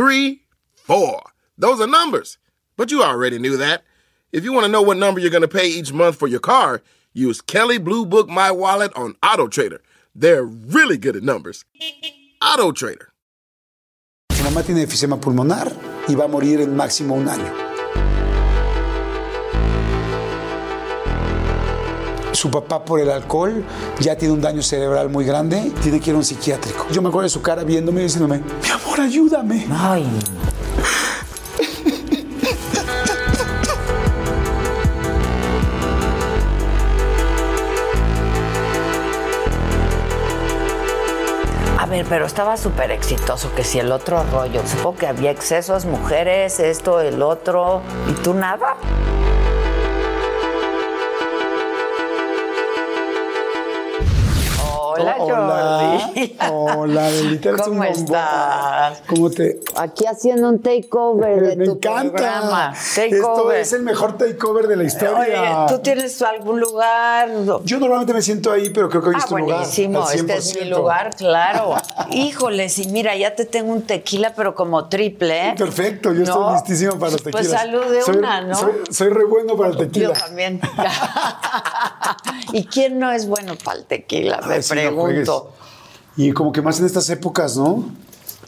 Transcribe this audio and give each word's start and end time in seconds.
three, 0.00 0.40
four. 0.76 1.20
Those 1.58 1.78
are 1.78 1.86
numbers. 1.86 2.38
But 2.78 2.90
you 2.90 3.02
already 3.02 3.38
knew 3.38 3.58
that. 3.58 3.82
If 4.32 4.44
you 4.44 4.52
want 4.54 4.64
to 4.64 4.72
know 4.72 4.80
what 4.80 4.96
number 4.96 5.20
you're 5.20 5.28
going 5.28 5.42
to 5.42 5.58
pay 5.60 5.68
each 5.68 5.92
month 5.92 6.16
for 6.16 6.26
your 6.26 6.40
car, 6.40 6.80
use 7.12 7.42
Kelly 7.42 7.76
Blue 7.76 8.06
Book 8.06 8.26
My 8.30 8.50
Wallet 8.50 8.92
on 8.96 9.14
Auto 9.22 9.46
Trader. 9.46 9.82
They're 10.14 10.44
really 10.44 10.96
good 10.96 11.16
at 11.16 11.22
numbers. 11.22 11.66
Auto 12.40 12.72
Trader. 12.72 13.08
Mamá 14.42 14.62
tiene 14.62 14.86
pulmonar 15.20 15.70
y 16.08 16.14
va 16.14 16.24
a 16.24 16.28
morir 16.28 16.62
en 16.62 16.74
máximo 16.74 17.14
un 17.14 17.28
año. 17.28 17.69
Su 22.40 22.50
papá 22.50 22.82
por 22.82 22.98
el 22.98 23.10
alcohol 23.10 23.62
ya 23.98 24.16
tiene 24.16 24.32
un 24.32 24.40
daño 24.40 24.62
cerebral 24.62 25.10
muy 25.10 25.26
grande, 25.26 25.70
tiene 25.82 26.00
que 26.00 26.08
ir 26.08 26.14
a 26.14 26.18
un 26.20 26.24
psiquiátrico. 26.24 26.86
Yo 26.90 27.02
me 27.02 27.10
acuerdo 27.10 27.24
de 27.24 27.28
su 27.28 27.42
cara 27.42 27.64
viéndome 27.64 28.00
y 28.00 28.04
diciéndome, 28.04 28.38
mi 28.38 28.68
amor, 28.70 28.98
ayúdame. 28.98 29.66
Ay, 29.70 30.06
A 41.76 41.84
ver, 41.84 42.06
pero 42.08 42.24
estaba 42.24 42.56
súper 42.56 42.90
exitoso, 42.90 43.54
que 43.54 43.64
si 43.64 43.80
el 43.80 43.92
otro 43.92 44.24
rollo, 44.32 44.62
supongo 44.66 44.96
que 44.96 45.06
había 45.06 45.30
excesos, 45.30 45.84
mujeres, 45.84 46.58
esto, 46.58 47.02
el 47.02 47.20
otro, 47.20 47.82
y 48.08 48.14
tú 48.22 48.32
nada. 48.32 48.78
Hola, 55.00 55.14
Jordi. 55.18 56.36
Hola, 56.50 57.08
eres 57.08 57.40
¿Cómo 57.42 57.64
un 57.64 57.78
bombón. 57.78 57.86
estás? 57.86 59.02
¿Cómo 59.06 59.30
te...? 59.30 59.60
Aquí 59.76 60.06
haciendo 60.06 60.48
un 60.48 60.60
takeover 60.60 61.40
de 61.40 61.56
Me 61.56 61.64
tu 61.64 61.72
encanta. 61.72 62.10
programa. 62.12 62.72
Esto 62.74 63.00
Takeover. 63.00 63.60
es 63.60 63.72
el 63.72 63.82
mejor 63.82 64.16
takeover 64.18 64.66
de 64.66 64.76
la 64.76 64.80
Oye, 64.82 64.88
historia. 64.88 65.66
¿tú 65.68 65.78
tienes 65.78 66.20
algún 66.22 66.60
lugar? 66.60 67.28
Yo 67.64 67.78
normalmente 67.78 68.12
me 68.14 68.22
siento 68.22 68.50
ahí, 68.52 68.70
pero 68.70 68.88
creo 68.88 69.02
que 69.02 69.08
hoy 69.10 69.14
es 69.16 69.24
Ah, 69.24 69.28
tu 69.28 69.38
lugar. 69.38 69.56
buenísimo, 69.58 70.06
al 70.06 70.14
este 70.16 70.36
es 70.36 70.54
mi 70.56 70.60
100%. 70.62 70.76
lugar, 70.78 71.10
claro. 71.16 71.74
Híjole, 72.10 72.68
sí, 72.68 72.88
mira, 72.90 73.16
ya 73.16 73.34
te 73.34 73.44
tengo 73.44 73.72
un 73.72 73.82
tequila, 73.82 74.34
pero 74.34 74.54
como 74.54 74.88
triple, 74.88 75.48
¿eh? 75.50 75.54
Perfecto, 75.56 76.12
yo 76.12 76.22
estoy 76.24 76.40
¿No? 76.42 76.52
listísimo 76.52 76.98
para 76.98 77.12
los 77.12 77.22
tequilas. 77.22 77.46
Pues 77.46 77.60
salud 77.60 77.84
de 77.86 78.02
Soy- 78.02 78.16
una, 78.16 78.40
¿no? 78.42 78.54
Soy, 78.56 78.72
soy 78.90 79.08
re 79.10 79.24
bueno 79.24 79.56
para 79.56 79.70
el 79.70 79.76
tequila. 79.76 80.08
Yo 80.08 80.12
también. 80.12 80.60
¿Y 82.52 82.64
quién 82.66 82.98
no 82.98 83.10
es 83.12 83.26
bueno 83.26 83.54
para 83.62 83.78
el 83.78 83.84
tequila? 83.84 84.40
Me 84.46 84.54
Ay, 84.54 84.62
sí, 84.62 84.74
no 84.74 84.80
juegues. 84.80 84.89
Pregunto. 84.90 85.52
Y 86.16 86.32
como 86.32 86.52
que 86.52 86.60
más 86.62 86.78
en 86.80 86.86
estas 86.86 87.08
épocas, 87.10 87.56
¿no? 87.56 87.84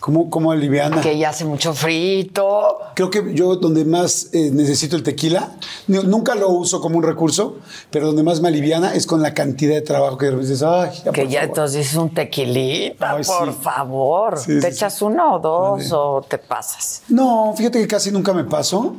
Como, 0.00 0.30
como 0.30 0.50
aliviana. 0.50 1.00
que 1.00 1.16
ya 1.16 1.30
hace 1.30 1.44
mucho 1.44 1.72
frito. 1.74 2.76
Creo 2.96 3.08
que 3.08 3.34
yo 3.34 3.54
donde 3.54 3.84
más 3.84 4.30
eh, 4.32 4.50
necesito 4.52 4.96
el 4.96 5.04
tequila, 5.04 5.52
no- 5.86 6.02
nunca 6.02 6.34
lo 6.34 6.48
uso 6.48 6.80
como 6.80 6.98
un 6.98 7.04
recurso, 7.04 7.58
pero 7.90 8.06
donde 8.08 8.24
más 8.24 8.40
me 8.40 8.48
aliviana 8.48 8.94
es 8.94 9.06
con 9.06 9.22
la 9.22 9.32
cantidad 9.32 9.74
de 9.74 9.82
trabajo 9.82 10.18
que 10.18 10.32
dices, 10.32 10.64
ay, 10.64 10.90
ya 11.04 11.12
Que 11.12 11.22
por 11.22 11.30
ya 11.30 11.40
favor". 11.42 11.48
entonces 11.50 11.86
es 11.88 11.94
un 11.94 12.10
tequilita, 12.12 13.12
Ay, 13.12 13.22
por 13.24 13.52
sí. 13.52 13.58
favor. 13.62 14.38
Sí, 14.40 14.58
¿Te 14.60 14.62
sí, 14.62 14.76
echas 14.76 15.00
uno 15.02 15.36
o 15.36 15.38
dos 15.38 15.92
o 15.92 16.20
te 16.28 16.38
pasas? 16.38 17.02
No, 17.08 17.54
fíjate 17.56 17.78
que 17.80 17.86
casi 17.86 18.10
nunca 18.10 18.32
me 18.32 18.42
pasó. 18.42 18.96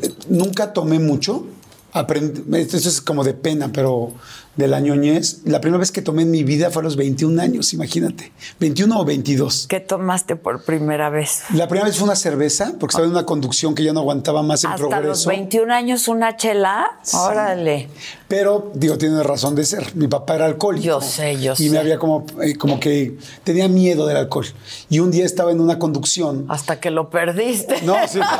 Eh, 0.00 0.08
Nunca 0.30 0.72
tomé 0.72 0.98
mucho. 0.98 1.44
Aprendí, 1.92 2.42
esto 2.58 2.76
es 2.76 3.00
como 3.02 3.24
de 3.24 3.34
pena, 3.34 3.68
pero 3.72 4.12
de 4.60 4.68
la 4.68 4.78
ñoñez. 4.78 5.40
La 5.44 5.60
primera 5.60 5.80
vez 5.80 5.90
que 5.90 6.02
tomé 6.02 6.22
en 6.22 6.30
mi 6.30 6.44
vida 6.44 6.70
fue 6.70 6.82
a 6.82 6.84
los 6.84 6.96
21 6.96 7.40
años, 7.42 7.72
imagínate. 7.72 8.30
21 8.60 9.00
o 9.00 9.04
22. 9.04 9.66
¿Qué 9.68 9.80
tomaste 9.80 10.36
por 10.36 10.62
primera 10.64 11.10
vez? 11.10 11.42
La 11.54 11.66
primera 11.66 11.86
vez 11.86 11.96
fue 11.96 12.04
una 12.04 12.14
cerveza, 12.14 12.74
porque 12.78 12.92
estaba 12.92 13.06
en 13.06 13.10
una 13.12 13.26
conducción 13.26 13.74
que 13.74 13.82
ya 13.82 13.92
no 13.92 14.00
aguantaba 14.00 14.42
más 14.42 14.62
en 14.62 14.70
Hasta 14.70 14.82
los 14.82 14.90
progreso. 14.90 15.28
21 15.28 15.72
años 15.74 16.06
una 16.06 16.36
chela. 16.36 16.98
Órale. 17.12 17.88
Pero, 18.28 18.70
digo, 18.74 18.96
tiene 18.98 19.22
razón 19.22 19.54
de 19.54 19.64
ser. 19.64 19.96
Mi 19.96 20.06
papá 20.06 20.36
era 20.36 20.46
alcohólico. 20.46 20.84
Yo 20.84 21.00
sé, 21.00 21.40
yo 21.40 21.54
y 21.54 21.56
sé. 21.56 21.70
me 21.70 21.78
había 21.78 21.98
como, 21.98 22.26
eh, 22.42 22.54
como 22.56 22.78
que 22.78 23.16
tenía 23.42 23.66
miedo 23.68 24.06
del 24.06 24.18
alcohol. 24.18 24.46
Y 24.88 25.00
un 25.00 25.10
día 25.10 25.24
estaba 25.24 25.50
en 25.50 25.60
una 25.60 25.78
conducción. 25.78 26.46
Hasta 26.48 26.78
que 26.78 26.90
lo 26.90 27.10
perdiste. 27.10 27.82
No, 27.82 27.96
sí. 28.06 28.20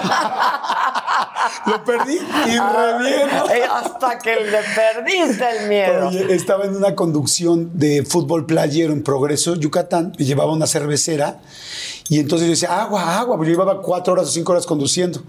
Lo 1.66 1.84
perdí 1.84 2.14
y 2.16 2.58
re 2.58 2.98
bien. 2.98 3.28
Eh, 3.52 3.62
Hasta 3.70 4.18
que 4.18 4.36
le 4.36 4.58
perdiste 4.74 5.44
el 5.58 5.68
miedo. 5.68 6.08
Oye, 6.08 6.34
estaba 6.34 6.64
en 6.64 6.76
una 6.76 6.94
conducción 6.94 7.70
de 7.74 8.04
fútbol 8.04 8.46
playero 8.46 8.92
en 8.92 9.02
Progreso, 9.02 9.54
Yucatán, 9.54 10.12
me 10.18 10.24
llevaba 10.24 10.52
una 10.52 10.66
cervecera 10.66 11.40
y 12.10 12.18
entonces 12.18 12.46
yo 12.48 12.50
decía, 12.50 12.82
agua, 12.82 13.20
agua, 13.20 13.36
porque 13.36 13.52
yo 13.52 13.58
llevaba 13.58 13.80
cuatro 13.80 14.14
horas 14.14 14.26
o 14.26 14.30
cinco 14.32 14.50
horas 14.50 14.66
conduciendo. 14.66 15.22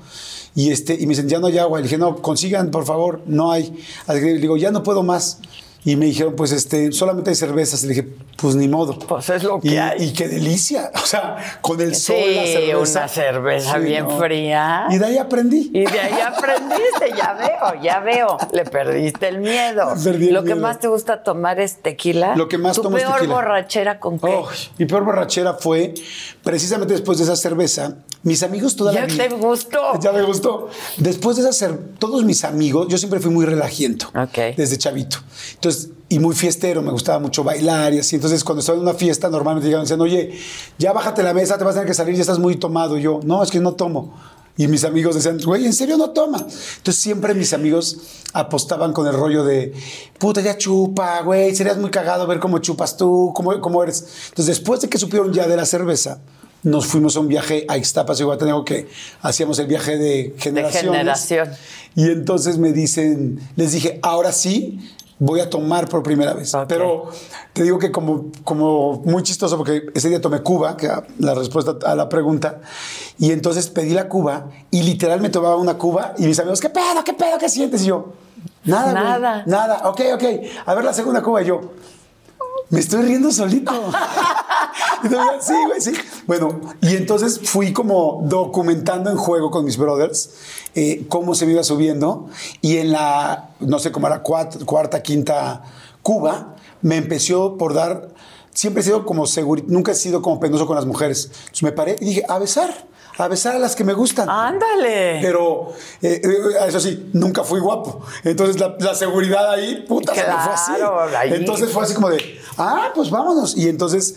Y, 0.55 0.71
este, 0.71 0.95
y 0.95 1.05
me 1.05 1.09
decían, 1.09 1.29
ya 1.29 1.39
no 1.39 1.45
hay 1.45 1.59
agua. 1.59 1.79
Y 1.79 1.83
le 1.83 1.87
dije, 1.87 1.99
no, 1.99 2.15
consigan, 2.17 2.71
por 2.71 2.85
favor, 2.85 3.21
no 3.27 3.51
hay. 3.51 3.71
Así 4.07 4.19
que 4.19 4.25
le 4.25 4.39
digo, 4.39 4.57
ya 4.57 4.71
no 4.71 4.81
puedo 4.81 5.03
más. 5.03 5.37
Y 5.83 5.95
me 5.95 6.05
dijeron, 6.05 6.35
pues 6.35 6.51
este, 6.51 6.91
solamente 6.91 7.31
hay 7.31 7.35
cervezas. 7.35 7.83
Y 7.83 7.87
le 7.87 7.93
dije, 7.95 8.07
pues 8.37 8.55
ni 8.55 8.67
modo. 8.67 8.97
Pues 8.99 9.29
es 9.31 9.43
lo 9.43 9.59
que 9.59 9.69
y, 9.69 9.77
hay. 9.77 10.03
Y 10.03 10.13
qué 10.13 10.27
delicia. 10.27 10.91
O 11.01 11.05
sea, 11.13 11.57
con 11.61 11.81
el 11.81 11.95
sol, 11.95 12.15
la 12.15 12.43
cerveza. 12.43 12.99
una 12.99 13.07
cerveza 13.07 13.77
bien 13.79 14.09
fría. 14.11 14.85
Y 14.91 14.97
de 14.97 15.05
ahí 15.05 15.17
aprendí. 15.17 15.71
Y 15.73 15.83
de 15.83 15.99
ahí 15.99 16.21
aprendiste, 16.21 17.11
ya 17.17 17.33
veo, 17.33 17.81
ya 17.81 17.99
veo. 17.99 18.37
Le 18.53 18.63
perdiste 18.63 19.27
el 19.27 19.39
miedo. 19.39 19.93
Perdí 20.01 20.27
el 20.27 20.33
Lo 20.35 20.43
que 20.43 20.55
más 20.55 20.79
te 20.79 20.87
gusta 20.87 21.23
tomar 21.23 21.59
es 21.59 21.81
tequila. 21.81 22.35
Lo 22.35 22.47
que 22.47 22.57
más 22.57 22.75
¿Tu 22.75 22.83
tomo 22.83 22.97
es 22.97 23.03
peor 23.03 23.15
tequila. 23.15 23.33
borrachera 23.33 23.99
con 23.99 24.19
qué? 24.19 24.27
Oh, 24.27 24.47
mi 24.77 24.85
peor 24.85 25.03
borrachera 25.03 25.55
fue 25.55 25.93
precisamente 26.43 26.93
después 26.93 27.17
de 27.17 27.25
esa 27.25 27.35
cerveza. 27.35 27.97
Mis 28.23 28.43
amigos 28.43 28.75
toda 28.75 28.93
la 28.93 29.01
ya 29.01 29.05
vida- 29.07 29.27
te 29.29 29.35
gustó. 29.35 29.79
Ya 29.99 30.11
me 30.11 30.21
gustó. 30.21 30.69
Después 30.97 31.37
de 31.37 31.49
esa 31.49 31.67
cer- 31.69 31.79
todos 31.97 32.23
mis 32.23 32.43
amigos, 32.43 32.87
yo 32.87 32.97
siempre 32.99 33.19
fui 33.19 33.31
muy 33.31 33.45
relajiento. 33.47 34.07
Ok. 34.09 34.55
Desde 34.55 34.77
chavito. 34.77 35.17
Entonces, 35.55 35.89
y 36.07 36.19
muy 36.19 36.35
fiestero, 36.35 36.83
me 36.83 36.91
gustaba 36.91 37.17
mucho 37.19 37.43
bailar 37.43 37.93
y 37.95 37.99
así. 37.99 38.15
Entonces, 38.17 38.43
cuando 38.43 38.59
estaba 38.59 38.77
en 38.77 38.83
una 38.83 38.93
fiesta, 38.93 39.27
normalmente 39.29 39.67
llegaban 39.67 39.85
decían, 39.85 40.01
oye, 40.01 40.37
ya 40.77 40.93
bájate 40.93 41.23
la 41.23 41.33
mesa, 41.33 41.57
te 41.57 41.63
vas 41.63 41.71
a 41.71 41.79
tener 41.79 41.87
que 41.87 41.93
salir, 41.95 42.13
ya 42.15 42.21
estás 42.21 42.37
muy 42.37 42.57
tomado. 42.57 42.95
Y 42.97 43.01
yo, 43.01 43.21
no, 43.23 43.41
es 43.41 43.49
que 43.49 43.59
no 43.59 43.73
tomo. 43.73 44.13
Y 44.57 44.67
mis 44.67 44.83
amigos 44.83 45.15
decían, 45.15 45.39
güey, 45.43 45.65
¿en 45.65 45.73
serio 45.73 45.97
no 45.97 46.11
toma? 46.11 46.37
Entonces 46.37 47.01
siempre 47.01 47.33
mis 47.33 47.53
amigos 47.53 47.97
apostaban 48.33 48.93
con 48.93 49.07
el 49.07 49.13
rollo 49.13 49.43
de, 49.43 49.73
puta, 50.19 50.41
ya 50.41 50.57
chupa, 50.57 51.21
güey, 51.21 51.55
serías 51.55 51.77
muy 51.77 51.89
cagado 51.89 52.27
ver 52.27 52.39
cómo 52.39 52.59
chupas 52.59 52.97
tú, 52.97 53.31
cómo, 53.33 53.59
cómo 53.61 53.81
eres. 53.81 54.05
Entonces 54.29 54.57
después 54.57 54.81
de 54.81 54.89
que 54.89 54.97
supieron 54.97 55.33
ya 55.33 55.47
de 55.47 55.55
la 55.55 55.65
cerveza, 55.65 56.19
nos 56.63 56.85
fuimos 56.85 57.15
a 57.17 57.19
un 57.19 57.27
viaje 57.27 57.65
a 57.67 57.77
Ixtapas 57.77 58.19
y 58.19 58.23
Guatemala 58.23 58.63
que 58.65 58.87
hacíamos 59.21 59.57
el 59.59 59.67
viaje 59.67 59.97
de 59.97 60.35
generaciones. 60.37 60.91
generación. 60.91 61.49
Y 61.95 62.05
entonces 62.09 62.57
me 62.57 62.71
dicen, 62.71 63.39
les 63.55 63.71
dije, 63.71 63.99
ahora 64.03 64.31
sí 64.31 64.79
voy 65.19 65.39
a 65.39 65.49
tomar 65.49 65.87
por 65.87 66.01
primera 66.03 66.33
vez. 66.33 66.53
Ok. 66.55 66.65
Pero 66.67 67.09
te 67.53 67.63
digo 67.63 67.77
que 67.79 67.91
como, 67.91 68.31
como 68.43 69.01
muy 69.05 69.21
chistoso, 69.23 69.57
porque 69.57 69.83
ese 69.93 70.09
día 70.09 70.19
tomé 70.21 70.41
Cuba, 70.41 70.77
que 70.77 70.87
era 70.87 71.05
la 71.19 71.35
respuesta 71.35 71.75
a 71.85 71.95
la 71.95 72.09
pregunta, 72.09 72.61
y 73.19 73.31
entonces 73.31 73.67
pedí 73.67 73.91
la 73.93 74.07
Cuba 74.09 74.49
y 74.71 74.83
literal 74.83 75.21
me 75.21 75.29
tomaba 75.29 75.57
una 75.57 75.77
Cuba 75.77 76.13
y 76.17 76.25
mis 76.25 76.39
amigos, 76.39 76.59
¿qué 76.59 76.69
pedo, 76.69 77.03
qué 77.05 77.13
pedo, 77.13 77.37
qué 77.37 77.49
sientes? 77.49 77.83
Y 77.83 77.87
yo, 77.87 78.13
nada, 78.63 78.93
Nada. 78.93 79.43
nada, 79.45 79.89
ok, 79.89 80.01
ok, 80.15 80.23
a 80.65 80.73
ver 80.73 80.85
la 80.85 80.93
segunda 80.93 81.21
Cuba 81.21 81.41
y 81.41 81.45
yo. 81.45 81.61
Me 82.71 82.79
estoy 82.79 83.03
riendo 83.03 83.31
solito. 83.31 83.71
Digo, 85.03 85.21
sí, 85.41 85.53
güey, 85.67 85.81
sí. 85.81 85.93
Bueno, 86.25 86.61
y 86.81 86.95
entonces 86.95 87.39
fui 87.43 87.73
como 87.73 88.21
documentando 88.23 89.09
en 89.09 89.17
juego 89.17 89.51
con 89.51 89.65
mis 89.65 89.77
brothers 89.77 90.31
eh, 90.73 91.05
cómo 91.09 91.35
se 91.35 91.45
me 91.45 91.51
iba 91.51 91.63
subiendo. 91.63 92.29
Y 92.61 92.77
en 92.77 92.93
la, 92.93 93.49
no 93.59 93.77
sé, 93.79 93.91
como 93.91 94.07
a 94.07 94.09
la 94.09 94.23
cuarta, 94.23 94.57
cuarta 94.65 95.03
quinta 95.03 95.63
Cuba, 96.01 96.55
me 96.81 96.95
empezó 96.95 97.57
por 97.57 97.73
dar. 97.73 98.09
Siempre 98.53 98.81
he 98.81 98.85
sido 98.85 99.05
como 99.05 99.27
seguro, 99.27 99.63
nunca 99.67 99.91
he 99.91 99.95
sido 99.95 100.21
como 100.21 100.39
penoso 100.39 100.65
con 100.65 100.75
las 100.75 100.85
mujeres. 100.85 101.29
Entonces 101.31 101.63
me 101.63 101.71
paré 101.73 101.97
y 101.99 102.05
dije, 102.05 102.23
a 102.27 102.37
besar, 102.37 102.85
a 103.17 103.27
besar 103.27 103.55
a 103.55 103.59
las 103.59 103.75
que 103.75 103.83
me 103.83 103.93
gustan. 103.93 104.29
Ándale. 104.29 105.19
Pero, 105.21 105.73
eh, 106.01 106.21
eh, 106.23 106.67
eso 106.67 106.79
sí, 106.79 107.09
nunca 107.13 107.43
fui 107.43 107.59
guapo. 107.59 108.01
Entonces 108.23 108.59
la, 108.59 108.75
la 108.79 108.95
seguridad 108.95 109.51
ahí, 109.51 109.85
puta, 109.87 110.13
se 110.13 110.21
me 110.21 110.33
fue 110.33 110.53
así. 110.53 110.71
Claro, 110.73 111.17
ahí. 111.17 111.33
Entonces 111.33 111.71
fue 111.71 111.83
así 111.83 111.93
como 111.93 112.09
de, 112.09 112.40
ah, 112.57 112.91
pues 112.95 113.09
vámonos. 113.09 113.55
Y 113.57 113.67
entonces 113.69 114.15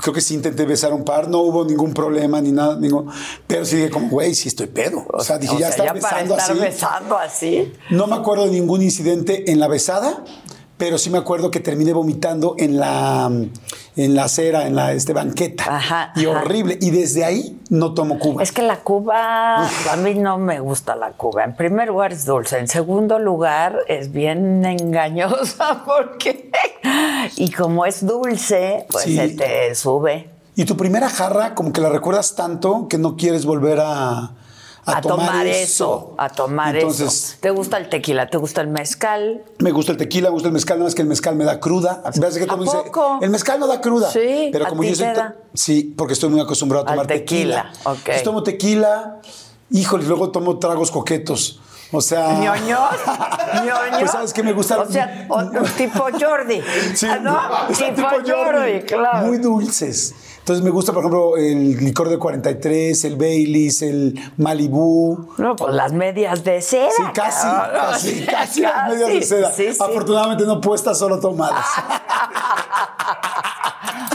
creo 0.00 0.14
que 0.14 0.20
sí 0.20 0.34
intenté 0.34 0.64
besar 0.66 0.92
un 0.92 1.04
par, 1.04 1.28
no 1.28 1.38
hubo 1.40 1.64
ningún 1.64 1.92
problema 1.92 2.40
ni 2.40 2.52
nada, 2.52 2.76
ningún, 2.76 3.10
pero 3.46 3.64
sí 3.64 3.76
dije 3.76 3.90
como, 3.90 4.08
güey, 4.08 4.34
sí 4.34 4.48
estoy 4.48 4.68
pedo. 4.68 5.04
O 5.12 5.22
sea, 5.24 5.38
dije, 5.38 5.54
O 5.54 5.58
ya 5.58 5.72
sea, 5.72 5.84
está 5.86 5.94
ya 5.94 6.00
para 6.00 6.22
estar 6.22 6.38
así. 6.52 6.60
besando 6.60 7.18
así. 7.18 7.72
No 7.90 8.06
me 8.06 8.14
acuerdo 8.14 8.44
de 8.46 8.52
ningún 8.52 8.82
incidente 8.82 9.50
en 9.50 9.58
la 9.58 9.66
besada, 9.68 10.24
pero 10.80 10.96
sí 10.96 11.10
me 11.10 11.18
acuerdo 11.18 11.50
que 11.50 11.60
terminé 11.60 11.92
vomitando 11.92 12.54
en 12.56 12.78
la, 12.80 13.30
en 13.96 14.14
la 14.14 14.24
acera, 14.24 14.66
en 14.66 14.74
la 14.74 14.94
este, 14.94 15.12
banqueta. 15.12 15.76
Ajá, 15.76 16.12
y 16.16 16.24
ajá. 16.24 16.40
horrible. 16.40 16.78
Y 16.80 16.90
desde 16.90 17.22
ahí 17.22 17.60
no 17.68 17.92
tomo 17.92 18.18
Cuba. 18.18 18.42
Es 18.42 18.50
que 18.50 18.62
la 18.62 18.78
Cuba, 18.78 19.66
a 19.66 19.96
mí 20.02 20.14
no 20.14 20.38
me 20.38 20.58
gusta 20.58 20.96
la 20.96 21.10
Cuba. 21.10 21.44
En 21.44 21.54
primer 21.54 21.88
lugar 21.88 22.14
es 22.14 22.24
dulce, 22.24 22.58
en 22.58 22.66
segundo 22.66 23.18
lugar 23.18 23.80
es 23.88 24.10
bien 24.10 24.64
engañosa 24.64 25.82
porque 25.86 26.50
y 27.36 27.50
como 27.50 27.84
es 27.84 28.06
dulce, 28.06 28.86
pues 28.90 29.04
Sí. 29.04 29.16
se 29.16 29.28
te 29.28 29.74
sube. 29.74 30.30
Y 30.56 30.64
tu 30.64 30.78
primera 30.78 31.10
jarra, 31.10 31.54
como 31.54 31.74
que 31.74 31.82
la 31.82 31.90
recuerdas 31.90 32.34
tanto 32.34 32.88
que 32.88 32.96
no 32.96 33.18
quieres 33.18 33.44
volver 33.44 33.80
a, 33.82 34.32
A, 34.94 35.00
tomar, 35.00 35.46
eso, 35.46 36.14
a 36.18 36.28
tomar 36.28 36.74
Entonces, 36.76 37.06
eso. 37.30 37.36
¿Te 37.40 37.50
gusta 37.50 37.76
el 37.78 37.88
tequila? 37.88 38.28
¿Te 38.28 38.36
gusta 38.38 38.60
el 38.60 38.68
mezcal? 38.68 39.42
Me 39.58 39.70
gusta 39.72 39.92
el 39.92 39.98
tequila, 39.98 40.28
me 40.28 40.34
gusta 40.34 40.48
el 40.48 40.52
mezcal, 40.54 40.78
nada 40.78 40.86
más 40.86 40.94
que 40.94 41.02
el 41.02 41.08
mezcal 41.08 41.36
me 41.36 41.44
da 41.44 41.60
cruda. 41.60 42.02
¿Ves 42.16 42.38
que 42.38 42.46
todo 42.46 42.56
¿A 42.56 42.64
dice, 42.64 42.78
el 43.22 43.30
mezcal 43.30 43.60
no 43.60 43.66
da 43.66 43.80
cruda? 43.80 44.10
Sí, 44.10 44.50
pero 44.52 44.66
¿a 44.66 44.68
como 44.68 44.82
yo 44.84 44.94
soy? 44.94 45.06
Sí, 45.54 45.94
porque 45.96 46.14
estoy 46.14 46.28
muy 46.30 46.40
acostumbrado 46.40 46.86
a 46.86 46.90
Al 46.90 46.94
tomar 46.96 47.06
tequila, 47.06 47.62
tequila. 47.72 47.90
ok. 47.90 47.98
Entonces 47.98 48.22
tomo 48.22 48.42
tequila, 48.42 49.20
híjole, 49.70 50.04
luego 50.04 50.30
tomo 50.30 50.58
tragos 50.58 50.90
coquetos. 50.90 51.60
O 51.92 52.00
sea. 52.00 52.34
¿Ñoños? 52.38 52.78
¿Ñoños? 53.64 53.98
Pues 53.98 54.10
sabes 54.12 54.32
que 54.32 54.42
me 54.44 54.52
gusta. 54.52 54.78
O 54.80 54.86
sea, 54.90 55.26
tipo 55.76 56.04
Jordi. 56.20 56.62
Sí, 56.94 57.06
Ah, 57.10 57.18
¿no? 57.20 57.40
está 57.70 57.94
Tipo, 57.94 58.08
Jordi, 58.24 58.82
claro. 58.82 59.26
Muy 59.26 59.38
dulces. 59.38 60.14
Entonces 60.40 60.64
me 60.64 60.70
gusta, 60.70 60.92
por 60.92 61.02
ejemplo, 61.02 61.36
el 61.36 61.76
licor 61.84 62.08
de 62.08 62.18
43, 62.18 63.04
el 63.04 63.16
Baileys, 63.16 63.82
el 63.82 64.18
Malibu. 64.36 65.34
No, 65.38 65.54
pues 65.54 65.74
las 65.74 65.92
medias 65.92 66.42
de 66.42 66.60
seda. 66.60 66.90
Sí, 66.96 67.02
casi, 67.14 67.46
casi, 67.46 68.26
casi 68.26 68.60
las 68.62 68.88
medias 68.90 69.08
de 69.10 69.22
seda. 69.22 69.52
Sí, 69.52 69.72
sí. 69.72 69.78
Afortunadamente 69.80 70.44
no 70.46 70.60
puestas, 70.60 70.98
solo 70.98 71.20
tomadas. 71.20 71.64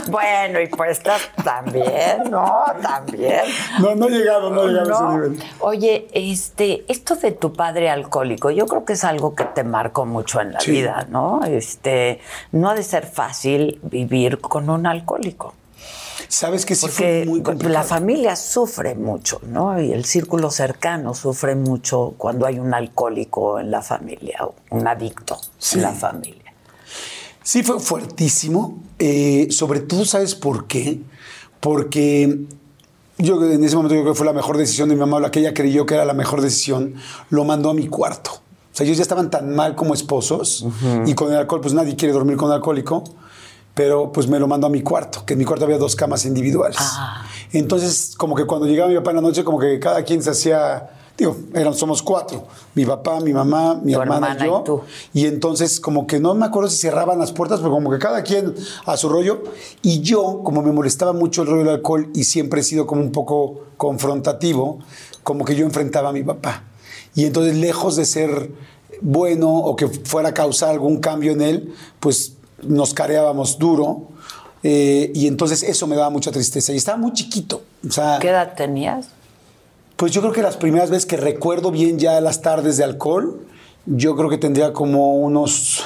Bueno, 0.08 0.60
y 0.60 0.68
puestas 0.68 1.20
también, 1.42 2.30
¿no? 2.30 2.62
También. 2.80 3.42
No, 3.80 3.94
no 3.96 4.06
he 4.06 4.10
llegado, 4.10 4.50
no 4.50 4.62
he 4.64 4.68
llegado 4.68 4.90
a 4.90 4.94
ese 4.94 5.14
nivel. 5.14 5.42
Oye, 5.58 6.06
este, 6.12 6.84
esto 6.88 7.16
de 7.16 7.32
tu 7.32 7.52
padre 7.52 7.90
alcohólico, 7.90 8.50
yo 8.50 8.66
creo 8.66 8.84
que 8.84 8.92
es 8.92 9.02
algo 9.02 9.34
que 9.34 9.44
te 9.44 9.64
marcó 9.64 10.06
mucho 10.06 10.40
en 10.40 10.52
la 10.52 10.60
Sí. 10.60 10.70
vida, 10.70 11.06
¿no? 11.10 11.40
Este, 11.44 12.20
no 12.52 12.70
ha 12.70 12.74
de 12.74 12.84
ser 12.84 13.06
fácil 13.06 13.80
vivir 13.82 14.38
con 14.38 14.70
un 14.70 14.86
alcohólico. 14.86 15.54
Sabes 16.28 16.66
que 16.66 16.74
sí 16.74 16.82
Porque 16.82 16.94
fue 16.96 17.24
muy 17.26 17.42
complicado. 17.42 17.72
la 17.72 17.84
familia 17.84 18.36
sufre 18.36 18.94
mucho, 18.94 19.40
¿no? 19.46 19.80
Y 19.80 19.92
el 19.92 20.04
círculo 20.04 20.50
cercano 20.50 21.14
sufre 21.14 21.54
mucho 21.54 22.14
cuando 22.18 22.46
hay 22.46 22.58
un 22.58 22.74
alcohólico 22.74 23.58
en 23.60 23.70
la 23.70 23.82
familia, 23.82 24.38
o 24.44 24.54
un 24.70 24.86
adicto 24.88 25.38
Sí. 25.58 25.76
en 25.76 25.82
la 25.82 25.92
familia. 25.92 26.42
Sí, 27.42 27.62
fue 27.62 27.78
fuertísimo. 27.78 28.82
Eh, 28.98 29.48
sobre 29.50 29.80
todo, 29.80 30.04
¿sabes 30.04 30.34
por 30.34 30.66
qué? 30.66 31.00
Porque 31.60 32.40
yo 33.18 33.42
en 33.44 33.62
ese 33.64 33.76
momento 33.76 33.94
yo 33.94 34.02
creo 34.02 34.12
que 34.12 34.16
fue 34.18 34.26
la 34.26 34.32
mejor 34.32 34.56
decisión 34.58 34.88
de 34.88 34.94
mi 34.94 35.00
mamá, 35.00 35.20
la 35.20 35.30
que 35.30 35.40
ella 35.40 35.54
creyó 35.54 35.86
que 35.86 35.94
era 35.94 36.04
la 36.04 36.12
mejor 36.14 36.40
decisión, 36.42 36.94
lo 37.30 37.44
mandó 37.44 37.70
a 37.70 37.74
mi 37.74 37.86
cuarto. 37.88 38.30
O 38.32 38.76
sea, 38.76 38.84
ellos 38.84 38.98
ya 38.98 39.02
estaban 39.02 39.30
tan 39.30 39.54
mal 39.54 39.74
como 39.74 39.94
esposos 39.94 40.66
y 41.06 41.14
con 41.14 41.30
el 41.32 41.38
alcohol, 41.38 41.60
pues 41.62 41.72
nadie 41.72 41.96
quiere 41.96 42.12
dormir 42.12 42.36
con 42.36 42.48
un 42.48 42.54
alcohólico, 42.54 43.04
pero 43.76 44.10
pues 44.10 44.26
me 44.26 44.38
lo 44.38 44.48
mandó 44.48 44.68
a 44.68 44.70
mi 44.70 44.80
cuarto, 44.80 45.22
que 45.26 45.34
en 45.34 45.38
mi 45.38 45.44
cuarto 45.44 45.66
había 45.66 45.76
dos 45.76 45.94
camas 45.94 46.24
individuales. 46.24 46.78
Ah. 46.80 47.26
Entonces, 47.52 48.14
como 48.16 48.34
que 48.34 48.46
cuando 48.46 48.66
llegaba 48.66 48.88
mi 48.88 48.96
papá 48.96 49.10
en 49.10 49.16
la 49.16 49.22
noche, 49.22 49.44
como 49.44 49.58
que 49.58 49.78
cada 49.78 50.02
quien 50.02 50.22
se 50.22 50.30
hacía, 50.30 50.88
digo, 51.18 51.36
eran, 51.52 51.74
somos 51.74 52.02
cuatro, 52.02 52.46
mi 52.74 52.86
papá, 52.86 53.20
mi 53.20 53.34
mamá, 53.34 53.74
mi 53.74 53.92
Tu 53.92 54.00
hermana, 54.00 54.28
hermana 54.32 54.46
y 54.46 54.48
yo. 54.48 54.60
y 54.62 54.64
tú. 54.64 54.80
Y 55.12 55.26
entonces, 55.26 55.78
como 55.78 56.06
que 56.06 56.18
no 56.18 56.34
me 56.34 56.46
acuerdo 56.46 56.70
si 56.70 56.78
cerraban 56.78 57.18
las 57.18 57.32
puertas, 57.32 57.60
pero 57.60 57.70
como 57.70 57.90
que 57.90 57.98
cada 57.98 58.22
quien 58.22 58.54
a 58.86 58.96
su 58.96 59.10
rollo. 59.10 59.44
Y 59.82 60.00
yo, 60.00 60.40
como 60.42 60.62
me 60.62 60.72
molestaba 60.72 61.12
mucho 61.12 61.42
el 61.42 61.48
rollo 61.48 61.64
del 61.64 61.74
alcohol 61.74 62.08
y 62.14 62.24
siempre 62.24 62.62
he 62.62 62.64
sido 62.64 62.86
como 62.86 63.02
un 63.02 63.12
poco 63.12 63.60
confrontativo, 63.76 64.78
como 65.22 65.44
que 65.44 65.54
yo 65.54 65.66
enfrentaba 65.66 66.08
a 66.08 66.12
mi 66.12 66.22
papá. 66.22 66.64
Y 67.14 67.26
entonces, 67.26 67.54
lejos 67.54 67.96
de 67.96 68.06
ser 68.06 68.50
bueno 69.02 69.54
o 69.54 69.76
que 69.76 69.88
fuera 69.88 70.30
a 70.30 70.34
causar 70.34 70.70
algún 70.70 71.00
cambio 71.00 71.32
en 71.32 71.42
él, 71.42 71.74
pues 72.00 72.35
nos 72.68 72.94
careábamos 72.94 73.58
duro. 73.58 74.08
eh, 74.62 75.12
y 75.14 75.26
entonces 75.28 75.62
eso 75.62 75.86
me 75.86 75.96
daba 75.96 76.10
mucha 76.10 76.32
tristeza. 76.32 76.72
Y 76.72 76.76
estaba 76.76 76.98
muy 76.98 77.12
chiquito. 77.12 77.62
O 77.88 77.92
sea, 77.92 78.18
¿Qué 78.20 78.28
edad 78.30 78.54
tenías? 78.56 79.08
pues 79.96 80.12
yo 80.12 80.20
creo 80.20 80.32
que 80.32 80.42
las 80.42 80.56
primeras 80.56 80.90
veces 80.90 81.06
que 81.06 81.16
recuerdo 81.16 81.70
bien 81.70 81.98
ya 81.98 82.20
las 82.20 82.42
tardes 82.42 82.76
de 82.76 82.84
alcohol, 82.84 83.40
yo 83.86 84.14
creo 84.16 84.28
que 84.28 84.36
tendría 84.38 84.72
como 84.72 85.14
unos 85.16 85.84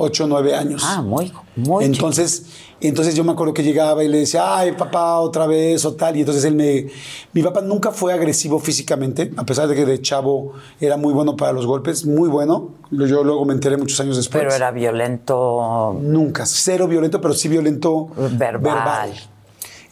8 0.00 0.24
o 0.24 0.26
9 0.28 0.54
años. 0.54 0.82
Ah, 0.86 1.02
muy, 1.02 1.32
muy 1.56 1.84
entonces, 1.84 2.46
entonces 2.80 3.16
yo 3.16 3.24
me 3.24 3.32
acuerdo 3.32 3.52
que 3.52 3.64
llegaba 3.64 4.04
y 4.04 4.08
le 4.08 4.18
decía, 4.18 4.56
ay, 4.56 4.72
papá, 4.72 5.18
otra 5.18 5.48
vez 5.48 5.84
o 5.84 5.94
tal. 5.94 6.16
Y 6.16 6.20
entonces 6.20 6.44
él 6.44 6.54
me... 6.54 6.86
Mi 7.32 7.42
papá 7.42 7.62
nunca 7.62 7.90
fue 7.90 8.12
agresivo 8.12 8.60
físicamente, 8.60 9.32
a 9.36 9.44
pesar 9.44 9.66
de 9.66 9.74
que 9.74 9.84
de 9.84 10.00
chavo 10.00 10.52
era 10.80 10.96
muy 10.96 11.12
bueno 11.12 11.36
para 11.36 11.52
los 11.52 11.66
golpes, 11.66 12.06
muy 12.06 12.28
bueno. 12.28 12.70
Yo 12.92 13.24
luego 13.24 13.44
me 13.44 13.54
enteré 13.54 13.76
muchos 13.76 13.98
años 13.98 14.16
después. 14.16 14.40
Pero 14.40 14.54
era 14.54 14.70
violento. 14.70 15.98
Nunca, 16.00 16.46
cero 16.46 16.86
violento, 16.86 17.20
pero 17.20 17.34
sí 17.34 17.48
violento 17.48 18.08
Verbal. 18.32 19.12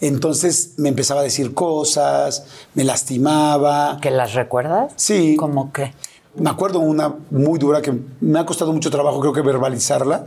Entonces 0.00 0.74
me 0.76 0.88
empezaba 0.88 1.20
a 1.20 1.24
decir 1.24 1.52
cosas, 1.52 2.46
me 2.74 2.84
lastimaba. 2.84 3.98
¿Que 4.00 4.12
las 4.12 4.34
recuerdas? 4.34 4.92
Sí. 4.94 5.34
¿Cómo 5.36 5.72
qué? 5.72 5.92
Me 6.38 6.50
acuerdo 6.50 6.80
una 6.80 7.14
muy 7.30 7.58
dura 7.58 7.80
que 7.80 7.92
me 8.20 8.38
ha 8.38 8.44
costado 8.46 8.72
mucho 8.72 8.90
trabajo, 8.90 9.20
creo 9.20 9.32
que 9.32 9.40
verbalizarla. 9.42 10.26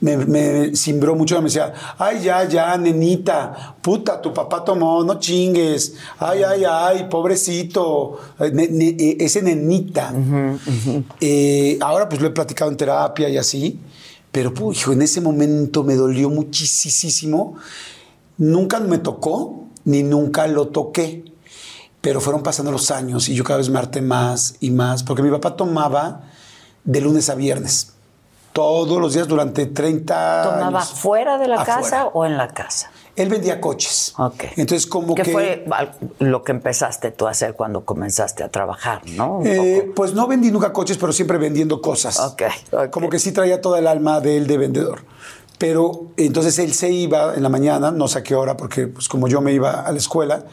Me, 0.00 0.16
me 0.16 0.74
cimbró 0.74 1.14
mucho, 1.14 1.36
me 1.36 1.44
decía, 1.44 1.72
ay, 1.98 2.20
ya, 2.24 2.42
ya, 2.48 2.76
nenita, 2.76 3.76
puta, 3.80 4.20
tu 4.20 4.34
papá 4.34 4.64
tomó, 4.64 5.04
no 5.04 5.20
chingues, 5.20 5.94
ay, 6.18 6.42
ay, 6.42 6.64
ay, 6.68 7.06
pobrecito, 7.08 8.18
Eh, 8.40 8.50
ne- 8.52 8.66
ne- 8.68 8.96
eh, 8.98 9.16
ese 9.20 9.42
nenita. 9.42 10.12
Eh, 11.20 11.78
ahora 11.80 12.08
pues 12.08 12.20
lo 12.20 12.26
he 12.26 12.30
platicado 12.32 12.68
en 12.70 12.76
terapia 12.76 13.28
y 13.28 13.36
así, 13.38 13.78
pero 14.32 14.52
puh, 14.52 14.72
hijo, 14.72 14.92
en 14.92 15.02
ese 15.02 15.20
momento 15.20 15.84
me 15.84 15.94
dolió 15.94 16.30
muchísimo. 16.30 17.54
Nunca 18.38 18.80
me 18.80 18.98
tocó, 18.98 19.66
ni 19.84 20.02
nunca 20.02 20.48
lo 20.48 20.66
toqué. 20.68 21.24
Pero 22.06 22.20
fueron 22.20 22.40
pasando 22.40 22.70
los 22.70 22.92
años 22.92 23.28
y 23.28 23.34
yo 23.34 23.42
cada 23.42 23.56
vez 23.56 23.68
me 23.68 23.80
harté 23.80 24.00
más 24.00 24.54
y 24.60 24.70
más, 24.70 25.02
porque 25.02 25.24
mi 25.24 25.30
papá 25.32 25.56
tomaba 25.56 26.20
de 26.84 27.00
lunes 27.00 27.28
a 27.30 27.34
viernes, 27.34 27.94
todos 28.52 29.00
los 29.00 29.14
días 29.14 29.26
durante 29.26 29.66
30 29.66 30.42
¿Tomaba 30.44 30.78
años. 30.78 30.90
fuera 30.90 31.36
de 31.36 31.48
la 31.48 31.56
Afuera. 31.62 31.80
casa 31.80 32.06
o 32.06 32.24
en 32.24 32.36
la 32.36 32.46
casa? 32.54 32.92
Él 33.16 33.28
vendía 33.28 33.60
coches. 33.60 34.14
Ok. 34.18 34.44
Entonces, 34.54 34.86
como 34.86 35.16
¿Qué 35.16 35.22
que... 35.24 35.32
fue 35.32 35.66
lo 36.20 36.44
que 36.44 36.52
empezaste 36.52 37.10
tú 37.10 37.26
a 37.26 37.30
hacer 37.30 37.54
cuando 37.54 37.84
comenzaste 37.84 38.44
a 38.44 38.50
trabajar, 38.50 39.02
no? 39.16 39.40
Eh, 39.44 39.90
pues 39.96 40.14
no 40.14 40.28
vendí 40.28 40.52
nunca 40.52 40.72
coches, 40.72 40.98
pero 40.98 41.12
siempre 41.12 41.38
vendiendo 41.38 41.80
cosas. 41.80 42.20
Ok. 42.20 42.42
Como 42.92 43.08
que 43.08 43.18
sí 43.18 43.32
traía 43.32 43.60
toda 43.60 43.80
el 43.80 43.88
alma 43.88 44.20
de 44.20 44.36
él 44.36 44.46
de 44.46 44.58
vendedor. 44.58 45.00
Pero 45.58 46.12
entonces 46.16 46.56
él 46.60 46.72
se 46.72 46.88
iba 46.90 47.34
en 47.34 47.42
la 47.42 47.48
mañana, 47.48 47.90
no 47.90 48.06
sé 48.06 48.20
a 48.20 48.22
qué 48.22 48.36
hora, 48.36 48.56
porque 48.56 48.86
pues 48.86 49.08
como 49.08 49.26
yo 49.26 49.40
me 49.40 49.52
iba 49.52 49.80
a 49.80 49.90
la 49.90 49.98
escuela, 49.98 50.44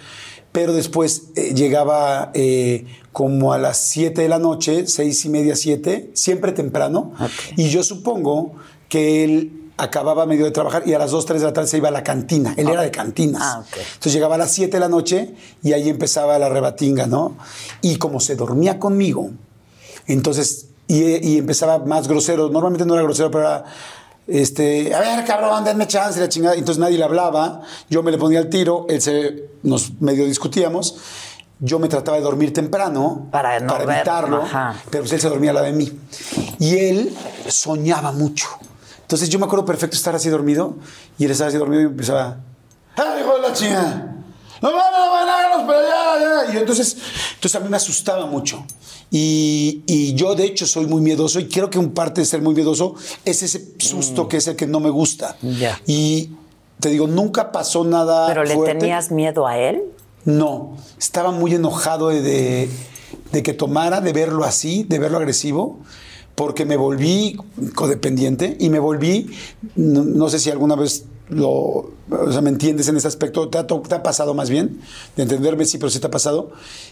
pero 0.53 0.71
después 0.71 1.23
eh, 1.35 1.53
llegaba 1.53 2.31
eh, 2.33 2.85
como 3.11 3.51
a 3.51 3.57
las 3.57 3.77
7 3.79 4.21
de 4.21 4.29
la 4.29 4.39
noche, 4.39 4.85
seis 4.87 5.25
y 5.25 5.29
media, 5.29 5.55
7, 5.55 6.11
siempre 6.13 6.53
temprano. 6.53 7.11
Y 7.57 7.69
yo 7.69 7.83
supongo 7.83 8.53
que 8.87 9.23
él 9.23 9.71
acababa 9.77 10.27
medio 10.27 10.45
de 10.45 10.51
trabajar 10.51 10.83
y 10.85 10.93
a 10.93 10.99
las 10.99 11.09
2, 11.09 11.25
3 11.25 11.41
de 11.41 11.47
la 11.47 11.53
tarde 11.53 11.67
se 11.67 11.77
iba 11.77 11.89
a 11.89 11.91
la 11.91 12.03
cantina. 12.03 12.53
Él 12.55 12.69
era 12.69 12.83
de 12.83 12.91
cantinas. 12.91 13.41
Ah. 13.43 13.63
Entonces 13.65 14.13
llegaba 14.13 14.35
a 14.35 14.37
las 14.37 14.51
7 14.51 14.71
de 14.71 14.79
la 14.79 14.89
noche 14.89 15.33
y 15.63 15.73
ahí 15.73 15.89
empezaba 15.89 16.37
la 16.37 16.49
rebatinga, 16.49 17.07
¿no? 17.07 17.35
Y 17.81 17.95
como 17.95 18.19
se 18.19 18.35
dormía 18.35 18.79
conmigo, 18.79 19.31
entonces, 20.05 20.67
y, 20.87 21.27
y 21.27 21.37
empezaba 21.39 21.79
más 21.79 22.07
grosero, 22.07 22.49
normalmente 22.49 22.85
no 22.85 22.93
era 22.93 23.01
grosero, 23.01 23.31
pero 23.31 23.45
era, 23.45 23.65
este, 24.27 24.93
a 24.93 24.99
ver, 24.99 25.25
cabrón, 25.25 25.63
denme 25.63 25.87
chance, 25.87 26.19
la 26.19 26.29
chingada. 26.29 26.55
Entonces 26.55 26.79
nadie 26.79 26.97
le 26.97 27.03
hablaba, 27.03 27.61
yo 27.89 28.03
me 28.03 28.11
le 28.11 28.17
ponía 28.17 28.39
al 28.39 28.49
tiro, 28.49 28.85
él 28.89 29.01
se, 29.01 29.49
nos 29.63 30.01
medio 30.01 30.25
discutíamos. 30.25 30.95
Yo 31.59 31.79
me 31.79 31.87
trataba 31.87 32.17
de 32.17 32.23
dormir 32.23 32.51
temprano 32.51 33.27
Para 33.31 33.57
no 33.59 33.77
ver, 33.77 33.89
evitarlo, 33.89 34.41
ajá. 34.41 34.75
pero 34.89 35.03
pues 35.03 35.13
él 35.13 35.21
se 35.21 35.29
dormía 35.29 35.51
a 35.51 35.53
la 35.53 35.61
de 35.61 35.71
mí. 35.71 35.97
Y 36.59 36.77
él 36.77 37.15
soñaba 37.47 38.11
mucho. 38.11 38.47
Entonces 39.01 39.29
yo 39.29 39.39
me 39.39 39.45
acuerdo 39.45 39.63
perfecto 39.63 39.95
estar 39.95 40.13
así 40.15 40.29
dormido 40.29 40.75
y 41.17 41.25
él 41.25 41.31
estaba 41.31 41.49
así 41.49 41.57
dormido 41.57 41.83
y 41.83 41.85
empezaba, 41.85 42.37
¡ay, 42.97 43.21
hijo 43.21 43.35
de 43.35 43.41
la 43.41 43.53
chingada! 43.53 44.12
¡No 44.63 44.71
mames, 44.71 44.97
no 44.97 45.25
mames, 45.25 45.67
pero 45.67 45.81
ya, 45.81 46.45
ya! 46.45 46.53
Y 46.53 46.57
entonces, 46.57 46.95
entonces 47.35 47.55
a 47.55 47.59
mí 47.59 47.67
me 47.69 47.75
asustaba 47.75 48.25
mucho. 48.25 48.63
Y, 49.11 49.83
y 49.85 50.13
yo, 50.13 50.35
de 50.35 50.45
hecho, 50.45 50.65
soy 50.65 50.85
muy 50.85 51.01
miedoso 51.01 51.41
y 51.41 51.49
creo 51.49 51.69
que 51.69 51.77
un 51.77 51.91
parte 51.91 52.21
de 52.21 52.25
ser 52.25 52.41
muy 52.41 52.55
miedoso 52.55 52.95
es 53.25 53.43
ese 53.43 53.73
susto 53.77 54.29
que 54.29 54.37
es 54.37 54.47
el 54.47 54.55
que 54.55 54.65
no 54.65 54.79
me 54.79 54.89
gusta. 54.89 55.35
Ya. 55.41 55.81
Y 55.85 56.29
te 56.79 56.87
digo, 56.89 57.07
nunca 57.07 57.51
pasó 57.51 57.83
nada. 57.83 58.27
¿Pero 58.27 58.45
le 58.45 58.55
tenías 58.55 59.11
miedo 59.11 59.45
a 59.45 59.57
él? 59.57 59.83
No, 60.23 60.77
estaba 60.97 61.31
muy 61.31 61.53
enojado 61.53 62.07
de, 62.07 62.21
de, 62.21 62.69
de 63.33 63.43
que 63.43 63.53
tomara, 63.53 63.99
de 63.99 64.13
verlo 64.13 64.45
así, 64.45 64.85
de 64.87 64.97
verlo 64.97 65.17
agresivo, 65.17 65.79
porque 66.35 66.63
me 66.63 66.77
volví 66.77 67.37
codependiente 67.75 68.55
y 68.61 68.69
me 68.69 68.79
volví, 68.79 69.29
no, 69.75 70.05
no 70.05 70.29
sé 70.29 70.39
si 70.39 70.49
alguna 70.49 70.77
vez 70.77 71.03
lo, 71.29 71.49
o 71.51 72.31
sea, 72.31 72.41
me 72.41 72.49
entiendes 72.49 72.87
en 72.89 72.97
ese 72.97 73.07
aspecto, 73.07 73.49
¿Te 73.49 73.57
ha, 73.57 73.65
to- 73.67 73.81
te 73.87 73.95
ha 73.95 74.03
pasado 74.03 74.33
más 74.33 74.49
bien, 74.49 74.81
de 75.15 75.23
entenderme, 75.23 75.65
sí, 75.65 75.77
pero 75.77 75.89
sí 75.89 75.99
te 75.99 76.07
ha 76.07 76.11
pasado, 76.11 76.51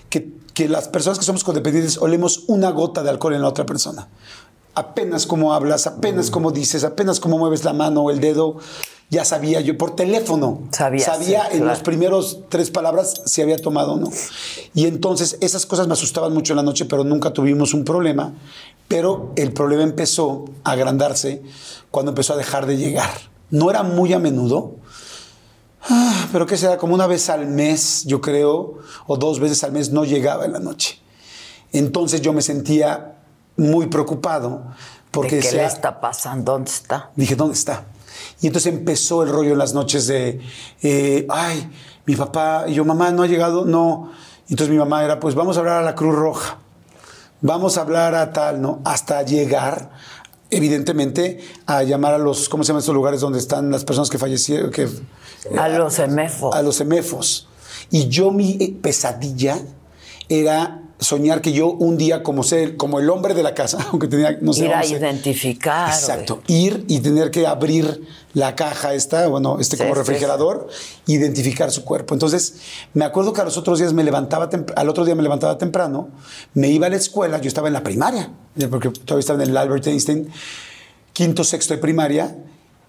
que, 0.10 0.30
que 0.54 0.68
las 0.70 0.88
personas 0.88 1.20
que 1.20 1.26
somos 1.26 1.44
codependientes 1.44 1.98
olemos 1.98 2.44
una 2.48 2.70
gota 2.72 3.04
de 3.04 3.10
alcohol 3.10 3.34
en 3.34 3.42
la 3.42 3.50
otra 3.50 3.66
persona. 3.66 4.08
Apenas 4.74 5.26
como 5.28 5.54
hablas, 5.54 5.86
apenas 5.86 6.30
Mm. 6.30 6.32
como 6.34 6.52
dices, 6.52 6.84
apenas 6.86 7.20
como 7.20 7.38
mueves 7.38 7.66
la 7.66 7.74
mano 7.74 8.04
o 8.04 8.12
el 8.12 8.22
dedo, 8.22 8.58
ya 9.10 9.26
sabía 9.26 9.60
yo 9.60 9.78
por 9.78 9.98
teléfono. 9.98 10.62
Sabías, 10.72 11.04
sabía 11.06 11.42
sí, 11.48 11.50
en 11.52 11.58
claro. 11.64 11.74
los 11.74 11.84
primeros 11.84 12.40
tres 12.48 12.72
palabras 12.72 13.22
si 13.26 13.42
había 13.42 13.58
tomado 13.58 13.94
o 13.94 13.98
no. 13.98 14.10
Y 14.74 14.86
entonces 14.86 15.38
esas 15.42 15.66
cosas 15.66 15.88
me 15.88 15.94
asustaban 15.94 16.34
mucho 16.34 16.54
en 16.54 16.58
la 16.58 16.64
noche, 16.64 16.86
pero 16.86 17.04
nunca 17.04 17.34
tuvimos 17.34 17.74
un 17.74 17.84
problema. 17.84 18.32
Pero 18.88 19.34
el 19.36 19.52
problema 19.52 19.84
empezó 19.84 20.46
a 20.64 20.72
agrandarse 20.72 21.42
cuando 21.92 22.12
empezó 22.12 22.34
a 22.34 22.38
dejar 22.38 22.66
de 22.66 22.78
llegar. 22.78 23.10
No 23.52 23.70
era 23.70 23.84
muy 23.84 24.14
a 24.14 24.20
menudo, 24.20 24.78
ah, 25.90 26.28
pero 26.32 26.46
que 26.46 26.58
será 26.58 26.78
como 26.78 26.96
una 26.96 27.08
vez 27.08 27.30
al 27.30 27.48
mes, 27.48 28.04
yo 28.06 28.22
creo, 28.22 28.80
o 29.08 29.18
dos 29.18 29.40
veces 29.40 29.64
al 29.64 29.72
mes 29.72 29.92
no 29.92 30.04
llegaba 30.06 30.46
en 30.46 30.54
la 30.54 30.60
noche. 30.60 31.00
Entonces 31.72 32.22
yo 32.22 32.34
me 32.34 32.42
sentía 32.42 33.18
muy 33.58 33.88
preocupado 33.88 34.64
porque 35.12 35.38
¿De 35.38 35.42
qué 35.42 35.52
le 35.58 35.66
está 35.66 36.00
pasando? 36.00 36.54
¿Dónde 36.54 36.72
está? 36.72 37.12
Dije, 37.16 37.36
¿dónde 37.36 37.54
está? 37.54 37.86
Y 38.42 38.48
entonces 38.48 38.74
empezó 38.74 39.24
el 39.24 39.30
rollo 39.30 39.52
en 39.52 39.58
las 39.58 39.74
noches 39.74 40.08
de, 40.08 40.42
eh, 40.82 41.26
ay, 41.30 41.70
mi 42.06 42.16
papá 42.16 42.66
y 42.68 42.74
yo, 42.74 42.86
mamá, 42.86 43.12
no 43.12 43.24
ha 43.24 43.28
llegado, 43.28 43.66
no. 43.66 44.12
Entonces 44.50 44.70
mi 44.70 44.78
mamá 44.78 45.04
era, 45.04 45.20
pues 45.20 45.36
vamos 45.36 45.58
a 45.58 45.60
hablar 45.60 45.78
a 45.78 45.82
la 45.82 45.96
Cruz 45.96 46.16
Roja, 46.16 46.58
vamos 47.42 47.78
a 47.78 47.82
hablar 47.82 48.16
a 48.16 48.34
tal, 48.34 48.62
¿no? 48.62 48.82
Hasta 48.84 49.22
llegar, 49.24 49.92
evidentemente, 50.52 51.40
a 51.66 51.84
llamar 51.84 52.14
a 52.14 52.18
los, 52.18 52.50
¿cómo 52.50 52.64
se 52.64 52.70
llaman 52.70 52.80
estos 52.82 52.94
lugares 52.96 53.22
donde 53.22 53.40
están 53.40 53.72
las 53.72 53.84
personas 53.86 54.10
que 54.10 54.18
fallecieron? 54.18 54.72
Que, 54.72 54.88
A 55.58 55.68
los 55.70 55.98
emefos. 56.00 56.56
a 56.56 56.62
los 56.62 56.80
emefos. 56.82 57.48
Y 57.90 58.08
yo 58.08 58.32
mi 58.32 58.78
pesadilla 58.82 59.60
era 60.30 60.84
soñar 61.02 61.42
que 61.42 61.52
yo 61.52 61.68
un 61.72 61.98
día 61.98 62.22
como 62.22 62.44
ser 62.44 62.78
como 62.78 63.00
el 63.00 63.10
hombre 63.10 63.34
de 63.34 63.42
la 63.42 63.56
casa, 63.56 63.80
aunque 63.92 64.08
tenía 64.08 64.38
no 64.40 64.54
sé 64.54 64.66
Ir 64.66 64.74
a 64.74 64.82
11. 64.82 64.96
identificar. 64.98 65.90
Exacto, 65.90 66.42
ir 66.48 66.86
y 66.88 67.00
tener 67.00 67.32
que 67.32 67.48
abrir 67.48 68.08
la 68.34 68.56
caja 68.56 68.94
esta, 68.94 69.28
bueno, 69.28 69.58
este 69.60 69.76
Sí, 69.76 69.82
como 69.84 69.96
sí, 69.96 70.00
refrigerador, 70.00 70.68
identificar 71.08 71.72
su 71.72 71.84
cuerpo. 71.84 72.14
Entonces, 72.14 72.56
me 72.94 73.04
acuerdo 73.04 73.34
que 73.34 73.42
a 73.42 73.44
los 73.44 73.58
otros 73.58 73.80
días 73.80 73.94
me 73.94 74.04
levantaba 74.04 74.50
al 74.76 74.90
otro 74.90 75.04
día 75.04 75.16
me 75.16 75.24
levantaba 75.24 75.58
temprano, 75.58 76.10
me 76.54 76.70
iba 76.70 76.86
a 76.86 76.90
la 76.90 76.96
escuela, 76.98 77.40
yo 77.40 77.48
estaba 77.48 77.68
en 77.68 77.74
la 77.74 77.84
primaria, 77.84 78.32
porque 78.70 78.90
todavía 78.90 79.20
estaba 79.20 79.44
en 79.44 79.50
el 79.50 79.58
Albert 79.58 79.88
Einstein, 79.88 80.30
quinto, 81.14 81.44
sexto 81.44 81.74
de 81.74 81.80
primaria, 81.80 82.38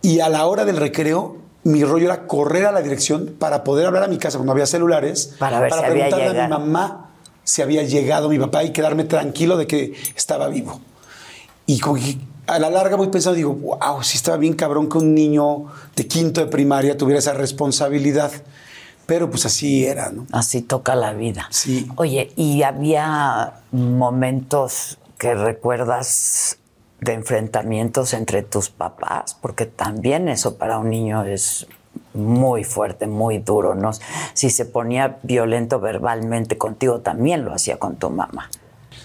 y 0.03 0.21
a 0.21 0.29
la 0.29 0.47
hora 0.47 0.65
del 0.67 0.77
recreo, 0.77 1.39
mi 1.65 1.83
rollo 1.83 2.07
era 2.07 2.27
correr 2.27 2.67
a 2.67 2.73
la 2.73 2.83
dirección 2.83 3.37
para 3.39 3.65
poder 3.65 3.87
hablar 3.87 4.03
a 4.03 4.09
mi 4.09 4.19
casa 4.19 4.37
cuando 4.37 4.53
había 4.53 4.67
celulares, 4.67 5.35
Para 5.39 5.61
ver 5.61 5.73
si 5.73 5.79
había 5.79 6.09
preguntarle 6.09 6.41
a 6.41 6.45
mi 6.45 6.51
mamá 6.51 7.02
si 7.45 7.63
había 7.63 7.83
llegado 7.83 8.29
mi 8.29 8.39
papá 8.39 8.65
y 8.65 8.71
quedarme 8.71 9.05
tranquilo 9.05 9.57
de 9.57 9.67
que 9.67 9.95
estaba 10.17 10.49
vivo. 10.49 10.81
Y 11.67 11.81
a 12.47 12.59
la 12.59 12.71
larga 12.71 12.97
voy 12.97 13.09
pensando, 13.09 13.37
digo, 13.37 13.55
wow, 13.55 14.03
sí 14.03 14.17
estaba 14.17 14.37
bien 14.37 14.55
cabrón 14.55 14.89
que 14.89 14.99
un 14.99 15.15
niño 15.15 15.67
de 15.97 16.07
quinto 16.07 16.41
de 16.41 16.47
primaria 16.47 16.97
tuviera 16.97 17.19
esa 17.19 17.33
responsabilidad. 17.33 18.33
Pero 19.07 19.31
pues 19.31 19.47
así 19.47 19.85
era, 19.85 20.11
¿no? 20.11 20.27
Así 20.33 20.63
toca 20.63 20.95
la 20.95 21.13
vida. 21.13 21.49
Sí. 21.51 21.89
Oye, 21.97 22.33
¿y 22.37 22.63
había 22.63 23.61
momentos 23.73 24.99
que 25.19 25.35
recuerdas 25.35 26.59
de 27.01 27.15
enfrentamientos 27.15 28.15
entre 28.15 28.43
tus 28.43 28.71
papás? 28.71 29.37
Porque 29.41 29.67
también 29.67 30.29
eso 30.29 30.57
para 30.57 30.79
un 30.79 30.91
niño 30.91 31.25
es 31.25 31.67
muy 32.15 32.65
fuerte, 32.65 33.07
muy 33.07 33.39
duro, 33.39 33.75
¿no? 33.75 33.91
Si 34.35 34.51
se 34.51 34.65
ponía 34.65 35.19
violento 35.23 35.81
verbalmente 35.81 36.59
contigo, 36.59 37.01
también 37.01 37.45
lo 37.45 37.53
hacía 37.55 37.79
con 37.79 37.97
tu 37.97 38.11
mamá. 38.11 38.51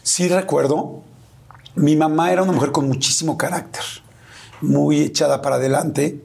Sí 0.04 0.28
recuerdo, 0.28 1.02
mi 1.76 1.96
mamá 1.96 2.32
era 2.32 2.44
una 2.44 2.52
mujer 2.52 2.72
con 2.72 2.88
muchísimo 2.88 3.38
carácter, 3.38 3.84
muy 4.62 5.02
echada 5.02 5.42
para 5.42 5.58
adelante. 5.58 6.24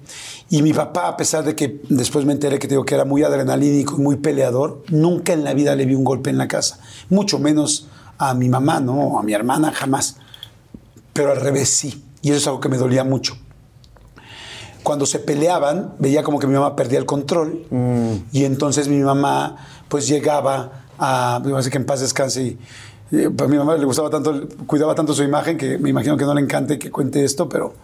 Y 0.49 0.63
mi 0.63 0.73
papá, 0.73 1.09
a 1.09 1.17
pesar 1.17 1.45
de 1.45 1.57
que 1.57 1.81
después 1.89 2.27
me 2.27 2.33
enteré 2.33 2.59
que 2.59 2.69
digo 2.69 2.85
que 2.85 2.95
era 2.95 3.05
muy 3.05 3.23
adrenalínico 3.23 3.97
y 3.97 4.03
muy 4.03 4.17
peleador, 4.17 4.83
nunca 4.89 5.33
en 5.33 5.45
la 5.45 5.55
vida 5.55 5.75
le 5.75 5.87
vi 5.87 5.95
un 5.95 6.05
golpe 6.05 6.31
en 6.31 6.39
la 6.39 6.49
casa. 6.49 6.79
Mucho 7.09 7.39
menos 7.39 7.89
a 8.19 8.35
mi 8.35 8.49
mamá, 8.49 8.81
¿no? 8.81 9.19
A 9.19 9.23
mi 9.23 9.33
hermana, 9.33 9.73
jamás. 9.73 10.17
Pero 11.13 11.33
al 11.33 11.41
revés 11.41 11.71
sí. 11.71 12.05
Y 12.21 12.31
eso 12.31 12.39
es 12.39 12.47
algo 12.47 12.61
que 12.61 12.69
me 12.69 12.77
dolía 12.77 13.03
mucho. 13.03 13.37
Cuando 14.83 15.07
se 15.07 15.19
peleaban, 15.19 15.95
veía 15.99 16.23
como 16.23 16.39
que 16.39 16.47
mi 16.47 16.55
mamá 16.55 16.77
perdía 16.77 16.99
el 16.99 17.07
control. 17.07 17.67
Y 18.33 18.45
entonces 18.45 18.89
mi 18.89 18.99
mamá, 18.99 19.57
pues 19.89 20.09
llegaba 20.09 20.85
a. 20.99 21.37
Así 21.57 21.71
que 21.71 21.79
en 21.79 21.87
paz 21.87 22.01
descanse. 22.01 22.43
Y, 22.43 22.59
y, 23.11 23.29
pues, 23.29 23.49
a 23.49 23.51
mi 23.51 23.59
mamá 23.59 23.77
le 23.77 23.85
gustaba 23.85 24.11
tanto, 24.11 24.49
cuidaba 24.67 24.95
tanto 24.95 25.15
su 25.15 25.23
imagen 25.23 25.57
que 25.57 25.79
me 25.79 25.91
imagino 25.91 26.17
que 26.17 26.25
no 26.25 26.35
le 26.35 26.41
encante 26.41 26.79
que 26.79 26.91
cuente 26.91 27.25
esto, 27.25 27.49
pero. 27.49 27.75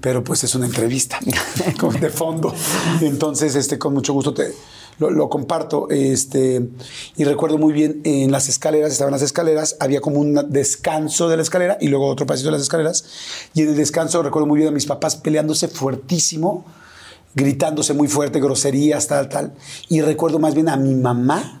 Pero 0.00 0.24
pues 0.24 0.42
es 0.42 0.52
una 0.56 0.66
entrevista 0.66 1.20
de 2.00 2.10
fondo. 2.10 2.52
Entonces, 3.00 3.54
este, 3.54 3.78
con 3.78 3.94
mucho 3.94 4.12
gusto 4.12 4.34
te 4.34 4.52
lo, 4.98 5.10
lo 5.10 5.28
comparto. 5.28 5.88
Este, 5.90 6.68
y 7.16 7.24
recuerdo 7.24 7.58
muy 7.58 7.72
bien 7.72 8.00
en 8.04 8.32
las 8.32 8.48
escaleras, 8.48 8.92
estaban 8.92 9.12
las 9.12 9.22
escaleras, 9.22 9.76
había 9.80 10.00
como 10.00 10.18
un 10.20 10.50
descanso 10.50 11.28
de 11.28 11.36
la 11.36 11.42
escalera 11.42 11.78
y 11.80 11.88
luego 11.88 12.06
otro 12.08 12.26
pasito 12.26 12.48
de 12.48 12.52
las 12.52 12.62
escaleras. 12.62 13.04
Y 13.54 13.62
en 13.62 13.70
el 13.70 13.76
descanso 13.76 14.22
recuerdo 14.22 14.46
muy 14.46 14.58
bien 14.58 14.68
a 14.68 14.72
mis 14.72 14.86
papás 14.86 15.16
peleándose 15.16 15.68
fuertísimo, 15.68 16.64
gritándose 17.34 17.94
muy 17.94 18.08
fuerte, 18.08 18.40
groserías, 18.40 19.06
tal, 19.06 19.28
tal. 19.28 19.52
Y 19.88 20.00
recuerdo 20.00 20.38
más 20.38 20.54
bien 20.54 20.68
a 20.68 20.76
mi 20.76 20.94
mamá 20.94 21.60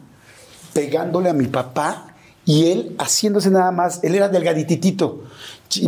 pegándole 0.72 1.28
a 1.28 1.32
mi 1.32 1.46
papá 1.46 2.08
y 2.44 2.66
él 2.66 2.96
haciéndose 2.98 3.50
nada 3.50 3.70
más, 3.70 4.00
él 4.02 4.14
era 4.14 4.28
delgadititito, 4.28 5.22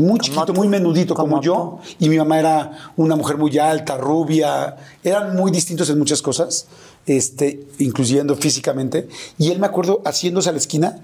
muy 0.00 0.20
chiquito, 0.20 0.46
tú, 0.46 0.54
muy 0.54 0.68
menudito 0.68 1.14
como, 1.14 1.40
como 1.40 1.42
yo, 1.42 1.78
y 1.98 2.08
mi 2.08 2.16
mamá 2.16 2.38
era 2.38 2.92
una 2.96 3.16
mujer 3.16 3.36
muy 3.36 3.58
alta, 3.58 3.96
rubia, 3.96 4.76
eran 5.02 5.34
muy 5.34 5.50
distintos 5.50 5.90
en 5.90 5.98
muchas 5.98 6.22
cosas, 6.22 6.68
este, 7.06 7.66
incluyendo 7.78 8.34
físicamente, 8.37 9.08
y 9.38 9.50
él 9.50 9.58
me 9.58 9.66
acuerdo 9.66 10.02
haciéndose 10.04 10.49
a 10.49 10.52
la 10.52 10.58
esquina 10.58 11.00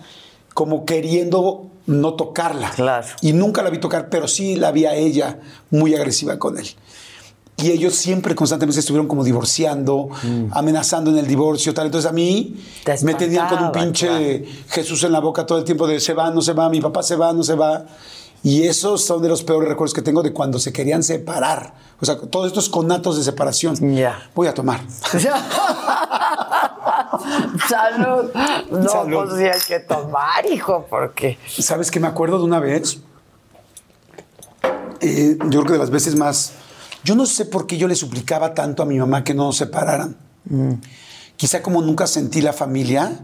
como 0.55 0.85
queriendo 0.85 1.67
no 1.87 2.15
tocarla. 2.15 2.71
Claro. 2.71 3.07
Y 3.21 3.33
nunca 3.33 3.63
la 3.63 3.71
vi 3.71 3.79
tocar, 3.79 4.09
pero 4.09 4.29
sí 4.29 4.57
la 4.57 4.73
vi 4.73 4.85
a 4.85 4.95
ella 4.95 5.41
muy 5.71 5.95
agresiva 5.95 6.39
con 6.39 6.59
él. 6.59 6.69
Y 7.57 7.71
ellos 7.71 7.95
siempre 7.95 8.35
constantemente 8.35 8.81
estuvieron 8.81 9.07
como 9.07 9.23
divorciando, 9.23 10.09
amenazando 10.53 11.11
en 11.11 11.19
el 11.19 11.27
divorcio, 11.27 11.75
tal. 11.75 11.87
Entonces 11.87 12.11
a 12.11 12.13
mí 12.13 12.57
Mm. 12.81 12.85
Te 12.85 13.05
me 13.05 13.15
tenían 13.15 13.49
con 13.49 13.65
un 13.65 13.73
pinche 13.73 14.07
claro. 14.09 14.65
Jesús 14.69 15.05
en 15.05 15.13
la 15.13 15.21
boca 15.21 15.45
todo 15.45 15.59
el 15.59 15.65
tiempo 15.65 15.87
de 15.87 16.01
se 16.01 16.15
va, 16.15 16.31
no 16.31 16.41
se 16.41 16.53
va, 16.53 16.69
mi 16.69 16.81
papá 16.81 17.03
se 17.03 17.17
va, 17.17 17.33
no 17.33 17.43
se 17.43 17.55
va. 17.55 17.85
Y 18.43 18.63
esos 18.67 19.05
son 19.05 19.21
de 19.21 19.29
los 19.29 19.43
peores 19.43 19.69
recuerdos 19.69 19.93
que 19.93 20.01
tengo 20.01 20.23
de 20.23 20.33
cuando 20.33 20.59
se 20.59 20.73
querían 20.73 21.03
separar. 21.03 21.75
O 22.01 22.07
sea, 22.07 22.19
todos 22.19 22.47
estos 22.47 22.71
conatos 22.71 23.19
de 23.19 23.25
separación. 23.25 23.95
Ya. 23.95 24.31
Voy 24.35 24.49
a 24.49 24.55
tomar. 24.55 24.81
Salud. 27.69 28.31
No, 28.71 28.89
Salud. 28.89 29.25
pues 29.27 29.39
sí 29.39 29.45
hay 29.45 29.61
que 29.67 29.81
tomar, 29.81 30.47
hijo, 30.51 30.87
porque 30.89 31.39
¿Sabes 31.47 31.91
qué 31.91 32.01
me 32.01 32.07
acuerdo 32.07 32.39
de 32.39 32.45
una 32.45 32.61
vez? 32.61 33.01
Eh, 35.01 35.37
yo 35.39 35.61
creo 35.61 35.65
que 35.65 35.73
de 35.75 35.79
las 35.79 35.91
veces 35.91 36.17
más... 36.17 36.53
Yo 37.05 37.15
no 37.15 37.27
sé 37.27 37.45
por 37.45 37.67
qué 37.67 37.77
yo 37.77 37.89
le 37.89 37.95
suplicaba 37.95 38.55
tanto 38.55 38.83
a 38.83 38.87
mi 38.87 38.99
mamá 38.99 39.23
que 39.25 39.35
no 39.35 39.45
nos 39.45 39.57
separaran. 39.57 40.17
Quizá 41.37 41.63
como 41.63 41.83
nunca 41.83 42.07
sentí 42.07 42.41
la 42.43 42.53
familia, 42.53 43.19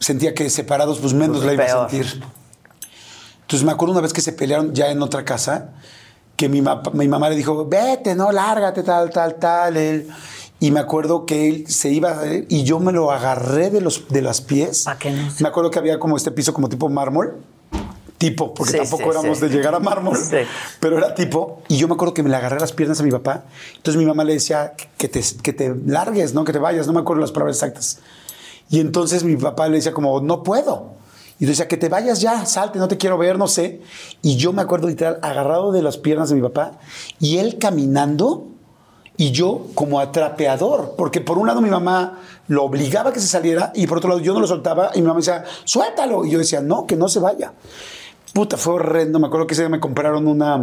sentía 0.00 0.34
que 0.34 0.50
separados 0.50 0.98
pues 0.98 1.14
menos 1.14 1.38
Pues 1.38 1.46
la 1.46 1.52
iba 1.54 1.64
a 1.64 1.88
sentir. 1.88 2.22
Entonces 3.50 3.66
me 3.66 3.72
acuerdo 3.72 3.90
una 3.94 4.00
vez 4.00 4.12
que 4.12 4.20
se 4.20 4.32
pelearon 4.32 4.72
ya 4.76 4.92
en 4.92 5.02
otra 5.02 5.24
casa, 5.24 5.70
que 6.36 6.48
mi, 6.48 6.62
ma- 6.62 6.82
mi 6.92 7.08
mamá 7.08 7.28
le 7.28 7.34
dijo, 7.34 7.66
vete, 7.66 8.14
no, 8.14 8.30
lárgate, 8.30 8.84
tal, 8.84 9.10
tal, 9.10 9.34
tal. 9.40 9.76
él- 9.76 10.08
Y 10.60 10.70
me 10.70 10.78
acuerdo 10.78 11.26
que 11.26 11.48
él 11.48 11.64
se 11.66 11.90
iba 11.90 12.10
a 12.20 12.26
y 12.48 12.62
yo 12.62 12.78
me 12.78 12.92
lo 12.92 13.10
agarré 13.10 13.70
de, 13.70 13.80
los, 13.80 14.06
de 14.08 14.22
las 14.22 14.40
pies. 14.40 14.84
Pa' 14.84 14.96
que 14.98 15.10
no 15.10 15.28
Me 15.40 15.48
acuerdo 15.48 15.68
que 15.72 15.80
había 15.80 15.98
como 15.98 16.16
este 16.16 16.30
piso 16.30 16.54
como 16.54 16.68
tipo 16.68 16.88
mármol. 16.88 17.38
Tipo, 18.18 18.54
porque 18.54 18.72
Sí, 18.72 18.78
tampoco 18.78 19.02
sí, 19.02 19.08
éramos 19.18 19.38
sí. 19.38 19.48
de 19.48 19.50
llegar 19.56 19.74
a 19.74 19.80
mármol, 19.80 20.16
pero 20.78 20.98
era 20.98 21.12
tipo. 21.16 21.62
Y 21.66 21.76
yo 21.76 21.88
me 21.88 21.94
acuerdo 21.94 22.14
que 22.14 22.22
me 22.22 22.28
le 22.30 22.36
agarré 22.36 22.60
las 22.60 22.70
piernas 22.72 23.00
a 23.00 23.02
mi 23.02 23.10
papá. 23.10 23.42
Entonces 23.78 23.98
mi 24.00 24.06
mamá 24.06 24.22
le 24.22 24.34
decía 24.34 24.74
que 24.96 25.08
te, 25.08 25.20
que 25.42 25.52
te 25.52 25.74
largues, 25.86 26.34
¿no? 26.34 26.44
Que 26.44 26.52
te 26.52 26.60
vayas. 26.60 26.86
No 26.86 26.92
me 26.92 27.00
acuerdo 27.00 27.20
las 27.22 27.32
palabras 27.32 27.56
exactas. 27.56 27.98
Y 28.68 28.78
entonces 28.78 29.24
mi 29.24 29.34
papá 29.36 29.66
le 29.66 29.76
decía 29.78 29.92
como, 29.92 30.20
no 30.20 30.44
puedo. 30.44 30.99
Y 31.40 31.46
decía, 31.46 31.66
que 31.66 31.76
te 31.78 31.88
vayas 31.88 32.20
ya, 32.20 32.44
salte, 32.46 32.78
no 32.78 32.86
te 32.86 32.96
quiero 32.98 33.16
ver, 33.18 33.38
no 33.38 33.48
sé. 33.48 33.80
Y 34.22 34.36
yo 34.36 34.52
me 34.52 34.60
acuerdo 34.62 34.86
literal, 34.86 35.18
agarrado 35.22 35.72
de 35.72 35.82
las 35.82 35.96
piernas 35.96 36.28
de 36.28 36.36
mi 36.36 36.42
papá 36.42 36.72
y 37.18 37.38
él 37.38 37.56
caminando 37.58 38.46
y 39.16 39.32
yo 39.32 39.66
como 39.74 40.00
atrapeador, 40.00 40.94
porque 40.96 41.20
por 41.20 41.38
un 41.38 41.46
lado 41.46 41.60
mi 41.60 41.70
mamá 41.70 42.18
lo 42.48 42.64
obligaba 42.64 43.10
a 43.10 43.12
que 43.12 43.20
se 43.20 43.26
saliera 43.26 43.72
y 43.74 43.86
por 43.86 43.98
otro 43.98 44.08
lado 44.10 44.20
yo 44.20 44.32
no 44.34 44.40
lo 44.40 44.46
soltaba 44.46 44.90
y 44.94 45.00
mi 45.00 45.06
mamá 45.06 45.18
decía, 45.20 45.44
suéltalo. 45.64 46.24
Y 46.26 46.30
yo 46.30 46.38
decía, 46.38 46.60
no, 46.60 46.86
que 46.86 46.94
no 46.96 47.08
se 47.08 47.20
vaya. 47.20 47.52
Puta, 48.34 48.56
fue 48.56 48.74
horrendo. 48.74 49.18
Me 49.18 49.26
acuerdo 49.26 49.46
que 49.46 49.54
ese 49.54 49.62
día 49.62 49.68
me 49.70 49.80
compraron 49.80 50.26
una 50.28 50.62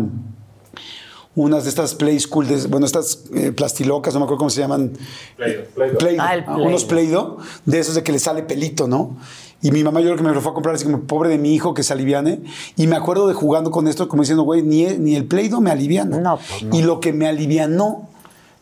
unas 1.35 1.63
de 1.65 1.69
estas 1.69 1.93
Play 1.93 2.19
School, 2.19 2.47
de- 2.47 2.65
bueno, 2.67 2.87
estas 2.87 3.25
eh, 3.35 3.51
plastilocas, 3.51 4.11
no 4.15 4.21
me 4.21 4.23
acuerdo 4.23 4.39
cómo 4.39 4.49
se 4.49 4.59
llaman. 4.59 4.93
Play-Doh. 5.35 5.97
Play-Doh. 5.99 6.17
Ah, 6.23 6.33
el 6.33 6.43
Ah, 6.47 6.55
unos. 6.57 6.83
Play-Doh, 6.85 7.37
de 7.63 7.79
esos 7.79 7.93
de 7.93 8.01
que 8.01 8.11
le 8.11 8.17
sale 8.17 8.41
pelito, 8.41 8.87
¿no? 8.87 9.17
Y 9.61 9.71
mi 9.71 9.83
mamá 9.83 9.99
yo 10.01 10.05
creo 10.07 10.17
que 10.17 10.23
me 10.23 10.31
lo 10.33 10.41
fue 10.41 10.51
a 10.51 10.53
comprar 10.53 10.75
así 10.75 10.85
como 10.85 11.01
pobre 11.01 11.29
de 11.29 11.37
mi 11.39 11.53
hijo 11.55 11.73
que 11.73 11.81
se 11.83 11.91
aliviane. 11.93 12.41
Y 12.75 12.85
me 12.87 12.95
acuerdo 12.95 13.27
de 13.27 13.33
jugando 13.33 13.71
con 13.71 13.87
esto 13.87 14.07
como 14.07 14.21
diciendo, 14.21 14.43
güey, 14.43 14.61
ni, 14.61 14.85
ni 14.85 15.15
el 15.15 15.25
Play-Doh 15.25 15.61
me 15.61 15.71
aliviana. 15.71 16.19
No, 16.19 16.37
pues 16.37 16.63
no. 16.63 16.75
Y 16.77 16.83
lo 16.83 16.99
que 16.99 17.11
me 17.11 17.27
alivianó, 17.27 18.07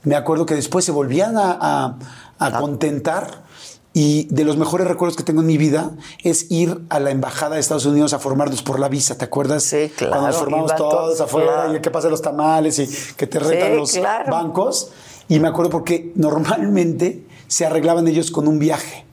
me 0.03 0.15
acuerdo 0.15 0.45
que 0.45 0.55
después 0.55 0.85
se 0.85 0.91
volvían 0.91 1.37
a, 1.37 1.51
a- 1.59 1.97
a 2.39 2.59
contentar. 2.59 3.43
Y 3.97 4.27
de 4.29 4.43
los 4.43 4.57
mejores 4.57 4.87
recuerdos 4.87 5.15
que 5.15 5.23
tengo 5.23 5.39
en 5.39 5.47
mi 5.47 5.57
vida 5.57 5.91
es 6.23 6.51
ir 6.51 6.81
a 6.89 6.99
la 6.99 7.11
embajada 7.11 7.55
de 7.55 7.61
Estados 7.61 7.85
Unidos 7.85 8.11
a 8.13 8.19
formarnos 8.19 8.61
por 8.61 8.77
la 8.77 8.89
visa, 8.89 9.17
¿te 9.17 9.23
acuerdas? 9.23 9.63
Sí, 9.63 9.89
claro, 9.95 10.11
Cuando 10.11 10.27
nos 10.27 10.37
formamos 10.37 10.75
todos 10.75 11.21
afuera 11.21 11.53
claro. 11.53 11.75
y 11.77 11.79
que 11.81 11.91
pasa 11.91 12.09
los 12.09 12.21
tamales 12.21 12.77
y 12.79 12.89
que 13.15 13.25
te 13.25 13.39
retan 13.39 13.69
Sí, 13.71 13.75
los 13.77 13.91
claro. 13.93 14.29
bancos. 14.31 14.91
Y 15.29 15.39
me 15.39 15.47
acuerdo 15.47 15.71
porque 15.71 16.11
normalmente 16.15 17.25
se 17.47 17.65
arreglaban 17.65 18.05
ellos 18.09 18.31
con 18.31 18.49
un 18.49 18.59
viaje. 18.59 19.04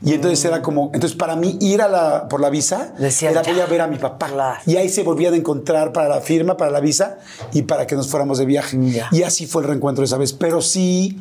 Y 0.00 0.12
entonces 0.14 0.44
era 0.44 0.62
como, 0.62 0.90
entonces 0.94 1.16
para 1.18 1.34
mí 1.34 1.58
ir 1.60 1.82
a 1.82 1.88
la, 1.88 2.28
por 2.28 2.40
la 2.40 2.50
visa 2.50 2.94
era 3.20 3.42
voy 3.42 3.58
a 3.60 3.66
ver 3.66 3.80
a 3.80 3.86
mi 3.88 3.96
papá. 3.96 4.28
Claro. 4.28 4.60
Y 4.64 4.76
ahí 4.76 4.88
se 4.88 5.02
volvían 5.02 5.34
a 5.34 5.36
encontrar 5.36 5.92
para 5.92 6.08
la 6.08 6.20
firma, 6.20 6.56
para 6.56 6.70
la 6.70 6.78
visa 6.80 7.18
y 7.52 7.62
para 7.62 7.86
que 7.86 7.96
nos 7.96 8.08
fuéramos 8.08 8.38
de 8.38 8.44
viaje. 8.46 8.78
Ya. 8.92 9.08
Y 9.10 9.24
así 9.24 9.46
fue 9.46 9.62
el 9.62 9.68
reencuentro 9.68 10.04
esa 10.04 10.16
vez. 10.16 10.32
Pero 10.32 10.60
sí, 10.62 11.18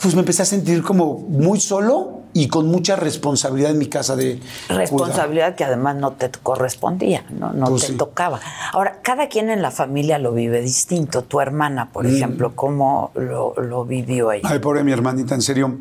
pues 0.00 0.14
me 0.14 0.20
empecé 0.20 0.42
a 0.42 0.46
sentir 0.46 0.82
como 0.82 1.18
muy 1.18 1.60
solo 1.60 2.20
y 2.32 2.48
con 2.48 2.66
mucha 2.68 2.96
responsabilidad 2.96 3.72
en 3.72 3.78
mi 3.78 3.86
casa 3.86 4.16
de 4.16 4.38
cuidar. 4.66 4.78
Responsabilidad 4.78 5.54
que 5.54 5.64
además 5.64 5.96
no 5.96 6.12
te 6.12 6.30
correspondía, 6.30 7.24
no, 7.28 7.52
no 7.52 7.66
Pues 7.66 7.82
te 7.82 7.88
sí. 7.88 7.98
tocaba. 7.98 8.40
Ahora, 8.72 9.00
cada 9.02 9.28
quien 9.28 9.50
en 9.50 9.60
la 9.60 9.70
familia 9.70 10.18
lo 10.18 10.32
vive 10.32 10.62
distinto. 10.62 11.22
Tu 11.24 11.40
hermana, 11.42 11.90
por 11.92 12.06
Mm. 12.06 12.14
ejemplo, 12.16 12.52
¿cómo 12.56 13.10
lo, 13.14 13.52
lo 13.56 13.84
vivió 13.84 14.32
ella? 14.32 14.48
Ay, 14.50 14.58
pobre 14.60 14.82
mi 14.82 14.92
hermanita, 14.92 15.34
en 15.34 15.42
serio, 15.42 15.76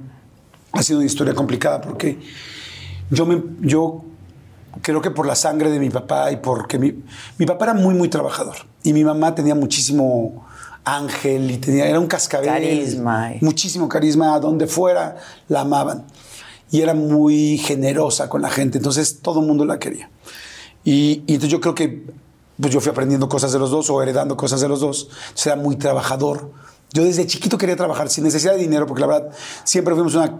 ha 0.71 0.83
sido 0.83 0.99
una 0.99 1.05
historia 1.05 1.33
complicada 1.33 1.81
porque 1.81 2.19
yo, 3.09 3.25
me, 3.25 3.41
yo 3.61 4.03
creo 4.81 5.01
que 5.01 5.11
por 5.11 5.25
la 5.25 5.35
sangre 5.35 5.69
de 5.69 5.79
mi 5.79 5.89
papá 5.89 6.31
y 6.31 6.37
porque 6.37 6.79
mi, 6.79 7.03
mi 7.37 7.45
papá 7.45 7.65
era 7.65 7.73
muy, 7.73 7.93
muy 7.93 8.09
trabajador 8.09 8.55
y 8.83 8.93
mi 8.93 9.03
mamá 9.03 9.35
tenía 9.35 9.55
muchísimo 9.55 10.45
ángel 10.83 11.51
y 11.51 11.57
tenía, 11.57 11.87
era 11.87 11.99
un 11.99 12.07
cascabel. 12.07 12.49
Carisma. 12.49 13.33
Muchísimo 13.41 13.87
carisma, 13.87 14.35
a 14.35 14.39
donde 14.39 14.67
fuera 14.67 15.17
la 15.47 15.61
amaban. 15.61 16.05
Y 16.71 16.81
era 16.81 16.93
muy 16.93 17.57
generosa 17.57 18.29
con 18.29 18.41
la 18.41 18.49
gente, 18.49 18.77
entonces 18.77 19.19
todo 19.21 19.41
el 19.41 19.47
mundo 19.47 19.65
la 19.65 19.77
quería. 19.77 20.09
Y, 20.83 21.23
y 21.27 21.33
entonces 21.33 21.49
yo 21.49 21.59
creo 21.59 21.75
que 21.75 22.05
pues 22.59 22.71
yo 22.71 22.79
fui 22.79 22.91
aprendiendo 22.91 23.27
cosas 23.27 23.51
de 23.51 23.59
los 23.59 23.71
dos 23.71 23.89
o 23.89 24.01
heredando 24.01 24.37
cosas 24.37 24.61
de 24.61 24.67
los 24.67 24.79
dos. 24.79 25.09
Entonces 25.09 25.47
era 25.47 25.55
muy 25.55 25.75
trabajador. 25.75 26.51
Yo 26.93 27.03
desde 27.03 27.25
chiquito 27.25 27.57
quería 27.57 27.75
trabajar 27.75 28.09
sin 28.09 28.23
necesidad 28.23 28.53
de 28.53 28.59
dinero, 28.59 28.85
porque 28.85 29.01
la 29.01 29.07
verdad 29.07 29.31
siempre 29.63 29.95
fuimos 29.95 30.13
una, 30.13 30.39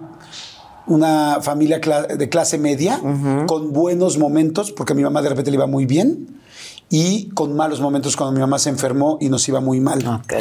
una 0.88 1.40
familia 1.42 1.80
de 1.80 2.30
clase 2.30 2.58
media, 2.58 3.00
con 3.48 3.74
buenos 3.74 4.18
momentos, 4.18 4.72
porque 4.72 4.94
a 4.94 4.96
mi 4.96 5.04
mamá 5.04 5.22
de 5.22 5.30
repente 5.30 5.52
le 5.52 5.58
iba 5.58 5.68
muy 5.68 5.86
bien, 5.86 6.40
y 6.94 7.30
con 7.30 7.56
malos 7.56 7.80
momentos 7.80 8.18
cuando 8.18 8.34
mi 8.34 8.42
mamá 8.42 8.60
se 8.60 8.70
enfermó 8.70 9.18
y 9.22 9.30
nos 9.30 9.48
iba 9.48 9.62
muy 9.62 9.80
mal. 9.80 10.06
Ok. 10.06 10.34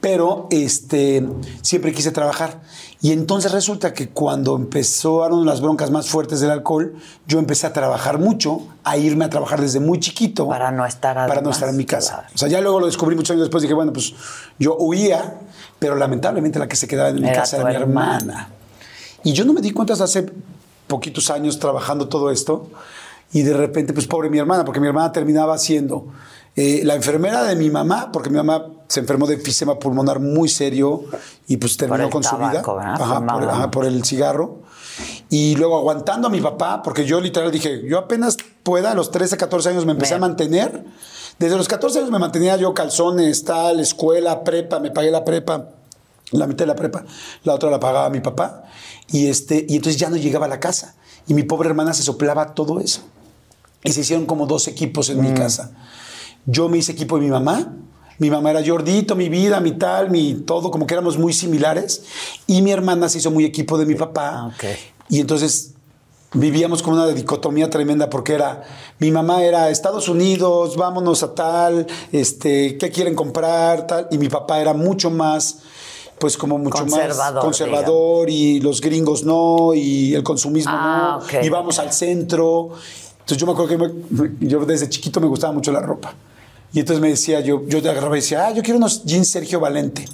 Pero 0.00 0.46
este, 0.50 1.28
siempre 1.60 1.92
quise 1.92 2.10
trabajar. 2.12 2.62
Y 3.02 3.12
entonces 3.12 3.52
resulta 3.52 3.92
que 3.92 4.08
cuando 4.08 4.56
empezaron 4.56 5.44
las 5.44 5.60
broncas 5.60 5.90
más 5.90 6.08
fuertes 6.08 6.40
del 6.40 6.50
alcohol, 6.50 6.94
yo 7.26 7.38
empecé 7.38 7.66
a 7.66 7.74
trabajar 7.74 8.18
mucho, 8.18 8.62
a 8.84 8.96
irme 8.96 9.26
a 9.26 9.28
trabajar 9.28 9.60
desde 9.60 9.80
muy 9.80 10.00
chiquito. 10.00 10.48
Para 10.48 10.70
no 10.70 10.86
estar 10.86 11.14
Para 11.28 11.42
no 11.42 11.50
estar 11.50 11.68
en 11.68 11.76
mi 11.76 11.84
casa. 11.84 12.14
claro. 12.14 12.28
O 12.34 12.38
sea, 12.38 12.48
ya 12.48 12.62
luego 12.62 12.80
lo 12.80 12.86
descubrí 12.86 13.14
muchos 13.14 13.32
años 13.32 13.42
después. 13.42 13.60
Dije, 13.60 13.74
bueno, 13.74 13.92
pues 13.92 14.14
yo 14.58 14.76
huía, 14.78 15.40
pero 15.78 15.94
lamentablemente 15.94 16.58
la 16.58 16.68
que 16.68 16.76
se 16.76 16.88
quedaba 16.88 17.10
en 17.10 17.16
mi 17.16 17.28
Era 17.28 17.40
casa 17.40 17.58
era 17.58 17.68
mi 17.68 17.74
hermana. 17.74 18.16
hermana. 18.16 18.48
Y 19.24 19.32
yo 19.32 19.44
no 19.44 19.52
me 19.52 19.60
di 19.60 19.72
cuenta 19.72 19.92
hasta 19.94 20.04
hace 20.04 20.30
poquitos 20.86 21.30
años 21.30 21.58
trabajando 21.58 22.08
todo 22.08 22.30
esto. 22.30 22.68
Y 23.32 23.42
de 23.42 23.52
repente, 23.54 23.92
pues 23.92 24.06
pobre 24.06 24.30
mi 24.30 24.38
hermana, 24.38 24.64
porque 24.64 24.80
mi 24.80 24.86
hermana 24.86 25.12
terminaba 25.12 25.58
siendo 25.58 26.06
eh, 26.56 26.80
la 26.84 26.94
enfermera 26.94 27.42
de 27.44 27.56
mi 27.56 27.68
mamá, 27.68 28.10
porque 28.10 28.30
mi 28.30 28.36
mamá 28.36 28.66
se 28.86 29.00
enfermó 29.00 29.26
de 29.26 29.34
enfisema 29.34 29.78
pulmonar 29.78 30.18
muy 30.18 30.48
serio 30.48 31.04
y 31.46 31.58
pues 31.58 31.76
terminó 31.76 32.04
con 32.10 32.24
su 32.24 32.36
vida 32.36 32.62
tabaco. 32.62 32.80
Ajá, 33.04 33.14
por, 33.34 33.50
ajá, 33.50 33.70
por 33.70 33.84
el 33.84 34.02
cigarro. 34.04 34.60
Y 35.28 35.56
luego 35.56 35.76
aguantando 35.76 36.28
a 36.28 36.30
mi 36.30 36.40
papá, 36.40 36.82
porque 36.82 37.04
yo 37.04 37.20
literal 37.20 37.50
dije, 37.52 37.82
yo 37.86 37.98
apenas 37.98 38.38
pueda, 38.62 38.92
a 38.92 38.94
los 38.94 39.10
13, 39.10 39.36
14 39.36 39.68
años 39.68 39.84
me 39.84 39.92
empecé 39.92 40.14
Me- 40.14 40.16
a 40.16 40.20
mantener. 40.20 40.84
Desde 41.38 41.56
los 41.56 41.68
14 41.68 41.98
años 41.98 42.10
me 42.10 42.18
mantenía 42.18 42.56
yo 42.56 42.72
calzones, 42.72 43.44
tal, 43.44 43.78
escuela, 43.78 44.42
prepa, 44.42 44.80
me 44.80 44.90
pagué 44.90 45.10
la 45.10 45.24
prepa, 45.24 45.68
la 46.32 46.46
mitad 46.46 46.60
de 46.64 46.66
la 46.68 46.74
prepa, 46.74 47.04
la 47.44 47.54
otra 47.54 47.70
la 47.70 47.78
pagaba 47.78 48.08
mi 48.10 48.20
papá. 48.20 48.64
Y, 49.08 49.28
este, 49.28 49.66
y 49.68 49.76
entonces 49.76 50.00
ya 50.00 50.10
no 50.10 50.16
llegaba 50.16 50.46
a 50.46 50.48
la 50.48 50.60
casa. 50.60 50.94
Y 51.26 51.34
mi 51.34 51.42
pobre 51.42 51.68
hermana 51.68 51.92
se 51.94 52.02
soplaba 52.02 52.54
todo 52.54 52.80
eso. 52.80 53.00
Y 53.84 53.92
se 53.92 54.00
hicieron 54.00 54.26
como 54.26 54.46
dos 54.46 54.68
equipos 54.68 55.08
en 55.10 55.20
mi 55.20 55.32
casa. 55.34 55.72
Yo 56.46 56.68
me 56.68 56.78
hice 56.78 56.92
equipo 56.92 57.16
de 57.16 57.24
mi 57.24 57.30
mamá. 57.30 57.74
Mi 58.18 58.30
mamá 58.30 58.50
era 58.50 58.66
Jordito, 58.66 59.14
mi 59.14 59.28
vida, 59.28 59.60
mi 59.60 59.72
tal, 59.72 60.10
mi 60.10 60.34
todo, 60.34 60.70
como 60.70 60.86
que 60.86 60.94
éramos 60.94 61.16
muy 61.18 61.32
similares. 61.32 62.02
Y 62.46 62.62
mi 62.62 62.72
hermana 62.72 63.08
se 63.08 63.18
hizo 63.18 63.30
muy 63.30 63.44
equipo 63.44 63.78
de 63.78 63.86
mi 63.86 63.94
papá. 63.94 64.46
Ah. 64.46 64.52
Y 65.08 65.20
entonces 65.20 65.74
vivíamos 66.32 66.82
con 66.82 66.94
una 66.94 67.06
dicotomía 67.06 67.70
tremenda 67.70 68.10
porque 68.10 68.34
era, 68.34 68.62
mi 68.98 69.10
mamá 69.10 69.42
era 69.42 69.70
Estados 69.70 70.08
Unidos, 70.08 70.76
vámonos 70.76 71.22
a 71.22 71.34
tal, 71.34 71.86
este, 72.12 72.76
¿qué 72.76 72.90
quieren 72.90 73.14
comprar? 73.14 73.86
Tal. 73.86 74.08
Y 74.10 74.18
mi 74.18 74.28
papá 74.28 74.60
era 74.60 74.74
mucho 74.74 75.10
más, 75.10 75.60
pues 76.18 76.36
como 76.36 76.58
mucho 76.58 76.78
Conservador, 76.78 77.34
más 77.36 77.44
conservador 77.44 78.30
y 78.30 78.60
los 78.60 78.80
gringos 78.80 79.24
no, 79.24 79.72
y 79.74 80.14
el 80.14 80.22
consumismo 80.22 80.72
Ah, 80.74 81.18
no, 81.20 81.44
y 81.44 81.48
vamos 81.48 81.78
al 81.78 81.92
centro. 81.92 82.70
Entonces 83.20 83.38
yo 83.38 83.46
me 83.46 83.52
acuerdo 83.52 83.68
que 83.68 83.78
me- 83.78 84.48
yo 84.48 84.64
desde 84.64 84.88
chiquito 84.88 85.20
me 85.20 85.26
gustaba 85.26 85.52
mucho 85.52 85.70
la 85.72 85.80
ropa. 85.80 86.14
Y 86.72 86.80
entonces 86.80 87.00
me 87.00 87.08
decía, 87.08 87.40
yo, 87.40 87.62
yo 87.66 87.80
te 87.82 87.88
agarraba 87.88 88.16
y 88.16 88.20
decía, 88.20 88.46
ah, 88.46 88.52
yo 88.52 88.62
quiero 88.62 88.76
unos 88.78 89.04
jeans 89.04 89.30
Sergio 89.30 89.58
Valente. 89.60 90.04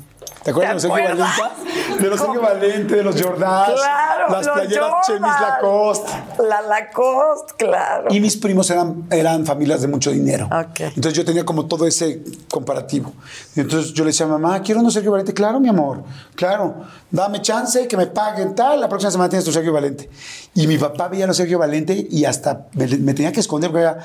¿Te 0.44 0.50
acuerdas 0.50 0.82
¿Te 0.82 0.88
de 0.88 1.08
los? 1.14 1.18
Valente? 1.18 2.02
De 2.02 2.10
los 2.10 2.20
Sergio 2.20 2.40
Valente, 2.42 2.96
de 2.96 3.02
los 3.02 3.22
Jordans, 3.22 3.80
Claro, 3.80 4.30
las 4.30 4.46
los 4.46 4.54
playeras 4.54 4.92
Chemis 5.06 5.22
Jordan. 5.22 5.40
Lacoste. 5.40 6.12
La 6.48 6.60
Lacoste, 6.62 7.54
claro. 7.56 8.08
Y 8.10 8.20
mis 8.20 8.36
primos 8.36 8.68
eran, 8.70 9.04
eran 9.10 9.46
familias 9.46 9.80
de 9.80 9.88
mucho 9.88 10.10
dinero. 10.10 10.46
Ok. 10.46 10.80
Entonces 10.80 11.14
yo 11.14 11.24
tenía 11.24 11.44
como 11.44 11.66
todo 11.66 11.86
ese 11.86 12.22
comparativo. 12.50 13.12
Entonces 13.56 13.92
yo 13.94 14.04
le 14.04 14.10
decía 14.10 14.26
a 14.26 14.28
mamá, 14.28 14.60
quiero 14.60 14.80
unos 14.80 14.92
Sergio 14.92 15.12
Valente. 15.12 15.32
Claro, 15.32 15.60
mi 15.60 15.68
amor, 15.68 16.02
claro. 16.34 16.74
Dame 17.10 17.40
chance, 17.40 17.88
que 17.88 17.96
me 17.96 18.06
paguen 18.08 18.54
tal. 18.54 18.80
La 18.80 18.88
próxima 18.88 19.10
semana 19.10 19.30
tienes 19.30 19.44
tu 19.44 19.52
Sergio 19.52 19.72
Valente. 19.72 20.10
Y 20.54 20.66
mi 20.66 20.76
papá 20.76 21.08
veía 21.08 21.26
los 21.26 21.36
Sergio 21.36 21.58
Valente 21.58 22.06
y 22.10 22.24
hasta 22.26 22.66
me, 22.74 22.86
me 22.98 23.14
tenía 23.14 23.32
que 23.32 23.40
esconder 23.40 23.70
porque 23.70 23.82
era... 23.84 23.98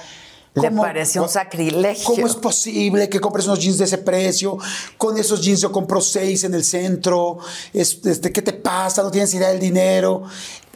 Le 0.62 0.72
parecía 0.72 1.22
un 1.22 1.30
sacrilegio. 1.30 2.04
¿Cómo 2.06 2.28
es 2.28 2.36
posible 2.36 3.08
que 3.10 3.20
compres 3.20 3.46
unos 3.48 3.60
jeans 3.60 3.78
de 3.78 3.86
ese 3.86 3.98
precio? 4.00 4.58
Con 4.98 5.18
esos 5.18 5.42
jeans 5.42 5.62
yo 5.62 5.72
compro 5.72 6.02
seis 6.02 6.44
en 6.44 6.54
el 6.54 6.64
centro. 6.64 7.38
Es- 7.74 8.00
Este, 8.06 8.32
¿Qué 8.32 8.42
te 8.42 8.54
pasa? 8.54 9.04
No 9.04 9.12
tienes 9.12 9.34
idea 9.34 9.50
del 9.50 9.60
dinero. 9.60 10.24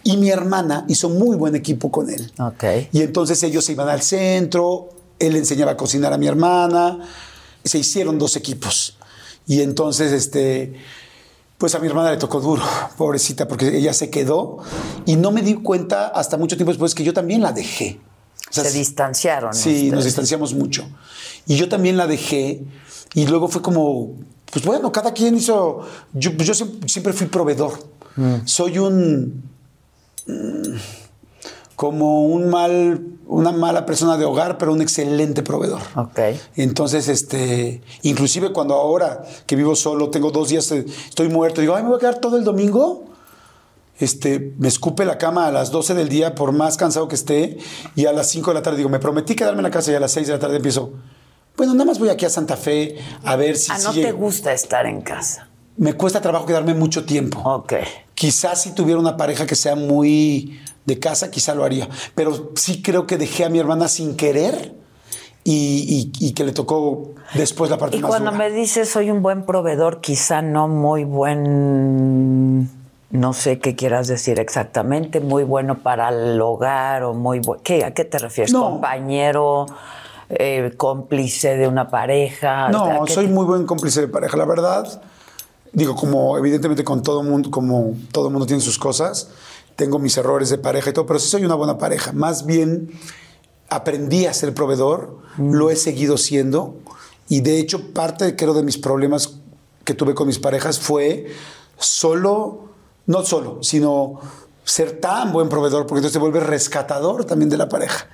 Y 0.04 0.17
mi 0.17 0.30
hermana 0.30 0.84
hizo 0.89 1.10
muy 1.10 1.38
buen 1.38 1.56
equipo 1.56 1.89
con 1.89 2.10
él. 2.10 2.32
Ok. 2.39 2.63
Y 2.91 3.02
entonces 3.02 3.41
ellos 3.43 3.63
se 3.63 3.72
iban 3.72 3.88
al 3.88 4.02
centro, 4.02 4.89
él 5.19 5.34
le 5.34 5.39
enseñaba 5.39 5.72
a 5.72 5.78
cocinar 5.78 6.12
a 6.12 6.17
mi 6.17 6.28
hermana, 6.28 7.00
se 7.63 7.78
hicieron 7.78 8.19
dos 8.19 8.36
equipos. 8.36 8.98
Y 9.48 9.62
entonces, 9.62 10.12
este, 10.12 10.74
pues 11.58 11.74
a 11.76 11.80
mi 11.80 11.88
hermana 11.88 12.12
le 12.12 12.17
tocó 12.17 12.41
duro, 12.41 12.62
pobrecita, 12.98 13.48
porque 13.48 13.78
ella 13.78 13.93
se 13.93 14.10
quedó 14.10 14.58
y 15.06 15.15
no 15.15 15.32
me 15.32 15.41
di 15.41 15.54
cuenta 15.56 16.08
hasta 16.08 16.36
mucho 16.36 16.58
tiempo 16.58 16.72
después 16.74 16.93
que 16.93 17.06
yo 17.06 17.13
también 17.13 17.41
la 17.41 17.54
dejé. 17.54 18.02
Sea, 18.54 18.66
Se 18.66 18.78
distanciaron. 18.78 19.52
Sí, 19.52 19.89
nos 19.89 20.06
distanciamos 20.06 20.54
mucho. 20.54 20.88
Y 21.48 21.56
yo 21.56 21.68
también 21.68 21.98
la 21.98 22.06
dejé 22.06 22.62
y 23.16 23.26
luego 23.26 23.48
fue 23.48 23.63
como, 23.63 24.12
pues 24.52 24.63
bueno, 24.63 24.92
cada 24.92 25.12
quien 25.12 25.36
hizo, 25.36 25.82
yo, 26.13 26.36
pues 26.36 26.48
yo 26.48 26.54
siempre, 26.54 26.88
siempre 26.88 27.13
fui 27.13 27.26
proveedor. 27.26 27.74
Soy 28.46 28.78
un, 28.78 29.44
mm, 30.28 30.76
como 31.76 32.28
un 32.28 32.48
mal, 32.52 33.02
una 33.26 33.52
mala 33.52 33.88
persona 33.88 34.18
de 34.18 34.26
hogar, 34.26 34.60
pero 34.60 34.72
un 34.72 34.84
excelente 34.84 35.42
proveedor. 35.42 35.82
Ok. 35.96 36.20
Entonces, 36.56 37.08
este, 37.08 37.82
inclusive 38.04 38.54
cuando 38.54 38.76
ahora 38.76 39.24
que 39.48 39.56
vivo 39.56 39.76
solo, 39.76 40.12
tengo 40.12 40.30
dos 40.30 40.50
días, 40.50 40.72
eh, 40.74 40.86
estoy 41.10 41.30
muerto, 41.30 41.60
digo, 41.60 41.76
ay, 41.76 41.82
me 41.82 41.89
voy 41.89 41.98
a 41.98 42.00
quedar 42.00 42.20
todo 42.20 42.38
el 42.38 42.44
domingo. 42.44 43.06
Este, 44.04 44.54
me 44.58 44.68
escupe 44.68 45.06
la 45.06 45.18
cama 45.18 45.48
a 45.48 45.52
las 45.52 45.72
12 45.72 45.94
del 45.94 46.10
día, 46.10 46.36
por 46.36 46.52
más 46.52 46.78
cansado 46.78 47.08
que 47.08 47.16
esté, 47.16 47.58
y 47.96 48.06
a 48.06 48.13
las 48.13 48.28
5 48.30 48.52
de 48.52 48.56
la 48.56 48.62
tarde 48.62 48.78
digo, 48.78 48.89
me 48.89 49.00
prometí 49.00 49.36
quedarme 49.36 49.60
en 49.60 49.63
la 49.63 49.72
casa 49.72 49.92
y 49.92 49.96
a 49.96 50.00
las 50.00 50.12
6 50.12 50.28
de 50.28 50.34
la 50.34 50.39
tarde 50.39 50.58
empiezo, 50.58 50.94
bueno, 51.56 51.74
nada 51.74 51.86
más 51.86 52.00
voy 52.00 52.10
aquí 52.10 52.26
a 52.26 52.30
Santa 52.30 52.58
Fe 52.58 52.98
a 53.24 53.36
ver 53.36 53.56
si 53.58 53.72
Ah, 53.72 53.78
no 53.84 53.94
sigue". 53.94 54.06
te 54.08 54.12
gusta 54.12 54.52
estar 54.54 54.86
en 54.86 55.02
casa. 55.02 55.48
me 55.78 55.94
cuesta 55.94 56.22
trabajo 56.22 56.46
quedarme 56.46 56.74
mucho 56.76 57.04
tiempo. 57.06 57.39
Ok. 57.46 57.74
Quizás 58.13 58.62
si 58.62 58.72
tuviera 58.76 59.00
una 59.00 59.18
pareja 59.18 59.46
que 59.48 59.56
sea 59.56 59.76
muy 59.76 60.60
de 60.86 61.00
casa, 61.00 61.32
quizá 61.32 61.56
lo 61.56 61.63
haría. 61.63 61.88
Pero 62.13 62.52
sí 62.56 62.82
creo 62.84 63.08
que 63.08 63.18
dejé 63.18 63.46
a 63.46 63.50
mi 63.50 63.58
hermana 63.60 63.88
sin 63.88 64.16
querer 64.16 64.76
y, 65.44 66.12
y- 66.20 66.28
y 66.28 66.34
que 66.34 66.44
le 66.44 66.52
tocó 66.52 67.13
después 67.34 67.72
la 67.72 67.78
parte 67.80 67.98
Y 67.98 68.02
más 68.02 68.10
cuando 68.10 68.32
dura. 68.32 68.44
me 68.50 68.52
dices 68.56 68.89
soy 68.89 69.10
un 69.10 69.22
buen 69.24 69.46
proveedor, 69.46 70.00
quizá 70.00 70.42
no 70.44 70.68
muy 70.68 71.06
buen, 71.06 72.70
no 73.13 73.34
sé 73.34 73.60
qué 73.60 73.76
quieras 73.76 74.08
decir 74.08 74.39
exactamente, 74.39 75.19
muy 75.19 75.43
bueno 75.43 75.84
para 75.84 76.10
el 76.10 76.41
hogar 76.41 77.04
o 77.04 77.13
muy 77.13 77.39
bueno. 77.39 77.62
¿Qué, 77.63 77.86
¿A 77.86 77.93
qué 77.93 78.06
te 78.06 78.17
refieres? 78.17 78.52
No. 78.52 78.63
¿Compañero, 78.63 79.67
eh, 80.30 80.73
cómplice 80.78 81.56
de 81.56 81.67
una 81.67 81.91
pareja? 81.91 82.69
No, 82.69 83.04
¿A 83.04 83.06
qué 83.06 83.13
soy 83.13 83.28
muy 83.28 83.45
buen 83.45 83.67
cómplice 83.67 84.02
de 84.02 84.08
pareja, 84.08 84.36
la 84.36 84.45
verdad. 84.45 84.99
Digo, 85.71 85.95
como 85.95 86.39
evidentemente 86.39 86.84
con 86.84 87.04
todo 87.04 87.21
mundo, 87.21 87.52
como 87.52 87.93
todo 88.12 88.32
mundo 88.32 88.47
tiene 88.47 88.63
sus 88.63 88.80
cosas, 88.80 89.30
tengo 89.76 89.99
mis 89.99 90.17
errores 90.17 90.49
de 90.49 90.58
pareja 90.58 90.89
y 90.89 90.93
todo, 90.93 91.06
pero 91.06 91.19
sí 91.19 91.30
soy 91.30 91.45
una 91.45 91.54
buena 91.54 91.78
pareja. 91.78 92.13
Más 92.13 92.47
bien 92.47 92.89
aprendí 93.69 94.26
a 94.26 94.34
ser 94.34 94.56
proveedor, 94.56 95.19
lo 95.38 95.69
he 95.69 95.76
seguido 95.76 96.17
siendo 96.17 96.78
y 97.30 97.41
de 97.41 97.60
hecho 97.60 97.93
parte, 97.93 98.36
creo, 98.36 98.56
de 98.56 98.63
mis 98.63 98.80
problemas 98.80 99.36
que 99.84 99.93
tuve 99.93 100.15
con 100.15 100.26
mis 100.26 100.39
parejas 100.39 100.80
fue 100.80 101.28
solo, 101.78 102.72
no 103.06 103.24
solo, 103.24 103.60
sino 103.62 104.20
ser 104.66 105.02
tan 105.02 105.34
buen 105.34 105.50
proveedor, 105.50 105.82
porque 105.86 105.98
entonces 106.00 106.13
te 106.13 106.20
vuelves 106.20 106.42
rescatador 106.44 107.26
también 107.26 107.50
de 107.50 107.58
la 107.58 107.68
pareja. 107.68 108.08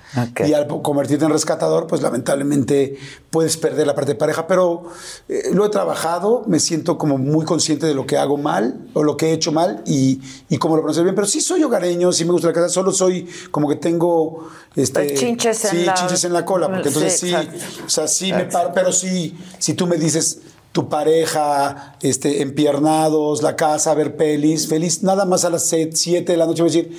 Y 0.44 0.52
al 0.52 0.66
convertirte 0.82 1.24
en 1.24 1.30
rescatador, 1.30 1.86
pues 1.86 2.02
lamentablemente 2.02 2.98
puedes 3.30 3.56
perder 3.56 3.86
la 3.86 3.94
parte 3.94 4.12
de 4.14 4.14
pareja, 4.16 4.48
pero 4.48 4.82
eh, 5.28 5.50
lo 5.52 5.64
he 5.64 5.68
trabajado, 5.68 6.42
me 6.48 6.58
siento 6.58 6.98
como 6.98 7.18
muy 7.18 7.44
consciente 7.44 7.86
de 7.86 7.94
lo 7.94 8.04
que 8.04 8.18
hago 8.18 8.36
mal 8.36 8.88
o 8.94 9.04
lo 9.04 9.16
que 9.16 9.28
he 9.28 9.32
hecho 9.32 9.52
mal 9.52 9.84
y, 9.86 10.20
y 10.48 10.56
cómo 10.58 10.74
lo 10.74 10.82
pronunciar 10.82 11.04
bien, 11.04 11.14
pero 11.14 11.28
sí 11.28 11.40
soy 11.40 11.62
hogareño, 11.62 12.10
sí 12.10 12.24
me 12.24 12.32
gusta 12.32 12.48
la 12.48 12.54
casa, 12.54 12.68
solo 12.68 12.90
soy 12.90 13.28
como 13.52 13.68
que 13.68 13.76
tengo... 13.76 14.48
Este, 14.74 15.04
Pues 15.04 15.20
chinches 15.20 15.64
en 15.66 15.70
sí, 15.70 15.84
la- 15.84 15.94
chinches 15.94 16.24
en 16.24 16.32
la 16.32 16.44
cola, 16.44 16.66
porque 16.66 16.88
entonces 16.88 17.16
Sí, 17.20 17.32
o 17.32 17.88
sea, 17.88 18.08
sí 18.08 18.32
me 18.32 18.46
paro, 18.46 18.72
pero 18.74 18.90
sí, 18.90 19.38
si 19.60 19.74
tú 19.74 19.86
me 19.86 19.96
dices 19.98 20.40
tu 20.72 20.88
pareja, 20.88 21.96
este, 22.00 22.42
empiernados, 22.42 23.42
la 23.42 23.56
casa, 23.56 23.94
ver 23.94 24.16
pelis, 24.16 24.68
feliz, 24.68 25.02
nada 25.02 25.24
más 25.24 25.44
a 25.44 25.50
las 25.50 25.64
7 25.64 26.30
de 26.30 26.36
la 26.36 26.46
noche 26.46 26.62
voy 26.62 26.70
a 26.70 26.74
decir, 26.74 26.98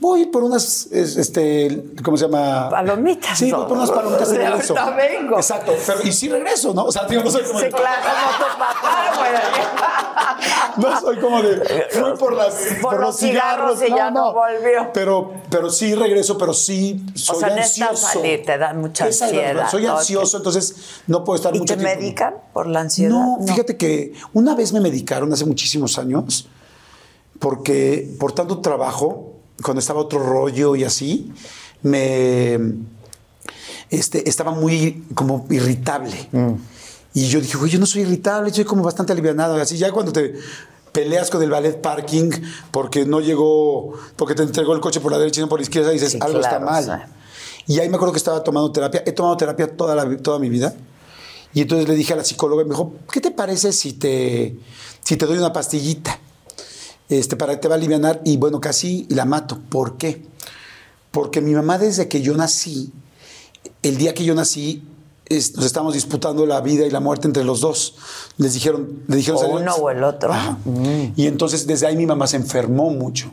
voy 0.00 0.26
por 0.26 0.42
unas, 0.44 0.86
es- 0.92 1.16
este, 1.16 1.82
¿cómo 2.04 2.16
se 2.16 2.24
llama? 2.26 2.68
Palomitas, 2.68 3.38
Sí, 3.38 3.50
voy 3.50 3.64
por 3.66 3.76
unas 3.78 3.90
palomitas 3.90 4.28
de 4.30 4.38
regreso. 4.46 4.76
ahorita 4.78 4.96
vengo. 4.96 5.36
Exacto, 5.36 5.72
pero 5.86 6.02
y 6.02 6.12
sí 6.12 6.28
regreso, 6.28 6.74
¿no? 6.74 6.84
O 6.84 6.92
sea, 6.92 7.04
digo, 7.04 7.22
no 7.22 7.30
soy 7.30 7.42
como 7.44 7.58
Sí, 7.58 7.64
de- 7.66 7.70
claro, 7.70 8.02
como 8.02 8.38
tu 8.52 8.58
papá, 8.58 9.12
güey. 9.16 10.84
no 10.90 11.00
soy 11.00 11.18
como 11.18 11.42
de 11.42 11.86
fui 11.90 12.12
por 12.18 12.34
las 12.34 12.54
Por 12.82 13.00
los 13.00 13.16
cigarros 13.16 13.80
y 13.82 13.90
ya 13.90 14.10
no 14.10 14.32
volvió. 14.34 14.90
Pero 14.92 15.32
pero 15.48 15.70
sí 15.70 15.94
regreso, 15.94 16.36
pero 16.36 16.52
sí 16.52 17.02
soy 17.14 17.38
sea, 17.40 17.50
necesitas 17.50 17.90
ansioso. 17.90 18.12
salir, 18.14 18.44
te 18.44 18.58
da 18.58 18.74
mucha 18.74 19.06
Esa 19.08 19.26
ansiedad. 19.26 19.70
Soy 19.70 19.86
ansioso, 19.86 20.36
entonces 20.36 20.74
no 21.06 21.24
puedo 21.24 21.36
estar 21.36 21.54
¿Y 21.54 21.60
mucho 21.60 21.74
te 21.74 21.80
tiempo. 21.80 22.00
medican 22.00 22.34
por 22.52 22.66
la 22.66 22.80
ansiedad? 22.80 23.10
No, 23.10 23.38
fíjate 23.46 23.76
que 23.76 24.12
una 24.32 24.54
vez 24.54 24.72
me 24.72 24.80
medicaron 24.80 25.32
hace 25.32 25.44
muchísimos 25.46 25.98
años 25.98 26.48
porque 27.38 28.08
por 28.18 28.32
tanto 28.32 28.60
trabajo, 28.60 29.33
cuando 29.62 29.80
estaba 29.80 30.00
otro 30.00 30.18
rollo 30.18 30.76
y 30.76 30.84
así, 30.84 31.32
me 31.82 32.58
este, 33.90 34.28
estaba 34.28 34.52
muy 34.52 35.04
como 35.14 35.46
irritable. 35.50 36.28
Y 37.12 37.28
yo 37.28 37.40
dije, 37.40 37.56
güey, 37.56 37.70
yo 37.70 37.78
no 37.78 37.86
soy 37.86 38.02
irritable, 38.02 38.52
soy 38.52 38.64
como 38.64 38.82
bastante 38.82 39.12
alivianado. 39.12 39.56
Y 39.56 39.60
así 39.60 39.78
ya 39.78 39.92
cuando 39.92 40.12
te 40.12 40.34
peleas 40.92 41.30
con 41.30 41.42
el 41.42 41.50
ballet 41.50 41.80
parking 41.80 42.30
porque 42.70 43.04
no 43.04 43.20
llegó, 43.20 43.94
porque 44.16 44.34
te 44.34 44.42
entregó 44.42 44.74
el 44.74 44.80
coche 44.80 45.00
por 45.00 45.12
la 45.12 45.18
derecha 45.18 45.40
y 45.40 45.42
no 45.42 45.48
por 45.48 45.58
la 45.60 45.64
izquierda, 45.64 45.90
dices, 45.90 46.12
Sí, 46.12 46.18
algo 46.20 46.40
claro, 46.40 46.56
está 46.56 46.64
mal. 46.64 46.84
sí. 46.84 47.72
Y 47.74 47.80
ahí 47.80 47.88
me 47.88 47.96
acuerdo 47.96 48.12
que 48.12 48.18
estaba 48.18 48.42
tomando 48.44 48.70
terapia. 48.72 49.02
He 49.06 49.12
tomado 49.12 49.36
terapia 49.36 49.74
toda, 49.74 49.94
la, 49.94 50.16
toda 50.18 50.38
mi 50.38 50.48
vida. 50.48 50.74
Y 51.54 51.62
entonces 51.62 51.88
le 51.88 51.94
dije 51.94 52.12
a 52.12 52.16
la 52.16 52.24
psicóloga, 52.24 52.62
y 52.62 52.64
me 52.66 52.72
dijo, 52.72 52.94
¿qué 53.12 53.20
te 53.20 53.30
parece 53.30 53.72
si 53.72 53.92
te, 53.92 54.56
si 55.02 55.16
te 55.16 55.24
doy 55.24 55.38
una 55.38 55.52
pastillita? 55.52 56.18
Este, 57.18 57.36
para 57.36 57.52
que 57.54 57.58
te 57.60 57.68
va 57.68 57.74
a 57.74 57.78
aliviar. 57.78 58.20
Y 58.24 58.36
bueno, 58.36 58.60
casi 58.60 59.06
la 59.10 59.24
mato. 59.24 59.58
¿Por 59.68 59.96
qué? 59.96 60.24
Porque 61.10 61.40
mi 61.40 61.52
mamá 61.52 61.78
desde 61.78 62.08
que 62.08 62.22
yo 62.22 62.34
nací, 62.34 62.92
el 63.82 63.96
día 63.96 64.14
que 64.14 64.24
yo 64.24 64.34
nací, 64.34 64.82
es- 65.26 65.54
nos 65.56 65.64
estábamos 65.64 65.94
disputando 65.94 66.44
la 66.44 66.60
vida 66.60 66.84
y 66.86 66.90
la 66.90 67.00
muerte 67.00 67.26
entre 67.26 67.44
los 67.44 67.60
dos. 67.60 67.94
Les 68.36 68.52
dijeron, 68.54 69.02
le 69.06 69.16
dijeron 69.16 69.38
O 69.38 69.42
"Salió- 69.42 69.56
uno 69.60 69.74
o 69.76 69.90
el 69.90 70.02
otro. 70.04 70.32
Ajá. 70.32 70.58
Y 71.16 71.26
entonces 71.26 71.66
desde 71.66 71.86
ahí 71.86 71.96
mi 71.96 72.04
mamá 72.06 72.26
se 72.26 72.36
enfermó 72.36 72.90
mucho. 72.90 73.30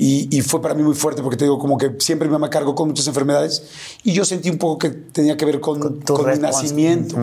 Y, 0.00 0.28
y 0.34 0.42
fue 0.42 0.62
para 0.62 0.74
mí 0.74 0.82
muy 0.84 0.94
fuerte 0.94 1.22
porque 1.22 1.36
te 1.36 1.44
digo, 1.44 1.58
como 1.58 1.76
que 1.76 1.96
siempre 1.98 2.28
mi 2.28 2.32
mamá 2.32 2.48
cargó 2.50 2.74
con 2.76 2.86
muchas 2.88 3.08
enfermedades 3.08 3.64
y 4.04 4.12
yo 4.12 4.24
sentí 4.24 4.48
un 4.48 4.56
poco 4.58 4.78
que 4.78 4.90
tenía 4.90 5.36
que 5.36 5.44
ver 5.44 5.58
con, 5.60 5.80
Con 5.80 6.00
con 6.02 6.30
mi 6.30 6.38
nacimiento. 6.38 7.16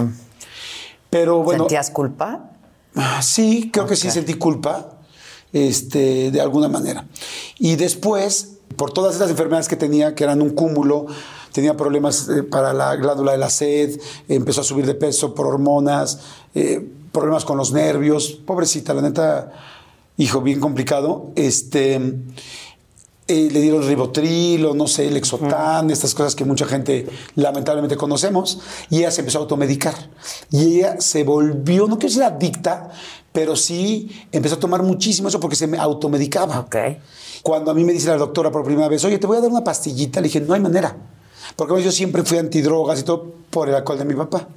Pero 1.09 1.41
bueno, 1.41 1.63
¿Sentías 1.63 1.89
culpa? 1.89 2.51
Ah, 2.95 3.21
Sí, 3.23 3.69
creo 3.71 3.85
que 3.87 3.95
sí 3.95 4.11
sentí 4.11 4.33
culpa, 4.33 4.94
este, 5.55 6.31
de 6.31 6.41
alguna 6.41 6.67
manera. 6.67 7.07
Y 7.57 7.77
después, 7.77 8.57
por 8.75 8.91
todas 8.91 9.15
esas 9.15 9.29
enfermedades 9.29 9.69
que 9.69 9.77
tenía, 9.77 10.13
que 10.13 10.25
eran 10.25 10.41
un 10.41 10.49
cúmulo, 10.49 11.05
tenía 11.53 11.77
problemas 11.77 12.27
eh, 12.27 12.43
para 12.43 12.73
la 12.73 12.97
glándula 12.97 13.31
de 13.31 13.37
la 13.37 13.49
sed, 13.49 13.97
empezó 14.27 14.61
a 14.61 14.63
subir 14.65 14.85
de 14.85 14.95
peso 14.95 15.33
por 15.33 15.47
hormonas, 15.47 16.19
eh, 16.53 16.85
problemas 17.13 17.45
con 17.45 17.57
los 17.57 17.71
nervios, 17.71 18.33
pobrecita, 18.33 18.93
la 18.93 19.01
neta, 19.01 19.53
hijo, 20.17 20.41
bien 20.41 20.59
complicado. 20.59 21.31
Este, 21.37 21.95
eh, 21.95 23.49
le 23.49 23.61
dieron 23.61 23.87
ribotril 23.87 24.65
o 24.65 24.73
no 24.73 24.87
sé, 24.89 25.09
Lexotan, 25.09 25.89
estas 25.89 26.13
cosas 26.13 26.35
que 26.35 26.43
mucha 26.43 26.65
gente 26.65 27.07
lamentablemente 27.35 27.95
conocemos, 27.95 28.59
y 28.89 28.97
ella 28.97 29.11
se 29.11 29.21
empezó 29.21 29.37
a 29.37 29.41
automedicar. 29.43 29.95
Y 30.51 30.79
ella 30.79 30.99
se 30.99 31.23
volvió, 31.23 31.87
no 31.87 31.97
quiero 31.97 32.09
decir 32.09 32.23
adicta, 32.23 32.91
pero 33.35 33.57
sí 33.57 34.09
empezó 34.31 34.55
a 34.55 34.59
tomar 34.59 34.81
muchísimo 34.81 35.27
eso 35.27 35.41
porque 35.41 35.57
se 35.57 35.67
me 35.67 35.77
automedicaba. 35.77 36.61
Ok. 36.61 36.75
Cuando 37.43 37.69
a 37.69 37.73
mí 37.73 37.83
me 37.83 37.91
dice 37.91 38.07
la 38.07 38.15
doctora 38.15 38.49
por 38.49 38.63
primera 38.63 38.87
vez, 38.87 39.03
oye, 39.03 39.19
te 39.19 39.27
voy 39.27 39.37
a 39.37 39.41
dar 39.41 39.51
una 39.51 39.63
pastillita, 39.63 40.21
le 40.21 40.29
dije, 40.29 40.39
no 40.39 40.53
hay 40.53 40.61
manera. 40.61 40.95
Porque 41.57 41.83
yo 41.83 41.91
siempre 41.91 42.23
fui 42.23 42.37
antidrogas 42.37 43.01
y 43.01 43.03
todo 43.03 43.33
por 43.49 43.67
el 43.67 43.75
alcohol 43.75 43.99
de 43.99 44.05
mi 44.05 44.15
papá. 44.15 44.47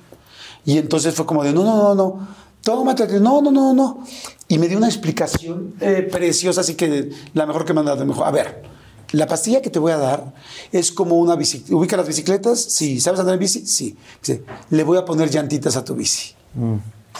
Y 0.65 0.79
entonces 0.79 1.13
fue 1.13 1.27
como 1.27 1.43
de, 1.43 1.53
no, 1.53 1.65
no, 1.65 1.77
no, 1.77 1.95
no, 1.97 2.29
tómate, 2.63 3.19
no, 3.19 3.43
no, 3.43 3.51
no, 3.51 3.75
no. 3.75 4.05
Y 4.47 4.59
me 4.59 4.69
dio 4.69 4.79
una 4.79 4.87
explicación 4.87 5.75
eh, 5.81 6.09
preciosa, 6.11 6.61
así 6.61 6.77
que 6.77 7.11
la 7.35 7.47
mejor 7.47 7.65
que 7.65 7.75
me 7.75 7.81
han 7.81 7.87
dado. 7.87 8.07
Me 8.07 8.13
dijo, 8.13 8.25
a 8.25 8.31
ver, 8.31 8.63
la 9.11 9.27
pastilla 9.27 9.61
que 9.61 9.71
te 9.71 9.81
voy 9.81 9.91
a 9.91 9.99
dar 9.99 10.35
es 10.71 10.93
como 10.93 11.17
una 11.17 11.35
bicicleta. 11.35 11.75
¿Ubica 11.75 11.97
las 11.97 12.07
bicicletas? 12.07 12.61
Sí. 12.61 13.01
¿Sabes 13.01 13.19
andar 13.19 13.35
en 13.35 13.41
bici? 13.41 13.67
Sí. 13.67 13.97
Dice, 14.21 14.45
le 14.71 14.85
voy 14.85 14.99
a 14.99 15.05
poner 15.05 15.31
llantitas 15.31 15.77
a 15.77 15.85
tu 15.85 15.97
bici. 15.97 16.35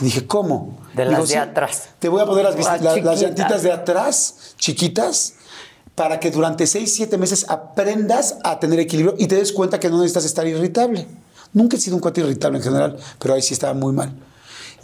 Y 0.01 0.05
dije, 0.05 0.27
¿cómo? 0.27 0.79
De 0.95 1.05
las 1.05 1.11
dijo, 1.15 1.23
de 1.23 1.29
"Sí, 1.29 1.37
atrás. 1.37 1.89
Te 1.99 2.09
voy 2.09 2.21
a 2.21 2.27
poner 2.27 2.45
las, 2.45 2.55
bici- 2.57 2.65
Las 2.65 2.83
la- 2.83 2.91
las 2.91 2.95
chiquitas. 2.95 3.21
llantitas 3.21 3.63
de 3.63 3.73
atrás, 3.73 4.35
chiquitas, 4.59 5.35
para 5.95 6.21
que 6.21 6.31
durante 6.31 6.67
6, 6.67 6.95
7 6.95 7.19
meses 7.19 7.47
aprendas 7.49 8.37
a 8.45 8.61
tener 8.61 8.79
equilibrio 8.79 9.17
y 9.19 9.27
te 9.27 9.35
des 9.37 9.53
cuenta 9.53 9.81
que 9.81 9.89
no 9.91 9.97
necesitas 9.99 10.25
estar 10.25 10.47
irritable. 10.47 11.09
Nunca 11.53 11.77
he 11.77 11.81
sido 11.81 11.97
un 11.97 12.01
cuate 12.01 12.21
irritable 12.21 12.59
en 12.59 12.65
general, 12.65 12.97
pero 13.19 13.35
ahí 13.35 13.43
sí 13.43 13.55
estaba 13.55 13.75
muy 13.75 13.93
mal. 13.93 14.13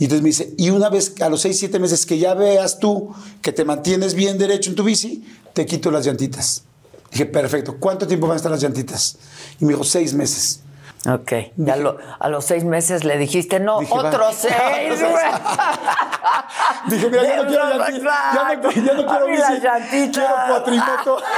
Y 0.01 0.05
entonces 0.05 0.23
me 0.23 0.31
dice, 0.31 0.53
y 0.59 0.71
una 0.71 0.89
vez 0.89 1.15
a 1.21 1.29
los 1.29 1.43
6, 1.43 1.57
7 1.57 1.79
meses 1.79 2.05
que 2.05 2.19
ya 2.19 2.35
veas 2.35 2.81
tú 2.81 3.11
que 3.43 3.53
te 3.53 3.65
mantienes 3.65 4.15
bien 4.15 4.39
derecho 4.39 4.71
en 4.71 4.77
tu 4.77 4.83
bici, 4.83 5.25
te 5.53 5.67
quito 5.67 5.93
las 5.93 6.05
llantitas. 6.05 6.63
Dije, 7.13 7.27
perfecto, 7.27 7.77
¿cuánto 7.79 8.09
tiempo 8.09 8.27
van 8.27 8.35
a 8.35 8.37
estar 8.39 8.51
las 8.51 8.61
llantitas? 8.61 9.19
Y 9.61 9.65
me 9.67 9.75
dijo, 9.75 9.85
6 9.85 10.15
meses. 10.15 10.61
Ok. 11.07 11.33
Y 11.57 11.71
a, 11.71 11.77
lo- 11.77 11.99
a 12.19 12.29
los 12.29 12.45
seis 12.47 12.65
meses 12.65 13.05
le 13.05 13.19
dijiste, 13.19 13.61
no, 13.61 13.81
Dije, 13.81 13.93
otros 13.93 14.35
seis, 14.37 14.53
güey. 15.01 15.25
Dije, 16.89 17.11
mira, 17.11 17.23
ya 17.25 17.43
no 17.43 17.49
quiero 17.49 17.69
llantitas, 17.79 18.35
ya 18.35 18.55
no, 18.57 18.71
ya 18.71 18.95
no 18.95 19.07
quiero 19.07 19.27
bici, 19.27 19.61
llantitas. 19.63 20.13
quiero 20.25 20.35
cuatrimoto. 20.49 21.19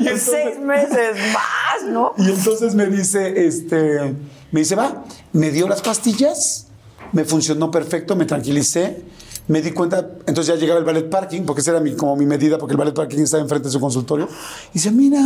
Y 0.00 0.08
seis 0.18 0.58
meses 0.60 1.16
más, 1.32 1.88
¿no? 1.88 2.14
Y 2.16 2.30
entonces 2.30 2.74
me 2.74 2.86
dice, 2.86 3.46
este, 3.46 4.14
me 4.50 4.60
dice, 4.60 4.74
va, 4.74 5.04
me 5.32 5.50
dio 5.50 5.68
las 5.68 5.82
pastillas, 5.82 6.66
me 7.12 7.24
funcionó 7.24 7.70
perfecto, 7.70 8.16
me 8.16 8.24
tranquilicé, 8.24 9.02
me 9.48 9.60
di 9.60 9.72
cuenta, 9.72 10.08
entonces 10.26 10.46
ya 10.54 10.60
llegaba 10.60 10.78
el 10.80 10.84
ballet 10.86 11.08
parking, 11.08 11.42
porque 11.42 11.60
esa 11.60 11.72
era 11.72 11.80
mi, 11.80 11.94
como 11.94 12.16
mi 12.16 12.26
medida, 12.26 12.58
porque 12.58 12.72
el 12.72 12.78
ballet 12.78 12.94
parking 12.94 13.20
estaba 13.20 13.42
enfrente 13.42 13.68
de 13.68 13.72
su 13.72 13.80
consultorio. 13.80 14.28
Y 14.70 14.74
dice, 14.74 14.90
mira, 14.90 15.20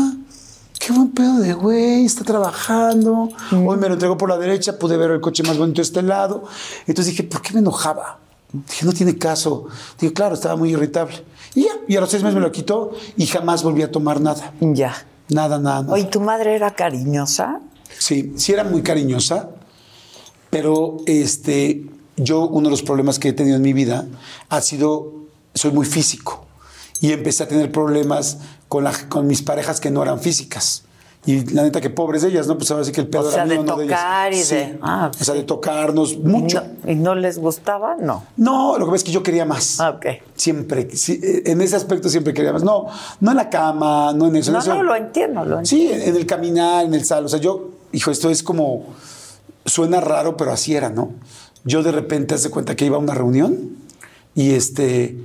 qué 0.86 0.92
buen 0.92 1.10
pedo 1.10 1.40
de 1.40 1.52
güey, 1.52 2.04
está 2.04 2.22
trabajando, 2.22 3.28
hoy 3.50 3.76
me 3.76 3.88
lo 3.88 3.94
entregó 3.94 4.16
por 4.16 4.28
la 4.28 4.38
derecha, 4.38 4.78
pude 4.78 4.96
ver 4.96 5.10
el 5.10 5.20
coche 5.20 5.42
más 5.42 5.58
bonito 5.58 5.78
de 5.78 5.82
este 5.82 6.00
lado. 6.00 6.44
Entonces 6.86 7.12
dije, 7.12 7.24
¿por 7.24 7.42
qué 7.42 7.54
me 7.54 7.58
enojaba? 7.58 8.20
Dije, 8.52 8.86
no 8.86 8.92
tiene 8.92 9.18
caso. 9.18 9.66
Dije, 9.98 10.12
claro, 10.12 10.34
estaba 10.34 10.54
muy 10.54 10.70
irritable. 10.70 11.24
Y 11.56 11.64
ya, 11.64 11.72
y 11.88 11.96
a 11.96 12.00
los 12.00 12.08
seis 12.08 12.22
meses 12.22 12.36
me 12.36 12.40
lo 12.40 12.52
quitó 12.52 12.92
y 13.16 13.26
jamás 13.26 13.64
volví 13.64 13.82
a 13.82 13.90
tomar 13.90 14.20
nada. 14.20 14.52
Ya. 14.60 14.94
Nada, 15.28 15.58
nada, 15.58 15.82
nada. 15.82 15.92
Oye, 15.92 16.04
¿tu 16.04 16.20
madre 16.20 16.54
era 16.54 16.70
cariñosa? 16.70 17.60
Sí, 17.98 18.34
sí 18.36 18.52
era 18.52 18.62
muy 18.62 18.82
cariñosa, 18.82 19.50
pero 20.50 20.98
este, 21.06 21.84
yo 22.16 22.46
uno 22.46 22.68
de 22.68 22.70
los 22.70 22.82
problemas 22.82 23.18
que 23.18 23.30
he 23.30 23.32
tenido 23.32 23.56
en 23.56 23.62
mi 23.62 23.72
vida 23.72 24.06
ha 24.50 24.60
sido, 24.60 25.14
soy 25.52 25.72
muy 25.72 25.84
físico 25.84 26.46
y 27.00 27.12
empecé 27.12 27.42
a 27.42 27.48
tener 27.48 27.72
problemas 27.72 28.38
con, 28.76 28.84
la- 28.84 29.08
con 29.08 29.26
mis 29.26 29.40
parejas 29.42 29.80
que 29.80 29.90
no 29.90 30.02
eran 30.02 30.20
físicas. 30.20 30.82
Y 31.24 31.44
la 31.54 31.62
neta 31.64 31.80
que 31.80 31.90
pobres 31.90 32.22
de 32.22 32.28
ellas, 32.28 32.46
¿no? 32.46 32.56
Pues 32.56 32.70
ahora 32.70 32.84
sí 32.84 32.92
que 32.92 33.00
el 33.00 33.08
pedo 33.08 33.22
O 33.28 33.30
sea, 33.32 33.42
era 33.44 33.46
de 33.46 33.54
mío, 33.56 33.64
no 33.64 33.76
de 33.78 33.84
ellas. 33.86 33.98
tocar 33.98 34.32
y 34.32 34.42
Sí. 34.42 34.54
de- 34.54 34.78
ah, 34.82 35.10
o 35.18 35.24
sea, 35.24 35.34
de 35.34 35.42
tocarnos 35.42 36.12
¿Y 36.12 36.18
mucho. 36.18 36.62
no, 36.84 36.92
¿Y 36.92 36.94
no 36.94 37.14
les 37.16 37.38
gustaba? 37.38 37.96
No. 37.98 38.22
No, 38.36 38.78
lo 38.78 38.84
que 38.84 38.90
pasa 38.90 38.96
es 38.96 39.04
que 39.04 39.10
yo 39.12 39.22
quería 39.24 39.44
más. 39.44 39.80
Ah, 39.80 39.90
ok. 39.90 40.06
Siempre, 40.36 40.88
sí, 40.94 41.18
en 41.22 41.60
ese 41.62 41.74
aspecto 41.74 42.08
siempre 42.10 42.32
quería 42.32 42.52
más. 42.52 42.62
No, 42.62 42.86
no 43.20 43.30
en 43.30 43.36
la 43.36 43.48
cama, 43.50 44.12
no 44.14 44.26
en 44.28 44.36
eso. 44.36 44.50
en 44.50 44.54
No, 44.54 44.60
eso- 44.60 44.74
no, 44.74 44.82
lo 44.84 44.94
entiendo, 44.94 45.44
lo 45.44 45.58
entiendo. 45.58 45.94
Sí, 45.94 46.00
en, 46.00 46.10
en 46.10 46.16
el 46.16 46.26
caminar, 46.26 46.84
en 46.84 46.94
el 46.94 47.04
sal. 47.04 47.24
O 47.24 47.28
sea, 47.28 47.40
yo, 47.40 47.70
hijo, 47.92 48.10
esto 48.10 48.30
es 48.30 48.42
como. 48.44 48.84
Suena 49.64 50.00
raro, 50.00 50.36
pero 50.36 50.52
así 50.52 50.76
era, 50.76 50.90
¿no? 50.90 51.10
Yo 51.64 51.82
de 51.82 51.90
repente 51.90 52.34
hace 52.36 52.50
cuenta 52.50 52.76
que 52.76 52.84
iba 52.84 52.96
a 52.96 53.00
una 53.00 53.14
reunión 53.14 53.70
y 54.36 54.52
este. 54.52 55.16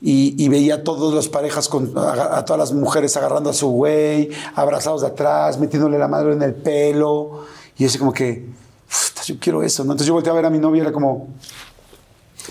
Y, 0.00 0.34
y 0.42 0.48
veía 0.48 0.76
a 0.76 0.84
todas 0.84 1.12
las 1.12 1.28
parejas, 1.28 1.68
con, 1.68 1.92
a, 1.98 2.38
a 2.38 2.44
todas 2.44 2.58
las 2.60 2.72
mujeres 2.72 3.16
agarrando 3.16 3.50
a 3.50 3.52
su 3.52 3.68
güey, 3.68 4.30
abrazados 4.54 5.00
de 5.00 5.08
atrás, 5.08 5.58
metiéndole 5.58 5.98
la 5.98 6.06
madre 6.08 6.32
en 6.34 6.42
el 6.42 6.54
pelo. 6.54 7.44
Y 7.76 7.82
yo 7.82 7.88
así 7.88 7.98
como 7.98 8.12
que, 8.12 8.46
"Puta, 8.86 9.22
yo 9.26 9.34
quiero 9.40 9.62
eso, 9.62 9.82
¿no? 9.84 9.92
Entonces 9.92 10.06
yo 10.06 10.12
volteaba 10.14 10.38
a 10.38 10.42
ver 10.42 10.46
a 10.46 10.50
mi 10.50 10.58
novia 10.58 10.78
y 10.78 10.82
era 10.82 10.92
como, 10.92 11.28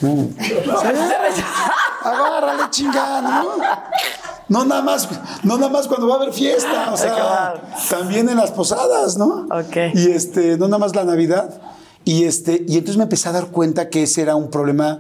"Mm". 0.02 0.26
agárrale 2.04 2.70
chingada, 2.70 3.22
¿no? 3.22 3.46
No 4.50 4.64
nada 4.66 4.82
más, 4.82 5.10
no 5.44 5.58
nada 5.58 5.70
más 5.70 5.88
cuando 5.88 6.08
va 6.08 6.16
a 6.16 6.18
haber 6.18 6.34
fiesta, 6.34 6.90
o 6.94 6.98
sea, 6.98 7.62
también 7.90 8.30
en 8.30 8.38
las 8.38 8.52
posadas, 8.52 9.18
¿no? 9.18 9.46
Ok. 9.52 9.76
Y 9.94 10.12
este, 10.12 10.58
no 10.58 10.68
nada 10.68 10.78
más 10.80 10.96
la 10.96 11.04
Navidad. 11.04 11.62
Y 12.06 12.24
este, 12.24 12.64
y 12.66 12.76
entonces 12.78 12.96
me 12.98 13.04
empecé 13.04 13.28
a 13.28 13.34
dar 13.34 13.48
cuenta 13.48 13.90
que 13.90 14.04
ese 14.04 14.22
era 14.22 14.36
un 14.38 14.50
problema 14.50 15.00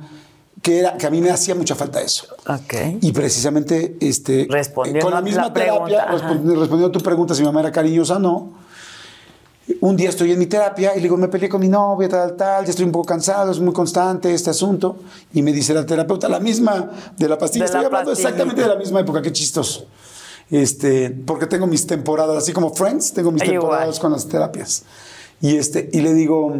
que 0.67 0.79
era, 0.79 0.97
que 0.97 1.07
a 1.07 1.09
mí 1.09 1.21
me 1.21 1.31
hacía 1.31 1.55
mucha 1.55 1.75
falta 1.75 2.01
eso. 2.01 2.27
Ok. 2.45 2.99
Y 2.99 3.13
precisamente, 3.13 3.95
este, 4.01 4.47
Respondiendo 4.49 4.99
con 5.05 5.13
la 5.13 5.21
misma 5.21 5.43
la 5.43 5.53
terapia, 5.53 6.05
respondiendo, 6.07 6.59
respondiendo 6.59 6.87
a 6.87 6.91
tu 6.91 6.99
pregunta 6.99 7.33
si 7.33 7.41
mi 7.41 7.45
mamá 7.45 7.61
era 7.61 7.71
cariñosa 7.71 8.19
no. 8.19 8.51
Un 9.79 9.95
día 9.95 10.09
estoy 10.09 10.33
en 10.33 10.39
mi 10.39 10.45
terapia 10.45 10.91
y 10.91 10.97
le 10.97 11.03
digo, 11.03 11.15
me 11.15 11.29
peleé 11.29 11.47
con 11.47 11.61
mi 11.61 11.69
novia, 11.69 12.09
tal, 12.09 12.35
tal, 12.35 12.65
ya 12.65 12.71
estoy 12.71 12.83
un 12.83 12.91
poco 12.91 13.05
cansado, 13.05 13.49
es 13.49 13.61
muy 13.61 13.71
constante 13.71 14.33
este 14.33 14.49
asunto. 14.49 14.97
Y 15.33 15.41
me 15.41 15.53
dice 15.53 15.73
la 15.73 15.85
terapeuta, 15.85 16.27
la 16.27 16.41
misma 16.41 16.91
de 17.17 17.29
la 17.29 17.37
pastilla. 17.37 17.63
De 17.63 17.67
estoy 17.67 17.81
la 17.81 17.87
hablando 17.87 18.11
pastillita. 18.11 18.29
exactamente 18.29 18.61
de 18.61 18.67
la 18.67 18.75
misma 18.75 18.99
época, 18.99 19.21
qué 19.21 19.31
chistoso. 19.31 19.87
Este, 20.51 21.11
porque 21.11 21.45
tengo 21.45 21.65
mis 21.65 21.87
temporadas, 21.87 22.43
así 22.43 22.51
como 22.51 22.73
Friends, 22.73 23.13
tengo 23.13 23.31
mis 23.31 23.41
Igual. 23.43 23.59
temporadas 23.61 23.99
con 24.01 24.11
las 24.11 24.27
terapias. 24.27 24.83
Y, 25.39 25.55
este, 25.55 25.89
y 25.93 26.01
le 26.01 26.13
digo, 26.13 26.53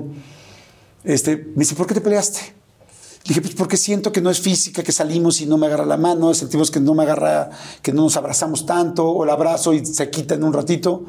este, 1.04 1.36
me 1.36 1.60
dice, 1.60 1.76
¿por 1.76 1.88
qué 1.88 1.94
te 1.94 2.00
peleaste? 2.02 2.56
Dije, 3.28 3.42
pues 3.42 3.56
porque 3.56 3.76
siento 3.76 4.12
que 4.12 4.22
no 4.22 4.30
es 4.30 4.40
física, 4.40 4.84
que 4.84 4.94
salimos 4.94 5.42
y 5.42 5.46
no 5.46 5.58
me 5.58 5.68
agarra 5.68 5.86
la 5.86 5.98
mano, 5.98 6.34
sentimos 6.34 6.72
que 6.72 6.80
no 6.80 6.94
me 6.94 7.04
agarra, 7.04 7.50
que 7.82 7.92
no 7.92 8.04
nos 8.04 8.16
abrazamos 8.16 8.66
tanto, 8.66 9.06
o 9.06 9.24
el 9.26 9.30
abrazo 9.30 9.74
y 9.74 9.86
se 9.86 10.10
quita 10.10 10.36
en 10.36 10.44
un 10.46 10.54
ratito. 10.54 11.04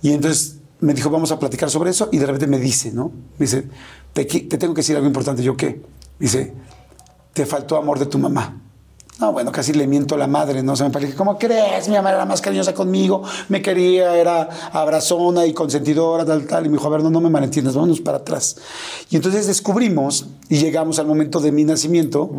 Y 0.00 0.12
entonces 0.12 0.60
me 0.80 0.94
dijo, 0.94 1.10
vamos 1.10 1.32
a 1.32 1.38
platicar 1.38 1.70
sobre 1.70 1.90
eso, 1.90 2.08
y 2.10 2.18
de 2.18 2.26
repente 2.26 2.46
me 2.46 2.58
dice, 2.58 2.90
¿no? 2.90 3.12
Me 3.38 3.44
dice, 3.44 3.68
te, 4.14 4.24
te 4.24 4.56
tengo 4.56 4.72
que 4.72 4.80
decir 4.80 4.96
algo 4.96 5.06
importante. 5.06 5.42
Yo, 5.42 5.56
¿qué? 5.56 5.82
Dice, 6.18 6.54
te 7.34 7.44
faltó 7.44 7.76
amor 7.76 7.98
de 7.98 8.06
tu 8.06 8.18
mamá. 8.18 8.62
No, 9.18 9.32
bueno, 9.32 9.50
casi 9.50 9.72
le 9.72 9.86
miento 9.86 10.14
a 10.14 10.18
la 10.18 10.26
madre, 10.26 10.62
¿no? 10.62 10.76
Se 10.76 10.84
me 10.84 10.90
parece, 10.90 11.14
¿cómo 11.14 11.38
crees? 11.38 11.88
Mi 11.88 11.94
mamá 11.94 12.10
era 12.10 12.26
más 12.26 12.42
cariñosa 12.42 12.74
conmigo, 12.74 13.22
me 13.48 13.62
quería, 13.62 14.14
era 14.14 14.46
abrazona 14.72 15.46
y 15.46 15.54
consentidora, 15.54 16.26
tal, 16.26 16.44
tal. 16.46 16.66
Y 16.66 16.68
me 16.68 16.76
dijo, 16.76 16.86
a 16.86 16.90
ver, 16.90 17.02
no, 17.02 17.08
no 17.08 17.22
me 17.22 17.30
malentiendas, 17.30 17.74
vámonos 17.74 18.02
para 18.02 18.18
atrás. 18.18 18.56
Y 19.08 19.16
entonces 19.16 19.46
descubrimos 19.46 20.26
y 20.50 20.58
llegamos 20.58 20.98
al 20.98 21.06
momento 21.06 21.40
de 21.40 21.50
mi 21.50 21.64
nacimiento. 21.64 22.30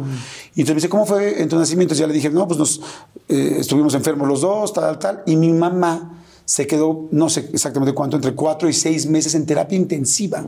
Y 0.53 0.61
entonces 0.61 0.69
me 0.69 0.75
dice, 0.75 0.89
¿cómo 0.89 1.07
fue 1.07 1.41
en 1.41 1.49
tu 1.49 1.57
nacimiento? 1.57 1.95
Y 1.95 1.97
ya 1.97 2.05
le 2.05 2.13
dije, 2.13 2.29
no, 2.29 2.47
pues 2.47 2.59
nos 2.59 2.79
eh, 3.27 3.55
estuvimos 3.59 3.95
enfermos 3.95 4.27
los 4.27 4.41
dos, 4.41 4.71
tal, 4.71 4.99
tal. 4.99 5.23
Y 5.25 5.35
mi 5.35 5.51
mamá 5.53 6.16
se 6.49 6.65
quedó, 6.65 7.09
no 7.11 7.29
sé 7.29 7.49
exactamente 7.51 7.93
cuánto, 7.93 8.15
entre 8.15 8.33
cuatro 8.33 8.69
y 8.69 8.73
seis 8.73 9.05
meses 9.05 9.35
en 9.35 9.45
terapia 9.45 9.77
intensiva. 9.77 10.41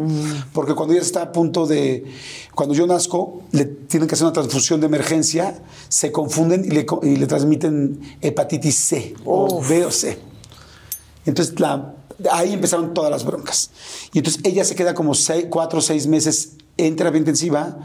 Porque 0.53 0.73
cuando 0.73 0.93
ella 0.93 1.01
está 1.03 1.23
a 1.23 1.31
punto 1.33 1.67
de, 1.67 2.05
cuando 2.55 2.73
yo 2.73 2.87
nazco, 2.87 3.41
le 3.51 3.65
tienen 3.65 4.07
que 4.07 4.15
hacer 4.15 4.23
una 4.25 4.31
transfusión 4.31 4.79
de 4.79 4.85
emergencia, 4.85 5.61
se 5.89 6.13
confunden 6.13 6.63
y 6.63 6.69
le, 6.69 6.85
y 7.03 7.17
le 7.17 7.27
transmiten 7.27 7.99
hepatitis 8.21 8.75
C, 8.75 9.13
o 9.25 9.61
B 9.61 9.83
o 9.85 9.91
C. 9.91 10.17
Entonces, 11.25 11.59
la- 11.59 11.95
ahí 12.31 12.53
empezaron 12.53 12.93
todas 12.93 13.11
las 13.11 13.25
broncas. 13.25 13.69
Y 14.13 14.19
entonces 14.19 14.41
ella 14.45 14.63
se 14.63 14.75
queda 14.75 14.93
como 14.93 15.13
seis- 15.13 15.47
cuatro 15.49 15.79
o 15.79 15.81
seis 15.81 16.07
meses 16.07 16.53
en 16.77 16.95
terapia 16.95 17.19
intensiva. 17.19 17.77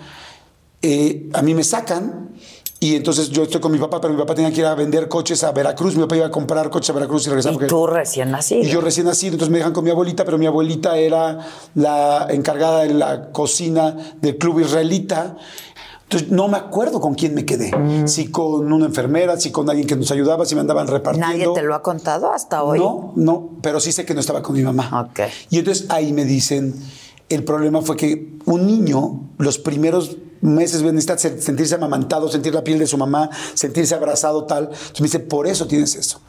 Eh, 0.83 1.31
a 1.33 1.42
mí 1.42 1.53
me 1.53 1.64
sacan 1.64 2.31
y 2.80 2.96
entonces 2.96 3.30
yo 3.30 3.44
estoy 3.44 3.60
con 3.60 3.72
mi 3.72 3.78
papá, 3.78 4.00
pero 4.00 4.12
mi 4.12 4.20
papá 4.20 4.34
tenía 4.34 4.52
que 4.52 4.60
ir 4.60 4.66
a 4.66 4.74
vender 4.74 5.08
coches 5.08 5.42
a 5.44 5.52
Veracruz. 5.52 5.94
Mi 5.96 6.02
papá 6.02 6.16
iba 6.16 6.26
a 6.26 6.30
comprar 6.30 6.68
coches 6.70 6.90
a 6.90 6.92
Veracruz 6.92 7.26
y 7.26 7.30
regresaba. 7.30 7.52
Y 7.52 7.56
porque- 7.56 7.68
tú 7.68 7.87
recién 7.87 8.30
nacido. 8.30 8.62
y 8.62 8.68
yo 8.68 8.80
recién 8.80 9.06
nacido, 9.06 9.32
entonces 9.34 9.50
me 9.50 9.58
dejan 9.58 9.72
con 9.72 9.84
mi 9.84 9.90
abuelita, 9.90 10.24
pero 10.24 10.37
mi 10.37 10.46
abuelita 10.46 10.98
era 10.98 11.38
la 11.74 12.26
encargada 12.30 12.80
de 12.82 12.92
la 12.94 13.30
cocina 13.32 13.96
del 14.20 14.37
club 14.37 14.60
israelita. 14.60 15.37
Entonces 16.02 16.30
no 16.30 16.48
me 16.48 16.58
acuerdo 16.58 17.00
con 17.00 17.14
quién 17.14 17.34
me 17.34 17.46
quedé. 17.46 17.74
Mm. 17.74 18.06
Si 18.06 18.30
con 18.30 18.70
una 18.70 18.84
enfermera, 18.87 19.38
si 19.40 19.50
con 19.50 19.68
alguien 19.70 19.87
que 19.88 19.96
nos 19.96 20.10
ayudaba, 20.10 20.44
si 20.44 20.54
me 20.54 20.60
andaban 20.60 20.87
repartiendo. 20.87 21.32
¿Nadie 21.32 21.48
te 21.54 21.62
lo 21.62 21.74
ha 21.74 21.82
contado 21.82 22.30
hasta 22.32 22.62
hoy? 22.62 22.78
No, 22.78 23.12
no, 23.16 23.50
pero 23.62 23.80
sí 23.80 23.90
sé 23.90 24.04
que 24.04 24.12
no 24.12 24.20
estaba 24.20 24.42
con 24.42 24.54
mi 24.54 24.62
mamá. 24.62 25.08
Ok. 25.10 25.20
Y 25.50 25.58
entonces 25.58 25.87
ahí 25.88 26.12
me 26.12 26.26
dicen, 26.26 26.74
el 27.28 27.44
problema 27.44 27.82
fue 27.82 27.96
que 27.96 28.34
un 28.44 28.66
niño, 28.66 29.28
los 29.38 29.58
primeros 29.58 30.16
meses 30.40 30.82
necesita 30.82 31.16
se- 31.18 31.40
sentirse 31.40 31.74
amamantado, 31.74 32.28
sentir 32.28 32.54
la 32.54 32.62
piel 32.62 32.78
de 32.78 32.87
su 32.87 32.98
mamá, 32.98 33.30
sentirse 33.54 33.94
abrazado, 33.94 34.44
tal. 34.44 34.64
Entonces 34.64 35.00
me 35.00 35.06
dice, 35.06 35.20
por 35.20 35.46
eso 35.46 35.66
tienes 35.66 35.94
eso. 35.96 36.20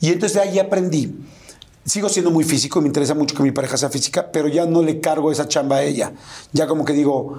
Y 0.00 0.08
entonces 0.08 0.34
de 0.34 0.42
ahí 0.42 0.58
aprendí. 0.58 1.14
Sigo 1.84 2.08
siendo 2.08 2.30
muy 2.30 2.44
físico, 2.44 2.80
me 2.80 2.86
interesa 2.86 3.14
mucho 3.14 3.34
que 3.34 3.42
mi 3.42 3.50
pareja 3.50 3.76
sea 3.76 3.88
física, 3.88 4.30
pero 4.30 4.46
ya 4.48 4.66
no 4.66 4.82
le 4.82 5.00
cargo 5.00 5.32
esa 5.32 5.48
chamba 5.48 5.76
a 5.76 5.82
ella. 5.82 6.12
Ya 6.52 6.66
como 6.68 6.84
que 6.84 6.92
digo, 6.92 7.38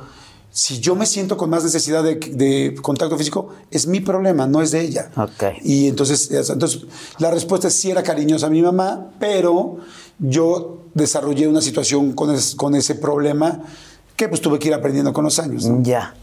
si 0.52 0.80
yo 0.80 0.96
me 0.96 1.06
siento 1.06 1.38
con 1.38 1.50
más 1.50 1.64
necesidad 1.64 2.04
de, 2.04 2.16
de 2.16 2.76
contacto 2.82 3.18
físico, 3.18 3.50
es 3.72 3.88
mi 3.88 4.02
problema, 4.02 4.46
no 4.48 4.62
es 4.62 4.72
de 4.72 4.82
ella. 4.82 5.12
Ok. 5.16 5.44
Y 5.64 5.88
entonces, 5.88 6.30
es- 6.32 6.50
entonces 6.50 6.82
la 7.20 7.32
respuesta 7.32 7.68
es 7.70 7.76
sí 7.76 7.90
era 7.92 8.04
cariñosa 8.04 8.48
a 8.48 8.50
mi 8.50 8.62
mamá, 8.62 9.12
pero 9.20 9.78
yo 10.20 10.80
desarrollé 10.94 11.48
una 11.48 11.62
situación 11.62 12.14
con, 12.14 12.34
es- 12.34 12.56
con 12.56 12.76
ese 12.76 12.96
problema 12.96 13.60
que 14.16 14.28
pues 14.30 14.42
tuve 14.42 14.60
que 14.60 14.68
ir 14.68 14.74
aprendiendo 14.74 15.12
con 15.14 15.24
los 15.24 15.40
años. 15.40 15.66
¿no? 15.66 15.82
Ya. 15.84 16.14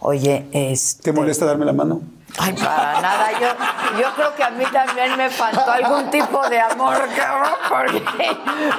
Oye, 0.00 0.46
este... 0.52 1.02
¿Te 1.04 1.12
molesta 1.12 1.44
darme 1.46 1.64
la 1.64 1.72
mano? 1.72 2.00
Ay, 2.38 2.54
para 2.54 3.00
nada. 3.00 3.32
Yo, 3.32 4.00
yo 4.00 4.14
creo 4.14 4.34
que 4.34 4.42
a 4.42 4.50
mí 4.50 4.64
también 4.72 5.16
me 5.16 5.30
faltó 5.30 5.70
algún 5.70 6.10
tipo 6.10 6.48
de 6.48 6.60
amor, 6.60 6.96
cabrón, 7.16 7.52
porque 7.68 8.02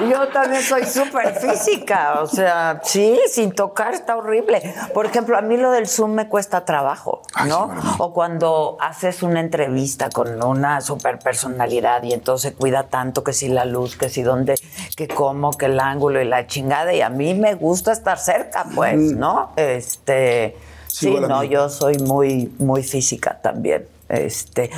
yo 0.10 0.28
también 0.30 0.64
soy 0.64 0.86
súper 0.86 1.36
física. 1.36 2.20
O 2.22 2.28
sea, 2.28 2.80
sí, 2.84 3.20
sin 3.30 3.52
tocar 3.54 3.94
está 3.94 4.16
horrible. 4.18 4.74
Por 4.94 5.06
ejemplo, 5.06 5.38
a 5.38 5.42
mí 5.42 5.58
lo 5.58 5.72
del 5.72 5.88
Zoom 5.88 6.14
me 6.14 6.28
cuesta 6.28 6.66
trabajo, 6.66 7.22
Ay, 7.34 7.50
¿no? 7.50 7.72
sí. 7.82 7.88
O 8.00 8.14
cuando 8.14 8.78
haces 8.80 9.24
una 9.24 9.40
entrevista 9.40 10.10
con 10.10 10.44
una 10.44 10.82
super 10.82 11.20
personalidad 11.20 12.04
y 12.04 12.14
entonces 12.14 12.54
cuida 12.58 12.84
tanto 12.84 13.24
que 13.24 13.34
si 13.34 13.50
la 13.50 13.66
luz, 13.66 13.96
que 13.96 14.10
si 14.10 14.24
dónde, 14.24 14.56
que 14.96 15.08
cómo, 15.08 15.52
que 15.52 15.68
el 15.68 15.80
ángulo 15.80 16.22
y 16.22 16.26
la 16.26 16.48
chingada. 16.48 16.94
Y 16.94 17.02
a 17.02 17.10
mí 17.10 17.34
me 17.34 17.54
gusta 17.56 17.92
estar 17.92 18.18
cerca, 18.18 18.66
pues, 18.74 19.00
¿no? 19.00 19.52
Este. 19.56 20.58
Sí, 20.94 21.10
no, 21.28 21.44
yo 21.44 21.70
soy 21.70 21.98
muy, 21.98 22.54
muy 22.60 22.84
física 22.84 23.40
también. 23.42 23.88
Este, 24.10 24.70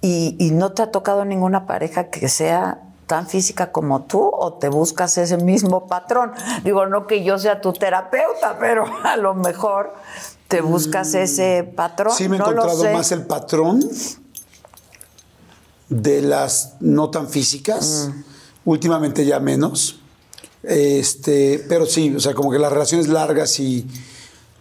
y, 0.00 0.34
y 0.38 0.50
no 0.52 0.72
te 0.72 0.80
ha 0.80 0.90
tocado 0.90 1.26
ninguna 1.26 1.66
pareja 1.66 2.08
que 2.08 2.30
sea 2.30 2.80
tan 3.06 3.26
física 3.26 3.70
como 3.70 4.04
tú 4.04 4.30
o 4.32 4.54
te 4.54 4.70
buscas 4.70 5.18
ese 5.18 5.36
mismo 5.36 5.86
patrón. 5.86 6.32
Digo, 6.64 6.86
no 6.86 7.06
que 7.06 7.22
yo 7.22 7.38
sea 7.38 7.60
tu 7.60 7.74
terapeuta, 7.74 8.56
pero 8.58 8.86
a 9.04 9.16
lo 9.18 9.34
mejor 9.34 9.92
te 10.48 10.62
buscas 10.62 11.12
ese 11.14 11.64
patrón. 11.64 12.14
Mm. 12.14 12.16
Sí 12.16 12.28
me 12.30 12.36
he 12.36 12.38
no 12.38 12.50
encontrado 12.50 12.84
más 12.92 13.12
el 13.12 13.26
patrón 13.26 13.82
de 15.90 16.22
las 16.22 16.76
no 16.80 17.10
tan 17.10 17.28
físicas, 17.28 18.08
Mm. 18.10 18.24
últimamente 18.70 19.26
ya 19.26 19.38
menos. 19.38 20.00
Este, 20.62 21.64
pero 21.68 21.84
sí, 21.84 22.14
o 22.16 22.20
sea, 22.20 22.32
como 22.34 22.50
que 22.50 22.58
las 22.58 22.72
relaciones 22.72 23.08
largas 23.08 23.60
y 23.60 23.86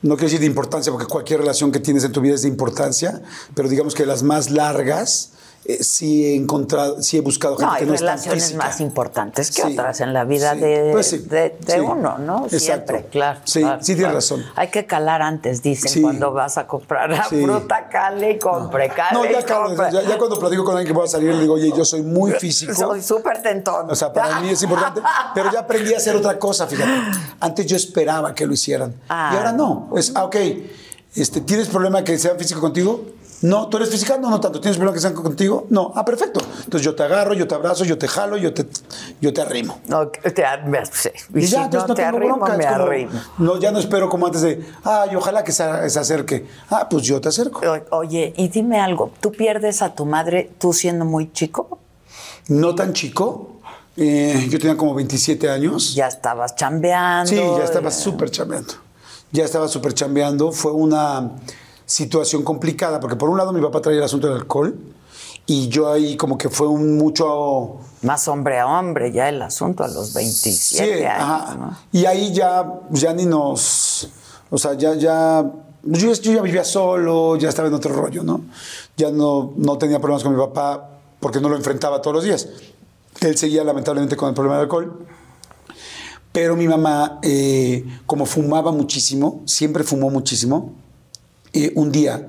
no 0.01 0.15
quiero 0.15 0.27
decir 0.27 0.39
de 0.39 0.45
importancia, 0.45 0.91
porque 0.91 1.07
cualquier 1.07 1.39
relación 1.39 1.71
que 1.71 1.79
tienes 1.79 2.03
en 2.03 2.12
tu 2.12 2.21
vida 2.21 2.36
es 2.36 2.43
de 2.43 2.49
importancia, 2.49 3.21
pero 3.55 3.67
digamos 3.67 3.95
que 3.95 4.05
las 4.05 4.23
más 4.23 4.51
largas 4.51 5.31
eh, 5.69 5.84
sí 5.84 6.25
he 6.25 6.36
encontrado, 6.36 7.01
sí 7.01 7.17
he 7.17 7.21
buscado 7.21 7.56
gente 7.58 7.65
No, 7.67 7.71
hay 7.73 7.80
que 7.82 7.86
no 7.88 7.93
es 7.93 7.99
tan 7.99 8.08
relaciones 8.08 8.56
más 8.56 8.80
importantes 8.80 9.51
que 9.51 9.63
Sí, 9.63 9.73
otras 9.73 9.99
en 9.99 10.13
la 10.13 10.23
vida 10.23 10.53
sí. 10.53 10.60
de, 10.62 10.89
Pues 10.93 11.08
sí, 11.08 11.17
de- 11.17 11.58
de 11.60 11.73
sí. 11.73 11.80
uno, 11.80 12.17
¿no? 12.17 12.45
Exacto. 12.45 12.60
Siempre, 12.60 13.06
claro. 13.12 13.39
Sí, 13.43 13.60
claro, 13.60 13.80
sí 13.82 13.86
tienes 13.88 14.01
claro. 14.03 14.15
razón. 14.15 14.43
Hay 14.56 14.69
que 14.69 14.86
calar 14.86 15.21
antes, 15.21 15.62
dicen, 15.62 16.01
cuando 16.01 16.32
vas 16.32 16.58
a 16.58 16.65
comprar 16.67 17.10
la 17.10 17.23
fruta, 17.23 17.89
cale 17.89 18.32
y 18.32 18.39
compre, 18.39 18.89
cale 18.89 19.13
No, 19.13 19.25
ya, 19.25 19.45
compre. 19.45 19.91
ya, 19.91 20.01
ya 20.03 20.17
cuando 20.17 20.39
platico 20.39 20.63
con 20.63 20.77
alguien 20.77 20.88
que 20.93 20.97
voy 20.97 21.06
a 21.06 21.12
salir, 21.12 21.34
le 21.36 21.41
digo, 21.41 21.56
oye, 21.56 21.71
yo 21.75 21.84
soy 21.84 22.01
muy 22.01 22.32
físico. 22.39 22.73
Soy 22.73 23.01
súper 23.01 23.41
tentón. 23.41 23.91
O 23.91 23.95
sea, 23.95 24.13
para 24.13 24.39
mí 24.39 24.49
es 24.49 24.63
importante. 24.63 25.01
Pero 25.36 25.51
ya 25.51 25.60
aprendí 25.60 25.93
a 25.93 25.97
hacer 25.97 26.15
otra 26.15 26.39
cosa, 26.39 26.65
fíjate. 26.67 26.89
Antes 27.41 27.65
yo 27.65 27.75
esperaba 27.75 28.34
que 28.34 28.45
lo 28.47 28.53
hicieran. 28.53 28.95
Ah. 29.10 29.32
Y 29.34 29.38
ahora 29.38 29.51
no. 29.51 29.89
Es, 29.97 30.13
ah, 30.15 30.23
ok, 30.25 30.36
este, 31.15 31.41
¿tienes 31.41 31.67
problema 31.67 32.03
que 32.03 32.17
sean 32.17 32.38
físico 32.38 32.62
contigo? 32.62 33.03
No, 33.41 33.67
¿tú 33.67 33.78
eres 33.78 33.89
física? 33.91 34.17
No, 34.17 34.30
no 34.32 34.39
tanto. 34.39 34.60
¿Tienes 34.60 34.78
problema 34.78 34.95
que 34.95 35.00
sean 35.02 35.13
contigo? 35.13 35.67
No. 35.69 35.91
Ah, 35.95 36.04
perfecto. 36.04 36.39
Entonces 36.58 36.82
yo 36.82 36.95
te 36.95 37.04
agarro, 37.04 37.34
yo 37.36 37.47
te 37.47 37.54
abrazo, 37.54 37.86
yo 37.86 37.97
te 37.97 38.08
jalo, 38.08 38.36
yo 38.38 38.54
te, 38.54 38.65
yo 39.21 39.32
te 39.32 39.41
arrimo. 39.41 39.80
No, 39.88 40.08
te 40.08 40.43
ar- 40.43 40.63
sí. 40.91 41.10
Y, 41.36 41.39
Y, 41.39 41.41
si 41.45 41.52
ya, 41.54 41.60
no 41.60 41.65
entonces 41.65 41.89
no, 41.89 41.95
te 41.95 42.02
tengo 42.04 42.17
arrimo, 42.17 42.36
bronca. 42.38 42.58
me 42.58 42.65
como, 42.65 42.76
arrimo. 42.86 43.12
no, 43.38 43.60
ya 43.60 43.71
no 43.71 43.78
espero 43.80 44.10
como 44.10 44.26
antes 44.26 44.41
de, 44.41 44.65
ay, 44.84 45.15
ojalá 45.15 45.43
que 45.43 45.52
se, 45.52 45.89
se 45.89 46.00
acerque. 46.00 46.47
Ah, 46.71 46.88
pues 46.89 47.04
yo 47.04 47.21
te 47.21 47.30
acerco. 47.30 47.62
O- 47.91 47.97
Oye, 47.97 48.34
y 48.38 48.47
dime 48.47 48.80
algo, 48.80 49.12
¿tú 49.21 49.32
pierdes 49.32 49.82
a 49.84 49.93
tu 49.93 50.06
madre 50.06 50.52
tú 50.58 50.73
siendo 50.73 51.06
muy 51.06 51.32
chico? 51.32 51.78
No 52.47 52.73
tan 52.73 52.93
chico. 52.93 53.52
eh, 53.97 54.47
yo 54.50 54.58
tenía 54.60 54.78
como 54.78 54.93
27 54.95 55.50
años. 55.50 55.93
Ya 55.93 56.08
estabas 56.08 56.56
chambeando. 56.56 57.30
Sí, 57.30 57.36
ya 57.36 57.63
estaba 57.63 57.89
eh, 57.89 57.91
súper 57.91 58.32
chambeando. 58.32 58.73
Ya 59.32 59.43
estaba 59.45 59.67
súper 59.67 59.93
chambeando. 59.93 60.52
Fue 60.52 60.71
una 60.71 61.32
situación 61.88 62.43
complicada, 62.43 63.00
porque 63.00 63.15
por 63.15 63.30
un 63.30 63.38
lado 63.38 63.52
mi 63.54 63.62
papá 63.62 63.82
traía 63.82 63.97
el 64.00 64.04
asunto 64.04 64.28
del 64.28 64.38
alcohol 64.38 64.78
y 65.47 65.69
yo 65.69 65.89
ahí 65.91 66.17
como 66.17 66.38
que 66.38 66.50
fue 66.50 66.67
un 66.67 66.97
mucho... 66.97 67.78
Más 68.02 68.28
hombre 68.28 68.60
a 68.60 68.67
hombre, 68.67 69.13
ya 69.13 69.30
el 69.30 69.41
asunto 69.41 69.86
a 69.86 69.88
los 69.88 70.13
27 70.13 70.86
Sí, 70.86 71.04
años, 71.06 71.13
ajá. 71.17 71.56
¿no? 71.56 71.78
Y 71.93 72.06
ahí 72.06 72.34
ya, 72.34 72.82
ya 72.91 73.13
ni 73.13 73.26
nos... 73.26 74.10
O 74.50 74.58
sea, 74.58 74.73
ya... 74.73 74.93
ya 74.95 75.45
yo, 75.84 76.12
yo 76.12 76.34
ya 76.34 76.41
vivía 76.41 76.65
solo, 76.65 77.38
ya 77.38 77.47
estaba 77.47 77.69
en 77.69 77.73
otro 77.73 77.95
rollo, 77.95 78.21
¿no? 78.23 78.41
Ya 78.97 79.10
no, 79.10 79.54
no 79.56 79.78
tenía 79.78 80.00
problemas 80.00 80.21
con 80.21 80.34
mi 80.34 80.39
papá 80.39 80.89
porque 81.21 81.39
no 81.39 81.47
lo 81.47 81.56
enfrentaba 81.56 82.02
todos 82.02 82.15
los 82.15 82.23
días. 82.26 82.50
Él 83.21 83.38
seguía 83.38 83.63
lamentablemente 83.63 84.17
con 84.17 84.28
el 84.28 84.36
problema 84.36 84.56
del 84.56 84.63
alcohol. 84.63 85.06
Pero 86.34 86.58
mi 86.58 86.67
mamá, 86.67 87.19
eh, 87.23 87.86
como 88.06 88.26
fumaba 88.26 88.73
muchísimo, 88.73 89.43
siempre 89.45 89.86
fumó 89.86 90.10
muchísimo, 90.10 90.73
eh, 91.53 91.71
un 91.75 91.91
día 91.91 92.27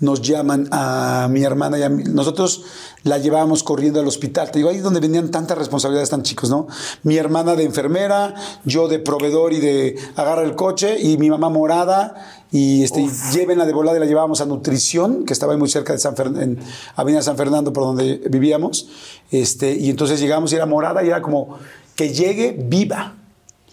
nos 0.00 0.22
llaman 0.22 0.66
a 0.70 1.28
mi 1.30 1.44
hermana 1.44 1.78
y 1.78 1.82
a 1.82 1.88
mí. 1.88 2.04
Nosotros 2.04 2.64
la 3.04 3.18
llevábamos 3.18 3.62
corriendo 3.62 4.00
al 4.00 4.08
hospital. 4.08 4.50
Te 4.50 4.58
digo, 4.58 4.70
ahí 4.70 4.76
es 4.76 4.82
donde 4.82 5.00
venían 5.00 5.30
tantas 5.30 5.56
responsabilidades 5.56 6.10
tan 6.10 6.22
chicos, 6.22 6.50
¿no? 6.50 6.66
Mi 7.02 7.16
hermana 7.16 7.54
de 7.54 7.64
enfermera, 7.64 8.34
yo 8.64 8.88
de 8.88 8.98
proveedor 8.98 9.52
y 9.52 9.60
de 9.60 9.96
agarra 10.16 10.42
el 10.42 10.56
coche, 10.56 10.98
y 10.98 11.18
mi 11.18 11.30
mamá 11.30 11.50
morada, 11.50 12.14
y 12.50 12.82
este, 12.82 13.06
llévenla 13.32 13.64
de 13.66 13.72
volada 13.72 13.98
y 13.98 14.00
la 14.00 14.06
llevábamos 14.06 14.40
a 14.40 14.46
nutrición, 14.46 15.24
que 15.24 15.32
estaba 15.32 15.52
ahí 15.52 15.58
muy 15.58 15.68
cerca 15.68 15.92
de 15.92 15.98
San 15.98 16.14
en 16.40 16.58
Avenida 16.96 17.22
San 17.22 17.36
Fernando, 17.36 17.72
por 17.72 17.84
donde 17.84 18.22
vivíamos. 18.28 18.88
Este, 19.30 19.74
y 19.74 19.90
entonces 19.90 20.18
llegamos 20.18 20.52
y 20.52 20.56
era 20.56 20.66
morada 20.66 21.04
y 21.04 21.08
era 21.08 21.22
como 21.22 21.58
que 21.94 22.12
llegue 22.12 22.56
viva. 22.58 23.16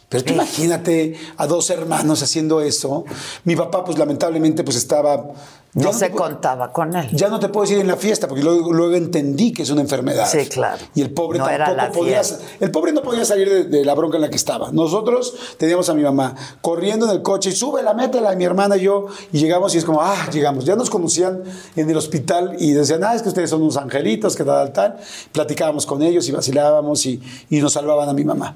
Pero 0.10 0.24
tú 0.24 0.34
imagínate 0.34 1.16
a 1.36 1.48
dos 1.48 1.70
hermanos 1.70 2.24
haciendo 2.24 2.62
eso. 2.62 3.04
Mi 3.44 3.56
papá, 3.58 3.84
pues 3.84 3.98
lamentablemente, 3.98 4.64
pues 4.64 4.78
estaba. 4.78 5.26
No 5.74 5.94
se 5.94 6.10
contaba 6.12 6.72
con 6.72 6.96
él. 6.96 7.10
Ya 7.12 7.28
no 7.28 7.40
te 7.40 7.50
puedo 7.50 7.64
decir 7.68 7.78
en 7.80 7.88
la 7.88 7.98
fiesta, 7.98 8.28
porque 8.28 8.42
luego, 8.42 8.72
luego 8.74 8.96
entendí 8.96 9.52
que 9.52 9.62
es 9.64 9.70
una 9.70 9.82
enfermedad. 9.82 10.28
Sí, 10.28 10.48
claro. 10.48 10.84
Y 10.96 11.02
el 11.02 11.12
pobre 11.12 11.38
No 11.38 11.46
tampoco 11.46 12.00
podía. 12.00 12.24
fiesta. 12.24 12.44
El 12.62 12.72
pobre 12.72 12.94
no 12.94 13.02
podía 13.04 13.26
salir 13.26 13.48
de, 13.50 13.64
de 13.66 13.86
la 13.86 13.94
bronca 13.94 14.16
en 14.16 14.22
la 14.22 14.30
que 14.30 14.38
estaba. 14.38 14.72
Nosotros 14.72 15.36
teníamos 15.58 15.88
a 15.90 15.94
mi 15.94 16.02
mamá 16.04 16.34
corriendo 16.62 17.06
en 17.06 17.12
el 17.12 17.22
coche 17.22 17.50
y 17.50 17.54
súbela, 17.54 17.94
métela, 17.94 18.34
mi 18.36 18.46
hermana 18.46 18.78
y 18.78 18.82
yo. 18.84 19.08
Y 19.34 19.40
llegamos 19.40 19.76
y 19.76 19.78
es 19.78 19.86
como, 19.86 20.02
ah, 20.02 20.30
llegamos. 20.32 20.64
Ya 20.66 20.76
nos 20.78 20.90
conocían 20.90 21.44
en 21.76 21.90
el 21.90 21.98
hospital 21.98 22.56
y 22.58 22.72
decían, 22.72 23.04
ah, 23.04 23.14
es 23.14 23.22
que 23.22 23.30
ustedes 23.30 23.50
son 23.50 23.62
unos 23.62 23.76
angelitos, 23.78 24.36
que 24.38 24.46
tal, 24.46 24.72
tal. 24.72 24.96
Platicábamos 25.34 25.86
con 25.86 26.02
ellos 26.02 26.28
y 26.30 26.32
vacilábamos 26.32 27.06
y, 27.06 27.22
y 27.50 27.60
nos 27.60 27.74
salvaban 27.74 28.08
a 28.10 28.14
mi 28.14 28.24
mamá. 28.24 28.56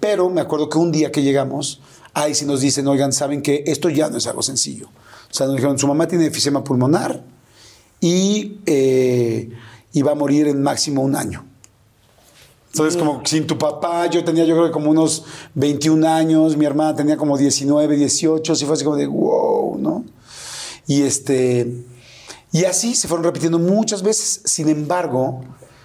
Pero 0.00 0.30
me 0.30 0.40
acuerdo 0.40 0.68
que 0.68 0.78
un 0.78 0.90
día 0.90 1.12
que 1.12 1.22
llegamos, 1.22 1.80
ahí 2.14 2.34
sí 2.34 2.44
nos 2.46 2.60
dicen, 2.60 2.88
oigan, 2.88 3.12
saben 3.12 3.42
que 3.42 3.62
esto 3.66 3.88
ya 3.88 4.08
no 4.08 4.16
es 4.16 4.26
algo 4.26 4.42
sencillo. 4.42 4.88
O 5.30 5.34
sea, 5.34 5.46
nos 5.46 5.56
dijeron, 5.56 5.78
su 5.78 5.86
mamá 5.86 6.08
tiene 6.08 6.26
efisema 6.26 6.64
pulmonar 6.64 7.22
y, 8.00 8.58
eh, 8.66 9.50
y 9.92 10.02
va 10.02 10.12
a 10.12 10.14
morir 10.14 10.48
en 10.48 10.62
máximo 10.62 11.02
un 11.02 11.14
año. 11.14 11.44
Entonces, 12.72 12.96
como 12.96 13.20
sin 13.24 13.46
tu 13.46 13.58
papá, 13.58 14.06
yo 14.06 14.24
tenía 14.24 14.44
yo 14.44 14.54
creo 14.54 14.66
que 14.66 14.72
como 14.72 14.90
unos 14.90 15.24
21 15.54 16.08
años, 16.08 16.56
mi 16.56 16.64
hermana 16.64 16.94
tenía 16.94 17.16
como 17.16 17.36
19, 17.36 17.96
18, 17.96 18.52
así 18.52 18.64
fue 18.64 18.74
así 18.74 18.84
como 18.84 18.96
de 18.96 19.06
wow, 19.06 19.76
¿no? 19.76 20.04
Y 20.86 21.02
este, 21.02 21.84
y 22.52 22.64
así 22.64 22.94
se 22.94 23.08
fueron 23.08 23.24
repitiendo 23.24 23.58
muchas 23.58 24.02
veces. 24.02 24.42
Sin 24.44 24.68
embargo, 24.68 25.40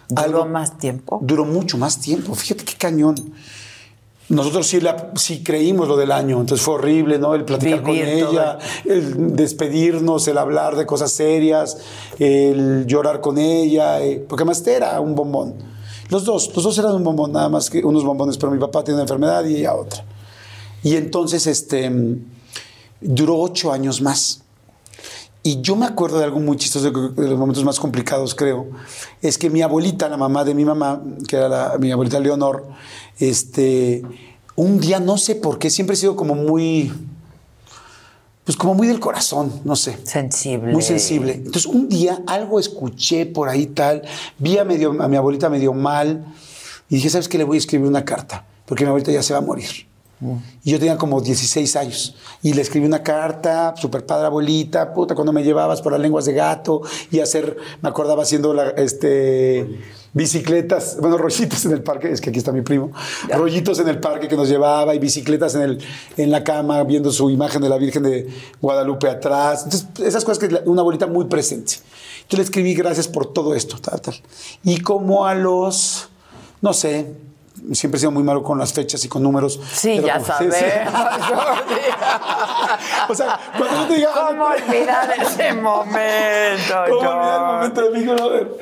¿Duró 0.08 0.46
más 0.46 0.78
tiempo? 0.78 1.20
Duró 1.22 1.46
mucho 1.46 1.78
más 1.78 2.00
tiempo. 2.00 2.36
Fíjate 2.36 2.64
qué 2.64 2.76
cañón. 2.76 3.16
Nosotros 4.28 4.66
sí, 4.66 4.80
la- 4.82 5.12
sí 5.16 5.44
creímos 5.44 5.88
lo 5.88 5.96
del 5.98 6.12
año, 6.12 6.40
entonces 6.42 6.66
fue 6.66 6.76
horrible, 6.76 7.20
¿no? 7.20 7.36
El 7.36 7.46
platicar 7.46 7.84
Vivir 7.84 8.04
con 8.10 8.20
todo 8.32 8.32
ella, 8.32 8.58
el 8.86 9.36
despedirnos, 9.36 10.28
el 10.28 10.38
hablar 10.40 10.76
de 10.76 10.86
cosas 10.88 11.12
serias, 11.12 11.78
el 12.18 12.86
llorar 12.88 13.22
con 13.22 13.38
ella, 13.38 14.02
eh, 14.04 14.26
porque 14.28 14.44
más 14.44 14.66
era 14.66 15.00
un 15.00 15.14
bombón. 15.14 15.54
Los 16.10 16.26
dos, 16.26 16.52
los 16.56 16.64
dos 16.64 16.78
eran 16.80 16.94
un 16.96 17.04
bombón, 17.04 17.32
nada 17.34 17.50
más 17.50 17.70
que 17.70 17.84
unos 17.84 18.04
bombones, 18.04 18.38
pero 18.38 18.52
mi 18.52 18.60
papá 18.60 18.84
tiene 18.84 18.96
una 18.96 19.04
enfermedad 19.04 19.46
y 19.46 19.58
ella 19.58 19.76
otra. 19.76 20.04
Y 20.84 20.96
entonces, 20.96 21.46
este, 21.48 21.92
duró 23.02 23.38
ocho 23.40 23.72
años 23.72 24.02
más. 24.02 24.42
Y 25.48 25.62
yo 25.62 25.76
me 25.76 25.86
acuerdo 25.86 26.18
de 26.18 26.24
algo 26.24 26.40
muy 26.40 26.58
chistoso, 26.58 26.90
de 26.90 27.30
los 27.30 27.38
momentos 27.38 27.64
más 27.64 27.80
complicados, 27.80 28.34
creo, 28.34 28.66
es 29.22 29.38
que 29.38 29.52
mi 29.52 29.62
abuelita, 29.62 30.10
la 30.10 30.18
mamá 30.18 30.44
de 30.44 30.56
mi 30.56 30.66
mamá, 30.66 31.04
que 31.28 31.36
era 31.36 31.48
la- 31.48 31.78
mi 31.78 31.92
abuelita 31.92 32.20
Leonor, 32.20 32.66
este, 33.20 34.02
un 34.56 34.80
día, 34.80 35.00
no 35.00 35.20
sé 35.20 35.36
por 35.36 35.60
qué, 35.60 35.70
siempre 35.70 35.94
he 35.94 35.98
sido 35.98 36.16
como 36.16 36.34
muy, 36.34 36.92
pues 38.44 38.58
como 38.58 38.74
muy 38.74 38.88
del 38.88 39.00
corazón, 39.00 39.52
no 39.66 39.76
sé. 39.76 40.00
Sensible. 40.04 40.72
Muy 40.74 40.82
sensible. 40.82 41.34
Entonces, 41.34 41.68
un 41.68 41.90
día 41.90 42.24
algo 42.26 42.60
escuché 42.60 43.28
por 43.28 43.48
ahí 43.48 43.68
tal, 43.68 44.02
vi 44.40 44.58
a, 44.58 44.64
medio, 44.66 45.00
a 45.00 45.08
mi 45.08 45.16
abuelita 45.16 45.48
medio 45.48 45.74
mal 45.74 46.26
y 46.90 46.96
dije, 46.96 47.12
¿sabes 47.12 47.28
qué? 47.30 47.38
Le 47.38 47.44
voy 47.44 47.58
a 47.58 47.60
escribir 47.60 47.88
una 47.88 48.04
carta, 48.04 48.48
porque 48.66 48.84
mi 48.84 48.88
abuelita 48.88 49.12
ya 49.12 49.22
se 49.22 49.34
va 49.34 49.38
a 49.38 49.44
morir. 49.44 49.86
Y 50.64 50.72
yo 50.72 50.80
tenía 50.80 50.98
como 50.98 51.22
16 51.22 51.76
años. 51.76 52.16
Y 52.42 52.54
le 52.54 52.62
escribí 52.62 52.86
una 52.86 53.04
carta, 53.04 53.74
super 53.78 54.06
padre 54.06 54.28
abuelita, 54.28 54.94
puta, 54.94 55.14
cuando 55.14 55.34
me 55.34 55.44
llevabas 55.44 55.82
por 55.82 55.92
las 55.92 56.02
lenguas 56.02 56.26
de 56.26 56.34
gato 56.34 56.82
y 57.12 57.20
hacer, 57.20 57.58
me 57.82 57.90
acordaba 57.90 58.24
haciendo 58.24 58.54
la- 58.54 58.70
este, 58.72 59.80
bicicletas, 60.14 60.98
bueno, 61.02 61.18
rollitos 61.18 61.66
en 61.66 61.74
el 61.74 61.84
parque, 61.84 62.10
es 62.10 62.22
que 62.22 62.30
aquí 62.30 62.40
está 62.40 62.54
mi 62.54 62.62
primo, 62.62 62.92
rollitos 63.30 63.80
en 63.80 63.90
el 63.90 64.00
parque 64.00 64.30
que 64.30 64.38
nos 64.38 64.48
llevaba 64.48 64.96
y 64.96 65.00
bicicletas 65.00 65.54
en, 65.56 65.62
el, 65.62 65.84
en 66.16 66.32
la 66.32 66.44
cama 66.44 66.82
viendo 66.84 67.12
su 67.12 67.30
imagen 67.30 67.62
de 67.62 67.68
la 67.70 67.78
Virgen 67.78 68.04
de 68.04 68.28
Guadalupe 68.62 69.10
atrás. 69.10 69.66
Entonces, 69.66 69.88
esas 70.08 70.24
cosas 70.24 70.40
que 70.40 70.62
una 70.70 70.82
abuelita 70.82 71.06
muy 71.08 71.26
presente. 71.26 71.74
Yo 72.30 72.38
le 72.38 72.44
escribí 72.44 72.74
gracias 72.74 73.08
por 73.10 73.34
todo 73.34 73.54
esto, 73.54 73.78
tal, 73.80 74.00
tal. 74.02 74.16
Y 74.64 74.80
como 74.80 75.26
a 75.28 75.36
los, 75.36 76.08
no 76.62 76.74
sé, 76.74 77.14
siempre 77.74 77.98
he 77.98 78.00
sido 78.00 78.12
muy 78.12 78.24
malo 78.24 78.44
con 78.44 78.58
las 78.58 78.74
fechas 78.74 79.04
y 79.06 79.08
con 79.10 79.24
números. 79.24 79.60
Sí, 79.74 80.00
ya 80.06 80.20
como- 80.20 80.26
sí, 80.40 80.46
sí. 80.52 80.60
sabemos, 80.60 81.26
Jordi. 81.28 81.82
o 83.10 83.16
sea, 83.16 83.40
cuando 83.58 83.76
yo 83.82 83.88
te 83.88 83.96
diga... 83.96 84.10
¿Cómo 84.14 84.46
olvidar 84.46 85.14
ese 85.22 85.54
momento, 85.54 86.74
¿Cómo 86.90 87.10
olvidar 87.10 87.40
el 87.40 87.56
momento 87.56 87.82
de 87.82 88.00
mi 88.00 88.06
brother? 88.06 88.58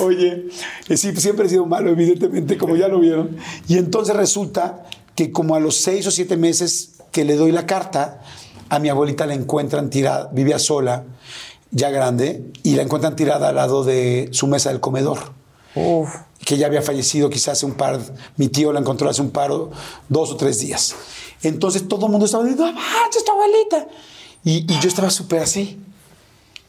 Oye, 0.00 0.46
eh, 0.88 0.96
sí, 0.96 1.14
siempre 1.16 1.46
he 1.46 1.48
sido 1.48 1.66
malo, 1.66 1.90
evidentemente, 1.90 2.56
como 2.58 2.76
ya 2.76 2.88
lo 2.88 2.98
vieron. 3.00 3.36
Y 3.68 3.78
entonces 3.78 4.14
resulta 4.16 4.84
que 5.14 5.32
como 5.32 5.54
a 5.54 5.60
los 5.60 5.76
seis 5.76 6.06
o 6.06 6.10
siete 6.10 6.36
meses 6.36 6.92
que 7.12 7.24
le 7.24 7.36
doy 7.36 7.50
la 7.52 7.66
carta, 7.66 8.20
a 8.68 8.78
mi 8.78 8.88
abuelita 8.88 9.26
la 9.26 9.34
encuentran 9.34 9.90
tirada, 9.90 10.28
vivía 10.32 10.58
sola, 10.58 11.04
ya 11.70 11.90
grande, 11.90 12.44
y 12.62 12.74
la 12.76 12.82
encuentran 12.82 13.16
tirada 13.16 13.48
al 13.48 13.56
lado 13.56 13.84
de 13.84 14.28
su 14.32 14.46
mesa 14.46 14.70
del 14.70 14.80
comedor. 14.80 15.18
Uf. 15.74 16.10
Que 16.44 16.56
ya 16.56 16.66
había 16.66 16.82
fallecido 16.82 17.28
quizás 17.30 17.48
hace 17.58 17.66
un 17.66 17.74
par, 17.74 18.00
mi 18.36 18.48
tío 18.48 18.72
la 18.72 18.80
encontró 18.80 19.08
hace 19.08 19.22
un 19.22 19.30
par, 19.30 19.50
o- 19.50 19.70
dos 20.08 20.30
o 20.32 20.36
tres 20.36 20.60
días. 20.60 20.94
Entonces 21.42 21.88
todo 21.88 22.06
el 22.06 22.12
mundo 22.12 22.26
estaba 22.26 22.44
diciendo, 22.44 22.66
¡no 22.66 22.72
manches, 22.80 23.24
tu 23.24 23.32
abuelita! 23.32 23.88
Y, 24.44 24.72
y 24.72 24.80
yo 24.80 24.88
estaba 24.88 25.10
súper 25.10 25.40
así. 25.42 25.78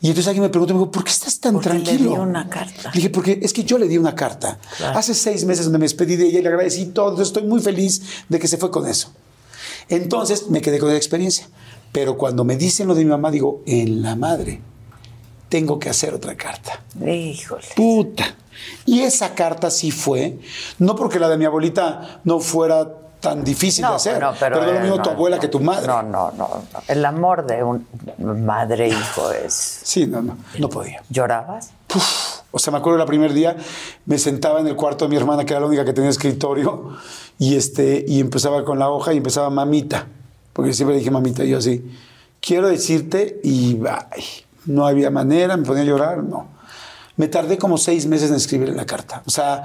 Y 0.01 0.07
entonces 0.09 0.27
alguien 0.27 0.43
me 0.43 0.49
preguntó, 0.49 0.73
me 0.73 0.79
dijo, 0.79 0.91
¿por 0.91 1.03
qué 1.03 1.11
estás 1.11 1.39
tan 1.39 1.53
Porque 1.55 1.69
le 1.73 1.79
tranquilo? 1.81 2.11
dio 2.11 2.21
una 2.21 2.47
carta. 2.49 2.89
Le 2.89 2.91
dije, 2.93 3.09
porque 3.09 3.39
es 3.41 3.51
que 3.53 3.63
yo 3.63 3.77
le 3.79 3.87
di 3.87 3.97
una 3.97 4.13
carta. 4.15 4.59
Hace 4.93 5.13
seis 5.15 5.43
meses 5.43 5.65
donde 5.65 5.79
me 5.79 5.85
despedí 5.85 6.15
de 6.15 6.27
ella 6.27 6.39
y 6.39 6.41
le 6.43 6.49
agradecí 6.49 6.85
todo. 6.87 7.09
Entonces 7.09 7.29
estoy 7.29 7.43
muy 7.49 7.59
feliz 7.61 8.01
de 8.29 8.37
que 8.39 8.47
se 8.47 8.57
fue 8.57 8.69
con 8.71 8.87
eso. 8.87 9.11
Entonces 9.89 10.49
me 10.49 10.61
quedé 10.61 10.79
con 10.79 10.89
la 10.89 10.95
experiencia. 10.95 11.47
Pero 11.91 12.17
cuando 12.17 12.43
me 12.43 12.57
dicen 12.57 12.87
lo 12.87 12.95
de 12.95 13.03
mi 13.03 13.09
mamá, 13.09 13.31
digo, 13.31 13.63
en 13.65 14.01
la 14.01 14.15
madre. 14.15 14.61
Tengo 15.49 15.79
que 15.79 15.89
hacer 15.89 16.13
otra 16.13 16.35
carta. 16.35 16.81
Híjole. 17.05 17.65
Puta. 17.75 18.35
Y 18.85 19.01
esa 19.01 19.35
carta 19.35 19.69
sí 19.69 19.91
fue, 19.91 20.39
no 20.79 20.95
porque 20.95 21.19
la 21.19 21.29
de 21.29 21.37
mi 21.37 21.45
abuelita 21.45 22.21
no 22.23 22.39
fuera 22.39 22.87
tan 23.19 23.43
difícil 23.43 23.83
de 23.83 23.93
hacer, 23.93 24.13
bueno, 24.13 24.33
pero, 24.39 24.57
no 24.57 24.63
es 24.63 24.73
lo 24.73 24.79
mismo 24.79 24.97
no, 24.97 25.03
tu 25.03 25.09
abuela 25.09 25.35
no, 25.37 25.41
que 25.41 25.47
tu 25.47 25.59
madre. 25.59 25.87
No, 25.87 26.03
no, 26.03 26.31
no, 26.31 26.47
no. 26.71 26.79
El 26.87 27.03
amor 27.05 27.45
de 27.45 27.63
un 27.63 27.85
madre-hijo 28.45 29.31
es. 29.31 29.53
Sí, 29.53 30.05
no, 30.05 30.21
no, 30.21 30.37
no 30.57 30.69
podía. 30.69 31.01
¿Llorabas? 31.09 31.71
O 32.51 32.59
sea, 32.59 32.71
me 32.71 32.77
acuerdo 32.79 32.99
el 33.01 33.07
primer 33.07 33.33
día, 33.33 33.55
me 34.05 34.17
sentaba 34.17 34.59
en 34.59 34.67
el 34.67 34.75
cuarto 34.75 35.05
de 35.05 35.09
mi 35.09 35.17
hermana, 35.17 35.45
que 35.45 35.53
era 35.53 35.59
la 35.59 35.67
única 35.67 35.85
que 35.85 35.93
tenía 35.93 36.09
escritorio, 36.09 36.95
y, 37.37 37.55
este, 37.55 38.05
y 38.07 38.19
empezaba 38.19 38.63
con 38.63 38.79
la 38.79 38.89
hoja 38.89 39.13
y 39.13 39.17
empezaba 39.17 39.49
mamita, 39.49 40.07
porque 40.53 40.73
siempre 40.73 40.97
dije 40.97 41.11
mamita, 41.11 41.43
y 41.43 41.49
yo 41.49 41.57
así, 41.57 41.91
quiero 42.39 42.67
decirte, 42.69 43.39
y 43.43 43.79
ay, 43.87 44.23
no 44.67 44.85
había 44.85 45.09
manera, 45.09 45.57
me 45.57 45.65
ponía 45.65 45.81
a 45.83 45.85
llorar, 45.85 46.23
no. 46.23 46.47
Me 47.15 47.27
tardé 47.27 47.57
como 47.57 47.77
seis 47.79 48.05
meses 48.05 48.29
en 48.29 48.35
escribir 48.35 48.69
la 48.69 48.85
carta. 48.85 49.23
O 49.25 49.31
sea, 49.31 49.63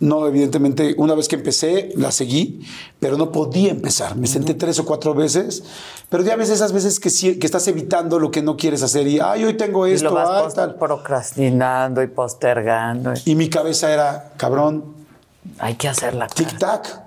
no, 0.00 0.26
evidentemente, 0.26 0.94
una 0.96 1.14
vez 1.14 1.28
que 1.28 1.36
empecé, 1.36 1.90
la 1.96 2.10
seguí, 2.10 2.66
pero 2.98 3.18
no 3.18 3.30
podía 3.30 3.70
empezar. 3.70 4.16
Me 4.16 4.26
senté 4.26 4.54
tres 4.54 4.78
o 4.78 4.86
cuatro 4.86 5.12
veces, 5.14 5.62
pero 6.08 6.22
ya 6.24 6.36
ves 6.36 6.48
esas 6.48 6.72
veces 6.72 6.98
que, 7.00 7.10
sí- 7.10 7.38
que 7.38 7.46
estás 7.46 7.68
evitando 7.68 8.18
lo 8.18 8.30
que 8.30 8.40
no 8.42 8.56
quieres 8.56 8.82
hacer 8.82 9.06
y, 9.06 9.20
ay, 9.20 9.44
hoy 9.44 9.54
tengo 9.58 9.86
Y 9.86 9.92
esto, 9.92 10.08
lo 10.08 10.14
vas 10.14 10.28
ay, 10.30 10.42
pos- 10.44 10.54
tal. 10.54 10.74
procrastinando 10.76 12.02
y 12.02 12.06
postergando. 12.06 13.12
Y 13.26 13.34
mi 13.34 13.48
cabeza 13.50 13.92
era, 13.92 14.32
cabrón, 14.38 14.84
Hay 15.58 15.74
que 15.74 15.88
hacer 15.88 16.14
la 16.14 16.26
carta. 16.28 16.42
tic-tac. 16.42 17.00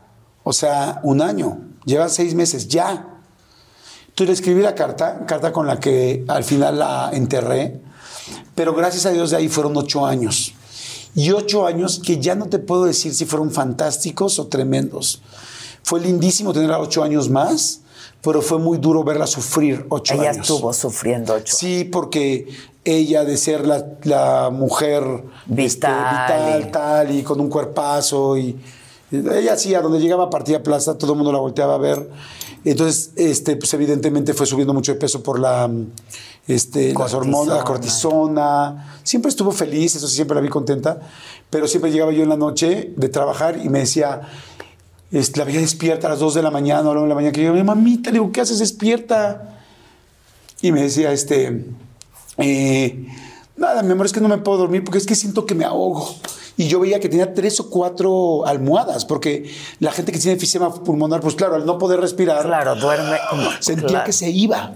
O 0.43 0.53
sea, 0.53 0.99
un 1.03 1.21
año. 1.23 1.59
Llevan 1.85 2.09
seis 2.11 2.35
meses, 2.35 2.67
ya. 2.67 3.07
Entonces 4.17 4.29
le 4.29 4.33
escribí 4.33 4.61
la 4.63 4.73
carta, 4.73 5.25
carta 5.27 5.51
con 5.53 5.67
la 5.67 5.79
que 5.79 6.23
al 6.27 6.43
final 6.43 6.79
la 6.79 7.11
enterré, 7.13 7.79
pero 8.55 8.73
gracias 8.73 9.05
a 9.05 9.11
Dios 9.11 9.29
de 9.29 9.37
ahí 9.37 9.47
fueron 9.47 9.77
ocho 9.77 10.07
años. 10.07 10.55
Y 11.13 11.29
ocho 11.29 11.67
años 11.67 12.01
que 12.03 12.17
ya 12.17 12.33
no 12.33 12.47
te 12.47 12.57
puedo 12.57 12.85
decir 12.85 13.13
si 13.13 13.25
fueron 13.25 13.51
fantásticos 13.51 14.39
o 14.39 14.47
tremendos. 14.47 15.21
Fue 15.83 15.99
lindísimo 15.99 16.51
tenerla 16.51 16.79
ocho 16.79 17.03
años 17.03 17.29
más, 17.29 17.81
pero 18.23 18.41
fue 18.41 18.57
muy 18.57 18.79
duro 18.79 19.03
verla 19.03 19.27
sufrir 19.27 19.85
ocho 19.89 20.15
Ella 20.15 20.31
años. 20.31 20.49
estuvo 20.49 20.73
sufriendo 20.73 21.35
ocho 21.35 21.55
Sí, 21.55 21.83
porque 21.83 22.47
ella 22.85 23.23
de 23.23 23.37
ser 23.37 23.67
la, 23.67 23.85
la 24.01 24.49
mujer 24.51 25.03
este, 25.55 25.85
Vital 25.85 26.41
y- 26.55 26.63
vital, 26.63 26.71
tal, 26.71 27.11
y 27.15 27.21
con 27.21 27.39
un 27.39 27.49
cuerpazo, 27.49 28.35
y, 28.35 28.57
y 29.11 29.17
ella 29.17 29.55
sí, 29.57 29.75
a 29.75 29.81
donde 29.81 29.99
llegaba 29.99 30.23
a 30.23 30.29
partida 30.31 30.63
plaza, 30.63 30.97
todo 30.97 31.11
el 31.11 31.17
mundo 31.17 31.31
la 31.31 31.37
volteaba 31.37 31.75
a 31.75 31.77
ver. 31.77 32.09
Entonces, 32.63 33.11
este, 33.15 33.55
pues 33.55 33.73
evidentemente 33.73 34.33
fue 34.33 34.45
subiendo 34.45 34.73
mucho 34.73 34.93
de 34.93 34.99
peso 34.99 35.23
por 35.23 35.39
la, 35.39 35.69
este, 36.47 36.93
las 36.93 37.13
hormonas, 37.13 37.57
la 37.57 37.63
cortisona. 37.63 38.99
Siempre 39.03 39.29
estuvo 39.29 39.51
feliz, 39.51 39.95
eso 39.95 40.07
sí, 40.07 40.15
siempre 40.15 40.35
la 40.35 40.41
vi 40.41 40.49
contenta, 40.49 40.99
pero 41.49 41.67
siempre 41.67 41.91
llegaba 41.91 42.11
yo 42.11 42.23
en 42.23 42.29
la 42.29 42.37
noche 42.37 42.93
de 42.95 43.09
trabajar 43.09 43.59
y 43.63 43.69
me 43.69 43.79
decía, 43.79 44.21
este, 45.11 45.39
la 45.39 45.45
veía 45.45 45.61
despierta 45.61 46.07
a 46.07 46.11
las 46.11 46.19
2 46.19 46.33
de 46.33 46.41
la 46.41 46.51
mañana 46.51 46.89
o 46.89 46.91
a 46.91 46.95
la 46.95 46.99
1 46.99 47.03
de 47.03 47.09
la 47.09 47.15
mañana, 47.15 47.31
que 47.31 47.43
yo, 47.43 47.53
mamita, 47.63 48.11
digo, 48.11 48.31
¿qué 48.31 48.41
haces 48.41 48.59
despierta? 48.59 49.59
Y 50.61 50.71
me 50.71 50.81
decía, 50.81 51.11
este, 51.11 51.65
eh, 52.37 53.07
nada, 53.55 53.83
mi 53.83 53.91
amor, 53.91 54.05
es 54.05 54.11
que 54.11 54.19
no 54.19 54.27
me 54.27 54.37
puedo 54.37 54.57
dormir 54.57 54.83
porque 54.83 54.97
es 54.97 55.05
que 55.05 55.15
siento 55.15 55.45
que 55.45 55.55
me 55.55 55.65
ahogo. 55.65 56.15
Y 56.57 56.67
yo 56.67 56.79
veía 56.79 56.99
que 56.99 57.07
tenía 57.07 57.33
tres 57.33 57.59
o 57.59 57.69
cuatro 57.69 58.45
almohadas, 58.45 59.05
porque 59.05 59.49
la 59.79 59.91
gente 59.91 60.11
que 60.11 60.17
tiene 60.17 60.33
enfisema 60.33 60.73
pulmonar, 60.73 61.21
pues 61.21 61.35
claro, 61.35 61.55
al 61.55 61.65
no 61.65 61.77
poder 61.77 61.99
respirar, 62.01 62.43
Claro, 62.45 62.75
duerme 62.75 63.17
como. 63.29 63.43
sentía 63.59 63.87
claro. 63.87 64.05
que 64.05 64.11
se 64.13 64.29
iba. 64.31 64.73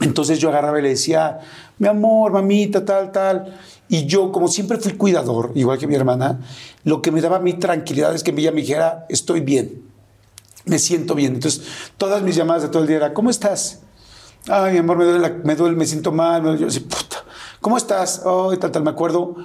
Entonces 0.00 0.38
yo 0.38 0.48
agarraba 0.48 0.78
y 0.78 0.82
le 0.82 0.88
decía, 0.90 1.40
mi 1.78 1.88
amor, 1.88 2.32
mamita, 2.32 2.84
tal, 2.84 3.12
tal. 3.12 3.54
Y 3.88 4.06
yo, 4.06 4.32
como 4.32 4.48
siempre 4.48 4.78
fui 4.78 4.92
cuidador, 4.94 5.52
igual 5.54 5.78
que 5.78 5.86
mi 5.86 5.94
hermana, 5.94 6.40
lo 6.84 7.02
que 7.02 7.10
me 7.12 7.20
daba 7.20 7.38
mí 7.38 7.52
tranquilidad 7.54 8.14
es 8.14 8.24
que 8.24 8.30
ella 8.32 8.50
me 8.50 8.62
dijera, 8.62 9.04
estoy 9.10 9.40
bien, 9.40 9.82
me 10.64 10.78
siento 10.78 11.14
bien. 11.14 11.34
Entonces, 11.34 11.62
todas 11.98 12.22
mis 12.22 12.34
llamadas 12.34 12.62
de 12.62 12.68
todo 12.70 12.80
el 12.82 12.88
día 12.88 12.96
era, 12.96 13.12
¿cómo 13.14 13.28
estás? 13.28 13.80
Ay, 14.48 14.72
mi 14.72 14.78
amor, 14.78 14.96
me 14.96 15.04
duele, 15.04 15.18
la- 15.20 15.34
me, 15.44 15.54
duele 15.54 15.76
me 15.76 15.84
siento 15.86 16.12
mal. 16.12 16.40
me 16.42 16.48
duele". 16.48 16.62
Yo 16.62 16.68
así, 16.68 16.80
puta, 16.80 17.18
¿cómo 17.60 17.76
estás? 17.76 18.22
Ay, 18.24 18.56
tal, 18.58 18.70
tal. 18.72 18.82
Me 18.82 18.90
acuerdo, 18.90 19.36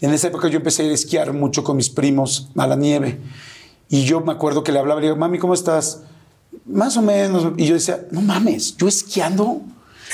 en 0.00 0.12
esa 0.12 0.28
época 0.28 0.48
yo 0.48 0.58
empecé 0.58 0.82
a 0.82 0.86
ir 0.86 0.92
esquiar 0.92 1.32
mucho 1.32 1.64
con 1.64 1.76
mis 1.76 1.90
primos 1.90 2.48
a 2.56 2.66
la 2.66 2.76
nieve. 2.76 3.20
Y 3.88 4.04
yo 4.04 4.20
me 4.20 4.32
acuerdo 4.32 4.62
que 4.62 4.72
le 4.72 4.78
hablaba, 4.78 5.00
le 5.00 5.06
digo, 5.06 5.16
mami, 5.16 5.38
¿cómo 5.38 5.54
estás? 5.54 6.02
Más 6.66 6.96
o 6.96 7.02
menos. 7.02 7.52
Y 7.56 7.66
yo 7.66 7.74
decía, 7.74 8.06
no 8.10 8.20
mames, 8.20 8.76
yo 8.76 8.86
esquiando. 8.86 9.62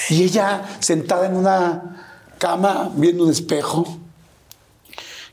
Y 0.09 0.23
ella 0.23 0.63
sentada 0.81 1.27
en 1.27 1.37
una 1.37 2.29
cama 2.39 2.91
viendo 2.97 3.25
un 3.25 3.31
espejo. 3.31 3.99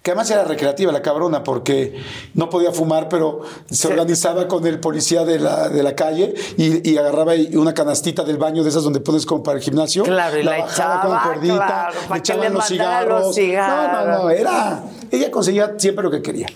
Que 0.01 0.11
además 0.11 0.31
era 0.31 0.43
recreativa 0.43 0.91
la 0.91 1.03
cabrona 1.03 1.43
porque 1.43 1.95
no 2.33 2.49
podía 2.49 2.71
fumar, 2.71 3.07
pero 3.07 3.41
se 3.69 3.87
organizaba 3.87 4.47
con 4.47 4.65
el 4.65 4.79
policía 4.79 5.25
de 5.25 5.37
la, 5.37 5.69
de 5.69 5.83
la 5.83 5.93
calle 5.93 6.33
y, 6.57 6.89
y 6.89 6.97
agarraba 6.97 7.33
una 7.53 7.75
canastita 7.75 8.23
del 8.23 8.37
baño 8.37 8.63
de 8.63 8.69
esas 8.69 8.83
donde 8.83 8.99
pones 8.99 9.27
como 9.27 9.43
para 9.43 9.59
el 9.59 9.63
gimnasio. 9.63 10.03
Claro, 10.03 10.39
y 10.39 10.43
la 10.43 10.57
bajaba 10.57 11.01
con 11.01 11.11
echaba, 11.11 11.33
cordita, 11.33 11.55
claro, 11.55 11.93
le 12.09 12.17
echaban 12.17 12.53
los 12.53 12.69
mandara 12.71 13.19
los 13.19 13.35
cigarros. 13.35 13.67
No, 13.67 14.05
no, 14.05 14.23
no, 14.23 14.29
cigarros. 14.29 14.31
era. 14.39 14.83
Ella 15.11 15.29
conseguía 15.29 15.75
siempre 15.77 16.03
lo 16.03 16.09
que 16.09 16.23
quería. 16.23 16.47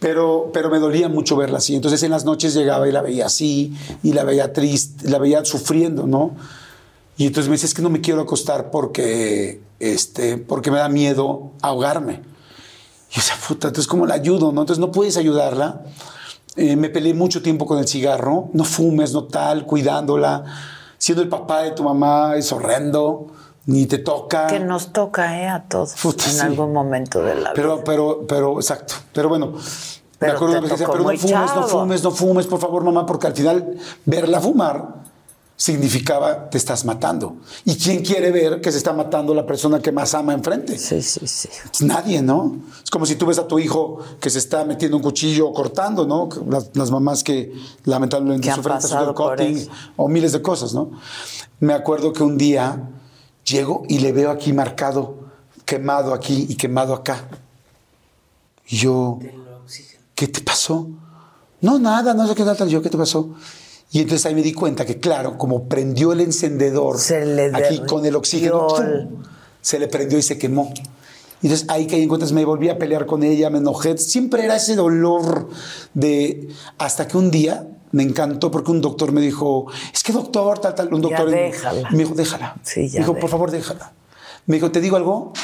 Pero, 0.00 0.50
pero 0.52 0.68
me 0.68 0.80
dolía 0.80 1.08
mucho 1.08 1.36
verla 1.36 1.58
así. 1.58 1.76
Entonces 1.76 2.02
en 2.02 2.10
las 2.10 2.24
noches 2.24 2.52
llegaba 2.54 2.88
y 2.88 2.90
la 2.90 3.02
veía 3.02 3.26
así, 3.26 3.72
y 4.02 4.12
la 4.12 4.24
veía 4.24 4.52
triste, 4.52 5.08
la 5.08 5.18
veía 5.18 5.44
sufriendo, 5.44 6.08
¿no? 6.08 6.34
Y 7.16 7.26
entonces 7.28 7.48
me 7.48 7.54
decía, 7.54 7.68
es 7.68 7.74
que 7.74 7.82
no 7.82 7.90
me 7.90 8.00
quiero 8.00 8.22
acostar 8.22 8.72
porque, 8.72 9.60
este, 9.78 10.38
porque 10.38 10.72
me 10.72 10.78
da 10.78 10.88
miedo 10.88 11.52
ahogarme. 11.60 12.31
Y 13.12 13.16
decía, 13.16 13.34
puta, 13.46 13.68
entonces 13.68 13.86
¿cómo 13.86 14.06
la 14.06 14.14
ayudo? 14.14 14.52
¿no? 14.52 14.62
Entonces 14.62 14.78
no 14.78 14.90
puedes 14.90 15.16
ayudarla. 15.16 15.82
Eh, 16.56 16.76
me 16.76 16.88
peleé 16.88 17.14
mucho 17.14 17.42
tiempo 17.42 17.66
con 17.66 17.78
el 17.78 17.86
cigarro. 17.86 18.48
No 18.52 18.64
fumes, 18.64 19.12
no 19.12 19.24
tal, 19.24 19.66
cuidándola. 19.66 20.44
Siendo 20.96 21.22
el 21.22 21.28
papá 21.28 21.62
de 21.62 21.72
tu 21.72 21.82
mamá 21.82 22.36
es 22.36 22.52
horrendo. 22.52 23.28
Ni 23.66 23.86
te 23.86 23.98
toca. 23.98 24.48
Que 24.48 24.58
nos 24.58 24.92
toca, 24.92 25.40
¿eh? 25.40 25.48
A 25.48 25.62
todos. 25.62 25.92
Puta, 26.02 26.24
en 26.24 26.32
sí. 26.32 26.40
algún 26.40 26.72
momento 26.72 27.22
de 27.22 27.34
la 27.36 27.40
vida. 27.40 27.52
Pero, 27.54 27.84
pero, 27.84 28.26
pero, 28.26 28.56
exacto. 28.56 28.94
Pero 29.12 29.28
bueno, 29.28 29.52
Pero 30.18 30.32
me 30.32 30.36
acuerdo 30.36 30.52
una 30.54 30.60
vez 30.62 30.70
que 30.72 30.78
decía, 30.78 30.88
pero 30.90 31.04
no 31.04 31.10
fumes, 31.10 31.24
no 31.30 31.46
chavo. 31.46 31.68
fumes, 31.68 32.02
no 32.02 32.10
fumes, 32.10 32.46
por 32.46 32.58
favor, 32.58 32.82
mamá, 32.82 33.06
porque 33.06 33.28
al 33.28 33.34
final 33.34 33.76
verla 34.04 34.40
fumar 34.40 35.01
significaba 35.62 36.50
te 36.50 36.58
estás 36.58 36.84
matando. 36.84 37.36
¿Y 37.64 37.76
quién 37.76 38.02
quiere 38.02 38.32
ver 38.32 38.60
que 38.60 38.72
se 38.72 38.78
está 38.78 38.92
matando 38.92 39.32
la 39.32 39.46
persona 39.46 39.78
que 39.78 39.92
más 39.92 40.12
ama 40.12 40.32
enfrente? 40.32 40.76
Sí, 40.76 41.00
sí, 41.00 41.24
sí. 41.24 41.48
Pues 41.70 41.82
nadie, 41.82 42.20
¿no? 42.20 42.56
Es 42.82 42.90
como 42.90 43.06
si 43.06 43.14
tú 43.14 43.26
ves 43.26 43.38
a 43.38 43.46
tu 43.46 43.60
hijo 43.60 44.00
que 44.18 44.28
se 44.28 44.40
está 44.40 44.64
metiendo 44.64 44.96
un 44.96 45.04
cuchillo 45.04 45.46
o 45.46 45.52
cortando, 45.52 46.04
¿no? 46.04 46.28
Las, 46.48 46.70
las 46.74 46.90
mamás 46.90 47.22
que 47.22 47.52
lamentablemente 47.84 48.48
Que 48.48 48.54
sufren 48.56 48.74
pasado 48.74 49.14
por 49.14 49.36
cutting 49.36 49.68
o 49.94 50.08
miles 50.08 50.32
de 50.32 50.42
cosas, 50.42 50.74
¿no? 50.74 50.90
Me 51.60 51.74
acuerdo 51.74 52.12
que 52.12 52.24
un 52.24 52.36
día 52.36 52.90
llego 53.44 53.84
y 53.88 54.00
le 54.00 54.10
veo 54.10 54.32
aquí 54.32 54.52
marcado, 54.52 55.14
quemado 55.64 56.12
aquí 56.12 56.44
y 56.48 56.56
quemado 56.56 56.92
acá. 56.92 57.28
Y 58.66 58.78
yo, 58.78 59.20
¿qué 60.16 60.26
te 60.26 60.40
pasó? 60.40 60.88
No, 61.60 61.78
nada, 61.78 62.14
no 62.14 62.26
sé 62.26 62.34
qué 62.34 62.42
tal, 62.42 62.68
yo, 62.68 62.82
¿qué 62.82 62.90
te 62.90 62.98
pasó? 62.98 63.28
Y 63.92 64.00
entonces 64.00 64.24
ahí 64.24 64.34
me 64.34 64.42
di 64.42 64.54
cuenta 64.54 64.86
que, 64.86 64.98
claro, 64.98 65.36
como 65.36 65.68
prendió 65.68 66.12
el 66.12 66.20
encendedor 66.22 66.96
aquí 67.52 67.80
con 67.86 68.06
el 68.06 68.16
oxígeno, 68.16 68.68
se 69.60 69.78
le 69.78 69.86
prendió 69.86 70.18
y 70.18 70.22
se 70.22 70.38
quemó. 70.38 70.72
Y 71.42 71.46
entonces 71.48 71.68
ahí 71.68 71.86
caí 71.86 72.02
en 72.02 72.08
cuentas, 72.08 72.32
me 72.32 72.44
volví 72.46 72.70
a 72.70 72.78
pelear 72.78 73.04
con 73.04 73.22
ella, 73.22 73.50
me 73.50 73.58
enojé. 73.58 73.98
Siempre 73.98 74.44
era 74.46 74.56
ese 74.56 74.76
dolor 74.76 75.50
de. 75.92 76.48
Hasta 76.78 77.06
que 77.06 77.18
un 77.18 77.30
día 77.30 77.68
me 77.90 78.02
encantó 78.02 78.50
porque 78.50 78.70
un 78.70 78.80
doctor 78.80 79.12
me 79.12 79.20
dijo: 79.20 79.66
Es 79.92 80.02
que 80.02 80.12
doctor, 80.14 80.58
tal, 80.60 80.74
tal, 80.74 80.94
un 80.94 81.02
Ya 81.02 81.08
doctor. 81.08 81.30
déjala. 81.30 81.90
Me 81.90 81.98
dijo: 81.98 82.14
Déjala. 82.14 82.56
Sí, 82.62 82.88
ya 82.88 83.00
Me 83.00 83.06
dijo: 83.06 83.18
Por 83.18 83.28
favor, 83.28 83.50
déjala. 83.50 83.92
Me 84.46 84.54
dijo: 84.54 84.70
Te 84.70 84.80
digo 84.80 84.96
algo. 84.96 85.34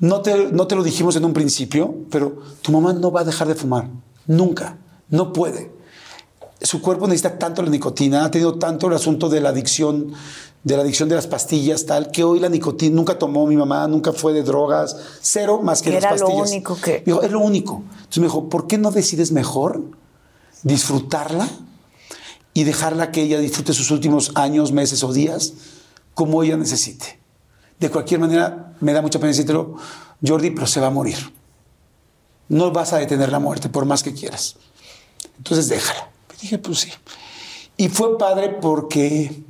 No 0.00 0.20
te, 0.20 0.48
no 0.50 0.66
te 0.66 0.74
lo 0.74 0.82
dijimos 0.82 1.16
en 1.16 1.24
un 1.24 1.32
principio, 1.32 1.94
pero 2.10 2.42
tu 2.60 2.72
mamá 2.72 2.92
no 2.92 3.10
va 3.10 3.20
a 3.20 3.24
dejar 3.24 3.48
de 3.48 3.54
fumar. 3.54 3.88
Nunca. 4.26 4.76
No 5.08 5.32
puede 5.32 5.79
su 6.62 6.80
cuerpo 6.82 7.06
necesita 7.06 7.38
tanto 7.38 7.62
la 7.62 7.70
nicotina, 7.70 8.24
ha 8.24 8.30
tenido 8.30 8.58
tanto 8.58 8.88
el 8.88 8.94
asunto 8.94 9.28
de 9.28 9.40
la 9.40 9.48
adicción, 9.48 10.12
de 10.62 10.76
la 10.76 10.82
adicción 10.82 11.08
de 11.08 11.14
las 11.14 11.26
pastillas, 11.26 11.86
tal, 11.86 12.10
que 12.10 12.22
hoy 12.22 12.38
la 12.38 12.48
nicotina 12.50 12.94
nunca 12.96 13.18
tomó 13.18 13.46
mi 13.46 13.56
mamá, 13.56 13.86
nunca 13.88 14.12
fue 14.12 14.32
de 14.34 14.42
drogas, 14.42 14.94
cero 15.22 15.60
más 15.62 15.80
que 15.80 15.90
las 15.90 16.02
era 16.04 16.16
lo 16.16 16.26
pastillas. 16.26 16.50
único 16.50 16.76
que- 16.80 16.98
Me 17.06 17.12
dijo, 17.12 17.22
es 17.22 17.30
lo 17.32 17.40
único. 17.40 17.82
Entonces 17.92 18.18
me 18.18 18.24
dijo, 18.26 18.48
¿por 18.48 18.66
qué 18.66 18.76
no 18.78 18.90
decides 18.90 19.32
mejor 19.32 19.82
disfrutarla 20.62 21.48
y 22.52 22.64
dejarla 22.64 23.10
que 23.10 23.22
ella 23.22 23.38
disfrute 23.38 23.72
sus 23.72 23.90
últimos 23.90 24.32
años, 24.34 24.72
meses 24.72 25.02
o 25.02 25.12
días 25.12 25.54
como 26.14 26.42
ella 26.42 26.56
necesite? 26.56 27.18
De 27.78 27.90
cualquier 27.90 28.20
manera, 28.20 28.74
me 28.80 28.92
da 28.92 29.00
mucha 29.00 29.18
pena 29.18 29.28
decírtelo, 29.28 29.76
Jordi, 30.26 30.50
pero 30.50 30.66
se 30.66 30.80
va 30.80 30.88
a 30.88 30.90
morir. 30.90 31.16
No 32.48 32.70
vas 32.72 32.92
a 32.92 32.98
detener 32.98 33.32
la 33.32 33.38
muerte 33.38 33.70
por 33.70 33.86
más 33.86 34.02
que 34.02 34.12
quieras. 34.12 34.56
Entonces 35.38 35.68
déjala. 35.70 36.09
Dije, 36.40 36.58
pues 36.58 36.80
sí. 36.80 36.90
Y 37.76 37.88
fue 37.88 38.18
padre 38.18 38.58
porque 38.60 39.42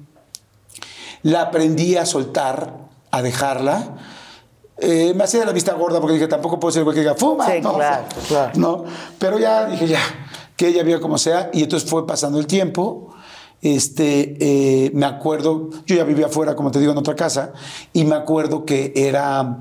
la 1.22 1.42
aprendí 1.42 1.96
a 1.96 2.06
soltar, 2.06 2.88
a 3.10 3.22
dejarla, 3.22 3.96
eh, 4.82 5.12
me 5.14 5.24
hacía 5.24 5.40
de 5.40 5.46
la 5.46 5.52
vista 5.52 5.74
gorda 5.74 6.00
porque 6.00 6.14
dije, 6.14 6.26
tampoco 6.26 6.58
puedo 6.58 6.72
ser 6.72 6.80
el 6.80 6.84
güey 6.84 6.94
que 6.94 7.00
diga, 7.00 7.14
fuma. 7.14 7.46
Sí, 7.46 7.60
no, 7.60 7.74
claro, 7.74 8.04
claro. 8.26 8.52
No, 8.54 8.84
pero 9.18 9.38
ya 9.38 9.66
dije, 9.66 9.86
ya, 9.86 10.00
que 10.56 10.68
ella 10.68 10.82
viva 10.82 11.00
como 11.00 11.18
sea. 11.18 11.50
Y 11.52 11.62
entonces 11.62 11.88
fue 11.88 12.06
pasando 12.06 12.38
el 12.38 12.46
tiempo. 12.46 13.14
Este, 13.60 14.36
eh, 14.40 14.90
me 14.94 15.04
acuerdo, 15.04 15.68
yo 15.84 15.96
ya 15.96 16.04
vivía 16.04 16.26
afuera, 16.26 16.56
como 16.56 16.70
te 16.70 16.78
digo, 16.78 16.92
en 16.92 16.98
otra 16.98 17.14
casa, 17.14 17.52
y 17.92 18.04
me 18.04 18.14
acuerdo 18.14 18.64
que 18.64 18.94
era, 18.96 19.58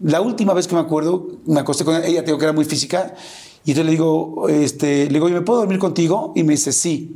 la 0.00 0.20
última 0.20 0.54
vez 0.54 0.66
que 0.66 0.74
me 0.74 0.80
acuerdo, 0.80 1.28
me 1.46 1.60
acosté 1.60 1.84
con 1.84 1.94
ella, 1.94 2.06
ella 2.06 2.20
te 2.20 2.26
digo 2.26 2.38
que 2.38 2.46
era 2.46 2.52
muy 2.52 2.64
física, 2.64 3.14
y 3.64 3.70
entonces 3.72 3.84
le 3.86 3.90
digo, 3.92 4.48
este, 4.48 5.06
le 5.06 5.12
digo, 5.14 5.26
"Oye, 5.26 5.34
¿me 5.34 5.40
puedo 5.42 5.60
dormir 5.60 5.78
contigo? 5.78 6.32
Y 6.36 6.42
me 6.44 6.52
dice, 6.52 6.72
sí, 6.72 7.14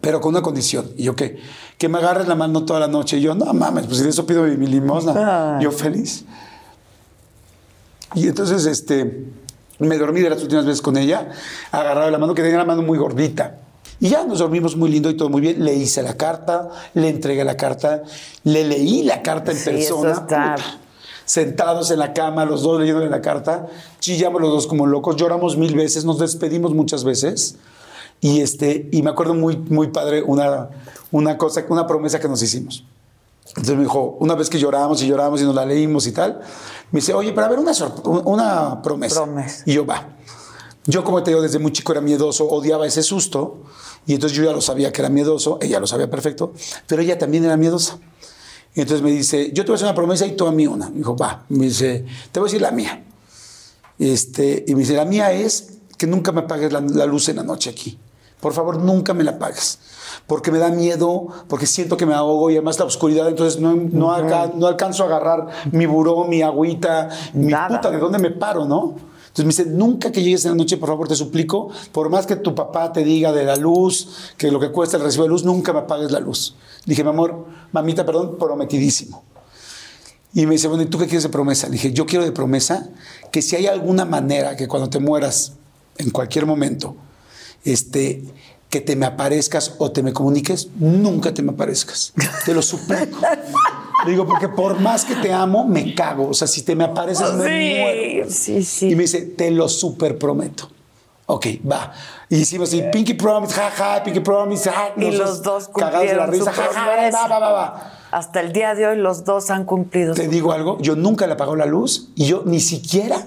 pero 0.00 0.20
con 0.20 0.30
una 0.34 0.42
condición. 0.42 0.90
Y 0.96 1.04
yo, 1.04 1.14
¿qué? 1.16 1.38
Que 1.78 1.88
me 1.88 1.98
agarres 1.98 2.26
la 2.28 2.34
mano 2.34 2.64
toda 2.64 2.80
la 2.80 2.88
noche. 2.88 3.18
Y 3.18 3.22
yo, 3.22 3.34
no 3.34 3.52
mames, 3.52 3.86
pues 3.86 3.98
si 3.98 4.04
de 4.04 4.10
eso 4.10 4.24
pido 4.26 4.42
mi, 4.44 4.56
mi 4.56 4.66
limosna. 4.66 5.58
Yo 5.60 5.70
feliz. 5.70 6.24
Y 8.14 8.28
entonces, 8.28 8.64
este, 8.66 9.24
me 9.78 9.98
dormí 9.98 10.20
de 10.20 10.30
las 10.30 10.40
últimas 10.42 10.64
veces 10.66 10.80
con 10.82 10.96
ella, 10.96 11.30
agarrado 11.72 12.06
de 12.06 12.12
la 12.12 12.18
mano, 12.18 12.34
que 12.34 12.42
tenía 12.42 12.58
la 12.58 12.64
mano 12.64 12.82
muy 12.82 12.96
gordita. 12.98 13.58
Y 14.00 14.08
ya 14.08 14.24
nos 14.24 14.38
dormimos 14.40 14.76
muy 14.76 14.90
lindo 14.90 15.08
y 15.10 15.16
todo 15.16 15.28
muy 15.30 15.40
bien. 15.40 15.64
Le 15.64 15.74
hice 15.74 16.02
la 16.02 16.16
carta, 16.16 16.68
le 16.94 17.08
entregué 17.08 17.44
la 17.44 17.56
carta, 17.56 18.02
le 18.44 18.64
leí 18.64 19.02
la 19.02 19.22
carta 19.22 19.52
en 19.52 19.58
Sí, 19.58 19.70
eso 19.70 20.00
persona. 20.02 20.12
está- 20.12 20.54
Puta. 20.56 20.78
Sentados 21.24 21.90
en 21.90 21.98
la 21.98 22.12
cama, 22.12 22.44
los 22.44 22.62
dos 22.62 22.80
leyéndole 22.80 23.08
la 23.08 23.20
carta, 23.20 23.66
chillamos 24.00 24.40
los 24.40 24.50
dos 24.50 24.66
como 24.66 24.86
locos, 24.86 25.16
lloramos 25.16 25.56
mil 25.56 25.74
veces, 25.74 26.04
nos 26.04 26.18
despedimos 26.18 26.74
muchas 26.74 27.04
veces. 27.04 27.56
Y, 28.20 28.40
este, 28.40 28.88
y 28.92 29.02
me 29.02 29.10
acuerdo 29.10 29.34
muy, 29.34 29.56
muy 29.56 29.88
padre 29.88 30.22
una, 30.22 30.70
una 31.10 31.36
cosa, 31.38 31.64
una 31.68 31.86
promesa 31.86 32.20
que 32.20 32.28
nos 32.28 32.42
hicimos. 32.42 32.84
Entonces 33.48 33.76
me 33.76 33.82
dijo, 33.82 34.16
una 34.20 34.34
vez 34.34 34.48
que 34.48 34.58
lloramos 34.58 35.02
y 35.02 35.06
lloramos 35.06 35.40
y 35.40 35.44
nos 35.44 35.54
la 35.54 35.64
leímos 35.64 36.06
y 36.06 36.12
tal, 36.12 36.40
me 36.90 37.00
dice, 37.00 37.14
oye, 37.14 37.32
para 37.32 37.48
ver 37.48 37.58
una, 37.58 37.72
una 38.24 38.82
promesa. 38.82 39.24
Promesa. 39.24 39.62
Y 39.66 39.74
yo, 39.74 39.86
va. 39.86 40.08
Yo, 40.86 41.04
como 41.04 41.22
te 41.22 41.30
digo, 41.30 41.40
desde 41.40 41.58
muy 41.58 41.72
chico 41.72 41.92
era 41.92 42.00
miedoso, 42.00 42.46
odiaba 42.46 42.86
ese 42.86 43.02
susto. 43.02 43.58
Y 44.06 44.14
entonces 44.14 44.36
yo 44.36 44.44
ya 44.44 44.52
lo 44.52 44.60
sabía 44.60 44.92
que 44.92 45.00
era 45.00 45.08
miedoso, 45.08 45.58
ella 45.62 45.80
lo 45.80 45.86
sabía 45.86 46.10
perfecto, 46.10 46.52
pero 46.86 47.00
ella 47.00 47.18
también 47.18 47.44
era 47.44 47.56
miedosa. 47.56 47.98
Y 48.74 48.80
entonces 48.80 49.02
me 49.02 49.10
dice, 49.10 49.50
yo 49.52 49.64
te 49.64 49.70
voy 49.70 49.74
a 49.74 49.76
hacer 49.76 49.86
una 49.86 49.94
promesa 49.94 50.26
y 50.26 50.32
tú 50.36 50.46
a 50.46 50.52
mí 50.52 50.66
una. 50.66 50.90
Me 50.90 50.96
dijo, 50.98 51.16
va. 51.16 51.44
Me 51.48 51.66
dice, 51.66 52.04
te 52.32 52.40
voy 52.40 52.48
a 52.48 52.50
decir 52.50 52.62
la 52.62 52.72
mía. 52.72 53.04
Este, 53.98 54.64
y 54.66 54.74
me 54.74 54.80
dice, 54.80 54.94
la 54.94 55.04
mía 55.04 55.32
es 55.32 55.78
que 55.96 56.06
nunca 56.06 56.32
me 56.32 56.40
apagues 56.40 56.72
la, 56.72 56.80
la 56.80 57.06
luz 57.06 57.28
en 57.28 57.36
la 57.36 57.42
noche 57.44 57.70
aquí. 57.70 57.98
Por 58.40 58.52
favor, 58.52 58.78
nunca 58.78 59.14
me 59.14 59.22
la 59.24 59.32
apagues. 59.32 59.78
Porque 60.26 60.50
me 60.50 60.58
da 60.58 60.68
miedo, 60.70 61.28
porque 61.48 61.66
siento 61.66 61.96
que 61.96 62.04
me 62.04 62.14
ahogo 62.14 62.50
y 62.50 62.54
además 62.54 62.78
la 62.78 62.84
oscuridad, 62.84 63.28
entonces 63.28 63.60
no, 63.60 63.74
no, 63.74 64.12
alca- 64.12 64.52
no 64.54 64.66
alcanzo 64.66 65.04
a 65.04 65.06
agarrar 65.06 65.48
mi 65.70 65.86
buró, 65.86 66.24
mi 66.24 66.42
agüita, 66.42 67.08
mi 67.32 67.46
Nada. 67.52 67.68
puta, 67.80 67.90
¿de 67.90 67.98
dónde 67.98 68.18
me 68.18 68.30
paro, 68.30 68.64
no? 68.66 68.96
Entonces 69.34 69.58
me 69.58 69.64
dice, 69.64 69.76
nunca 69.76 70.12
que 70.12 70.22
llegues 70.22 70.44
en 70.44 70.52
la 70.52 70.56
noche, 70.56 70.76
por 70.76 70.88
favor, 70.88 71.08
te 71.08 71.16
suplico, 71.16 71.68
por 71.90 72.08
más 72.08 72.24
que 72.24 72.36
tu 72.36 72.54
papá 72.54 72.92
te 72.92 73.02
diga 73.02 73.32
de 73.32 73.42
la 73.42 73.56
luz, 73.56 74.32
que 74.36 74.52
lo 74.52 74.60
que 74.60 74.70
cuesta 74.70 74.96
el 74.96 75.02
recibo 75.02 75.24
de 75.24 75.30
luz, 75.30 75.42
nunca 75.42 75.72
me 75.72 75.80
apagues 75.80 76.12
la 76.12 76.20
luz. 76.20 76.54
Dije, 76.86 77.02
mi 77.02 77.10
amor, 77.10 77.44
mamita, 77.72 78.06
perdón, 78.06 78.38
prometidísimo. 78.38 79.24
Y 80.34 80.46
me 80.46 80.52
dice, 80.52 80.68
bueno, 80.68 80.84
¿y 80.84 80.86
tú 80.86 80.98
qué 80.98 81.06
quieres 81.06 81.24
de 81.24 81.30
promesa? 81.30 81.66
Le 81.66 81.72
dije, 81.72 81.92
yo 81.92 82.06
quiero 82.06 82.24
de 82.24 82.30
promesa 82.30 82.90
que 83.32 83.42
si 83.42 83.56
hay 83.56 83.66
alguna 83.66 84.04
manera 84.04 84.54
que 84.54 84.68
cuando 84.68 84.88
te 84.88 85.00
mueras, 85.00 85.54
en 85.98 86.10
cualquier 86.10 86.46
momento, 86.46 86.94
este, 87.64 88.22
que 88.70 88.80
te 88.80 88.94
me 88.94 89.06
aparezcas 89.06 89.74
o 89.78 89.90
te 89.90 90.04
me 90.04 90.12
comuniques, 90.12 90.68
nunca 90.78 91.34
te 91.34 91.42
me 91.42 91.50
aparezcas. 91.50 92.12
Te 92.44 92.54
lo 92.54 92.62
suplico. 92.62 93.18
Le 94.04 94.10
digo, 94.12 94.26
porque 94.26 94.48
por 94.48 94.78
más 94.80 95.04
que 95.04 95.14
te 95.16 95.32
amo, 95.32 95.66
me 95.66 95.94
cago. 95.94 96.28
O 96.28 96.34
sea, 96.34 96.46
si 96.46 96.62
te 96.62 96.74
me 96.74 96.84
apareces, 96.84 97.32
me 97.34 97.80
muero. 97.80 98.30
Sí, 98.30 98.62
sí, 98.62 98.64
sí. 98.64 98.90
Y 98.90 98.96
me 98.96 99.02
dice, 99.02 99.22
te 99.22 99.50
lo 99.50 99.68
super 99.68 100.18
prometo. 100.18 100.68
Ok, 101.26 101.46
va. 101.70 101.92
Y 102.28 102.36
hicimos 102.36 102.68
así, 102.68 102.82
Pinky 102.92 103.14
Promise, 103.14 103.54
ja, 103.54 103.70
ja, 103.70 104.02
Pinky 104.04 104.20
Promise, 104.20 104.70
ja. 104.70 104.92
Y 104.96 105.10
los 105.12 105.42
dos 105.42 105.68
cagados 105.68 106.06
de 106.06 106.14
la 106.16 106.26
risa, 106.26 106.52
su 106.52 106.60
ja, 106.60 107.28
va, 107.28 107.38
va. 107.52 107.92
Hasta 108.10 108.40
el 108.40 108.52
día 108.52 108.74
de 108.74 108.86
hoy 108.86 108.96
los 108.96 109.24
dos 109.24 109.50
han 109.50 109.64
cumplido 109.64 110.14
Te 110.14 110.28
digo 110.28 110.52
algo, 110.52 110.78
yo 110.80 110.94
nunca 110.94 111.26
le 111.26 111.32
apagó 111.32 111.56
la 111.56 111.66
luz 111.66 112.10
y 112.14 112.26
yo 112.26 112.42
ni 112.44 112.60
siquiera 112.60 113.26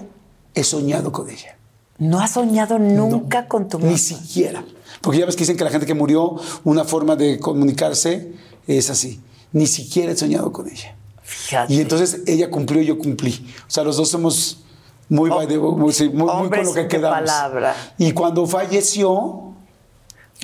he 0.54 0.64
soñado 0.64 1.12
con 1.12 1.28
ella. 1.28 1.56
No 1.98 2.20
has 2.20 2.30
soñado 2.32 2.78
nunca 2.78 3.48
con 3.48 3.68
tu 3.68 3.78
Ni 3.78 3.86
mamá. 3.86 3.98
siquiera. 3.98 4.64
Porque 5.00 5.18
ya 5.18 5.26
ves 5.26 5.34
que 5.34 5.40
dicen 5.40 5.56
que 5.56 5.64
la 5.64 5.70
gente 5.70 5.86
que 5.86 5.94
murió, 5.94 6.36
una 6.64 6.84
forma 6.84 7.16
de 7.16 7.38
comunicarse 7.40 8.32
es 8.66 8.90
así. 8.90 9.20
Ni 9.52 9.66
siquiera 9.66 10.12
he 10.12 10.16
soñado 10.16 10.52
con 10.52 10.68
ella. 10.68 10.94
Fíjate. 11.22 11.72
Y 11.74 11.80
entonces 11.80 12.22
ella 12.26 12.50
cumplió 12.50 12.80
y 12.82 12.86
yo 12.86 12.98
cumplí. 12.98 13.46
O 13.66 13.70
sea, 13.70 13.84
los 13.84 13.96
dos 13.96 14.08
somos 14.08 14.60
muy, 15.08 15.30
by 15.30 15.46
the- 15.46 15.58
muy, 15.58 15.92
con 15.92 16.64
lo 16.64 16.72
que 16.74 16.88
quedamos. 16.88 17.18
palabra. 17.20 17.74
Y 17.98 18.12
cuando 18.12 18.46
falleció, 18.46 19.52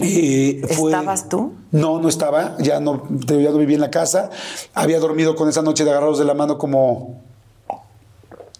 eh, 0.00 0.62
fue- 0.76 0.90
¿Estabas 0.92 1.28
tú? 1.28 1.52
No, 1.70 2.00
no 2.00 2.08
estaba. 2.08 2.56
Ya 2.58 2.80
no, 2.80 3.02
ya 3.26 3.50
no 3.50 3.58
vivía 3.58 3.76
en 3.76 3.80
la 3.82 3.90
casa. 3.90 4.30
Había 4.74 4.98
dormido 5.00 5.36
con 5.36 5.48
esa 5.48 5.62
noche 5.62 5.84
de 5.84 5.90
agarrados 5.90 6.18
de 6.18 6.24
la 6.24 6.34
mano 6.34 6.58
como, 6.58 7.20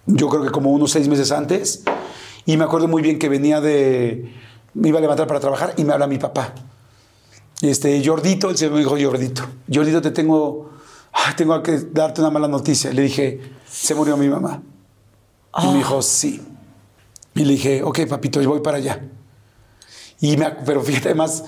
yo 0.07 0.28
creo 0.28 0.45
que 0.45 0.51
como 0.51 0.70
unos 0.72 0.90
seis 0.92 1.09
meses 1.09 1.32
antes. 1.32 1.82
Y 2.47 2.57
me 2.57 2.64
acuerdo 2.64 2.88
muy 2.88 3.01
bien 3.03 3.18
que 3.18 3.28
venía 3.30 3.61
de, 3.61 4.30
me 4.74 4.88
iba 4.88 4.99
a 4.99 5.01
levantar 5.01 5.26
para 5.26 5.40
trabajar 5.40 5.72
y 5.78 5.84
me 5.84 5.92
habla 5.95 6.07
mi 6.07 6.18
papá. 6.18 6.55
Este, 7.71 8.03
Jordito, 8.05 8.51
el 8.51 8.57
señor 8.57 8.73
me 8.75 8.81
dijo, 8.81 8.91
Jordito, 9.01 9.43
Jordito, 9.73 10.03
te 10.03 10.11
tengo, 10.11 10.71
ay, 11.12 11.35
tengo 11.37 11.62
que 11.62 11.79
darte 11.93 12.21
una 12.21 12.31
mala 12.31 12.49
noticia. 12.49 12.93
Le 12.93 13.03
dije, 13.03 13.41
se 13.69 13.95
murió 13.95 14.17
mi 14.17 14.29
mamá. 14.29 14.62
Y 15.62 15.67
me 15.69 15.79
dijo, 15.79 16.03
sí. 16.03 16.43
Y 17.35 17.45
le 17.45 17.53
dije, 17.55 17.83
ok, 17.83 18.07
papito, 18.09 18.41
yo 18.43 18.51
voy 18.51 18.61
para 18.61 18.79
allá. 18.79 19.01
Y 20.21 20.37
me, 20.37 20.51
pero 20.65 20.83
fíjate 20.83 21.09
además 21.09 21.45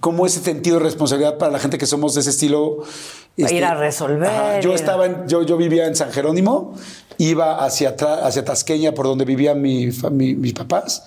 cómo 0.00 0.26
ese 0.26 0.40
sentido 0.40 0.78
de 0.78 0.84
responsabilidad 0.84 1.38
para 1.38 1.52
la 1.52 1.58
gente 1.58 1.78
que 1.78 1.86
somos 1.86 2.14
de 2.14 2.20
ese 2.20 2.30
estilo. 2.30 2.78
este, 3.36 3.54
Ir 3.54 3.64
a 3.64 3.74
resolver, 3.74 4.60
yo 4.62 4.74
estaba, 4.74 5.06
en- 5.06 5.28
yo, 5.28 5.42
yo 5.42 5.56
vivía 5.56 5.86
en 5.86 5.94
San 5.96 6.10
Jerónimo, 6.10 6.74
iba 7.18 7.64
hacia 7.64 7.90
hacia 7.90 8.44
Tasqueña, 8.44 8.92
por 8.92 9.06
donde 9.06 9.24
vivían 9.24 9.62
mi, 9.62 9.86
mis 10.12 10.52
papás, 10.52 11.04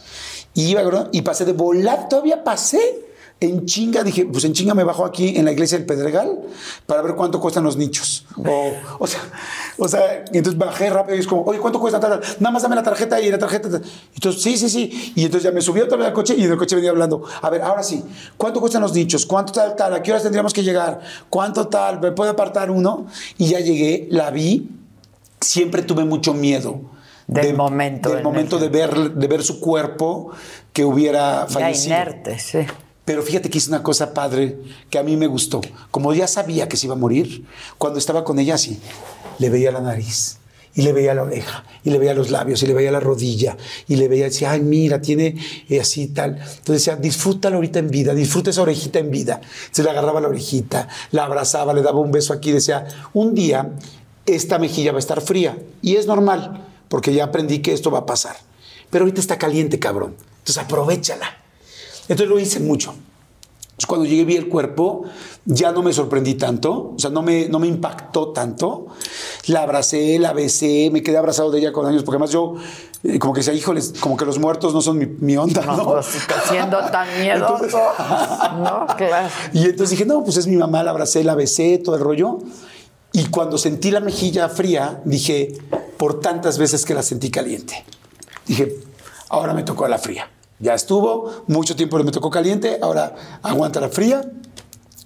y 0.53 0.69
iba 0.71 1.09
y 1.11 1.21
pasé 1.21 1.45
de 1.45 1.53
volar, 1.53 2.07
todavía 2.09 2.43
pasé. 2.43 3.07
En 3.43 3.65
chinga, 3.65 4.03
dije, 4.03 4.27
pues 4.27 4.43
en 4.45 4.53
chinga 4.53 4.75
me 4.75 4.83
bajo 4.83 5.03
aquí 5.03 5.35
en 5.35 5.45
la 5.45 5.51
iglesia 5.51 5.75
del 5.75 5.87
Pedregal 5.87 6.41
para 6.85 7.01
ver 7.01 7.15
cuánto 7.15 7.39
cuestan 7.39 7.63
los 7.63 7.75
nichos. 7.75 8.23
O, 8.37 8.71
o 8.99 9.07
sea, 9.07 9.19
o 9.79 9.87
sea, 9.87 10.23
entonces 10.31 10.55
bajé 10.59 10.91
rápido 10.91 11.17
y 11.17 11.21
es 11.21 11.25
como, 11.25 11.41
oye, 11.45 11.57
¿cuánto 11.57 11.79
cuesta? 11.79 11.99
Tal, 11.99 12.19
tal? 12.19 12.35
Nada 12.39 12.51
más 12.53 12.61
dame 12.61 12.75
la 12.75 12.83
tarjeta 12.83 13.19
y 13.19 13.31
la 13.31 13.39
tarjeta. 13.39 13.67
tal. 13.67 13.81
Entonces, 14.13 14.43
sí, 14.43 14.57
sí, 14.57 14.69
sí. 14.69 15.13
Y 15.15 15.25
entonces 15.25 15.43
ya 15.43 15.51
me 15.51 15.59
subí 15.61 15.81
otra 15.81 15.97
vez 15.97 16.05
al 16.05 16.13
coche 16.13 16.35
y 16.37 16.43
en 16.43 16.51
el 16.51 16.57
coche 16.57 16.75
venía 16.75 16.91
hablando. 16.91 17.23
A 17.41 17.49
ver, 17.49 17.63
ahora 17.63 17.81
sí, 17.81 18.03
¿cuánto 18.37 18.59
cuestan 18.59 18.83
los 18.83 18.93
nichos? 18.93 19.25
¿Cuánto 19.25 19.53
tal, 19.53 19.75
tal? 19.75 19.91
¿A 19.95 20.03
qué 20.03 20.11
horas 20.11 20.21
tendríamos 20.21 20.53
que 20.53 20.61
llegar? 20.61 21.01
¿Cuánto 21.31 21.67
tal? 21.67 21.99
¿Me 21.99 22.11
puede 22.11 22.29
apartar 22.29 22.69
uno? 22.69 23.07
Y 23.39 23.47
ya 23.47 23.59
llegué, 23.59 24.07
la 24.11 24.29
vi. 24.29 24.69
Siempre 25.39 25.81
tuve 25.81 26.05
mucho 26.05 26.35
miedo. 26.35 26.79
Del 27.25 27.55
momento 27.55 28.09
Del 28.09 28.19
en 28.19 28.23
momento 28.23 28.57
el 28.57 28.61
de 28.63 28.69
ver, 28.69 29.13
de 29.13 29.27
ver 29.27 29.41
su 29.41 29.59
cuerpo 29.59 30.29
que 30.73 30.85
hubiera 30.85 31.47
Ya 31.47 31.53
fallecido. 31.53 31.95
inerte, 31.95 32.37
sí. 32.37 32.59
Pero 33.11 33.23
fíjate 33.23 33.49
que 33.49 33.57
hice 33.57 33.67
una 33.67 33.83
cosa 33.83 34.13
padre 34.13 34.57
que 34.89 34.97
a 34.97 35.03
mí 35.03 35.17
me 35.17 35.27
gustó. 35.27 35.59
Como 35.91 36.13
ya 36.13 36.27
sabía 36.27 36.69
que 36.69 36.77
se 36.77 36.85
iba 36.85 36.95
a 36.95 36.97
morir, 36.97 37.45
cuando 37.77 37.99
estaba 37.99 38.23
con 38.23 38.39
ella 38.39 38.55
así, 38.55 38.79
le 39.37 39.49
veía 39.49 39.69
la 39.69 39.81
nariz, 39.81 40.37
y 40.73 40.83
le 40.83 40.93
veía 40.93 41.13
la 41.13 41.23
oreja, 41.23 41.65
y 41.83 41.89
le 41.89 41.99
veía 41.99 42.13
los 42.13 42.29
labios, 42.31 42.63
y 42.63 42.67
le 42.67 42.73
veía 42.73 42.89
la 42.89 43.01
rodilla, 43.01 43.57
y 43.89 43.97
le 43.97 44.07
veía, 44.07 44.23
decía, 44.23 44.51
ay, 44.51 44.61
mira, 44.61 45.01
tiene 45.01 45.35
eh, 45.67 45.81
así 45.81 46.07
tal. 46.07 46.37
Entonces 46.37 46.85
decía, 46.85 46.95
disfrútalo 46.95 47.57
ahorita 47.57 47.79
en 47.79 47.89
vida, 47.89 48.13
disfruta 48.13 48.51
esa 48.51 48.61
orejita 48.61 48.99
en 48.99 49.11
vida. 49.11 49.41
Se 49.71 49.83
le 49.83 49.89
agarraba 49.89 50.21
la 50.21 50.29
orejita, 50.29 50.87
la 51.11 51.25
abrazaba, 51.25 51.73
le 51.73 51.81
daba 51.81 51.99
un 51.99 52.13
beso 52.13 52.31
aquí, 52.31 52.53
decía, 52.53 52.87
un 53.11 53.35
día 53.35 53.73
esta 54.25 54.57
mejilla 54.57 54.93
va 54.93 54.99
a 54.99 54.99
estar 54.99 55.19
fría, 55.19 55.61
y 55.81 55.97
es 55.97 56.07
normal, 56.07 56.65
porque 56.87 57.13
ya 57.13 57.25
aprendí 57.25 57.59
que 57.59 57.73
esto 57.73 57.91
va 57.91 57.99
a 57.99 58.05
pasar. 58.05 58.37
Pero 58.89 59.03
ahorita 59.03 59.19
está 59.19 59.37
caliente, 59.37 59.79
cabrón. 59.79 60.15
Entonces 60.39 60.63
aprovechala. 60.63 61.40
Entonces 62.07 62.27
lo 62.27 62.39
hice 62.39 62.59
mucho. 62.59 62.93
Entonces, 63.81 63.87
cuando 63.87 64.05
llegué 64.05 64.25
vi 64.25 64.35
el 64.35 64.47
cuerpo, 64.47 65.03
ya 65.45 65.71
no 65.71 65.81
me 65.81 65.91
sorprendí 65.91 66.35
tanto, 66.35 66.93
o 66.95 66.99
sea, 66.99 67.09
no 67.09 67.23
me, 67.23 67.47
no 67.49 67.57
me 67.57 67.67
impactó 67.67 68.29
tanto. 68.29 68.87
La 69.47 69.63
abracé, 69.63 70.19
la 70.19 70.33
besé, 70.33 70.89
me 70.91 71.01
quedé 71.01 71.17
abrazado 71.17 71.49
de 71.49 71.59
ella 71.59 71.71
con 71.71 71.87
años, 71.87 72.03
porque 72.03 72.17
además 72.17 72.31
yo, 72.31 72.55
eh, 73.03 73.17
como 73.17 73.33
que 73.33 73.39
decía, 73.39 73.53
híjoles, 73.53 73.93
como 73.99 74.17
que 74.17 74.25
los 74.25 74.37
muertos 74.37 74.73
no 74.73 74.81
son 74.81 74.99
mi, 74.99 75.07
mi 75.07 75.35
onda, 75.35 75.65
¿no? 75.65 75.77
No, 75.77 75.85
pues, 75.85 76.07
siendo 76.47 76.77
tan 76.91 77.07
miedoso. 77.21 77.79
no, 78.59 78.85
claro. 78.95 79.29
Y 79.51 79.63
entonces 79.63 79.89
dije, 79.91 80.05
no, 80.05 80.23
pues 80.23 80.37
es 80.37 80.45
mi 80.45 80.57
mamá, 80.57 80.83
la 80.83 80.91
abracé, 80.91 81.23
la 81.23 81.33
besé, 81.33 81.79
todo 81.79 81.95
el 81.95 82.01
rollo. 82.01 82.37
Y 83.13 83.25
cuando 83.25 83.57
sentí 83.57 83.89
la 83.89 83.99
mejilla 83.99 84.47
fría, 84.47 85.01
dije, 85.05 85.53
por 85.97 86.19
tantas 86.19 86.59
veces 86.59 86.85
que 86.85 86.93
la 86.93 87.01
sentí 87.01 87.31
caliente. 87.31 87.83
Dije, 88.45 88.75
ahora 89.29 89.53
me 89.53 89.63
tocó 89.63 89.87
la 89.87 89.97
fría. 89.97 90.29
Ya 90.61 90.73
estuvo, 90.75 91.43
mucho 91.47 91.75
tiempo 91.75 91.97
me 92.03 92.11
tocó 92.11 92.29
caliente, 92.29 92.77
ahora 92.81 93.15
aguanta 93.41 93.79
la 93.81 93.89
fría. 93.89 94.21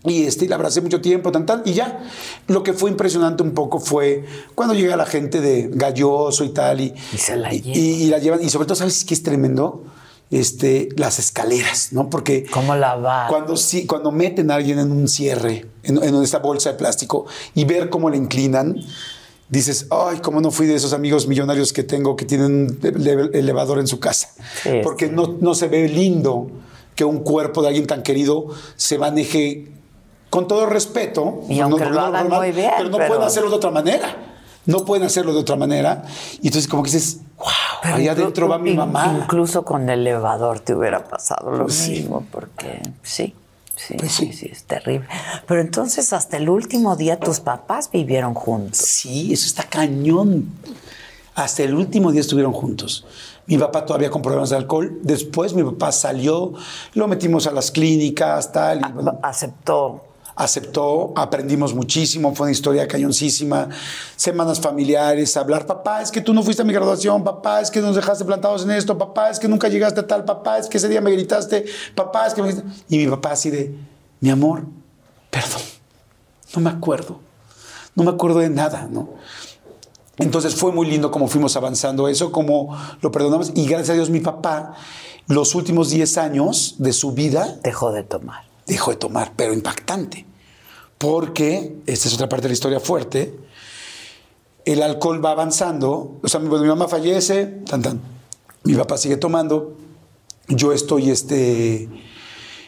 Y 0.07 0.25
este, 0.25 0.47
la 0.47 0.55
abracé 0.55 0.81
mucho 0.81 1.01
tiempo, 1.01 1.31
tan, 1.31 1.47
tan, 1.47 1.63
y 1.65 1.73
ya. 1.73 2.03
Lo 2.47 2.61
que 2.61 2.73
fue 2.73 2.91
impresionante 2.91 3.41
un 3.41 3.53
poco 3.53 3.79
fue 3.79 4.23
cuando 4.53 4.75
llega 4.75 4.95
la 4.95 5.07
gente 5.07 5.41
de 5.41 5.67
Galloso 5.73 6.43
y 6.43 6.49
tal, 6.49 6.79
y, 6.81 6.93
Y 7.11 7.17
se 7.17 7.35
la 7.35 7.51
y- 7.51 7.61
llevan. 7.61 7.79
y- 7.79 8.03
y 8.03 8.07
la 8.07 8.19
llevan. 8.19 8.43
Y 8.43 8.49
sobre 8.49 8.67
todo, 8.67 8.75
¿sabes 8.75 9.03
qué 9.03 9.15
es 9.15 9.23
tremendo? 9.23 9.83
Este, 10.29 10.89
las 10.97 11.17
escaleras, 11.17 11.89
¿no? 11.91 12.09
Porque 12.11 12.45
¿Cómo 12.51 12.75
la 12.75 12.95
va? 12.95 13.27
cuando, 13.29 13.57
sí, 13.57 13.85
cuando 13.87 14.11
meten 14.11 14.51
a 14.51 14.55
alguien 14.55 14.77
en 14.79 14.91
un 14.91 15.07
cierre, 15.07 15.65
en, 15.83 16.03
en 16.03 16.15
esta 16.21 16.37
bolsa 16.39 16.71
de 16.71 16.77
plástico, 16.77 17.25
y 17.55 17.65
ver 17.65 17.89
cómo 17.89 18.09
le 18.11 18.17
inclinan, 18.17 18.75
dices, 19.49 19.87
ay, 19.91 20.19
cómo 20.19 20.41
no 20.41 20.51
fui 20.51 20.65
de 20.67 20.75
esos 20.75 20.93
amigos 20.93 21.27
millonarios 21.27 21.71
que 21.73 21.83
tengo 21.83 22.15
que 22.15 22.25
tienen 22.25 22.45
un 22.51 22.79
ele- 22.81 23.29
elevador 23.37 23.79
en 23.79 23.87
su 23.87 23.99
casa. 23.99 24.29
Sí, 24.63 24.81
Porque 24.83 25.07
sí. 25.07 25.13
no, 25.13 25.35
no 25.39 25.53
se 25.55 25.67
ve 25.67 25.87
lindo 25.87 26.47
que 26.95 27.03
un 27.05 27.19
cuerpo 27.19 27.61
de 27.61 27.67
alguien 27.69 27.87
tan 27.87 28.03
querido 28.03 28.47
se 28.75 28.97
maneje 28.97 29.71
con 30.29 30.47
todo 30.47 30.65
respeto. 30.65 31.43
Y 31.49 31.59
aunque 31.59 31.85
lo 31.85 31.99
hagan 32.01 32.29
muy 32.29 32.51
bien, 32.51 32.71
Pero 32.77 32.89
no 32.89 32.97
pero- 32.97 33.07
pueden 33.09 33.23
hacerlo 33.23 33.49
de 33.49 33.55
otra 33.57 33.71
manera. 33.71 34.31
No 34.65 34.83
pueden 34.83 35.05
hacerlo 35.05 35.31
de 35.33 35.39
otra 35.41 35.55
manera. 35.57 36.03
Y 36.41 36.47
entonces 36.47 36.67
como 36.67 36.81
que 36.81 36.89
dices, 36.89 37.19
wow, 37.37 37.47
Pero 37.83 37.95
allá 37.97 38.11
adentro 38.13 38.47
va 38.47 38.57
mi 38.57 38.73
mamá. 38.73 39.15
Incluso 39.21 39.63
con 39.63 39.83
el 39.89 39.99
elevador 39.99 40.59
te 40.61 40.73
hubiera 40.73 41.07
pasado 41.07 41.51
lo 41.51 41.69
Sí. 41.69 41.91
mismo, 41.91 42.25
porque 42.31 42.81
sí, 43.03 43.35
sí, 43.75 43.95
Pues 43.97 44.11
sí, 44.11 44.27
sí. 44.27 44.33
sí, 44.33 44.49
es 44.51 44.63
terrible. 44.63 45.07
Pero 45.47 45.61
entonces 45.61 46.13
hasta 46.13 46.37
el 46.37 46.49
último 46.49 46.95
día 46.95 47.19
tus 47.19 47.39
papás 47.39 47.89
vivieron 47.91 48.33
juntos. 48.33 48.77
Sí, 48.79 49.33
eso 49.33 49.45
está 49.45 49.63
cañón. 49.63 50.49
Hasta 51.35 51.63
el 51.63 51.73
último 51.75 52.11
día 52.11 52.21
estuvieron 52.21 52.53
juntos. 52.53 53.05
Mi 53.47 53.57
papá 53.57 53.85
todavía 53.85 54.09
con 54.09 54.21
problemas 54.21 54.49
de 54.49 54.55
alcohol. 54.55 54.99
Después 55.03 55.53
mi 55.53 55.63
papá 55.63 55.91
salió, 55.91 56.53
lo 56.93 57.07
metimos 57.07 57.45
a 57.45 57.51
las 57.51 57.71
clínicas, 57.71 58.51
tal. 58.51 58.79
y, 58.87 58.91
bueno, 58.93 59.19
Aceptó. 59.21 60.03
Aceptó, 60.35 61.13
aprendimos 61.15 61.73
muchísimo, 61.73 62.35
fue 62.35 62.45
una 62.45 62.51
historia 62.51 62.87
cañoncísima. 62.87 63.69
Semanas 64.15 64.59
familiares, 64.59 65.35
hablar, 65.37 65.65
papá, 65.65 66.01
es 66.01 66.11
que 66.11 66.21
tú 66.21 66.33
no 66.33 66.43
fuiste 66.43 66.61
a 66.61 66.65
mi 66.65 66.73
graduación, 66.73 67.23
papá, 67.23 67.61
es 67.61 67.71
que 67.71 67.81
nos 67.81 67.95
dejaste 67.95 68.25
plantados 68.25 68.63
en 68.63 68.71
esto, 68.71 68.97
papá, 68.97 69.29
es 69.29 69.39
que 69.39 69.47
nunca 69.47 69.67
llegaste 69.69 70.01
a 70.01 70.07
tal, 70.07 70.25
papá, 70.25 70.57
es 70.57 70.67
que 70.67 70.77
ese 70.77 70.89
día 70.89 71.01
me 71.01 71.11
gritaste, 71.11 71.65
papá, 71.95 72.27
es 72.27 72.33
que 72.33 72.43
me... 72.43 72.53
Y 72.89 72.97
mi 72.97 73.07
papá 73.07 73.31
así 73.31 73.49
de, 73.49 73.75
mi 74.19 74.29
amor, 74.29 74.65
perdón, 75.29 75.61
no 76.55 76.61
me 76.61 76.69
acuerdo, 76.69 77.19
no 77.95 78.03
me 78.03 78.11
acuerdo 78.11 78.39
de 78.39 78.49
nada, 78.49 78.87
¿no? 78.91 79.09
Entonces 80.17 80.55
fue 80.55 80.71
muy 80.71 80.87
lindo 80.87 81.11
como 81.11 81.27
fuimos 81.27 81.55
avanzando 81.57 82.07
eso, 82.07 82.31
como 82.31 82.77
lo 83.01 83.11
perdonamos. 83.11 83.51
Y 83.53 83.65
gracias 83.65 83.89
a 83.89 83.93
Dios 83.93 84.09
mi 84.09 84.21
papá, 84.21 84.73
los 85.27 85.55
últimos 85.55 85.89
10 85.89 86.17
años 86.17 86.75
de 86.77 86.93
su 86.93 87.11
vida, 87.11 87.57
Dejó 87.63 87.91
de 87.91 88.03
tomar. 88.03 88.44
Dejó 88.67 88.91
de 88.91 88.97
tomar, 88.97 89.33
pero 89.35 89.53
impactante. 89.53 90.25
Porque, 90.97 91.75
esta 91.85 92.07
es 92.07 92.13
otra 92.13 92.29
parte 92.29 92.43
de 92.43 92.49
la 92.49 92.53
historia 92.53 92.79
fuerte, 92.79 93.33
el 94.63 94.81
alcohol 94.81 95.23
va 95.23 95.31
avanzando, 95.31 96.17
o 96.23 96.27
sea, 96.27 96.39
mi, 96.39 96.49
mi 96.49 96.67
mamá 96.67 96.87
fallece, 96.87 97.45
tan, 97.69 97.81
tan, 97.81 98.01
mi 98.63 98.73
papá 98.73 98.97
sigue 98.97 99.17
tomando, 99.17 99.77
yo 100.47 100.71
estoy, 100.73 101.11
este, 101.11 101.87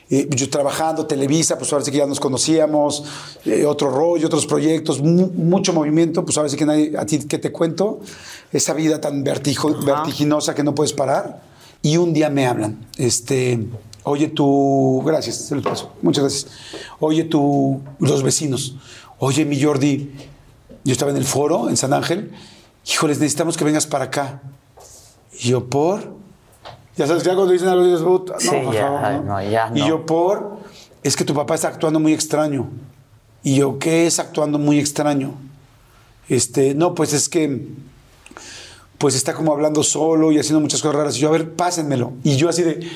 eh, 0.09 0.27
yo 0.29 0.49
trabajando, 0.49 1.07
Televisa, 1.07 1.57
pues 1.57 1.71
ahora 1.73 1.83
sí 1.85 1.91
que 1.91 1.97
ya 1.97 2.05
nos 2.05 2.19
conocíamos, 2.19 3.03
eh, 3.45 3.65
otro 3.65 3.89
rollo, 3.89 4.27
otros 4.27 4.45
proyectos, 4.45 5.01
mu- 5.01 5.31
mucho 5.33 5.73
movimiento, 5.73 6.23
pues 6.23 6.37
ahora 6.37 6.49
sí 6.49 6.57
que 6.57 6.65
nadie, 6.65 6.93
a 6.97 7.05
ti 7.05 7.19
que 7.19 7.39
te 7.39 7.51
cuento, 7.51 8.01
esa 8.51 8.73
vida 8.73 9.01
tan 9.01 9.23
vertijo- 9.23 9.83
vertiginosa 9.83 10.53
que 10.53 10.63
no 10.63 10.75
puedes 10.75 10.93
parar. 10.93 11.41
Y 11.81 11.97
un 11.97 12.13
día 12.13 12.29
me 12.29 12.45
hablan, 12.47 12.85
este, 12.97 13.59
oye 14.07 14.27
tú, 14.27 15.01
gracias, 15.05 15.35
se 15.35 15.55
los 15.55 15.63
paso, 15.63 15.91
muchas 16.01 16.23
gracias. 16.23 16.47
Oye 16.99 17.23
tú, 17.23 17.81
los 17.99 18.23
vecinos, 18.23 18.75
oye 19.19 19.45
mi 19.45 19.61
Jordi, 19.61 20.11
yo 20.83 20.91
estaba 20.91 21.11
en 21.11 21.17
el 21.17 21.25
foro 21.25 21.69
en 21.69 21.77
San 21.77 21.93
Ángel, 21.93 22.31
híjoles, 22.85 23.19
necesitamos 23.19 23.57
que 23.57 23.63
vengas 23.65 23.87
para 23.87 24.05
acá. 24.05 24.41
Y 25.39 25.49
yo, 25.49 25.65
por. 25.67 26.15
Ya 26.95 27.05
sabes, 27.05 27.23
ya 27.23 27.35
cuando 27.35 27.53
dicen 27.53 27.67
algo, 27.67 27.83
dices, 27.85 28.01
no, 28.01 28.25
Sí, 28.39 28.49
por 28.63 28.73
ya, 28.73 28.87
favor, 28.87 29.25
no, 29.25 29.41
ya 29.43 29.71
Y 29.75 29.81
no. 29.81 29.87
yo, 29.87 30.05
por. 30.05 30.57
Es 31.03 31.15
que 31.15 31.23
tu 31.23 31.33
papá 31.33 31.55
está 31.55 31.67
actuando 31.67 31.99
muy 31.99 32.13
extraño. 32.13 32.69
Y 33.43 33.55
yo, 33.55 33.77
¿qué 33.77 34.07
es 34.07 34.19
actuando 34.19 34.57
muy 34.57 34.79
extraño? 34.79 35.33
Este, 36.27 36.73
no, 36.73 36.95
pues 36.95 37.13
es 37.13 37.29
que. 37.29 37.67
Pues 38.97 39.13
está 39.13 39.35
como 39.35 39.51
hablando 39.53 39.83
solo 39.83 40.31
y 40.31 40.39
haciendo 40.39 40.59
muchas 40.59 40.81
cosas 40.81 40.95
raras. 40.95 41.17
Y 41.17 41.19
yo, 41.19 41.27
a 41.29 41.31
ver, 41.31 41.53
pásenmelo. 41.53 42.13
Y 42.23 42.35
yo, 42.35 42.49
así 42.49 42.63
de. 42.63 42.89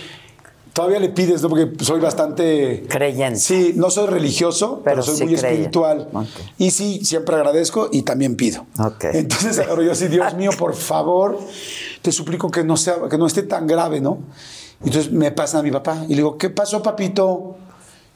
Todavía 0.74 1.00
le 1.00 1.10
pides, 1.10 1.42
¿no? 1.42 1.50
Porque 1.50 1.70
soy 1.84 2.00
bastante. 2.00 2.86
Creyente. 2.88 3.40
Sí, 3.40 3.74
no 3.76 3.90
soy 3.90 4.08
religioso, 4.08 4.82
pero, 4.84 5.02
Pero 5.02 5.04
soy 5.04 5.16
sí 5.16 5.24
muy 5.26 5.34
creyente. 5.36 5.56
espiritual. 5.68 6.10
Y 6.58 6.72
sí, 6.72 7.04
siempre 7.04 7.36
agradezco 7.36 7.90
y 7.92 8.04
también 8.04 8.38
pido. 8.38 8.66
Ok. 8.80 9.04
Entonces 9.14 9.60
agarro 9.60 9.84
yo 9.84 9.92
así, 9.92 10.08
Dios 10.08 10.34
mío, 10.36 10.52
por 10.58 10.74
favor, 10.74 11.38
te 12.02 12.12
suplico 12.14 12.50
que 12.50 12.64
no, 12.64 12.78
sea, 12.78 12.96
que 13.10 13.18
no 13.18 13.28
esté 13.28 13.44
tan 13.44 13.68
grave, 13.68 14.00
¿no? 14.00 14.20
Entonces 14.84 15.12
me 15.12 15.32
pasan 15.32 15.60
a 15.60 15.64
mi 15.64 15.72
papá 15.72 16.06
y 16.06 16.12
le 16.12 16.16
digo, 16.18 16.38
¿qué 16.38 16.50
pasó, 16.50 16.82
papito? 16.82 17.58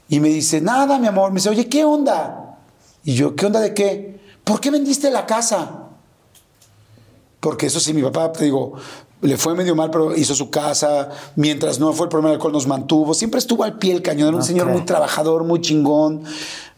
Y 0.07 0.19
me 0.21 0.29
dice, 0.29 0.61
nada, 0.61 0.97
mi 0.97 1.07
amor. 1.07 1.31
Me 1.31 1.35
dice, 1.35 1.49
oye, 1.49 1.67
¿qué 1.67 1.83
onda? 1.83 2.57
Y 3.03 3.15
yo, 3.15 3.35
¿qué 3.35 3.45
onda 3.47 3.59
de 3.59 3.73
qué? 3.73 4.19
¿Por 4.45 4.61
qué 4.61 4.71
vendiste 4.71 5.11
la 5.11 5.25
casa? 5.25 5.89
Porque 7.39 7.67
eso 7.67 7.79
sí, 7.79 7.93
mi 7.93 8.01
papá, 8.01 8.31
te 8.31 8.45
digo, 8.45 8.73
le 9.27 9.37
fue 9.37 9.55
medio 9.55 9.75
mal, 9.75 9.89
pero 9.91 10.15
hizo 10.15 10.33
su 10.35 10.49
casa. 10.49 11.09
Mientras 11.35 11.79
no 11.79 11.93
fue 11.93 12.05
el 12.05 12.09
problema 12.09 12.29
del 12.29 12.35
alcohol, 12.37 12.53
nos 12.53 12.67
mantuvo. 12.67 13.13
Siempre 13.13 13.39
estuvo 13.39 13.63
al 13.63 13.77
pie 13.77 13.93
del 13.93 14.01
cañón. 14.01 14.29
Era 14.29 14.37
un 14.37 14.43
señor 14.43 14.67
muy 14.67 14.81
trabajador, 14.85 15.43
muy 15.43 15.61
chingón, 15.61 16.23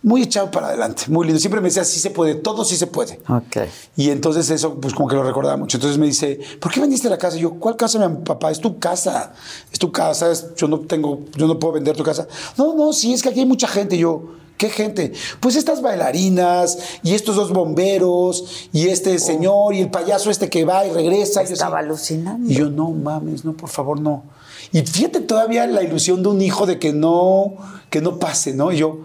muy 0.04 0.22
echado 0.24 0.50
para 0.52 0.68
adelante, 0.68 1.04
muy 1.08 1.26
lindo. 1.26 1.40
Siempre 1.40 1.60
me 1.60 1.68
decía, 1.70 1.84
sí 1.84 2.00
se 2.00 2.10
puede, 2.12 2.36
todo 2.36 2.64
sí 2.64 2.76
se 2.78 2.88
puede. 2.88 3.20
Ok. 3.28 3.68
Y 3.96 4.10
entonces 4.10 4.50
eso, 4.50 4.76
pues 4.76 4.94
como 4.94 5.10
que 5.10 5.16
lo 5.16 5.24
recordaba 5.24 5.58
mucho. 5.58 5.78
Entonces 5.78 5.98
me 5.98 6.06
dice, 6.06 6.40
¿por 6.62 6.72
qué 6.72 6.80
vendiste 6.80 7.10
la 7.10 7.18
casa? 7.18 7.38
Y 7.38 7.42
yo, 7.42 7.56
¿cuál 7.56 7.76
casa, 7.76 8.08
mi 8.08 8.18
papá? 8.24 8.52
Es 8.52 8.60
tu 8.62 8.78
casa. 8.80 9.34
Es 9.72 9.80
tu 9.80 9.92
casa. 9.92 10.32
es- 10.32 10.54
yo 10.56 10.68
no 10.68 10.80
tengo, 10.82 11.22
yo 11.36 11.48
no 11.48 11.58
puedo 11.60 11.74
vender 11.74 11.96
tu 11.98 12.04
casa. 12.04 12.28
No, 12.58 12.74
no, 12.76 12.94
sí, 12.94 13.14
es 13.14 13.22
que 13.24 13.30
aquí 13.30 13.40
hay 13.40 13.46
mucha 13.46 13.68
gente. 13.68 13.96
Y 13.96 14.00
yo, 14.00 14.24
¿qué 14.58 14.70
gente? 14.70 15.14
Pues 15.40 15.56
estas 15.56 15.82
bailarinas 15.82 16.78
y 17.04 17.14
estos 17.14 17.36
dos 17.36 17.54
bomberos 17.54 18.70
y 18.74 18.90
este 18.90 19.20
señor 19.20 19.74
y 19.74 19.82
el 19.82 19.90
payaso 19.90 20.30
este 20.30 20.50
que 20.50 20.66
va 20.66 20.86
y 20.86 20.92
regresa. 20.92 21.44
Y 21.44 21.48
yo 21.48 21.54
Estaba 21.54 21.80
alucinando. 21.80 22.50
Y 22.50 22.56
yo, 22.56 22.70
no 22.70 22.92
mames, 22.92 23.46
no, 23.46 23.54
por 23.54 23.70
favor, 23.70 24.00
no. 24.00 24.24
Y 24.72 24.82
fíjate 24.82 25.22
todavía 25.22 25.66
la 25.68 25.82
ilusión 25.82 26.24
de 26.24 26.30
un 26.30 26.42
hijo 26.42 26.66
de 26.66 26.80
que 26.80 26.92
no, 26.92 27.54
que 27.90 28.02
no 28.02 28.20
pase, 28.20 28.54
¿no? 28.54 28.72
Y 28.72 28.78
yo, 28.78 29.00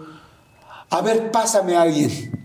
a 0.89 1.01
ver, 1.01 1.31
pásame 1.31 1.75
a 1.75 1.83
alguien. 1.83 2.43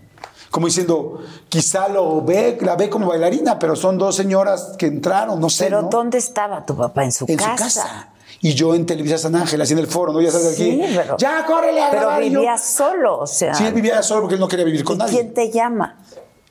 Como 0.49 0.65
diciendo, 0.65 1.19
quizá 1.49 1.89
lo 1.89 2.23
ve, 2.23 2.57
la 2.61 2.75
ve 2.75 2.89
como 2.89 3.07
bailarina, 3.07 3.59
pero 3.59 3.75
son 3.75 3.97
dos 3.97 4.15
señoras 4.15 4.75
que 4.77 4.87
entraron, 4.87 5.39
no 5.39 5.49
sé. 5.49 5.65
Pero 5.65 5.83
¿no? 5.83 5.89
¿dónde 5.89 6.17
estaba 6.17 6.65
tu 6.65 6.75
papá? 6.75 7.03
En 7.03 7.11
su 7.11 7.25
En 7.27 7.37
casa. 7.37 7.57
su 7.57 7.63
casa. 7.63 8.09
Y 8.41 8.53
yo 8.53 8.73
en 8.73 8.85
Televisa 8.85 9.17
San 9.17 9.35
Ángel, 9.35 9.61
así 9.61 9.73
en 9.73 9.79
el 9.79 9.87
foro, 9.87 10.13
¿no? 10.13 10.21
Ya 10.21 10.31
sabes 10.31 10.55
Sí, 10.55 10.81
aquí. 10.81 10.93
pero- 10.95 11.17
ya, 11.17 11.45
córrele 11.45 11.81
a 11.83 11.89
Pero 11.89 12.01
grabar", 12.03 12.23
y 12.23 12.29
yo- 12.31 12.39
vivía 12.39 12.57
solo, 12.57 13.19
o 13.19 13.27
sea. 13.27 13.53
Sí, 13.53 13.65
él 13.65 13.73
vivía 13.73 14.01
solo 14.01 14.21
porque 14.21 14.35
él 14.35 14.39
no 14.39 14.47
quería 14.47 14.63
vivir 14.65 14.83
con 14.83 14.95
¿Y 14.95 14.99
nadie. 14.99 15.11
quién 15.19 15.33
te 15.33 15.51
llama? 15.51 15.99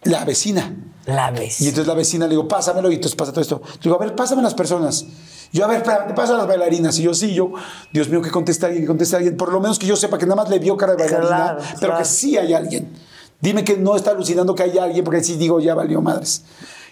La 0.03 0.25
vecina. 0.25 0.75
La 1.07 1.31
ves. 1.31 1.61
Y 1.63 1.69
entonces 1.69 1.87
la 1.87 1.95
vecina 1.95 2.27
le 2.27 2.31
digo, 2.33 2.47
pásamelo, 2.47 2.91
y 2.91 2.97
entonces 2.97 3.17
pasa 3.17 3.33
todo 3.33 3.41
esto. 3.41 3.63
Le 3.65 3.81
digo, 3.83 3.97
a 3.97 3.99
ver, 3.99 4.15
pásame 4.15 4.43
las 4.43 4.53
personas. 4.55 5.07
Yo, 5.51 5.65
a 5.65 5.69
ver, 5.69 5.83
te 5.83 6.13
pasan 6.15 6.37
las 6.37 6.47
bailarinas. 6.47 6.99
Y 6.99 7.03
yo, 7.05 7.15
sí, 7.15 7.33
yo, 7.33 7.53
Dios 7.91 8.11
mío, 8.11 8.21
que 8.21 8.31
conteste 8.31 8.67
alguien, 8.67 8.83
que 8.85 8.87
conteste 8.89 9.17
alguien. 9.17 9.35
Por 9.39 9.51
lo 9.51 9.59
menos 9.61 9.79
que 9.79 9.87
yo 9.87 9.97
sepa 9.97 10.19
que 10.19 10.27
nada 10.27 10.37
más 10.37 10.51
le 10.51 10.59
vio 10.59 10.77
cara 10.77 10.93
de 10.95 10.99
bailarina, 11.05 11.27
Claro, 11.29 11.59
pero 11.61 11.79
claro. 11.79 11.99
que 11.99 12.05
sí 12.05 12.37
hay 12.37 12.53
alguien. 12.53 12.93
Dime 13.41 13.65
que 13.65 13.79
no 13.79 13.97
está 13.97 14.11
alucinando 14.11 14.55
que 14.55 14.65
hay 14.65 14.77
alguien, 14.77 15.03
porque 15.05 15.25
sí 15.25 15.37
digo, 15.37 15.59
ya 15.61 15.75
valió 15.75 16.03
madres. 16.03 16.43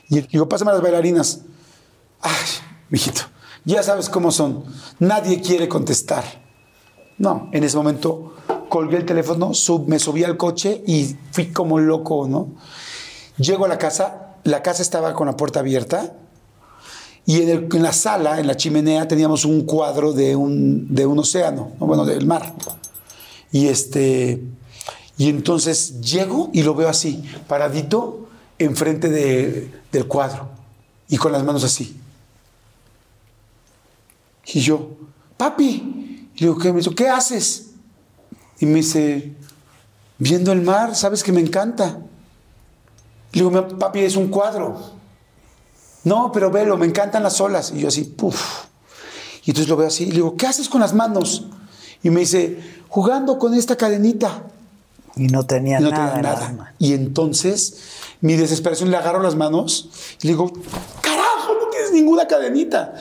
Y 0.08 0.22
digo, 0.22 0.48
pásame 0.48 0.72
las 0.72 0.80
bailarinas. 0.80 1.40
Ay, 2.22 2.32
mijito, 2.88 3.20
ya 3.66 3.82
sabes 3.82 4.08
cómo 4.08 4.30
son. 4.30 4.64
Nadie 4.98 5.42
quiere 5.42 5.68
contestar. 5.68 6.24
No, 7.18 7.50
en 7.52 7.64
ese 7.64 7.76
momento 7.76 8.34
colgué 8.68 8.96
el 8.96 9.04
teléfono, 9.04 9.52
me 9.86 9.98
subí 9.98 10.24
al 10.24 10.36
coche 10.36 10.82
y 10.86 11.16
fui 11.32 11.46
como 11.52 11.78
loco, 11.78 12.26
¿no? 12.28 12.48
Llego 13.38 13.64
a 13.64 13.68
la 13.68 13.76
casa, 13.78 14.36
la 14.44 14.62
casa 14.62 14.80
estaba 14.82 15.12
con 15.14 15.26
la 15.26 15.36
puerta 15.36 15.60
abierta 15.60 16.14
y 17.26 17.42
en, 17.42 17.68
la 17.82 17.92
sala, 17.92 18.38
en 18.38 18.46
la 18.46 18.56
chimenea, 18.56 19.08
teníamos 19.08 19.44
un 19.44 19.62
cuadro 19.62 20.12
de 20.12 20.36
un, 20.36 20.94
de 20.94 21.06
un 21.06 21.18
océano, 21.18 21.72
¿no? 21.80 21.86
bueno, 21.86 22.04
del 22.04 22.24
mar. 22.26 22.54
Y 23.50 23.66
este, 23.68 24.42
y 25.18 25.28
entonces 25.28 26.00
llego 26.00 26.50
y 26.52 26.62
lo 26.62 26.74
veo 26.74 26.88
así, 26.88 27.24
paradito 27.48 28.28
enfrente 28.58 29.08
de- 29.08 29.70
del 29.90 30.06
cuadro 30.06 30.48
y 31.08 31.16
con 31.16 31.32
las 31.32 31.42
manos 31.44 31.64
así. 31.64 31.96
Y 34.46 34.60
yo, 34.60 34.90
papi, 35.36 36.28
le 36.34 36.46
digo, 36.46 36.58
¿qué? 36.58 36.70
Me 36.72 36.78
dice, 36.78 36.94
¿qué 36.94 37.08
haces? 37.08 37.70
Y 38.60 38.66
me 38.66 38.76
dice, 38.76 39.34
viendo 40.18 40.52
el 40.52 40.62
mar, 40.62 40.94
sabes 40.94 41.22
que 41.22 41.32
me 41.32 41.40
encanta. 41.40 41.98
Le 43.32 43.42
digo, 43.42 43.50
"Mi 43.50 43.60
papi, 43.74 44.00
es 44.00 44.16
un 44.16 44.28
cuadro. 44.28 44.80
No, 46.04 46.30
pero 46.32 46.50
velo, 46.50 46.76
me 46.76 46.86
encantan 46.86 47.22
las 47.22 47.40
olas. 47.40 47.72
Y 47.74 47.80
yo 47.80 47.88
así, 47.88 48.04
puff. 48.04 48.64
Y 49.44 49.50
entonces 49.50 49.68
lo 49.68 49.76
veo 49.76 49.88
así 49.88 50.04
y 50.04 50.08
le 50.08 50.14
digo, 50.14 50.36
¿qué 50.36 50.46
haces 50.46 50.68
con 50.68 50.80
las 50.80 50.94
manos? 50.94 51.46
Y 52.02 52.10
me 52.10 52.20
dice, 52.20 52.58
jugando 52.88 53.38
con 53.38 53.54
esta 53.54 53.76
cadenita. 53.76 54.44
Y 55.16 55.26
no 55.28 55.44
tenía 55.46 55.80
Y 55.80 55.82
no 55.84 55.90
nada. 55.90 56.14
tenía 56.14 56.32
nada. 56.34 56.74
Y 56.78 56.92
entonces, 56.94 57.76
mi 58.20 58.34
desesperación, 58.36 58.90
le 58.90 58.96
agarro 58.96 59.20
las 59.22 59.34
manos 59.34 59.90
y 60.22 60.26
le 60.28 60.32
digo, 60.34 60.52
carajo, 61.00 61.54
no 61.60 61.68
tienes 61.70 61.92
ninguna 61.92 62.26
cadenita. 62.26 62.94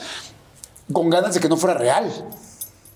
Con 0.92 1.10
ganas 1.10 1.34
de 1.34 1.40
que 1.40 1.48
no 1.48 1.56
fuera 1.56 1.76
real. 1.76 2.10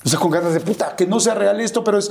O 0.04 0.08
sea, 0.08 0.18
con 0.18 0.30
ganas 0.30 0.54
de 0.54 0.60
puta, 0.60 0.96
que 0.96 1.06
no 1.06 1.20
sea 1.20 1.34
real 1.34 1.60
esto, 1.60 1.84
pero 1.84 1.98
es. 1.98 2.10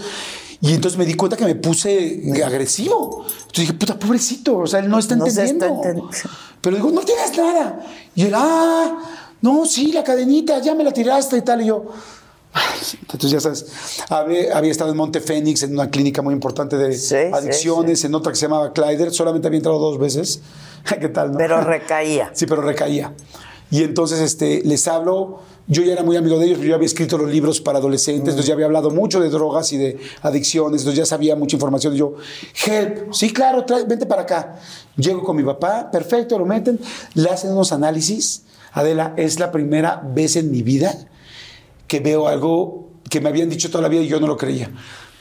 Y 0.61 0.73
entonces 0.73 0.97
me 0.97 1.05
di 1.05 1.13
cuenta 1.15 1.37
que 1.37 1.45
me 1.45 1.55
puse 1.55 2.21
agresivo. 2.45 3.25
Entonces 3.25 3.55
dije, 3.61 3.73
puta, 3.73 3.97
pobrecito, 3.97 4.57
o 4.57 4.67
sea, 4.67 4.79
él 4.79 4.89
no 4.89 4.99
está 4.99 5.15
No 5.15 5.25
se 5.25 5.31
está 5.31 5.43
entendiendo. 5.49 5.89
entendiendo. 5.89 6.29
Pero 6.61 6.75
digo, 6.75 6.91
no 6.91 7.01
tienes 7.01 7.35
nada. 7.37 7.85
Y 8.13 8.23
él, 8.23 8.33
ah, 8.35 8.99
no, 9.41 9.65
sí, 9.65 9.91
la 9.91 10.03
cadenita, 10.03 10.59
ya 10.59 10.75
me 10.75 10.83
la 10.83 10.91
tiraste 10.91 11.37
y 11.37 11.41
tal. 11.41 11.61
Y 11.61 11.67
yo, 11.67 11.85
entonces 13.01 13.31
ya 13.31 13.39
sabes, 13.39 13.65
había, 14.09 14.57
había 14.57 14.71
estado 14.71 14.91
en 14.91 14.97
Monte 14.97 15.21
Fénix, 15.21 15.63
en 15.63 15.73
una 15.73 15.89
clínica 15.89 16.21
muy 16.21 16.33
importante 16.33 16.77
de 16.77 16.93
Sí, 16.93 17.07
sí, 17.07 17.15
adicciones, 17.31 18.03
en 18.03 18.13
otra 18.15 18.31
que 18.31 18.37
se 18.37 18.45
llamaba 18.47 18.73
Clyder, 18.73 19.11
solamente 19.11 19.47
había 19.47 19.57
entrado 19.57 19.79
dos 19.79 19.97
veces. 19.97 20.41
¿Qué 20.99 21.09
tal? 21.09 21.31
no? 21.31 21.37
Pero 21.37 21.61
recaía. 21.61 22.31
Sí, 22.33 22.45
pero 22.45 22.61
recaía. 22.61 23.13
Y 23.71 23.83
entonces 23.83 24.19
este, 24.19 24.61
les 24.65 24.87
hablo, 24.87 25.39
yo 25.71 25.83
ya 25.83 25.93
era 25.93 26.03
muy 26.03 26.17
amigo 26.17 26.37
de 26.39 26.47
ellos, 26.47 26.59
yo 26.59 26.73
había 26.73 26.87
escrito 26.87 27.15
los 27.17 27.29
libros 27.31 27.61
para 27.61 27.77
adolescentes, 27.77 28.29
entonces 28.29 28.47
ya 28.47 28.53
había 28.55 28.65
hablado 28.65 28.89
mucho 28.89 29.19
de 29.21 29.29
drogas 29.29 29.71
y 29.71 29.77
de 29.77 29.97
adicciones, 30.23 30.81
entonces 30.81 30.97
ya 30.97 31.05
sabía 31.05 31.35
mucha 31.35 31.55
información. 31.55 31.93
Y 31.93 31.99
yo, 31.99 32.15
help, 32.65 33.13
sí, 33.13 33.31
claro, 33.31 33.65
trae- 33.65 33.87
vente 33.87 34.05
para 34.07 34.23
acá. 34.23 34.59
Llego 34.97 35.23
con 35.23 35.37
mi 35.37 35.43
papá, 35.43 35.89
perfecto, 35.91 36.37
lo 36.39 36.45
meten, 36.45 36.79
le 37.13 37.29
hacen 37.29 37.51
unos 37.51 37.71
análisis. 37.71 38.43
Adela, 38.73 39.13
es 39.15 39.39
la 39.39 39.51
primera 39.51 40.01
vez 40.03 40.35
en 40.35 40.51
mi 40.51 40.63
vida 40.63 41.07
que 41.87 41.99
veo 41.99 42.27
algo 42.27 42.89
que 43.09 43.21
me 43.21 43.29
habían 43.29 43.49
dicho 43.49 43.69
toda 43.69 43.81
la 43.83 43.89
vida 43.89 44.01
y 44.01 44.07
yo 44.07 44.19
no 44.19 44.27
lo 44.27 44.37
creía. 44.37 44.71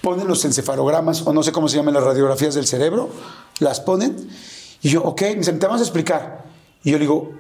Ponen 0.01 0.27
los 0.29 0.45
encefalogramas, 0.45 1.27
o 1.27 1.33
no 1.33 1.43
sé 1.43 1.53
cómo 1.53 1.69
se 1.69 1.77
llaman 1.77 1.93
las 1.95 2.05
radiografías 2.05 2.55
del 2.55 2.67
cerebro, 2.67 3.11
las 3.61 3.81
ponen, 3.81 4.17
y 4.81 4.89
yo, 4.89 5.03
ok, 5.03 5.21
me 5.23 5.35
dicen, 5.37 5.59
te 5.59 5.67
vamos 5.67 5.81
a 5.83 5.85
explicar. 5.85 6.45
Y 6.85 6.91
yo 6.93 6.99
le 6.99 7.03
digo, 7.03 7.33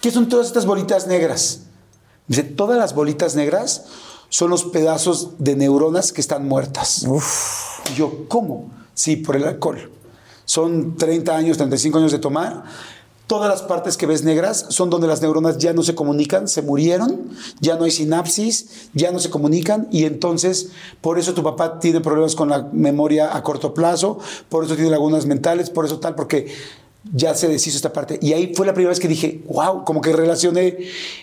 ¿qué 0.00 0.10
son 0.10 0.28
todas 0.28 0.48
estas 0.48 0.66
bolitas 0.66 1.06
negras? 1.06 1.66
Dice, 2.28 2.42
todas 2.44 2.78
las 2.78 2.94
bolitas 2.94 3.34
negras 3.34 3.84
son 4.28 4.50
los 4.50 4.64
pedazos 4.64 5.32
de 5.38 5.56
neuronas 5.56 6.12
que 6.12 6.20
están 6.20 6.48
muertas. 6.48 7.06
Y 7.90 7.94
yo, 7.96 8.26
¿cómo? 8.28 8.70
Sí, 8.94 9.16
por 9.16 9.36
el 9.36 9.44
alcohol. 9.44 9.90
Son 10.44 10.96
30 10.96 11.36
años, 11.36 11.56
35 11.58 11.98
años 11.98 12.12
de 12.12 12.18
tomar. 12.18 12.64
Todas 13.26 13.48
las 13.48 13.62
partes 13.62 13.96
que 13.96 14.06
ves 14.06 14.24
negras 14.24 14.66
son 14.68 14.90
donde 14.90 15.06
las 15.06 15.22
neuronas 15.22 15.56
ya 15.58 15.72
no 15.72 15.82
se 15.82 15.94
comunican, 15.94 16.48
se 16.48 16.60
murieron, 16.60 17.30
ya 17.60 17.76
no 17.76 17.84
hay 17.84 17.90
sinapsis, 17.90 18.90
ya 18.92 19.10
no 19.10 19.20
se 19.20 19.30
comunican 19.30 19.88
y 19.90 20.04
entonces 20.04 20.70
por 21.00 21.18
eso 21.18 21.32
tu 21.32 21.42
papá 21.42 21.78
tiene 21.78 22.00
problemas 22.00 22.34
con 22.34 22.50
la 22.50 22.68
memoria 22.72 23.34
a 23.34 23.42
corto 23.42 23.72
plazo, 23.72 24.18
por 24.48 24.64
eso 24.64 24.74
tiene 24.74 24.90
lagunas 24.90 25.24
mentales, 25.24 25.70
por 25.70 25.86
eso 25.86 25.98
tal, 25.98 26.14
porque 26.14 26.52
ya 27.12 27.34
se 27.34 27.48
deshizo 27.48 27.76
esta 27.76 27.92
parte. 27.92 28.18
Y 28.22 28.32
ahí 28.32 28.52
fue 28.54 28.66
la 28.66 28.74
primera 28.74 28.90
vez 28.90 29.00
que 29.00 29.08
dije, 29.08 29.42
wow, 29.48 29.84
como 29.84 30.00
que 30.00 30.12
relacioné 30.12 30.78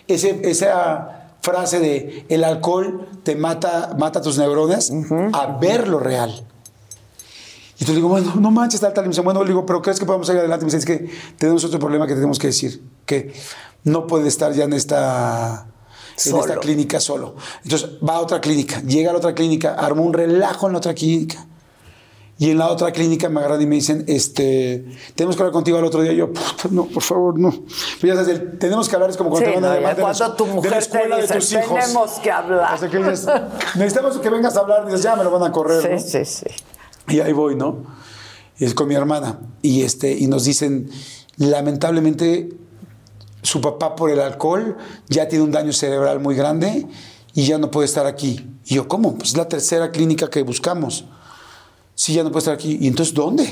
ese, 0.08 0.42
esa 0.44 1.36
frase 1.42 1.80
de 1.80 2.26
el 2.30 2.44
alcohol 2.44 3.08
te 3.24 3.36
mata, 3.36 3.96
mata 3.98 4.22
tus 4.22 4.38
neuronas 4.38 4.92
a 5.34 5.58
ver 5.60 5.88
lo 5.88 6.00
real. 6.00 6.46
Y 7.80 7.84
entonces 7.84 7.90
le 7.90 7.96
digo, 7.96 8.10
bueno, 8.10 8.34
no 8.36 8.52
manches, 8.52 8.82
tal, 8.82 8.94
tal. 8.94 9.06
Y 9.06 9.08
me 9.08 9.12
dice, 9.12 9.22
bueno, 9.22 9.42
le 9.42 9.50
digo, 9.50 9.66
pero 9.66 9.82
¿crees 9.82 10.00
que 10.00 10.06
podemos 10.06 10.28
salir 10.28 10.42
adelante? 10.42 10.66
Me 10.66 10.72
dice, 10.72 10.80
es 10.80 10.86
que 10.86 11.10
tenemos 11.38 11.64
otro 11.64 11.80
problema 11.80 12.06
que 12.08 12.14
tenemos 12.14 12.38
que 12.38 12.48
decir, 12.48 12.84
que 13.06 13.34
no 13.86 14.06
puede 14.06 14.28
estar 14.28 14.52
ya 14.52 14.66
en 14.66 14.74
esta, 14.74 15.66
en 16.26 16.36
esta 16.36 16.58
clínica 16.58 17.00
solo. 17.00 17.36
Entonces 17.64 17.92
va 18.08 18.18
a 18.18 18.20
otra 18.20 18.42
clínica, 18.42 18.82
llega 18.82 19.12
a 19.12 19.14
la 19.14 19.20
otra 19.20 19.34
clínica, 19.34 19.76
armó 19.76 20.04
un 20.04 20.14
relajo 20.14 20.68
en 20.68 20.74
la 20.74 20.80
otra 20.80 20.94
clínica. 20.94 21.48
Y 22.42 22.52
en 22.52 22.58
la 22.58 22.70
otra 22.70 22.94
clínica 22.94 23.28
me 23.28 23.42
agarran 23.42 23.62
y 23.62 23.66
me 23.66 23.76
dicen, 23.76 24.06
este, 24.08 24.86
tenemos 25.14 25.36
que 25.36 25.42
hablar 25.44 25.52
contigo 25.52 25.78
al 25.78 25.84
otro 25.84 26.02
día. 26.02 26.14
Y 26.14 26.16
yo, 26.16 26.32
puta, 26.32 26.70
no, 26.72 26.86
por 26.86 27.04
favor, 27.04 27.38
no. 27.38 27.52
Pero 28.00 28.16
ya 28.16 28.24
sabes, 28.24 28.58
tenemos 28.58 28.88
que 28.88 28.96
hablar 28.96 29.10
es 29.10 29.18
como 29.18 29.30
cuando 29.30 29.50
Sí, 29.50 29.56
te 29.56 29.60
van 29.62 29.70
a 29.72 29.80
no, 29.82 29.88
de 29.96 30.02
cuando 30.02 30.36
tu 30.36 30.44
de 30.46 30.50
la 30.50 30.56
mujer 30.56 30.72
te 30.72 30.78
escuela 30.80 31.16
de 31.18 31.22
dice, 31.24 31.34
tus 31.36 31.52
hijos. 31.52 31.80
"Tenemos 31.80 32.12
que 32.24 32.32
hablar". 32.32 32.74
O 32.74 32.78
sea, 32.78 32.90
que 32.90 32.98
dices, 32.98 33.28
necesitamos 33.76 34.18
que 34.20 34.30
vengas 34.30 34.56
a 34.56 34.62
hablar. 34.62 34.84
Y 34.84 34.86
dices, 34.86 35.04
ya 35.04 35.18
me 35.18 35.26
lo 35.26 35.32
van 35.32 35.44
a 35.44 35.52
correr. 35.52 35.92
¿no? 35.92 36.00
Sí, 36.00 36.10
sí, 36.10 36.24
sí. 36.26 36.46
Y 37.14 37.20
ahí 37.20 37.34
voy, 37.34 37.56
¿no? 37.56 37.84
Y 38.58 38.64
es 38.64 38.74
con 38.74 38.88
mi 38.88 38.96
hermana. 38.96 39.40
Y, 39.62 39.82
este, 39.84 40.14
y 40.14 40.28
nos 40.28 40.46
dicen, 40.46 40.90
lamentablemente, 41.36 42.54
su 43.42 43.60
papá 43.60 43.96
por 43.98 44.12
el 44.12 44.22
alcohol 44.22 44.78
ya 45.10 45.28
tiene 45.28 45.44
un 45.44 45.52
daño 45.52 45.74
cerebral 45.74 46.20
muy 46.22 46.36
grande 46.36 46.88
y 47.34 47.46
ya 47.46 47.58
no 47.58 47.70
puede 47.70 47.86
estar 47.86 48.06
aquí. 48.06 48.46
Y 48.66 48.76
yo, 48.76 48.88
¿cómo? 48.88 49.16
Pues 49.16 49.32
es 49.32 49.38
la 49.38 49.48
tercera 49.50 49.92
clínica 49.92 50.30
que 50.30 50.42
buscamos. 50.44 51.06
Sí, 52.00 52.14
ya 52.14 52.24
no 52.24 52.30
puede 52.32 52.40
estar 52.40 52.54
aquí. 52.54 52.78
¿Y 52.80 52.88
entonces 52.88 53.14
dónde? 53.14 53.44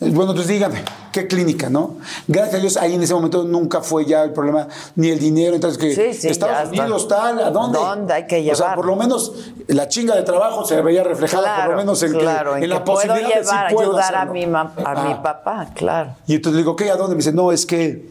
Bueno, 0.00 0.30
entonces 0.30 0.48
díganme, 0.48 0.82
¿qué 1.12 1.26
clínica, 1.26 1.68
no? 1.68 1.96
Gracias 2.26 2.54
a 2.54 2.58
Dios, 2.58 2.76
ahí 2.78 2.94
en 2.94 3.02
ese 3.02 3.12
momento 3.12 3.44
nunca 3.44 3.82
fue 3.82 4.06
ya 4.06 4.22
el 4.22 4.32
problema, 4.32 4.66
ni 4.96 5.10
el 5.10 5.18
dinero. 5.18 5.54
Entonces, 5.54 5.76
que 5.78 5.94
Sí, 5.94 6.18
sí, 6.18 6.28
Estados. 6.28 6.70
Unidos, 6.70 7.06
tal, 7.06 7.38
¿a 7.42 7.50
dónde? 7.50 7.78
¿Dónde 7.78 8.14
hay 8.14 8.26
que 8.26 8.38
O 8.50 8.54
sea, 8.54 8.54
llevar? 8.54 8.76
por 8.76 8.86
lo 8.86 8.96
menos 8.96 9.32
la 9.68 9.88
chinga 9.88 10.16
de 10.16 10.22
trabajo 10.22 10.64
se 10.64 10.80
veía 10.80 11.04
reflejada, 11.04 11.64
por 11.66 11.72
lo 11.72 11.76
menos 11.76 12.02
en, 12.02 12.12
que- 12.12 12.18
claro, 12.20 12.56
en, 12.56 12.62
en 12.62 12.70
la 12.70 12.76
que 12.78 12.80
puedo 12.84 12.96
posibilidad 12.96 13.28
de 13.28 13.34
llevar, 13.42 13.68
sí 13.68 13.74
puedo 13.74 13.90
ayudar 13.90 14.14
a, 14.14 14.24
mi, 14.24 14.44
a 14.44 14.48
mi 14.48 15.12
Ah. 15.12 15.20
papá, 15.22 15.68
claro. 15.74 16.14
Y 16.26 16.36
entonces 16.36 16.54
le 16.56 16.62
digo, 16.62 16.74
¿qué? 16.74 16.90
¿A 16.90 16.96
dónde? 16.96 17.14
Me 17.14 17.18
dice, 17.18 17.32
no, 17.34 17.52
es 17.52 17.66
que 17.66 18.10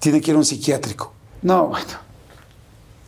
tiene 0.00 0.22
que 0.22 0.30
ir 0.30 0.36
a 0.36 0.38
un 0.38 0.44
psiquiátrico. 0.46 1.12
No, 1.42 1.66
bueno. 1.66 1.86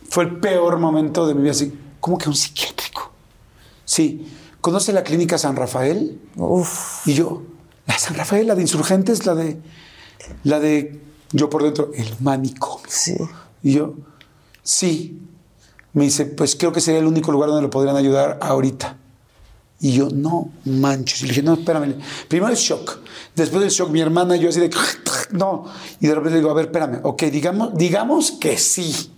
Fue 0.07 0.25
el 0.25 0.39
peor 0.39 0.77
momento 0.77 1.25
de 1.25 1.33
mi 1.33 1.41
vida. 1.41 1.51
Así, 1.53 1.73
¿cómo 1.99 2.19
que 2.19 2.29
un 2.29 2.35
psiquiátrico? 2.35 3.09
Sí. 3.85 4.31
¿Conoce 4.63 4.93
la 4.93 5.03
clínica 5.03 5.37
San 5.37 5.57
Rafael? 5.57 6.21
Uf, 6.37 7.05
Y 7.05 7.15
yo, 7.15 7.43
la 7.85 7.99
San 7.99 8.15
Rafael, 8.15 8.47
la 8.47 8.55
de 8.55 8.61
insurgentes, 8.61 9.25
la 9.25 9.35
de. 9.35 9.59
La 10.45 10.61
de. 10.61 11.01
Yo 11.33 11.49
por 11.49 11.63
dentro, 11.63 11.91
el 11.93 12.15
manicomio. 12.21 12.85
sí. 12.87 13.13
Y 13.61 13.73
yo, 13.73 13.95
sí. 14.63 15.19
Me 15.91 16.05
dice, 16.05 16.27
pues 16.27 16.55
creo 16.55 16.71
que 16.71 16.79
sería 16.79 17.01
el 17.01 17.07
único 17.07 17.33
lugar 17.33 17.49
donde 17.49 17.61
lo 17.61 17.69
podrían 17.69 17.97
ayudar 17.97 18.39
ahorita. 18.41 18.95
Y 19.81 19.91
yo, 19.91 20.07
no 20.09 20.49
manches. 20.63 21.23
Y 21.23 21.23
le 21.23 21.29
dije, 21.31 21.43
no, 21.43 21.55
espérame. 21.55 21.97
Primero 22.29 22.49
el 22.49 22.57
shock. 22.57 22.99
Después 23.35 23.61
del 23.61 23.69
shock, 23.69 23.89
mi 23.89 23.99
hermana 23.99 24.37
y 24.37 24.39
yo 24.39 24.47
así 24.47 24.61
de, 24.61 24.69
no. 25.31 25.65
Y 25.99 26.07
de 26.07 26.15
repente 26.15 26.35
le 26.35 26.39
digo, 26.39 26.51
a 26.51 26.53
ver, 26.53 26.67
espérame. 26.67 27.01
Ok, 27.03 27.23
digamos, 27.23 27.75
digamos 27.75 28.31
que 28.31 28.57
sí. 28.57 29.11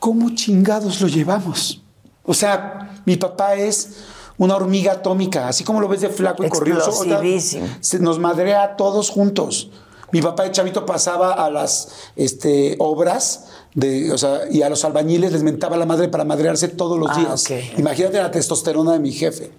¿Cómo 0.00 0.34
chingados 0.34 1.00
lo 1.00 1.06
llevamos? 1.06 1.83
O 2.24 2.34
sea, 2.34 3.00
mi 3.04 3.16
papá 3.16 3.54
es 3.54 3.96
una 4.38 4.56
hormiga 4.56 4.92
atómica, 4.92 5.48
así 5.48 5.62
como 5.64 5.80
lo 5.80 5.88
ves 5.88 6.00
de 6.00 6.08
flaco 6.08 6.44
y 6.44 6.48
corrioso. 6.48 6.90
o 6.90 6.92
sea, 6.92 7.02
Explosivísimo. 7.14 7.66
se 7.80 7.98
nos 8.00 8.18
madrea 8.18 8.62
a 8.64 8.76
todos 8.76 9.10
juntos. 9.10 9.70
Mi 10.12 10.22
papá 10.22 10.44
de 10.44 10.52
chavito 10.52 10.86
pasaba 10.86 11.32
a 11.32 11.50
las 11.50 11.88
este, 12.16 12.76
obras 12.78 13.46
de, 13.74 14.12
o 14.12 14.18
sea, 14.18 14.42
y 14.50 14.62
a 14.62 14.68
los 14.68 14.84
albañiles 14.84 15.32
les 15.32 15.42
mentaba 15.42 15.76
la 15.76 15.86
madre 15.86 16.08
para 16.08 16.24
madrearse 16.24 16.68
todos 16.68 16.98
los 16.98 17.10
Ah, 17.10 17.18
días. 17.18 17.44
Imagínate 17.78 18.18
la 18.18 18.30
testosterona 18.30 18.92
de 18.92 19.00
mi 19.00 19.10
jefe. 19.12 19.50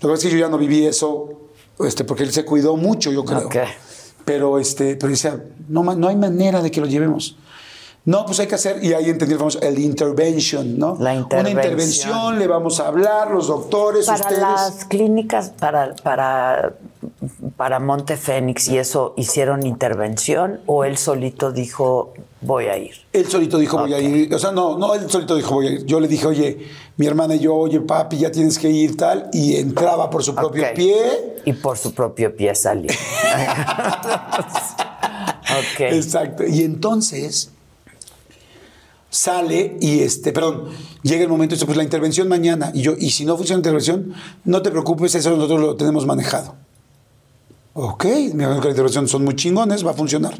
Lo 0.00 0.08
que 0.08 0.14
pasa 0.14 0.28
es 0.28 0.32
que 0.32 0.38
yo 0.38 0.46
ya 0.46 0.48
no 0.48 0.58
viví 0.58 0.86
eso, 0.86 1.28
este, 1.80 2.04
porque 2.04 2.22
él 2.22 2.32
se 2.32 2.44
cuidó 2.44 2.76
mucho, 2.76 3.10
yo 3.10 3.24
creo. 3.24 3.46
Ok. 3.46 3.56
Pero, 4.24 4.58
este, 4.60 4.94
pero 4.94 5.10
decía, 5.10 5.42
no, 5.68 5.82
no 5.82 6.06
hay 6.08 6.14
manera 6.16 6.62
de 6.62 6.70
que 6.70 6.80
lo 6.80 6.86
llevemos. 6.86 7.36
No, 8.04 8.24
pues 8.24 8.40
hay 8.40 8.46
que 8.46 8.54
hacer, 8.54 8.82
y 8.82 8.94
ahí 8.94 9.10
entendí 9.10 9.34
el 9.34 9.38
famoso, 9.38 9.60
el 9.60 9.78
intervention, 9.78 10.78
¿no? 10.78 10.96
La 10.98 11.10
Una 11.12 11.20
intervención. 11.20 11.58
intervención, 11.58 12.38
le 12.38 12.46
vamos 12.46 12.80
a 12.80 12.88
hablar, 12.88 13.30
los 13.30 13.48
doctores, 13.48 14.06
Para 14.06 14.20
ustedes. 14.20 14.40
las 14.40 14.84
clínicas, 14.86 15.50
para, 15.50 15.94
para, 15.96 16.72
para 17.58 17.80
Monte 17.80 18.16
Fénix 18.16 18.68
y 18.68 18.78
eso, 18.78 19.12
¿hicieron 19.18 19.66
intervención 19.66 20.60
o 20.64 20.84
él 20.84 20.96
solito 20.96 21.52
dijo, 21.52 22.14
voy 22.40 22.66
a 22.68 22.78
ir? 22.78 22.94
Él 23.12 23.26
solito 23.28 23.58
dijo, 23.58 23.76
voy 23.78 23.92
a 23.92 24.00
ir. 24.00 24.32
O 24.34 24.38
sea, 24.38 24.52
no, 24.52 24.78
no, 24.78 24.94
él 24.94 25.10
solito 25.10 25.36
dijo, 25.36 25.56
voy 25.56 25.66
a 25.66 25.70
ir. 25.72 25.84
Yo 25.84 26.00
le 26.00 26.08
dije, 26.08 26.26
oye, 26.26 26.66
mi 26.96 27.06
hermana 27.06 27.34
y 27.34 27.40
yo, 27.40 27.54
oye, 27.54 27.80
papi, 27.80 28.16
ya 28.16 28.30
tienes 28.30 28.58
que 28.58 28.70
ir, 28.70 28.96
tal. 28.96 29.28
Y 29.34 29.56
entraba 29.56 30.08
por 30.08 30.22
su 30.22 30.34
propio 30.34 30.64
pie. 30.74 31.40
Y 31.44 31.52
por 31.52 31.76
su 31.76 31.92
propio 31.92 32.34
pie 32.34 32.54
salió. 32.54 32.90
ok. 35.50 35.80
Exacto. 35.80 36.44
Y 36.46 36.62
entonces 36.62 37.50
sale 39.10 39.76
y 39.80 40.00
este, 40.00 40.32
perdón, 40.32 40.64
llega 41.02 41.22
el 41.22 41.28
momento 41.28 41.54
y 41.54 41.56
dice, 41.56 41.66
pues 41.66 41.76
la 41.76 41.84
intervención 41.84 42.28
mañana. 42.28 42.70
Y 42.74 42.82
yo, 42.82 42.94
y 42.98 43.10
si 43.10 43.24
no 43.24 43.36
funciona 43.36 43.56
la 43.56 43.60
intervención, 43.60 44.14
no 44.44 44.62
te 44.62 44.70
preocupes, 44.70 45.14
eso 45.14 45.30
nosotros 45.30 45.60
lo 45.60 45.76
tenemos 45.76 46.06
manejado. 46.06 46.54
Ok, 47.80 48.06
me 48.34 48.44
dijo 48.44 48.60
que 48.60 48.66
la 48.66 48.70
intervención 48.70 49.06
son 49.06 49.24
muy 49.24 49.36
chingones, 49.36 49.86
va 49.86 49.92
a 49.92 49.94
funcionar. 49.94 50.34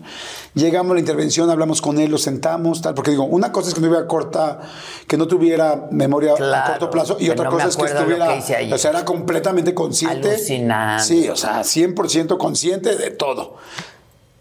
Llegamos 0.55 0.91
a 0.91 0.95
la 0.95 1.01
intervención, 1.01 1.49
hablamos 1.49 1.81
con 1.81 2.01
él, 2.01 2.11
lo 2.11 2.19
sentamos, 2.19 2.83
tal, 2.83 2.95
porque 2.95 3.13
digo, 3.13 3.25
una 3.25 3.53
cosa 3.53 3.69
es 3.69 3.75
que 3.75 3.81
no 3.81 3.87
tuviera 3.87 4.09
corta, 4.09 4.61
que 5.07 5.17
no 5.17 5.29
tuviera 5.29 5.87
memoria 5.93 6.33
a 6.33 6.65
corto 6.65 6.91
plazo, 6.91 7.17
y 7.21 7.31
otra 7.31 7.45
no 7.45 7.53
cosa 7.53 7.69
es 7.69 7.77
que 7.77 7.85
estuviera, 7.85 8.45
que 8.45 8.75
o 8.75 8.79
sea, 8.79 8.91
era 8.91 9.05
completamente 9.05 9.73
consciente. 9.73 10.31
Alucinante. 10.31 11.05
Sí, 11.05 11.29
o 11.29 11.37
sea, 11.37 11.61
100% 11.61 12.39
consciente 12.39 12.97
de 12.97 13.11
todo. 13.11 13.55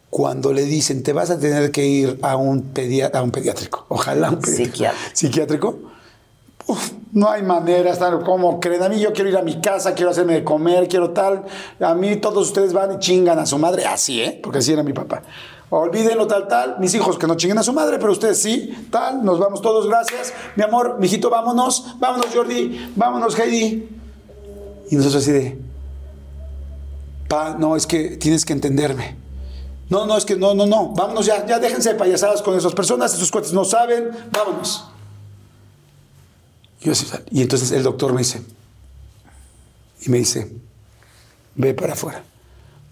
Cuando 0.10 0.53
le 0.53 0.64
dicen, 0.64 1.03
te 1.03 1.14
vas 1.14 1.30
a 1.30 1.39
tener 1.39 1.72
que 1.72 1.86
ir 1.86 2.20
a 2.22 2.38
un, 2.38 2.72
a 3.14 3.22
un 3.22 3.32
pediátrico, 3.32 3.86
ojalá 3.89 4.30
un 4.30 4.39
pediátrico. 4.39 4.86
Psiquiátrico, 5.14 5.80
uf, 6.66 6.91
No 7.12 7.30
hay 7.30 7.43
manera, 7.43 7.91
están 7.91 8.22
como 8.24 8.60
creen. 8.60 8.84
A 8.84 8.89
mí 8.89 8.99
yo 8.99 9.12
quiero 9.12 9.30
ir 9.30 9.38
a 9.38 9.41
mi 9.41 9.60
casa, 9.60 9.93
quiero 9.93 10.12
hacerme 10.12 10.34
de 10.34 10.43
comer, 10.43 10.88
quiero 10.88 11.12
tal. 11.12 11.45
A 11.80 11.93
mí 11.93 12.16
todos 12.18 12.47
ustedes 12.47 12.74
van 12.74 12.93
y 12.93 12.99
chingan 12.99 13.38
a 13.38 13.45
su 13.45 13.58
madre. 13.58 13.86
Así, 13.86 14.22
¿eh? 14.22 14.39
Porque 14.41 14.60
así 14.60 14.72
era 14.72 14.82
mi 14.82 14.93
papá. 14.93 15.24
Olvídenlo, 15.70 16.28
tal, 16.28 16.47
tal. 16.47 16.80
Mis 16.80 16.93
hijos 16.93 17.18
que 17.18 17.28
no 17.28 17.36
chinguen 17.36 17.58
a 17.58 17.64
su 17.64 17.74
madre, 17.74 17.97
pero 17.99 18.14
ustedes 18.14 18.41
sí, 18.41 18.88
tal. 18.89 19.26
Nos 19.26 19.39
vamos 19.39 19.62
todos, 19.62 19.88
gracias. 19.88 20.34
Mi 20.55 20.64
amor, 20.64 20.97
mijito, 20.99 21.30
vámonos. 21.30 21.95
Vámonos, 21.99 22.28
Jordi. 22.34 22.93
Vámonos, 22.95 23.38
Heidi. 23.38 23.89
Y 24.89 24.95
nosotros 24.95 25.24
así 25.24 25.32
de. 25.34 25.60
Pa, 27.28 27.55
no, 27.60 27.76
es 27.76 27.86
que 27.86 28.16
tienes 28.16 28.45
que 28.45 28.53
entenderme. 28.53 29.26
No, 29.90 30.06
no, 30.06 30.18
es 30.18 30.26
que 30.26 30.36
no, 30.36 30.54
no, 30.54 30.66
no. 30.66 30.90
Vámonos 30.90 31.26
ya, 31.26 31.46
ya 31.46 31.60
déjense 31.60 31.94
de 31.94 31.96
payasadas 31.96 32.42
con 32.42 32.58
esas 32.58 32.74
personas, 32.74 33.14
esos 33.14 33.32
cuates 33.32 33.54
no 33.54 33.64
saben. 33.64 34.10
Vámonos. 34.32 34.86
Yo 36.82 36.94
y 37.32 37.42
entonces 37.42 37.72
el 37.72 37.84
doctor 37.84 38.14
me 38.14 38.20
dice, 38.20 38.42
y 40.02 40.10
me 40.10 40.18
dice, 40.20 40.52
ve 41.56 41.74
para 41.74 41.94
afuera. 41.94 42.24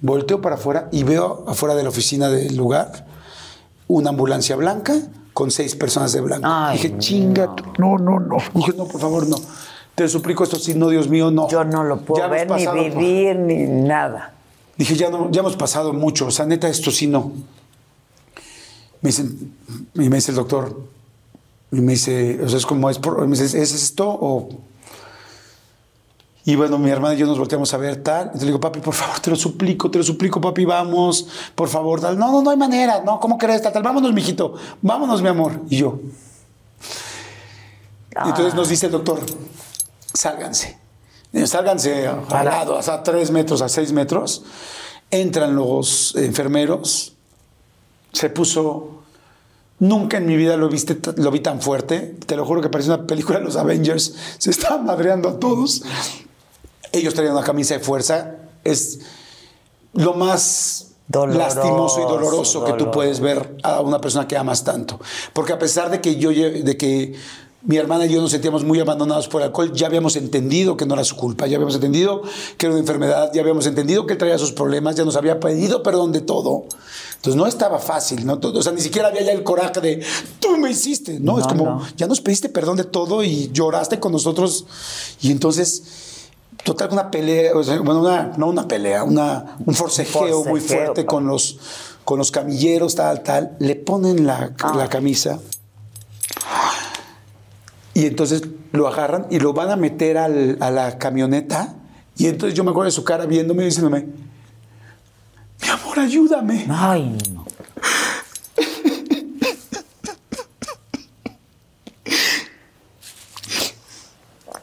Volteo 0.02 0.41
para 0.41 0.56
afuera 0.56 0.89
y 0.91 1.04
veo 1.04 1.46
afuera 1.48 1.76
de 1.76 1.84
la 1.84 1.89
oficina 1.89 2.30
del 2.30 2.56
lugar 2.56 3.06
una 3.88 4.10
ambulancia 4.10 4.56
blanca 4.56 4.96
con 5.34 5.52
seis 5.52 5.76
personas 5.76 6.12
de 6.14 6.22
blanco. 6.22 6.48
Ay, 6.50 6.78
Dije, 6.78 6.89
no. 6.89 7.00
chinga, 7.00 7.56
tú". 7.56 7.64
no, 7.78 7.98
no, 7.98 8.20
no. 8.20 8.38
Dije, 8.54 8.74
no, 8.76 8.86
por 8.86 9.00
favor, 9.02 9.28
no. 9.28 9.38
Te 9.93 10.08
suplico 10.10 10.43
esto, 10.43 10.58
sí, 10.58 10.74
no, 10.74 10.89
Dios 10.89 11.08
mío, 11.08 11.30
no. 11.32 11.48
Yo 11.50 11.64
no 11.64 11.84
lo 11.84 11.98
puedo 12.02 12.28
ver, 12.30 12.50
ni 12.52 12.66
por- 12.66 12.76
vivir, 12.76 13.36
ni 13.38 13.64
nada. 13.66 14.34
Dije, 14.78 14.95
ya, 14.95 15.09
no, 15.09 15.32
ya 15.32 15.39
hemos 15.41 15.55
pasado 15.55 15.93
mucho, 15.93 16.28
o 16.28 16.32
sea, 16.32 16.45
neta, 16.45 16.67
esto 16.67 16.91
sí 16.91 17.07
no. 17.07 17.32
Me 19.01 19.09
dicen, 19.09 19.53
y 19.93 20.09
me 20.09 20.17
dice 20.17 20.32
el 20.32 20.38
doctor, 20.38 20.82
y 21.71 21.82
me 21.82 21.93
dice, 21.93 22.41
o 22.43 22.49
sea, 22.49 22.57
es 22.57 22.65
como, 22.65 22.89
es, 22.89 22.99
por, 22.99 23.26
me 23.28 23.38
dice, 23.38 23.61
¿es 23.61 23.73
esto 23.73 24.07
o...? 24.09 24.49
Y 26.47 26.55
bueno, 26.55 26.78
mi 26.78 26.91
hermana 26.91 27.15
y 27.15 27.17
yo 27.17 27.26
nos 27.26 27.39
volteamos 27.39 27.73
a 27.73 27.78
ver 27.78 28.03
tal. 28.03 28.26
Entonces 28.26 28.43
le 28.43 28.47
digo, 28.49 28.59
papi, 28.59 28.80
por 28.80 28.93
favor, 28.93 29.19
te 29.19 29.32
lo 29.32 29.36
suplico, 29.36 29.89
te 29.89 29.97
lo 29.97 30.03
suplico, 30.03 30.39
papi, 30.39 30.63
vamos, 30.63 31.28
por 31.55 31.67
favor, 31.67 31.99
tal. 31.99 32.19
No, 32.19 32.32
no, 32.32 32.43
no 32.43 32.51
hay 32.51 32.57
manera, 32.57 33.01
no, 33.03 33.19
¿cómo 33.19 33.36
crees? 33.36 33.63
Tal, 33.63 33.73
tal, 33.73 33.82
vámonos, 33.82 34.13
mijito, 34.13 34.53
vámonos, 34.80 35.23
mi 35.23 35.28
amor. 35.28 35.61
Y 35.71 35.78
yo. 35.78 35.99
Y 38.23 38.30
entonces 38.30 38.53
nos 38.53 38.69
dice 38.69 38.86
el 38.86 38.91
doctor, 38.91 39.21
sálganse. 40.13 40.84
Eh, 41.36 41.47
Sálganse 41.47 42.07
al 42.07 42.45
lado, 42.45 42.77
hasta 42.77 43.03
tres 43.03 43.29
metros, 43.29 43.61
a 43.61 43.67
seis 43.67 43.91
metros. 43.91 44.43
Entran 45.11 45.53
los 45.53 46.15
enfermeros. 46.15 47.13
Se 48.13 48.29
puso. 48.29 48.91
Nunca 49.77 50.15
en 50.15 50.25
mi 50.25 50.38
vida 50.38 50.55
lo, 50.55 50.69
viste, 50.69 50.97
lo 51.17 51.31
vi 51.31 51.41
tan 51.41 51.61
fuerte. 51.61 52.15
Te 52.25 52.38
lo 52.38 52.45
juro 52.45 52.61
que 52.61 52.69
parece 52.69 52.89
una 52.89 53.05
película 53.05 53.39
de 53.39 53.45
los 53.45 53.57
Avengers. 53.57 54.15
Se 54.38 54.49
estaban 54.49 54.86
madreando 54.86 55.27
a 55.27 55.38
todos. 55.38 55.83
Ellos 56.93 57.13
traían 57.13 57.33
una 57.33 57.43
camisa 57.43 57.73
de 57.73 57.81
fuerza. 57.81 58.38
Es 58.63 58.99
lo 59.91 60.13
más 60.13 60.93
Doloroso, 61.07 61.39
lastimoso 61.39 61.99
y 61.99 62.03
doloroso 62.03 62.65
que 62.65 62.73
tú 62.73 62.89
puedes 62.89 63.19
ver 63.19 63.57
a 63.61 63.81
una 63.81 63.99
persona 63.99 64.27
que 64.27 64.38
amas 64.38 64.63
tanto. 64.63 64.99
Porque 65.33 65.53
a 65.53 65.59
pesar 65.59 65.91
de 65.91 65.99
que 65.99 66.15
yo 66.15 66.29
de 66.29 66.77
que 66.77 67.13
mi 67.66 67.78
hermana 67.78 68.05
y 68.05 68.09
yo 68.13 68.22
nos 68.22 68.32
sentíamos 68.32 68.63
muy 68.63 68.80
abandonados 68.80 69.28
por 69.28 69.41
el 69.41 69.47
alcohol, 69.47 69.72
ya 69.74 69.88
habíamos 69.88 70.16
entendido 70.16 70.78
que 70.78 70.86
no 70.86 70.93
era 70.93 71.03
su 71.03 71.16
culpa, 71.16 71.47
ya 71.47 71.55
habíamos 71.57 71.76
entendido 71.76 72.22
que 72.57 72.66
era 72.68 72.74
una 72.74 72.82
enfermedad, 72.82 73.32
ya 73.34 73.41
habíamos 73.41 73.66
entendido 73.66 74.05
que 74.05 74.13
él 74.13 74.20
traía 74.20 74.38
sus 74.38 74.51
problemas, 74.51 74.95
ya 74.95 75.03
nos 75.03 75.16
había 75.16 75.39
pedido 75.39 75.82
perdón 75.84 76.11
de 76.11 76.22
todo. 76.22 76.66
Entonces 77.16 77.36
no 77.36 77.47
estaba 77.47 77.80
fácil, 77.80 78.24
¿no? 78.26 78.39
O 78.41 78.61
sea, 78.61 78.72
ni 78.72 78.82
siquiera 78.82 79.07
había 79.07 79.24
ya 79.24 79.32
el 79.32 79.41
coraje 79.43 79.82
de 79.82 80.03
tú 80.39 80.57
me 80.57 80.70
hiciste, 80.70 81.20
¿no? 81.20 81.39
es 81.39 81.45
No, 81.45 81.49
como, 81.49 81.66
no. 81.66 81.82
ya 81.97 82.05
nos 82.07 82.22
pediste 82.22 82.49
perdón 82.49 82.78
de 82.78 82.84
todo 82.84 83.24
y 83.24 83.49
lloraste 83.51 83.99
con 83.99 84.11
nosotros. 84.11 84.66
Y 85.22 85.32
entonces, 85.32 85.82
total, 86.63 86.89
una 86.91 87.09
pelea, 87.09 87.51
bueno, 87.53 88.01
una, 88.01 88.34
no 88.38 88.47
una 88.47 88.68
pelea, 88.68 89.03
una, 89.03 89.57
un 89.66 89.74
forcejeo, 89.74 90.43
muy 90.45 90.59
fuerte 90.61 91.03
pa. 91.03 91.07
con 91.07 91.26
los, 91.26 91.57
con 92.03 92.20
los 92.20 92.30
camilleros, 92.30 92.93
tal, 92.93 93.24
tal. 93.24 93.55
Le 93.57 93.76
ponen 93.76 94.28
la, 94.28 94.53
Ah. 94.61 94.76
la 94.78 94.88
camisa. 94.88 95.39
Y 97.96 98.06
entonces 98.06 98.43
lo 98.74 98.88
agarran 98.88 99.26
y 99.32 99.39
lo 99.39 99.54
van 99.54 99.72
a 99.72 99.76
meter 99.78 100.18
al- 100.20 100.58
a 100.60 100.70
la 100.70 100.98
camioneta. 101.00 101.74
Y 102.18 102.28
entonces 102.28 102.56
yo 102.56 102.64
me 102.64 102.70
acuerdo 102.72 102.86
de 102.86 102.91
su 102.91 103.04
cara 103.04 103.26
viéndome 103.26 103.64
y 103.64 103.68
diciéndome, 103.68 104.06
mi 105.62 105.68
amor, 105.70 106.00
ayúdame. 106.00 106.66
Ay, 106.70 107.18
no. 107.34 107.46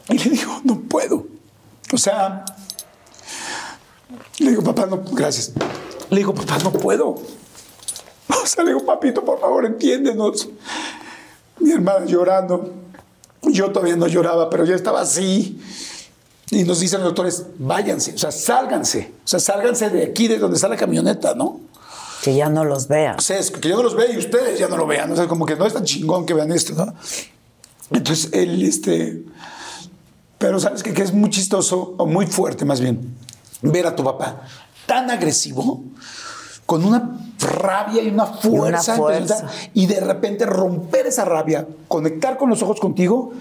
Y 0.09 0.17
le 0.17 0.29
digo, 0.31 0.61
no 0.63 0.79
puedo. 0.81 1.25
O 1.93 1.97
sea, 1.97 2.45
le 4.39 4.49
digo, 4.49 4.63
papá, 4.63 4.85
no, 4.85 5.01
gracias. 5.11 5.51
Le 6.09 6.17
digo, 6.17 6.33
papá, 6.33 6.57
no 6.63 6.71
puedo. 6.71 7.15
O 8.43 8.45
sea, 8.45 8.63
le 8.65 8.71
digo, 8.73 8.85
papito, 8.85 9.23
por 9.23 9.39
favor, 9.39 9.65
entiéndenos. 9.65 10.49
Mi 11.59 11.71
hermana 11.71 12.05
llorando. 12.05 12.73
Yo 13.51 13.71
todavía 13.71 13.95
no 13.95 14.07
lloraba, 14.07 14.49
pero 14.49 14.65
ya 14.65 14.75
estaba 14.75 15.01
así. 15.01 15.59
Y 16.51 16.63
nos 16.63 16.79
dicen 16.79 16.99
los 16.99 17.09
doctores, 17.09 17.45
váyanse, 17.57 18.13
o 18.13 18.17
sea, 18.17 18.31
sálganse. 18.31 19.13
O 19.23 19.27
sea, 19.27 19.39
sálganse 19.39 19.89
de 19.89 20.03
aquí, 20.03 20.27
de 20.27 20.37
donde 20.37 20.55
está 20.55 20.67
la 20.67 20.77
camioneta, 20.77 21.33
¿no? 21.35 21.59
Que 22.21 22.35
ya 22.35 22.49
no 22.49 22.63
los 22.63 22.87
vean. 22.87 23.17
O 23.17 23.21
sea, 23.21 23.39
es 23.39 23.51
que 23.51 23.67
yo 23.67 23.75
no 23.75 23.83
los 23.83 23.95
veo 23.95 24.11
y 24.13 24.17
ustedes 24.17 24.59
ya 24.59 24.67
no 24.67 24.77
lo 24.77 24.87
vean. 24.87 25.11
O 25.11 25.15
sea, 25.15 25.27
como 25.27 25.45
que 25.45 25.55
no 25.55 25.65
es 25.65 25.73
tan 25.73 25.83
chingón 25.83 26.25
que 26.25 26.33
vean 26.33 26.51
esto, 26.51 26.73
¿no? 26.73 26.93
Entonces, 27.91 28.29
él, 28.33 28.63
este. 28.63 29.23
Pero 30.37 30.59
sabes 30.59 30.83
que 30.83 31.01
es 31.01 31.13
muy 31.13 31.29
chistoso, 31.29 31.95
o 31.97 32.05
muy 32.05 32.27
fuerte 32.27 32.65
más 32.65 32.79
bien, 32.79 33.15
ver 33.61 33.87
a 33.87 33.95
tu 33.95 34.03
papá 34.03 34.43
tan 34.85 35.09
agresivo, 35.09 35.83
con 36.73 36.85
una 36.85 37.19
rabia 37.39 38.01
y 38.01 38.07
una 38.07 38.25
fuerza, 38.25 38.95
fuerza. 38.95 39.35
impresionante, 39.35 39.71
y 39.75 39.85
de 39.85 39.99
repente 39.99 40.43
romper 40.47 41.05
esa 41.05 41.23
rabia, 41.23 41.67
conectar 41.87 42.35
con 42.35 42.49
los 42.49 42.63
ojos 42.63 42.79
contigo 42.79 43.31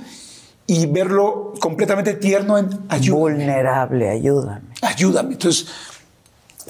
y 0.66 0.84
verlo 0.84 1.54
completamente 1.58 2.12
tierno 2.12 2.58
en 2.58 2.68
ayúdame, 2.90 3.36
Vulnerable, 3.36 4.10
ayúdame. 4.10 4.60
ayúdame. 4.82 5.32
Entonces, 5.32 5.66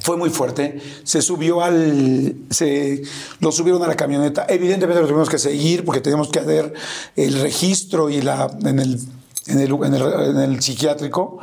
fue 0.02 0.16
muy 0.16 0.30
fuerte. 0.30 0.80
Se 1.02 1.20
subió 1.20 1.62
al. 1.64 2.36
Se, 2.50 3.02
lo 3.40 3.50
subieron 3.50 3.82
a 3.82 3.88
la 3.88 3.96
camioneta. 3.96 4.46
Evidentemente 4.48 5.02
lo 5.02 5.08
tuvimos 5.08 5.28
que 5.28 5.38
seguir 5.38 5.84
porque 5.84 6.00
teníamos 6.00 6.28
que 6.28 6.38
hacer 6.38 6.72
el 7.16 7.40
registro 7.40 8.08
y 8.08 8.22
la, 8.22 8.48
en, 8.64 8.78
el, 8.78 9.00
en, 9.48 9.58
el, 9.58 9.72
en, 9.72 9.94
el, 9.94 10.02
en 10.02 10.36
el 10.36 10.62
psiquiátrico. 10.62 11.40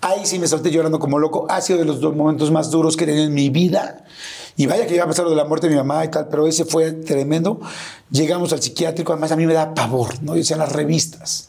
Ahí 0.00 0.24
sí 0.24 0.38
me 0.38 0.48
salté 0.48 0.70
llorando 0.70 0.98
como 0.98 1.18
loco. 1.18 1.46
Ha 1.50 1.60
sido 1.60 1.80
de 1.80 1.84
los 1.84 2.00
dos 2.00 2.16
momentos 2.16 2.50
más 2.50 2.70
duros 2.70 2.96
que 2.96 3.04
he 3.04 3.06
tenido 3.06 3.26
en 3.26 3.34
mi 3.34 3.50
vida. 3.50 4.04
Y 4.56 4.66
vaya 4.66 4.86
que 4.86 4.94
iba 4.94 5.04
a 5.04 5.08
pasar 5.08 5.24
lo 5.24 5.30
de 5.30 5.36
la 5.36 5.44
muerte 5.44 5.66
de 5.68 5.72
mi 5.72 5.78
mamá 5.78 6.04
y 6.04 6.08
tal, 6.08 6.28
pero 6.28 6.46
ese 6.46 6.64
fue 6.64 6.92
tremendo. 6.92 7.60
Llegamos 8.10 8.52
al 8.52 8.62
psiquiátrico, 8.62 9.12
además 9.12 9.32
a 9.32 9.36
mí 9.36 9.46
me 9.46 9.54
da 9.54 9.74
pavor, 9.74 10.22
¿no? 10.22 10.34
Decían 10.34 10.60
las 10.60 10.70
revistas. 10.72 11.48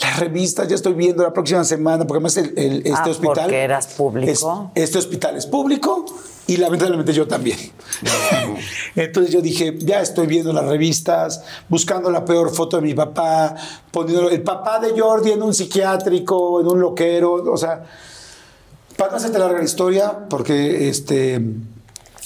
Las 0.00 0.20
revistas, 0.20 0.68
ya 0.68 0.76
estoy 0.76 0.92
viendo 0.94 1.24
la 1.24 1.32
próxima 1.32 1.64
semana, 1.64 2.06
porque 2.06 2.18
además 2.18 2.36
el, 2.36 2.56
el- 2.56 2.76
este 2.86 2.92
Ah, 2.94 3.08
hospital. 3.08 3.34
porque 3.46 3.56
eras 3.62 3.86
público. 3.88 4.70
es- 4.76 4.82
este 4.84 4.98
hospital 4.98 5.36
es 5.36 5.46
público 5.46 6.04
y 6.46 6.56
lamentablemente 6.58 7.12
yo 7.12 7.26
también. 7.26 7.58
Entonces 8.94 9.32
yo 9.32 9.40
dije, 9.40 9.76
ya 9.80 10.00
estoy 10.00 10.28
viendo 10.28 10.52
las 10.52 10.64
revistas, 10.66 11.42
buscando 11.68 12.10
la 12.10 12.24
peor 12.24 12.54
foto 12.54 12.76
de 12.76 12.82
mi 12.82 12.94
papá, 12.94 13.56
poniendo 13.90 14.30
el 14.30 14.42
papá 14.42 14.78
de 14.78 14.96
Jordi 14.98 15.32
en 15.32 15.42
un 15.42 15.52
psiquiátrico, 15.52 16.60
en 16.60 16.68
un 16.68 16.80
loquero, 16.80 17.32
o 17.52 17.56
sea, 17.56 17.84
para 18.96 19.10
no 19.10 19.16
hacerte 19.16 19.38
larga 19.40 19.58
la 19.58 19.64
historia, 19.64 20.26
porque 20.30 20.88
este 20.88 21.40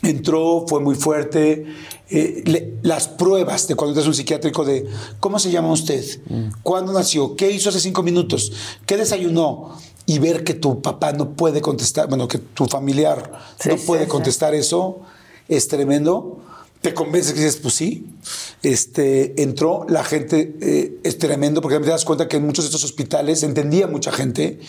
entró, 0.03 0.65
fue 0.69 0.81
muy 0.81 0.95
fuerte. 0.95 1.67
eh, 2.15 2.43
le- 2.45 2.75
las 2.83 3.09
pruebas 3.09 3.69
de 3.69 3.75
cuando 3.75 3.93
entras 3.93 4.05
a 4.05 4.11
un 4.11 4.15
psiquiátrico 4.15 4.67
de 4.67 4.87
cómo 5.19 5.39
se 5.39 5.51
llama 5.51 5.73
usted, 5.73 6.05
cuándo 6.63 6.93
nació, 6.93 7.37
qué 7.37 7.51
hizo 7.51 7.71
hace 7.71 7.81
cinco 7.81 8.03
minutos, 8.03 8.53
qué 8.85 8.99
desayunó, 8.99 9.79
y 10.05 10.19
ver 10.19 10.45
que 10.45 10.53
tu 10.53 10.83
papá 10.83 11.13
no 11.15 11.31
puede 11.31 11.63
contestar, 11.63 12.09
bueno, 12.09 12.29
que 12.29 12.37
tu 12.37 12.67
familiar 12.67 13.33
Sí, 13.59 13.71
no 13.71 13.79
sí, 13.79 13.85
puede 13.87 14.03
sí. 14.03 14.09
contestar 14.11 14.55
eso, 14.55 15.01
es 15.49 15.69
tremendo. 15.69 16.39
Te 16.83 16.93
convences 16.93 17.33
que 17.33 17.41
dices, 17.41 17.57
pues 17.63 17.75
sí. 17.75 18.05
Este, 18.63 19.41
entró, 19.43 19.87
la 19.89 20.05
gente 20.05 20.55
eh, 20.61 20.99
es 21.05 21.17
tremendo, 21.19 21.63
porque 21.63 21.79
te 21.79 21.89
das 21.89 22.05
cuenta 22.05 22.29
que 22.29 22.37
en 22.37 22.45
muchos 22.45 22.65
de 22.65 22.69
estos 22.69 22.85
hospitales 22.85 23.43
entendía 23.43 23.87
mucha 23.87 24.13
gente, 24.13 24.61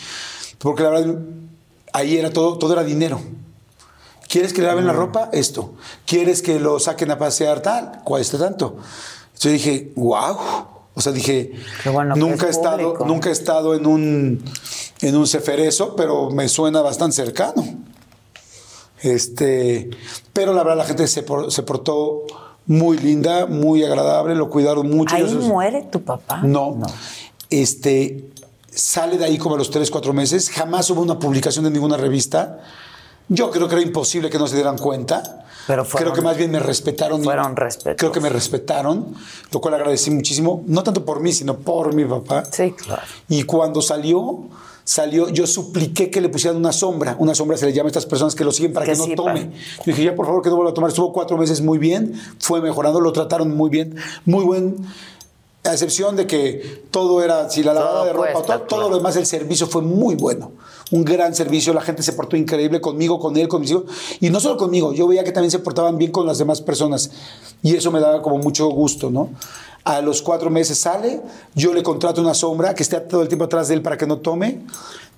porque 0.58 0.82
la 0.84 0.90
verdad, 0.90 1.18
ahí 1.92 2.16
era 2.16 2.32
todo, 2.32 2.56
todo 2.56 2.72
era 2.72 2.84
dinero. 2.84 3.20
¿Quieres 4.34 4.52
que 4.52 4.62
le 4.62 4.66
laven 4.66 4.84
la 4.84 4.92
ropa? 4.92 5.30
Esto. 5.32 5.74
¿Quieres 6.04 6.42
que 6.42 6.58
lo 6.58 6.80
saquen 6.80 7.08
a 7.12 7.18
pasear? 7.18 7.60
Tal. 7.62 8.00
Cuesta 8.02 8.36
tanto. 8.36 8.78
Entonces 9.28 9.52
dije, 9.52 9.92
wow. 9.94 10.36
O 10.92 11.00
sea, 11.00 11.12
dije, 11.12 11.52
bueno 11.92 12.16
nunca, 12.16 12.46
he 12.46 12.50
es 12.50 12.56
estado, 12.56 12.78
público. 12.82 13.04
nunca 13.06 13.28
he 13.28 13.32
estado 13.32 13.76
en 13.76 13.86
un, 13.86 14.44
en 15.02 15.16
un 15.16 15.26
ceferezo, 15.28 15.94
pero 15.94 16.30
me 16.32 16.48
suena 16.48 16.80
bastante 16.80 17.14
cercano. 17.14 17.64
Este, 19.02 19.88
pero 20.32 20.52
la 20.52 20.64
verdad 20.64 20.78
la 20.78 20.84
gente 20.84 21.06
se, 21.06 21.22
por- 21.22 21.52
se 21.52 21.62
portó 21.62 22.22
muy 22.66 22.98
linda, 22.98 23.46
muy 23.46 23.84
agradable, 23.84 24.34
lo 24.34 24.50
cuidaron 24.50 24.90
mucho. 24.90 25.14
¿Ahí 25.14 25.22
Yo- 25.30 25.38
muere 25.42 25.82
tu 25.92 26.02
papá? 26.02 26.40
no. 26.42 26.78
este, 27.50 28.30
sale 28.68 29.16
de 29.16 29.26
ahí 29.26 29.38
como 29.38 29.54
a 29.54 29.58
los 29.58 29.70
3, 29.70 29.88
4 29.92 30.12
meses. 30.12 30.50
Jamás 30.50 30.90
hubo 30.90 31.02
una 31.02 31.20
publicación 31.20 31.64
en 31.66 31.72
ninguna 31.74 31.96
revista. 31.96 32.58
Yo 33.28 33.50
creo 33.50 33.68
que 33.68 33.74
era 33.74 33.82
imposible 33.82 34.28
que 34.30 34.38
no 34.38 34.46
se 34.46 34.54
dieran 34.56 34.76
cuenta. 34.78 35.40
Pero 35.66 35.84
fueron- 35.86 36.12
creo 36.12 36.14
que 36.14 36.20
más 36.28 36.36
bien 36.36 36.50
me 36.50 36.58
respetaron. 36.60 37.22
fueron 37.24 37.56
respetuosos. 37.56 37.98
Creo 37.98 38.12
que 38.12 38.20
me 38.20 38.28
respetaron, 38.28 39.14
lo 39.50 39.60
cual 39.62 39.74
agradecí 39.74 40.10
muchísimo. 40.10 40.62
No 40.66 40.82
tanto 40.82 41.04
por 41.06 41.20
mí, 41.20 41.32
sino 41.32 41.56
por 41.56 41.94
mi 41.94 42.04
papá. 42.04 42.44
Sí, 42.50 42.72
claro. 42.72 43.02
Y 43.30 43.44
cuando 43.44 43.80
salió, 43.80 44.40
salió, 44.84 45.30
yo 45.30 45.46
supliqué 45.46 46.10
que 46.10 46.20
le 46.20 46.28
pusieran 46.28 46.58
una 46.58 46.70
sombra. 46.72 47.16
Una 47.18 47.34
sombra 47.34 47.56
se 47.56 47.64
le 47.64 47.72
llama 47.72 47.86
a 47.86 47.88
estas 47.92 48.04
personas 48.04 48.34
que 48.34 48.44
lo 48.44 48.52
siguen 48.52 48.74
para 48.74 48.84
que, 48.84 48.92
Que 48.92 48.98
no 48.98 49.04
sí, 49.04 49.14
tome. 49.14 49.52
Yo 49.78 49.82
dije, 49.86 50.04
ya 50.04 50.14
por 50.14 50.26
favor 50.26 50.42
que 50.42 50.50
no 50.50 50.56
vuelva 50.56 50.72
a 50.72 50.74
tomar. 50.74 50.90
Estuvo 50.90 51.10
cuatro 51.14 51.38
meses 51.38 51.62
muy 51.62 51.78
bien, 51.78 52.12
fue 52.40 52.60
mejorando, 52.60 53.00
lo 53.00 53.12
trataron 53.14 53.56
muy 53.56 53.70
bien, 53.70 53.96
muy 54.26 54.44
buen. 54.44 54.76
A 55.66 55.72
excepción 55.72 56.14
de 56.14 56.26
que 56.26 56.84
todo 56.90 57.22
era, 57.22 57.48
si 57.48 57.62
la 57.62 57.72
lavada 57.72 57.94
Todo 57.94 58.04
de 58.04 58.12
ropa, 58.12 58.32
cuesta, 58.32 58.58
todo, 58.58 58.66
todo 58.66 58.90
lo 58.90 58.96
demás, 58.96 59.16
el 59.16 59.24
servicio 59.24 59.66
fue 59.66 59.80
muy 59.80 60.14
bueno. 60.14 60.52
Un 60.90 61.04
gran 61.06 61.34
servicio, 61.34 61.72
la 61.72 61.80
gente 61.80 62.02
se 62.02 62.12
portó 62.12 62.36
increíble 62.36 62.82
conmigo, 62.82 63.18
con 63.18 63.34
él, 63.38 63.48
con 63.48 63.62
mis 63.62 63.70
hijos. 63.70 63.84
Y 64.20 64.28
no 64.28 64.40
solo 64.40 64.58
conmigo, 64.58 64.92
yo 64.92 65.08
veía 65.08 65.24
que 65.24 65.32
también 65.32 65.50
se 65.50 65.60
portaban 65.60 65.96
bien 65.96 66.12
con 66.12 66.26
las 66.26 66.36
demás 66.36 66.60
personas. 66.60 67.10
Y 67.62 67.74
eso 67.74 67.90
me 67.90 67.98
daba 67.98 68.20
como 68.20 68.36
mucho 68.36 68.66
gusto, 68.68 69.10
¿no? 69.10 69.30
A 69.84 70.02
los 70.02 70.20
cuatro 70.20 70.50
meses 70.50 70.78
sale, 70.78 71.22
yo 71.54 71.72
le 71.72 71.82
contrato 71.82 72.20
una 72.20 72.34
sombra 72.34 72.74
que 72.74 72.82
esté 72.82 73.00
todo 73.00 73.22
el 73.22 73.28
tiempo 73.28 73.46
atrás 73.46 73.68
de 73.68 73.74
él 73.74 73.82
para 73.82 73.96
que 73.96 74.06
no 74.06 74.18
tome. 74.18 74.66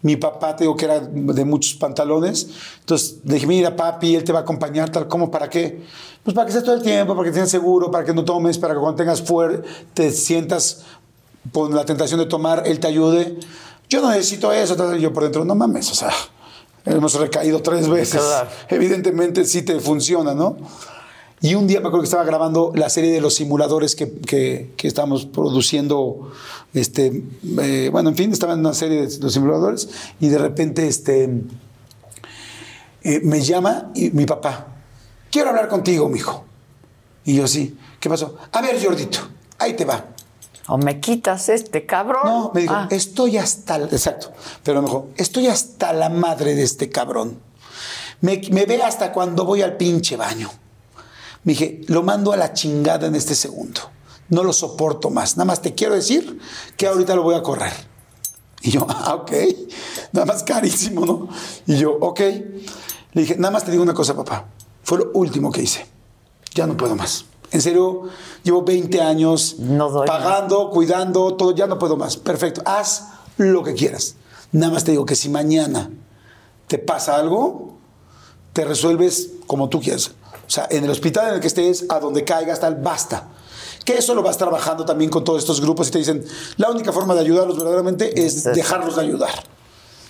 Mi 0.03 0.17
papá, 0.17 0.55
te 0.55 0.65
digo 0.65 0.77
que 0.77 0.85
era 0.85 1.01
de 1.01 1.45
muchos 1.45 1.75
pantalones. 1.75 2.49
Entonces 2.81 3.19
le 3.25 3.35
dije, 3.35 3.47
mira, 3.47 3.75
papi, 3.75 4.15
él 4.15 4.25
te 4.25 4.33
va 4.33 4.41
a 4.41 4.43
acompañar, 4.43 4.91
tal 4.91 5.09
como, 5.09 5.31
¿para 5.31 5.49
qué? 5.49 5.83
Pues 6.23 6.35
para 6.35 6.47
que 6.47 6.51
estés 6.51 6.65
todo 6.65 6.75
el 6.75 6.83
tiempo, 6.83 7.15
para 7.15 7.27
que 7.27 7.33
tengas 7.33 7.51
seguro, 7.51 7.91
para 7.91 8.05
que 8.05 8.13
no 8.13 8.25
tomes, 8.25 8.59
para 8.59 8.75
que 8.75 8.81
cuando 8.81 8.97
tengas 8.97 9.23
fuerte, 9.23 9.67
te 9.95 10.11
sientas 10.11 10.83
con 11.53 11.75
la 11.75 11.85
tentación 11.85 12.21
de 12.21 12.27
tomar, 12.27 12.63
él 12.67 12.81
te 12.81 12.89
ayude. 12.89 13.39
Yo 13.89 14.01
no 14.01 14.11
necesito 14.11 14.53
eso. 14.53 14.77
tal, 14.77 14.99
Yo 14.99 15.13
por 15.13 15.23
dentro, 15.23 15.45
no 15.45 15.55
mames, 15.55 15.91
o 15.93 15.95
sea, 15.95 16.11
hemos 16.85 17.15
recaído 17.15 17.63
tres 17.63 17.89
veces. 17.89 18.23
Evidentemente 18.69 19.45
sí 19.45 19.63
te 19.63 19.79
funciona, 19.81 20.35
¿no? 20.35 20.57
Y 21.41 21.55
un 21.55 21.67
día 21.67 21.81
me 21.81 21.89
acuerdo 21.89 22.03
que 22.03 22.07
estaba 22.07 22.25
grabando 22.25 22.73
la 22.75 22.89
serie 22.89 23.13
de 23.13 23.21
los 23.21 23.35
simuladores 23.35 23.95
que, 23.95 24.11
que, 24.11 24.73
que 24.77 24.89
estábamos 24.89 25.27
produciendo. 25.27 26.33
Este, 26.73 27.23
eh, 27.61 27.91
bueno, 27.93 28.09
en 28.09 28.17
fin, 28.17 28.33
estaba 28.33 28.55
en 28.55 28.61
una 28.61 28.73
serie 28.73 29.07
de 29.07 29.19
los 29.19 29.33
simuladores 29.33 29.89
y 30.19 30.29
de 30.29 30.39
repente 30.39 30.89
este, 30.89 31.25
eh, 33.03 33.21
me 33.23 33.41
llama 33.43 33.91
y 33.95 34.11
mi 34.11 34.25
papá. 34.25 34.67
Quiero 35.31 35.51
hablar 35.51 35.69
contigo, 35.69 36.09
mijo. 36.09 36.45
Y 37.25 37.35
yo 37.35 37.47
sí. 37.47 37.77
¿Qué 38.01 38.09
pasó? 38.09 38.37
A 38.53 38.63
ver, 38.63 38.83
Jordito, 38.83 39.19
ahí 39.59 39.75
te 39.75 39.85
va. 39.85 40.05
O 40.69 40.79
me 40.79 41.01
quitas 41.01 41.49
este 41.49 41.87
cabrón. 41.87 42.23
No, 42.25 42.51
me 42.55 42.63
dijo, 42.63 42.75
Ah, 42.75 42.89
estoy 42.91 43.37
hasta, 43.37 43.77
exacto, 43.77 44.33
pero 44.65 44.81
me 44.81 44.89
dijo, 44.89 45.09
estoy 45.17 45.47
hasta 45.47 45.93
la 45.93 46.09
madre 46.09 46.55
de 46.55 46.63
este 46.63 46.89
cabrón. 46.89 47.39
Me, 48.21 48.41
me 48.51 48.65
ve 48.65 48.83
hasta 48.83 49.13
cuando 49.13 49.45
voy 49.45 49.63
al 49.63 49.77
pinche 49.77 50.17
baño. 50.17 50.51
Me 51.47 51.53
dije, 51.53 51.81
lo 51.87 52.03
mando 52.03 52.33
a 52.33 52.37
la 52.37 52.53
chingada 52.55 53.07
en 53.07 53.15
este 53.15 53.37
segundo. 53.37 53.81
No 54.31 54.43
lo 54.43 54.53
soporto 54.53 55.11
más. 55.11 55.37
Nada 55.37 55.45
más 55.45 55.63
te 55.63 55.77
quiero 55.77 55.95
decir 55.95 56.41
que 56.77 56.89
ahorita 56.89 57.15
lo 57.15 57.23
voy 57.23 57.37
a 57.37 57.43
correr. 57.45 57.73
Y 58.63 58.73
yo, 58.73 58.85
ah, 58.89 59.15
ok. 59.15 59.31
Nada 60.11 60.27
más 60.27 60.43
carísimo, 60.43 61.07
¿no? 61.07 61.29
Y 61.65 61.77
yo, 61.77 61.97
ok. 62.01 62.19
Le 63.13 63.23
dije, 63.23 63.37
nada 63.37 63.53
más 63.53 63.65
te 63.65 63.71
digo 63.71 63.85
una 63.85 63.95
cosa, 63.95 64.17
papá. 64.17 64.47
Fue 64.83 64.99
lo 64.99 65.13
último 65.15 65.53
que 65.53 65.63
hice. 65.63 65.87
Ya 66.53 66.67
no 66.67 66.77
puedo 66.77 66.97
más. 66.97 67.27
En 67.53 67.63
serio, 67.63 68.09
llevo 68.43 68.63
20 68.65 69.01
años 69.01 69.55
No 69.61 70.05
pagando, 70.05 70.71
cuidando, 70.71 71.37
todo. 71.37 71.55
Ya 71.55 71.69
no 71.69 71.79
puedo 71.79 71.97
más. 71.97 72.17
Perfecto. 72.17 72.61
Haz 72.65 73.05
lo 73.37 73.63
que 73.63 73.75
quieras. 73.75 74.17
Nada 74.51 74.73
más 74.73 74.83
te 74.83 74.91
digo 74.91 75.07
que 75.07 75.15
si 75.15 75.29
mañana 75.29 75.93
te 76.67 76.79
pasa 76.79 77.15
algo, 77.15 77.77
te 78.53 78.65
resuelves 78.65 79.31
como 79.47 79.69
tú 79.69 79.81
quieras. 79.81 80.11
O 80.47 80.51
sea, 80.51 80.69
en 80.71 80.85
el 80.85 80.91
hospital 80.91 81.29
en 81.29 81.35
el 81.35 81.41
que 81.41 81.49
estés, 81.49 81.87
a 81.89 81.99
donde 81.99 82.25
caigas, 82.25 82.61
tal, 82.61 82.77
basta. 82.77 83.29
Que 83.85 83.99
eso 83.99 84.15
lo 84.15 84.23
vas 84.23 84.37
trabajando 84.37 84.85
también 84.85 85.11
con 85.11 85.25
todos 85.25 85.41
estos 85.41 85.61
grupos 85.61 85.89
y 85.89 85.91
te 85.93 85.99
dicen, 85.99 86.25
la 86.57 86.71
única 86.71 86.93
forma 86.93 87.15
de 87.15 87.21
ayudarlos 87.21 87.57
verdaderamente 87.57 88.25
es 88.25 88.45
dejarlos 88.45 88.97
de 88.97 89.03
ayudar. 89.03 89.31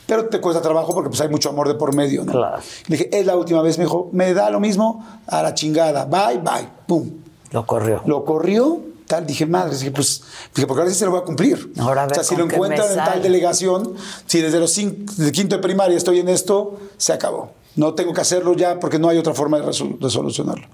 Pero 0.07 0.26
te 0.28 0.41
cuesta 0.41 0.62
trabajo 0.62 0.95
porque 0.95 1.11
pues 1.11 1.20
hay 1.20 1.28
mucho 1.28 1.49
amor 1.49 1.68
de 1.68 1.74
por 1.74 1.95
medio, 1.95 2.24
¿no? 2.24 2.32
Claro. 2.32 2.62
Le 2.87 2.97
dije, 2.97 3.18
es 3.18 3.26
la 3.26 3.37
última 3.37 3.61
vez, 3.61 3.76
me 3.76 3.84
dijo, 3.84 4.09
me 4.12 4.32
da 4.34 4.51
lo 4.51 4.61
mismo, 4.61 5.05
a 5.26 5.43
la 5.43 5.53
chingada, 5.53 6.05
bye, 6.05 6.39
bye, 6.39 6.68
pum. 6.87 7.11
Lo 7.51 7.66
corrió. 7.66 8.03
Lo 8.07 8.24
corrió, 8.24 8.80
tal, 9.07 9.26
dije, 9.26 9.47
madre, 9.47 9.76
dije, 9.76 9.91
pues, 9.91 10.22
dije, 10.55 10.66
porque 10.66 10.82
ahora 10.82 10.93
sí 10.93 10.99
se 10.99 11.05
lo 11.05 11.11
voy 11.11 11.20
a 11.20 11.24
cumplir. 11.24 11.72
Ahora 11.78 12.03
a 12.03 12.05
o 12.05 12.09
ver 12.09 12.16
sea, 12.16 12.24
si 12.24 12.37
lo 12.37 12.45
encuentran 12.45 12.89
en 12.91 12.97
tal 12.97 13.22
delegación, 13.22 13.95
si 14.26 14.41
desde 14.41 14.61
los 14.61 14.70
cinco, 14.70 15.12
de 15.16 15.32
quinto 15.32 15.57
de 15.57 15.62
primaria 15.62 15.97
estoy 15.97 16.20
en 16.20 16.28
esto, 16.28 16.78
se 16.97 17.12
acabó. 17.12 17.51
No 17.76 17.94
tengo 17.94 18.12
que 18.12 18.20
hacerlo 18.22 18.54
ya 18.54 18.78
porque 18.80 18.98
no 18.98 19.08
hay 19.08 19.18
otra 19.18 19.34
forma 19.34 19.58
de 19.60 19.66
resol- 19.66 19.98
de 19.98 20.10
solucionarlo. 20.10 20.66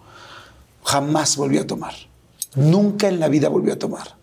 Jamás 0.84 1.36
volví 1.36 1.58
a 1.58 1.66
tomar. 1.66 1.92
Nunca 2.54 3.08
en 3.08 3.20
la 3.20 3.28
vida 3.28 3.48
volví 3.48 3.70
a 3.70 3.78
tomar. 3.78 4.16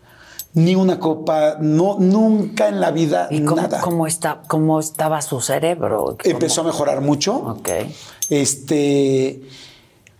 Ni 0.53 0.73
una 0.75 0.97
copa, 0.99 1.57
no, 1.59 1.97
nunca 1.99 2.67
en 2.69 2.79
la 2.81 2.89
vida 2.91 3.27
¿Y 3.29 3.43
cómo, 3.43 3.61
nada. 3.61 3.81
cómo 3.81 4.07
está, 4.07 4.41
cómo 4.47 4.79
estaba 4.79 5.21
su 5.21 5.41
cerebro? 5.41 6.17
Empezó 6.23 6.61
a 6.61 6.63
mejorar 6.63 7.01
mucho. 7.01 7.35
Ok. 7.35 7.69
Este 8.29 9.41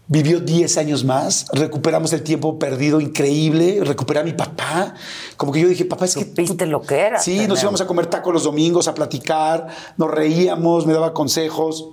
vivió 0.07 0.39
10 0.39 0.77
años 0.77 1.03
más, 1.03 1.45
recuperamos 1.53 2.11
el 2.13 2.23
tiempo 2.23 2.57
perdido 2.57 2.99
increíble, 2.99 3.79
recuperé 3.83 4.19
a 4.19 4.23
mi 4.23 4.33
papá. 4.33 4.93
Como 5.37 5.51
que 5.51 5.61
yo 5.61 5.67
dije, 5.67 5.85
papá, 5.85 6.05
es 6.05 6.15
que. 6.15 6.25
Supiste 6.25 6.65
lo 6.65 6.81
que 6.81 6.99
era 6.99 7.19
Sí, 7.19 7.33
tener- 7.33 7.49
nos 7.49 7.61
íbamos 7.61 7.81
a 7.81 7.87
comer 7.87 8.07
tacos 8.07 8.33
los 8.33 8.43
domingos, 8.43 8.87
a 8.87 8.93
platicar, 8.95 9.67
nos 9.97 10.09
reíamos, 10.11 10.85
me 10.85 10.93
daba 10.93 11.13
consejos. 11.13 11.89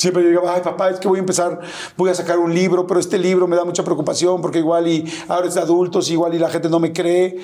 Siempre 0.00 0.22
yo 0.22 0.30
llegaba, 0.30 0.54
ay 0.54 0.62
papá, 0.62 0.88
es 0.88 0.98
que 0.98 1.08
voy 1.08 1.18
a 1.18 1.20
empezar, 1.20 1.60
voy 1.98 2.08
a 2.08 2.14
sacar 2.14 2.38
un 2.38 2.54
libro, 2.54 2.86
pero 2.86 2.98
este 2.98 3.18
libro 3.18 3.46
me 3.46 3.54
da 3.54 3.66
mucha 3.66 3.84
preocupación 3.84 4.40
porque 4.40 4.58
igual 4.60 4.88
y 4.88 5.04
ahora 5.28 5.46
es 5.46 5.54
de 5.54 5.60
adultos, 5.60 6.10
igual 6.10 6.32
y 6.34 6.38
la 6.38 6.48
gente 6.48 6.70
no 6.70 6.80
me 6.80 6.92
cree. 6.94 7.38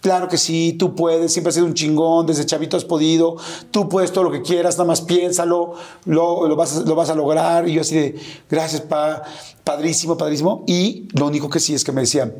Claro 0.00 0.26
que 0.28 0.38
sí, 0.38 0.76
tú 0.78 0.94
puedes, 0.94 1.30
siempre 1.30 1.50
has 1.50 1.56
sido 1.56 1.66
un 1.66 1.74
chingón, 1.74 2.24
desde 2.26 2.46
chavito 2.46 2.78
has 2.78 2.86
podido, 2.86 3.36
tú 3.70 3.86
puedes 3.90 4.12
todo 4.12 4.24
lo 4.24 4.30
que 4.30 4.40
quieras, 4.40 4.78
nada 4.78 4.86
más 4.88 5.02
piénsalo, 5.02 5.74
lo, 6.06 6.48
lo 6.48 6.56
vas, 6.56 6.78
a, 6.78 6.80
lo 6.80 6.94
vas 6.94 7.10
a 7.10 7.14
lograr. 7.14 7.68
Y 7.68 7.74
yo 7.74 7.82
así 7.82 7.96
de, 7.96 8.18
gracias, 8.48 8.80
pa, 8.80 9.22
padrísimo, 9.62 10.16
padrísimo. 10.16 10.64
Y 10.66 11.06
lo 11.12 11.26
único 11.26 11.50
que 11.50 11.60
sí 11.60 11.74
es 11.74 11.84
que 11.84 11.92
me 11.92 12.00
decían, 12.00 12.32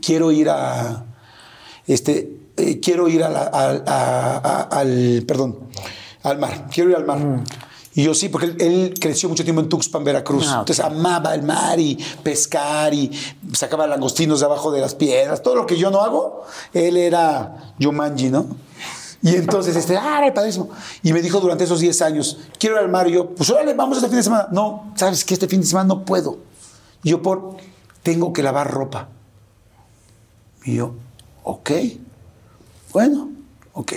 quiero 0.00 0.30
ir 0.30 0.48
a, 0.50 1.04
este, 1.88 2.36
eh, 2.58 2.78
quiero 2.78 3.08
ir 3.08 3.24
a 3.24 3.28
la- 3.28 4.68
al- 4.70 5.24
perdón, 5.26 5.58
al 6.22 6.38
mar, 6.38 6.68
quiero 6.72 6.90
ir 6.90 6.96
al 6.96 7.04
mar. 7.06 7.18
Y 7.94 8.02
yo 8.02 8.14
sí, 8.14 8.28
porque 8.28 8.46
él, 8.46 8.56
él 8.58 8.94
creció 9.00 9.28
mucho 9.28 9.44
tiempo 9.44 9.60
en 9.60 9.68
Tuxpan, 9.68 10.02
Veracruz. 10.02 10.46
Ah. 10.48 10.58
Entonces 10.60 10.84
amaba 10.84 11.34
el 11.34 11.42
mar 11.42 11.78
y 11.78 11.96
pescar 12.22 12.92
y 12.92 13.10
sacaba 13.52 13.86
langostinos 13.86 14.40
de 14.40 14.46
abajo 14.46 14.72
de 14.72 14.80
las 14.80 14.94
piedras. 14.94 15.42
Todo 15.42 15.54
lo 15.54 15.66
que 15.66 15.76
yo 15.76 15.90
no 15.90 16.00
hago, 16.00 16.42
él 16.72 16.96
era 16.96 17.74
Yumanji, 17.78 18.30
¿no? 18.30 18.46
Y 19.22 19.36
entonces, 19.36 19.74
este, 19.74 19.96
ah, 19.96 20.18
era 20.22 20.34
padrísimo. 20.34 20.68
Y 21.02 21.14
me 21.14 21.22
dijo 21.22 21.40
durante 21.40 21.64
esos 21.64 21.80
10 21.80 22.02
años, 22.02 22.38
quiero 22.58 22.76
ir 22.76 22.82
al 22.82 22.90
mar. 22.90 23.08
Y 23.08 23.12
yo, 23.12 23.30
pues 23.30 23.48
órale, 23.48 23.72
vamos 23.72 23.96
este 23.96 24.08
fin 24.08 24.18
de 24.18 24.22
semana. 24.22 24.48
No, 24.52 24.92
sabes 24.96 25.24
que 25.24 25.32
este 25.32 25.48
fin 25.48 25.62
de 25.62 25.66
semana 25.66 25.88
no 25.88 26.04
puedo. 26.04 26.40
Y 27.02 27.10
yo, 27.10 27.22
por, 27.22 27.56
tengo 28.02 28.34
que 28.34 28.42
lavar 28.42 28.70
ropa. 28.70 29.08
Y 30.64 30.74
yo, 30.74 30.94
ok, 31.42 31.70
bueno, 32.92 33.30
ok. 33.72 33.92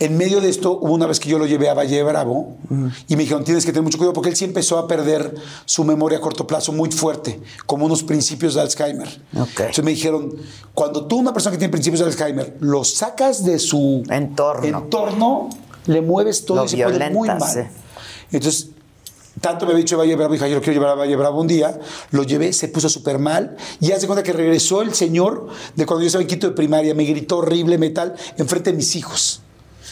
En 0.00 0.16
medio 0.16 0.40
de 0.40 0.48
esto, 0.48 0.78
hubo 0.80 0.94
una 0.94 1.06
vez 1.06 1.20
que 1.20 1.28
yo 1.28 1.38
lo 1.38 1.46
llevé 1.46 1.68
a 1.68 1.74
Valle 1.74 2.02
Bravo 2.02 2.56
y 3.06 3.16
me 3.16 3.22
dijeron, 3.22 3.44
tienes 3.44 3.66
que 3.66 3.70
tener 3.70 3.82
mucho 3.82 3.98
cuidado 3.98 4.14
porque 4.14 4.30
él 4.30 4.36
sí 4.36 4.46
empezó 4.46 4.78
a 4.78 4.88
perder 4.88 5.34
su 5.66 5.84
memoria 5.84 6.16
a 6.16 6.20
corto 6.22 6.46
plazo 6.46 6.72
muy 6.72 6.90
fuerte, 6.90 7.38
como 7.66 7.84
unos 7.84 8.02
principios 8.02 8.54
de 8.54 8.62
Alzheimer. 8.62 9.08
Ok. 9.34 9.48
Entonces 9.58 9.84
me 9.84 9.90
dijeron, 9.90 10.34
cuando 10.72 11.04
tú, 11.04 11.18
una 11.18 11.34
persona 11.34 11.52
que 11.52 11.58
tiene 11.58 11.70
principios 11.70 12.00
de 12.00 12.06
Alzheimer, 12.06 12.56
lo 12.60 12.82
sacas 12.82 13.44
de 13.44 13.58
su 13.58 14.02
Entorno. 14.08 14.78
entorno, 14.78 15.50
le 15.84 16.00
mueves 16.00 16.46
todo 16.46 16.56
Lo 16.56 16.64
y 16.64 16.68
se 16.70 16.82
pone 16.82 17.10
muy 17.10 17.28
mal. 17.28 17.70
Entonces, 18.32 18.70
tanto 19.42 19.66
me 19.66 19.72
había 19.72 19.84
dicho 19.84 19.98
Valle 19.98 20.16
Bravo, 20.16 20.34
hija, 20.34 20.48
yo 20.48 20.54
lo 20.54 20.62
quiero 20.62 20.80
llevar 20.80 20.92
a 20.92 20.94
Valle 20.94 21.16
Bravo 21.16 21.42
un 21.42 21.46
día, 21.46 21.78
lo 22.10 22.22
llevé, 22.22 22.54
se 22.54 22.68
puso 22.68 22.88
súper 22.88 23.18
mal, 23.18 23.54
y 23.80 23.92
hace 23.92 24.06
cuenta 24.06 24.22
que 24.22 24.32
regresó 24.32 24.80
el 24.80 24.94
señor 24.94 25.48
de 25.76 25.84
cuando 25.84 26.02
yo 26.02 26.06
estaba 26.06 26.22
en 26.22 26.28
quinto 26.28 26.48
de 26.48 26.54
primaria, 26.54 26.94
me 26.94 27.04
gritó 27.04 27.36
horrible 27.38 27.76
metal 27.76 28.14
enfrente 28.38 28.70
de 28.70 28.78
mis 28.78 28.96
hijos. 28.96 29.42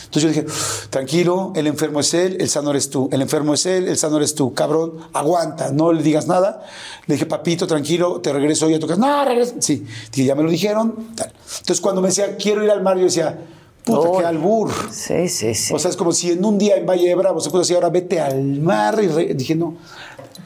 Entonces 0.08 0.22
yo 0.22 0.42
dije, 0.42 0.46
tranquilo, 0.88 1.52
el 1.54 1.66
enfermo 1.66 2.00
es 2.00 2.14
él, 2.14 2.38
el 2.40 2.48
sano 2.48 2.70
eres 2.70 2.88
tú, 2.88 3.10
el 3.12 3.20
enfermo 3.20 3.52
es 3.52 3.66
él, 3.66 3.88
el 3.88 3.98
sano 3.98 4.16
eres 4.16 4.34
tú, 4.34 4.54
cabrón, 4.54 4.94
aguanta, 5.12 5.70
no 5.70 5.92
le 5.92 6.02
digas 6.02 6.26
nada. 6.26 6.64
Le 7.06 7.16
dije, 7.16 7.26
papito, 7.26 7.66
tranquilo, 7.66 8.18
te 8.22 8.32
regreso 8.32 8.66
hoy 8.66 8.74
a 8.74 8.80
tu 8.80 8.86
casa. 8.86 8.98
No, 8.98 9.24
regresa. 9.26 9.56
Sí, 9.58 9.84
dije, 10.10 10.28
ya 10.28 10.34
me 10.34 10.42
lo 10.42 10.50
dijeron, 10.50 10.94
tal. 11.14 11.30
Entonces 11.58 11.80
cuando 11.82 12.00
me 12.00 12.08
decía, 12.08 12.38
quiero 12.38 12.64
ir 12.64 12.70
al 12.70 12.82
mar, 12.82 12.96
yo 12.96 13.04
decía, 13.04 13.38
puta, 13.84 14.18
qué 14.18 14.24
albur. 14.24 14.70
Sí, 14.90 15.28
sí, 15.28 15.54
sí. 15.54 15.74
O 15.74 15.78
sea, 15.78 15.90
es 15.90 15.96
como 15.98 16.12
si 16.12 16.30
en 16.30 16.42
un 16.42 16.56
día 16.56 16.76
en 16.76 16.86
Valle 16.86 17.06
de 17.06 17.14
Bravo 17.14 17.40
se 17.40 17.50
puso 17.50 17.62
así, 17.62 17.74
ahora 17.74 17.90
vete 17.90 18.18
al 18.18 18.42
mar. 18.60 18.98
Y 19.02 19.34
dije, 19.34 19.54
no. 19.54 19.76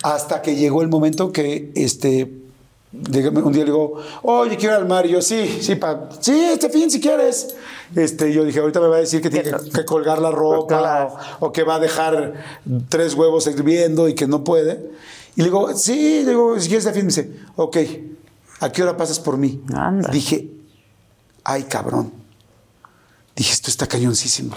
Hasta 0.03 0.43
que 0.43 0.57
llegó 0.57 0.83
el 0.83 0.89
momento 0.89 1.31
que 1.31 1.71
este, 1.77 2.33
un 2.93 3.53
día 3.53 3.65
le 3.65 3.65
digo, 3.67 3.95
oye, 4.23 4.57
quiero 4.57 4.75
ir 4.75 4.81
al 4.81 4.89
mar. 4.89 5.07
Y 5.07 5.11
yo, 5.11 5.23
sí, 5.23 5.59
sí, 5.61 5.77
pa, 5.77 6.09
sí, 6.19 6.33
este 6.53 6.69
fin, 6.69 6.91
si 6.91 7.01
quieres. 7.01 7.55
Este, 7.95 8.33
yo 8.33 8.45
dije, 8.45 8.61
ahorita 8.61 8.81
me 8.81 8.89
va 8.89 8.97
a 8.97 9.01
decir 9.01 9.21
que 9.21 9.31
tiene 9.31 9.51
que, 9.51 9.71
que 9.71 9.85
colgar 9.85 10.19
la 10.21 10.31
ropa 10.31 11.09
o, 11.41 11.47
o 11.47 11.53
que 11.53 11.63
va 11.63 11.77
a 11.77 11.79
dejar 11.79 12.35
tres 12.89 13.15
huevos 13.15 13.47
hirviendo 13.47 14.09
y 14.09 14.15
que 14.15 14.27
no 14.27 14.45
puede. 14.45 14.91
Y 15.35 15.41
le 15.41 15.45
digo, 15.45 15.75
sí, 15.75 16.23
le 16.25 16.31
digo, 16.31 16.59
si 16.61 16.69
quieres 16.69 16.85
fin, 16.93 17.03
me 17.03 17.09
dice, 17.09 17.33
ok, 17.57 17.77
¿a 18.61 18.71
qué 18.71 18.83
hora 18.83 18.97
pasas 18.97 19.19
por 19.19 19.37
mí? 19.37 19.63
Anda. 19.75 20.11
Dije, 20.11 20.51
ay, 21.45 21.65
cabrón. 21.65 22.13
Dije, 23.35 23.53
esto 23.53 23.71
está 23.71 23.87
cañoncísimo. 23.87 24.55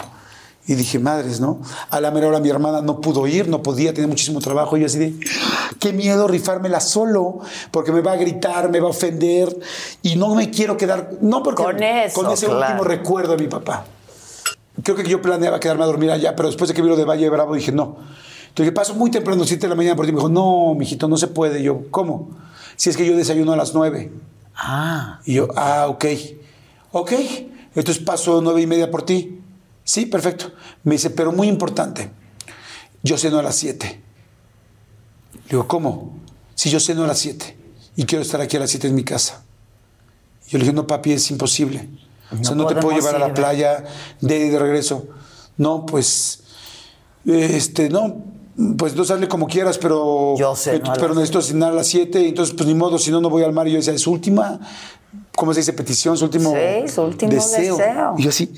Y 0.68 0.74
dije, 0.74 0.98
madres, 0.98 1.40
¿no? 1.40 1.60
A 1.90 2.00
la 2.00 2.10
mera 2.10 2.26
hora 2.26 2.40
mi 2.40 2.48
hermana 2.48 2.80
no 2.80 3.00
pudo 3.00 3.26
ir, 3.28 3.48
no 3.48 3.62
podía, 3.62 3.94
tenía 3.94 4.08
muchísimo 4.08 4.40
trabajo. 4.40 4.76
Y 4.76 4.80
yo 4.80 4.86
así 4.86 4.98
de, 4.98 5.14
qué 5.78 5.92
miedo 5.92 6.26
rifármela 6.26 6.80
solo, 6.80 7.38
porque 7.70 7.92
me 7.92 8.00
va 8.00 8.12
a 8.12 8.16
gritar, 8.16 8.68
me 8.70 8.80
va 8.80 8.88
a 8.88 8.90
ofender. 8.90 9.56
Y 10.02 10.16
no 10.16 10.34
me 10.34 10.50
quiero 10.50 10.76
quedar, 10.76 11.12
no 11.20 11.42
porque 11.42 11.62
Con 11.62 11.82
eso, 11.82 12.20
con 12.20 12.32
ese 12.32 12.46
claro. 12.46 12.60
último 12.60 12.84
recuerdo 12.84 13.36
de 13.36 13.42
mi 13.44 13.48
papá. 13.48 13.84
Creo 14.82 14.96
que 14.96 15.04
yo 15.04 15.22
planeaba 15.22 15.60
quedarme 15.60 15.84
a 15.84 15.86
dormir 15.86 16.10
allá, 16.10 16.34
pero 16.34 16.48
después 16.48 16.68
de 16.68 16.74
que 16.74 16.82
vi 16.82 16.88
lo 16.88 16.96
de 16.96 17.04
Valle 17.04 17.24
de 17.24 17.30
Bravo 17.30 17.54
dije, 17.54 17.70
no. 17.72 17.96
Entonces 18.48 18.56
dije, 18.56 18.72
paso 18.72 18.94
muy 18.94 19.10
temprano, 19.10 19.44
7 19.44 19.60
de 19.62 19.68
la 19.68 19.74
mañana, 19.74 19.94
porque 19.96 20.12
me 20.12 20.18
dijo, 20.18 20.28
no, 20.28 20.74
mijito, 20.74 21.06
no 21.08 21.16
se 21.16 21.28
puede. 21.28 21.60
Y 21.60 21.64
yo, 21.64 21.82
¿cómo? 21.90 22.30
Si 22.74 22.90
es 22.90 22.96
que 22.96 23.06
yo 23.06 23.16
desayuno 23.16 23.52
a 23.52 23.56
las 23.56 23.72
9. 23.74 24.10
Ah, 24.56 25.20
Y 25.24 25.34
yo, 25.34 25.48
ah, 25.54 25.86
ok. 25.88 26.04
Ok. 26.92 27.12
Entonces 27.74 28.02
paso 28.02 28.40
nueve 28.40 28.62
y 28.62 28.66
media 28.66 28.90
por 28.90 29.02
ti. 29.02 29.38
Sí, 29.86 30.04
perfecto. 30.06 30.50
Me 30.82 30.96
dice, 30.96 31.10
pero 31.10 31.30
muy 31.30 31.46
importante. 31.46 32.10
Yo 33.04 33.16
ceno 33.16 33.38
a 33.38 33.42
las 33.42 33.54
7. 33.54 34.00
Le 35.32 35.40
digo, 35.48 35.68
¿cómo? 35.68 36.18
Si 36.56 36.70
yo 36.70 36.80
ceno 36.80 37.04
a 37.04 37.06
las 37.06 37.20
7 37.20 37.56
y 37.94 38.04
quiero 38.04 38.22
estar 38.22 38.40
aquí 38.40 38.56
a 38.56 38.60
las 38.60 38.70
7 38.70 38.88
en 38.88 38.96
mi 38.96 39.04
casa. 39.04 39.44
Y 40.48 40.50
yo 40.50 40.58
le 40.58 40.64
dije, 40.64 40.74
no, 40.74 40.88
papi, 40.88 41.12
es 41.12 41.30
imposible. 41.30 41.88
o 42.32 42.44
sea, 42.44 42.56
No 42.56 42.64
no 42.64 42.66
te 42.66 42.74
puedo 42.74 42.98
llevar 42.98 43.14
a 43.14 43.20
la 43.20 43.28
ir, 43.28 43.34
playa 43.34 43.84
de 44.20 44.50
de 44.50 44.58
regreso. 44.58 45.06
No, 45.56 45.86
pues, 45.86 46.40
este, 47.24 47.88
no, 47.88 48.24
pues 48.76 48.96
no 48.96 49.04
sale 49.04 49.28
como 49.28 49.46
quieras, 49.46 49.78
pero, 49.78 50.34
Yo 50.36 50.52
a 50.52 50.56
pero 50.94 51.08
las 51.08 51.16
necesito 51.18 51.42
cenar 51.42 51.70
a 51.70 51.76
las 51.76 51.86
7, 51.86 52.26
entonces 52.26 52.56
pues 52.56 52.66
ni 52.66 52.74
modo, 52.74 52.98
si 52.98 53.12
no, 53.12 53.20
no 53.20 53.30
voy 53.30 53.44
al 53.44 53.52
mar. 53.52 53.68
Y 53.68 53.70
yo 53.70 53.76
decía, 53.76 53.92
es 53.92 54.00
su 54.02 54.10
última, 54.10 54.58
¿cómo 55.36 55.54
se 55.54 55.60
dice? 55.60 55.72
Petición, 55.74 56.16
su 56.16 56.24
último, 56.24 56.52
Sí, 56.52 56.88
su 56.92 57.02
último 57.02 57.32
deseo. 57.32 57.78
Y 58.18 58.22
yo 58.24 58.30
así, 58.30 58.52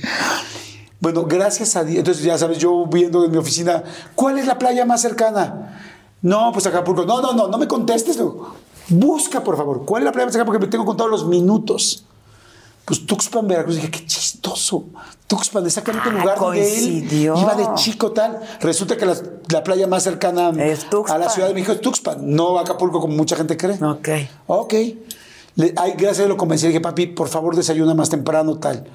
bueno, 1.01 1.25
gracias 1.27 1.77
a 1.77 1.85
Dios. 1.85 1.99
Entonces, 1.99 2.23
ya 2.25 2.37
sabes, 2.39 2.59
yo 2.59 2.87
viendo 2.87 3.25
en 3.25 3.31
mi 3.31 3.37
oficina, 3.39 3.83
¿cuál 4.15 4.39
es 4.39 4.47
la 4.47 4.59
playa 4.59 4.85
más 4.85 5.01
cercana? 5.01 5.81
No, 6.23 6.51
pues 6.53 6.67
Acapulco. 6.67 7.05
No, 7.05 7.21
no, 7.21 7.33
no, 7.33 7.49
no 7.49 7.59
me 7.59 7.69
contestes. 7.69 8.19
Busca, 8.89 9.45
por 9.45 9.57
favor, 9.57 9.85
¿cuál 9.85 10.03
es 10.03 10.07
la 10.07 10.13
playa 10.13 10.27
más 10.27 10.33
cercana? 10.33 10.47
Porque 10.47 10.65
me 10.67 10.71
tengo 10.71 10.85
contados 10.85 11.11
los 11.11 11.27
minutos. 11.27 12.05
Pues 12.85 13.05
Tuxpan, 13.07 13.47
Veracruz. 13.47 13.77
Dije, 13.77 13.91
qué 13.91 14.07
chistoso. 14.07 14.87
Tuxpan, 15.27 15.67
exactamente 15.67 16.09
el 16.09 16.17
Ah, 16.17 16.21
lugar 16.21 16.39
donde 16.39 16.63
él 16.63 16.81
coincidió. 17.03 17.39
iba 17.39 17.55
de 17.55 17.67
chico 17.75 18.13
tal. 18.13 18.41
Resulta 18.61 18.97
que 18.97 19.05
la, 19.05 19.15
la 19.51 19.63
playa 19.63 19.87
más 19.87 20.03
cercana 20.05 20.49
a 20.49 21.19
la 21.19 21.29
Ciudad 21.29 21.49
de 21.49 21.55
México 21.55 21.73
es 21.73 21.83
Tuxpan, 21.83 22.19
no 22.35 22.59
Acapulco 22.59 22.99
como 22.99 23.15
mucha 23.15 23.37
gente 23.37 23.59
cree. 23.59 23.77
ok. 23.85 24.09
Ok. 24.47 24.75
Le- 25.57 25.75
ay, 25.77 25.93
gracias 25.99 26.27
lo 26.29 26.37
convencí. 26.39 26.63
Le 26.65 26.69
dije, 26.71 26.81
papi, 26.81 27.09
por 27.09 27.29
favor, 27.29 27.55
desayuna 27.55 27.93
más 27.93 28.09
temprano, 28.09 28.57
tal. 28.59 28.87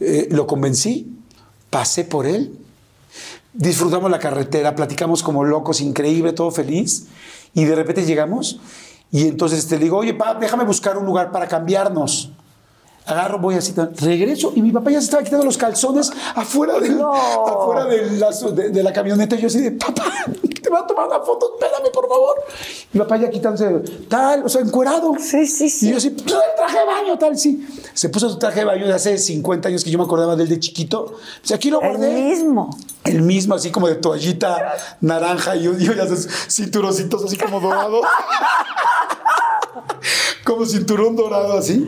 Eh, 0.00 0.26
lo 0.32 0.46
convencí, 0.48 1.17
pasé 1.70 2.04
por 2.04 2.26
él, 2.26 2.58
disfrutamos 3.52 4.10
la 4.10 4.18
carretera, 4.18 4.74
platicamos 4.74 5.22
como 5.22 5.44
locos, 5.44 5.80
increíble, 5.80 6.32
todo 6.32 6.50
feliz. 6.50 7.06
Y 7.54 7.64
de 7.64 7.74
repente 7.74 8.04
llegamos 8.04 8.60
y 9.10 9.26
entonces 9.26 9.66
te 9.66 9.78
digo, 9.78 9.96
oye, 9.98 10.14
papá, 10.14 10.38
déjame 10.38 10.64
buscar 10.64 10.96
un 10.98 11.06
lugar 11.06 11.32
para 11.32 11.48
cambiarnos. 11.48 12.30
Agarro, 13.06 13.38
voy 13.38 13.54
así, 13.54 13.72
regreso 14.00 14.52
y 14.54 14.60
mi 14.60 14.70
papá 14.70 14.90
ya 14.90 14.98
se 15.00 15.06
estaba 15.06 15.22
quitando 15.22 15.46
los 15.46 15.56
calzones 15.56 16.12
afuera, 16.34 16.78
del- 16.78 16.98
No. 16.98 17.14
afuera 17.14 17.86
de, 17.86 18.10
la, 18.18 18.30
de- 18.30 18.68
de 18.68 18.82
la 18.82 18.92
camioneta. 18.92 19.34
Y 19.36 19.40
yo 19.40 19.46
así 19.46 19.60
de, 19.62 19.70
papá, 19.72 20.04
te 20.60 20.70
va 20.70 20.80
a 20.80 20.86
tomar 20.86 21.06
una 21.06 21.20
foto, 21.20 21.52
espérame, 21.54 21.90
por 21.92 22.08
favor. 22.08 22.36
Mi 22.92 23.00
papá 23.00 23.16
ya 23.16 23.30
quitándose 23.30 23.80
tal, 24.08 24.44
o 24.44 24.48
sea, 24.48 24.60
encuerado. 24.60 25.12
Sí, 25.18 25.46
sí, 25.46 25.68
sí. 25.70 25.88
Y 25.88 25.90
yo 25.92 25.96
así, 25.98 26.10
"Pues, 26.10 26.26
el 26.26 26.40
traje 26.56 26.78
de 26.78 26.84
baño, 26.86 27.18
tal, 27.18 27.38
sí. 27.38 27.66
Se 27.94 28.08
puso 28.08 28.28
su 28.30 28.38
traje 28.38 28.60
de 28.60 28.66
baño 28.66 28.86
de 28.86 28.94
hace 28.94 29.18
50 29.18 29.68
años 29.68 29.84
que 29.84 29.90
yo 29.90 29.98
me 29.98 30.04
acordaba 30.04 30.36
de 30.36 30.44
él 30.44 30.48
de 30.48 30.60
chiquito. 30.60 31.14
Pues 31.40 31.52
aquí 31.52 31.70
lo 31.70 31.80
El 31.82 31.88
guardé. 31.88 32.10
mismo. 32.10 32.76
El 33.04 33.22
mismo, 33.22 33.54
así 33.54 33.70
como 33.70 33.88
de 33.88 33.94
toallita 33.96 34.74
naranja 35.00 35.56
y 35.56 35.62
yo, 35.64 35.76
yo 35.78 35.92
ya 35.94 36.04
sabes, 36.04 36.28
cinturoncitos 36.50 37.24
así 37.24 37.36
como 37.36 37.60
dorados. 37.60 38.02
como 40.44 40.64
cinturón 40.66 41.16
dorado 41.16 41.58
así. 41.58 41.86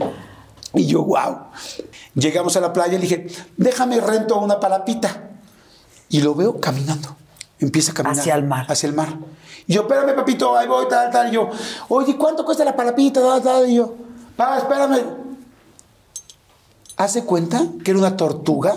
Y 0.75 0.87
yo, 0.87 1.03
wow. 1.03 1.39
Llegamos 2.14 2.57
a 2.57 2.61
la 2.61 2.73
playa 2.73 2.95
y 2.95 2.97
le 2.97 3.03
dije, 3.03 3.27
déjame 3.57 4.01
rento 4.01 4.39
una 4.39 4.61
palapita. 4.61 5.31
Y 6.09 6.21
lo 6.23 6.35
veo 6.35 6.61
caminando. 6.61 7.16
Empieza 7.61 7.92
a 7.92 7.94
caminar. 7.94 8.18
Hacia 8.18 8.34
el 8.34 8.44
mar. 8.44 8.66
Hacia 8.68 8.88
el 8.88 8.94
mar. 8.94 9.18
Y 9.66 9.74
yo, 9.74 9.82
espérame, 9.82 10.16
papito, 10.16 10.56
ahí 10.56 10.66
voy, 10.66 10.86
tal, 10.88 11.11
tal. 11.11 11.28
Y 11.28 11.32
yo, 11.32 11.48
oye, 11.88 12.16
¿cuánto 12.16 12.44
cuesta 12.44 12.64
la 12.64 12.74
palapita? 12.74 13.20
Tal, 13.20 13.42
tal. 13.42 13.70
Y 13.70 13.76
yo, 13.76 13.94
pa, 14.36 14.58
espérame. 14.58 15.00
¿Hace 16.96 17.24
cuenta 17.24 17.62
que 17.84 17.92
era 17.92 17.98
una 18.00 18.16
tortuga? 18.16 18.74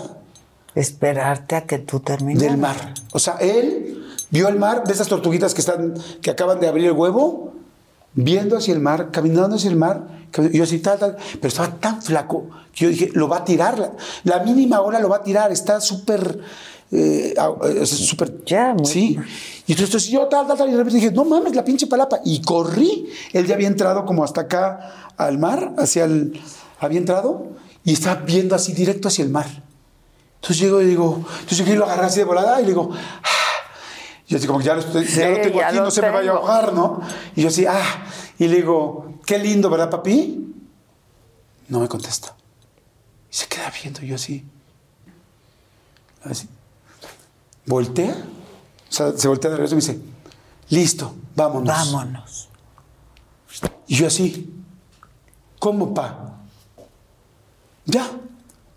Esperarte 0.74 1.56
a 1.56 1.64
que 1.66 1.78
tú 1.78 2.00
termines. 2.00 2.42
del 2.42 2.58
mar. 2.58 2.94
O 3.12 3.18
sea, 3.18 3.34
él 3.40 4.04
vio 4.30 4.48
el 4.48 4.58
mar 4.58 4.84
de 4.84 4.92
esas 4.92 5.08
tortuguitas 5.08 5.54
que 5.54 5.60
están 5.60 5.94
que 6.20 6.30
acaban 6.30 6.58
de 6.58 6.66
abrir 6.68 6.86
el 6.86 6.92
huevo, 6.92 7.52
viendo 8.14 8.56
hacia 8.56 8.74
el 8.74 8.80
mar, 8.80 9.10
caminando 9.10 9.56
hacia 9.56 9.70
el 9.70 9.76
mar. 9.76 10.08
Y 10.50 10.58
yo 10.58 10.64
así, 10.64 10.78
tal, 10.80 10.98
tal. 10.98 11.16
Pero 11.34 11.48
estaba 11.48 11.76
tan 11.76 12.02
flaco 12.02 12.48
que 12.72 12.84
yo 12.84 12.90
dije, 12.90 13.10
lo 13.14 13.28
va 13.28 13.38
a 13.38 13.44
tirar. 13.44 13.78
La, 13.78 13.92
la 14.24 14.42
mínima 14.42 14.80
ola 14.80 14.98
lo 14.98 15.08
va 15.08 15.16
a 15.16 15.22
tirar. 15.22 15.52
Está 15.52 15.80
súper. 15.80 16.40
Eh, 16.94 17.34
eh, 17.80 17.86
súper. 17.86 18.44
Ya, 18.44 18.74
muy- 18.74 18.86
Sí. 18.86 19.18
Y 19.66 19.72
entonces 19.72 20.06
yo, 20.08 20.26
tal, 20.28 20.46
tal, 20.46 20.56
tal. 20.58 20.68
Y 20.68 20.72
de 20.72 20.76
repente 20.78 20.98
dije, 21.00 21.10
no 21.12 21.24
mames, 21.24 21.54
la 21.54 21.64
pinche 21.64 21.86
palapa. 21.86 22.20
Y 22.24 22.40
corrí. 22.42 23.08
Él 23.32 23.46
ya 23.46 23.54
había 23.54 23.68
entrado 23.68 24.04
como 24.04 24.22
hasta 24.24 24.42
acá 24.42 25.10
al 25.16 25.38
mar, 25.38 25.74
hacia 25.78 26.04
el. 26.04 26.40
Había 26.80 26.98
entrado 26.98 27.48
y 27.84 27.92
estaba 27.94 28.20
viendo 28.22 28.54
así 28.54 28.72
directo 28.72 29.08
hacia 29.08 29.24
el 29.24 29.30
mar. 29.30 29.46
Entonces 30.36 30.58
llego 30.58 30.82
y 30.82 30.86
digo, 30.86 31.24
entonces 31.40 31.66
yo 31.66 31.74
lo 31.76 31.84
agarré 31.86 32.06
así 32.06 32.18
de 32.18 32.24
volada 32.24 32.60
y 32.60 32.64
le 32.64 32.68
digo, 32.68 32.90
ah. 32.92 33.28
yo 34.28 34.36
así 34.36 34.46
como 34.46 34.58
que 34.58 34.66
ya 34.66 34.74
lo, 34.74 34.80
estoy- 34.80 35.06
ya 35.06 35.30
lo 35.30 35.40
tengo 35.40 35.58
ya 35.60 35.68
aquí, 35.68 35.76
lo 35.78 35.84
no 35.84 35.90
se 35.90 36.02
me 36.02 36.10
vaya 36.10 36.32
a 36.32 36.34
ahogar, 36.34 36.72
¿no? 36.74 37.00
Y 37.34 37.40
yo 37.42 37.48
así, 37.48 37.64
ah, 37.66 38.04
y 38.38 38.48
le 38.48 38.56
digo, 38.56 39.14
qué 39.24 39.38
lindo, 39.38 39.70
¿verdad, 39.70 39.88
papi? 39.88 40.52
No 41.68 41.80
me 41.80 41.88
contesta. 41.88 42.34
Y 43.32 43.34
se 43.36 43.46
queda 43.46 43.72
viendo 43.82 44.02
y 44.02 44.08
yo 44.08 44.16
así. 44.16 44.44
Así. 46.24 46.48
Voltea, 47.66 48.14
o 48.88 48.92
sea, 48.92 49.12
se 49.16 49.26
voltea 49.28 49.50
de 49.50 49.56
regreso 49.56 49.74
y 49.74 49.76
me 49.76 49.80
dice, 49.82 50.00
listo, 50.68 51.14
vámonos. 51.34 51.68
Vámonos. 51.68 52.48
Y 53.86 53.96
yo 53.96 54.06
así, 54.06 54.52
¿cómo, 55.58 55.94
pa? 55.94 56.36
Ya, 57.86 58.10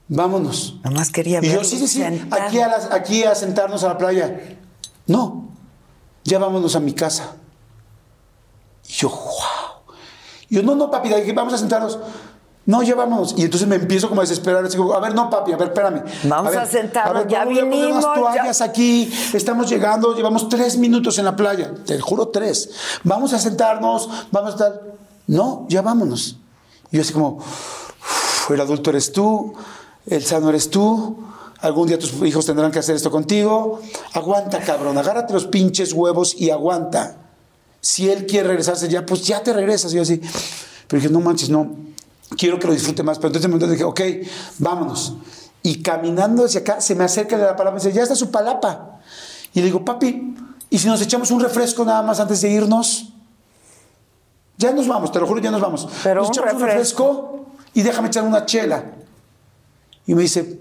vámonos. 0.07 0.79
Nomás 0.83 1.09
quería 1.11 1.39
Y 1.43 1.49
yo, 1.51 1.63
sí, 1.63 1.77
sí, 1.77 1.87
sí, 1.87 2.03
aquí 2.03 2.59
a, 2.59 2.67
las- 2.67 2.91
aquí 2.91 3.23
a 3.23 3.35
sentarnos 3.35 3.83
a 3.83 3.89
la 3.89 3.97
playa. 3.97 4.57
No, 5.05 5.49
ya 6.23 6.39
vámonos 6.39 6.75
a 6.75 6.79
mi 6.79 6.93
casa. 6.93 7.35
Y 8.87 8.93
yo, 8.93 9.09
wow. 9.09 9.93
Y 10.49 10.55
yo, 10.55 10.63
no, 10.63 10.75
no, 10.75 10.89
papi, 10.91 11.09
vamos 11.33 11.53
a 11.53 11.57
sentarnos. 11.57 11.99
No, 12.67 12.83
ya 12.83 12.93
vámonos. 12.95 13.33
Y 13.37 13.43
entonces 13.43 13.67
me 13.67 13.77
empiezo 13.77 14.09
como 14.09 14.21
a 14.21 14.23
desesperar. 14.25 14.63
Así 14.63 14.77
como, 14.77 14.93
a 14.93 14.99
ver, 14.99 15.15
no, 15.15 15.29
papi, 15.29 15.53
a 15.53 15.57
ver, 15.57 15.69
espérame. 15.69 16.03
Vamos 16.25 16.51
ver, 16.51 16.59
a 16.59 16.65
sentarnos, 16.65 17.23
ver, 17.23 17.27
ya 17.31 17.39
vamos 17.45 17.57
a 17.57 17.63
vinimos, 17.63 18.03
unas 18.05 18.13
toallas 18.19 18.59
ya- 18.59 18.65
aquí. 18.65 19.11
Estamos 19.33 19.69
llegando, 19.69 20.13
llevamos 20.15 20.49
tres 20.49 20.77
minutos 20.77 21.17
en 21.17 21.25
la 21.25 21.35
playa. 21.35 21.73
Te 21.85 21.99
juro, 21.99 22.27
tres. 22.27 22.69
Vamos 23.03 23.31
a 23.33 23.39
sentarnos, 23.39 24.09
vamos 24.31 24.51
a 24.51 24.53
estar. 24.53 24.81
No, 25.27 25.65
ya 25.69 25.81
vámonos. 25.81 26.37
Y 26.91 26.97
yo 26.97 27.01
así 27.01 27.13
como, 27.13 27.37
"Uf, 27.37 28.51
el 28.51 28.59
adulto 28.61 28.89
eres 28.91 29.11
tú, 29.13 29.53
el 30.05 30.23
sano 30.25 30.49
eres 30.49 30.69
tú. 30.69 31.17
Algún 31.61 31.87
día 31.87 31.97
tus 31.97 32.11
hijos 32.21 32.45
tendrán 32.45 32.71
que 32.71 32.79
hacer 32.79 32.95
esto 32.97 33.09
contigo. 33.09 33.79
Aguanta, 34.13 34.59
cabrón. 34.59 34.97
Agárrate 34.97 35.33
los 35.33 35.47
pinches 35.47 35.91
huevos 35.93 36.35
y 36.37 36.49
aguanta. 36.51 37.15
Si 37.81 38.09
él 38.11 38.25
quiere 38.25 38.49
regresarse 38.49 38.89
ya, 38.89 39.05
pues 39.05 39.23
ya 39.25 39.41
te 39.41 39.53
regresas. 39.53 39.91
Y 39.93 39.95
yo 39.95 40.01
así. 40.01 40.21
Pero 40.87 41.01
dije, 41.01 41.11
no 41.11 41.19
manches, 41.21 41.49
no. 41.49 41.86
Quiero 42.35 42.59
que 42.59 42.67
lo 42.67 42.73
disfrute 42.73 43.03
más. 43.03 43.19
Pero 43.19 43.29
entonces 43.29 43.49
me 43.49 43.67
dije, 43.67 43.83
ok, 43.83 44.01
vámonos. 44.59 45.15
Y 45.63 45.81
caminando 45.81 46.45
hacia 46.45 46.61
acá, 46.61 46.81
se 46.81 46.95
me 46.95 47.03
acerca 47.03 47.37
de 47.37 47.43
la 47.43 47.55
palapa 47.55 47.77
y 47.77 47.79
me 47.79 47.83
dice, 47.83 47.95
ya 47.95 48.03
está 48.03 48.15
su 48.15 48.31
palapa. 48.31 48.99
Y 49.53 49.59
le 49.59 49.65
digo, 49.65 49.83
papi, 49.83 50.35
¿y 50.69 50.77
si 50.77 50.87
nos 50.87 51.01
echamos 51.01 51.31
un 51.31 51.39
refresco 51.39 51.85
nada 51.85 52.01
más 52.03 52.19
antes 52.19 52.41
de 52.41 52.49
irnos? 52.49 53.13
Ya 54.57 54.71
nos 54.71 54.87
vamos, 54.87 55.11
te 55.11 55.19
lo 55.19 55.27
juro, 55.27 55.39
ya 55.39 55.51
nos 55.51 55.61
vamos. 55.61 55.87
Pero 56.03 56.21
nos 56.21 56.29
un 56.29 56.33
echamos 56.33 56.53
un 56.61 56.67
refresco 56.67 57.45
y 57.73 57.81
déjame 57.81 58.07
echar 58.07 58.23
una 58.23 58.45
chela. 58.45 58.91
Y 60.05 60.15
me 60.15 60.23
dice, 60.23 60.59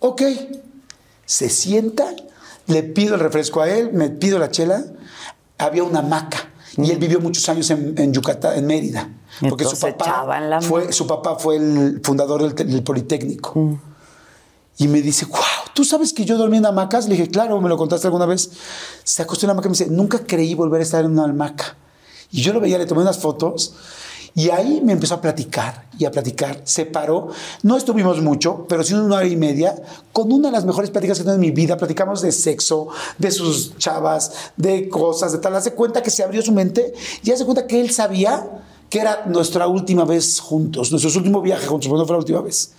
ok. 0.00 0.22
Se 1.26 1.48
sienta, 1.48 2.14
le 2.66 2.82
pido 2.82 3.14
el 3.14 3.20
refresco 3.20 3.62
a 3.62 3.70
él, 3.70 3.92
me 3.92 4.10
pido 4.10 4.38
la 4.38 4.50
chela. 4.50 4.84
Había 5.58 5.84
una 5.84 6.00
hamaca 6.00 6.53
Y 6.76 6.90
él 6.90 6.98
vivió 6.98 7.20
muchos 7.20 7.48
años 7.48 7.70
en, 7.70 7.94
en 7.96 8.12
Yucatán, 8.12 8.56
en 8.58 8.66
Mérida. 8.66 9.08
Porque 9.48 9.64
su 9.64 9.78
papá, 9.78 10.60
fue, 10.60 10.92
su 10.92 11.06
papá 11.06 11.36
fue 11.36 11.56
el 11.56 12.00
fundador 12.02 12.42
del, 12.42 12.68
del 12.68 12.82
Politécnico. 12.82 13.78
Y 14.76 14.88
me 14.88 15.00
dice, 15.02 15.26
wow, 15.26 15.40
¿tú 15.74 15.84
sabes 15.84 16.12
que 16.12 16.24
yo 16.24 16.36
dormí 16.36 16.56
en 16.56 16.66
hamacas? 16.66 17.06
Le 17.06 17.14
dije, 17.14 17.28
claro, 17.28 17.60
me 17.60 17.68
lo 17.68 17.76
contaste 17.76 18.06
alguna 18.06 18.26
vez. 18.26 18.50
Se 19.04 19.22
acostó 19.22 19.46
en 19.46 19.48
la 19.48 19.52
hamaca 19.52 19.68
y 19.68 19.70
me 19.70 19.76
dice, 19.76 19.90
nunca 19.90 20.18
creí 20.26 20.54
volver 20.54 20.80
a 20.80 20.84
estar 20.84 21.04
en 21.04 21.12
una 21.12 21.24
hamaca. 21.24 21.76
Y 22.30 22.42
yo 22.42 22.52
lo 22.52 22.60
veía, 22.60 22.78
le 22.78 22.86
tomé 22.86 23.02
unas 23.02 23.18
fotos 23.18 23.74
y 24.34 24.50
ahí 24.50 24.80
me 24.82 24.92
empezó 24.92 25.14
a 25.14 25.20
platicar 25.20 25.86
y 25.96 26.04
a 26.04 26.10
platicar. 26.10 26.60
Se 26.64 26.86
paró. 26.86 27.28
No 27.62 27.76
estuvimos 27.76 28.20
mucho, 28.20 28.66
pero 28.68 28.82
sí 28.82 28.92
una 28.92 29.16
hora 29.16 29.26
y 29.26 29.36
media 29.36 29.76
con 30.12 30.32
una 30.32 30.48
de 30.48 30.52
las 30.52 30.64
mejores 30.64 30.90
pláticas 30.90 31.20
que 31.20 31.28
he 31.28 31.32
en 31.32 31.40
mi 31.40 31.52
vida. 31.52 31.76
Platicamos 31.76 32.20
de 32.20 32.32
sexo, 32.32 32.88
de 33.16 33.30
sus 33.30 33.78
chavas, 33.78 34.32
de 34.56 34.88
cosas, 34.88 35.30
de 35.32 35.38
tal. 35.38 35.54
Hace 35.54 35.74
cuenta 35.74 36.02
que 36.02 36.10
se 36.10 36.24
abrió 36.24 36.42
su 36.42 36.52
mente 36.52 36.94
y 37.22 37.30
hace 37.30 37.44
cuenta 37.44 37.66
que 37.66 37.80
él 37.80 37.90
sabía 37.90 38.62
que 38.90 39.00
era 39.00 39.24
nuestra 39.26 39.68
última 39.68 40.04
vez 40.04 40.40
juntos, 40.40 40.90
nuestro 40.90 41.10
último 41.16 41.40
viaje 41.40 41.66
juntos, 41.66 41.88
pero 41.88 41.98
no 41.98 42.06
fue 42.06 42.14
la 42.14 42.18
última 42.18 42.40
vez. 42.40 42.72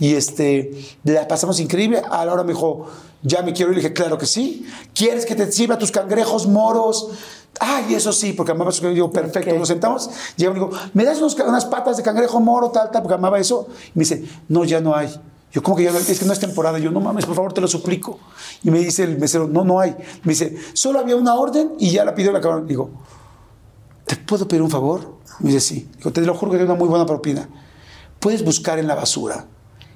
Y 0.00 0.14
este, 0.14 0.72
la 1.04 1.28
pasamos 1.28 1.60
increíble. 1.60 2.02
A 2.10 2.24
la 2.24 2.32
hora 2.32 2.44
me 2.44 2.52
dijo, 2.52 2.86
ya 3.22 3.42
me 3.42 3.52
quiero 3.52 3.72
ir. 3.72 3.76
Le 3.76 3.82
dije, 3.82 3.94
claro 3.94 4.18
que 4.18 4.26
sí. 4.26 4.66
¿Quieres 4.94 5.26
que 5.26 5.34
te 5.34 5.50
sirva 5.52 5.78
tus 5.78 5.90
cangrejos 5.90 6.46
moros? 6.46 7.10
Ay, 7.60 7.94
eso 7.94 8.12
sí, 8.12 8.32
porque 8.32 8.52
amaba 8.52 8.70
eso. 8.70 8.88
Digo, 8.90 9.10
perfecto. 9.10 9.54
Nos 9.56 9.68
sentamos. 9.68 10.10
Llega 10.36 10.50
y 10.50 10.54
digo, 10.54 10.70
¿me 10.92 11.04
das 11.04 11.18
unos 11.18 11.34
unas 11.34 11.64
patas 11.64 11.96
de 11.96 12.02
cangrejo 12.02 12.40
moro, 12.40 12.70
tal, 12.70 12.90
tal? 12.90 13.02
Porque 13.02 13.14
amaba 13.14 13.38
eso. 13.38 13.68
Y 13.88 13.98
me 13.98 14.00
dice, 14.00 14.24
no, 14.48 14.64
ya 14.64 14.80
no 14.80 14.94
hay. 14.94 15.08
Yo, 15.52 15.62
¿cómo 15.62 15.76
que 15.76 15.84
ya 15.84 15.92
no 15.92 15.98
hay? 15.98 16.04
Es 16.08 16.18
que 16.18 16.24
no 16.24 16.32
es 16.32 16.40
temporada. 16.40 16.78
Yo, 16.78 16.90
no 16.90 17.00
mames, 17.00 17.26
por 17.26 17.36
favor, 17.36 17.52
te 17.52 17.60
lo 17.60 17.68
suplico. 17.68 18.18
Y 18.62 18.70
me 18.70 18.80
dice 18.80 19.04
el 19.04 19.18
mesero, 19.18 19.46
no, 19.46 19.64
no 19.64 19.78
hay. 19.78 19.96
Me 20.24 20.32
dice, 20.32 20.56
solo 20.72 20.98
había 20.98 21.16
una 21.16 21.34
orden 21.36 21.74
y 21.78 21.92
ya 21.92 22.04
la 22.04 22.14
pidió 22.14 22.32
la 22.32 22.40
cabrón. 22.40 22.66
Digo, 22.66 22.90
¿te 24.04 24.16
puedo 24.16 24.48
pedir 24.48 24.62
un 24.62 24.70
favor? 24.70 25.14
Me 25.38 25.52
dice, 25.52 25.60
sí. 25.60 25.90
Digo, 25.96 26.12
te 26.12 26.20
lo 26.22 26.34
juro 26.34 26.50
que 26.50 26.58
es 26.58 26.64
una 26.64 26.74
muy 26.74 26.88
buena 26.88 27.06
propina. 27.06 27.48
Puedes 28.18 28.44
buscar 28.44 28.78
en 28.78 28.88
la 28.88 28.94
basura 28.94 29.46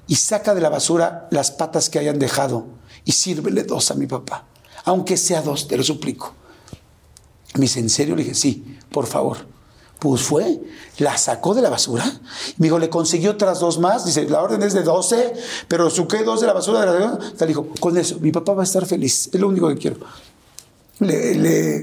y 0.07 0.15
saca 0.15 0.55
de 0.55 0.61
la 0.61 0.69
basura 0.69 1.29
las 1.31 1.51
patas 1.51 1.91
que 1.91 1.99
hayan 1.99 2.19
dejado 2.19 2.67
y 3.05 3.13
sírvele 3.13 3.65
dos 3.65 3.91
a 3.91 3.95
mi 3.95 4.07
papá. 4.07 4.45
Aunque 4.85 5.17
sea 5.17 5.43
dos, 5.43 5.67
te 5.67 5.77
lo 5.77 5.83
suplico. 5.83 6.35
Me 7.55 7.63
dice, 7.63 7.81
¿en 7.81 7.91
serio? 7.91 8.15
Le 8.17 8.23
dije, 8.25 8.35
sí, 8.35 8.79
por 8.91 9.07
favor. 9.07 9.39
Pues 9.99 10.23
fue, 10.23 10.61
la 10.99 11.17
sacó 11.19 11.55
de 11.55 11.63
la 11.63 11.71
basura. 11.71 12.05
Me 12.59 12.67
dijo, 12.67 12.79
le 12.79 12.89
consiguió 12.89 13.33
otras 13.33 13.59
dos 13.59 13.79
más. 13.81 14.05
Dice, 14.05 14.29
la 14.29 14.41
orden 14.43 14.63
es 14.63 14.73
de 14.73 14.83
12, 14.85 15.33
pero 15.67 15.91
saqué 15.91 16.23
dos 16.23 16.41
de 16.41 16.47
la 16.47 16.53
basura. 16.53 16.81
De 16.91 17.01
la... 17.01 17.19
Tal, 17.37 17.49
dijo, 17.49 17.67
con 17.81 17.97
eso, 17.99 18.19
mi 18.21 18.31
papá 18.31 18.53
va 18.55 18.63
a 18.63 18.65
estar 18.65 18.87
feliz. 18.87 19.29
Es 19.33 19.41
lo 19.41 19.49
único 19.49 19.69
que 19.69 19.77
quiero. 19.77 19.97
Le, 21.01 21.35
le, 21.35 21.79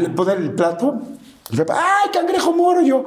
le 0.00 0.08
pone 0.14 0.32
el 0.34 0.52
plato. 0.52 1.00
y 1.50 1.56
mi 1.56 1.64
papá, 1.64 1.80
¡Ay, 2.04 2.10
cangrejo 2.12 2.52
moro! 2.52 2.82
Yo, 2.82 3.04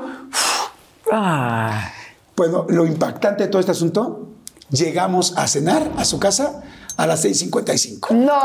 Ah, 1.11 1.91
bueno, 2.35 2.65
lo 2.69 2.85
impactante 2.85 3.43
de 3.43 3.49
todo 3.49 3.59
este 3.59 3.71
asunto, 3.71 4.29
llegamos 4.71 5.37
a 5.37 5.47
cenar 5.47 5.91
a 5.97 6.05
su 6.05 6.19
casa 6.19 6.63
a 6.97 7.05
las 7.07 7.25
6.55. 7.25 8.11
no, 8.11 8.39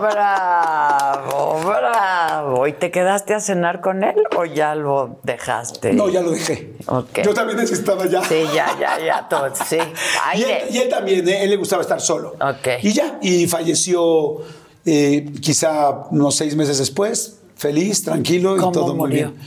bravo, 0.00 1.60
bravo. 1.64 2.66
¿Y 2.66 2.72
te 2.72 2.90
quedaste 2.90 3.34
a 3.34 3.40
cenar 3.40 3.80
con 3.80 4.02
él 4.04 4.16
o 4.36 4.44
ya 4.44 4.74
lo 4.74 5.20
dejaste? 5.22 5.92
No, 5.92 6.08
ya 6.08 6.20
lo 6.22 6.30
dejé. 6.32 6.74
Ok. 6.86 7.20
Yo 7.24 7.34
también 7.34 7.58
necesitaba 7.58 8.06
ya. 8.06 8.22
Sí, 8.24 8.42
ya, 8.54 8.76
ya, 8.78 8.98
ya, 9.04 9.28
todo, 9.28 9.50
sí. 9.68 9.76
Y 10.34 10.42
él, 10.42 10.50
Aire. 10.50 10.64
y 10.70 10.78
él 10.78 10.88
también, 10.88 11.28
¿eh? 11.28 11.44
él 11.44 11.50
le 11.50 11.56
gustaba 11.56 11.82
estar 11.82 12.00
solo. 12.00 12.34
Ok. 12.40 12.82
Y 12.82 12.92
ya, 12.92 13.18
y 13.22 13.46
falleció 13.46 14.38
eh, 14.84 15.30
quizá 15.40 15.90
unos 16.10 16.34
seis 16.36 16.56
meses 16.56 16.78
después, 16.78 17.38
feliz, 17.56 18.02
tranquilo 18.04 18.56
y 18.56 18.60
¿Cómo 18.60 18.72
todo 18.72 18.88
muy 18.88 18.96
murió? 19.10 19.30
bien. 19.32 19.40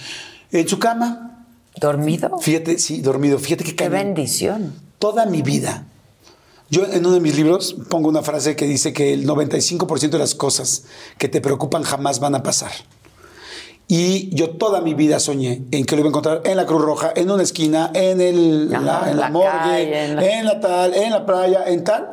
En 0.51 0.67
su 0.67 0.79
cama, 0.79 1.45
¿Dormido? 1.79 2.37
fíjate, 2.39 2.79
sí, 2.79 3.01
dormido. 3.01 3.37
Fíjate 3.37 3.63
que 3.63 3.75
Qué 3.75 3.89
bendición. 3.89 4.73
toda 4.97 5.25
mi 5.25 5.41
vida. 5.41 5.85
Yo 6.69 6.85
en 6.85 7.05
uno 7.05 7.15
de 7.15 7.19
mis 7.19 7.35
libros 7.35 7.75
pongo 7.89 8.09
una 8.09 8.21
frase 8.21 8.55
que 8.55 8.65
dice 8.65 8.93
que 8.93 9.13
el 9.13 9.27
95% 9.27 10.09
de 10.09 10.19
las 10.19 10.35
cosas 10.35 10.83
que 11.17 11.27
te 11.27 11.41
preocupan 11.41 11.83
jamás 11.83 12.19
van 12.19 12.35
a 12.35 12.43
pasar. 12.43 12.71
Y 13.87 14.29
yo 14.35 14.51
toda 14.51 14.81
mi 14.81 14.93
vida 14.93 15.19
soñé 15.19 15.63
en 15.71 15.83
que 15.83 15.95
lo 15.95 16.01
iba 16.01 16.09
a 16.09 16.11
encontrar 16.11 16.41
en 16.45 16.57
la 16.57 16.67
Cruz 16.67 16.83
Roja, 16.83 17.11
en 17.15 17.31
una 17.31 17.41
esquina, 17.41 17.89
en, 17.95 18.21
el, 18.21 18.69
Ajá, 18.71 18.83
la, 18.83 19.11
en 19.11 19.17
la, 19.17 19.23
la 19.23 19.29
morgue, 19.31 19.49
calle, 19.49 20.03
en 20.03 20.45
la... 20.45 20.59
tal, 20.59 20.93
en 20.93 21.09
la 21.09 21.25
playa, 21.25 21.63
en 21.65 21.83
tal. 21.83 22.07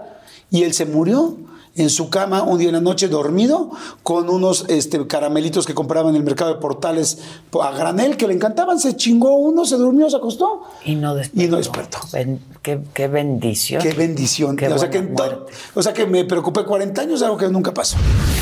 Y 0.51 0.63
él 0.63 0.73
se 0.73 0.87
murió 0.87 1.37
en 1.77 1.91
su 1.91 2.11
cama 2.11 2.43
un 2.43 2.59
día 2.59 2.69
en 2.69 2.75
la 2.75 2.81
noche 2.81 3.09
dormido 3.09 3.71
con 4.03 4.29
unos 4.29 4.65
este, 4.69 5.07
caramelitos 5.07 5.67
que 5.67 5.75
compraba 5.75 6.11
en 6.11 6.17
el 6.17 6.23
mercado 6.25 6.55
de 6.55 6.61
portales 6.61 7.19
a 7.61 7.71
granel 7.73 8.17
que 8.17 8.27
le 8.27 8.35
encantaban. 8.35 8.79
Se 8.79 8.97
chingó 8.97 9.35
uno, 9.37 9.65
se 9.65 9.77
durmió, 9.77 10.09
se 10.11 10.17
acostó. 10.17 10.63
Y 10.85 10.95
no 10.95 11.15
despertó. 11.15 11.45
Y 11.45 11.49
no 11.49 11.57
despertó. 11.57 11.99
Ben- 12.13 12.41
qué, 12.63 12.81
qué 12.93 13.09
bendición. 13.09 13.83
Qué 13.83 13.93
bendición. 13.93 14.57
Qué 14.57 14.69
o, 14.69 14.79
sea 14.79 14.91
que, 14.91 15.09
o 15.75 15.83
sea 15.83 15.93
que 15.93 16.07
me 16.07 16.25
preocupé 16.25 16.65
40 16.65 17.01
años, 17.01 17.23
algo 17.23 17.37
que 17.37 17.49
nunca 17.49 17.73
pasó. 17.73 17.97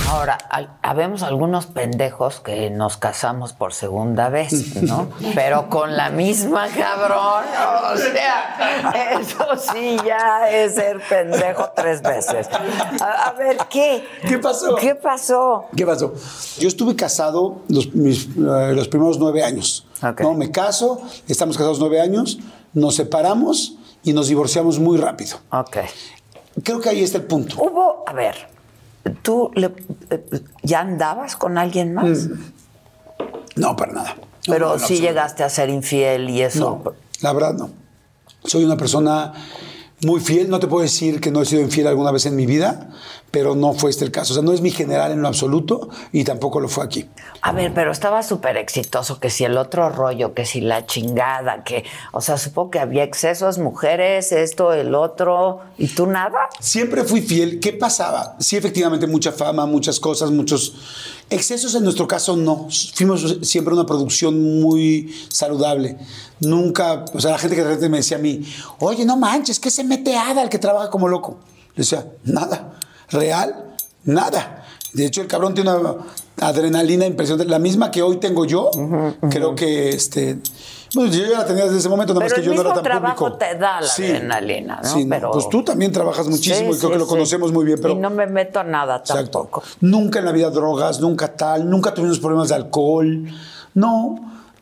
Ahora, 0.08 0.38
al- 0.50 0.70
habemos 0.82 1.22
algunos 1.22 1.66
pendejos 1.66 2.40
que 2.40 2.70
nos 2.70 2.96
casamos 2.98 3.52
por 3.52 3.72
segunda 3.72 4.28
vez, 4.28 4.76
¿no? 4.82 5.08
Pero 5.34 5.68
con 5.70 5.96
la 5.96 6.10
misma 6.10 6.68
cabrón. 6.68 7.44
O 7.92 7.96
sea, 7.96 8.92
eso 9.18 9.46
sí 9.72 9.96
ya 10.06 10.48
es 10.50 10.74
ser 10.74 11.00
pendejo 11.08 11.70
tres 11.74 12.02
veces. 12.02 12.48
A, 13.00 13.28
a 13.28 13.32
ver, 13.32 13.56
¿qué? 13.70 14.04
¿Qué 14.28 14.38
pasó? 14.38 14.74
¿Qué 14.76 14.94
pasó? 14.94 15.66
¿Qué 15.74 15.86
pasó? 15.86 16.12
Yo 16.58 16.68
estuve 16.68 16.94
casado 16.94 17.62
los, 17.68 17.92
mis, 17.94 18.26
eh, 18.36 18.72
los 18.74 18.88
primeros 18.88 19.18
nueve 19.18 19.42
años. 19.42 19.86
Ok. 20.02 20.20
No, 20.20 20.34
me 20.34 20.50
caso, 20.50 21.00
estamos 21.28 21.56
casados 21.56 21.78
nueve 21.80 22.00
años, 22.00 22.38
nos 22.74 22.94
separamos 22.94 23.76
y 24.02 24.12
nos 24.12 24.28
divorciamos 24.28 24.78
muy 24.78 24.98
rápido. 24.98 25.38
Ok. 25.50 25.78
Creo 26.62 26.80
que 26.80 26.90
ahí 26.90 27.02
está 27.02 27.18
el 27.18 27.24
punto. 27.24 27.56
Hubo, 27.58 28.04
a 28.06 28.12
ver, 28.12 28.53
¿tú 29.22 29.50
le- 29.54 29.72
eh, 30.10 30.24
ya 30.62 30.80
andabas 30.80 31.36
con 31.36 31.58
alguien 31.58 31.94
más? 31.94 32.28
No, 33.56 33.76
para 33.76 33.92
nada. 33.92 34.14
No, 34.46 34.52
Pero 34.52 34.78
sí 34.78 35.00
llegaste 35.00 35.42
a 35.42 35.48
ser 35.48 35.70
infiel 35.70 36.28
y 36.30 36.42
eso. 36.42 36.80
No, 36.84 36.92
la 37.20 37.32
verdad 37.32 37.54
no. 37.54 37.70
Soy 38.44 38.64
una 38.64 38.76
persona 38.76 39.32
muy 40.04 40.20
fiel, 40.20 40.50
no 40.50 40.58
te 40.60 40.66
puedo 40.66 40.82
decir 40.82 41.20
que 41.20 41.30
no 41.30 41.40
he 41.42 41.46
sido 41.46 41.62
infiel 41.62 41.86
alguna 41.86 42.10
vez 42.10 42.26
en 42.26 42.36
mi 42.36 42.44
vida, 42.46 42.90
pero 43.34 43.56
no 43.56 43.72
fue 43.72 43.90
este 43.90 44.04
el 44.04 44.12
caso. 44.12 44.32
O 44.32 44.34
sea, 44.34 44.44
no 44.44 44.52
es 44.52 44.60
mi 44.60 44.70
general 44.70 45.10
en 45.10 45.20
lo 45.20 45.26
absoluto 45.26 45.88
y 46.12 46.22
tampoco 46.22 46.60
lo 46.60 46.68
fue 46.68 46.84
aquí. 46.84 47.10
A 47.42 47.50
ver, 47.50 47.74
pero 47.74 47.90
estaba 47.90 48.22
súper 48.22 48.56
exitoso, 48.56 49.18
que 49.18 49.28
si 49.28 49.42
el 49.42 49.58
otro 49.58 49.88
rollo, 49.88 50.34
que 50.34 50.46
si 50.46 50.60
la 50.60 50.86
chingada, 50.86 51.64
que, 51.64 51.84
o 52.12 52.20
sea, 52.20 52.38
supongo 52.38 52.70
que 52.70 52.78
había 52.78 53.02
excesos, 53.02 53.58
mujeres, 53.58 54.30
esto, 54.30 54.72
el 54.72 54.94
otro, 54.94 55.62
y 55.76 55.88
tú 55.88 56.06
nada. 56.06 56.38
Siempre 56.60 57.02
fui 57.02 57.22
fiel. 57.22 57.58
¿Qué 57.58 57.72
pasaba? 57.72 58.36
Sí, 58.38 58.56
efectivamente, 58.56 59.08
mucha 59.08 59.32
fama, 59.32 59.66
muchas 59.66 59.98
cosas, 59.98 60.30
muchos 60.30 60.76
excesos. 61.28 61.74
En 61.74 61.82
nuestro 61.82 62.06
caso, 62.06 62.36
no. 62.36 62.68
Fuimos 62.94 63.38
siempre 63.42 63.74
una 63.74 63.84
producción 63.84 64.60
muy 64.60 65.12
saludable. 65.28 65.98
Nunca, 66.38 67.04
o 67.12 67.20
sea, 67.20 67.32
la 67.32 67.38
gente 67.38 67.56
que 67.56 67.62
de 67.62 67.68
repente 67.68 67.88
me 67.88 67.96
decía 67.96 68.16
a 68.16 68.20
mí, 68.20 68.44
oye, 68.78 69.04
no 69.04 69.16
manches, 69.16 69.58
que 69.58 69.70
se 69.70 69.82
mete 69.82 70.16
Ada 70.16 70.40
el 70.40 70.48
que 70.48 70.60
trabaja 70.60 70.88
como 70.88 71.08
loco. 71.08 71.38
Le 71.74 71.82
decía, 71.82 72.06
nada. 72.22 72.78
Real, 73.10 73.74
nada. 74.04 74.64
De 74.92 75.04
hecho, 75.06 75.20
el 75.22 75.26
cabrón 75.26 75.54
tiene 75.54 75.70
una 75.74 75.94
adrenalina 76.40 77.04
impresionante, 77.06 77.50
la 77.50 77.58
misma 77.58 77.90
que 77.90 78.02
hoy 78.02 78.18
tengo 78.18 78.44
yo. 78.44 78.70
Creo 79.30 79.54
que 79.54 79.88
este. 79.90 80.38
Bueno, 80.94 81.10
yo 81.10 81.24
ya 81.26 81.38
la 81.38 81.44
tenía 81.44 81.64
desde 81.64 81.78
ese 81.78 81.88
momento, 81.88 82.14
nada 82.14 82.24
más 82.26 82.32
Pero 82.32 82.42
que 82.44 82.48
el 82.50 82.56
yo 82.56 82.62
no 82.62 82.68
era 82.68 82.74
tan 82.74 82.84
trabajo 82.84 83.24
público. 83.24 83.38
te 83.38 83.58
da 83.58 83.80
la 83.80 83.92
adrenalina, 83.92 84.80
¿no? 84.80 84.88
Sí, 84.88 85.04
Pero- 85.10 85.32
pues 85.32 85.48
tú 85.48 85.64
también 85.64 85.90
trabajas 85.90 86.28
muchísimo 86.28 86.70
Sí, 86.72 86.76
y 86.76 86.80
creo 86.80 86.92
que 86.92 86.98
lo 86.98 87.06
conocemos 87.08 87.50
muy 87.50 87.64
bien, 87.64 87.80
pero 87.82 87.94
Y 87.94 87.96
no 87.96 88.10
me 88.10 88.28
meto 88.28 88.60
a 88.60 88.64
nada 88.64 88.98
Exacto. 88.98 89.22
tampoco. 89.40 89.62
Nunca 89.80 90.20
en 90.20 90.24
la 90.26 90.30
vida 90.32 90.50
drogas, 90.50 91.00
nunca 91.00 91.34
tal, 91.34 91.68
nunca 91.68 91.92
tuvimos 91.92 92.20
problemas 92.20 92.50
de 92.50 92.54
alcohol. 92.54 93.24
No, 93.74 94.14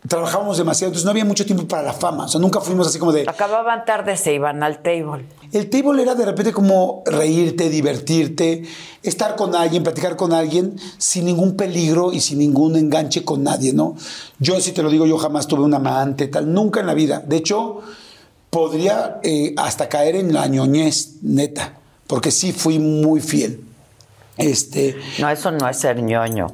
trabajábamos 0.08 0.56
demasiado, 0.56 0.88
entonces 0.88 1.04
no 1.04 1.10
había 1.10 1.26
mucho 1.26 1.44
tiempo 1.44 1.68
para 1.68 1.82
la 1.82 1.92
fama. 1.92 2.24
O 2.24 2.28
sea, 2.28 2.40
nunca 2.40 2.62
fuimos 2.62 2.86
así 2.86 2.98
como 2.98 3.12
de. 3.12 3.28
Acababan 3.28 3.84
tarde, 3.84 4.16
se 4.16 4.32
iban 4.32 4.62
al 4.62 4.78
table. 4.78 5.26
El 5.52 5.68
table 5.68 6.02
era 6.02 6.14
de 6.14 6.24
repente 6.24 6.50
como 6.50 7.02
reírte, 7.04 7.68
divertirte, 7.68 8.62
estar 9.02 9.36
con 9.36 9.54
alguien, 9.54 9.82
platicar 9.82 10.16
con 10.16 10.32
alguien 10.32 10.76
sin 10.96 11.26
ningún 11.26 11.56
peligro 11.56 12.10
y 12.12 12.20
sin 12.20 12.38
ningún 12.38 12.74
enganche 12.76 13.22
con 13.22 13.42
nadie, 13.42 13.74
¿no? 13.74 13.94
Yo, 14.38 14.58
si 14.60 14.72
te 14.72 14.82
lo 14.82 14.88
digo, 14.88 15.04
yo 15.04 15.18
jamás 15.18 15.46
tuve 15.46 15.60
un 15.62 15.74
amante, 15.74 16.28
tal, 16.28 16.52
nunca 16.54 16.80
en 16.80 16.86
la 16.86 16.94
vida. 16.94 17.22
De 17.26 17.36
hecho, 17.36 17.82
podría 18.48 19.20
eh, 19.22 19.52
hasta 19.58 19.90
caer 19.90 20.16
en 20.16 20.32
la 20.32 20.46
ñoñez, 20.46 21.16
neta, 21.20 21.74
porque 22.06 22.30
sí 22.30 22.52
fui 22.52 22.78
muy 22.78 23.20
fiel. 23.20 23.62
Este, 24.38 24.96
No, 25.18 25.28
eso 25.28 25.50
no 25.50 25.68
es 25.68 25.76
ser 25.78 26.02
ñoño. 26.02 26.46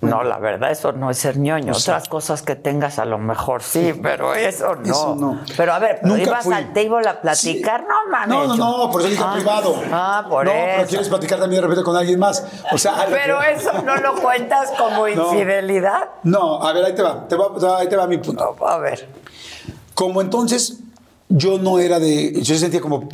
No, 0.00 0.22
la 0.22 0.38
verdad, 0.38 0.70
eso 0.70 0.92
no 0.92 1.10
es 1.10 1.18
ser 1.18 1.38
ñoño. 1.38 1.72
Otras 1.72 2.08
cosas 2.08 2.42
que 2.42 2.54
tengas 2.54 3.00
a 3.00 3.04
lo 3.04 3.18
mejor 3.18 3.64
sí, 3.64 3.92
pero 4.00 4.32
eso 4.32 4.76
no. 4.76 4.82
Eso 4.90 5.16
no. 5.16 5.40
Pero 5.56 5.72
a 5.74 5.80
ver, 5.80 5.98
¿pero 6.00 6.14
Nunca 6.14 6.28
¿ibas 6.30 6.44
fui. 6.44 6.54
al 6.54 6.72
table 6.72 7.08
a 7.08 7.20
platicar? 7.20 7.80
Sí. 7.80 7.86
No 7.88 8.10
mames. 8.12 8.28
No, 8.28 8.56
no, 8.56 8.78
no, 8.86 8.90
por 8.92 9.00
eso 9.00 9.10
dije 9.10 9.22
Ah, 9.26 9.32
privado. 9.34 9.74
Ah, 9.90 10.26
por 10.28 10.44
no, 10.44 10.52
eso. 10.52 10.60
pero 10.76 10.88
quieres 10.88 11.08
platicar 11.08 11.40
también 11.40 11.60
de 11.62 11.66
repente 11.66 11.82
con 11.84 11.96
alguien 11.96 12.18
más. 12.20 12.46
O 12.70 12.78
sea, 12.78 13.06
Pero 13.10 13.40
que- 13.40 13.52
eso 13.54 13.72
no 13.82 13.96
lo 13.96 14.14
cuentas 14.22 14.70
como 14.78 15.08
No. 15.08 15.32
infidelidad. 15.32 16.10
No, 16.22 16.62
a 16.62 16.72
ver, 16.72 16.84
ahí 16.84 16.94
te 16.94 17.02
va. 17.02 17.26
Te 17.26 17.34
va- 17.34 17.78
ahí 17.80 17.88
te 17.88 17.96
va 17.96 18.06
mi 18.06 18.18
punto. 18.18 18.54
A 18.64 18.78
ver. 18.78 19.08
Como 19.94 20.20
entonces 20.20 20.78
yo 21.28 21.58
no 21.58 21.80
era 21.80 21.98
de. 21.98 22.40
Yo 22.40 22.54
sentía 22.54 22.80
como. 22.80 23.08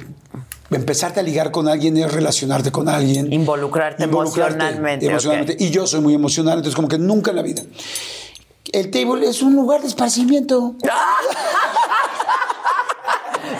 Empezarte 0.70 1.20
a 1.20 1.22
ligar 1.22 1.50
con 1.50 1.68
alguien 1.68 1.96
es 1.98 2.12
relacionarte 2.12 2.72
con 2.72 2.88
alguien. 2.88 3.32
Involucrarte 3.32 4.04
emocionalmente, 4.04 5.06
emocionalmente. 5.06 5.56
Y 5.58 5.70
yo 5.70 5.86
soy 5.86 6.00
muy 6.00 6.14
emocional, 6.14 6.54
entonces, 6.58 6.74
como 6.74 6.88
que 6.88 6.98
nunca 6.98 7.30
en 7.30 7.36
la 7.36 7.42
vida. 7.42 7.62
El 8.72 8.90
table 8.90 9.28
es 9.28 9.42
un 9.42 9.54
lugar 9.54 9.82
de 9.82 9.88
esparcimiento. 9.88 10.74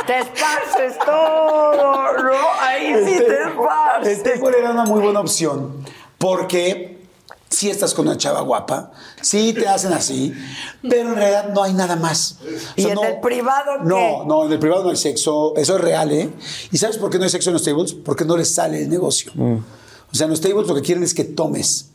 Te 0.07 0.19
esparces 0.19 0.99
todo, 1.05 2.13
¿no? 2.23 2.33
Ahí 2.61 2.95
sí 3.07 3.19
te 3.19 3.27
El 3.27 3.49
esparces. 3.49 4.23
table 4.23 4.59
era 4.59 4.71
una 4.73 4.85
muy 4.85 5.01
buena 5.01 5.21
opción 5.21 5.85
porque 6.19 6.94
si 7.65 7.71
estás 7.71 7.95
con 7.95 8.07
una 8.07 8.17
chava 8.19 8.43
guapa, 8.43 8.93
sí 9.23 9.55
te 9.55 9.67
hacen 9.67 9.93
así, 9.93 10.35
pero 10.83 11.11
en 11.11 11.15
realidad 11.15 11.53
no 11.55 11.63
hay 11.63 11.73
nada 11.73 11.97
más. 11.97 12.37
O 12.43 12.47
¿Y 12.77 12.83
sea, 12.83 12.93
en 12.93 12.99
el 12.99 13.21
privado 13.21 13.79
qué? 13.83 13.89
No, 13.89 14.25
no, 14.27 14.45
en 14.45 14.53
el 14.53 14.59
privado 14.59 14.85
no 14.85 14.91
hay 14.91 14.97
sexo, 14.97 15.55
eso 15.57 15.77
es 15.77 15.81
real, 15.81 16.13
¿eh? 16.13 16.31
¿Y 16.71 16.77
sabes 16.77 16.99
por 16.99 17.11
qué 17.11 17.19
no 17.19 17.25
hay 17.25 17.31
sexo 17.31 17.51
en 17.51 17.55
los 17.55 17.63
tables? 17.63 17.95
Porque 17.95 18.25
no 18.25 18.37
les 18.37 18.55
sale 18.55 18.83
el 18.83 18.91
negocio. 18.91 19.33
Mm. 19.35 19.57
O 19.57 20.15
sea, 20.15 20.27
en 20.27 20.31
los 20.31 20.41
tables 20.41 20.69
lo 20.69 20.75
que 20.75 20.83
quieren 20.83 21.03
es 21.03 21.15
que 21.15 21.25
tomes 21.25 21.91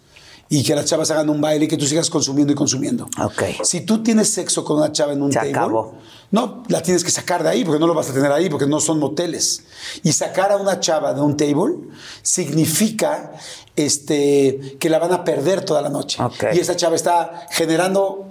y 0.51 0.63
que 0.63 0.73
las 0.75 0.85
chavas 0.85 1.11
hagan 1.11 1.29
un 1.29 1.39
baile 1.39 1.65
y 1.65 1.67
que 1.67 1.77
tú 1.77 1.85
sigas 1.85 2.09
consumiendo 2.09 2.51
y 2.51 2.55
consumiendo. 2.55 3.07
Ok. 3.23 3.43
Si 3.63 3.81
tú 3.81 4.01
tienes 4.01 4.29
sexo 4.31 4.63
con 4.65 4.77
una 4.77 4.91
chava 4.91 5.13
en 5.13 5.21
un 5.21 5.31
Se 5.31 5.37
table, 5.37 5.51
acabó. 5.51 5.93
no, 6.31 6.63
la 6.67 6.81
tienes 6.81 7.03
que 7.03 7.11
sacar 7.11 7.43
de 7.43 7.49
ahí 7.49 7.63
porque 7.63 7.79
no 7.79 7.85
lo 7.85 7.93
vas 7.93 8.09
a 8.09 8.13
tener 8.13 8.31
ahí 8.31 8.49
porque 8.49 8.65
no 8.65 8.79
son 8.79 8.97
moteles. 8.99 9.63
Y 10.03 10.11
sacar 10.11 10.51
a 10.51 10.57
una 10.57 10.79
chava 10.79 11.13
de 11.13 11.21
un 11.21 11.37
table 11.37 11.75
significa 12.23 13.31
este, 13.75 14.77
que 14.79 14.89
la 14.89 14.99
van 14.99 15.13
a 15.13 15.23
perder 15.23 15.63
toda 15.63 15.81
la 15.81 15.89
noche. 15.89 16.21
Ok. 16.21 16.45
Y 16.53 16.59
esa 16.59 16.75
chava 16.75 16.95
está 16.95 17.47
generando 17.51 18.28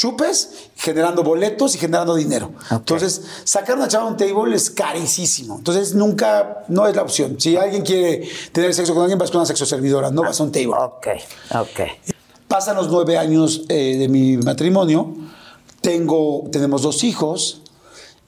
chupes, 0.00 0.70
generando 0.76 1.22
boletos 1.22 1.74
y 1.74 1.78
generando 1.78 2.14
dinero. 2.14 2.52
Entonces, 2.70 3.20
sacar 3.44 3.76
una 3.76 3.86
chava 3.86 4.06
de 4.06 4.10
un 4.12 4.16
table 4.16 4.56
es 4.56 4.70
carísimo. 4.70 5.58
Entonces, 5.58 5.94
nunca, 5.94 6.64
no 6.68 6.86
es 6.86 6.96
la 6.96 7.02
opción. 7.02 7.36
Si 7.38 7.54
alguien 7.58 7.82
quiere 7.82 8.26
tener 8.52 8.72
sexo 8.72 8.94
con 8.94 9.02
alguien, 9.02 9.18
vas 9.18 9.30
con 9.30 9.40
una 9.40 9.46
sexo 9.46 9.66
servidora, 9.66 10.10
no 10.10 10.22
vas 10.22 10.40
a 10.40 10.44
un 10.44 10.52
table. 10.52 10.68
Ok, 10.72 11.06
ok. 11.54 11.80
Pasan 12.48 12.76
los 12.76 12.88
nueve 12.88 13.18
años 13.18 13.64
eh, 13.68 13.96
de 13.98 14.08
mi 14.08 14.38
matrimonio, 14.38 15.12
tengo, 15.82 16.44
tenemos 16.50 16.80
dos 16.80 17.04
hijos 17.04 17.60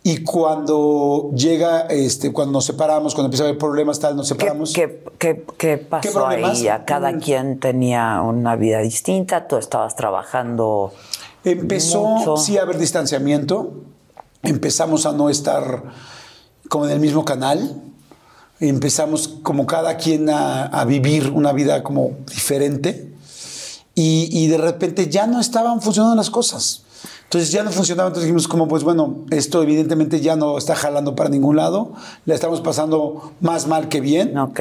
y 0.02 0.22
cuando 0.24 1.30
llega, 1.34 1.82
este, 1.82 2.32
cuando 2.32 2.52
nos 2.52 2.66
separamos, 2.66 3.14
cuando 3.14 3.26
empieza 3.28 3.44
a 3.44 3.46
haber 3.48 3.58
problemas, 3.58 3.98
tal, 3.98 4.14
nos 4.16 4.28
¿Qué, 4.28 4.34
separamos. 4.34 4.72
qué, 4.74 5.02
qué- 5.18 5.44
qué 5.56 5.78
pasó 5.78 6.12
problemas? 6.12 6.58
ahí? 6.58 6.68
A 6.68 6.84
cada 6.84 7.12
Mm. 7.12 7.20
quien 7.20 7.60
tenía 7.60 8.20
una 8.20 8.56
vida 8.56 8.78
distinta, 8.80 9.48
tú 9.48 9.56
estabas 9.56 9.96
trabajando. 9.96 10.92
Empezó, 11.44 12.04
mucho. 12.04 12.36
sí, 12.36 12.58
a 12.58 12.62
haber 12.62 12.78
distanciamiento, 12.78 13.84
empezamos 14.42 15.06
a 15.06 15.12
no 15.12 15.28
estar 15.28 15.84
como 16.68 16.86
en 16.86 16.92
el 16.92 17.00
mismo 17.00 17.24
canal, 17.24 17.82
empezamos 18.60 19.28
como 19.42 19.66
cada 19.66 19.96
quien 19.96 20.30
a, 20.30 20.66
a 20.66 20.84
vivir 20.84 21.30
una 21.30 21.52
vida 21.52 21.82
como 21.82 22.12
diferente 22.32 23.12
y, 23.94 24.28
y 24.30 24.46
de 24.46 24.58
repente 24.58 25.08
ya 25.08 25.26
no 25.26 25.40
estaban 25.40 25.82
funcionando 25.82 26.16
las 26.16 26.30
cosas. 26.30 26.82
Entonces 27.24 27.50
ya 27.50 27.62
no 27.62 27.70
funcionaba, 27.70 28.08
entonces 28.08 28.26
dijimos 28.26 28.46
como 28.46 28.68
pues 28.68 28.84
bueno, 28.84 29.24
esto 29.30 29.62
evidentemente 29.62 30.20
ya 30.20 30.36
no 30.36 30.58
está 30.58 30.74
jalando 30.76 31.16
para 31.16 31.30
ningún 31.30 31.56
lado, 31.56 31.92
la 32.26 32.34
estamos 32.34 32.60
pasando 32.60 33.32
más 33.40 33.66
mal 33.66 33.88
que 33.88 34.02
bien. 34.02 34.36
Ok. 34.36 34.60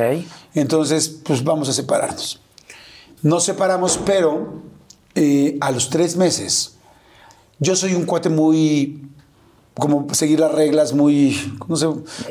Entonces, 0.53 1.10
pues 1.10 1.44
vamos 1.44 1.68
a 1.68 1.74
separarnos. 1.74 2.40
Nos 3.24 3.44
separamos, 3.44 3.99
pero 4.06 4.62
eh, 5.15 5.57
a 5.61 5.71
los 5.71 5.89
tres 5.89 6.15
meses, 6.15 6.75
yo 7.59 7.75
soy 7.75 7.93
un 7.93 8.05
cuate 8.05 8.29
muy, 8.29 9.07
como 9.75 10.13
seguir 10.13 10.39
las 10.39 10.51
reglas, 10.51 10.93
muy, 10.93 11.55
no 11.67 11.75
sé, 11.75 11.88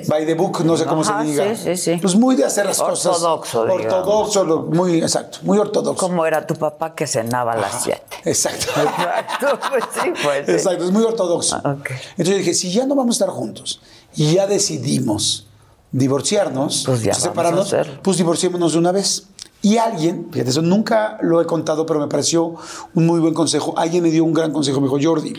by 0.09 0.27
the 0.27 0.35
book, 0.35 0.65
no 0.65 0.77
sé 0.77 0.85
cómo 0.87 1.03
Ajá, 1.03 1.23
se 1.25 1.31
diga. 1.31 1.55
sí, 1.57 1.63
sí, 1.65 1.77
sí. 1.77 1.99
Pues 2.01 2.15
muy 2.17 2.37
de 2.37 2.45
hacer 2.45 2.67
las 2.67 2.79
cosas. 2.81 3.15
Ortodoxo, 3.17 3.65
digamos. 3.65 3.85
Ortodoxo, 3.87 4.45
lo- 4.45 4.63
muy, 4.63 4.99
exacto, 4.99 5.39
muy 5.43 5.59
ortodoxo. 5.59 6.07
¿Cómo 6.07 6.27
era 6.27 6.47
tu 6.47 6.55
papá 6.55 6.95
que 6.95 7.07
cenaba 7.07 7.53
a 7.53 7.57
las 7.57 7.83
7? 7.85 8.03
Exacto. 8.25 8.67
Exacto, 8.77 9.59
pues 9.71 9.85
sí, 10.03 10.13
pues. 10.23 10.49
Exacto, 10.49 10.85
es 10.85 10.91
muy 10.91 11.03
ortodoxo. 11.05 11.61
Ah. 11.65 11.77
Entonces 12.17 12.39
dije, 12.39 12.55
si 12.55 12.71
ya 12.73 12.85
no 12.87 12.95
vamos 12.95 13.15
a 13.21 13.25
estar 13.25 13.35
juntos 13.35 13.81
y 14.17 14.35
ya 14.35 14.47
decidimos 14.47 15.47
divorciarnos, 15.93 16.85
Pues 16.87 17.03
ya 17.03 17.15
separarnos, 17.15 17.75
pues 18.03 18.17
divorciémonos 18.17 18.73
de 18.73 18.79
una 18.79 18.93
vez. 18.93 19.25
Y 19.63 19.77
alguien, 19.77 20.29
fíjate, 20.31 20.51
eso 20.51 20.63
nunca 20.63 21.19
lo 21.21 21.41
he 21.41 21.47
contado, 21.47 21.85
pero 21.85 22.01
me 22.01 22.09
pareció 22.09 22.55
un 22.95 23.07
muy 23.07 23.21
buen 23.21 23.35
consejo. 23.35 23.75
Alguien 23.77 24.03
me 24.03 24.11
dio 24.11 24.25
un 24.25 24.33
gran 24.33 24.53
consejo, 24.53 24.81
me 24.81 24.87
dijo, 24.87 24.99
Jordi, 25.03 25.35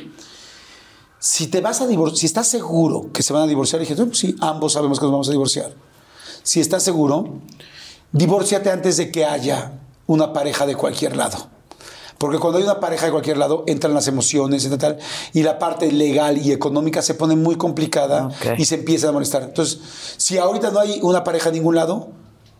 si 1.19 1.47
te 1.47 1.61
vas 1.61 1.81
a 1.81 1.87
divorciar, 1.87 2.17
si 2.17 2.25
estás 2.25 2.47
seguro 2.47 3.11
que 3.13 3.23
se 3.23 3.33
van 3.33 3.43
a 3.43 3.47
divorciar, 3.47 3.81
y 3.81 3.85
dije, 3.85 3.99
"No, 3.99 4.07
pues 4.07 4.19
sí, 4.19 4.35
ambos 4.39 4.73
sabemos 4.73 4.99
que 4.99 5.05
nos 5.05 5.11
vamos 5.11 5.27
a 5.27 5.31
divorciar. 5.31 5.71
Si 6.43 6.59
estás 6.59 6.83
seguro, 6.83 7.35
divórciate 8.11 8.71
antes 8.71 8.97
de 8.97 9.11
que 9.11 9.25
haya 9.25 9.73
una 10.07 10.33
pareja 10.33 10.65
de 10.65 10.75
cualquier 10.75 11.15
lado. 11.15 11.47
Porque 12.17 12.37
cuando 12.37 12.59
hay 12.59 12.63
una 12.63 12.79
pareja 12.79 13.05
de 13.05 13.11
cualquier 13.11 13.37
lado, 13.37 13.63
entran 13.65 13.95
las 13.95 14.07
emociones, 14.07 14.63
etc. 14.65 14.79
tal, 14.79 14.99
y 15.33 15.41
la 15.41 15.57
parte 15.57 15.91
legal 15.91 16.37
y 16.37 16.51
económica 16.51 17.01
se 17.01 17.15
pone 17.15 17.35
muy 17.35 17.55
complicada 17.55 18.29
y 18.57 18.65
se 18.65 18.75
empieza 18.75 19.09
a 19.09 19.11
molestar. 19.11 19.41
Entonces, 19.41 19.79
si 20.17 20.37
ahorita 20.37 20.69
no 20.69 20.79
hay 20.79 20.99
una 21.01 21.23
pareja 21.23 21.49
en 21.49 21.55
ningún 21.55 21.75
lado 21.75 22.09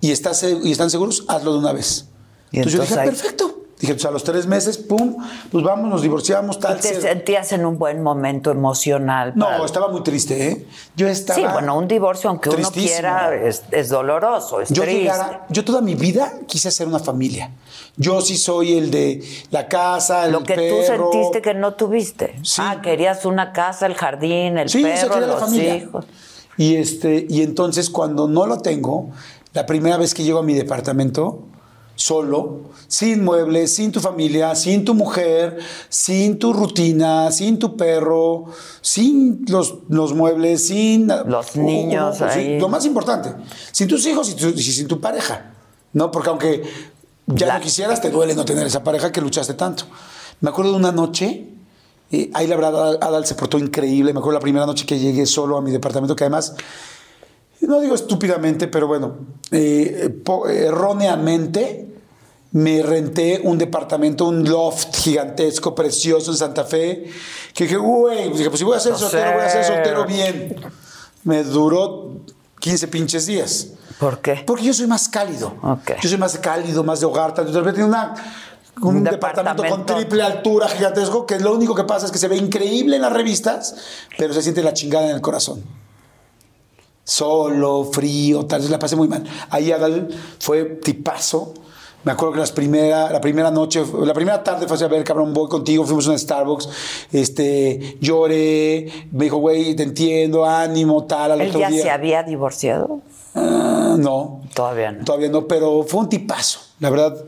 y, 0.02 0.12
estás, 0.12 0.40
se- 0.40 0.60
y 0.64 0.72
están 0.72 0.90
seguros, 0.90 1.24
hazlo 1.28 1.54
de 1.54 1.60
una 1.60 1.72
vez. 1.74 2.08
Y 2.52 2.58
entonces, 2.58 2.74
yo 2.74 2.84
entonces 2.84 2.90
dije, 2.90 3.00
ahí- 3.02 3.08
perfecto. 3.10 3.58
Dije, 3.80 3.96
pues 3.96 4.06
a 4.06 4.12
los 4.12 4.24
tres 4.24 4.46
meses, 4.46 4.78
pum, 4.78 5.16
pues 5.52 5.64
vamos, 5.64 5.90
nos 5.90 6.04
divorciamos, 6.04 6.60
tal. 6.60 6.80
¿Te 6.80 6.90
se- 6.90 7.02
sentías 7.02 7.52
en 7.52 7.66
un 7.66 7.80
buen 7.80 8.04
momento 8.04 8.52
emocional? 8.52 9.34
No, 9.36 9.48
para- 9.48 9.66
estaba 9.66 9.88
muy 9.88 10.04
triste, 10.04 10.50
¿eh? 10.50 10.68
Yo 10.96 11.08
estaba. 11.08 11.40
Sí, 11.40 11.46
bueno, 11.52 11.76
un 11.76 11.88
divorcio, 11.88 12.30
aunque 12.30 12.50
uno 12.50 12.70
quiera, 12.72 13.34
es, 13.34 13.64
es 13.72 13.90
doloroso, 13.90 14.62
es 14.62 14.70
yo 14.70 14.84
triste. 14.84 15.02
llegara, 15.02 15.48
yo 15.50 15.66
toda 15.66 15.82
mi 15.82 15.96
vida 15.96 16.32
quise 16.46 16.68
hacer 16.68 16.88
una 16.88 17.00
familia. 17.00 17.50
Yo 17.98 18.22
sí 18.22 18.38
soy 18.38 18.78
el 18.78 18.92
de 18.92 19.24
la 19.50 19.68
casa, 19.68 20.26
el 20.26 20.34
Lo 20.34 20.44
que 20.44 20.54
perro. 20.54 21.10
tú 21.10 21.14
sentiste 21.14 21.42
que 21.42 21.56
no 21.56 21.74
tuviste. 21.74 22.36
Sí. 22.44 22.62
Ah, 22.64 22.82
querías 22.84 23.26
una 23.26 23.52
casa, 23.52 23.88
el 23.88 23.96
jardín, 23.96 24.60
el 24.60 24.70
Sí, 24.70 24.84
perro, 24.84 25.10
quería 25.10 25.22
la 25.28 25.34
los 25.34 25.40
familia. 25.40 25.76
hijos. 25.78 26.06
Y 26.56 26.76
este, 26.76 27.26
y 27.28 27.42
entonces 27.42 27.90
cuando 27.90 28.28
no 28.28 28.46
lo 28.46 28.60
tengo, 28.60 29.10
la 29.54 29.66
primera 29.66 29.98
vez 29.98 30.14
que 30.14 30.24
llego 30.24 30.40
a 30.40 30.44
mi 30.44 30.54
departamento, 30.54 31.44
solo, 31.96 32.62
sin 32.88 33.24
muebles, 33.24 33.76
sin 33.76 33.92
tu 33.92 34.00
familia, 34.00 34.56
sin 34.56 34.86
tu 34.86 34.94
mujer, 34.94 35.60
sin 35.90 36.40
tu 36.40 36.54
rutina, 36.54 37.32
sin 37.32 37.60
tu 37.60 37.76
perro, 37.78 38.46
sin 38.82 39.46
los, 39.48 39.76
los 39.90 40.14
muebles, 40.14 40.68
sin 40.68 41.08
Los 41.28 41.56
niños 41.56 42.18
sí, 42.18 42.24
ahí. 42.24 42.60
lo 42.60 42.70
más 42.70 42.86
importante, 42.86 43.34
sin 43.72 43.88
tus 43.88 44.06
hijos 44.08 44.30
y, 44.32 44.36
tu- 44.36 44.50
y 44.50 44.62
sin 44.62 44.88
tu 44.88 45.00
pareja. 45.00 45.52
No, 45.94 46.10
porque 46.12 46.30
aunque 46.30 46.64
ya 47.28 47.48
La- 47.48 47.58
no 47.58 47.62
quisieras, 47.64 48.02
te 48.02 48.10
duele 48.10 48.34
no 48.36 48.46
tener 48.46 48.66
esa 48.66 48.84
pareja 48.84 49.12
que 49.12 49.22
luchaste 49.22 49.54
tanto. 49.54 49.84
Me 50.40 50.50
acuerdo 50.50 50.72
de 50.72 50.78
una 50.78 50.92
noche, 50.92 51.50
eh, 52.12 52.32
ahí 52.34 52.48
la 52.48 52.56
verdad 52.56 52.98
Adal 53.04 53.26
se 53.26 53.36
portó 53.36 53.60
increíble. 53.60 54.12
Me 54.14 54.20
acuerdo 54.20 54.40
la 54.40 54.42
primera 54.44 54.66
noche 54.66 54.86
que 54.86 54.98
llegué 54.98 55.26
solo 55.26 55.58
a 55.58 55.62
mi 55.62 55.70
departamento, 55.72 56.16
que 56.16 56.24
además, 56.24 56.56
no 57.68 57.80
digo 57.80 57.96
estúpidamente, 57.96 58.68
pero 58.68 58.88
bueno, 58.88 59.16
eh, 59.52 60.14
erróneamente 60.50 61.88
me 62.54 62.84
renté 62.84 63.42
un 63.44 63.58
departamento, 63.58 64.26
un 64.28 64.44
loft 64.50 64.96
gigantesco, 64.96 65.74
precioso 65.74 66.32
en 66.32 66.38
Santa 66.38 66.66
Fe, 66.66 67.10
que 67.54 67.64
dije, 67.64 67.78
güey, 67.78 68.28
pues 68.28 68.40
dije, 68.40 68.50
pues 68.50 68.60
si 68.60 68.66
voy 68.66 68.76
a 68.76 68.80
ser 68.80 68.92
No 68.94 68.98
soltero, 68.98 69.34
voy 69.34 69.42
a 69.42 69.50
ser 69.50 69.64
soltero 69.64 70.06
bien. 70.06 70.56
Me 71.24 71.44
duró 71.44 72.12
15 72.60 72.88
pinches 72.88 73.26
días. 73.26 73.70
¿Por 74.00 74.20
qué? 74.20 74.44
Porque 74.46 74.64
yo 74.66 74.74
soy 74.74 74.88
más 74.88 75.08
cálido. 75.08 75.54
Ok. 75.62 75.92
Yo 76.02 76.10
soy 76.10 76.18
más 76.18 76.38
cálido, 76.40 76.84
más 76.84 77.00
de 77.00 77.06
hogar. 77.06 77.34
tal. 77.34 77.52
De 77.52 77.58
repente 77.58 77.84
una, 77.84 78.16
un, 78.82 78.98
Un 78.98 79.04
departamento, 79.04 79.64
con 79.64 79.86
triple 79.86 80.24
altura 80.24 80.68
gigantesco 80.68 81.26
que 81.26 81.40
lo 81.40 81.54
único 81.54 81.76
que 81.76 81.84
pasa 81.84 82.08
es 82.08 82.12
que 82.12 82.18
se 82.18 82.28
ve 82.28 82.36
increíble 82.36 82.96
en 82.96 83.02
las 83.04 83.14
revistas, 83.14 83.76
pero 84.18 84.34
se 84.34 84.42
siente 84.42 84.64
la 84.64 84.74
chingada 84.74 85.06
en 85.06 85.16
el 85.16 85.22
corazón. 85.22 85.64
Solo, 87.04 87.86
frío, 87.92 88.46
tal 88.46 88.62
vez 88.62 88.70
la 88.70 88.80
pasé 88.80 88.96
muy 88.96 89.08
mal. 89.08 89.24
Ahí 89.50 89.72
Adal 89.72 90.08
fue 90.40 90.64
tipazo. 90.64 91.54
Me 92.04 92.12
acuerdo 92.12 92.34
que 92.34 92.40
las 92.40 92.52
primera, 92.52 93.12
la 93.12 93.22
primera 93.22 93.52
noche, 93.52 93.84
la 94.04 94.14
primera 94.14 94.44
tarde 94.44 94.68
fue 94.68 94.84
a 94.84 94.88
ver, 94.88 95.04
cabrón, 95.04 95.36
voy 95.36 95.48
contigo, 95.48 95.86
fuimos 95.86 96.08
a 96.08 96.12
un 96.12 96.18
Starbucks, 96.18 96.70
este, 97.12 97.98
lloré, 98.02 98.92
me 99.12 99.26
dijo, 99.26 99.38
güey, 99.38 99.76
te 99.76 99.84
entiendo, 99.84 100.44
ánimo, 100.44 101.04
tal, 101.06 101.34
al 101.34 101.42
¿Él 101.42 101.50
otro 101.50 101.60
ya 101.60 101.70
día. 101.70 101.84
se 101.84 101.90
había 101.92 102.24
divorciado? 102.24 103.02
Ah, 103.36 103.96
no. 104.00 104.42
Todavía 104.56 104.92
no. 104.92 105.06
Todavía 105.06 105.30
no, 105.30 105.48
pero 105.48 105.84
fue 105.84 106.00
un 106.00 106.10
tipazo, 106.10 106.60
la 106.80 106.90
verdad. 106.90 107.24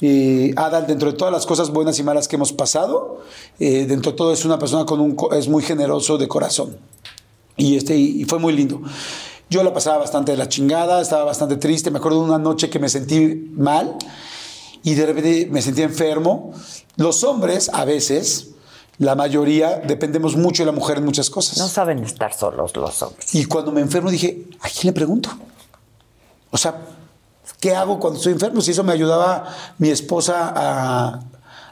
Eh, 0.00 0.52
Adal, 0.56 0.88
dentro 0.88 1.12
de 1.12 1.16
todas 1.16 1.32
las 1.32 1.46
cosas 1.46 1.70
buenas 1.70 1.96
y 2.00 2.02
malas 2.02 2.26
que 2.26 2.34
hemos 2.34 2.52
pasado, 2.52 3.22
eh, 3.60 3.86
dentro 3.86 4.10
de 4.10 4.18
todo 4.18 4.32
es 4.32 4.44
una 4.44 4.58
persona 4.58 4.84
con 4.84 5.00
un, 5.00 5.16
es 5.32 5.48
muy 5.48 5.62
generoso 5.62 6.18
de 6.18 6.26
corazón. 6.26 6.76
Y, 7.56 7.76
este, 7.76 7.96
y 7.96 8.24
fue 8.24 8.38
muy 8.38 8.52
lindo. 8.52 8.82
Yo 9.48 9.62
la 9.62 9.72
pasaba 9.72 9.98
bastante 9.98 10.32
de 10.32 10.38
la 10.38 10.48
chingada, 10.48 11.00
estaba 11.00 11.24
bastante 11.24 11.56
triste. 11.56 11.90
Me 11.90 11.98
acuerdo 11.98 12.18
de 12.18 12.24
una 12.24 12.38
noche 12.38 12.68
que 12.68 12.78
me 12.78 12.88
sentí 12.88 13.50
mal 13.56 13.96
y 14.82 14.94
de 14.94 15.06
repente 15.06 15.48
me 15.50 15.62
sentí 15.62 15.82
enfermo. 15.82 16.52
Los 16.96 17.22
hombres, 17.22 17.70
a 17.72 17.84
veces, 17.84 18.50
la 18.98 19.14
mayoría, 19.14 19.78
dependemos 19.86 20.36
mucho 20.36 20.62
de 20.62 20.66
la 20.66 20.72
mujer 20.72 20.98
en 20.98 21.04
muchas 21.04 21.30
cosas. 21.30 21.58
No 21.58 21.68
saben 21.68 22.02
estar 22.02 22.32
solos 22.32 22.74
los 22.76 23.02
hombres. 23.02 23.34
Y 23.34 23.44
cuando 23.44 23.70
me 23.70 23.80
enfermo 23.80 24.10
dije, 24.10 24.48
¿a 24.60 24.68
quién 24.68 24.86
le 24.86 24.92
pregunto? 24.92 25.30
O 26.50 26.56
sea, 26.56 26.80
¿qué 27.60 27.74
hago 27.74 28.00
cuando 28.00 28.18
estoy 28.18 28.32
enfermo? 28.32 28.60
Si 28.60 28.72
eso 28.72 28.82
me 28.82 28.92
ayudaba 28.92 29.44
mi 29.78 29.90
esposa 29.90 30.52
a, 30.56 31.20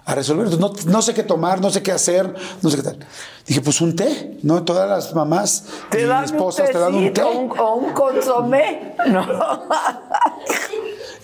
a 0.07 0.15
resolver. 0.15 0.59
No, 0.59 0.73
no 0.87 1.03
sé 1.03 1.15
qué 1.15 1.23
tomar, 1.23 1.61
no 1.61 1.71
sé 1.71 1.83
qué 1.83 1.93
hacer, 1.93 2.35
no 2.63 2.71
sé 2.71 2.77
qué 2.77 2.83
tal. 2.83 2.99
Dije, 3.47 3.61
pues 3.61 3.81
un 3.81 3.97
té, 3.97 4.39
¿no? 4.43 4.63
Todas 4.65 4.89
las 4.89 5.15
mamás 5.15 5.65
y 5.93 6.25
esposas 6.25 6.71
te 6.71 6.79
dan 6.79 6.95
un 6.95 7.13
té. 7.13 7.25
un- 7.25 7.59
o 7.59 7.75
un 7.77 7.93
consomé. 7.93 8.95
No. 9.09 9.27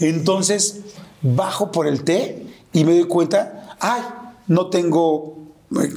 Entonces, 0.00 0.80
bajo 1.22 1.70
por 1.70 1.86
el 1.86 2.04
té 2.04 2.46
y 2.72 2.84
me 2.84 2.92
doy 2.94 3.04
cuenta, 3.04 3.76
ay, 3.80 4.02
no 4.46 4.68
tengo 4.68 5.36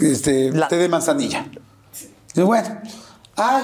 este, 0.01 0.51
La- 0.51 0.67
té 0.67 0.75
de 0.77 0.89
manzanilla. 0.89 1.45
Y 2.35 2.41
bueno, 2.41 2.79
ay, 3.35 3.63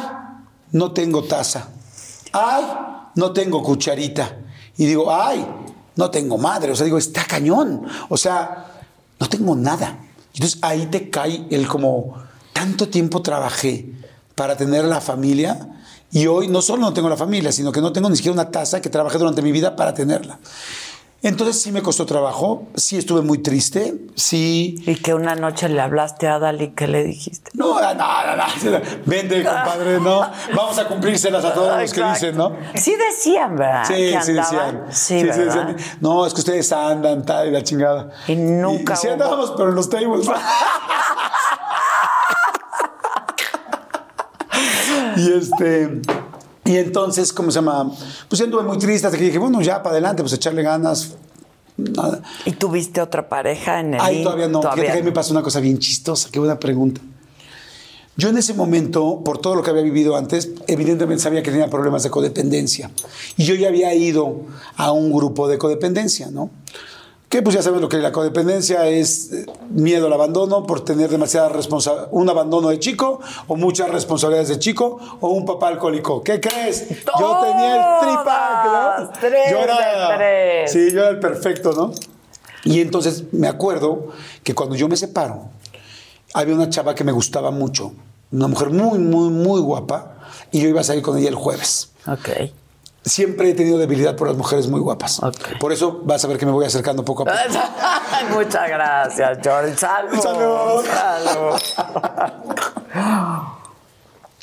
no 0.71 0.91
tengo 0.93 1.23
taza. 1.23 1.69
Ay, 2.31 2.63
no 3.15 3.31
tengo 3.33 3.63
cucharita. 3.63 4.37
Y 4.77 4.85
digo, 4.85 5.11
ay, 5.13 5.45
no 5.95 6.09
tengo 6.09 6.37
madre. 6.37 6.71
O 6.71 6.75
sea, 6.75 6.85
digo, 6.85 6.97
está 6.97 7.25
cañón. 7.25 7.85
O 8.07 8.15
sea, 8.15 8.68
no 9.19 9.29
tengo 9.29 9.55
nada. 9.55 9.99
Entonces 10.33 10.59
ahí 10.61 10.85
te 10.87 11.09
cae 11.09 11.45
el 11.49 11.67
como, 11.67 12.15
tanto 12.53 12.87
tiempo 12.87 13.21
trabajé 13.21 13.91
para 14.35 14.55
tener 14.55 14.85
la 14.85 15.01
familia 15.01 15.69
y 16.11 16.27
hoy 16.27 16.47
no 16.47 16.61
solo 16.61 16.81
no 16.81 16.93
tengo 16.93 17.09
la 17.09 17.17
familia, 17.17 17.51
sino 17.51 17.71
que 17.71 17.81
no 17.81 17.91
tengo 17.91 18.09
ni 18.09 18.15
siquiera 18.15 18.33
una 18.33 18.51
taza 18.51 18.81
que 18.81 18.89
trabajé 18.89 19.17
durante 19.17 19.41
mi 19.41 19.51
vida 19.51 19.75
para 19.75 19.93
tenerla. 19.93 20.39
Entonces 21.21 21.61
sí 21.61 21.73
me 21.73 21.81
costó 21.81 22.05
trabajo, 22.05 22.69
sí 22.75 22.97
estuve 22.97 23.21
muy 23.21 23.39
triste, 23.39 23.93
sí... 24.15 24.81
Y 24.87 24.95
que 24.95 25.13
una 25.13 25.35
noche 25.35 25.67
le 25.67 25.81
hablaste 25.81 26.27
a 26.29 26.35
Adal 26.35 26.61
y 26.61 26.69
¿qué 26.69 26.87
le 26.87 27.03
dijiste? 27.03 27.51
No, 27.55 27.77
no, 27.81 27.93
no, 27.93 28.35
no, 28.37 28.43
vende, 29.05 29.43
compadre, 29.43 29.99
no. 29.99 30.21
Vamos 30.55 30.79
a 30.79 30.87
cumplírselas 30.87 31.43
a 31.43 31.53
todos 31.53 31.77
los 31.81 31.93
que 31.93 32.01
dicen, 32.03 32.37
¿no? 32.37 32.55
Sí 32.75 32.95
decían, 32.95 33.57
¿verdad? 33.57 33.83
Sí, 33.85 33.93
que 33.95 34.21
sí 34.21 34.31
andaban. 34.37 34.85
decían. 34.87 34.91
Sí, 34.91 35.23
¿verdad? 35.23 35.65
decían. 35.67 35.97
No, 35.99 36.25
es 36.25 36.33
que 36.33 36.39
ustedes 36.39 36.71
andan, 36.71 37.25
tal, 37.25 37.49
y 37.49 37.51
la 37.51 37.63
chingada. 37.65 38.11
Y 38.25 38.37
nunca 38.37 38.93
Y, 38.93 38.97
sí 38.97 39.07
hubo- 39.07 39.13
andábamos, 39.13 39.51
pero 39.57 39.69
en 39.71 39.75
los 39.75 39.89
tables. 39.89 40.25
y 45.17 45.33
este... 45.33 46.01
Y 46.69 46.77
entonces, 46.77 47.33
¿cómo 47.33 47.49
se 47.49 47.55
llama? 47.55 47.91
Pues 48.27 48.39
anduve 48.41 48.61
muy 48.61 48.77
triste 48.77 49.07
hasta 49.07 49.17
que 49.17 49.23
dije, 49.23 49.39
bueno, 49.39 49.59
ya 49.59 49.81
para 49.81 49.93
adelante, 49.93 50.21
pues 50.21 50.33
echarle 50.33 50.61
ganas. 50.61 51.15
Nada. 51.77 52.21
¿Y 52.45 52.51
tuviste 52.51 53.01
otra 53.01 53.27
pareja 53.27 53.79
en 53.79 53.95
el 53.95 53.99
Ay, 53.99 54.21
todavía 54.21 54.47
no. 54.47 54.61
Fíjate 54.61 54.83
que 54.83 54.91
ahí 54.91 55.01
me 55.01 55.11
pasó 55.11 55.31
una 55.31 55.41
cosa 55.41 55.61
bien 55.61 55.79
chistosa. 55.79 56.29
Qué 56.31 56.37
buena 56.37 56.59
pregunta. 56.59 57.01
Yo 58.17 58.29
en 58.29 58.37
ese 58.37 58.53
momento, 58.53 59.23
por 59.25 59.39
todo 59.39 59.55
lo 59.55 59.63
que 59.63 59.71
había 59.71 59.81
vivido 59.81 60.15
antes, 60.15 60.51
evidentemente 60.67 61.23
sabía 61.23 61.41
que 61.41 61.49
tenía 61.49 61.71
problemas 61.71 62.03
de 62.03 62.11
codependencia. 62.11 62.91
Y 63.35 63.45
yo 63.45 63.55
ya 63.55 63.69
había 63.69 63.95
ido 63.95 64.41
a 64.77 64.91
un 64.91 65.11
grupo 65.11 65.47
de 65.47 65.57
codependencia, 65.57 66.29
¿no? 66.29 66.51
Que 67.29 67.43
pues 67.43 67.55
ya 67.55 67.61
saben 67.61 67.79
lo 67.79 67.87
que 67.87 67.97
la 67.97 68.11
codependencia 68.11 68.87
es 68.87 69.31
eh, 69.31 69.45
miedo 69.69 70.07
al 70.07 70.13
abandono 70.13 70.65
por 70.65 70.83
tener 70.83 71.11
demasiada 71.11 71.49
responsabilidad, 71.49 72.09
un 72.11 72.27
abandono 72.27 72.69
de 72.69 72.79
chico 72.79 73.19
o 73.47 73.55
muchas 73.55 73.89
responsabilidades 73.89 74.49
de 74.49 74.57
chico 74.57 74.99
o 75.19 75.29
un 75.29 75.45
papá 75.45 75.67
alcohólico. 75.67 76.23
¿Qué 76.23 76.41
crees? 76.41 76.89
Yo 77.19 77.39
tenía 77.41 77.75
el 77.75 77.99
tripack, 77.99 78.65
¿no? 78.65 79.09
Tres 79.19 79.51
yo 79.51 79.57
era, 79.59 79.75
de 79.75 80.17
tres. 80.17 80.71
Sí, 80.71 80.91
yo 80.91 81.01
era 81.01 81.09
el 81.09 81.19
perfecto, 81.19 81.71
¿no? 81.73 81.91
Y 82.63 82.81
entonces 82.81 83.25
me 83.31 83.47
acuerdo 83.47 84.07
que 84.43 84.55
cuando 84.55 84.75
yo 84.75 84.87
me 84.87 84.97
separo, 84.97 85.49
había 86.33 86.55
una 86.55 86.69
chava 86.69 86.95
que 86.95 87.03
me 87.03 87.11
gustaba 87.11 87.51
mucho, 87.51 87.93
una 88.31 88.47
mujer 88.47 88.71
muy, 88.71 88.99
muy, 88.99 89.29
muy 89.29 89.61
guapa, 89.61 90.15
y 90.51 90.61
yo 90.61 90.67
iba 90.67 90.81
a 90.81 90.83
salir 90.83 91.03
con 91.03 91.17
ella 91.17 91.29
el 91.29 91.35
jueves. 91.35 91.91
Ok. 92.07 92.29
Siempre 93.05 93.49
he 93.49 93.53
tenido 93.53 93.77
debilidad 93.77 94.15
por 94.15 94.27
las 94.27 94.35
mujeres 94.35 94.67
muy 94.67 94.79
guapas. 94.79 95.21
Por 95.59 95.71
eso 95.71 96.01
vas 96.03 96.23
a 96.25 96.27
ver 96.27 96.37
que 96.37 96.45
me 96.45 96.51
voy 96.51 96.65
acercando 96.65 97.03
poco 97.05 97.23
a 97.23 97.25
poco. 97.25 97.37
Muchas 98.35 98.69
gracias, 98.69 99.39
George. 99.41 99.77
Salud. 99.77 100.21
Salud. 100.21 100.85
Salud. 100.85 101.59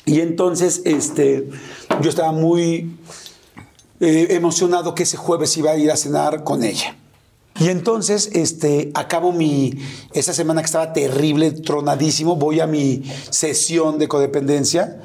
Y 0.05 0.21
entonces, 0.21 0.81
este, 0.85 1.49
yo 2.01 2.09
estaba 2.09 2.31
muy 2.31 2.97
eh, 3.99 4.27
emocionado 4.31 4.95
que 4.95 5.03
ese 5.03 5.17
jueves 5.17 5.55
iba 5.57 5.71
a 5.71 5.75
ir 5.75 5.91
a 5.91 5.97
cenar 5.97 6.43
con 6.43 6.63
ella. 6.63 6.95
Y 7.59 7.69
entonces, 7.69 8.29
este, 8.33 8.91
acabo 8.93 9.31
mi, 9.31 9.73
esa 10.13 10.33
semana 10.33 10.61
que 10.61 10.67
estaba 10.67 10.93
terrible, 10.93 11.51
tronadísimo, 11.51 12.35
voy 12.35 12.59
a 12.59 12.67
mi 12.67 13.03
sesión 13.31 13.97
de 13.99 14.07
codependencia 14.07 15.01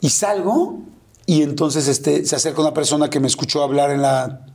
y 0.00 0.10
salgo 0.10 0.80
y 1.26 1.42
entonces 1.42 1.88
este, 1.88 2.24
se 2.26 2.36
acerca 2.36 2.60
una 2.60 2.74
persona 2.74 3.08
que 3.08 3.20
me 3.20 3.26
escuchó 3.28 3.62
hablar 3.62 3.90
en 3.90 4.02
la, 4.02 4.46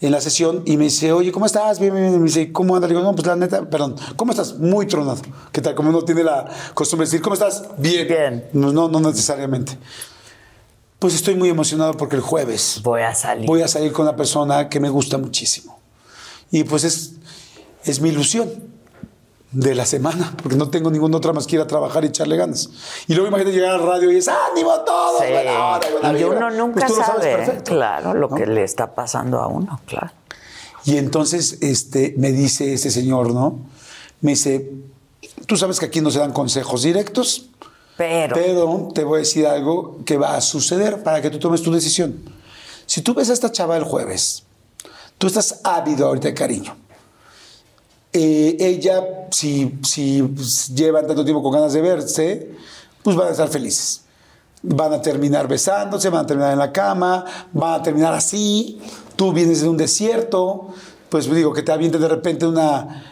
en 0.00 0.12
la 0.12 0.20
sesión 0.20 0.62
y 0.64 0.76
me 0.76 0.84
dice, 0.84 1.12
oye, 1.12 1.32
¿cómo 1.32 1.46
estás? 1.46 1.80
Bien, 1.80 1.92
bien, 1.92 2.06
bien. 2.08 2.20
Me 2.20 2.26
dice, 2.26 2.52
¿cómo 2.52 2.76
andas? 2.76 2.88
Le 2.90 2.96
digo, 2.96 3.04
no, 3.06 3.14
pues 3.14 3.26
la 3.26 3.36
neta, 3.36 3.68
perdón, 3.68 3.96
¿cómo 4.16 4.30
estás? 4.32 4.58
Muy 4.58 4.86
tronado. 4.86 5.20
¿Qué 5.52 5.60
tal? 5.60 5.74
Como 5.74 5.88
uno 5.90 6.02
tiene 6.02 6.22
la 6.22 6.48
costumbre 6.74 7.06
de 7.06 7.10
decir, 7.10 7.22
¿cómo 7.22 7.34
estás? 7.34 7.64
Bien. 7.78 8.06
Bien. 8.06 8.48
No, 8.52 8.72
no, 8.72 8.88
no 8.88 9.00
necesariamente. 9.00 9.76
Pues 10.98 11.14
estoy 11.14 11.34
muy 11.34 11.48
emocionado 11.48 11.94
porque 11.96 12.16
el 12.16 12.22
jueves 12.22 12.80
Voy 12.82 13.02
a 13.02 13.14
salir. 13.14 13.46
voy 13.46 13.62
a 13.62 13.68
salir 13.68 13.92
con 13.92 14.06
una 14.06 14.16
persona 14.16 14.68
que 14.68 14.80
me 14.80 14.88
gusta 14.88 15.18
muchísimo. 15.18 15.78
Y 16.50 16.64
pues 16.64 16.84
es, 16.84 17.14
es 17.84 18.00
mi 18.00 18.10
ilusión 18.10 18.48
de 19.54 19.74
la 19.74 19.86
semana, 19.86 20.34
porque 20.42 20.56
no 20.56 20.68
tengo 20.68 20.90
ninguna 20.90 21.16
otra 21.16 21.32
más 21.32 21.46
que 21.46 21.56
ir 21.56 21.62
a 21.62 21.66
trabajar 21.66 22.04
y 22.04 22.08
echarle 22.08 22.36
ganas. 22.36 22.68
Y 23.06 23.14
luego 23.14 23.28
imagínate 23.28 23.56
llegar 23.56 23.76
al 23.76 23.86
radio 23.86 24.10
y 24.10 24.16
es 24.16 24.28
ánimo 24.28 24.72
a 24.72 24.84
todos. 24.84 25.22
Sí. 25.22 25.32
buena 25.32 25.66
hora, 25.68 25.88
buena 25.90 26.10
y 26.10 26.14
vibra". 26.22 26.36
uno 26.36 26.50
nunca 26.50 26.80
Pues 26.80 26.86
tú 26.92 26.98
lo 26.98 27.04
sabes 27.04 27.22
sabe, 27.22 27.36
perfecto, 27.36 27.70
claro, 27.72 28.14
lo 28.14 28.28
¿no? 28.28 28.36
que 28.36 28.46
le 28.46 28.64
está 28.64 28.94
pasando 28.94 29.40
a 29.40 29.46
uno, 29.46 29.80
claro. 29.86 30.10
Y 30.84 30.98
entonces 30.98 31.58
este, 31.62 32.14
me 32.18 32.32
dice 32.32 32.74
ese 32.74 32.90
señor, 32.90 33.32
¿no? 33.32 33.60
Me 34.20 34.32
dice, 34.32 34.70
tú 35.46 35.56
sabes 35.56 35.78
que 35.78 35.86
aquí 35.86 36.00
no 36.00 36.10
se 36.10 36.18
dan 36.18 36.32
consejos 36.32 36.82
directos, 36.82 37.48
Pero, 37.96 38.34
Pero 38.34 38.88
te 38.92 39.04
voy 39.04 39.16
a 39.16 39.20
decir 39.20 39.46
algo 39.46 40.00
que 40.04 40.16
va 40.16 40.36
a 40.36 40.40
suceder 40.40 41.04
para 41.04 41.22
que 41.22 41.30
tú 41.30 41.38
tomes 41.38 41.62
tu 41.62 41.72
decisión. 41.72 42.24
Si 42.86 43.02
tú 43.02 43.14
ves 43.14 43.30
a 43.30 43.32
esta 43.32 43.52
chava 43.52 43.76
el 43.76 43.84
jueves, 43.84 44.42
tú 45.16 45.28
estás 45.28 45.60
ávido 45.62 46.08
ahorita 46.08 46.28
de 46.28 46.34
cariño. 46.34 46.76
Eh, 48.16 48.56
ella, 48.60 49.26
si, 49.32 49.76
si 49.82 50.22
pues, 50.22 50.68
llevan 50.72 51.04
tanto 51.06 51.24
tiempo 51.24 51.42
con 51.42 51.50
ganas 51.52 51.72
de 51.72 51.80
verse, 51.80 52.52
pues 53.02 53.16
van 53.16 53.26
a 53.28 53.30
estar 53.32 53.48
felices. 53.48 54.02
Van 54.62 54.92
a 54.92 55.02
terminar 55.02 55.48
besándose, 55.48 56.08
van 56.10 56.24
a 56.24 56.26
terminar 56.26 56.52
en 56.52 56.60
la 56.60 56.72
cama, 56.72 57.24
van 57.52 57.80
a 57.80 57.82
terminar 57.82 58.14
así. 58.14 58.80
Tú 59.16 59.32
vienes 59.32 59.62
de 59.62 59.68
un 59.68 59.76
desierto, 59.76 60.68
pues 61.08 61.28
digo 61.28 61.52
que 61.52 61.62
te 61.62 61.72
avienten 61.72 62.00
de 62.00 62.08
repente 62.08 62.46
una 62.46 63.04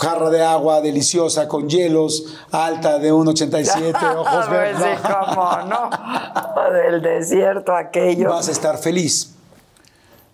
jarra 0.00 0.30
de 0.30 0.42
agua 0.42 0.80
deliciosa 0.80 1.48
con 1.48 1.68
hielos, 1.68 2.36
alta 2.52 2.98
de 3.00 3.12
1,87, 3.12 4.14
ojos 4.16 4.46
Pues 4.46 4.50
verdes. 4.50 4.98
sí, 5.02 5.08
cómo 5.26 5.50
no. 5.68 5.90
Del 6.72 7.02
desierto 7.02 7.74
aquello. 7.74 8.30
vas 8.30 8.48
a 8.48 8.52
estar 8.52 8.78
feliz, 8.78 9.30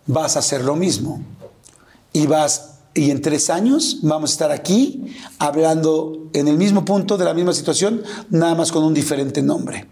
vas 0.06 0.36
a 0.36 0.40
hacer 0.40 0.62
lo 0.62 0.76
mismo 0.76 1.22
y 2.12 2.26
vas 2.26 2.73
y 2.94 3.10
en 3.10 3.20
tres 3.20 3.50
años 3.50 3.98
vamos 4.02 4.30
a 4.30 4.32
estar 4.32 4.52
aquí 4.52 5.16
hablando 5.38 6.28
en 6.32 6.48
el 6.48 6.56
mismo 6.56 6.84
punto 6.84 7.16
de 7.16 7.24
la 7.24 7.34
misma 7.34 7.52
situación, 7.52 8.02
nada 8.30 8.54
más 8.54 8.70
con 8.70 8.84
un 8.84 8.94
diferente 8.94 9.42
nombre. 9.42 9.88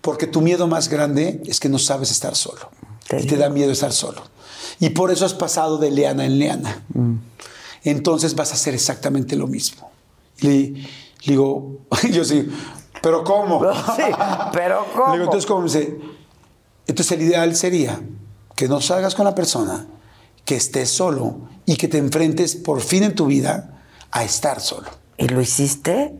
Porque 0.00 0.26
tu 0.26 0.40
miedo 0.40 0.66
más 0.66 0.88
grande 0.88 1.40
es 1.46 1.60
que 1.60 1.68
no 1.68 1.78
sabes 1.78 2.10
estar 2.10 2.34
solo 2.34 2.70
y 3.16 3.26
te 3.26 3.36
da 3.36 3.48
miedo 3.48 3.70
estar 3.70 3.92
solo. 3.92 4.22
Y 4.80 4.90
por 4.90 5.12
eso 5.12 5.24
has 5.24 5.34
pasado 5.34 5.78
de 5.78 5.92
leana 5.92 6.24
en 6.24 6.38
leana. 6.38 6.82
Entonces 7.84 8.34
vas 8.34 8.50
a 8.50 8.54
hacer 8.54 8.74
exactamente 8.74 9.36
lo 9.36 9.46
mismo. 9.46 9.90
Le, 10.40 10.70
le 10.70 10.88
digo, 11.24 11.78
yo 12.10 12.24
sí, 12.24 12.48
pero 13.00 13.22
¿cómo? 13.22 13.62
Sí, 13.96 14.02
pero 14.52 14.86
¿cómo? 14.92 15.08
Le 15.08 15.12
digo, 15.12 15.24
entonces, 15.24 15.46
¿cómo? 15.46 15.60
Me 15.60 15.66
dice, 15.66 15.98
entonces 16.86 17.12
el 17.12 17.22
ideal 17.22 17.54
sería 17.54 18.00
que 18.56 18.66
no 18.66 18.80
salgas 18.80 19.14
con 19.14 19.24
la 19.24 19.34
persona, 19.34 19.86
que 20.44 20.56
estés 20.56 20.90
solo 20.90 21.48
y 21.66 21.76
que 21.76 21.88
te 21.88 21.98
enfrentes 21.98 22.56
por 22.56 22.80
fin 22.80 23.02
en 23.02 23.14
tu 23.14 23.26
vida 23.26 23.82
a 24.10 24.24
estar 24.24 24.60
solo. 24.60 24.88
¿Y 25.16 25.28
lo 25.28 25.40
hiciste? 25.40 26.14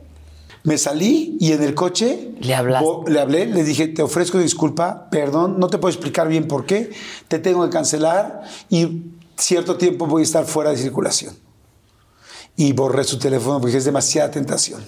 Me 0.65 0.79
salí 0.79 1.37
y 1.41 1.53
en 1.53 1.63
el 1.63 1.75
coche 1.75 2.35
¿Le 2.41 2.55
hablé, 2.55 3.47
le 3.47 3.65
dije, 3.65 3.89
te 3.89 4.03
ofrezco 4.03 4.39
disculpa, 4.39 5.09
perdón, 5.11 5.59
no 5.59 5.69
te 5.69 5.79
puedo 5.79 5.93
explicar 5.93 6.29
bien 6.29 6.47
por 6.47 6.67
qué, 6.67 6.93
te 7.27 7.41
tengo 7.41 7.65
que 7.65 7.71
cancelar 7.71 8.43
y 8.71 9.03
cierto 9.37 9.77
tiempo 9.77 10.07
voy 10.07 10.23
a 10.23 10.25
estar 10.25 10.45
fuera 10.47 10.71
de 10.71 10.77
circulación. 10.77 11.37
Y 12.57 12.73
borré 12.75 13.03
su 13.03 13.19
teléfono 13.19 13.61
porque 13.61 13.79
es 13.79 13.85
demasiada 13.85 14.31
tentación. 14.31 14.85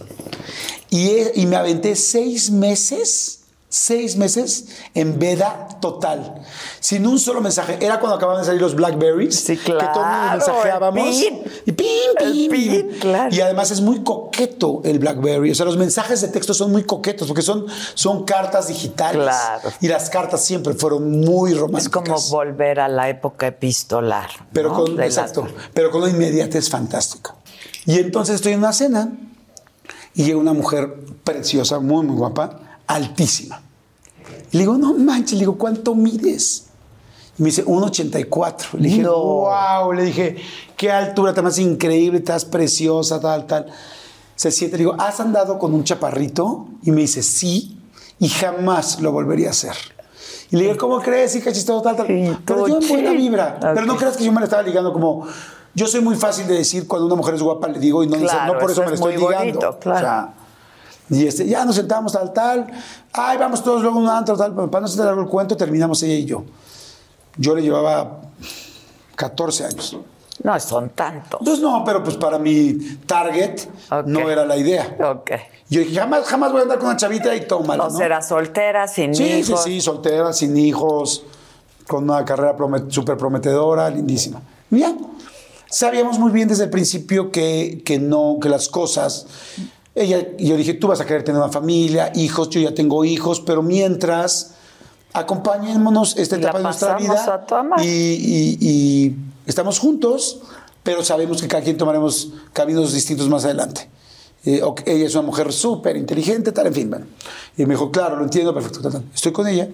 Y 0.90 1.46
me 1.46 1.56
aventé 1.56 1.96
seis 1.96 2.50
meses, 2.50 3.43
seis 3.76 4.16
meses 4.16 4.66
en 4.94 5.18
veda 5.18 5.66
total, 5.80 6.40
sin 6.78 7.06
un 7.08 7.18
solo 7.18 7.40
mensaje. 7.40 7.76
Era 7.84 7.98
cuando 7.98 8.16
acababan 8.16 8.40
de 8.42 8.46
salir 8.46 8.62
los 8.62 8.76
Blackberries, 8.76 9.34
Sí, 9.34 9.56
que 9.56 9.72
todos 9.72 9.82
nos 9.84 9.92
claro, 9.92 10.36
mensajeábamos. 10.38 11.08
pin. 11.08 11.42
Y 11.66 11.72
pin, 11.72 11.86
El 12.20 12.32
pin, 12.32 12.50
pin, 12.50 12.88
claro. 13.00 13.34
Y 13.34 13.40
además 13.40 13.72
es 13.72 13.80
muy 13.80 14.04
coqueto 14.04 14.80
el 14.84 15.00
BlackBerry. 15.00 15.50
O 15.50 15.54
sea, 15.56 15.66
los 15.66 15.76
mensajes 15.76 16.20
de 16.20 16.28
texto 16.28 16.54
son 16.54 16.70
muy 16.70 16.84
coquetos 16.84 17.26
porque 17.26 17.42
son, 17.42 17.66
son 17.94 18.24
cartas 18.24 18.68
digitales. 18.68 19.24
Claro. 19.24 19.72
Y 19.80 19.88
las 19.88 20.08
cartas 20.08 20.44
siempre 20.44 20.74
fueron 20.74 21.10
muy 21.20 21.50
Es 21.52 21.58
románticas. 21.58 22.02
como 22.04 22.20
volver 22.30 22.78
a 22.78 22.86
la 22.88 23.08
época 23.08 23.48
epistolar. 23.48 24.30
Pero 24.52 24.68
¿no? 24.70 24.76
con, 24.84 24.96
De 24.96 25.04
exacto, 25.04 25.48
pero 25.72 25.90
con 25.90 26.02
una 26.02 26.10
inmediatez 26.12 26.70
fantástico. 26.70 27.34
Y 27.86 27.98
entonces 27.98 28.36
estoy 28.36 28.52
en 28.52 28.60
una 28.60 28.72
cena 28.72 29.12
y 30.14 30.22
llega 30.24 30.38
una 30.38 30.52
mujer 30.52 30.94
preciosa, 31.24 31.80
muy, 31.80 32.06
muy 32.06 32.16
guapa, 32.16 32.60
altísima. 32.86 33.62
Y 34.52 34.56
le 34.58 34.62
digo, 34.64 34.76
no 34.76 34.94
manches, 34.94 35.32
le 35.34 35.40
digo, 35.40 35.56
¿cuánto 35.58 35.94
mides? 35.94 36.66
Y 37.38 37.42
me 37.42 37.48
dice, 37.48 37.64
1,84. 37.64 38.78
Le 38.78 38.88
dije, 38.88 39.02
No. 39.02 39.16
wow, 39.16 39.92
le 39.92 40.04
dije, 40.04 40.36
qué 40.76 40.90
altura, 40.92 41.34
tan 41.34 41.44
más 41.44 41.58
increíble, 41.58 42.18
estás 42.18 42.44
preciosa, 42.44 43.20
tal, 43.20 43.46
tal. 43.46 43.66
Se 44.36 44.50
siente, 44.50 44.76
le 44.76 44.84
digo, 44.84 44.96
¿has 44.98 45.20
andado 45.20 45.58
con 45.58 45.74
un 45.74 45.84
chaparrito? 45.84 46.66
Y 46.82 46.90
me 46.92 47.02
dice, 47.02 47.22
sí, 47.22 47.78
y 48.18 48.28
jamás 48.28 49.00
lo 49.00 49.12
volvería 49.12 49.48
a 49.48 49.50
hacer. 49.50 49.74
Y 50.50 50.56
le 50.56 50.64
digo, 50.64 50.76
¿cómo 50.76 51.00
crees, 51.00 51.34
hija 51.34 51.52
chistoso, 51.52 51.82
tal, 51.82 51.96
tal? 51.96 52.06
Sí, 52.06 52.30
Pero 52.44 52.68
yo 52.68 52.78
en 52.80 52.88
buena 52.88 53.12
vibra. 53.12 53.58
Pero 53.60 53.86
no 53.86 53.96
creas 53.96 54.16
que 54.16 54.24
yo 54.24 54.32
me 54.32 54.38
la 54.40 54.44
estaba 54.44 54.62
ligando 54.62 54.92
como... 54.92 55.26
Yo 55.76 55.88
soy 55.88 56.00
muy 56.02 56.14
fácil 56.14 56.46
de 56.46 56.54
decir 56.54 56.86
cuando 56.86 57.06
una 57.06 57.16
mujer 57.16 57.34
es 57.34 57.42
guapa, 57.42 57.66
le 57.66 57.80
digo, 57.80 58.04
y 58.04 58.06
no, 58.06 58.16
Claro, 58.18 58.54
no 58.54 58.60
por 58.60 58.70
eso, 58.70 58.82
eso 58.82 58.82
me 58.82 58.86
la 58.90 58.94
es 58.94 59.00
estoy 59.00 59.14
muy 59.14 59.22
ligando. 59.32 59.58
bonito, 59.60 59.78
claro. 59.80 59.98
O 59.98 60.00
sea, 60.00 60.34
y 61.10 61.26
este, 61.26 61.46
ya 61.46 61.64
nos 61.64 61.76
sentamos 61.76 62.12
tal, 62.12 62.32
tal. 62.32 62.66
Ay, 63.12 63.36
vamos 63.38 63.62
todos 63.62 63.82
luego 63.82 63.98
a 63.98 64.02
un 64.02 64.08
antro, 64.08 64.36
tal. 64.36 64.54
Para 64.54 64.80
no 64.80 64.86
hacer 64.86 65.06
el 65.06 65.26
cuento, 65.26 65.56
terminamos 65.56 66.02
ella 66.02 66.14
y 66.14 66.24
yo. 66.24 66.44
Yo 67.36 67.54
le 67.54 67.62
llevaba 67.62 68.20
14 69.16 69.64
años. 69.66 69.96
No, 70.42 70.58
son 70.60 70.90
tantos. 70.90 71.40
Entonces, 71.40 71.62
no, 71.62 71.82
pero 71.84 72.02
pues 72.02 72.16
para 72.16 72.38
mi 72.38 72.74
target 73.06 73.60
no 74.06 74.28
era 74.30 74.44
la 74.44 74.56
idea. 74.56 74.96
Ok. 75.12 75.30
Yo 75.70 75.80
dije, 75.80 75.94
jamás, 75.94 76.24
jamás 76.26 76.50
voy 76.52 76.60
a 76.60 76.62
andar 76.62 76.78
con 76.78 76.88
una 76.88 76.96
chavita 76.96 77.34
y 77.34 77.46
tómala, 77.46 77.84
O 77.84 77.90
¿no? 77.90 77.96
será 77.96 78.20
soltera, 78.20 78.86
sin 78.88 79.14
Sí, 79.14 79.24
hijos. 79.24 79.62
sí, 79.62 79.74
sí, 79.74 79.80
soltera, 79.80 80.32
sin 80.32 80.56
hijos, 80.56 81.24
con 81.86 82.04
una 82.04 82.24
carrera 82.24 82.56
promet- 82.56 82.90
súper 82.90 83.16
prometedora, 83.16 83.88
lindísima. 83.90 84.42
Ya, 84.70 84.94
sabíamos 85.70 86.18
muy 86.18 86.32
bien 86.32 86.48
desde 86.48 86.64
el 86.64 86.70
principio 86.70 87.30
que, 87.30 87.82
que 87.84 87.98
no, 87.98 88.38
que 88.40 88.48
las 88.48 88.68
cosas... 88.68 89.26
Ella, 89.94 90.26
yo 90.38 90.56
dije, 90.56 90.74
tú 90.74 90.88
vas 90.88 91.00
a 91.00 91.06
querer 91.06 91.22
tener 91.22 91.40
una 91.40 91.52
familia, 91.52 92.10
hijos, 92.16 92.50
yo 92.50 92.60
ya 92.60 92.74
tengo 92.74 93.04
hijos, 93.04 93.40
pero 93.40 93.62
mientras 93.62 94.54
acompañémonos 95.12 96.16
esta 96.16 96.36
etapa 96.36 96.58
de 96.58 96.64
nuestra 96.64 96.96
vida 96.96 97.46
y, 97.80 97.86
y- 97.86 98.58
y 98.60 99.16
estamos 99.46 99.78
juntos, 99.78 100.40
pero 100.82 101.04
sabemos 101.04 101.40
que 101.40 101.48
cada 101.48 101.62
quien 101.62 101.76
tomaremos 101.76 102.30
caminos 102.52 102.92
distintos 102.92 103.28
más 103.28 103.44
adelante. 103.44 103.88
Eh, 104.44 104.60
ella 104.84 105.06
es 105.06 105.14
una 105.14 105.22
mujer 105.22 105.52
súper 105.52 105.96
inteligente, 105.96 106.52
tal, 106.52 106.66
en 106.66 106.74
fin. 106.74 106.90
Bueno. 106.90 107.06
Y 107.56 107.64
me 107.64 107.74
dijo, 107.74 107.90
claro, 107.90 108.16
lo 108.16 108.24
entiendo, 108.24 108.52
perfecto. 108.52 108.80
tal, 108.82 108.92
tal. 108.92 109.04
Estoy 109.14 109.32
con 109.32 109.46
ella. 109.46 109.68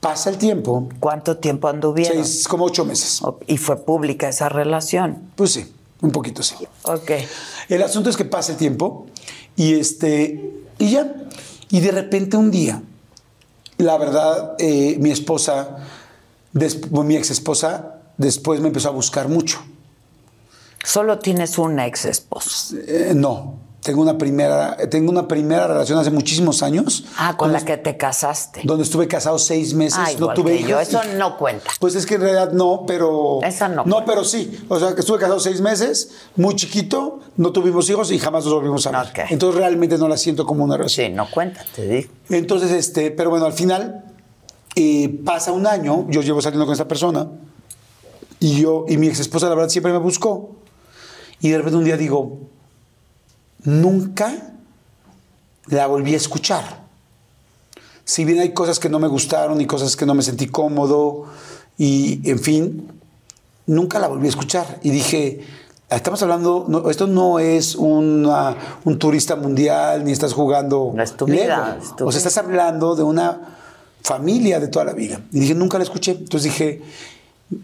Pasa 0.00 0.30
el 0.30 0.38
tiempo, 0.38 0.88
¿Cuánto 0.98 1.36
tiempo 1.36 1.68
anduvieron? 1.68 2.24
seis, 2.24 2.48
como 2.48 2.64
ocho 2.64 2.86
meses. 2.86 3.20
Y 3.46 3.58
fue 3.58 3.76
pública 3.76 4.30
esa 4.30 4.48
relación. 4.48 5.30
Pues 5.36 5.52
sí, 5.52 5.70
un 6.00 6.10
poquito 6.10 6.42
sí. 6.42 6.54
Ok. 6.84 7.10
El 7.68 7.82
asunto 7.82 8.08
es 8.08 8.16
que 8.16 8.24
pasa 8.24 8.52
el 8.52 8.58
tiempo 8.58 9.06
y 9.60 9.74
este 9.74 10.62
y 10.78 10.90
ya. 10.90 11.12
Y 11.68 11.80
de 11.80 11.90
repente 11.90 12.38
un 12.38 12.50
día, 12.50 12.82
la 13.76 13.98
verdad, 13.98 14.54
eh, 14.58 14.96
mi 14.98 15.10
esposa, 15.10 15.76
mi 16.52 17.16
ex 17.16 17.30
esposa, 17.30 18.00
después 18.16 18.60
me 18.60 18.68
empezó 18.68 18.88
a 18.88 18.92
buscar 18.92 19.28
mucho. 19.28 19.58
Solo 20.82 21.18
tienes 21.18 21.58
una 21.58 21.86
ex 21.86 22.06
esposa. 22.06 22.74
Eh, 22.86 23.12
no, 23.14 23.58
tengo 23.82 24.02
una 24.02 24.18
primera, 24.18 24.76
tengo 24.90 25.10
una 25.10 25.26
primera 25.26 25.66
relación 25.66 25.98
hace 25.98 26.10
muchísimos 26.10 26.62
años. 26.62 27.04
Ah, 27.16 27.36
con 27.36 27.50
la 27.52 27.64
que 27.64 27.76
te 27.78 27.96
casaste. 27.96 28.60
Donde 28.64 28.84
estuve 28.84 29.08
casado 29.08 29.38
seis 29.38 29.72
meses, 29.72 29.98
Ah, 29.98 30.04
no 30.06 30.18
igual 30.18 30.36
tuve 30.36 30.56
que 30.58 30.62
yo. 30.64 30.68
hijos. 30.80 30.82
Eso 30.88 31.00
y- 31.12 31.16
no 31.18 31.38
cuenta. 31.38 31.70
Pues 31.80 31.94
es 31.94 32.04
que 32.04 32.16
en 32.16 32.20
realidad 32.20 32.52
no, 32.52 32.84
pero. 32.86 33.40
Esa 33.42 33.68
no 33.68 33.84
No, 33.86 33.94
cuenta. 33.94 34.04
pero 34.12 34.24
sí. 34.24 34.64
O 34.68 34.78
sea, 34.78 34.94
que 34.94 35.00
estuve 35.00 35.18
casado 35.18 35.40
seis 35.40 35.60
meses, 35.62 36.10
muy 36.36 36.54
chiquito, 36.56 37.20
no 37.36 37.52
tuvimos 37.52 37.88
hijos 37.88 38.10
y 38.12 38.18
jamás 38.18 38.44
nos 38.44 38.52
volvimos 38.54 38.86
a 38.86 38.90
ver. 38.90 39.00
Ok. 39.10 39.30
Entonces 39.30 39.58
realmente 39.58 39.96
no 39.96 40.08
la 40.08 40.16
siento 40.18 40.44
como 40.44 40.62
una 40.64 40.76
relación. 40.76 41.06
Sí, 41.06 41.12
no 41.14 41.30
cuenta, 41.30 41.64
te 41.74 41.86
digo. 41.88 42.10
Entonces, 42.28 42.70
este, 42.72 43.10
pero 43.10 43.30
bueno, 43.30 43.46
al 43.46 43.54
final 43.54 44.04
eh, 44.76 45.20
pasa 45.24 45.52
un 45.52 45.66
año, 45.66 46.06
yo 46.10 46.20
llevo 46.20 46.40
saliendo 46.42 46.66
con 46.66 46.72
esta 46.74 46.86
persona 46.86 47.28
y 48.38 48.60
yo, 48.60 48.84
y 48.88 48.96
mi 48.98 49.06
ex 49.08 49.20
esposa, 49.20 49.48
la 49.48 49.54
verdad, 49.54 49.70
siempre 49.70 49.90
me 49.92 49.98
buscó. 49.98 50.56
Y 51.40 51.48
de 51.48 51.56
repente 51.58 51.78
un 51.78 51.84
día 51.84 51.96
digo, 51.96 52.38
nunca 53.64 54.52
la 55.66 55.86
volví 55.86 56.14
a 56.14 56.16
escuchar. 56.16 56.80
Si 58.04 58.24
bien 58.24 58.40
hay 58.40 58.52
cosas 58.52 58.78
que 58.78 58.88
no 58.88 58.98
me 58.98 59.08
gustaron 59.08 59.60
y 59.60 59.66
cosas 59.66 59.96
que 59.96 60.06
no 60.06 60.14
me 60.14 60.22
sentí 60.22 60.46
cómodo 60.48 61.26
y, 61.78 62.28
en 62.28 62.38
fin, 62.40 62.88
nunca 63.66 63.98
la 63.98 64.08
volví 64.08 64.26
a 64.26 64.30
escuchar. 64.30 64.80
Y 64.82 64.90
dije, 64.90 65.40
estamos 65.88 66.20
hablando, 66.22 66.64
no, 66.68 66.90
esto 66.90 67.06
no 67.06 67.38
es 67.38 67.76
una- 67.76 68.56
un 68.84 68.98
turista 68.98 69.36
mundial, 69.36 70.04
ni 70.04 70.12
estás 70.12 70.32
jugando 70.32 70.92
No 70.94 71.02
es 71.02 71.16
tu 71.16 71.26
Lego. 71.26 71.42
vida, 71.44 71.78
es 71.80 71.94
tu 71.96 72.06
O 72.06 72.10
sea, 72.12 72.18
estás 72.18 72.36
hablando 72.38 72.96
de 72.96 73.02
una 73.04 73.56
familia 74.02 74.58
de 74.58 74.68
toda 74.68 74.86
la 74.86 74.92
vida. 74.92 75.20
Y 75.30 75.40
dije, 75.40 75.54
nunca 75.54 75.78
la 75.78 75.84
escuché. 75.84 76.12
Entonces 76.12 76.44
dije, 76.50 76.82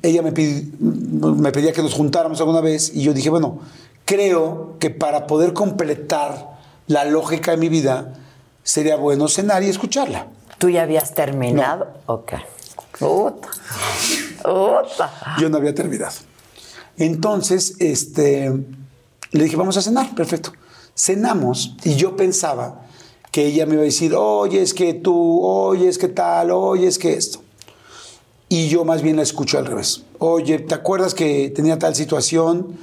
ella 0.02 0.22
me, 0.22 0.30
me 0.30 1.50
pedía 1.50 1.72
que 1.72 1.82
nos 1.82 1.94
juntáramos 1.94 2.38
alguna 2.40 2.60
vez 2.60 2.92
y 2.94 3.02
yo 3.02 3.12
dije, 3.12 3.30
bueno, 3.30 3.58
creo 4.06 4.76
que 4.78 4.88
para 4.88 5.26
poder 5.26 5.52
completar 5.52 6.56
la 6.86 7.04
lógica 7.04 7.50
de 7.50 7.56
mi 7.58 7.68
vida, 7.68 8.14
sería 8.62 8.96
bueno 8.96 9.28
cenar 9.28 9.62
y 9.62 9.68
escucharla. 9.68 10.28
¿Tú 10.58 10.70
ya 10.70 10.82
habías 10.82 11.14
terminado? 11.14 11.88
Ok. 12.06 12.32
Puta. 12.98 13.48
Puta. 14.42 15.36
Yo 15.38 15.50
no 15.50 15.58
había 15.58 15.74
terminado. 15.74 16.14
Entonces, 16.96 17.74
este, 17.78 18.50
le 19.32 19.44
dije, 19.44 19.56
vamos 19.56 19.76
a 19.76 19.82
cenar, 19.82 20.14
perfecto. 20.14 20.52
Cenamos 20.94 21.76
y 21.84 21.96
yo 21.96 22.16
pensaba 22.16 22.86
que 23.30 23.44
ella 23.44 23.66
me 23.66 23.74
iba 23.74 23.82
a 23.82 23.84
decir, 23.84 24.14
oye, 24.14 24.62
es 24.62 24.72
que 24.72 24.94
tú, 24.94 25.44
oye, 25.44 25.88
es 25.88 25.98
que 25.98 26.08
tal, 26.08 26.52
oye, 26.52 26.86
es 26.86 26.98
que 26.98 27.12
esto. 27.12 27.40
Y 28.48 28.68
yo 28.68 28.84
más 28.84 29.02
bien 29.02 29.16
la 29.16 29.22
escucho 29.22 29.58
al 29.58 29.66
revés. 29.66 30.04
Oye, 30.18 30.60
¿te 30.60 30.74
acuerdas 30.74 31.12
que 31.12 31.50
tenía 31.50 31.78
tal 31.78 31.94
situación? 31.94 32.78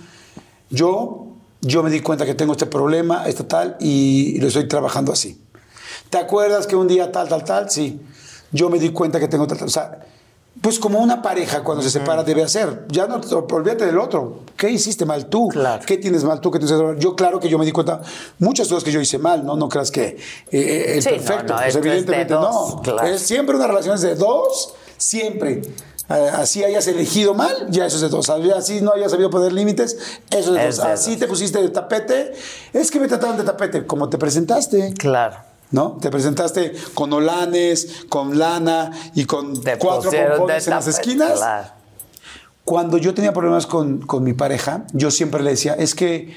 Yo, 0.74 1.28
yo 1.62 1.84
me 1.84 1.92
di 1.92 2.00
cuenta 2.00 2.26
que 2.26 2.34
tengo 2.34 2.54
este 2.54 2.66
problema, 2.66 3.28
este 3.28 3.44
tal, 3.44 3.78
y 3.80 4.40
lo 4.40 4.48
estoy 4.48 4.68
trabajando 4.68 5.14
así. 5.14 5.40
¿Te 6.10 6.18
acuerdas 6.18 6.66
que 6.66 6.76
un 6.76 6.88
día 6.88 7.12
tal, 7.12 7.30
tal, 7.30 7.44
tal? 7.44 7.70
Sí. 7.70 8.02
Yo 8.52 8.72
me 8.72 8.80
di 8.80 8.90
cuenta 8.90 9.20
que 9.20 9.28
tengo 9.28 9.46
tal, 9.46 9.60
tal. 9.60 9.68
O 9.68 9.72
sea, 9.72 10.00
pues 10.62 10.80
como 10.80 10.98
una 11.00 11.22
pareja 11.22 11.64
cuando 11.64 11.84
se 11.84 11.92
separa 11.92 12.24
debe 12.24 12.42
hacer. 12.42 12.86
Ya 12.90 13.06
no, 13.06 13.22
olvídate 13.52 13.86
del 13.86 14.00
otro. 14.00 14.40
¿Qué 14.58 14.72
hiciste 14.72 15.06
mal 15.06 15.28
tú? 15.28 15.50
Claro. 15.50 15.84
¿Qué 15.86 15.98
tienes 15.98 16.24
mal 16.24 16.42
tú? 16.42 16.50
¿Qué 16.50 16.58
tienes 16.58 16.76
mal? 16.76 16.98
Yo 16.98 17.16
claro 17.16 17.40
que 17.40 17.50
yo 17.50 17.60
me 17.60 17.66
di 17.66 17.72
cuenta 17.72 18.02
muchas 18.40 18.68
cosas 18.68 18.84
que 18.84 18.92
yo 18.92 19.00
hice 19.00 19.20
mal, 19.20 19.46
¿no? 19.46 19.56
No 19.56 19.70
creas 19.70 19.92
que 19.92 20.18
eh, 20.52 20.94
el 20.96 21.04
Sí, 21.04 21.10
perfecto. 21.10 21.54
no, 21.54 21.60
pues 21.60 21.68
esto 21.68 21.80
es 21.80 21.84
de 21.84 21.90
evidentemente 21.90 22.34
dos, 22.34 22.76
no. 22.76 22.82
claro. 22.82 23.08
Es 23.08 23.22
siempre 23.22 23.56
una 23.56 23.68
relación 23.68 23.96
es 23.96 24.02
de 24.02 24.16
dos, 24.16 24.74
siempre. 24.98 25.62
Eh, 26.10 26.30
así 26.34 26.64
hayas 26.64 26.86
elegido 26.88 27.34
mal, 27.34 27.68
ya 27.70 27.86
eso 27.86 27.96
es 27.96 28.02
de 28.02 28.10
dos. 28.10 28.30
Así 28.30 28.82
no 28.82 28.92
hayas 28.94 29.12
sabido 29.12 29.30
poner 29.30 29.54
límites, 29.54 29.98
eso 30.30 30.56
es 30.56 30.62
de 30.62 30.68
Es 30.68 30.78
dos. 30.78 30.86
de 30.86 30.92
Así 30.92 31.12
dos. 31.12 31.20
te 31.20 31.28
pusiste 31.28 31.62
de 31.62 31.70
tapete, 31.70 32.34
es 32.74 32.92
que 32.92 33.00
me 33.00 33.08
trataron 33.08 33.38
de 33.38 33.44
tapete, 33.44 33.86
como 33.86 34.10
te 34.10 34.18
presentaste. 34.18 34.94
Claro. 34.98 35.38
¿No? 35.72 35.98
Te 36.00 36.12
presentaste 36.12 36.74
con 36.94 37.12
olanes, 37.14 38.06
con 38.08 38.38
lana 38.38 38.92
y 39.16 39.26
con 39.26 39.60
Te 39.62 39.78
cuatro 39.80 40.12
pompones 40.12 40.68
en 40.68 40.72
las 40.72 40.88
esquinas. 40.88 41.40
Claro. 41.40 41.68
Cuando 42.64 42.98
yo 42.98 43.14
tenía 43.14 43.34
problemas 43.34 43.66
con, 43.66 44.00
con 44.02 44.24
mi 44.24 44.34
pareja, 44.34 44.86
yo 44.94 45.10
siempre 45.10 45.42
le 45.42 45.52
decía, 45.52 45.74
es 45.74 45.96
que 45.96 46.36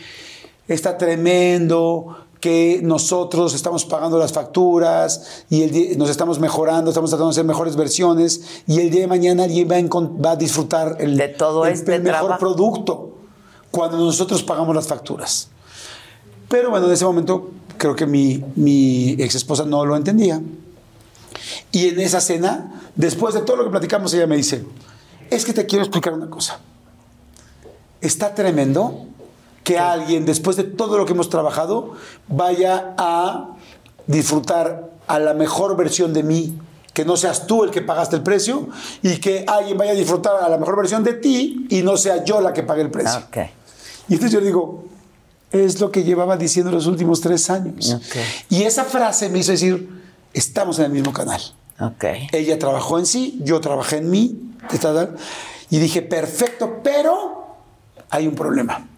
está 0.68 0.97
tremendo 0.97 2.26
que 2.47 2.78
nosotros 2.81 3.55
estamos 3.55 3.85
pagando 3.85 4.18
las 4.20 4.32
facturas 4.32 5.44
y 5.51 5.62
el 5.64 5.70
día- 5.73 5.97
nos 5.97 6.09
estamos 6.10 6.39
mejorando, 6.39 6.90
estamos 6.93 7.10
tratando 7.10 7.31
de 7.31 7.32
hacer 7.32 7.44
mejores 7.44 7.74
versiones 7.74 8.40
y 8.68 8.78
el 8.78 8.89
día 8.89 9.01
de 9.01 9.06
mañana 9.09 9.43
alguien 9.43 9.68
va 9.68 9.74
a, 9.78 10.23
va 10.23 10.31
a 10.31 10.36
disfrutar 10.36 10.97
el, 11.01 11.16
De 11.16 11.27
todo 11.27 11.66
el- 11.66 11.73
este 11.73 11.97
el 11.97 12.02
mejor 12.05 12.39
producto 12.39 13.16
cuando 13.73 13.97
nosotros 13.98 14.44
pagamos 14.44 14.77
las 14.77 14.86
facturas. 14.86 15.48
Pero 16.48 16.70
bueno, 16.70 16.86
en 16.86 16.93
ese 16.93 17.05
momento 17.05 17.51
creo 17.77 17.97
que 17.97 18.06
mi, 18.06 18.44
mi 18.55 19.16
ex 19.18 19.35
esposa 19.35 19.64
no 19.64 19.85
lo 19.85 19.97
entendía. 19.97 20.40
Y 21.73 21.89
en 21.89 21.98
esa 21.98 22.20
cena, 22.20 22.81
después 22.94 23.35
de 23.35 23.40
todo 23.40 23.56
lo 23.56 23.64
que 23.64 23.70
platicamos, 23.70 24.14
ella 24.14 24.28
me 24.28 24.36
dice, 24.36 24.64
es 25.31 25.44
que 25.44 25.52
te 25.52 25.66
quiero 25.66 25.82
explicar 25.85 26.12
una 26.12 26.31
cosa. 26.31 26.60
está 28.01 28.32
tremendo 28.36 29.06
que 29.66 29.80
alguien, 29.80 30.24
después 30.24 30.56
de 30.56 30.62
todo 30.62 30.97
lo 30.97 31.05
que 31.06 31.12
hemos 31.12 31.28
trabajado, 31.28 31.94
vaya 32.28 32.94
a 32.97 33.56
disfrutar 34.06 34.93
a 35.09 35.18
la 35.18 35.34
mejor 35.34 35.76
versión 35.76 36.12
de 36.12 36.22
mí, 36.22 36.56
que 36.93 37.05
no 37.05 37.16
seas 37.16 37.48
tú 37.48 37.64
el 37.64 37.72
que 37.72 37.82
pagaste 37.82 38.14
el 38.14 38.22
precio, 38.22 38.68
y 39.02 39.16
que 39.16 39.44
alguien 39.44 39.76
vaya 39.76 39.90
a 39.90 39.94
disfrutar 39.97 40.40
a 40.40 40.48
la 40.48 40.56
mejor 40.56 40.76
versión 40.76 41.02
de 41.02 41.14
ti 41.14 41.66
y 41.68 41.82
no 41.82 41.97
sea 41.97 42.22
yo 42.22 42.40
la 42.40 42.52
que 42.52 42.62
pague 42.62 42.82
el 42.82 42.93
precio. 42.93 43.24
Y 44.09 44.12
entonces 44.14 44.30
yo 44.30 44.38
le 44.38 44.47
digo, 44.47 44.84
es 45.51 45.80
lo 45.80 45.90
que 45.90 46.05
llevaba 46.05 46.36
diciendo 46.36 46.70
los 46.70 46.86
últimos 46.86 47.20
tres 47.20 47.51
años. 47.51 47.97
Y 48.48 48.62
esa 48.62 48.84
frase 48.84 49.28
me 49.30 49.40
hizo 49.40 49.51
decir, 49.51 50.01
estamos 50.32 50.78
en 50.78 50.84
el 50.84 50.93
mismo 50.93 51.12
canal. 51.12 51.43
Ella 52.30 52.56
trabajó 52.56 53.01
en 53.01 53.06
sí, 53.06 53.40
yo 53.43 53.60
trabajé 53.60 53.97
en 53.97 54.10
mí, 54.10 54.52
y 55.70 55.78
dije, 55.78 56.02
perfecto, 56.02 56.82
pero 56.84 57.56
hay 58.10 58.28
un 58.28 58.36
problema. 58.36 58.90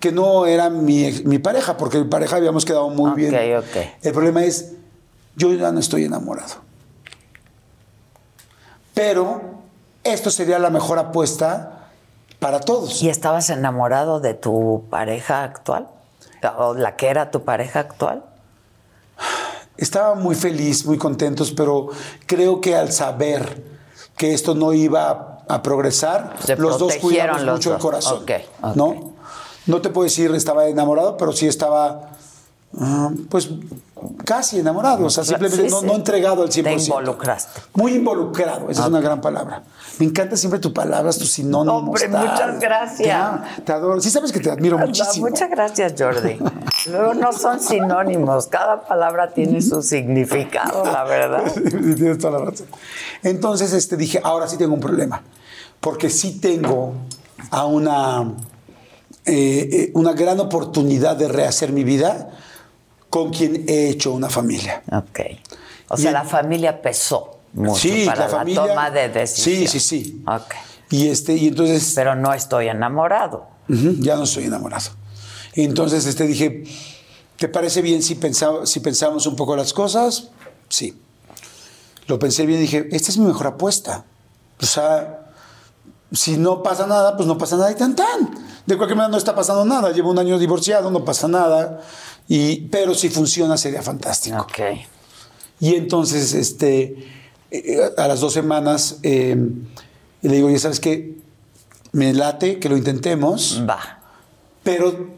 Que 0.00 0.10
no 0.12 0.46
era 0.46 0.70
mi, 0.70 1.12
mi 1.24 1.38
pareja, 1.38 1.76
porque 1.76 1.98
mi 1.98 2.04
pareja 2.08 2.36
habíamos 2.36 2.64
quedado 2.64 2.88
muy 2.90 3.10
Ok, 3.10 3.16
bien. 3.16 3.56
ok. 3.58 3.64
El 4.02 4.12
problema 4.12 4.42
es, 4.44 4.72
yo 5.36 5.52
ya 5.52 5.70
no 5.70 5.78
estoy 5.78 6.04
enamorado. 6.04 6.54
Pero 8.94 9.40
esto 10.02 10.30
sería 10.30 10.58
la 10.58 10.70
mejor 10.70 10.98
apuesta 10.98 11.88
para 12.38 12.60
todos. 12.60 13.02
¿Y 13.02 13.08
estabas 13.10 13.50
enamorado 13.50 14.20
de 14.20 14.34
tu 14.34 14.84
pareja 14.90 15.44
actual? 15.44 15.88
¿O 16.58 16.74
la 16.74 16.96
que 16.96 17.08
era 17.08 17.30
tu 17.30 17.44
pareja 17.44 17.80
actual? 17.80 18.24
Estaba 19.76 20.14
muy 20.14 20.34
feliz, 20.34 20.84
muy 20.86 20.98
contentos, 20.98 21.52
pero 21.52 21.88
creo 22.26 22.60
que 22.60 22.76
al 22.76 22.92
saber 22.92 23.62
que 24.16 24.34
esto 24.34 24.54
no 24.54 24.72
iba 24.72 25.10
a, 25.48 25.54
a 25.54 25.62
progresar, 25.62 26.36
Se 26.44 26.56
los 26.56 26.78
dos 26.78 26.96
cuidamos 26.96 27.42
los 27.42 27.54
mucho 27.56 27.74
el 27.74 27.80
corazón. 27.80 28.24
¿no? 28.74 29.12
No 29.70 29.80
te 29.80 29.88
puedo 29.90 30.04
decir 30.04 30.34
estaba 30.34 30.66
enamorado, 30.66 31.16
pero 31.16 31.32
sí 31.32 31.46
estaba, 31.46 32.10
ah, 32.78 33.10
pues, 33.28 33.50
casi 34.24 34.58
enamorado. 34.58 35.06
O 35.06 35.10
sea, 35.10 35.24
simplemente 35.24 35.64
Sí, 35.68 35.70
no, 35.70 35.80
sí. 35.80 35.86
no 35.86 35.94
entregado 35.94 36.42
al 36.42 36.48
100%. 36.50 36.62
Te 36.64 36.72
involucraste. 36.72 37.60
Muy 37.74 37.94
involucrado, 37.94 38.70
esa 38.70 38.82
es 38.82 38.88
una 38.88 39.00
gran 39.00 39.20
palabra. 39.20 39.62
Me 39.98 40.06
encanta 40.06 40.36
siempre 40.36 40.58
tus 40.60 40.72
palabras, 40.72 41.18
tus 41.18 41.30
sinónimos. 41.30 41.82
Hombre, 41.82 42.08
tal. 42.08 42.26
muchas 42.26 42.58
gracias. 42.60 43.64
Te 43.64 43.72
adoro. 43.72 44.00
Sí 44.00 44.10
sabes 44.10 44.32
que 44.32 44.40
te 44.40 44.50
admiro 44.50 44.78
muchísimo. 44.78 45.28
Muchas 45.28 45.50
gracias, 45.50 45.94
Jordi. 45.98 46.38
Luego 46.90 47.12
no 47.14 47.32
son 47.32 47.60
sinónimos, 47.60 48.46
cada 48.46 48.80
palabra 48.82 49.30
tiene 49.34 49.60
su 49.60 49.82
significado, 49.82 50.84
la 50.84 51.04
verdad. 51.04 51.42
Sí, 51.54 51.94
tienes 51.94 52.18
toda 52.18 52.38
la 52.38 52.46
razón. 52.50 52.66
Entonces 53.22 53.72
este, 53.74 53.96
dije, 53.98 54.20
ahora 54.24 54.48
sí 54.48 54.56
tengo 54.56 54.72
un 54.74 54.80
problema. 54.80 55.22
Porque 55.80 56.08
sí 56.10 56.38
tengo 56.40 56.94
a 57.50 57.64
una, 57.66 58.32
eh, 59.30 59.68
eh, 59.72 59.90
una 59.94 60.12
gran 60.12 60.40
oportunidad 60.40 61.16
de 61.16 61.28
rehacer 61.28 61.72
mi 61.72 61.84
vida 61.84 62.30
con 63.08 63.30
quien 63.32 63.64
he 63.68 63.88
hecho 63.88 64.12
una 64.12 64.28
familia. 64.28 64.82
Ok. 64.92 65.20
O 65.88 65.96
sea, 65.96 66.10
Y- 66.10 66.14
la 66.14 66.24
familia 66.24 66.80
pesó 66.82 67.38
mucho 67.52 67.80
sí, 67.80 68.04
para 68.06 68.20
la 68.20 68.26
la, 68.28 68.36
familia. 68.38 68.66
toma 68.66 68.90
de 68.90 69.08
decisión. 69.08 69.56
Sí, 69.56 69.66
sí, 69.66 69.80
sí. 69.80 70.22
Ok. 70.26 70.54
Y, 70.90 71.08
este, 71.08 71.34
y 71.34 71.48
entonces 71.48 71.92
Pero 71.94 72.14
no 72.14 72.32
estoy 72.34 72.68
enamorado. 72.68 73.46
Ujú, 73.68 73.94
ya 74.00 74.16
no 74.16 74.24
estoy 74.24 74.44
enamorado. 74.44 74.90
Entonces 75.54 76.06
este, 76.06 76.26
dije, 76.26 76.64
¿te 77.36 77.48
parece 77.48 77.82
bien 77.82 78.02
si, 78.02 78.14
pensa- 78.16 78.66
si 78.66 78.80
pensamos 78.80 79.26
un 79.26 79.36
poco 79.36 79.56
las 79.56 79.72
cosas? 79.72 80.28
Sí. 80.68 81.00
Lo 82.06 82.18
pensé 82.18 82.46
bien 82.46 82.58
y 82.58 82.62
dije, 82.62 82.88
esta 82.92 83.10
es 83.10 83.18
mi 83.18 83.26
mejor 83.26 83.46
apuesta. 83.48 84.04
O 84.60 84.66
sea, 84.66 85.26
si 86.12 86.36
no 86.36 86.62
pasa 86.62 86.86
nada, 86.86 87.16
pues 87.16 87.26
no 87.26 87.38
pasa 87.38 87.56
nada 87.56 87.70
y 87.70 87.74
tan 87.76 87.94
tan. 87.96 88.49
De 88.66 88.76
cualquier 88.76 88.96
manera 88.96 89.10
no 89.12 89.18
está 89.18 89.34
pasando 89.34 89.64
nada. 89.64 89.92
Llevo 89.92 90.10
un 90.10 90.18
año 90.18 90.38
divorciado, 90.38 90.90
no 90.90 91.04
pasa 91.04 91.28
nada. 91.28 91.80
Y, 92.28 92.62
pero 92.68 92.94
si 92.94 93.08
funciona 93.08 93.56
sería 93.56 93.82
fantástico. 93.82 94.38
Ok. 94.38 94.58
Y 95.60 95.74
entonces, 95.74 96.32
este, 96.34 97.08
eh, 97.50 97.80
a 97.96 98.08
las 98.08 98.20
dos 98.20 98.32
semanas, 98.32 98.98
eh, 99.02 99.36
le 100.22 100.34
digo, 100.34 100.50
ya 100.50 100.58
sabes 100.58 100.80
que 100.80 101.18
me 101.92 102.12
late 102.14 102.58
que 102.58 102.68
lo 102.68 102.76
intentemos 102.76 103.62
Va. 103.68 104.00
pero 104.62 105.08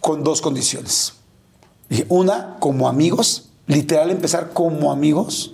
con 0.00 0.24
dos 0.24 0.40
condiciones. 0.40 1.14
Dije, 1.88 2.06
una, 2.08 2.56
como 2.58 2.88
amigos, 2.88 3.50
literal 3.66 4.10
empezar 4.10 4.52
como 4.52 4.92
amigos. 4.92 5.53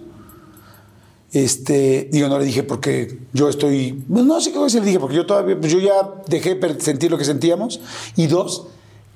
Este, 1.32 2.08
digo, 2.10 2.28
no 2.28 2.38
le 2.38 2.44
dije 2.44 2.62
porque 2.64 3.18
yo 3.32 3.48
estoy, 3.48 4.04
no, 4.08 4.24
no 4.24 4.40
sé 4.40 4.50
qué 4.50 4.58
voy 4.58 4.64
a 4.64 4.66
decir, 4.66 4.80
le 4.80 4.86
dije 4.86 4.98
porque 4.98 5.14
yo 5.16 5.26
todavía, 5.26 5.58
pues 5.58 5.70
yo 5.72 5.78
ya 5.78 5.92
dejé 6.26 6.58
sentir 6.80 7.10
lo 7.10 7.18
que 7.18 7.24
sentíamos. 7.24 7.80
Y 8.16 8.26
dos, 8.26 8.66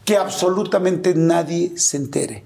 que 0.04 0.16
absolutamente 0.16 1.14
nadie 1.14 1.72
se 1.76 1.96
entere. 1.96 2.44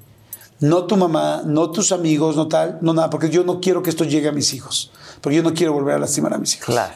No 0.61 0.85
tu 0.85 0.97
mamá, 0.97 1.43
no 1.45 1.71
tus 1.71 1.93
amigos, 1.93 2.35
no 2.35 2.49
tal, 2.49 2.79
no 2.81 2.93
nada, 2.95 3.11
porque 3.11 3.31
yo 3.31 3.45
no 3.45 3.61
quiero 3.61 3.83
que 3.83 3.91
esto 3.91 4.05
llegue 4.05 4.29
a 4.29 4.33
mis 4.33 4.55
hijos. 4.55 4.91
Porque 5.21 5.37
yo 5.37 5.43
no 5.43 5.55
quiero 5.55 5.73
volver 5.73 5.95
a 5.95 5.99
lastimar 5.99 6.35
a 6.35 6.39
mis 6.39 6.55
hijos. 6.57 6.67
Claro. 6.67 6.95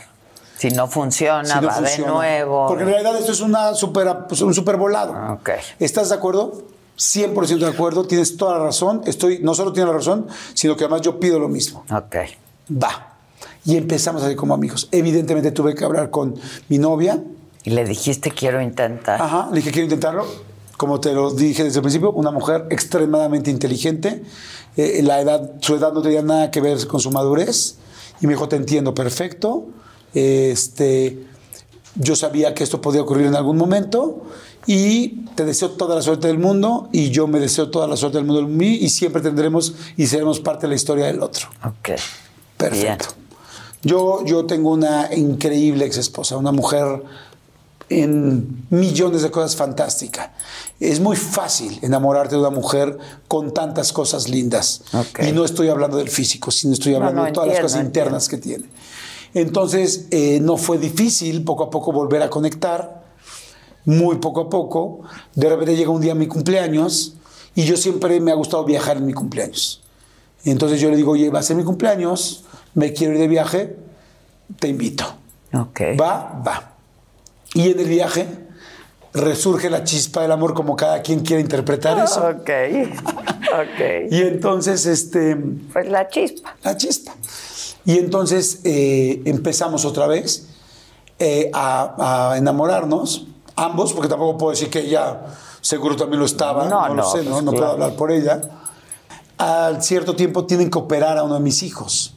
Si 0.56 0.70
no 0.70 0.86
funciona, 0.88 1.44
Si 1.44 1.60
no 1.60 1.66
va 1.66 1.74
funciona. 1.74 2.06
de 2.06 2.14
nuevo. 2.14 2.66
Porque 2.68 2.84
en 2.84 2.88
realidad 2.88 3.16
esto 3.18 3.32
es 3.32 3.40
una 3.40 3.74
super, 3.74 4.26
pues, 4.28 4.40
un 4.40 4.54
super 4.54 4.76
volado. 4.76 5.34
Ok. 5.34 5.50
¿Estás 5.78 6.08
de 6.08 6.14
acuerdo? 6.14 6.62
100% 6.96 7.58
de 7.58 7.66
acuerdo, 7.66 8.04
tienes 8.04 8.36
toda 8.36 8.58
la 8.58 8.64
razón. 8.64 9.02
Estoy, 9.06 9.40
no 9.42 9.54
solo 9.54 9.72
tienes 9.72 9.90
la 9.92 9.96
razón, 9.98 10.26
sino 10.54 10.76
que 10.76 10.84
además 10.84 11.00
yo 11.02 11.18
pido 11.18 11.38
lo 11.38 11.48
mismo. 11.48 11.84
Ok. 11.90 12.16
Va. 12.70 13.12
Y 13.64 13.76
empezamos 13.76 14.22
a 14.22 14.28
ser 14.28 14.36
como 14.36 14.54
amigos. 14.54 14.88
Evidentemente 14.90 15.52
tuve 15.52 15.74
que 15.74 15.84
hablar 15.84 16.10
con 16.10 16.34
mi 16.68 16.78
novia. 16.78 17.22
Y 17.64 17.70
le 17.70 17.84
dijiste, 17.84 18.30
quiero 18.32 18.60
intentar. 18.60 19.22
Ajá, 19.22 19.48
le 19.50 19.56
dije, 19.56 19.70
quiero 19.70 19.84
intentarlo. 19.84 20.26
Como 20.76 21.00
te 21.00 21.12
lo 21.12 21.30
dije 21.32 21.62
desde 21.62 21.78
el 21.78 21.82
principio, 21.82 22.10
una 22.10 22.32
mujer 22.32 22.66
extremadamente 22.70 23.50
inteligente. 23.50 24.22
Eh, 24.76 25.00
la 25.04 25.20
edad, 25.20 25.52
su 25.60 25.76
edad 25.76 25.92
no 25.92 26.02
tenía 26.02 26.22
nada 26.22 26.50
que 26.50 26.60
ver 26.60 26.84
con 26.88 26.98
su 26.98 27.12
madurez. 27.12 27.76
Y 28.20 28.26
me 28.26 28.32
dijo, 28.32 28.48
te 28.48 28.56
entiendo 28.56 28.94
perfecto. 28.94 29.66
Este, 30.12 31.24
yo 31.94 32.16
sabía 32.16 32.54
que 32.54 32.64
esto 32.64 32.80
podía 32.80 33.02
ocurrir 33.02 33.26
en 33.26 33.36
algún 33.36 33.56
momento. 33.56 34.24
Y 34.66 35.26
te 35.36 35.44
deseo 35.44 35.70
toda 35.70 35.94
la 35.94 36.02
suerte 36.02 36.26
del 36.26 36.38
mundo. 36.38 36.88
Y 36.90 37.10
yo 37.10 37.28
me 37.28 37.38
deseo 37.38 37.70
toda 37.70 37.86
la 37.86 37.96
suerte 37.96 38.18
del 38.18 38.26
mundo 38.26 38.42
en 38.42 38.56
mí. 38.56 38.74
Y 38.74 38.88
siempre 38.88 39.22
tendremos 39.22 39.74
y 39.96 40.08
seremos 40.08 40.40
parte 40.40 40.62
de 40.62 40.70
la 40.70 40.74
historia 40.74 41.06
del 41.06 41.22
otro. 41.22 41.46
Ok. 41.64 41.90
Perfecto. 42.70 43.06
Yo, 43.82 44.24
yo 44.24 44.46
tengo 44.46 44.70
una 44.70 45.12
increíble 45.14 45.84
ex 45.84 45.98
esposa, 45.98 46.36
una 46.36 46.52
mujer 46.52 47.02
en 47.88 48.66
millones 48.70 49.22
de 49.22 49.30
cosas 49.30 49.56
fantástica. 49.56 50.32
Es 50.80 51.00
muy 51.00 51.16
fácil 51.16 51.78
enamorarte 51.82 52.36
de 52.36 52.40
una 52.40 52.50
mujer 52.50 52.98
con 53.28 53.52
tantas 53.52 53.92
cosas 53.92 54.28
lindas. 54.28 54.82
Y 55.20 55.32
no 55.32 55.44
estoy 55.44 55.68
hablando 55.68 55.96
del 55.96 56.08
físico, 56.08 56.50
sino 56.50 56.72
estoy 56.72 56.94
hablando 56.94 57.20
no, 57.20 57.26
de 57.26 57.32
todas 57.32 57.48
las 57.48 57.56
entiendo, 57.56 57.68
cosas 57.68 57.84
internas 57.84 58.28
que 58.28 58.38
tiene. 58.38 58.64
Entonces, 59.34 60.06
eh, 60.10 60.40
no 60.40 60.56
fue 60.56 60.78
difícil 60.78 61.44
poco 61.44 61.64
a 61.64 61.70
poco 61.70 61.92
volver 61.92 62.22
a 62.22 62.30
conectar, 62.30 63.02
muy 63.84 64.16
poco 64.16 64.42
a 64.42 64.50
poco. 64.50 65.00
De 65.34 65.48
repente 65.48 65.76
llega 65.76 65.90
un 65.90 66.00
día 66.00 66.14
mi 66.14 66.26
cumpleaños 66.26 67.14
y 67.54 67.64
yo 67.64 67.76
siempre 67.76 68.20
me 68.20 68.30
ha 68.30 68.34
gustado 68.34 68.64
viajar 68.64 68.98
en 68.98 69.06
mi 69.06 69.12
cumpleaños. 69.12 69.80
Entonces 70.44 70.80
yo 70.80 70.90
le 70.90 70.96
digo, 70.96 71.12
oye, 71.12 71.30
va 71.30 71.38
a 71.38 71.42
ser 71.42 71.56
mi 71.56 71.64
cumpleaños, 71.64 72.44
me 72.74 72.92
quiero 72.92 73.14
ir 73.14 73.20
de 73.20 73.28
viaje, 73.28 73.76
te 74.58 74.68
invito. 74.68 75.04
Ok. 75.54 75.80
Va, 76.00 76.40
va. 76.46 76.72
Y 77.54 77.70
en 77.70 77.80
el 77.80 77.86
viaje 77.88 78.26
resurge 79.14 79.68
la 79.68 79.84
chispa 79.84 80.22
del 80.22 80.32
amor 80.32 80.54
como 80.54 80.74
cada 80.74 81.02
quien 81.02 81.20
quiere 81.20 81.42
interpretar 81.42 81.98
eso. 82.02 82.20
Ok. 82.26 82.50
Ok. 83.52 84.10
Y 84.10 84.22
entonces, 84.22 84.86
este, 84.86 85.36
Pues 85.72 85.86
la 85.88 86.08
chispa. 86.08 86.56
la 86.62 86.76
chispa. 86.76 87.12
Y 87.84 87.98
entonces 87.98 88.60
eh, 88.64 89.20
empezamos 89.26 89.84
otra 89.84 90.06
vez 90.06 90.48
eh, 91.18 91.50
a, 91.52 92.30
a 92.32 92.38
enamorarnos, 92.38 93.26
ambos, 93.56 93.92
porque 93.92 94.08
tampoco 94.08 94.38
puedo 94.38 94.50
decir 94.52 94.70
que 94.70 94.80
ella 94.80 95.20
seguro 95.60 95.94
también 95.96 96.20
lo 96.20 96.26
estaba, 96.26 96.64
No, 96.68 96.80
no, 96.82 96.88
lo 96.88 96.94
no, 97.02 97.10
sé, 97.10 97.18
pues 97.18 97.28
¿no? 97.28 97.42
No 97.42 97.50
puedo 97.50 97.56
claro. 97.64 97.72
hablar 97.74 97.94
por 97.96 98.10
ella. 98.12 98.40
Al 99.36 99.82
cierto 99.82 100.14
tiempo 100.16 100.46
tienen 100.46 100.70
que 100.70 100.78
operar 100.78 101.18
a 101.18 101.24
uno 101.24 101.34
de 101.34 101.40
mis 101.40 101.62
hijos. 101.62 102.14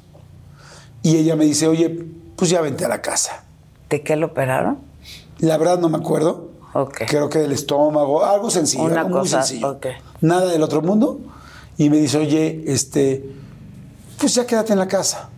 Y 1.05 1.17
ella 1.17 1.35
me 1.35 1.45
dice, 1.45 1.67
oye, 1.67 2.03
pues 2.35 2.49
ya 2.49 2.61
vente 2.61 2.83
a 2.83 2.87
la 2.87 2.99
casa. 2.99 3.43
¿De 3.91 4.01
qué 4.01 4.15
lo 4.15 4.25
operaron? 4.25 4.79
La 5.37 5.55
verdad 5.59 5.77
no 5.77 5.87
me 5.87 5.97
acuerdo. 5.99 6.49
Ok. 6.73 7.01
Creo 7.07 7.29
que 7.29 7.37
del 7.37 7.51
estómago, 7.51 8.25
algo 8.25 8.49
sencillo, 8.49 8.85
Una 8.85 9.01
algo 9.01 9.09
muy 9.11 9.19
cosa, 9.19 9.43
sencillo. 9.43 9.69
ok. 9.73 9.85
Nada 10.21 10.47
del 10.51 10.63
otro 10.63 10.81
mundo. 10.81 11.19
Y 11.77 11.91
me 11.91 11.97
dice, 11.97 12.17
oye, 12.17 12.63
este, 12.65 13.23
pues 14.17 14.33
ya 14.33 14.47
quédate 14.47 14.73
en 14.73 14.79
la 14.79 14.87
casa. 14.87 15.29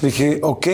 Le 0.00 0.08
dije, 0.08 0.40
ok, 0.42 0.66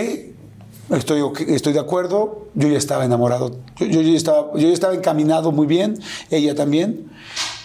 estoy, 0.91 1.23
estoy 1.49 1.73
de 1.73 1.81
acuerdo. 1.81 2.47
Yo 2.55 2.69
ya 2.69 2.79
estaba 2.79 3.05
enamorado. 3.05 3.51
Yo, 3.81 3.87
yo 3.87 4.01
ya 4.01 4.17
estaba, 4.17 4.53
yo 4.55 4.69
ya 4.69 4.75
estaba 4.75 4.95
encaminado 4.95 5.51
muy 5.51 5.67
bien, 5.67 5.99
ella 6.31 6.55
también. 6.55 7.11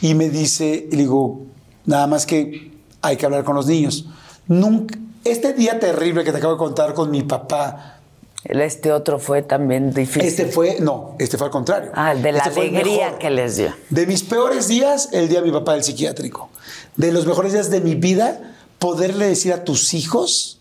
Y 0.01 0.15
me 0.15 0.31
dice, 0.31 0.87
y 0.91 0.95
le 0.95 1.03
digo, 1.03 1.43
nada 1.85 2.07
más 2.07 2.25
que 2.25 2.71
hay 3.03 3.17
que 3.17 3.25
hablar 3.27 3.43
con 3.43 3.55
los 3.55 3.67
niños. 3.67 4.07
Nunca, 4.47 4.97
este 5.23 5.53
día 5.53 5.79
terrible 5.79 6.23
que 6.23 6.31
te 6.31 6.37
acabo 6.37 6.53
de 6.53 6.59
contar 6.59 6.93
con 6.93 7.11
mi 7.11 7.23
papá, 7.23 7.97
Este 8.43 8.91
otro 8.91 9.19
fue 9.19 9.43
también 9.43 9.93
difícil. 9.93 10.23
Este 10.23 10.45
fue, 10.47 10.77
no, 10.79 11.15
este 11.19 11.37
fue 11.37 11.45
al 11.45 11.51
contrario. 11.51 11.91
Ah, 11.93 12.11
el 12.13 12.23
de 12.23 12.31
la 12.31 12.39
Este 12.39 12.59
alegría 12.59 13.19
que 13.19 13.29
les 13.29 13.57
dio. 13.57 13.73
De 13.89 14.07
mis 14.07 14.23
peores 14.23 14.67
días, 14.67 15.09
el 15.11 15.29
día 15.29 15.41
de 15.41 15.45
mi 15.45 15.51
papá 15.51 15.73
del 15.73 15.83
psiquiátrico. 15.83 16.49
De 16.95 17.11
los 17.11 17.27
mejores 17.27 17.53
días 17.53 17.69
de 17.69 17.81
mi 17.81 17.93
vida, 17.93 18.55
poderle 18.79 19.27
decir 19.27 19.53
a 19.53 19.63
tus 19.63 19.93
hijos, 19.93 20.59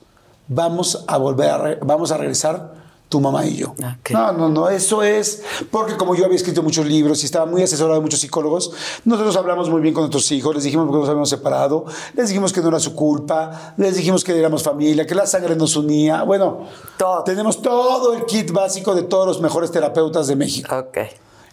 vamos 0.49 1.05
a 1.07 1.17
volver 1.17 1.49
a, 1.49 1.79
vamos 1.81 2.13
a 2.13 2.19
regresar 2.19 2.80
tu 3.11 3.21
mamá 3.21 3.45
y 3.45 3.57
yo. 3.57 3.71
Ok. 3.73 4.13
No, 4.13 4.33
no, 4.33 4.49
no, 4.49 4.71
eso 4.71 5.03
es 5.03 5.43
porque 5.71 5.97
como 5.97 6.15
yo 6.15 6.25
había 6.25 6.37
escrito 6.37 6.63
muchos 6.63 6.87
libros 6.87 7.23
y 7.23 7.27
estaba 7.27 7.45
muy 7.45 7.61
asesorado 7.61 7.97
de 7.97 8.01
muchos 8.01 8.21
psicólogos, 8.21 8.71
nosotros 9.05 9.37
hablamos 9.37 9.69
muy 9.69 9.81
bien 9.83 9.93
con 9.93 10.03
nuestros 10.05 10.31
hijos, 10.31 10.55
les 10.55 10.63
dijimos 10.63 10.87
que 10.87 10.97
nos 10.97 11.09
habíamos 11.09 11.29
separado, 11.29 11.87
les 12.15 12.29
dijimos 12.29 12.53
que 12.53 12.61
no 12.61 12.69
era 12.69 12.79
su 12.79 12.95
culpa, 12.95 13.75
les 13.77 13.97
dijimos 13.97 14.23
que 14.23 14.39
éramos 14.39 14.63
familia, 14.63 15.09
que 15.09 15.17
la 15.17 15.27
sangre 15.27 15.57
nos 15.57 15.75
unía. 15.75 16.23
Bueno, 16.23 16.69
Todo. 16.97 17.25
tenemos 17.25 17.61
todo 17.61 18.15
el 18.15 18.27
kit 18.27 18.53
básico 18.53 18.95
de 18.95 19.03
todos 19.03 19.27
los 19.27 19.41
mejores 19.41 19.73
terapeutas 19.73 20.29
de 20.29 20.37
México. 20.37 20.87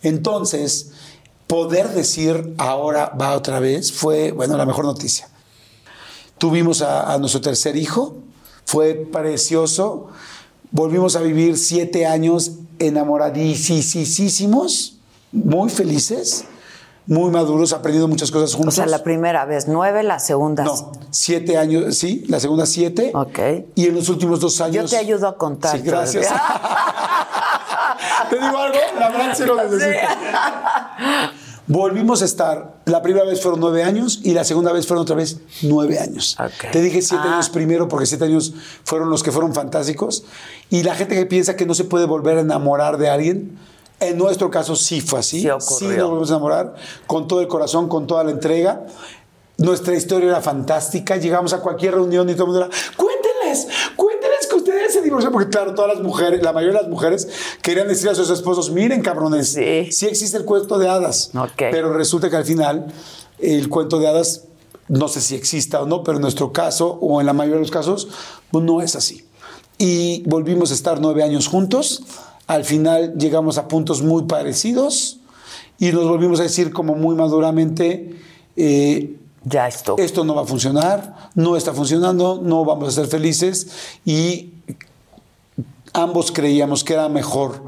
Entonces, 0.03 0.91
poder 1.47 1.89
decir 1.89 2.53
ahora 2.59 3.11
va 3.19 3.35
otra 3.35 3.59
vez 3.59 3.91
fue, 3.91 4.31
bueno, 4.31 4.57
la 4.57 4.67
mejor 4.67 4.85
noticia. 4.85 5.27
Tuvimos 6.37 6.83
a, 6.83 7.11
a 7.11 7.17
nuestro 7.17 7.41
tercer 7.41 7.75
hijo, 7.75 8.15
fue 8.63 8.93
precioso. 8.93 10.09
Volvimos 10.71 11.15
a 11.15 11.21
vivir 11.21 11.57
siete 11.57 12.05
años 12.05 12.51
enamoradísimos, 12.79 14.97
muy 15.31 15.69
felices, 15.69 16.45
muy 17.05 17.31
maduros, 17.31 17.71
aprendiendo 17.73 18.07
muchas 18.07 18.31
cosas 18.31 18.53
O 18.53 18.57
juntos. 18.57 18.75
sea, 18.75 18.85
la 18.85 19.03
primera 19.03 19.45
vez 19.45 19.67
nueve, 19.67 20.03
la 20.03 20.19
segunda. 20.19 20.63
No, 20.65 20.91
siete 21.09 21.57
años, 21.57 21.97
sí, 21.97 22.25
la 22.27 22.39
segunda 22.39 22.65
siete. 22.65 23.11
Ok. 23.13 23.39
Y 23.75 23.87
en 23.87 23.95
los 23.95 24.09
últimos 24.09 24.39
dos 24.41 24.57
Yo 24.57 24.65
años. 24.65 24.91
te 24.91 24.97
ayudo 24.97 25.27
a 25.27 25.37
contar. 25.37 25.77
Sí, 25.77 25.83
gracias. 25.83 26.27
¿Te 28.29 28.35
digo 28.35 28.57
algo? 28.57 28.77
La 28.99 29.09
verdad 29.09 29.33
sí 29.37 29.43
lo 29.45 29.55
necesito. 29.55 29.99
Volvimos 31.67 32.21
a 32.21 32.25
estar, 32.25 32.75
la 32.85 33.01
primera 33.01 33.25
vez 33.25 33.41
fueron 33.41 33.59
nueve 33.59 33.83
años 33.83 34.21
y 34.23 34.33
la 34.33 34.45
segunda 34.45 34.71
vez 34.71 34.87
fueron 34.87 35.01
otra 35.03 35.17
vez 35.17 35.39
nueve 35.63 35.99
años. 35.99 36.37
Te 36.71 36.81
dije 36.81 37.01
siete 37.01 37.25
Ah. 37.27 37.33
años 37.35 37.49
primero 37.49 37.89
porque 37.89 38.05
siete 38.05 38.23
años 38.23 38.53
fueron 38.85 39.09
los 39.09 39.21
que 39.21 39.33
fueron 39.33 39.53
fantásticos. 39.53 40.23
Y 40.69 40.83
la 40.83 40.95
gente 40.95 41.15
que 41.15 41.25
piensa 41.25 41.57
que 41.57 41.65
no 41.65 41.73
se 41.73 41.83
puede 41.83 42.05
volver 42.05 42.37
a 42.37 42.41
enamorar 42.41 42.97
de 42.97 43.09
alguien, 43.09 43.57
en 43.99 44.17
nuestro 44.17 44.49
caso 44.49 44.77
sí 44.77 45.01
fue 45.01 45.19
así. 45.19 45.41
Sí 45.41 45.49
ocurrió. 45.49 45.97
nos 45.97 46.07
volvimos 46.09 46.29
a 46.31 46.33
enamorar 46.35 46.75
con 47.05 47.27
todo 47.27 47.41
el 47.41 47.47
corazón, 47.49 47.89
con 47.89 48.07
toda 48.07 48.23
la 48.23 48.31
entrega. 48.31 48.85
Nuestra 49.57 49.93
historia 49.95 50.29
era 50.29 50.41
fantástica. 50.41 51.17
Llegamos 51.17 51.51
a 51.51 51.59
cualquier 51.59 51.95
reunión 51.95 52.29
y 52.29 52.33
todo 52.33 52.43
el 52.45 52.49
mundo 52.51 52.65
era, 52.65 52.69
cuéntenles, 52.95 53.67
cuéntenles 53.97 54.16
ustedes 54.87 54.93
se 54.93 55.01
divorciaron. 55.01 55.33
Porque 55.33 55.49
claro, 55.49 55.73
todas 55.75 55.95
las 55.95 56.03
mujeres, 56.03 56.41
la 56.41 56.53
mayoría 56.53 56.77
de 56.77 56.81
las 56.83 56.89
mujeres 56.89 57.27
querían 57.61 57.87
decir 57.87 58.09
a 58.09 58.15
sus 58.15 58.29
esposos, 58.29 58.71
miren 58.71 59.01
cabrones, 59.01 59.49
Sí. 59.53 59.91
sí 59.91 60.05
existe 60.07 60.37
el 60.37 60.45
cuento 60.45 60.77
de 60.79 60.87
hadas. 60.89 61.31
Ok. 61.35 61.51
Pero 61.57 61.93
resulta 61.93 62.29
que 62.29 62.35
al 62.35 62.45
final 62.45 62.87
el 63.39 63.69
cuento 63.69 63.99
de 63.99 64.07
hadas, 64.07 64.43
no 64.87 65.07
sé 65.07 65.21
si 65.21 65.35
exista 65.35 65.81
o 65.81 65.85
no, 65.85 66.03
pero 66.03 66.17
en 66.17 66.21
nuestro 66.21 66.51
caso, 66.53 66.97
o 67.01 67.19
en 67.19 67.25
la 67.27 67.33
mayoría 67.33 67.55
de 67.57 67.61
los 67.61 67.71
casos, 67.71 68.07
pues 68.51 68.63
no 68.63 68.81
es 68.81 68.95
así. 68.95 69.25
Y 69.77 70.23
volvimos 70.25 70.71
a 70.71 70.73
estar 70.73 70.99
nueve 71.01 71.21
años 71.23 71.47
juntos. 71.47 72.03
Al 72.47 72.63
final 72.63 73.13
llegamos 73.17 73.57
a 73.57 73.67
puntos 73.67 74.01
muy 74.01 74.23
parecidos 74.23 75.19
y 75.77 75.91
nos 75.91 76.07
volvimos 76.07 76.39
a 76.39 76.43
decir 76.43 76.71
como 76.71 76.95
muy 76.95 77.15
maduramente, 77.15 78.15
eh, 78.55 79.16
Ya 79.49 79.67
estuvo. 79.67 79.97
esto 79.99 80.23
no 80.23 80.35
va 80.35 80.41
a 80.41 80.45
funcionar, 80.45 81.29
no 81.35 81.55
está 81.55 81.73
funcionando, 81.73 82.39
no 82.43 82.65
vamos 82.65 82.89
a 82.89 82.91
ser 82.91 83.07
felices 83.07 83.67
y 84.05 84.53
ambos 85.93 86.31
creíamos 86.31 86.83
que 86.83 86.93
era 86.93 87.07
mejor 87.09 87.61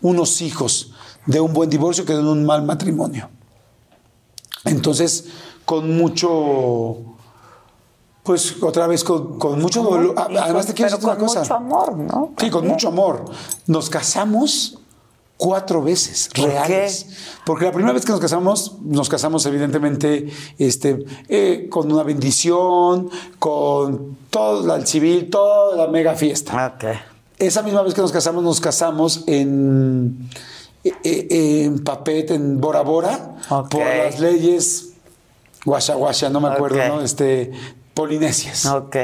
unos 0.00 0.40
hijos 0.42 0.92
de 1.26 1.40
un 1.40 1.52
buen 1.52 1.70
divorcio 1.70 2.04
que 2.04 2.12
de 2.14 2.20
un 2.20 2.44
mal 2.44 2.62
matrimonio. 2.64 3.30
Entonces, 4.64 5.26
con 5.64 5.96
mucho, 5.96 6.96
pues 8.22 8.62
otra 8.62 8.86
vez 8.86 9.02
con, 9.04 9.38
con 9.38 9.60
mucho 9.60 9.82
dolor. 9.82 10.14
Además, 10.18 10.52
con- 10.52 10.66
te 10.66 10.74
quiero 10.74 10.90
decir 10.90 11.04
una 11.04 11.16
con 11.16 11.26
cosa. 11.26 11.40
mucho 11.40 11.54
amor, 11.54 11.96
¿no? 11.96 12.32
Sí, 12.38 12.50
con 12.50 12.66
mucho 12.66 12.88
amor. 12.88 13.24
Nos 13.66 13.88
casamos 13.90 14.78
cuatro 15.42 15.82
veces 15.82 16.30
¿Por 16.32 16.50
reales. 16.50 17.04
qué? 17.08 17.14
Porque 17.44 17.64
la 17.64 17.72
primera 17.72 17.92
vez 17.92 18.04
que 18.04 18.12
nos 18.12 18.20
casamos, 18.20 18.76
nos 18.80 19.08
casamos 19.08 19.44
evidentemente 19.44 20.28
este, 20.56 21.04
eh, 21.28 21.66
con 21.68 21.90
una 21.90 22.04
bendición, 22.04 23.10
con 23.40 24.18
todo 24.30 24.76
el 24.76 24.86
civil, 24.86 25.30
toda 25.30 25.74
la 25.74 25.88
mega 25.90 26.14
fiesta. 26.14 26.74
Ok. 26.76 26.84
Esa 27.40 27.62
misma 27.62 27.82
vez 27.82 27.92
que 27.92 28.02
nos 28.02 28.12
casamos, 28.12 28.44
nos 28.44 28.60
casamos 28.60 29.24
en, 29.26 30.30
eh, 30.84 30.92
eh, 31.02 31.64
en 31.64 31.82
Papet, 31.82 32.30
en 32.30 32.60
Bora 32.60 32.82
Bora, 32.82 33.34
por 33.68 33.84
las 33.84 34.20
leyes 34.20 34.92
guasha 35.64 35.96
guasha, 35.96 36.30
no 36.30 36.40
me 36.40 36.50
acuerdo. 36.50 36.78
¿no? 36.86 37.00
Este, 37.00 37.50
polinesias. 37.94 38.66
Ok. 38.66 38.96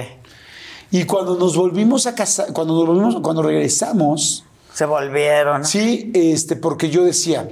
Y 0.92 1.02
cuando 1.02 1.34
nos 1.34 1.56
volvimos 1.56 2.06
a 2.06 2.14
casar, 2.14 2.52
cuando 2.52 2.74
nos 2.74 2.86
volvimos, 2.86 3.16
cuando 3.22 3.42
regresamos, 3.42 4.44
Se 4.78 4.86
volvieron. 4.86 5.64
sí, 5.64 6.12
este, 6.14 6.54
porque 6.54 6.88
yo 6.88 7.02
decía, 7.02 7.48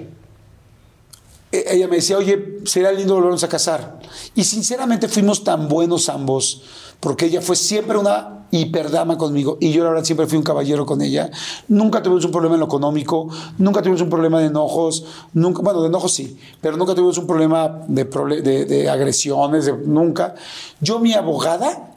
e- 1.50 1.64
ella 1.70 1.88
me 1.88 1.96
decía, 1.96 2.18
oye, 2.18 2.60
sería 2.64 2.92
lindo 2.92 3.14
volvernos 3.14 3.42
a 3.42 3.48
casar. 3.48 3.98
Y 4.36 4.44
sinceramente 4.44 5.08
fuimos 5.08 5.42
tan 5.42 5.68
buenos 5.68 6.08
ambos, 6.08 6.62
porque 7.00 7.26
ella 7.26 7.40
fue 7.40 7.56
siempre 7.56 7.98
una 7.98 8.46
hiperdama 8.52 9.18
conmigo 9.18 9.58
y 9.60 9.72
yo 9.72 9.82
la 9.82 9.90
verdad 9.90 10.04
siempre 10.04 10.28
fui 10.28 10.38
un 10.38 10.44
caballero 10.44 10.86
con 10.86 11.02
ella. 11.02 11.28
Nunca 11.66 12.00
tuvimos 12.00 12.24
un 12.24 12.30
problema 12.30 12.54
en 12.54 12.60
lo 12.60 12.66
económico, 12.66 13.28
nunca 13.58 13.82
tuvimos 13.82 14.02
un 14.02 14.08
problema 14.08 14.38
de 14.38 14.46
enojos, 14.46 15.04
nunca, 15.34 15.62
bueno, 15.62 15.82
de 15.82 15.88
enojos 15.88 16.14
sí, 16.14 16.38
pero 16.60 16.76
nunca 16.76 16.94
tuvimos 16.94 17.18
un 17.18 17.26
problema 17.26 17.80
de, 17.88 18.04
de, 18.04 18.88
agresiones, 18.88 19.68
nunca. 19.84 20.36
Yo, 20.80 21.00
mi 21.00 21.12
abogada, 21.12 21.95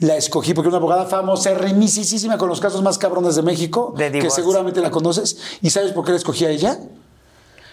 la 0.00 0.16
escogí 0.16 0.52
porque 0.54 0.68
una 0.68 0.76
abogada 0.78 1.06
famosa, 1.06 1.54
remísima 1.54 2.36
con 2.38 2.48
los 2.48 2.60
casos 2.60 2.82
más 2.82 2.98
cabrones 2.98 3.34
de 3.36 3.42
México, 3.42 3.94
De 3.96 4.10
que 4.12 4.30
seguramente 4.30 4.80
la 4.80 4.90
conoces. 4.90 5.38
¿Y 5.62 5.70
sabes 5.70 5.92
por 5.92 6.04
qué 6.04 6.10
la 6.12 6.18
escogí 6.18 6.44
a 6.44 6.50
ella? 6.50 6.78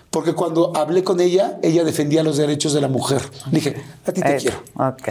Porque 0.10 0.34
cuando 0.34 0.72
hablé 0.76 1.04
con 1.04 1.20
ella, 1.20 1.58
ella 1.64 1.84
defendía 1.84 2.24
los 2.24 2.38
derechos 2.38 2.74
de 2.74 2.82
la 2.82 2.88
mujer. 2.88 3.22
Dije, 3.52 3.82
a 4.06 4.12
ti 4.12 4.22
te 4.22 4.36
Eh, 4.36 4.38
quiero. 4.40 4.58
Ok. 4.76 5.10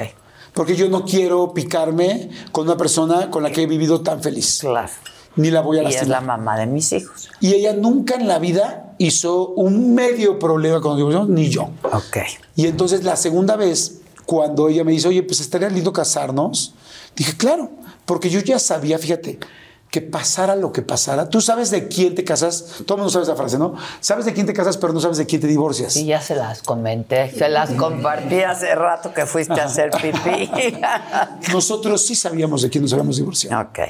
Porque 0.55 0.77
yo 0.77 0.89
no 0.89 1.05
quiero 1.05 1.53
picarme 1.55 2.31
con 2.53 2.67
una 2.69 2.77
persona 2.77 3.31
con 3.31 3.43
la 3.43 3.51
que 3.51 3.63
he 3.63 3.67
vivido 3.67 4.03
tan 4.03 4.23
feliz. 4.23 4.59
Claro. 4.61 4.91
Ni 5.37 5.51
la 5.51 5.63
voy 5.63 5.79
a 5.79 5.83
Y 5.83 5.87
es 5.87 6.07
la 6.07 6.17
lastimar. 6.21 6.39
mamá 6.39 6.59
de 6.59 6.67
mis 6.67 6.93
hijos. 6.93 7.31
Y 7.41 7.55
ella 7.55 7.73
nunca 7.73 8.15
en 8.17 8.29
la 8.29 8.39
vida 8.39 8.95
hizo 8.99 9.49
un 9.49 9.95
medio 9.95 10.39
problema 10.39 10.81
con 10.81 10.97
divorcio, 10.97 11.25
ni 11.25 11.49
yo. 11.49 11.71
Ok. 11.83 12.19
Y 12.55 12.67
entonces 12.67 13.03
la 13.03 13.17
segunda 13.17 13.57
vez, 13.57 14.01
cuando 14.27 14.69
ella 14.69 14.85
me 14.85 14.93
dice, 14.93 15.09
oye, 15.09 15.23
pues 15.23 15.41
estaría 15.41 15.71
lindo 15.71 15.91
casarnos, 15.93 16.75
dije, 17.17 17.37
claro, 17.37 17.71
porque 18.05 18.31
yo 18.31 18.41
ya 18.41 18.59
sabía, 18.59 18.99
fíjate, 18.99 19.39
que 19.93 20.01
pasara 20.01 20.57
lo 20.57 20.73
que 20.73 20.81
pasara. 20.81 21.29
Tú 21.29 21.43
sabes 21.43 21.71
de 21.71 21.87
quién 21.87 22.15
te 22.15 22.25
casas, 22.25 22.83
todo 22.87 22.97
el 22.97 23.03
mundo 23.03 23.11
sabe 23.11 23.25
esa 23.25 23.37
frase, 23.37 23.59
¿no? 23.59 23.75
Sabes 24.01 24.25
de 24.25 24.33
quién 24.33 24.47
te 24.47 24.55
casas, 24.55 24.79
pero 24.79 24.95
no 24.95 25.01
sabes 25.01 25.19
de 25.19 25.27
quién 25.27 25.43
te 25.43 25.47
divorcias. 25.47 25.93
Sí, 25.93 26.07
ya 26.07 26.23
se 26.23 26.35
las 26.35 26.63
comenté. 26.63 27.31
Se 27.31 27.51
las 27.51 27.73
compartí 27.73 28.41
hace 28.41 28.75
rato 28.75 29.13
que 29.13 29.27
fuiste 29.27 29.61
a 29.61 29.65
hacer 29.65 29.91
pipí. 29.91 30.51
Nosotros 31.53 32.07
sí 32.07 32.15
sabíamos 32.15 32.63
de 32.63 32.71
quién 32.71 32.83
nos 32.83 32.95
habíamos 32.95 33.17
divorciado. 33.17 33.69
ok. 33.69 33.81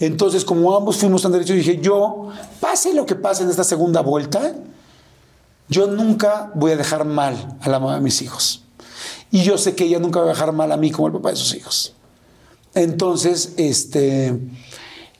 Entonces, 0.00 0.46
como 0.46 0.74
ambos 0.74 0.96
fuimos 0.96 1.20
tan 1.20 1.32
derechos, 1.32 1.56
dije, 1.56 1.78
yo, 1.78 2.30
pase 2.58 2.94
lo 2.94 3.04
que 3.04 3.14
pase 3.14 3.42
en 3.42 3.50
esta 3.50 3.64
segunda 3.64 4.00
vuelta, 4.00 4.54
yo 5.68 5.88
nunca 5.88 6.50
voy 6.54 6.72
a 6.72 6.76
dejar 6.76 7.04
mal 7.04 7.58
a 7.60 7.68
la 7.68 7.78
mamá 7.78 7.96
de 7.96 8.00
mis 8.00 8.22
hijos. 8.22 8.64
Y 9.30 9.42
yo 9.42 9.58
sé 9.58 9.74
que 9.74 9.84
ella 9.84 9.98
nunca 9.98 10.20
va 10.20 10.26
a 10.26 10.28
dejar 10.30 10.52
mal 10.52 10.72
a 10.72 10.78
mí 10.78 10.90
como 10.90 11.08
el 11.08 11.12
papá 11.12 11.30
de 11.30 11.36
sus 11.36 11.54
hijos. 11.54 11.94
Entonces, 12.74 13.54
este, 13.56 14.34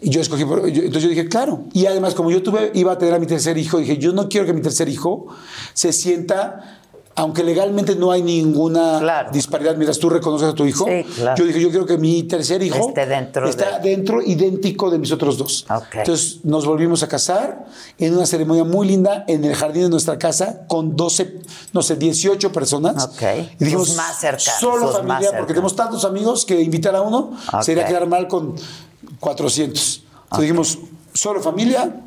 yo 0.00 0.20
escogí, 0.20 0.42
yo- 0.44 0.82
entonces 0.82 1.02
yo 1.02 1.08
dije, 1.08 1.28
claro. 1.28 1.64
Y 1.72 1.86
además, 1.86 2.14
como 2.14 2.30
yo 2.30 2.42
tuve, 2.42 2.70
iba 2.74 2.92
a 2.92 2.98
tener 2.98 3.14
a 3.14 3.18
mi 3.18 3.26
tercer 3.26 3.58
hijo, 3.58 3.78
dije, 3.78 3.98
yo 3.98 4.12
no 4.12 4.28
quiero 4.28 4.46
que 4.46 4.52
mi 4.52 4.62
tercer 4.62 4.88
hijo 4.88 5.26
se 5.74 5.92
sienta, 5.92 6.77
aunque 7.16 7.42
legalmente 7.42 7.96
no 7.96 8.12
hay 8.12 8.22
ninguna 8.22 9.00
Claro. 9.00 9.30
disparidad, 9.32 9.74
mientras 9.74 9.98
tú 9.98 10.08
reconoces 10.08 10.48
a 10.48 10.54
tu 10.54 10.64
hijo, 10.66 10.84
Sí, 10.86 11.04
claro. 11.16 11.36
yo 11.36 11.44
dije, 11.46 11.60
yo 11.60 11.70
quiero 11.70 11.84
que 11.86 11.98
mi 11.98 12.22
tercer 12.22 12.62
hijo 12.62 12.88
Esté 12.88 13.06
dentro 13.06 13.48
está 13.48 13.78
de- 13.80 13.90
dentro 13.90 14.22
idéntico 14.22 14.88
de 14.90 14.98
mis 14.98 15.10
otros 15.10 15.36
dos. 15.36 15.66
Entonces 15.92 16.38
nos 16.44 16.64
volvimos 16.64 17.02
a 17.02 17.08
casar 17.08 17.66
en 17.98 18.14
una 18.16 18.24
ceremonia 18.26 18.62
muy 18.64 18.86
linda 18.86 19.24
en 19.26 19.44
el 19.44 19.54
jardín 19.56 19.82
de 19.84 19.88
nuestra 19.88 20.16
casa 20.18 20.64
con 20.68 20.94
12, 20.94 21.40
no 21.72 21.82
sé, 21.82 21.96
18 21.96 22.52
personas. 22.52 23.04
Ok. 23.06 23.22
Y 23.58 23.64
dijimos, 23.64 23.96
más 23.96 24.20
cercanos, 24.20 24.60
solo 24.60 24.88
familia, 24.92 25.30
porque 25.36 25.54
tenemos 25.54 25.74
tantos 25.74 26.04
amigos 26.04 26.44
que 26.44 26.60
invitar 26.60 26.94
a 26.94 27.02
uno 27.02 27.32
sería 27.62 27.84
quedar 27.84 28.06
mal 28.06 28.28
con 28.28 28.54
400. 29.20 30.02
Entonces 30.24 30.40
dijimos, 30.42 30.78
solo 31.14 31.40
familia. 31.42 32.02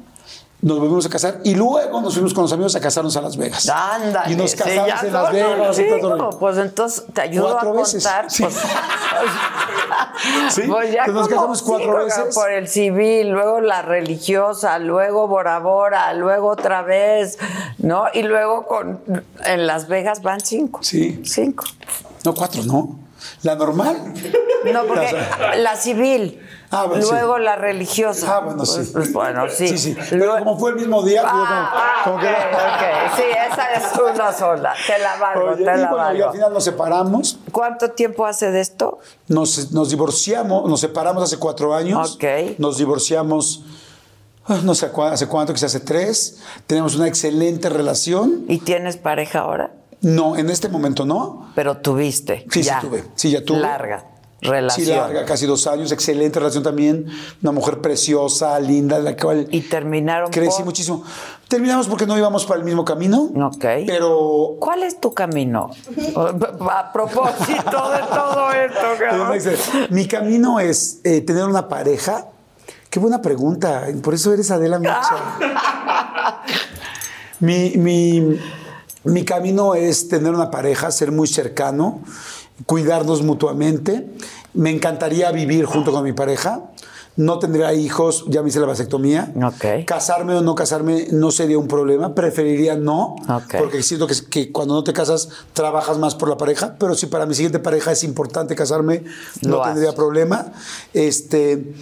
Nos 0.62 0.80
volvimos 0.80 1.06
a 1.06 1.10
casar 1.10 1.40
y 1.44 1.56
luego 1.56 2.02
nos 2.02 2.14
fuimos 2.14 2.34
con 2.34 2.44
los 2.44 2.54
amigos 2.54 2.76
a 2.76 2.80
casarnos 2.80 3.16
a 3.18 3.22
Las 3.22 3.36
Vegas. 3.36 3.68
Ándale. 3.70 4.32
Y 4.32 4.36
nos 4.36 4.54
casamos 4.56 5.04
en 5.04 5.14
Las 5.14 5.32
Vegas. 5.32 5.80
y 5.80 6.00
todo. 6.00 6.30
Pues 6.40 6.58
entonces 6.58 7.04
te 7.14 7.22
ayudo 7.22 7.52
Cuatro 7.52 7.70
a 7.70 7.74
veces. 7.74 8.04
contar. 8.04 8.30
Sí. 8.30 8.44
Pues, 8.44 8.56
Sí, 10.50 10.62
pues 10.68 10.92
ya 10.94 11.06
que 11.06 11.12
nos 11.12 11.28
casamos 11.28 11.62
cuatro 11.64 12.06
veces. 12.06 12.36
Por 12.36 12.52
el 12.52 12.68
civil, 12.68 13.30
luego 13.30 13.60
la 13.62 13.82
religiosa, 13.82 14.78
luego 14.80 15.28
Bora 15.28 15.60
Bora, 15.60 16.14
luego 16.14 16.50
otra 16.50 16.82
vez, 16.84 17.38
¿no? 17.80 18.06
Y 18.14 18.22
luego 18.24 18.68
con 18.68 19.02
en 19.44 19.68
Las 19.68 19.88
Vegas 19.88 20.22
van 20.22 20.40
cinco. 20.42 20.82
Sí. 20.84 21.22
Cinco. 21.26 21.66
No, 22.24 22.34
cuatro, 22.36 22.62
no. 22.64 23.00
La 23.44 23.56
normal. 23.56 24.14
No, 24.72 24.84
porque 24.86 25.16
la 25.58 25.76
civil. 25.76 26.40
Ah, 26.74 26.86
bueno, 26.86 27.06
luego 27.12 27.36
sí. 27.38 27.44
la 27.44 27.56
religiosa. 27.58 28.38
Ah, 28.38 28.40
bueno, 28.40 28.66
sí. 28.66 28.76
Pues, 28.78 28.90
pues, 28.92 29.14
bueno, 29.14 29.44
sí. 29.50 29.68
Sí, 29.68 29.78
sí. 29.78 29.98
Pero 30.10 30.38
como 30.40 30.58
fue 30.58 30.72
el 30.72 30.78
mismo 30.78 31.04
día, 31.04 31.22
pues, 31.22 31.34
Ah, 31.36 32.02
como, 32.06 32.16
como 32.18 32.26
ok, 32.26 32.30
que- 32.30 32.56
ok. 32.56 33.16
Sí, 33.18 33.24
esa 33.52 33.74
es 33.74 34.00
una 34.16 34.32
sola. 34.32 34.74
Te 34.88 34.98
la 35.00 35.16
valgo, 35.18 35.46
Oye, 35.50 35.56
te 35.58 35.62
y 35.64 35.66
la 35.66 35.92
bueno, 35.92 36.16
y 36.16 36.22
al 36.22 36.32
final 36.32 36.54
nos 36.54 36.64
separamos, 36.64 37.40
¿Cuánto 37.52 37.92
tiempo 37.92 38.26
hace 38.26 38.52
de 38.52 38.62
esto? 38.62 39.00
nos, 39.28 39.72
nos 39.74 39.90
divorciamos, 39.90 40.70
nos 40.70 40.80
separamos 40.80 41.22
hace 41.24 41.38
cuatro 41.38 41.76
años. 41.76 42.16
Ok. 42.16 42.24
Nos 42.58 42.78
divorciamos, 42.78 43.66
ah, 44.48 44.60
no 44.64 44.74
sé 44.74 44.90
hace 45.12 45.28
cuánto, 45.28 45.54
quizás 45.54 45.76
hace 45.76 45.86
tres. 45.86 46.40
Tenemos 46.68 46.96
una 46.96 47.08
excelente 47.08 47.68
relación. 47.68 48.46
¿Y 48.48 48.60
tienes 48.60 48.96
pareja 48.96 49.40
ahora? 49.40 49.72
No, 50.00 50.38
en 50.38 50.50
este 50.50 50.70
momento 50.70 51.06
no. 51.06 51.52
Pero 51.54 51.78
tuviste. 51.78 52.46
Sí, 52.50 52.62
sí 52.62 52.64
ya. 52.64 52.80
tuve. 52.80 53.04
Sí, 53.16 53.30
ya 53.30 53.44
tuve. 53.44 53.60
Larga 53.60 54.06
relación. 54.42 54.86
Sí, 54.86 54.92
larga, 54.94 55.26
casi 55.26 55.46
dos 55.46 55.68
años. 55.68 55.92
Excelente 55.92 56.40
relación 56.40 56.64
también. 56.64 57.06
Una 57.42 57.52
mujer 57.52 57.80
preciosa, 57.80 58.60
linda, 58.60 59.00
la 59.00 59.16
cual 59.16 59.48
Y 59.52 59.62
terminaron 59.62 60.32
crecí 60.32 60.58
por- 60.58 60.66
muchísimo. 60.66 61.04
Terminamos 61.48 61.88
porque 61.88 62.06
no 62.08 62.18
íbamos 62.18 62.46
para 62.46 62.60
el 62.60 62.66
mismo 62.66 62.86
camino. 62.86 63.30
Ok. 63.48 63.66
Pero 63.86 64.56
¿Cuál 64.60 64.84
es 64.84 65.00
tu 65.02 65.14
camino? 65.14 65.70
A 66.16 66.92
propósito 66.94 67.92
de 67.92 68.00
todo 68.14 68.52
esto, 68.54 68.80
cabrón. 69.00 69.38
Mi 69.90 70.08
camino 70.08 70.60
es 70.60 71.02
eh, 71.04 71.22
tener 71.22 71.44
una 71.46 71.68
pareja. 71.68 72.28
Qué 72.90 73.00
buena 73.00 73.22
pregunta. 73.22 73.86
Por 74.02 74.14
eso 74.14 74.34
eres 74.34 74.50
Adela 74.52 74.80
Micha. 74.80 75.38
mi, 77.40 77.72
mi- 77.78 78.40
mi 79.04 79.26
camino 79.26 79.74
es 79.74 80.08
tener 80.08 80.32
una 80.34 80.52
pareja, 80.52 80.92
ser 80.92 81.12
muy 81.12 81.28
cercano, 81.28 82.02
cuidarnos 82.66 83.24
mutuamente. 83.24 84.08
Me 84.54 84.70
encantaría 84.70 85.32
vivir 85.32 85.66
junto 85.66 85.92
con 85.92 86.04
mi 86.04 86.14
pareja. 86.14 86.72
No 87.18 87.40
tendría 87.40 87.74
hijos, 87.74 88.24
ya 88.30 88.42
me 88.42 88.50
hice 88.50 88.62
la 88.62 88.68
vasectomía. 88.68 89.34
Casarme 89.86 90.34
o 90.36 90.42
no 90.42 90.56
casarme 90.56 91.08
no 91.12 91.32
sería 91.32 91.58
un 91.58 91.68
problema. 91.68 92.16
Preferiría 92.16 92.76
no, 92.76 93.16
porque 93.58 93.84
siento 93.84 94.08
que, 94.08 94.16
que 94.30 94.52
cuando 94.52 94.76
no 94.76 94.84
te 94.84 94.94
casas 94.94 95.28
trabajas 95.54 95.98
más 95.98 96.16
por 96.16 96.30
la 96.30 96.38
pareja. 96.38 96.76
Pero 96.80 96.96
si 96.96 97.08
para 97.08 97.26
mi 97.26 97.34
siguiente 97.36 97.60
pareja 97.60 97.92
es 97.92 98.04
importante 98.04 98.56
casarme, 98.56 99.04
no 99.42 99.58
Lo 99.58 99.64
tendría 99.64 99.94
problema. 99.94 100.54
Este, 100.94 101.74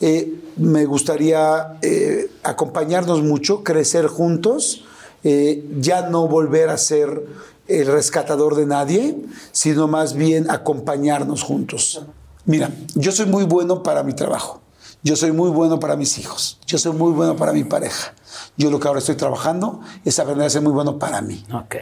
eh, 0.00 0.34
me 0.56 0.84
gustaría 0.84 1.78
eh, 1.82 2.30
acompañarnos 2.44 3.22
mucho, 3.22 3.64
crecer 3.64 4.06
juntos, 4.06 4.84
eh, 5.24 5.66
ya 5.78 6.08
no 6.08 6.28
volver 6.28 6.68
a 6.68 6.78
ser 6.78 7.26
el 7.68 7.86
rescatador 7.86 8.54
de 8.56 8.66
nadie, 8.66 9.16
sino 9.52 9.86
más 9.88 10.14
bien 10.14 10.50
acompañarnos 10.50 11.42
juntos. 11.42 12.02
Mira, 12.44 12.70
yo 12.94 13.12
soy 13.12 13.26
muy 13.26 13.44
bueno 13.44 13.82
para 13.82 14.02
mi 14.02 14.14
trabajo. 14.14 14.60
Yo 15.02 15.14
soy 15.16 15.32
muy 15.32 15.50
bueno 15.50 15.78
para 15.78 15.94
mis 15.96 16.18
hijos. 16.18 16.58
Yo 16.66 16.78
soy 16.78 16.92
muy 16.92 17.12
bueno 17.12 17.36
para 17.36 17.52
mi 17.52 17.62
pareja. 17.64 18.12
Yo 18.56 18.70
lo 18.70 18.80
que 18.80 18.88
ahora 18.88 18.98
estoy 18.98 19.14
trabajando 19.14 19.80
es 20.04 20.18
aprender 20.18 20.46
a 20.46 20.50
ser 20.50 20.62
muy 20.62 20.72
bueno 20.72 20.98
para 20.98 21.20
mí. 21.20 21.44
Ok. 21.52 21.76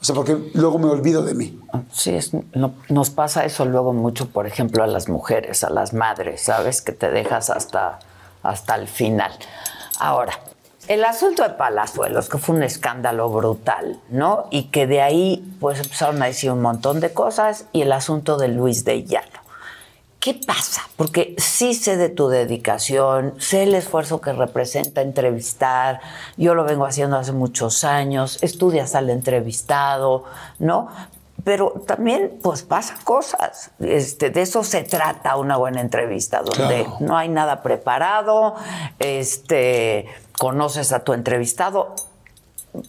O 0.00 0.04
sea, 0.04 0.14
porque 0.14 0.50
luego 0.54 0.78
me 0.78 0.86
olvido 0.86 1.22
de 1.22 1.34
mí. 1.34 1.58
Sí, 1.92 2.10
es- 2.14 2.30
no- 2.54 2.74
nos 2.88 3.10
pasa 3.10 3.44
eso 3.44 3.64
luego 3.64 3.92
mucho, 3.92 4.28
por 4.28 4.46
ejemplo, 4.46 4.84
a 4.84 4.86
las 4.86 5.08
mujeres, 5.08 5.64
a 5.64 5.70
las 5.70 5.92
madres, 5.92 6.42
¿sabes? 6.42 6.80
Que 6.82 6.92
te 6.92 7.10
dejas 7.10 7.50
hasta, 7.50 7.98
hasta 8.42 8.74
el 8.76 8.86
final. 8.88 9.32
Ahora, 9.98 10.38
el 10.88 11.04
asunto 11.04 11.42
de 11.42 11.50
Palazuelos, 11.50 12.28
que 12.28 12.38
fue 12.38 12.54
un 12.56 12.62
escándalo 12.62 13.28
brutal, 13.28 14.00
¿no? 14.08 14.46
Y 14.50 14.64
que 14.64 14.86
de 14.86 15.02
ahí, 15.02 15.44
pues, 15.60 15.80
empezaron 15.80 16.22
a 16.22 16.26
decir 16.26 16.50
un 16.50 16.62
montón 16.62 17.00
de 17.00 17.12
cosas, 17.12 17.66
y 17.72 17.82
el 17.82 17.92
asunto 17.92 18.36
de 18.36 18.48
Luis 18.48 18.84
de 18.84 19.04
Llano. 19.04 19.40
¿Qué 20.20 20.34
pasa? 20.34 20.82
Porque 20.96 21.36
sí 21.38 21.74
sé 21.74 21.96
de 21.96 22.08
tu 22.08 22.28
dedicación, 22.28 23.34
sé 23.38 23.62
el 23.62 23.74
esfuerzo 23.76 24.20
que 24.20 24.32
representa 24.32 25.00
entrevistar, 25.02 26.00
yo 26.36 26.54
lo 26.54 26.64
vengo 26.64 26.84
haciendo 26.84 27.16
hace 27.16 27.30
muchos 27.32 27.84
años, 27.84 28.38
estudias 28.42 28.94
al 28.96 29.10
entrevistado, 29.10 30.24
¿no? 30.58 30.88
Pero 31.44 31.70
también, 31.86 32.40
pues, 32.42 32.64
pasan 32.64 32.96
cosas. 33.04 33.70
Este, 33.78 34.30
de 34.30 34.42
eso 34.42 34.64
se 34.64 34.82
trata 34.82 35.36
una 35.36 35.56
buena 35.58 35.80
entrevista, 35.80 36.42
donde 36.42 36.82
Claro. 36.82 36.96
no 37.00 37.16
hay 37.16 37.28
nada 37.28 37.62
preparado, 37.62 38.56
este, 38.98 40.06
conoces 40.38 40.92
a 40.92 41.00
tu 41.04 41.12
entrevistado, 41.12 41.94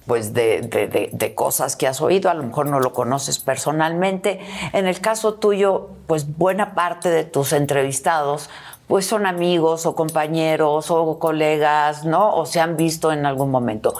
pues 0.06 0.34
de, 0.34 0.62
de- 0.62 0.88
de- 0.88 1.10
de 1.14 1.36
cosas 1.36 1.76
que 1.76 1.88
has 1.88 2.02
oído, 2.02 2.30
a 2.30 2.34
lo 2.34 2.44
mejor 2.44 2.66
no 2.68 2.80
lo 2.80 2.92
conoces 2.94 3.40
personalmente. 3.40 4.40
En 4.74 4.86
el 4.88 5.00
caso 5.00 5.36
tuyo, 5.36 5.90
pues 6.08 6.38
buena 6.38 6.76
parte 6.76 7.10
de 7.10 7.24
tus 7.24 7.54
entrevistados 7.54 8.50
pues 8.88 9.06
son 9.06 9.26
amigos 9.26 9.86
o 9.86 9.96
compañeros 9.96 10.92
o 10.92 11.20
colegas, 11.20 12.06
¿no? 12.06 12.34
O 12.38 12.46
se 12.46 12.62
han 12.62 12.78
visto 12.78 13.12
en 13.12 13.26
algún 13.26 13.52
momento. 13.52 13.94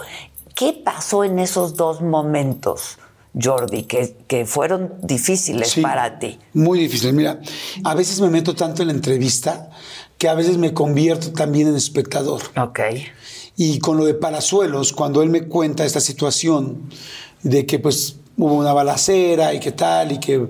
¿Qué 0.54 0.72
pasó 0.72 1.24
en 1.24 1.38
esos 1.38 1.76
dos 1.76 2.00
momentos, 2.00 2.98
Jordi, 3.38 3.82
que, 3.82 4.16
que 4.26 4.46
fueron 4.46 4.94
difíciles 5.02 5.72
Sí, 5.72 5.82
para 5.82 6.18
ti? 6.18 6.38
Muy 6.54 6.78
difícil. 6.78 7.12
Mira, 7.12 7.38
a 7.84 7.94
veces 7.94 8.18
me 8.22 8.30
meto 8.30 8.54
tanto 8.54 8.80
en 8.80 8.88
la 8.88 8.94
entrevista 8.94 9.68
que 10.16 10.26
a 10.30 10.34
veces 10.34 10.56
me 10.56 10.72
convierto 10.72 11.32
también 11.34 11.68
en 11.68 11.76
espectador. 11.76 12.40
Ok. 12.56 12.80
Y 13.60 13.80
con 13.80 13.96
lo 13.96 14.04
de 14.04 14.14
Palazuelos, 14.14 14.92
cuando 14.92 15.20
él 15.20 15.30
me 15.30 15.48
cuenta 15.48 15.84
esta 15.84 15.98
situación 15.98 16.88
de 17.42 17.66
que 17.66 17.80
pues 17.80 18.14
hubo 18.36 18.54
una 18.54 18.72
balacera 18.72 19.52
y 19.52 19.58
que 19.58 19.72
tal, 19.72 20.12
y 20.12 20.20
que 20.20 20.46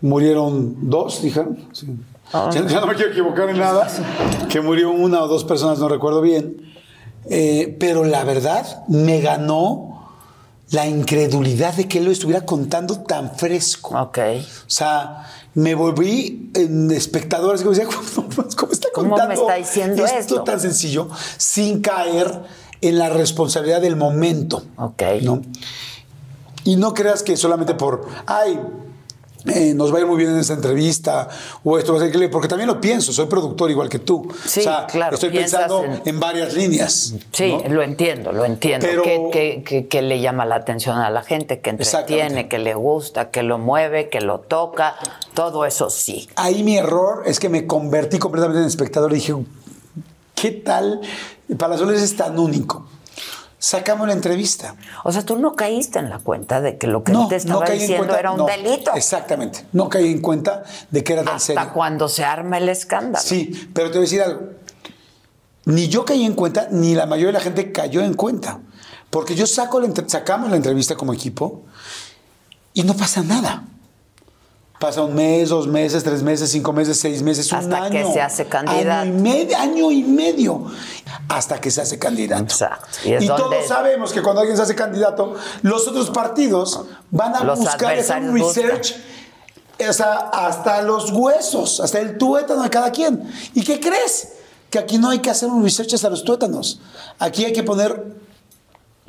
murieron 0.00 0.90
dos, 0.90 1.22
dijeron. 1.22 1.68
Sí. 1.72 1.86
Ya, 2.32 2.66
ya 2.66 2.80
no 2.80 2.88
me 2.88 2.94
quiero 2.96 3.12
equivocar 3.12 3.48
en 3.48 3.58
nada, 3.58 3.88
que 4.50 4.60
murió 4.60 4.90
una 4.90 5.22
o 5.22 5.28
dos 5.28 5.44
personas, 5.44 5.78
no 5.78 5.88
recuerdo 5.88 6.20
bien. 6.20 6.74
Eh, 7.30 7.76
pero 7.78 8.04
la 8.04 8.24
verdad 8.24 8.84
me 8.88 9.20
ganó 9.20 10.10
la 10.70 10.86
incredulidad 10.88 11.74
de 11.74 11.86
que 11.86 11.98
él 11.98 12.06
lo 12.06 12.10
estuviera 12.10 12.44
contando 12.44 13.00
tan 13.02 13.36
fresco. 13.36 13.96
Ok. 13.98 14.18
O 14.18 14.70
sea, 14.70 15.26
me 15.58 15.74
volví 15.74 16.52
en 16.54 16.88
espectador, 16.92 17.56
así 17.56 17.64
como 17.64 17.74
decía, 17.74 17.88
¿cómo, 18.56 18.72
está 18.72 18.88
¿Cómo 18.94 19.08
me 19.08 19.10
contando 19.10 19.34
está 19.34 19.54
diciendo 19.56 20.04
esto, 20.04 20.18
esto? 20.18 20.44
tan 20.44 20.60
sencillo 20.60 21.08
sin 21.36 21.80
caer 21.80 22.42
en 22.80 22.96
la 22.96 23.08
responsabilidad 23.08 23.80
del 23.80 23.96
momento? 23.96 24.62
Ok. 24.76 25.02
¿no? 25.22 25.42
Y 26.62 26.76
no 26.76 26.94
creas 26.94 27.24
que 27.24 27.36
solamente 27.36 27.74
por, 27.74 28.06
ay, 28.26 28.60
eh, 29.46 29.72
nos 29.74 29.92
va 29.92 29.98
a 29.98 30.00
ir 30.00 30.06
muy 30.06 30.16
bien 30.16 30.30
en 30.30 30.38
esta 30.38 30.54
entrevista 30.54 31.28
o 31.64 31.78
esto 31.78 31.92
va 31.92 31.98
a 31.98 32.00
ser 32.00 32.08
increíble, 32.08 32.28
porque 32.30 32.48
también 32.48 32.66
lo 32.66 32.80
pienso, 32.80 33.12
soy 33.12 33.26
productor 33.26 33.70
igual 33.70 33.88
que 33.88 33.98
tú. 34.00 34.26
Sí, 34.46 34.60
o 34.60 34.62
sea, 34.64 34.86
claro, 34.86 35.14
estoy 35.14 35.30
pensando 35.30 35.84
en- 35.84 36.02
en... 36.04 36.20
varias 36.20 36.54
líneas. 36.54 37.14
Sí, 37.32 37.52
¿no? 37.64 37.74
lo 37.74 37.82
entiendo, 37.82 38.32
lo 38.32 38.44
entiendo. 38.44 38.86
Pero- 38.88 39.02
que, 39.02 39.28
que- 39.32 39.62
que- 39.64 39.86
que 39.86 40.02
le 40.02 40.20
llama 40.20 40.44
la 40.44 40.56
atención 40.56 40.98
a 40.98 41.10
la 41.10 41.22
gente, 41.22 41.60
que 41.60 41.70
entretiene, 41.70 42.48
que 42.48 42.58
le 42.58 42.74
gusta, 42.74 43.30
que 43.30 43.42
lo 43.42 43.58
mueve, 43.58 44.08
que 44.08 44.20
lo 44.20 44.40
toca, 44.40 44.96
todo 45.34 45.64
eso 45.64 45.88
sí. 45.90 46.28
Ahí 46.36 46.62
mi 46.64 46.76
error 46.76 47.22
es 47.26 47.38
que 47.38 47.48
me 47.48 47.66
convertí 47.66 48.18
completamente 48.18 48.60
en 48.62 48.66
espectador 48.66 49.12
y 49.12 49.16
dije, 49.16 49.34
¿qué 50.34 50.50
tal? 50.50 51.00
Palazuelos 51.56 52.00
es 52.02 52.16
tan 52.16 52.38
único. 52.38 52.86
Sacamos 53.60 54.06
la 54.06 54.12
entrevista. 54.12 54.76
O 55.02 55.10
sea, 55.10 55.24
tú 55.24 55.36
no 55.36 55.56
caíste 55.56 55.98
en 55.98 56.10
la 56.10 56.20
cuenta 56.20 56.60
de 56.60 56.78
que 56.78 56.86
lo 56.86 57.02
que 57.02 57.10
él 57.12 57.18
te 57.28 57.36
estaba 57.36 57.64
caí 57.64 57.78
diciendo 57.80 58.04
cuenta- 58.06 58.20
era 58.20 58.30
un 58.30 58.38
no, 58.38 58.46
delito. 58.46 58.92
Exactamente. 58.94 59.66
No 59.72 59.88
caí 59.88 60.12
en 60.12 60.20
cuenta 60.20 60.62
de 60.90 61.02
que 61.02 61.12
era 61.14 61.24
tan 61.24 61.36
Hasta 61.36 61.46
serio. 61.54 61.70
cuando 61.74 62.08
se 62.08 62.24
arma 62.24 62.58
el 62.58 62.68
escándalo. 62.68 63.24
Sí, 63.24 63.68
pero 63.74 63.88
te 63.90 63.98
voy 63.98 64.02
a 64.06 64.06
decir 64.08 64.22
algo. 64.22 64.42
Ni 65.64 65.88
yo 65.88 66.04
caí 66.04 66.24
en 66.24 66.34
cuenta, 66.34 66.68
ni 66.70 66.94
la 66.94 67.06
mayoría 67.06 67.26
de 67.28 67.32
la 67.38 67.40
gente 67.40 67.72
cayó 67.72 68.00
en 68.02 68.14
cuenta. 68.14 68.60
Porque 69.10 69.34
yo 69.34 69.46
saco 69.46 69.80
la 69.80 69.88
sacamos 70.06 70.50
la 70.50 70.56
entrevista 70.56 70.94
como 70.94 71.12
equipo 71.12 71.62
y 72.74 72.84
no 72.84 72.94
pasa 72.94 73.22
nada. 73.22 73.64
Pasa 74.78 75.02
un 75.02 75.12
mes, 75.14 75.48
dos 75.48 75.66
meses, 75.66 76.04
tres 76.04 76.22
meses, 76.22 76.50
cinco 76.50 76.72
meses, 76.72 77.00
seis 77.00 77.20
meses, 77.22 77.50
un 77.50 77.58
Hasta 77.58 77.90
que 77.90 77.98
año. 77.98 78.12
se 78.12 78.20
hace 78.20 78.46
candidato. 78.46 78.90
Año 78.90 79.10
y, 79.10 79.20
medio, 79.20 79.58
año 79.58 79.90
y 79.90 80.02
medio. 80.04 80.66
Hasta 81.28 81.60
que 81.60 81.70
se 81.70 81.80
hace 81.80 81.98
candidato. 81.98 82.44
Exacto. 82.44 82.86
Y 83.04 83.08
Y, 83.08 83.12
es 83.14 83.26
donde- 83.26 83.42
todos 83.42 83.66
sabemos 83.66 84.12
que 84.12 84.22
cuando 84.22 84.40
alguien 84.40 84.56
se 84.56 84.62
hace 84.62 84.76
candidato, 84.76 85.34
los 85.62 85.88
otros 85.88 86.10
partidos 86.10 86.80
van 87.10 87.34
a 87.34 87.42
Los 87.42 87.58
buscar 87.58 87.96
buscan. 87.96 88.32
research 88.32 88.94
sea, 89.92 90.14
hasta 90.32 90.82
los 90.82 91.10
huesos, 91.10 91.80
hasta 91.80 91.98
el 91.98 92.16
tuétano 92.16 92.62
de 92.62 92.70
cada 92.70 92.92
quien. 92.92 93.28
¿Y 93.54 93.62
qué 93.64 93.80
crees? 93.80 94.28
que 94.70 94.78
aquí 94.78 94.98
no 94.98 95.08
hay 95.08 95.20
que 95.20 95.30
hacer 95.30 95.48
un 95.48 95.62
research 95.64 95.94
hasta 95.94 96.10
los 96.10 96.24
tuétanos. 96.24 96.78
Aquí 97.18 97.42
hay 97.46 97.54
que 97.54 97.62
poner 97.62 98.04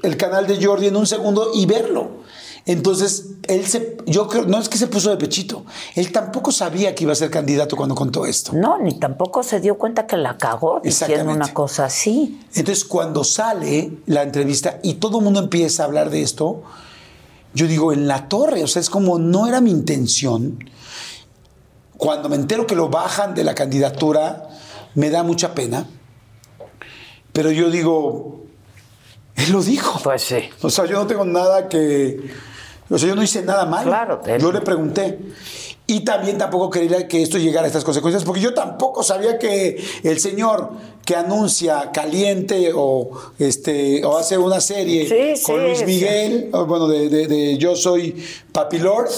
el 0.03 0.15
canal 0.15 0.47
de 0.47 0.63
Jordi 0.65 0.87
en 0.87 0.95
un 0.95 1.05
segundo 1.05 1.51
y 1.53 1.65
verlo. 1.65 2.18
Entonces, 2.65 3.31
él 3.47 3.65
se, 3.65 3.97
yo 4.05 4.27
creo, 4.27 4.45
no 4.45 4.59
es 4.59 4.69
que 4.69 4.77
se 4.77 4.87
puso 4.87 5.09
de 5.09 5.17
pechito, 5.17 5.65
él 5.95 6.11
tampoco 6.11 6.51
sabía 6.51 6.93
que 6.93 7.03
iba 7.03 7.13
a 7.13 7.15
ser 7.15 7.31
candidato 7.31 7.75
cuando 7.75 7.95
contó 7.95 8.25
esto. 8.25 8.53
No, 8.53 8.77
ni 8.77 8.99
tampoco 8.99 9.43
se 9.43 9.59
dio 9.59 9.77
cuenta 9.77 10.05
que 10.05 10.17
la 10.17 10.37
cagó 10.37 10.79
diciendo 10.83 11.31
una 11.31 11.53
cosa 11.53 11.85
así. 11.85 12.39
Entonces, 12.53 12.85
cuando 12.85 13.23
sale 13.23 13.91
la 14.05 14.23
entrevista 14.23 14.79
y 14.83 14.95
todo 14.95 15.19
el 15.19 15.23
mundo 15.23 15.39
empieza 15.39 15.83
a 15.83 15.85
hablar 15.87 16.09
de 16.09 16.21
esto, 16.21 16.63
yo 17.53 17.67
digo, 17.67 17.91
en 17.91 18.07
la 18.07 18.27
torre, 18.27 18.63
o 18.63 18.67
sea, 18.67 18.81
es 18.81 18.89
como, 18.89 19.17
no 19.17 19.47
era 19.47 19.61
mi 19.61 19.71
intención. 19.71 20.63
Cuando 21.97 22.29
me 22.29 22.35
entero 22.35 22.67
que 22.67 22.75
lo 22.75 22.89
bajan 22.89 23.33
de 23.33 23.43
la 23.43 23.55
candidatura, 23.55 24.49
me 24.95 25.09
da 25.09 25.23
mucha 25.23 25.55
pena. 25.55 25.87
Pero 27.33 27.51
yo 27.51 27.69
digo, 27.69 28.38
él 29.39 29.51
lo 29.51 29.61
dijo. 29.61 29.99
Pues 30.03 30.21
sí. 30.23 30.49
O 30.61 30.69
sea, 30.69 30.85
yo 30.85 30.97
no 30.99 31.07
tengo 31.07 31.25
nada 31.25 31.67
que. 31.67 32.19
O 32.89 32.97
sea, 32.97 33.07
yo 33.09 33.15
no 33.15 33.23
hice 33.23 33.41
nada 33.43 33.65
mal. 33.65 33.85
Claro, 33.85 34.21
él- 34.25 34.41
Yo 34.41 34.51
le 34.51 34.61
pregunté. 34.61 35.19
Y 35.85 36.01
también 36.01 36.37
tampoco 36.37 36.69
quería 36.69 37.07
que 37.07 37.21
esto 37.23 37.39
llegara 37.39 37.65
a 37.65 37.67
estas 37.67 37.83
consecuencias, 37.83 38.23
porque 38.23 38.41
yo 38.41 38.53
tampoco 38.53 39.01
sabía 39.01 39.39
que 39.39 39.83
el 40.03 40.19
señor 40.19 40.69
que 41.03 41.15
anuncia 41.15 41.89
caliente 41.91 42.71
o 42.75 43.09
este 43.39 44.05
o 44.05 44.15
hace 44.17 44.37
una 44.37 44.61
serie 44.61 45.07
Sí, 45.37 45.43
con 45.43 45.55
sí, 45.55 45.61
Luis. 45.61 45.85
Miguel, 45.87 46.49
bueno, 46.67 46.87
de, 46.87 47.09
de- 47.09 47.27
de 47.27 47.57
Yo 47.57 47.75
Soy 47.75 48.23
Papi 48.51 48.77
Lord, 48.77 49.09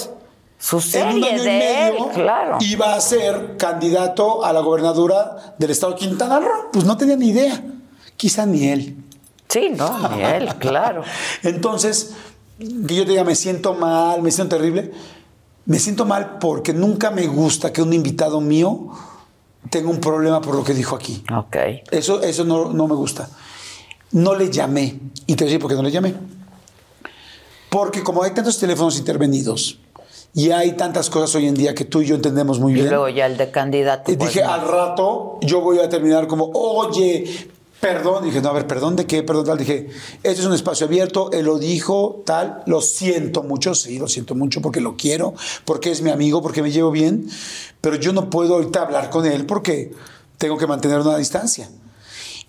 Su 0.58 0.78
en 0.94 1.08
un 1.18 1.24
año 1.26 1.36
y 1.36 1.40
de 1.44 1.88
él, 1.88 1.94
medio 1.94 2.10
claro. 2.14 2.58
iba 2.62 2.94
a 2.96 3.02
ser 3.02 3.58
candidato 3.58 4.46
a 4.46 4.54
la 4.54 4.62
gobernadura 4.62 5.56
del 5.58 5.72
estado 5.72 5.92
de 5.94 6.00
Quintana 6.00 6.40
Roo. 6.40 6.70
Pues 6.72 6.86
no 6.86 6.96
tenía 6.96 7.18
ni 7.18 7.30
idea. 7.32 7.62
Quizá 8.16 8.46
ni 8.46 8.70
él. 8.70 8.96
Sí, 9.52 9.70
no, 9.76 10.10
ni 10.16 10.24
él, 10.24 10.56
claro. 10.60 11.04
Entonces, 11.44 12.12
que 12.60 12.96
yo 12.96 13.04
te 13.06 13.12
diga, 13.12 13.24
me 13.24 13.36
siento 13.36 13.74
mal, 13.74 14.22
me 14.22 14.32
siento 14.32 14.56
terrible. 14.56 14.92
Me 15.66 15.78
siento 15.78 16.06
mal 16.06 16.38
porque 16.40 16.74
nunca 16.74 17.12
me 17.12 17.28
gusta 17.28 17.72
que 17.72 17.82
un 17.82 17.94
invitado 17.94 18.42
mío 18.42 18.90
tenga 19.70 19.90
un 19.90 20.00
problema 20.00 20.42
por 20.42 20.56
lo 20.56 20.64
que 20.64 20.74
dijo 20.74 20.96
aquí. 20.96 21.24
Ok. 21.36 21.56
Eso, 21.92 22.22
eso 22.24 22.44
no, 22.46 22.72
no 22.74 22.88
me 22.88 22.96
gusta. 22.96 23.30
No 24.12 24.36
le 24.36 24.50
llamé. 24.50 25.00
Y 25.28 25.36
te 25.36 25.44
voy 25.44 25.50
a 25.52 25.54
decir 25.54 25.60
por 25.60 25.70
qué 25.70 25.76
no 25.76 25.84
le 25.84 25.92
llamé. 25.92 26.16
Porque 27.70 28.04
como 28.04 28.24
hay 28.24 28.32
tantos 28.32 28.58
teléfonos 28.60 28.98
intervenidos 28.98 29.80
y 30.34 30.52
hay 30.52 30.74
tantas 30.74 31.10
cosas 31.10 31.36
hoy 31.36 31.48
en 31.48 31.56
día 31.56 31.74
que 31.76 31.86
tú 31.86 32.02
y 32.02 32.08
yo 32.08 32.16
entendemos 32.16 32.60
muy 32.60 32.72
Y 32.74 32.76
bien. 32.76 32.90
luego 32.90 33.08
ya 33.10 33.26
el 33.26 33.38
de 33.38 33.52
candidato. 33.52 34.12
Y 34.12 34.18
pues, 34.18 34.34
dije, 34.34 34.44
al 34.44 34.68
rato 34.68 35.38
yo 35.42 35.62
voy 35.62 35.80
a 35.80 35.88
terminar 35.90 36.28
como, 36.28 36.46
oye, 36.54 37.50
perdón. 37.82 38.24
Dije, 38.24 38.42
no, 38.42 38.50
a 38.50 38.54
ver, 38.54 38.68
perdón 38.68 38.96
de 38.96 39.06
qué, 39.06 39.24
perdón 39.24 39.46
tal. 39.46 39.58
Dije, 39.58 39.90
este 40.24 40.42
es 40.42 40.46
un 40.46 40.54
espacio 40.54 40.86
abierto, 40.86 41.32
él 41.32 41.46
lo 41.46 41.58
dijo, 41.58 42.22
tal. 42.26 42.64
Lo 42.66 42.80
siento 42.82 43.44
mucho, 43.44 43.76
sí, 43.76 44.00
lo 44.00 44.08
siento 44.08 44.36
mucho 44.36 44.62
porque 44.62 44.80
lo 44.80 44.96
quiero, 44.96 45.34
porque 45.66 45.92
es 45.92 46.02
mi 46.02 46.12
amigo, 46.12 46.42
porque 46.42 46.62
me 46.62 46.72
llevo 46.72 46.92
bien. 46.92 47.28
Pero 47.82 47.98
yo 47.98 48.14
no 48.14 48.30
puedo 48.30 48.56
ahorita 48.56 48.84
hablar 48.84 49.10
con 49.10 49.26
él 49.26 49.46
porque 49.46 49.92
tengo 50.38 50.58
que 50.58 50.68
mantener 50.68 51.00
una 51.00 51.18
distancia. 51.18 51.70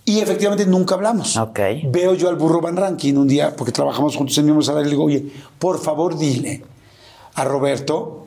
Y 0.05 0.21
efectivamente 0.21 0.67
nunca 0.67 0.95
hablamos. 0.95 1.37
Ok. 1.37 1.59
Veo 1.87 2.15
yo 2.15 2.29
al 2.29 2.37
burro 2.37 2.61
Van 2.61 2.77
Rankin 2.77 3.17
un 3.17 3.29
día, 3.29 3.57
porque 3.57 3.73
trabajamos 3.73 4.17
juntos 4.17 4.37
en 4.39 4.43
el 4.43 4.47
mismo 4.47 4.63
salario, 4.63 4.89
y 4.89 4.91
le 4.91 4.97
digo, 4.97 5.05
oye, 5.05 5.33
por 5.59 5.81
favor 5.81 6.19
dile 6.19 6.65
a 7.35 7.45
Roberto 7.45 8.27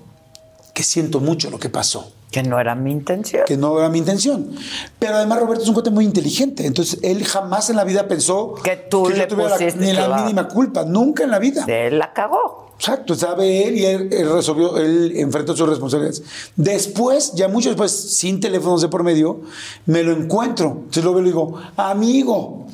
que 0.73 0.83
siento 0.83 1.19
mucho 1.19 1.49
lo 1.49 1.59
que 1.59 1.69
pasó 1.69 2.14
Que 2.35 2.43
no 2.43 2.59
era 2.59 2.75
mi 2.75 2.91
intención. 2.91 3.43
que 3.47 3.55
no 3.55 3.77
era 3.79 3.87
mi 3.87 3.99
intención. 3.99 4.51
Pero 4.99 5.15
además 5.15 5.39
Roberto 5.39 5.63
es 5.63 5.69
un 5.69 5.73
cuate 5.73 5.89
muy 5.89 6.03
inteligente, 6.03 6.65
entonces 6.65 6.99
él 7.01 7.23
jamás 7.23 7.69
en 7.69 7.77
la 7.77 7.85
vida 7.85 8.09
pensó 8.09 8.55
Que 8.61 8.75
tú 8.75 9.07
le 9.09 9.25
tuviera 9.25 9.57
la- 9.57 9.71
ni 9.75 9.93
la 9.93 10.17
mínima 10.17 10.45
culpa, 10.49 10.83
nunca 10.83 11.23
en 11.23 11.31
la 11.31 11.39
vida. 11.39 11.63
Él 11.65 11.97
la 11.97 12.11
cagó. 12.11 12.71
Exacto, 12.77 13.15
sabe 13.15 13.69
él 13.69 13.77
y 13.77 13.85
él, 13.85 14.09
él 14.11 14.29
resolvió, 14.33 14.75
él 14.77 15.13
enfrentó 15.15 15.55
sus 15.55 15.69
responsabilidades. 15.69 16.23
Después, 16.57 17.31
ya 17.33 17.47
mucho 17.47 17.69
después, 17.69 17.89
sin 17.93 18.41
teléfonos 18.41 18.81
de 18.81 18.89
por 18.89 19.01
medio, 19.03 19.39
me 19.85 20.03
lo 20.03 20.11
encuentro. 20.11 20.71
Entonces 20.79 21.05
lo 21.05 21.11
veo 21.13 21.21
y 21.21 21.23
le 21.23 21.29
digo, 21.29 21.57
amigo, 21.77 22.67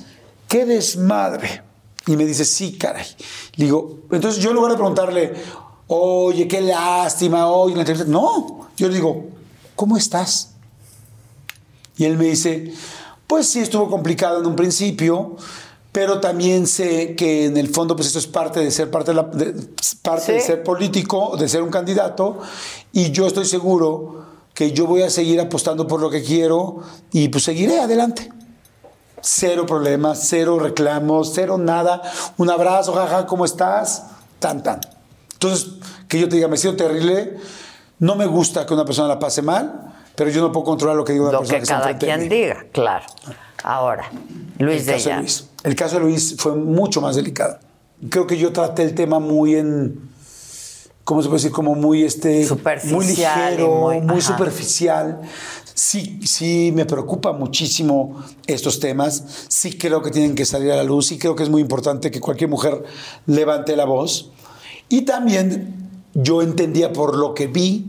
qué 0.48 0.66
desmadre. 0.66 1.62
Y 2.08 2.16
me 2.18 2.26
dice, 2.26 2.46
sí, 2.46 2.80
caray. 2.80 3.06
Le 3.58 3.66
digo, 3.66 4.00
entonces 4.12 4.42
yo 4.42 4.50
en 4.50 4.56
lugar 4.56 4.72
de 4.72 4.78
preguntarle, 4.78 5.34
oye, 5.86 6.48
qué 6.48 6.62
lástima, 6.62 7.46
oye, 7.52 7.76
la 7.76 7.82
entrevista. 7.82 8.10
No, 8.10 8.70
yo 8.76 8.88
le 8.88 8.96
digo, 8.96 9.26
¿cómo 9.76 9.98
estás? 9.98 10.52
Y 11.98 12.06
él 12.06 12.18
me 12.18 12.26
dice, 12.26 12.74
pues 13.28 13.48
sí, 13.48 13.60
estuvo 13.60 13.90
complicado 13.90 14.40
en 14.40 14.46
un 14.46 14.56
principio, 14.56 15.36
pero 15.92 16.20
también 16.20 16.68
sé 16.68 17.16
que 17.16 17.46
en 17.46 17.58
el 17.58 17.70
fondo, 17.70 17.96
pues 17.96 18.08
esto 18.08 18.20
es 18.20 18.28
parte 18.28 18.60
de 18.62 18.72
ser 18.72 18.90
parte 18.90 19.12
de, 19.12 19.16
la- 19.16 19.24
de- 19.24 19.54
parte 20.02 20.34
de 20.34 20.40
Sí. 20.40 20.48
ser 20.48 20.64
político, 20.64 21.36
de 21.38 21.48
ser 21.50 21.62
un 21.62 21.70
candidato, 21.70 22.40
y 22.94 23.12
yo 23.12 23.28
estoy 23.28 23.46
seguro 23.46 24.26
que 24.54 24.72
yo 24.72 24.86
voy 24.88 25.02
a 25.04 25.10
seguir 25.10 25.40
apostando 25.40 25.88
por 25.88 26.00
lo 26.02 26.10
que 26.10 26.24
quiero 26.24 26.82
y 27.12 27.30
pues 27.30 27.44
seguiré 27.44 27.80
adelante. 27.80 28.32
Cero 29.22 29.66
problemas, 29.68 30.20
cero 30.28 30.58
reclamos, 30.60 31.32
cero 31.36 31.58
nada. 31.58 32.02
Un 32.38 32.50
abrazo, 32.50 32.94
jaja, 32.94 33.28
¿cómo 33.28 33.46
estás? 33.46 34.04
Tan, 34.40 34.64
tan. 34.64 34.80
Entonces, 35.34 35.68
que 36.08 36.20
yo 36.20 36.28
te 36.28 36.36
diga, 36.38 36.48
me 36.48 36.58
siento 36.58 36.84
terrible, 36.84 37.38
no 38.02 38.16
me 38.16 38.26
gusta 38.26 38.66
que 38.66 38.74
una 38.74 38.84
persona 38.86 39.08
la 39.08 39.18
pase 39.20 39.42
mal, 39.42 39.94
pero 40.16 40.30
yo 40.30 40.42
no 40.42 40.52
puedo 40.52 40.66
controlar 40.66 40.98
lo 40.98 41.04
que 41.06 41.14
diga 41.14 41.24
una 41.26 41.32
Lo 41.34 41.40
persona 41.40 41.58
que 41.60 41.64
está 41.64 41.80
cada 41.80 41.98
quien 41.98 42.28
diga, 42.30 42.66
claro. 42.74 43.06
Ahora, 43.64 44.10
Luis 44.58 44.82
El 44.82 44.86
de 44.88 44.92
caso 44.94 45.04
de 45.06 45.10
Llano. 45.12 45.22
Luis. 45.22 45.48
El 45.64 45.76
caso 45.76 45.96
de 45.96 46.02
Luis 46.02 46.36
fue 46.38 46.56
mucho 46.56 47.00
más 47.00 47.16
delicado. 47.16 47.60
Creo 48.10 48.28
que 48.28 48.38
yo 48.38 48.52
traté 48.52 48.82
el 48.84 48.96
tema 48.96 49.20
muy 49.20 49.56
en, 49.56 50.10
¿cómo 51.04 51.22
se 51.22 51.30
puede 51.30 51.38
decir? 51.40 51.52
Como 51.52 51.76
muy, 51.76 52.04
este, 52.04 52.46
Superficial 52.46 52.96
muy 52.96 53.06
ligero, 53.08 53.76
muy- 53.76 54.02
muy, 54.02 54.22
superficial. 54.22 55.22
Sí, 55.74 56.20
sí, 56.26 56.72
me 56.76 56.86
preocupa 56.86 57.32
muchísimo 57.34 58.24
estos 58.48 58.80
temas. 58.80 59.46
Sí 59.48 59.78
creo 59.78 60.02
que 60.02 60.10
tienen 60.12 60.36
que 60.36 60.46
salir 60.46 60.72
a 60.72 60.76
la 60.76 60.84
luz. 60.84 61.08
Sí 61.08 61.18
creo 61.20 61.36
que 61.36 61.44
es 61.44 61.50
muy 61.50 61.62
importante 61.62 62.12
que 62.12 62.20
cualquier 62.20 62.50
mujer 62.50 62.84
levante 63.28 63.76
la 63.76 63.86
voz. 63.86 64.32
Y 64.90 65.04
también 65.04 65.91
yo 66.14 66.42
entendía 66.42 66.94
por 66.94 67.16
lo 67.18 67.34
que 67.34 67.48
vi 67.48 67.86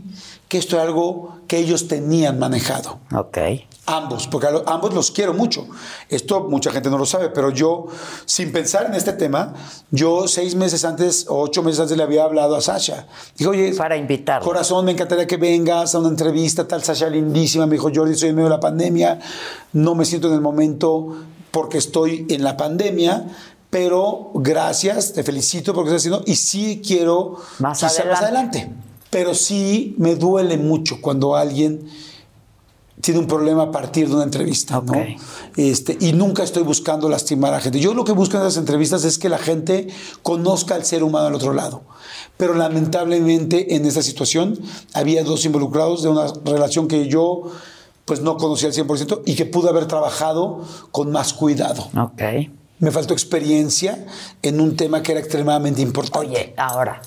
que 0.47 0.57
esto 0.57 0.75
era 0.75 0.83
algo 0.85 1.37
que 1.47 1.57
ellos 1.57 1.87
tenían 1.87 2.39
manejado. 2.39 2.99
Ok. 3.13 3.37
Ambos, 3.85 4.27
porque 4.27 4.49
lo- 4.49 4.63
ambos 4.69 4.93
los 4.93 5.11
quiero 5.11 5.33
mucho. 5.33 5.67
Esto 6.07 6.41
mucha 6.47 6.71
gente 6.71 6.89
no 6.89 6.97
lo 6.97 7.05
sabe, 7.05 7.29
pero 7.29 7.49
yo, 7.49 7.87
sin 8.25 8.51
pensar 8.53 8.85
en 8.85 8.93
este 8.93 9.11
tema, 9.13 9.53
yo 9.91 10.27
seis 10.29 10.55
meses 10.55 10.85
antes 10.85 11.25
o 11.27 11.41
ocho 11.41 11.63
meses 11.63 11.81
antes 11.81 11.97
le 11.97 12.03
había 12.03 12.23
hablado 12.23 12.55
a 12.55 12.61
Sasha. 12.61 13.07
Dijo, 13.37 13.51
oye, 13.51 13.73
Para 13.73 13.97
invitarla. 13.97 14.45
Corazón, 14.45 14.85
me 14.85 14.91
encantaría 14.93 15.27
que 15.27 15.35
vengas 15.37 15.95
a 15.95 15.99
una 15.99 16.07
entrevista, 16.09 16.65
tal 16.65 16.81
Sasha 16.81 17.09
lindísima. 17.09 17.65
Me 17.65 17.73
dijo, 17.73 17.89
Jordi, 17.93 18.15
soy 18.15 18.29
en 18.29 18.35
medio 18.35 18.47
de 18.49 18.55
la 18.55 18.61
pandemia, 18.61 19.19
no 19.73 19.95
me 19.95 20.05
siento 20.05 20.27
en 20.29 20.35
el 20.35 20.41
momento 20.41 21.17
porque 21.51 21.77
estoy 21.77 22.25
en 22.29 22.43
la 22.43 22.55
pandemia. 22.55 23.25
Pero 23.73 24.29
gracias, 24.35 25.13
te 25.13 25.23
felicito 25.23 25.73
por 25.73 25.83
lo 25.83 25.89
que 25.89 25.95
estás 25.95 26.01
haciendo 26.11 26.31
y 26.31 26.35
sí 26.35 26.79
quiero 26.85 27.37
Más 27.57 27.79
quizá 27.79 27.87
más 27.87 28.21
adelante. 28.21 28.59
adelante. 28.59 28.71
Pero 29.09 29.33
sí 29.33 29.95
me 29.97 30.13
duele 30.13 30.59
mucho 30.59 31.01
cuando 31.01 31.35
alguien 31.35 31.89
tiene 33.01 33.19
un 33.19 33.25
problema 33.25 33.63
a 33.63 33.71
partir 33.71 34.07
de 34.09 34.13
una 34.13 34.25
entrevista. 34.25 34.79
¿no? 34.85 34.93
Este, 35.57 35.97
y 35.99 36.13
nunca 36.13 36.43
estoy 36.43 36.61
buscando 36.61 37.09
lastimar 37.09 37.55
a 37.55 37.59
gente. 37.59 37.79
Yo 37.79 37.95
lo 37.95 38.05
que 38.05 38.11
busco 38.11 38.37
en 38.37 38.43
esas 38.43 38.57
entrevistas 38.57 39.05
es 39.05 39.17
que 39.17 39.27
la 39.27 39.39
gente 39.39 39.87
conozca 40.21 40.75
al 40.75 40.85
ser 40.85 41.03
humano 41.03 41.25
al 41.25 41.33
otro 41.33 41.51
lado. 41.53 41.81
Pero 42.37 42.53
lamentablemente 42.53 43.75
en 43.75 43.87
esta 43.87 44.03
situación 44.03 44.59
había 44.93 45.23
dos 45.23 45.45
involucrados 45.45 46.03
de 46.03 46.09
una 46.09 46.27
relación 46.45 46.87
que 46.87 47.07
yo 47.07 47.51
pues 48.05 48.21
no 48.21 48.37
conocía 48.37 48.67
al 48.69 48.75
100% 48.75 49.23
y 49.25 49.33
que 49.33 49.47
pude 49.47 49.69
haber 49.69 49.87
trabajado 49.87 50.61
con 50.91 51.11
más 51.11 51.33
cuidado. 51.33 51.89
Ok. 51.97 52.21
Me 52.83 52.91
faltó 52.91 53.13
experiencia 53.13 53.97
en 54.41 54.59
un 54.59 54.75
tema 54.75 55.01
que 55.01 55.13
era 55.13 55.21
extremadamente 55.21 55.81
importante. 55.81 56.27
Oye, 56.27 56.53
ahora, 56.57 57.01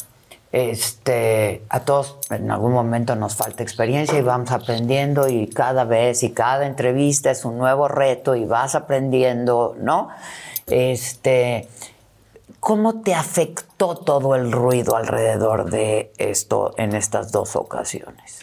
este, 0.51 1.65
a 1.69 1.81
todos 1.81 2.17
en 2.31 2.51
algún 2.51 2.73
momento 2.73 3.15
nos 3.15 3.35
falta 3.35 3.63
experiencia 3.63 4.19
y 4.19 4.23
vamos 4.23 4.53
aprendiendo 4.53 5.29
y 5.29 5.49
cada 5.49 5.85
vez 5.85 6.23
y 6.23 6.31
cada 6.31 6.67
entrevista 6.67 7.31
es 7.31 7.45
un 7.45 7.59
nuevo 7.59 7.89
reto 7.89 8.35
y 8.37 8.47
vas 8.47 8.75
aprendiendo, 8.75 9.77
¿no? 9.79 10.09
Este, 10.67 11.69
¿cómo 12.59 13.03
te 13.03 13.15
afectó 13.15 13.97
todo 13.97 14.35
el 14.35 14.53
ruido 14.53 14.97
alrededor 14.97 15.71
de 15.71 16.11
esto 16.17 16.73
en 16.79 16.95
estas 16.95 17.33
dos 17.33 17.55
ocasiones? 17.55 18.41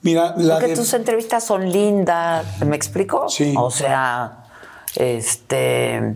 Mira, 0.00 0.32
la 0.38 0.54
Porque 0.54 0.68
de- 0.68 0.76
tus 0.76 0.94
entrevistas 0.94 1.44
son 1.44 1.70
lindas, 1.70 2.46
¿me 2.64 2.74
explico? 2.74 3.28
Sí. 3.28 3.52
O 3.54 3.70
sea, 3.70 4.46
este. 4.96 6.14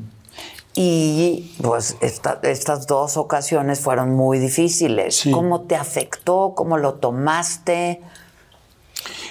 Y 0.80 1.56
pues 1.60 1.96
esta- 2.00 2.38
estas 2.44 2.86
dos 2.86 3.16
ocasiones 3.16 3.80
fueron 3.80 4.14
muy 4.14 4.38
difíciles. 4.38 5.16
Sí. 5.16 5.32
¿Cómo 5.32 5.62
te 5.62 5.74
afectó? 5.74 6.52
¿Cómo 6.55 6.76
lo 6.78 6.94
tomaste? 6.94 8.00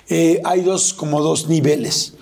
Eh, 0.10 0.42
hay 0.44 0.60
dos, 0.62 0.94
como 0.94 1.22
dos 1.22 1.48
niveles. 1.48 2.14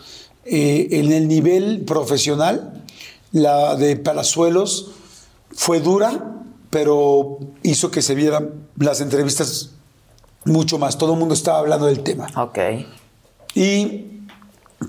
eh, 0.47 0.99
en 0.99 1.11
el 1.11 1.27
nivel 1.27 1.85
profesional, 1.85 2.83
la 3.31 3.75
de 3.75 3.95
Palazuelos 3.95 4.91
fue 5.51 5.79
dura, 5.79 6.35
pero 6.69 7.39
hizo 7.63 7.89
que 7.89 8.03
se 8.03 8.13
vieran 8.13 8.67
las 8.77 9.01
entrevistas 9.01 9.71
mucho 10.43 10.77
más. 10.77 10.99
Todo 10.99 11.13
el 11.13 11.19
mundo 11.19 11.33
estaba 11.33 11.57
hablando 11.57 11.87
del 11.87 12.01
tema. 12.03 12.27
Ok. 12.37 12.59
Y 13.55 14.19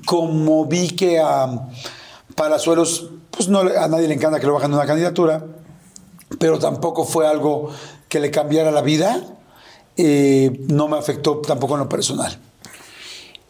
como 0.05 0.67
vi 0.67 0.91
que 0.91 1.21
a 1.21 1.69
Palazuelos, 2.35 3.13
pues 3.37 3.49
no, 3.49 3.61
a 3.61 3.89
nadie 3.89 4.09
le 4.09 4.15
encanta 4.15 4.41
que 4.41 4.47
lo 4.47 4.55
bajen 4.55 4.71
de 4.71 4.77
una 4.77 4.87
candidatura, 4.87 5.45
pero 6.39 6.59
tampoco 6.59 7.05
fue 7.05 7.27
algo 7.27 7.71
que 8.09 8.21
le 8.21 8.31
cambiara 8.31 8.71
la 8.71 8.83
vida, 8.83 9.21
eh, 9.97 10.65
no 10.69 10.89
me 10.89 10.99
afectó 10.99 11.39
tampoco 11.39 11.75
en 11.75 11.81
lo 11.81 11.89
personal. 11.89 12.39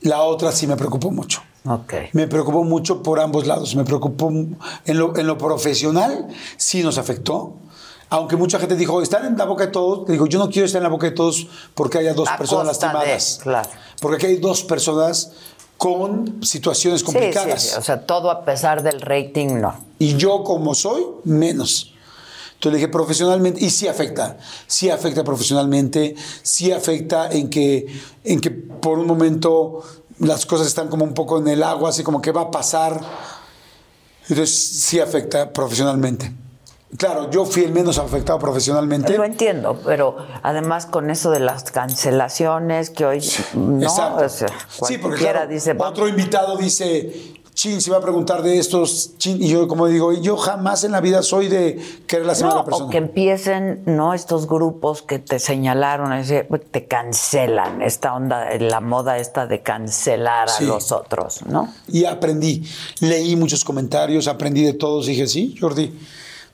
La 0.03 0.23
otra 0.23 0.53
sí 0.53 0.67
me 0.67 0.77
preocupó 0.77 1.11
mucho. 1.11 1.43
Ok. 1.65 1.95
Me 2.13 2.29
preocupó 2.29 2.63
mucho 2.63 3.03
por 3.03 3.19
ambos 3.19 3.47
lados. 3.47 3.75
Me 3.75 3.85
preocupó 3.85 4.29
en 4.31 4.99
lo, 4.99 5.17
en 5.17 5.27
lo 5.27 5.37
profesional, 5.37 6.29
sí 6.57 6.83
nos 6.83 6.99
afectó. 6.99 7.55
Aunque 8.09 8.37
mucha 8.37 8.61
gente 8.61 8.77
dijo, 8.77 9.03
están 9.03 9.25
en 9.27 9.37
la 9.37 9.47
boca 9.47 9.67
de 9.67 9.73
todos. 9.73 10.07
Digo, 10.07 10.27
yo 10.27 10.39
no 10.39 10.49
quiero 10.49 10.67
estar 10.67 10.79
en 10.79 10.85
la 10.85 10.91
boca 10.91 11.07
de 11.07 11.13
todos 11.13 11.49
porque 11.75 11.99
haya 11.99 12.15
dos 12.15 12.29
A 12.29 12.37
personas 12.37 12.69
costa 12.69 12.89
de, 12.89 12.95
lastimadas. 12.95 13.41
claro. 13.43 13.69
Porque 14.01 14.17
aquí 14.17 14.27
hay 14.27 14.37
dos 14.37 14.63
personas 14.63 15.33
con 15.77 16.43
situaciones 16.45 17.01
Sí, 17.01 17.07
complicadas. 17.07 17.63
sí, 17.63 17.69
sí. 17.71 17.75
O 17.79 17.83
sea, 17.83 18.07
todo 18.07 18.31
a 18.31 18.45
pesar 18.45 18.83
del 18.83 19.01
rating, 19.01 19.61
no. 19.61 19.77
Y 19.99 20.17
yo 20.17 20.43
como 20.45 20.75
soy, 20.75 21.05
menos. 21.25 21.93
Entonces 22.55 22.73
le 22.73 22.79
dije 22.79 22.89
profesionalmente, 22.89 23.63
y 23.63 23.69
sí 23.69 23.87
afecta, 23.87 24.39
sí 24.67 24.89
afecta 24.89 25.23
profesionalmente, 25.25 26.17
sí 26.43 26.73
afecta 26.73 27.31
en 27.31 27.51
que, 27.51 27.87
en 28.25 28.41
que 28.41 28.51
por 28.51 28.99
un 28.99 29.07
momento 29.07 29.83
las 30.21 30.47
cosas 30.47 30.67
están 30.67 30.89
como 30.89 31.05
un 31.05 31.13
poco 31.13 31.39
en 31.39 31.49
el 31.49 31.63
agua, 31.63 31.91
así 31.91 32.03
como 32.03 32.23
que 32.23 32.33
va 32.33 32.43
a 32.43 32.51
pasar. 32.51 32.99
Entonces 34.29 34.59
sí 34.59 34.99
afecta 34.99 35.53
profesionalmente. 35.53 36.33
Claro, 36.99 37.31
yo 37.31 37.45
fui 37.45 37.65
el 37.65 37.73
menos 37.73 37.99
afectado 37.99 38.39
profesionalmente. 38.39 39.17
Lo 39.17 39.25
entiendo, 39.25 39.79
pero 39.85 40.17
además 40.43 40.87
con 40.87 41.11
eso 41.11 41.31
de 41.31 41.41
las 41.41 41.65
cancelaciones 41.71 42.91
que 42.91 43.05
hoy 43.05 43.21
no, 43.55 43.83
Exacto. 43.83 44.25
o 44.25 44.29
sea, 44.29 44.49
sí, 44.87 44.99
porque 44.99 45.19
claro, 45.21 45.47
dice, 45.47 45.73
"Va- 45.75 45.89
otro 45.89 46.09
invitado 46.09 46.57
dice, 46.57 47.35
Chin, 47.55 47.81
se 47.81 47.91
va 47.91 47.97
a 47.97 48.01
preguntar 48.03 48.43
de 48.43 48.59
estos, 48.59 49.17
Chin, 49.17 49.43
y 49.43 49.49
yo 49.49 49.67
como 49.67 49.87
digo, 49.87 50.13
yo 50.13 50.37
jamás 50.37 50.85
en 50.85 50.93
la 50.93 51.01
vida 51.01 51.23
soy 51.23 51.49
de 51.49 51.81
querer 52.07 52.27
lastimar 52.27 52.53
a 52.53 52.55
No, 52.57 52.61
la 52.61 52.65
persona. 52.67 52.87
o 52.87 52.91
que 52.91 52.99
empiecen, 52.99 53.83
¿no? 53.87 54.13
Estos 54.13 54.47
grupos 54.47 55.01
que 55.01 55.19
te 55.19 55.39
señalaron, 55.39 56.13
ese- 56.13 56.47
te 56.71 56.87
cancelan, 56.87 57.81
esta 57.81 58.15
onda, 58.15 58.47
la 58.59 58.81
moda 58.81 59.17
esta 59.17 59.47
de 59.47 59.63
cancelar 59.63 60.49
a 60.51 60.53
Sí. 60.53 60.65
los 60.67 60.93
otros, 60.93 61.47
¿no? 61.47 61.73
Y 61.89 62.05
aprendí, 62.05 62.63
leí 63.01 63.37
muchos 63.37 63.65
comentarios, 63.65 64.29
aprendí 64.29 64.63
de 64.63 64.75
todos, 64.75 65.07
dije, 65.07 65.27
sí, 65.27 65.57
Jordi, 65.59 65.99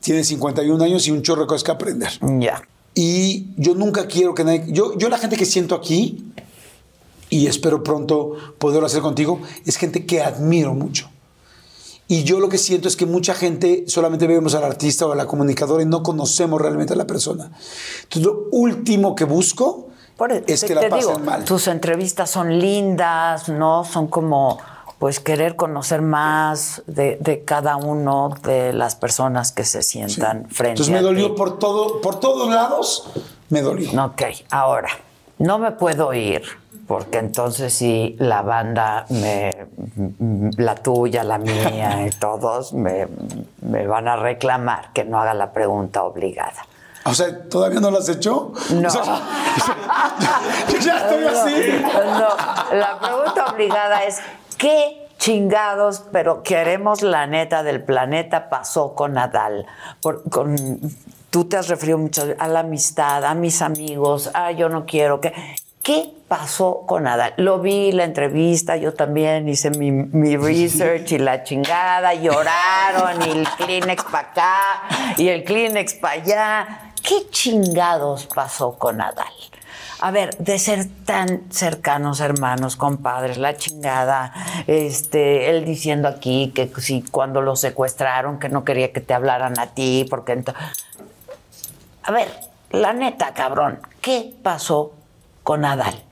tienes 0.02 0.26
51 0.28 0.84
años 0.84 1.06
y 1.06 1.10
un 1.10 1.22
chorro 1.22 1.42
de 1.42 1.46
cosas 1.46 1.64
que 1.64 1.70
aprender. 1.70 2.10
Ya. 2.38 2.62
Y 2.94 3.46
yo 3.56 3.74
nunca 3.74 4.06
quiero 4.06 4.34
que 4.34 4.44
nadie, 4.44 4.64
yo, 4.68 4.98
yo 4.98 5.08
la 5.08 5.16
gente 5.16 5.36
que 5.36 5.46
siento 5.46 5.74
aquí, 5.74 6.26
y 7.30 7.46
espero 7.46 7.82
pronto 7.82 8.34
poderlo 8.58 8.86
hacer 8.86 9.00
contigo, 9.00 9.40
es 9.64 9.76
gente 9.76 10.04
que 10.04 10.20
admiro 10.20 10.74
mucho. 10.74 11.08
Y 12.08 12.24
yo 12.24 12.40
lo 12.40 12.50
que 12.50 12.58
siento 12.58 12.88
es 12.88 12.96
que 12.96 13.06
mucha 13.06 13.32
gente 13.32 13.84
solamente 13.86 14.26
vemos 14.26 14.54
al 14.54 14.64
artista 14.64 15.06
o 15.06 15.12
a 15.12 15.16
la 15.16 15.24
comunicadora 15.26 15.82
y 15.82 15.86
no 15.86 16.02
conocemos 16.02 16.60
realmente 16.60 16.92
a 16.92 16.96
la 16.96 17.06
persona. 17.06 17.50
Entonces, 18.02 18.22
lo 18.22 18.48
último 18.50 19.14
que 19.14 19.24
busco 19.24 19.88
Por 20.18 20.30
eso 20.32 20.44
es 20.46 20.60
te- 20.60 20.66
que 20.66 20.74
la 20.74 20.82
pasen 20.90 20.98
digo, 21.14 21.18
mal. 21.20 21.44
Tus 21.46 21.68
entrevistas 21.68 22.28
son 22.28 22.58
lindas, 22.58 23.48
¿no? 23.48 23.84
Son 23.84 24.08
como, 24.08 24.58
pues, 25.02 25.18
querer 25.18 25.56
conocer 25.56 26.00
más 26.00 26.84
de, 26.86 27.16
de 27.20 27.44
cada 27.44 27.74
uno 27.74 28.30
de 28.44 28.72
las 28.72 28.94
personas 28.94 29.50
que 29.50 29.64
se 29.64 29.82
sientan 29.82 30.48
frente 30.48 30.80
Entonces 30.82 30.92
me 30.92 30.98
a 31.00 31.02
dolió 31.02 31.32
ti. 31.32 31.34
por 31.36 31.58
todo, 31.58 32.00
por 32.00 32.20
todos 32.20 32.48
lados, 32.48 33.10
me 33.48 33.62
dolió. 33.62 33.90
Ok, 34.00 34.22
ahora, 34.52 34.90
no 35.38 35.58
me 35.58 35.72
puedo 35.72 36.14
ir, 36.14 36.42
porque 36.86 37.18
entonces 37.18 37.74
sí, 37.74 38.14
la 38.20 38.42
banda, 38.42 39.06
me, 39.08 39.66
la 40.56 40.76
tuya, 40.76 41.24
la 41.24 41.38
mía 41.38 42.06
y 42.06 42.10
todos 42.20 42.72
me, 42.72 43.08
me 43.60 43.88
van 43.88 44.06
a 44.06 44.14
reclamar 44.14 44.92
que 44.92 45.02
no 45.02 45.20
haga 45.20 45.34
la 45.34 45.52
pregunta 45.52 46.04
obligada. 46.04 46.64
O 47.04 47.14
sea, 47.14 47.48
¿todavía 47.48 47.80
no 47.80 47.90
lo 47.90 47.98
has 47.98 48.08
hecho? 48.08 48.52
No. 48.70 48.88
O 48.88 48.90
sea, 48.90 49.02
yo 50.70 50.78
ya 50.80 50.96
estoy 50.98 51.24
así. 51.24 51.82
No, 51.82 52.76
la 52.76 52.98
pregunta 53.00 53.46
obligada 53.52 54.04
es, 54.04 54.20
¿qué 54.62 55.08
chingados, 55.18 56.04
pero 56.12 56.44
queremos 56.44 57.02
la 57.02 57.26
neta 57.26 57.64
del 57.64 57.82
planeta, 57.82 58.48
pasó 58.48 58.94
con 58.94 59.14
Nadal? 59.14 59.66
Por- 60.00 60.22
con, 60.30 60.56
tú 61.30 61.46
te 61.48 61.56
has 61.56 61.66
referido 61.68 61.98
mucho 61.98 62.22
a 62.38 62.46
la 62.46 62.60
amistad, 62.60 63.24
a 63.24 63.34
mis 63.34 63.60
amigos, 63.60 64.30
a 64.34 64.52
yo 64.52 64.68
no 64.68 64.86
quiero 64.86 65.20
que... 65.20 65.32
¿Qué 65.82 66.14
pasó 66.28 66.84
con 66.86 67.02
Nadal? 67.02 67.34
Lo 67.38 67.58
vi, 67.58 67.90
la 67.90 68.04
entrevista, 68.04 68.76
yo 68.76 68.94
también 68.94 69.48
hice 69.48 69.70
mi, 69.70 69.90
mi 69.90 70.36
research 70.36 71.10
y 71.10 71.18
la 71.18 71.42
chingada, 71.42 72.14
lloraron 72.14 73.20
y 73.26 73.30
el 73.32 73.48
Kleenex 73.48 74.04
para 74.04 74.28
acá 74.28 74.58
y 75.16 75.26
el 75.26 75.42
Kleenex 75.42 75.94
para 75.94 76.14
allá. 76.22 76.92
¿Qué 77.02 77.28
chingados 77.30 78.28
pasó 78.32 78.78
con 78.78 78.98
Nadal? 78.98 79.26
A 80.04 80.10
ver, 80.10 80.36
de 80.38 80.58
ser 80.58 80.88
tan 81.04 81.44
cercanos 81.52 82.18
hermanos, 82.18 82.74
compadres, 82.74 83.38
la 83.38 83.56
chingada, 83.56 84.32
este, 84.66 85.48
él 85.50 85.64
diciendo 85.64 86.08
aquí 86.08 86.50
que 86.56 86.68
si 86.80 87.02
cuando 87.02 87.40
lo 87.40 87.54
secuestraron, 87.54 88.40
que 88.40 88.48
no 88.48 88.64
quería 88.64 88.92
que 88.92 89.00
te 89.00 89.14
hablaran 89.14 89.60
a 89.60 89.68
ti, 89.68 90.04
porque 90.10 90.36
ento- 90.36 90.54
A 92.02 92.10
ver, 92.10 92.28
la 92.70 92.92
neta, 92.94 93.32
cabrón, 93.32 93.78
¿qué 94.00 94.34
pasó 94.42 94.92
con 95.44 95.64
Adal? 95.64 96.02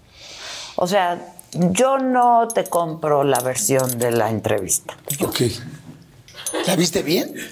O 0.76 0.86
sea, 0.86 1.18
yo 1.52 1.98
no 1.98 2.46
te 2.46 2.62
compro 2.66 3.24
la 3.24 3.40
versión 3.40 3.98
de 3.98 4.12
la 4.12 4.30
entrevista. 4.30 4.94
Ok. 5.24 5.40
¿La 6.64 6.76
viste 6.76 7.02
bien? 7.02 7.34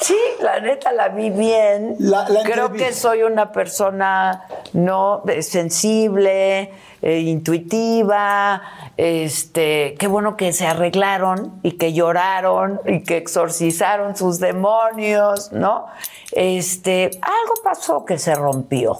Sí, 0.00 0.16
la 0.40 0.60
neta 0.60 0.92
la 0.92 1.08
vi 1.08 1.30
bien. 1.30 1.96
La- 1.98 2.28
la 2.28 2.42
Creo 2.42 2.72
que 2.72 2.92
soy 2.92 3.22
una 3.22 3.52
persona 3.52 4.44
no 4.72 5.22
Eh, 5.28 5.42
sensible, 5.42 6.72
eh, 7.02 7.18
intuitiva. 7.20 8.62
Este, 8.96 9.94
qué 9.98 10.06
bueno 10.06 10.36
que 10.36 10.52
se 10.52 10.66
arreglaron 10.66 11.60
y 11.62 11.72
que 11.72 11.92
lloraron 11.92 12.80
y 12.86 13.02
que 13.04 13.16
exorcizaron 13.16 14.16
sus 14.16 14.40
demonios, 14.40 15.52
¿no? 15.52 15.86
Este, 16.32 17.10
algo 17.22 17.54
pasó 17.62 18.04
que 18.04 18.18
se 18.18 18.34
rompió. 18.34 18.98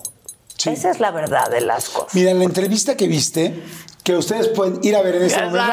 Sí. 0.56 0.70
Esa 0.70 0.90
es 0.90 0.98
la 1.00 1.10
verdad 1.12 1.48
de 1.50 1.60
las 1.60 1.88
cosas. 1.88 2.14
Mira, 2.14 2.34
la 2.34 2.44
entrevista 2.44 2.96
que 2.96 3.06
viste, 3.06 3.54
que 4.08 4.16
ustedes 4.16 4.48
pueden 4.48 4.80
ir 4.82 4.96
a 4.96 5.02
ver 5.02 5.16
en 5.16 5.22
este 5.24 5.38
momento. 5.44 5.68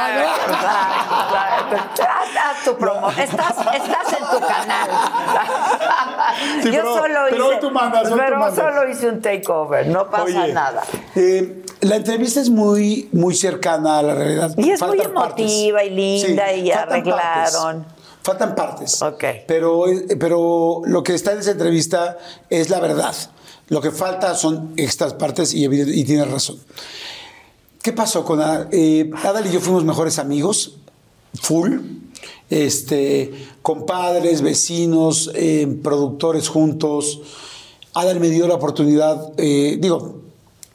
Tu 2.65 2.75
promo. 2.77 3.09
Estás, 3.17 3.55
estás 3.73 4.13
en 4.19 4.25
tu 4.39 4.45
canal. 4.45 4.89
Sí, 6.63 6.69
Yo 6.71 6.81
pero- 6.81 6.95
solo 6.97 7.19
pero 7.29 7.45
hice. 7.45 7.53
hoy 7.55 7.59
tú 7.61 7.71
mandas, 7.71 8.03
hoy 8.05 8.11
tú 8.11 8.17
pero 8.17 8.39
mandas. 8.39 8.55
solo 8.55 8.89
hice 8.89 9.07
un 9.09 9.21
takeover. 9.21 9.87
No 9.87 10.09
pasa 10.09 10.23
Oye, 10.23 10.53
nada. 10.53 10.81
eh, 11.15 11.63
la 11.81 11.95
entrevista 11.95 12.41
es 12.41 12.49
muy, 12.49 13.07
muy 13.13 13.35
cercana 13.35 13.99
a 13.99 14.03
la 14.03 14.15
realidad. 14.15 14.51
Y 14.57 14.71
es 14.71 14.81
muy 14.81 14.97
partes. 14.97 15.05
emotiva 15.05 15.83
y 15.83 15.89
linda 15.91 16.51
y 16.53 16.71
faltan 16.71 16.89
arreglaron. 16.89 17.83
partes. 17.83 17.95
Faltan 18.23 18.55
partes. 18.55 19.01
Ok. 19.01 19.23
Pero, 19.47 19.85
pero 20.19 20.81
lo 20.85 21.03
que 21.03 21.13
está 21.13 21.31
en 21.31 21.39
esa 21.39 21.51
entrevista 21.51 22.17
es 22.49 22.69
la 22.69 22.79
verdad. 22.81 23.15
Lo 23.69 23.79
que 23.79 23.91
falta 23.91 24.35
son 24.35 24.73
estas 24.75 25.13
partes 25.13 25.53
y, 25.53 25.63
y 25.65 26.03
tienes 26.03 26.29
razón. 26.29 26.57
¿Qué 27.85 27.93
pasó 27.93 28.25
con 28.25 28.41
Adal? 28.41 28.67
Eh, 28.71 29.11
Adal 29.23 29.45
y 29.45 29.51
yo 29.51 29.59
fuimos 29.61 29.83
mejores 29.83 30.17
amigos, 30.17 30.77
full, 31.39 31.71
este, 32.49 33.31
compadres, 33.61 34.41
vecinos, 34.41 35.29
eh, 35.35 35.67
productores 35.83 36.47
juntos. 36.49 37.21
Adal 37.93 38.19
me 38.19 38.31
dio 38.31 38.47
la 38.47 38.55
oportunidad, 38.55 39.33
eh, 39.37 39.77
digo, 39.79 40.15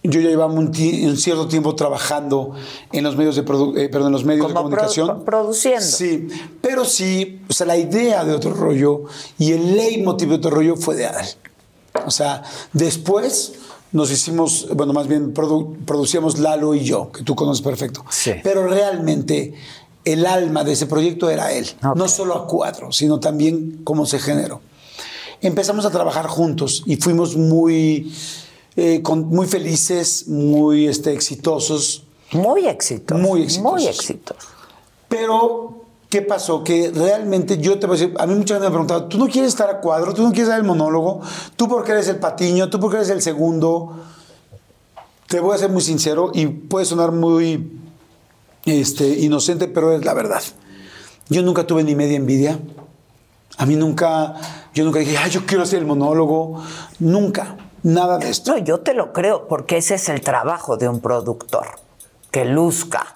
yo 0.04 0.20
ya 0.20 0.28
llevaba 0.28 0.52
un, 0.54 0.72
cierto 0.72 1.48
tiempo 1.48 1.74
trabajando 1.74 2.52
en 2.92 3.02
los 3.02 3.16
medios 3.16 3.34
de, 3.34 3.44
produ- 3.44 3.76
eh, 3.76 3.88
perdón, 3.88 4.06
en 4.10 4.12
los 4.12 4.24
medios 4.24 4.46
de 4.46 4.54
Como 4.54 4.68
comunicación. 4.68 5.24
produciendo. 5.24 5.80
Sí, 5.84 6.28
pero 6.62 6.84
sí, 6.84 7.40
o 7.48 7.52
sea, 7.52 7.66
la 7.66 7.76
idea 7.76 8.24
de 8.24 8.34
otro 8.34 8.54
rollo 8.54 9.02
y 9.36 9.50
el 9.50 9.74
leitmotiv 9.76 10.28
de 10.28 10.34
otro 10.36 10.50
rollo 10.52 10.76
fue 10.76 10.94
de 10.94 11.06
Adal. 11.06 11.26
O 12.06 12.12
sea, 12.12 12.44
después 12.72 13.54
nos 13.92 14.10
hicimos, 14.10 14.68
bueno, 14.74 14.92
más 14.92 15.06
bien 15.08 15.34
produ- 15.34 15.76
producíamos 15.84 16.38
Lalo 16.38 16.74
y 16.74 16.80
yo, 16.84 17.10
que 17.12 17.22
tú 17.22 17.34
conoces 17.34 17.62
perfecto. 17.62 18.04
Sí. 18.10 18.32
Pero 18.42 18.66
realmente 18.66 19.54
el 20.04 20.26
alma 20.26 20.64
de 20.64 20.72
ese 20.72 20.86
proyecto 20.86 21.28
era 21.30 21.52
él. 21.52 21.68
No 21.96 22.08
solo 22.08 22.34
a 22.34 22.46
cuatro, 22.46 22.92
sino 22.92 23.18
también 23.20 23.80
cómo 23.84 24.06
se 24.06 24.18
generó. 24.18 24.60
Empezamos 25.42 25.84
a 25.86 25.90
trabajar 25.90 26.26
juntos 26.26 26.82
y 26.86 26.96
fuimos 26.96 27.36
muy, 27.36 28.12
eh, 28.76 29.00
con- 29.02 29.26
muy 29.28 29.46
felices, 29.46 30.28
muy 30.28 30.86
este, 30.86 31.12
exitosos. 31.12 32.04
Muy 32.32 32.66
exitosos. 32.66 33.20
Muy 33.22 33.42
exitosos. 33.42 33.72
Muy 33.72 33.86
exitosos. 33.86 34.48
Pero, 35.08 35.80
¿qué 36.10 36.22
pasó? 36.22 36.64
Que 36.64 36.90
realmente 36.94 37.58
yo 37.58 37.78
te 37.78 37.86
voy 37.86 37.96
a 37.96 38.00
decir, 38.00 38.14
a 38.18 38.26
mí 38.26 38.34
mucha 38.34 38.54
gente 38.54 38.64
me 38.64 38.66
ha 38.66 38.70
preguntado, 38.70 39.04
¿tú 39.04 39.16
no 39.16 39.26
quieres 39.26 39.50
estar 39.50 39.70
a 39.70 39.80
cuadro? 39.80 40.12
¿Tú 40.12 40.22
no 40.22 40.32
quieres 40.32 40.48
dar 40.48 40.58
el 40.58 40.66
monólogo? 40.66 41.20
¿Tú 41.56 41.68
porque 41.68 41.92
eres 41.92 42.08
el 42.08 42.16
patiño? 42.16 42.68
¿Tú 42.68 42.80
porque 42.80 42.96
eres 42.96 43.10
el 43.10 43.22
segundo? 43.22 43.96
Te 45.28 45.38
voy 45.38 45.54
a 45.54 45.58
ser 45.58 45.70
muy 45.70 45.80
sincero 45.80 46.32
y 46.34 46.46
puede 46.46 46.84
sonar 46.84 47.12
muy 47.12 47.80
este, 48.64 49.08
inocente, 49.20 49.68
pero 49.68 49.92
es 49.92 50.04
la 50.04 50.12
verdad. 50.12 50.42
Yo 51.28 51.42
nunca 51.42 51.64
tuve 51.64 51.84
ni 51.84 51.94
media 51.94 52.16
envidia. 52.16 52.58
A 53.56 53.64
mí 53.64 53.76
nunca, 53.76 54.34
yo 54.74 54.84
nunca 54.84 54.98
dije, 54.98 55.16
ay, 55.16 55.30
yo 55.30 55.46
quiero 55.46 55.62
hacer 55.62 55.78
el 55.78 55.86
monólogo. 55.86 56.60
Nunca, 56.98 57.56
nada 57.84 58.18
de 58.18 58.30
esto. 58.30 58.50
No, 58.50 58.58
yo 58.58 58.80
te 58.80 58.94
lo 58.94 59.12
creo, 59.12 59.46
porque 59.46 59.76
ese 59.76 59.94
es 59.94 60.08
el 60.08 60.22
trabajo 60.22 60.76
de 60.76 60.88
un 60.88 60.98
productor, 61.00 61.78
que 62.32 62.44
luzca 62.44 63.14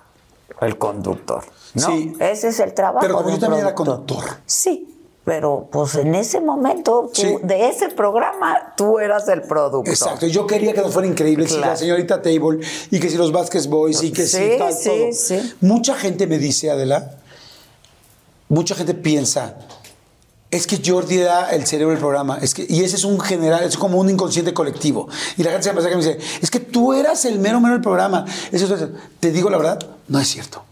el 0.61 0.79
conductor. 0.79 1.43
¿No? 1.75 1.87
Sí. 1.87 2.15
Ese 2.21 2.49
es 2.49 2.61
el 2.61 2.73
trabajo. 2.75 3.01
Pero 3.01 3.15
como 3.17 3.29
de 3.29 3.35
yo 3.35 3.41
también 3.41 3.63
era 3.63 3.75
conductor. 3.75 4.25
Sí, 4.47 4.91
pero 5.25 5.69
pues 5.73 5.95
en 5.97 6.15
ese 6.15 6.41
momento, 6.41 7.11
tú- 7.15 7.21
Sí. 7.21 7.37
de 7.43 7.69
ese 7.69 7.89
programa, 7.89 8.75
tú 8.77 8.99
eras 8.99 9.27
el 9.29 9.43
productor. 9.43 9.89
Exacto, 9.89 10.27
yo 10.27 10.47
quería 10.47 10.73
que 10.75 10.81
nos 10.83 10.93
fuera 10.93 11.09
increíble, 11.09 11.47
si 11.49 11.57
Claro. 11.57 11.73
la 11.73 11.77
señorita 11.77 12.21
Table 12.23 12.61
y 12.91 13.01
que 13.01 13.09
si 13.11 13.17
los 13.17 13.33
Vázquez 13.33 13.67
Boys 13.69 14.03
y 14.03 14.13
que 14.13 14.27
Sí, 14.27 14.37
si 14.53 14.59
tal, 14.59 14.73
sí, 14.73 14.89
todo. 14.89 15.13
sí. 15.13 15.55
Mucha 15.61 15.95
gente 15.95 16.27
me 16.27 16.39
dice, 16.39 16.71
Adela, 16.71 17.17
mucha 18.49 18.75
gente 18.75 18.95
piensa, 18.95 19.57
es 20.51 20.67
que 20.67 20.81
Jordi 20.85 21.19
era 21.19 21.51
el 21.51 21.67
cerebro 21.67 21.91
del 21.93 21.99
programa, 22.01 22.39
es 22.41 22.55
que, 22.55 22.65
y 22.69 22.85
ese 22.85 22.97
es 22.97 23.05
un 23.05 23.19
general, 23.19 23.65
es 23.65 23.77
como 23.77 23.99
un 23.99 24.09
inconsciente 24.11 24.53
colectivo. 24.55 25.09
Y 25.37 25.43
la 25.43 25.51
gente 25.51 25.65
se 25.69 25.75
pasa 25.75 25.89
que 25.89 25.97
me 25.97 26.05
dice, 26.05 26.19
es 26.41 26.51
que 26.51 26.61
tú 26.61 26.93
eras 26.93 27.25
el 27.25 27.39
mero 27.41 27.61
mero 27.61 27.73
del 27.75 27.83
programa. 27.83 28.25
Eso, 28.53 28.67
eso, 28.67 28.75
eso. 28.77 28.91
Te 29.19 29.33
digo 29.33 29.51
la 29.51 29.57
verdad, 29.57 29.79
no 30.07 30.21
es 30.21 30.29
cierto. 30.29 30.63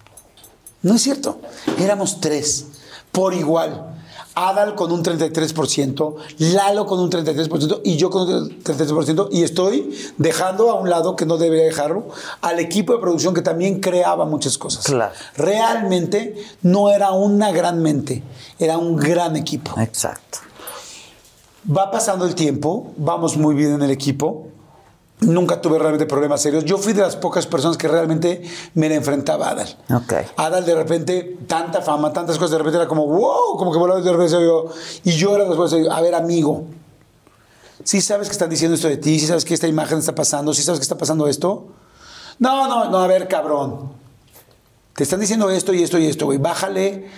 No 0.82 0.94
es 0.94 1.02
cierto. 1.02 1.40
Éramos 1.78 2.20
tres, 2.20 2.66
por 3.10 3.34
igual. 3.34 3.88
Adal 4.34 4.74
con 4.74 4.90
un 4.92 5.04
33%, 5.04 6.16
Lalo 6.38 6.86
con 6.86 6.98
un 6.98 7.10
33% 7.10 7.82
y 7.84 7.96
yo 7.96 8.08
con 8.08 8.28
un 8.28 8.62
33%. 8.64 9.28
Y 9.30 9.42
estoy 9.42 9.94
dejando 10.16 10.70
a 10.70 10.74
un 10.74 10.88
lado, 10.88 11.16
que 11.16 11.26
no 11.26 11.36
debería 11.36 11.66
dejarlo, 11.66 12.08
al 12.40 12.58
equipo 12.58 12.94
de 12.94 13.00
producción 13.00 13.34
que 13.34 13.42
también 13.42 13.80
creaba 13.80 14.24
muchas 14.24 14.56
cosas. 14.56 14.84
Claro. 14.84 15.12
Realmente 15.36 16.34
no 16.62 16.90
era 16.90 17.12
una 17.12 17.52
gran 17.52 17.82
mente, 17.82 18.22
era 18.58 18.78
un 18.78 18.96
gran 18.96 19.36
equipo. 19.36 19.78
Exacto. 19.78 20.38
Va 21.70 21.90
pasando 21.90 22.24
el 22.24 22.34
tiempo, 22.34 22.92
vamos 22.96 23.36
muy 23.36 23.54
bien 23.54 23.74
en 23.74 23.82
el 23.82 23.90
equipo. 23.90 24.48
Nunca 25.22 25.60
tuve 25.60 25.78
realmente 25.78 26.06
problemas 26.06 26.42
serios. 26.42 26.64
Yo 26.64 26.78
fui 26.78 26.92
de 26.92 27.02
las 27.02 27.16
pocas 27.16 27.46
personas 27.46 27.76
que 27.76 27.88
realmente 27.88 28.42
me 28.74 28.88
la 28.88 28.96
enfrentaba 28.96 29.48
a 29.48 29.50
Adal. 29.50 29.76
Ok. 29.94 30.12
Adal 30.36 30.64
de 30.64 30.74
repente, 30.74 31.38
tanta 31.46 31.80
fama, 31.80 32.12
tantas 32.12 32.36
cosas, 32.36 32.52
de 32.52 32.58
repente 32.58 32.78
era 32.78 32.88
como, 32.88 33.06
wow, 33.06 33.56
como 33.56 33.72
que 33.72 33.78
volaba 33.78 34.00
de 34.00 34.10
repente 34.10 34.32
yo. 34.32 34.66
Y 35.04 35.12
yo 35.12 35.34
era 35.34 35.44
después, 35.44 35.72
a 35.90 36.00
ver, 36.00 36.14
amigo, 36.14 36.64
¿sí 37.84 38.00
sabes 38.00 38.28
que 38.28 38.32
están 38.32 38.50
diciendo 38.50 38.74
esto 38.74 38.88
de 38.88 38.96
ti? 38.96 39.18
¿Sí 39.18 39.26
sabes 39.26 39.44
que 39.44 39.54
esta 39.54 39.68
imagen 39.68 39.98
está 39.98 40.14
pasando? 40.14 40.52
¿Sí 40.54 40.62
sabes 40.62 40.80
que 40.80 40.84
está 40.84 40.98
pasando 40.98 41.28
esto? 41.28 41.68
No, 42.38 42.66
no, 42.66 42.90
no, 42.90 42.98
a 42.98 43.06
ver, 43.06 43.28
cabrón. 43.28 43.92
Te 44.94 45.04
están 45.04 45.20
diciendo 45.20 45.48
esto 45.50 45.72
y 45.72 45.82
esto 45.82 45.98
y 45.98 46.06
esto, 46.06 46.26
güey. 46.26 46.38
Bájale 46.38 47.08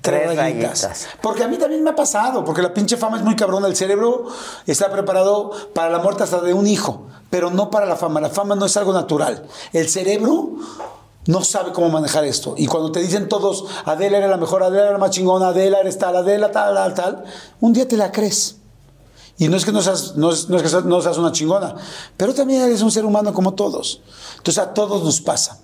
tres, 0.00 0.36
rayitas. 0.36 0.82
rayitas. 0.82 1.08
Porque 1.20 1.42
a 1.44 1.48
mí 1.48 1.56
también 1.58 1.82
me 1.82 1.90
ha 1.90 1.96
pasado, 1.96 2.44
porque 2.44 2.62
la 2.62 2.72
pinche 2.72 2.96
fama 2.96 3.16
es 3.18 3.24
muy 3.24 3.36
cabrona. 3.36 3.66
El 3.66 3.76
cerebro 3.76 4.26
está 4.66 4.90
preparado 4.90 5.50
para 5.74 5.90
la 5.90 5.98
muerte 5.98 6.22
hasta 6.22 6.40
de 6.40 6.54
un 6.54 6.66
hijo, 6.66 7.06
pero 7.30 7.50
no 7.50 7.70
para 7.70 7.86
la 7.86 7.96
fama. 7.96 8.20
La 8.20 8.30
fama 8.30 8.54
no 8.54 8.66
es 8.66 8.76
algo 8.76 8.92
natural. 8.92 9.44
El 9.72 9.88
cerebro 9.88 10.50
no 11.26 11.44
sabe 11.44 11.72
cómo 11.72 11.88
manejar 11.88 12.24
esto. 12.24 12.54
Y 12.56 12.66
cuando 12.66 12.90
te 12.92 13.00
dicen 13.00 13.28
todos, 13.28 13.64
Adela 13.84 14.18
era 14.18 14.28
la 14.28 14.36
mejor, 14.36 14.62
Adela 14.62 14.82
era 14.84 14.92
la 14.92 14.98
más 14.98 15.10
chingona, 15.10 15.48
Adela 15.48 15.78
eres 15.80 15.98
tal, 15.98 16.16
Adela 16.16 16.50
tal, 16.50 16.74
tal, 16.74 16.94
tal, 16.94 17.24
un 17.60 17.72
día 17.72 17.86
te 17.86 17.96
la 17.96 18.10
crees. 18.10 18.56
Y 19.38 19.48
no 19.48 19.56
es 19.56 19.64
que 19.64 19.72
no 19.72 19.80
seas, 19.82 20.14
no 20.16 20.30
es, 20.30 20.48
no 20.48 20.56
es 20.56 20.62
que 20.62 20.68
seas- 20.68 20.84
no 20.84 21.00
seas 21.00 21.16
una 21.18 21.32
chingona, 21.32 21.74
pero 22.16 22.34
también 22.34 22.62
eres 22.62 22.82
un 22.82 22.90
ser 22.92 23.04
humano 23.04 23.32
como 23.32 23.54
todos. 23.54 24.00
Entonces 24.36 24.58
a 24.62 24.74
todos 24.74 25.02
nos 25.02 25.20
pasa. 25.20 25.58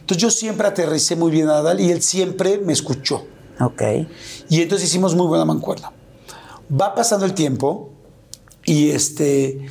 Entonces 0.00 0.16
yo 0.22 0.30
siempre 0.30 0.66
aterricé 0.66 1.14
muy 1.14 1.30
bien 1.30 1.48
a 1.48 1.58
Adal 1.58 1.78
y 1.80 1.90
él 1.92 2.02
siempre 2.02 2.58
me 2.58 2.72
escuchó. 2.72 3.24
Ok. 3.60 3.82
Y 4.48 4.62
entonces 4.62 4.88
hicimos 4.88 5.14
muy 5.14 5.26
buena 5.26 5.44
mancuerna. 5.44 5.92
Va 6.70 6.94
pasando 6.94 7.26
el 7.26 7.34
tiempo 7.34 7.90
y 8.64 8.90
este 8.90 9.66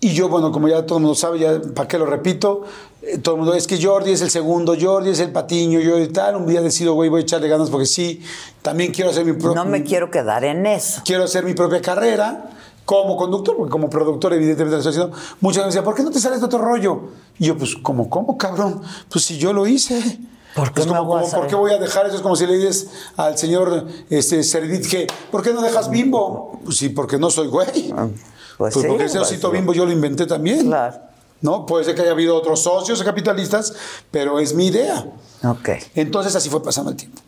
y 0.00 0.12
yo, 0.12 0.28
bueno, 0.28 0.52
como 0.52 0.68
ya 0.68 0.84
todo 0.84 0.98
el 0.98 1.02
mundo 1.02 1.14
sabe, 1.14 1.38
ya 1.38 1.60
para 1.74 1.88
qué 1.88 1.98
lo 1.98 2.06
repito, 2.06 2.64
eh, 3.02 3.18
todo 3.18 3.36
el 3.36 3.40
mundo 3.40 3.54
es 3.54 3.66
que 3.66 3.82
Jordi 3.82 4.12
es 4.12 4.20
el 4.20 4.30
segundo, 4.30 4.76
Jordi 4.78 5.10
es 5.10 5.20
el 5.20 5.32
patiño, 5.32 5.80
yo 5.80 5.98
y 5.98 6.08
tal. 6.08 6.36
Un 6.36 6.46
día 6.46 6.60
decido, 6.60 6.94
güey, 6.94 7.08
voy 7.08 7.20
a 7.20 7.22
echarle 7.22 7.48
ganas 7.48 7.70
porque 7.70 7.86
sí, 7.86 8.22
también 8.62 8.92
quiero 8.92 9.10
hacer 9.10 9.24
mi 9.24 9.32
propio. 9.32 9.54
No 9.54 9.64
me 9.64 9.82
quiero 9.82 10.10
quedar 10.10 10.44
en 10.44 10.66
eso. 10.66 11.00
quiero 11.04 11.24
hacer 11.24 11.44
mi 11.44 11.54
propia 11.54 11.80
carrera 11.80 12.50
como 12.84 13.16
conductor, 13.16 13.56
porque 13.56 13.70
como 13.70 13.90
productor 13.90 14.32
evidentemente 14.34 14.76
lo 14.76 14.78
estoy 14.78 14.90
haciendo. 14.90 15.16
Muchas 15.40 15.56
veces 15.56 15.64
me 15.64 15.66
decían, 15.66 15.84
¿por 15.84 15.94
qué 15.94 16.02
no 16.02 16.10
te 16.10 16.20
sales 16.20 16.40
de 16.40 16.46
otro 16.46 16.58
rollo? 16.58 17.00
Y 17.38 17.46
yo, 17.46 17.58
pues, 17.58 17.74
¿cómo, 17.82 18.08
cómo, 18.08 18.38
cabrón? 18.38 18.82
Pues 19.10 19.24
si 19.24 19.38
yo 19.38 19.52
lo 19.52 19.66
hice. 19.66 20.18
¿Por 20.56 20.72
qué 20.72 20.80
me 20.86 20.96
como, 20.96 21.30
¿Por 21.30 21.46
qué 21.46 21.54
voy 21.54 21.72
a 21.72 21.78
dejar 21.78 22.06
eso? 22.06 22.16
Es 22.16 22.22
como 22.22 22.34
si 22.34 22.46
le 22.46 22.56
dices 22.56 22.88
al 23.16 23.36
señor 23.36 23.86
este, 24.08 24.40
que, 24.88 25.06
¿por 25.30 25.42
qué 25.42 25.52
no 25.52 25.60
dejas 25.60 25.90
bimbo? 25.90 26.58
Pues 26.64 26.78
sí, 26.78 26.88
porque 26.88 27.18
no 27.18 27.28
soy 27.30 27.48
güey. 27.48 27.92
pues 27.92 28.10
Pues, 28.56 28.74
sí, 28.74 28.80
porque 28.88 29.04
ese 29.04 29.18
pues 29.18 29.30
osito 29.30 29.50
bimbo 29.50 29.74
yo 29.74 29.84
lo 29.84 29.92
inventé 29.92 30.26
también. 30.26 30.66
Claro. 30.66 30.96
¿No? 31.42 31.66
Puede 31.66 31.84
ser 31.84 31.94
que 31.94 32.00
haya 32.00 32.12
habido 32.12 32.34
otros 32.34 32.62
socios 32.62 33.02
capitalistas, 33.02 33.74
pero 34.10 34.40
es 34.40 34.54
mi 34.54 34.68
idea. 34.68 35.06
Ok. 35.44 35.68
Entonces 35.94 36.34
así 36.34 36.48
fue 36.48 36.62
pasando 36.62 36.90
el 36.90 36.96
tiempo. 36.96 37.20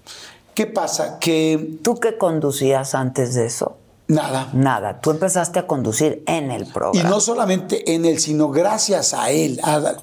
¿Qué 0.54 0.66
pasa? 0.66 1.18
Que 1.18 1.78
¿Tú 1.82 2.00
qué 2.00 2.16
conducías 2.16 2.94
antes 2.94 3.34
de 3.34 3.44
eso? 3.46 3.76
nada. 4.08 4.48
Nada. 4.54 5.00
Tú 5.02 5.10
empezaste 5.10 5.58
a 5.58 5.66
conducir 5.66 6.22
en 6.26 6.50
el 6.50 6.62
Y 6.62 6.64
programa. 6.64 7.10
no 7.10 7.20
solamente 7.20 7.94
en 7.94 8.06
él, 8.06 8.18
sino 8.18 8.48
gracias 8.48 9.12
a 9.12 9.30
él, 9.30 9.60
Adal. 9.62 9.98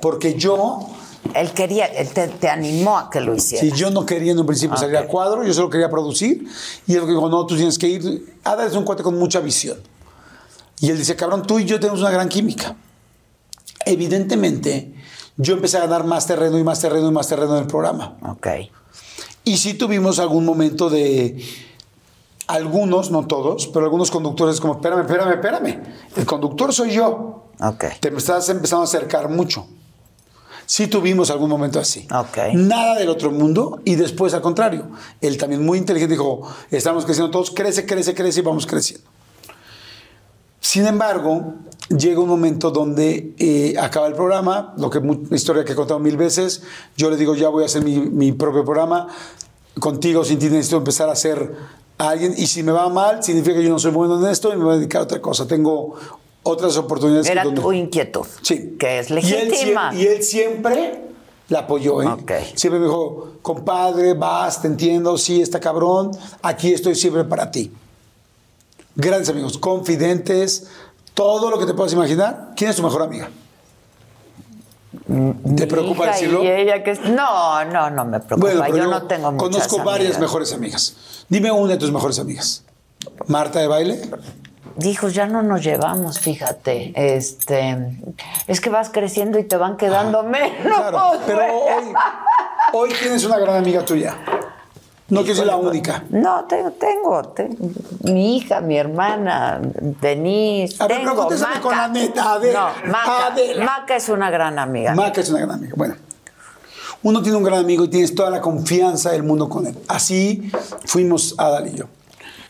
Porque 0.00 0.34
yo, 0.34 0.88
Él 1.34 1.52
quería, 1.52 1.84
él 1.86 2.08
te, 2.08 2.28
te 2.28 2.48
animó 2.48 2.98
a 2.98 3.10
que 3.10 3.20
lo 3.20 3.34
hicieras. 3.34 3.68
si 3.68 3.74
yo 3.76 3.90
no 3.90 4.04
quería 4.06 4.32
en 4.32 4.38
un 4.40 4.46
principio 4.46 4.76
salir 4.76 4.96
Ok. 4.96 5.04
a 5.04 5.06
cuadro, 5.06 5.44
yo 5.44 5.52
solo 5.54 5.70
quería 5.70 5.88
producir. 5.90 6.46
Y 6.86 6.94
él 6.94 7.06
dijo, 7.06 7.28
no, 7.28 7.46
tú 7.46 7.56
tienes 7.56 7.78
que 7.78 7.88
ir. 7.88 8.36
Adal 8.42 8.66
es 8.66 8.74
un 8.74 8.84
cuate 8.84 9.02
con 9.02 9.18
mucha 9.18 9.40
visión. 9.40 9.78
Y 10.80 10.90
él 10.90 10.98
dice, 10.98 11.14
cabrón, 11.16 11.42
tú 11.46 11.58
y 11.58 11.66
yo 11.66 11.78
tenemos 11.78 12.00
una 12.00 12.10
gran 12.10 12.28
química. 12.28 12.74
Evidentemente, 13.84 14.92
yo 15.36 15.54
empecé 15.54 15.76
a 15.76 15.80
ganar 15.80 16.04
más 16.04 16.26
terreno 16.26 16.58
y 16.58 16.64
más 16.64 16.80
terreno 16.80 17.08
y 17.08 17.12
más 17.12 17.28
terreno 17.28 17.56
en 17.56 17.62
el 17.62 17.66
programa. 17.66 18.16
Ok. 18.26 18.46
Y 19.44 19.56
sí 19.58 19.74
tuvimos 19.74 20.18
algún 20.18 20.44
momento 20.44 20.90
de 20.90 21.42
algunos, 22.46 23.10
no 23.10 23.26
todos, 23.26 23.68
pero 23.68 23.84
algunos 23.84 24.10
conductores 24.10 24.60
como, 24.60 24.74
espérame, 24.74 25.00
espérame, 25.02 25.32
espérame. 25.34 25.82
El 26.16 26.26
conductor 26.26 26.72
soy 26.74 26.92
yo. 26.92 27.44
Ok. 27.60 27.84
Te 28.00 28.10
me 28.10 28.18
estás 28.18 28.48
empezando 28.48 28.82
a 28.82 28.84
acercar 28.84 29.28
mucho. 29.28 29.66
Sí 30.70 30.86
tuvimos 30.86 31.32
algún 31.32 31.50
momento 31.50 31.80
así. 31.80 32.06
Nada 32.54 32.96
del 32.96 33.08
otro 33.08 33.32
mundo 33.32 33.80
y 33.84 33.96
después 33.96 34.34
al 34.34 34.40
contrario. 34.40 34.86
Él 35.20 35.36
también 35.36 35.66
muy 35.66 35.78
inteligente 35.78 36.12
dijo, 36.12 36.42
estamos 36.70 37.04
creciendo 37.04 37.28
todos, 37.28 37.50
crece, 37.50 37.84
crece, 37.84 38.14
crece 38.14 38.38
y 38.38 38.42
vamos 38.44 38.66
creciendo. 38.68 39.04
Sin 40.60 40.86
embargo, 40.86 41.54
llega 41.88 42.20
un 42.20 42.28
momento 42.28 42.70
donde 42.70 43.34
eh, 43.36 43.74
acaba 43.80 44.06
el 44.06 44.14
programa, 44.14 44.72
lo 44.76 44.90
que 44.90 45.02
historia 45.32 45.64
que 45.64 45.72
he 45.72 45.74
contado 45.74 45.98
mil 45.98 46.16
veces, 46.16 46.62
yo 46.96 47.10
le 47.10 47.16
digo, 47.16 47.34
ya 47.34 47.48
voy 47.48 47.64
a 47.64 47.66
hacer 47.66 47.82
mi, 47.82 47.98
mi 47.98 48.30
propio 48.30 48.64
programa, 48.64 49.08
contigo 49.80 50.24
sin 50.24 50.38
ti 50.38 50.50
necesito 50.50 50.76
empezar 50.76 51.08
a 51.08 51.12
hacer 51.14 51.52
a 51.98 52.10
alguien, 52.10 52.32
y 52.36 52.46
si 52.46 52.62
me 52.62 52.70
va 52.70 52.88
mal, 52.88 53.24
significa 53.24 53.56
que 53.56 53.64
yo 53.64 53.70
no 53.70 53.80
soy 53.80 53.90
bueno 53.90 54.24
en 54.24 54.30
esto 54.30 54.52
y 54.52 54.56
me 54.56 54.62
voy 54.62 54.74
a 54.74 54.76
dedicar 54.76 55.00
a 55.00 55.04
otra 55.04 55.20
cosa. 55.20 55.48
Tengo 55.48 55.96
otras 56.42 56.76
oportunidades. 56.76 57.28
Era 57.28 57.44
tu 57.44 57.72
inquietud. 57.72 58.26
Sí. 58.42 58.76
Que 58.78 58.98
es 59.00 59.10
Y 59.10 59.14
él, 59.14 59.48
legítima. 59.48 59.94
y 59.94 60.06
él 60.06 60.22
siempre 60.22 61.04
la 61.48 61.60
apoyó, 61.60 62.02
¿eh? 62.02 62.08
Siempre 62.54 62.78
me 62.80 62.86
dijo, 62.86 63.34
compadre, 63.42 64.14
vas, 64.14 64.62
te 64.62 64.68
entiendo, 64.68 65.18
sí, 65.18 65.42
está 65.42 65.58
cabrón, 65.60 66.12
aquí 66.42 66.72
estoy 66.72 66.94
siempre 66.94 67.24
para 67.24 67.50
ti. 67.50 67.72
Grandes 68.94 69.28
amigos, 69.28 69.58
confidentes, 69.58 70.68
todo 71.14 71.50
lo 71.50 71.58
que 71.58 71.66
te 71.66 71.74
puedas 71.74 71.92
imaginar. 71.92 72.52
¿Quién 72.56 72.70
es 72.70 72.76
tu 72.76 72.82
mejor 72.82 73.02
amiga? 73.02 73.30
¿Te 75.56 75.66
preocupa 75.66 76.04
Hija, 76.04 76.12
decirlo? 76.14 76.42
Y 76.44 76.48
ella 76.48 76.82
que 76.82 76.92
es- 76.92 77.00
No, 77.00 77.64
no, 77.64 77.90
no 77.90 78.04
me 78.04 78.20
preocupa. 78.20 78.48
pero 78.66 78.76
yo, 78.76 78.86
no 78.86 79.02
tengo 79.06 79.32
muchas 79.32 79.48
Conozco 79.68 79.84
varias 79.84 80.18
mejores 80.18 80.52
amigas. 80.52 80.96
Dime 81.28 81.50
una 81.52 81.72
de 81.74 81.78
tus 81.78 81.92
mejores 81.92 82.18
amigas. 82.18 82.64
¿Marta 83.26 83.60
de 83.60 83.66
baile? 83.68 84.00
Dijo, 84.76 85.08
ya 85.08 85.26
no 85.26 85.42
nos 85.42 85.62
llevamos, 85.62 86.18
fíjate. 86.20 86.92
Este, 86.94 87.98
es 88.46 88.60
que 88.60 88.70
vas 88.70 88.90
creciendo 88.90 89.38
y 89.38 89.44
te 89.44 89.56
van 89.56 89.76
quedando 89.76 90.22
menos. 90.22 90.50
Claro, 90.62 91.12
pero 91.26 91.40
hoy, 91.54 91.94
hoy 92.72 92.90
tienes 93.00 93.24
una 93.24 93.38
gran 93.38 93.56
amiga 93.56 93.84
tuya. 93.84 94.16
No 95.08 95.22
quiero 95.22 95.36
ser 95.36 95.46
la 95.48 95.56
única. 95.56 96.04
No, 96.10 96.44
tengo, 96.44 96.70
tengo, 96.70 97.22
tengo 97.30 97.56
mi 98.04 98.36
hija, 98.36 98.60
mi 98.60 98.78
hermana, 98.78 99.60
Denise. 99.60 100.76
A 100.80 100.86
ver, 100.86 100.98
pero 101.00 101.16
contéstame 101.16 101.54
Maca. 101.56 101.66
con 101.66 101.76
la 101.76 101.88
neta, 101.88 102.32
Adela, 102.34 102.72
No, 102.84 102.92
Maca, 102.92 103.26
Adela. 103.26 103.64
Maca 103.64 103.96
es 103.96 104.08
una 104.08 104.30
gran 104.30 104.58
amiga. 104.60 104.94
Maca 104.94 105.20
es 105.20 105.28
una 105.30 105.40
gran 105.40 105.50
amiga. 105.52 105.74
Bueno, 105.76 105.96
uno 107.02 107.22
tiene 107.22 107.36
un 107.38 107.42
gran 107.42 107.58
amigo 107.58 107.84
y 107.84 107.88
tienes 107.88 108.14
toda 108.14 108.30
la 108.30 108.40
confianza 108.40 109.10
del 109.10 109.24
mundo 109.24 109.48
con 109.48 109.66
él. 109.66 109.76
Así 109.88 110.48
fuimos 110.84 111.34
Adal 111.38 111.66
y 111.66 111.74
yo. 111.74 111.86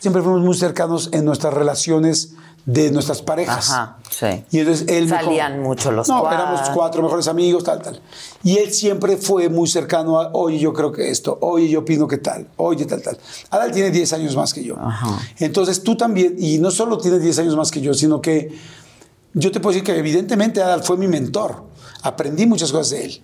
Siempre 0.01 0.21
fuimos 0.21 0.41
muy 0.41 0.55
cercanos 0.57 1.09
en 1.13 1.23
nuestras 1.23 1.53
relaciones 1.53 2.33
de 2.65 2.91
nuestras 2.91 3.21
parejas. 3.23 3.69
Ajá, 3.71 3.97
sí. 4.09 4.43
Y 4.51 4.59
entonces 4.59 4.87
él 4.87 5.07
Salían 5.09 5.53
com- 5.53 5.63
mucho 5.63 5.91
los 5.91 6.07
No, 6.09 6.19
cuatro. 6.21 6.39
éramos 6.39 6.69
cuatro 6.71 7.01
mejores 7.01 7.27
amigos, 7.27 7.63
tal, 7.63 7.81
tal. 7.81 8.01
Y 8.43 8.57
él 8.57 8.71
siempre 8.73 9.17
fue 9.17 9.47
muy 9.49 9.67
cercano 9.67 10.19
a, 10.19 10.29
oye, 10.33 10.59
yo 10.59 10.73
creo 10.73 10.91
que 10.91 11.09
esto, 11.09 11.37
oye, 11.41 11.69
yo 11.69 11.79
opino 11.79 12.07
que 12.07 12.17
tal, 12.17 12.47
oye, 12.57 12.85
tal, 12.85 13.01
tal. 13.01 13.17
Adal 13.51 13.71
tiene 13.71 13.89
10 13.89 14.13
años 14.13 14.35
más 14.35 14.53
que 14.53 14.63
yo. 14.63 14.75
Entonces 15.39 15.81
tú 15.83 15.95
también, 15.95 16.35
y 16.37 16.57
no 16.59 16.69
solo 16.71 16.97
tienes 16.99 17.21
10 17.23 17.39
años 17.39 17.55
más 17.55 17.71
que 17.71 17.81
yo, 17.81 17.93
sino 17.93 18.21
que 18.21 18.51
yo 19.33 19.51
te 19.51 19.59
puedo 19.59 19.73
decir 19.73 19.83
que 19.85 19.97
evidentemente 19.97 20.61
Adal 20.61 20.83
fue 20.83 20.97
mi 20.97 21.07
mentor. 21.07 21.63
Aprendí 22.03 22.45
muchas 22.47 22.71
cosas 22.71 22.89
de 22.91 23.05
él. 23.05 23.21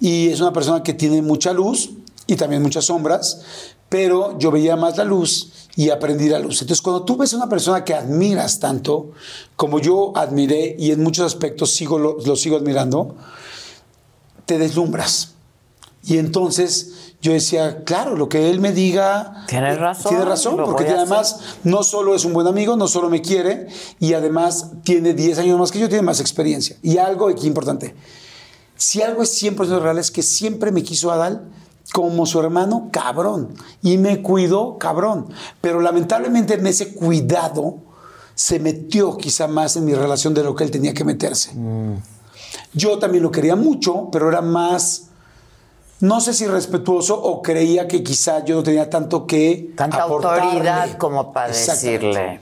Y 0.00 0.28
es 0.30 0.40
una 0.40 0.52
persona 0.52 0.82
que 0.82 0.94
tiene 0.94 1.20
mucha 1.22 1.52
luz 1.52 1.90
y 2.26 2.36
también 2.36 2.62
muchas 2.62 2.86
sombras, 2.86 3.42
pero 3.90 4.38
yo 4.38 4.50
veía 4.50 4.76
más 4.76 4.96
la 4.96 5.04
luz 5.04 5.68
y 5.76 5.90
aprendí 5.90 6.28
la 6.28 6.38
luz. 6.38 6.62
Entonces, 6.62 6.80
cuando 6.80 7.04
tú 7.04 7.16
ves 7.16 7.34
a 7.34 7.36
una 7.36 7.48
persona 7.48 7.84
que 7.84 7.92
admiras 7.92 8.60
tanto, 8.60 9.10
como 9.56 9.80
yo 9.80 10.12
admiré 10.16 10.76
y 10.78 10.92
en 10.92 11.02
muchos 11.02 11.26
aspectos 11.26 11.72
sigo 11.72 11.98
lo, 11.98 12.16
lo 12.24 12.36
sigo 12.36 12.56
admirando, 12.56 13.16
te 14.46 14.58
deslumbras. 14.58 15.34
Y 16.04 16.18
entonces 16.18 17.14
yo 17.20 17.32
decía, 17.32 17.84
claro, 17.84 18.16
lo 18.16 18.28
que 18.28 18.48
él 18.48 18.60
me 18.60 18.72
diga... 18.72 19.44
Tienes 19.48 19.76
eh, 19.76 19.80
razón, 19.80 20.08
Tiene 20.08 20.24
razón, 20.24 20.56
porque 20.64 20.88
además 20.88 21.40
no 21.64 21.82
solo 21.82 22.14
es 22.14 22.24
un 22.24 22.32
buen 22.32 22.46
amigo, 22.46 22.76
no 22.76 22.88
solo 22.88 23.10
me 23.10 23.20
quiere, 23.20 23.66
y 23.98 24.14
además 24.14 24.70
tiene 24.84 25.14
10 25.14 25.40
años 25.40 25.58
más 25.58 25.72
que 25.72 25.80
yo, 25.80 25.88
tiene 25.88 26.02
más 26.02 26.20
experiencia. 26.20 26.76
Y 26.80 26.96
algo 26.96 27.28
aquí 27.28 27.46
importante, 27.46 27.94
si 28.76 29.02
algo 29.02 29.22
es 29.22 29.42
100% 29.42 29.80
real 29.80 29.98
es 29.98 30.10
que 30.10 30.22
siempre 30.22 30.72
me 30.72 30.82
quiso 30.82 31.10
Adal 31.10 31.50
como 31.92 32.26
su 32.26 32.40
hermano 32.40 32.88
cabrón 32.92 33.54
y 33.82 33.98
me 33.98 34.22
cuidó 34.22 34.78
cabrón. 34.78 35.26
Pero 35.60 35.80
lamentablemente 35.80 36.54
en 36.54 36.66
ese 36.66 36.94
cuidado 36.94 37.76
se 38.34 38.58
metió 38.58 39.16
quizá 39.16 39.48
más 39.48 39.76
en 39.76 39.84
mi 39.84 39.94
relación 39.94 40.32
de 40.34 40.42
lo 40.42 40.54
que 40.54 40.64
él 40.64 40.70
tenía 40.70 40.94
que 40.94 41.04
meterse. 41.04 41.52
Yo 42.72 42.98
también 42.98 43.22
lo 43.22 43.30
quería 43.30 43.56
mucho, 43.56 44.08
pero 44.10 44.28
era 44.28 44.40
más, 44.40 45.08
no 46.00 46.20
sé 46.20 46.32
si 46.32 46.46
respetuoso 46.46 47.20
o 47.20 47.42
creía 47.42 47.86
que 47.86 48.02
quizá 48.02 48.44
yo 48.44 48.54
no 48.56 48.62
tenía 48.62 48.88
tanto 48.88 49.26
que 49.26 49.72
Tanta 49.76 50.04
aportarle. 50.04 50.42
autoridad 50.42 50.96
como 50.96 51.32
para 51.32 51.48
decirle. 51.48 52.40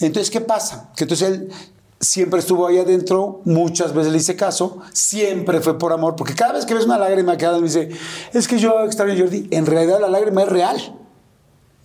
Entonces, 0.00 0.30
¿qué 0.30 0.40
pasa? 0.40 0.90
Que 0.94 1.04
entonces 1.04 1.28
él 1.28 1.52
siempre 2.00 2.40
estuvo 2.40 2.66
ahí 2.66 2.78
adentro, 2.78 3.40
muchas 3.44 3.94
veces 3.94 4.12
le 4.12 4.18
hice 4.18 4.36
caso, 4.36 4.78
siempre 4.92 5.60
fue 5.60 5.78
por 5.78 5.92
amor, 5.92 6.16
porque 6.16 6.34
cada 6.34 6.52
vez 6.52 6.66
que 6.66 6.74
ves 6.74 6.84
una 6.84 6.98
lágrima 6.98 7.36
que 7.36 7.46
Adam 7.46 7.60
me 7.60 7.68
dice, 7.68 7.90
es 8.32 8.46
que 8.48 8.58
yo 8.58 8.84
extraño 8.84 9.14
a 9.14 9.18
Jordi, 9.18 9.48
en 9.50 9.66
realidad 9.66 10.00
la 10.00 10.08
lágrima 10.08 10.42
es 10.42 10.48
real, 10.48 10.96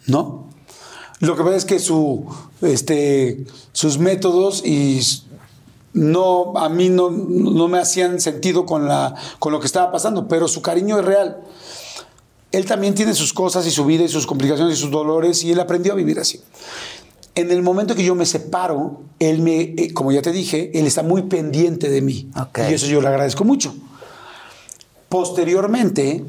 ¿no? 0.07 0.49
Lo 1.19 1.35
que 1.35 1.43
pasa 1.43 1.55
es 1.55 1.65
que 1.65 1.79
su, 1.79 2.25
este, 2.61 3.45
sus 3.73 3.99
métodos 3.99 4.65
y 4.65 4.99
no, 5.93 6.53
a 6.57 6.67
mí 6.67 6.89
no, 6.89 7.11
no 7.11 7.67
me 7.67 7.77
hacían 7.77 8.19
sentido 8.19 8.65
con, 8.65 8.87
la, 8.87 9.15
con 9.39 9.51
lo 9.51 9.59
que 9.59 9.67
estaba 9.67 9.91
pasando, 9.91 10.27
pero 10.27 10.47
su 10.47 10.61
cariño 10.61 10.97
es 10.99 11.05
real. 11.05 11.43
Él 12.51 12.65
también 12.65 12.95
tiene 12.95 13.13
sus 13.13 13.33
cosas 13.33 13.65
y 13.67 13.71
su 13.71 13.85
vida 13.85 14.03
y 14.03 14.09
sus 14.09 14.25
complicaciones 14.25 14.77
y 14.77 14.81
sus 14.81 14.91
dolores 14.91 15.43
y 15.43 15.51
él 15.51 15.59
aprendió 15.59 15.93
a 15.93 15.95
vivir 15.95 16.19
así. 16.19 16.41
En 17.33 17.49
el 17.51 17.61
momento 17.61 17.95
que 17.95 18.03
yo 18.03 18.13
me 18.13 18.25
separo, 18.25 19.01
él 19.19 19.41
me, 19.41 19.61
eh, 19.61 19.93
como 19.93 20.11
ya 20.11 20.21
te 20.21 20.31
dije, 20.31 20.71
él 20.77 20.85
está 20.85 21.01
muy 21.01 21.23
pendiente 21.23 21.89
de 21.89 22.01
mí. 22.01 22.29
Ok. 22.37 22.59
Y 22.69 22.73
eso 22.73 22.87
yo 22.87 23.01
le 23.01 23.07
agradezco 23.07 23.45
mucho. 23.45 23.73
Posteriormente, 25.09 26.23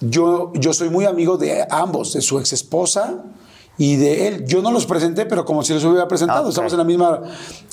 yo, 0.00 0.52
yo 0.54 0.72
soy 0.72 0.90
muy 0.90 1.04
amigo 1.04 1.36
de 1.36 1.66
ambos, 1.70 2.12
de 2.12 2.20
su 2.20 2.38
ex 2.38 2.52
esposa 2.52 3.22
y 3.78 3.96
de 3.96 4.28
él. 4.28 4.44
Yo 4.46 4.62
no 4.62 4.70
los 4.70 4.86
presenté, 4.86 5.26
pero 5.26 5.44
como 5.44 5.62
si 5.62 5.74
los 5.74 5.84
hubiera 5.84 6.08
presentado. 6.08 6.48
Estamos 6.48 6.72
en 6.72 6.78
la 6.78 6.84
misma, 6.84 7.22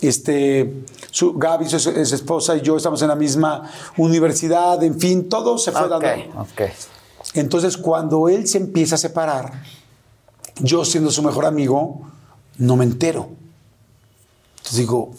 este, 0.01 0.83
su, 1.11 1.33
Gaby, 1.33 1.67
su 1.69 1.89
ex 1.89 2.11
esposa 2.11 2.55
y 2.57 2.61
yo 2.61 2.77
estamos 2.77 3.01
en 3.01 3.07
la 3.07 3.15
misma 3.15 3.69
universidad, 3.97 4.81
en 4.83 4.99
fin, 4.99 5.29
todo 5.29 5.57
se 5.57 5.71
fue 5.71 5.83
Ok, 5.83 5.89
dando. 5.89 6.41
ok. 6.41 6.61
Entonces, 7.35 7.77
cuando 7.77 8.29
él 8.29 8.47
se 8.47 8.57
empieza 8.57 8.95
a 8.95 8.97
separar, 8.97 9.63
yo 10.59 10.85
siendo 10.85 11.09
su 11.09 11.23
mejor 11.23 11.45
amigo, 11.45 12.01
no 12.57 12.75
me 12.75 12.83
entero. 12.85 13.29
Entonces 14.57 14.79
digo, 14.79 15.11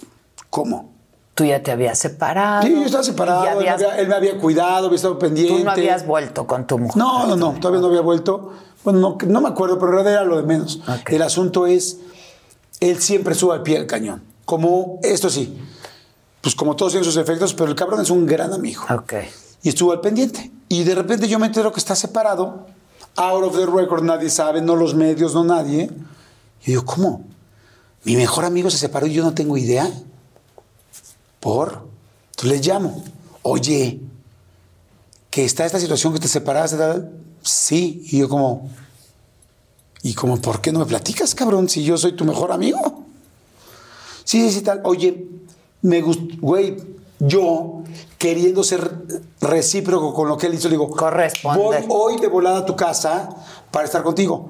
¿cómo? 0.51 0.91
Tú 1.35 1.45
ya 1.45 1.63
te 1.63 1.73
habías 1.73 1.99
separado. 1.99 2.63
Sí, 2.63 2.73
yo 2.73 2.85
estaba 2.85 3.03
separado, 3.03 3.45
ya 3.45 3.53
él, 3.53 3.59
me 3.59 3.69
habías- 3.69 3.83
había, 3.91 4.01
él 4.03 4.09
me 4.09 4.15
había 4.15 4.39
cuidado, 4.39 4.87
había 4.87 4.97
estado 4.97 5.19
pendiente. 5.19 5.59
tú 5.59 5.65
no 5.65 5.71
habías 5.73 6.07
vuelto 6.07 6.47
con 6.47 6.67
tu 6.67 6.79
mujer. 6.79 6.97
No, 6.97 7.27
no, 7.27 7.37
no, 7.37 7.53
todavía 7.61 7.81
no 7.81 7.89
había 7.89 8.01
vuelto. 8.03 8.53
Bueno, 8.85 9.01
no, 9.01 9.19
no 9.27 9.41
me 9.41 9.49
acuerdo, 9.49 9.79
pero 9.79 9.89
en 9.89 9.95
realidad 9.95 10.13
era 10.23 10.25
lo 10.25 10.37
de 10.37 10.43
menos. 10.45 10.81
El 11.07 11.23
asunto 11.23 11.67
es, 11.67 11.99
él 12.81 13.01
siempre 13.01 13.35
sube 13.35 13.55
al 13.55 13.63
pie 13.63 13.79
del 13.79 13.87
cañón. 13.87 14.23
Como, 14.45 15.01
esto 15.03 15.29
sí, 15.31 15.59
pues 16.41 16.55
como 16.55 16.77
todos 16.77 16.93
tienen 16.93 17.05
sus 17.05 17.17
efectos, 17.17 17.55
pero 17.55 17.69
el 17.71 17.75
cabrón 17.75 18.01
es 18.03 18.11
un 18.11 18.27
gran 18.27 18.53
amigo. 18.53 18.83
Ok. 18.95 19.15
Y 19.63 19.71
estuvo 19.71 19.91
al 19.93 20.01
pendiente. 20.01 20.53
Y 20.69 20.85
de 20.85 20.95
repente 20.95 21.27
yo 21.27 21.39
me 21.39 21.47
entero 21.47 21.73
que 21.73 21.81
está 21.81 21.97
separado. 21.97 22.67
Out 23.17 23.43
of 23.45 23.57
the 23.57 23.65
record, 23.67 24.03
nadie 24.05 24.29
sabe, 24.31 24.61
no 24.61 24.77
los 24.77 24.95
medios, 24.95 25.35
no 25.35 25.43
nadie. 25.45 25.91
Y 26.65 26.69
digo, 26.69 26.85
¿cómo? 26.85 27.25
Mi 28.05 28.17
mejor 28.17 28.45
amigo 28.45 28.71
se 28.71 28.79
separó 28.79 29.07
y 29.07 29.13
yo 29.13 29.23
no 29.23 29.35
tengo 29.35 29.57
idea. 29.57 29.91
¿Por? 31.41 31.87
Entonces 32.31 32.59
les 32.59 32.67
llamo. 32.67 33.03
Oye, 33.43 34.01
que 35.31 35.45
está 35.45 35.67
esta 35.67 35.81
situación 35.81 36.13
que 36.13 36.21
te 36.21 36.29
separaste, 36.29 36.77
tal? 36.77 37.13
Sí. 37.43 38.03
Y 38.11 38.19
yo 38.19 38.29
como, 38.29 38.71
¿y 40.03 40.15
como 40.15 40.41
por 40.41 40.61
qué 40.61 40.73
no 40.73 40.79
me 40.79 40.87
platicas, 40.87 41.35
cabrón? 41.35 41.69
Si 41.69 41.85
yo 41.85 41.99
soy 41.99 42.13
tu 42.13 42.25
mejor 42.25 42.53
amigo. 42.53 43.05
Sí, 44.25 44.41
sí, 44.41 44.51
sí, 44.51 44.61
tal. 44.63 44.81
Oye, 44.85 45.27
me 45.83 46.01
gustó, 46.01 46.35
güey, 46.41 46.77
yo 47.19 47.83
queriendo 48.17 48.65
ser 48.65 48.91
recíproco 49.41 50.15
con 50.15 50.29
lo 50.29 50.39
que 50.39 50.47
él 50.47 50.55
hizo, 50.55 50.69
le 50.69 50.73
digo, 50.73 50.89
Corresponde. 50.89 51.85
voy 51.87 52.15
hoy 52.15 52.21
de 52.21 52.29
volada 52.29 52.59
a 52.61 52.67
tu 52.67 52.75
casa 52.75 53.29
para 53.71 53.85
estar 53.85 54.03
contigo. 54.03 54.49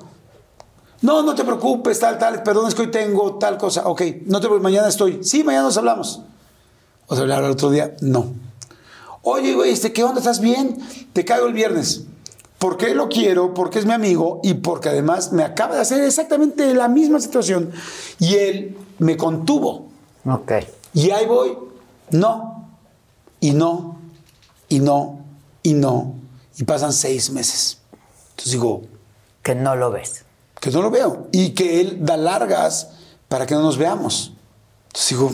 No, 1.04 1.22
no 1.22 1.34
te 1.34 1.44
preocupes, 1.44 2.00
tal, 2.00 2.16
tal, 2.16 2.42
perdón, 2.42 2.66
es 2.66 2.74
que 2.74 2.80
hoy 2.80 2.90
tengo 2.90 3.34
tal 3.34 3.58
cosa. 3.58 3.86
Ok, 3.86 4.00
no 4.24 4.40
te 4.40 4.46
preocupes, 4.46 4.62
mañana 4.62 4.88
estoy. 4.88 5.22
Sí, 5.22 5.44
mañana 5.44 5.64
nos 5.64 5.76
hablamos. 5.76 6.22
O 7.08 7.14
sea, 7.14 7.24
hablo 7.24 7.44
el 7.44 7.52
otro 7.52 7.68
día, 7.68 7.94
no. 8.00 8.32
Oye, 9.20 9.52
güey, 9.52 9.70
este, 9.70 9.92
¿qué 9.92 10.02
onda? 10.02 10.20
¿Estás 10.20 10.40
bien? 10.40 10.78
Te 11.12 11.22
caigo 11.26 11.46
el 11.46 11.52
viernes. 11.52 12.06
¿Por 12.58 12.78
qué 12.78 12.94
lo 12.94 13.10
quiero? 13.10 13.52
Porque 13.52 13.80
es 13.80 13.84
mi 13.84 13.92
amigo 13.92 14.40
y 14.42 14.54
porque 14.54 14.88
además 14.88 15.30
me 15.30 15.42
acaba 15.42 15.74
de 15.74 15.82
hacer 15.82 16.02
exactamente 16.02 16.72
la 16.72 16.88
misma 16.88 17.20
situación. 17.20 17.70
Y 18.18 18.36
él 18.36 18.78
me 18.98 19.18
contuvo. 19.18 19.88
Ok. 20.24 20.52
Y 20.94 21.10
ahí 21.10 21.26
voy, 21.26 21.54
no, 22.12 22.66
y 23.40 23.50
no, 23.50 23.98
y 24.70 24.78
no, 24.78 25.20
y 25.62 25.74
no. 25.74 26.14
Y 26.56 26.64
pasan 26.64 26.94
seis 26.94 27.30
meses. 27.30 27.76
Entonces 28.30 28.52
digo, 28.52 28.84
Que 29.42 29.54
no 29.54 29.76
lo 29.76 29.90
ves. 29.90 30.23
Que 30.64 30.70
no 30.70 30.80
lo 30.80 30.90
veo. 30.90 31.28
Y 31.30 31.50
que 31.50 31.82
él 31.82 31.98
da 32.00 32.16
largas 32.16 32.88
para 33.28 33.44
que 33.44 33.54
no 33.54 33.60
nos 33.60 33.76
veamos. 33.76 34.32
Entonces 34.86 35.10
digo, 35.10 35.30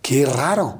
qué 0.00 0.24
raro. 0.24 0.78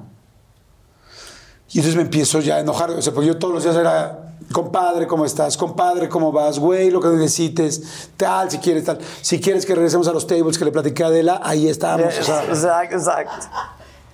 Y 1.69 1.79
entonces 1.79 1.95
me 1.95 2.03
empiezo 2.03 2.41
ya 2.41 2.57
a 2.57 2.61
enojar. 2.61 2.91
O 2.93 3.03
sea, 3.03 3.13
porque 3.13 3.27
yo 3.27 3.39
todos 3.39 3.53
los 3.53 3.65
días 3.65 3.77
era, 3.77 4.33
compadre, 4.51 5.07
¿cómo 5.07 5.27
estás? 5.27 5.59
Compadre, 5.59 6.09
¿cómo 6.09 6.33
vas? 6.33 6.59
Güey, 6.59 6.91
lo 6.91 7.03
que 7.03 7.09
necesites, 7.09 8.09
tal, 8.17 8.51
si 8.51 8.61
quieres, 8.61 8.87
tal. 8.87 8.99
Si 9.21 9.43
quieres 9.43 9.67
que 9.67 9.75
regresemos 9.75 10.09
a 10.09 10.13
los 10.13 10.27
tables 10.27 10.57
que 10.57 10.65
le 10.65 10.73
platiqué 10.73 11.05
a 11.05 11.09
Adela, 11.09 11.43
ahí 11.45 11.69
estamos. 11.69 12.19
O 12.19 12.23
sea, 12.23 12.45
Exacto, 12.45 12.97
exacto. 12.97 13.47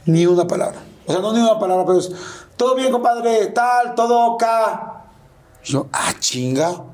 ni 0.06 0.26
una 0.26 0.44
palabra. 0.48 0.80
O 1.06 1.12
sea, 1.12 1.20
no 1.20 1.32
ni 1.32 1.38
una 1.38 1.56
palabra, 1.56 1.86
pero 1.86 2.00
es, 2.00 2.10
todo 2.56 2.74
bien, 2.74 2.90
compadre, 2.90 3.46
tal, 3.46 3.94
todo 3.94 4.34
acá. 4.34 5.04
Yo, 5.62 5.86
ah, 5.92 6.12
chinga. 6.18 6.91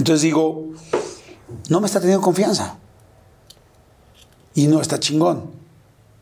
Entonces 0.00 0.22
digo, 0.22 0.70
no 1.68 1.78
me 1.78 1.86
está 1.86 2.00
teniendo 2.00 2.24
confianza. 2.24 2.78
Y 4.54 4.66
no 4.66 4.80
está 4.80 4.98
chingón. 4.98 5.50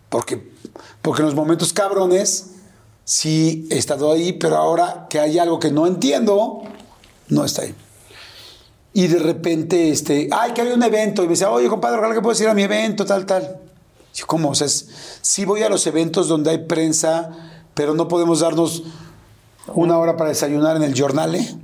Porque, 0.09 0.51
porque 1.01 1.23
en 1.23 1.27
los 1.27 1.37
momentos 1.37 1.73
cabrones 1.73 2.55
sí 3.05 3.69
he 3.71 3.79
estado 3.79 4.11
ahí, 4.11 4.33
pero 4.33 4.57
ahora 4.57 5.07
que 5.09 5.21
hay 5.21 5.39
algo 5.39 5.61
que 5.61 5.71
no 5.71 5.87
entiendo, 5.87 6.63
no 7.29 7.45
está 7.45 7.63
ahí. 7.63 7.75
Y 8.95 9.07
de 9.07 9.21
repente, 9.21 9.91
este, 9.91 10.29
ay, 10.33 10.55
que 10.55 10.63
hay 10.63 10.73
un 10.73 10.83
evento. 10.83 11.23
Y 11.23 11.27
me 11.27 11.35
dice, 11.35 11.47
oye, 11.47 11.69
compadre, 11.69 11.99
ojalá 11.99 12.15
que 12.17 12.21
puedes 12.21 12.41
ir 12.41 12.49
a 12.49 12.55
mi 12.55 12.65
evento, 12.65 13.07
tal, 13.07 13.27
tal. 13.27 13.61
Yo, 14.13 14.27
¿cómo? 14.27 14.49
O 14.51 14.55
sea, 14.57 14.67
es- 14.67 14.89
sí 15.23 15.45
voy 15.45 15.63
a 15.63 15.69
los 15.69 15.87
eventos 15.87 16.27
donde 16.27 16.51
hay 16.51 16.59
prensa, 16.67 17.31
pero 17.75 17.95
no 17.95 18.09
podemos 18.09 18.41
darnos 18.41 18.83
una 19.69 19.97
hora 19.99 20.17
para 20.17 20.31
desayunar 20.31 20.75
en 20.75 20.83
el 20.83 21.01
Jornale. 21.01 21.55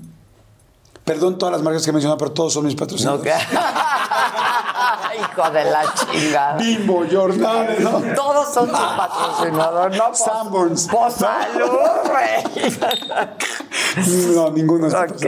Perdón 1.04 1.36
todas 1.38 1.52
las 1.52 1.62
marcas 1.62 1.84
que 1.84 1.90
he 1.90 1.92
mencionado, 1.92 2.16
pero 2.16 2.32
todos 2.32 2.54
son 2.54 2.64
mis 2.64 2.74
patrocinadores. 2.74 3.34
Ok. 3.34 3.40
Hijo 5.20 5.50
de 5.50 5.64
la 5.64 5.82
chingada. 5.94 6.56
Bimbo, 6.56 7.04
Jornal, 7.10 7.76
¿no? 7.80 8.00
Todos 8.14 8.54
son 8.54 8.68
tus 8.70 8.78
patrocinadores, 8.78 9.98
¿no? 9.98 10.06
Pues- 10.08 10.18
Sanborns. 10.18 10.88
Pues 10.90 11.14
salud, 11.14 11.68
güey. 12.06 12.42
No, 14.34 14.50
ninguno. 14.50 14.86
es 14.88 14.94
Ok. 14.94 15.26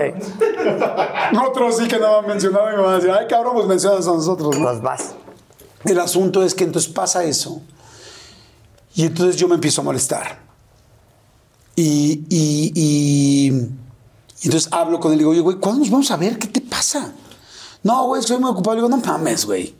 Otros 1.47 1.77
sí 1.77 1.87
que 1.89 1.99
no 1.99 2.09
me 2.11 2.17
han 2.19 2.27
mencionado 2.27 2.73
y 2.73 2.77
me 2.77 2.83
van 2.83 2.93
a 2.93 2.97
decir, 2.97 3.11
ay, 3.11 3.27
cabrón, 3.29 3.53
pues 3.55 3.67
mencionas 3.67 4.07
a 4.09 4.13
nosotros, 4.13 4.57
¿no? 4.59 4.65
Pues 4.65 4.81
vas. 4.81 5.15
El 5.85 6.01
asunto 6.01 6.43
es 6.43 6.55
que 6.55 6.65
entonces 6.65 6.91
pasa 6.93 7.23
eso. 7.25 7.61
Y 8.95 9.05
entonces 9.05 9.37
yo 9.37 9.47
me 9.47 9.57
empiezo 9.57 9.83
a 9.83 9.85
molestar. 9.85 10.39
Y, 11.77 12.25
y, 12.31 12.73
y- 12.75 13.69
y 14.43 14.47
entonces 14.47 14.71
hablo 14.73 15.01
con 15.01 15.13
él 15.13 15.17
y 15.17 15.19
digo, 15.21 15.31
oye, 15.31 15.41
güey, 15.41 15.57
¿cuándo 15.59 15.81
nos 15.81 15.91
vamos 15.91 16.11
a 16.11 16.17
ver? 16.17 16.39
¿Qué 16.39 16.49
te 16.49 16.61
pasa? 16.61 17.13
No, 17.83 18.07
güey, 18.07 18.21
estoy 18.21 18.39
muy 18.39 18.51
ocupado. 18.51 18.77
Le 18.77 18.83
digo, 18.83 18.89
no 18.97 18.99
mames, 19.05 19.47
güey. 19.47 19.75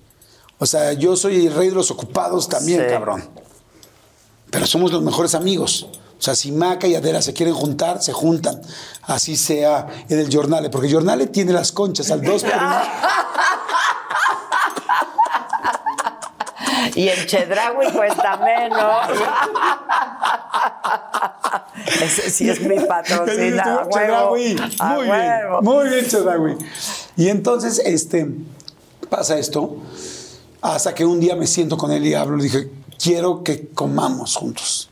O 0.59 0.65
sea, 0.67 0.93
yo 0.95 1.17
soy 1.17 1.47
el 1.47 1.55
rey 1.55 1.69
de 1.69 1.75
los 1.75 1.91
ocupados 1.91 2.49
también, 2.49 2.81
Sí. 2.83 2.87
cabrón. 2.89 3.29
Pero 4.51 4.67
somos 4.67 4.93
los 4.93 5.03
mejores 5.03 5.35
amigos. 5.35 5.87
O 6.19 6.23
sea, 6.23 6.35
si 6.35 6.51
Maca 6.53 6.87
y 6.87 6.95
Adela 6.95 7.21
se 7.21 7.35
quieren 7.35 7.55
juntar, 7.55 8.03
se 8.03 8.13
juntan. 8.15 8.63
Así 9.03 9.37
sea 9.37 9.87
en 10.09 10.19
el 10.19 10.35
Jornale. 10.35 10.71
Porque 10.71 10.87
el 10.87 10.95
Jornale 10.95 11.27
tiene 11.27 11.53
las 11.53 11.73
conchas 11.73 12.11
al 12.11 12.23
dos 12.23 12.43
por 12.43 12.55
uno. 12.55 12.77
Y 16.97 17.09
en 17.09 17.27
Chedraui 17.27 17.93
cuesta 17.93 18.37
menos. 18.39 19.21
Ese 22.03 22.31
sí 22.31 22.49
es 22.49 22.61
mi 22.61 22.81
patrocinador. 22.81 23.83
A 23.83 23.87
huevo. 23.87 24.37
Chedraui. 24.37 24.57
A 24.81 24.89
Muy 24.95 25.09
huevo. 25.09 25.61
bien, 25.61 25.65
muy 25.75 25.89
bien, 25.91 26.07
Chedraui. 26.07 26.57
Y 27.17 27.29
entonces, 27.29 27.81
este, 27.85 28.27
pasa 29.11 29.39
esto, 29.39 29.77
hasta 30.63 30.95
que 30.95 31.05
un 31.05 31.21
día 31.21 31.37
me 31.37 31.47
siento 31.47 31.77
con 31.77 31.93
él 31.93 32.07
y 32.07 32.15
hablo, 32.15 32.37
le 32.39 32.45
dije, 32.45 32.71
quiero 32.99 33.43
que 33.45 33.69
comamos 33.69 34.35
juntos. 34.37 34.89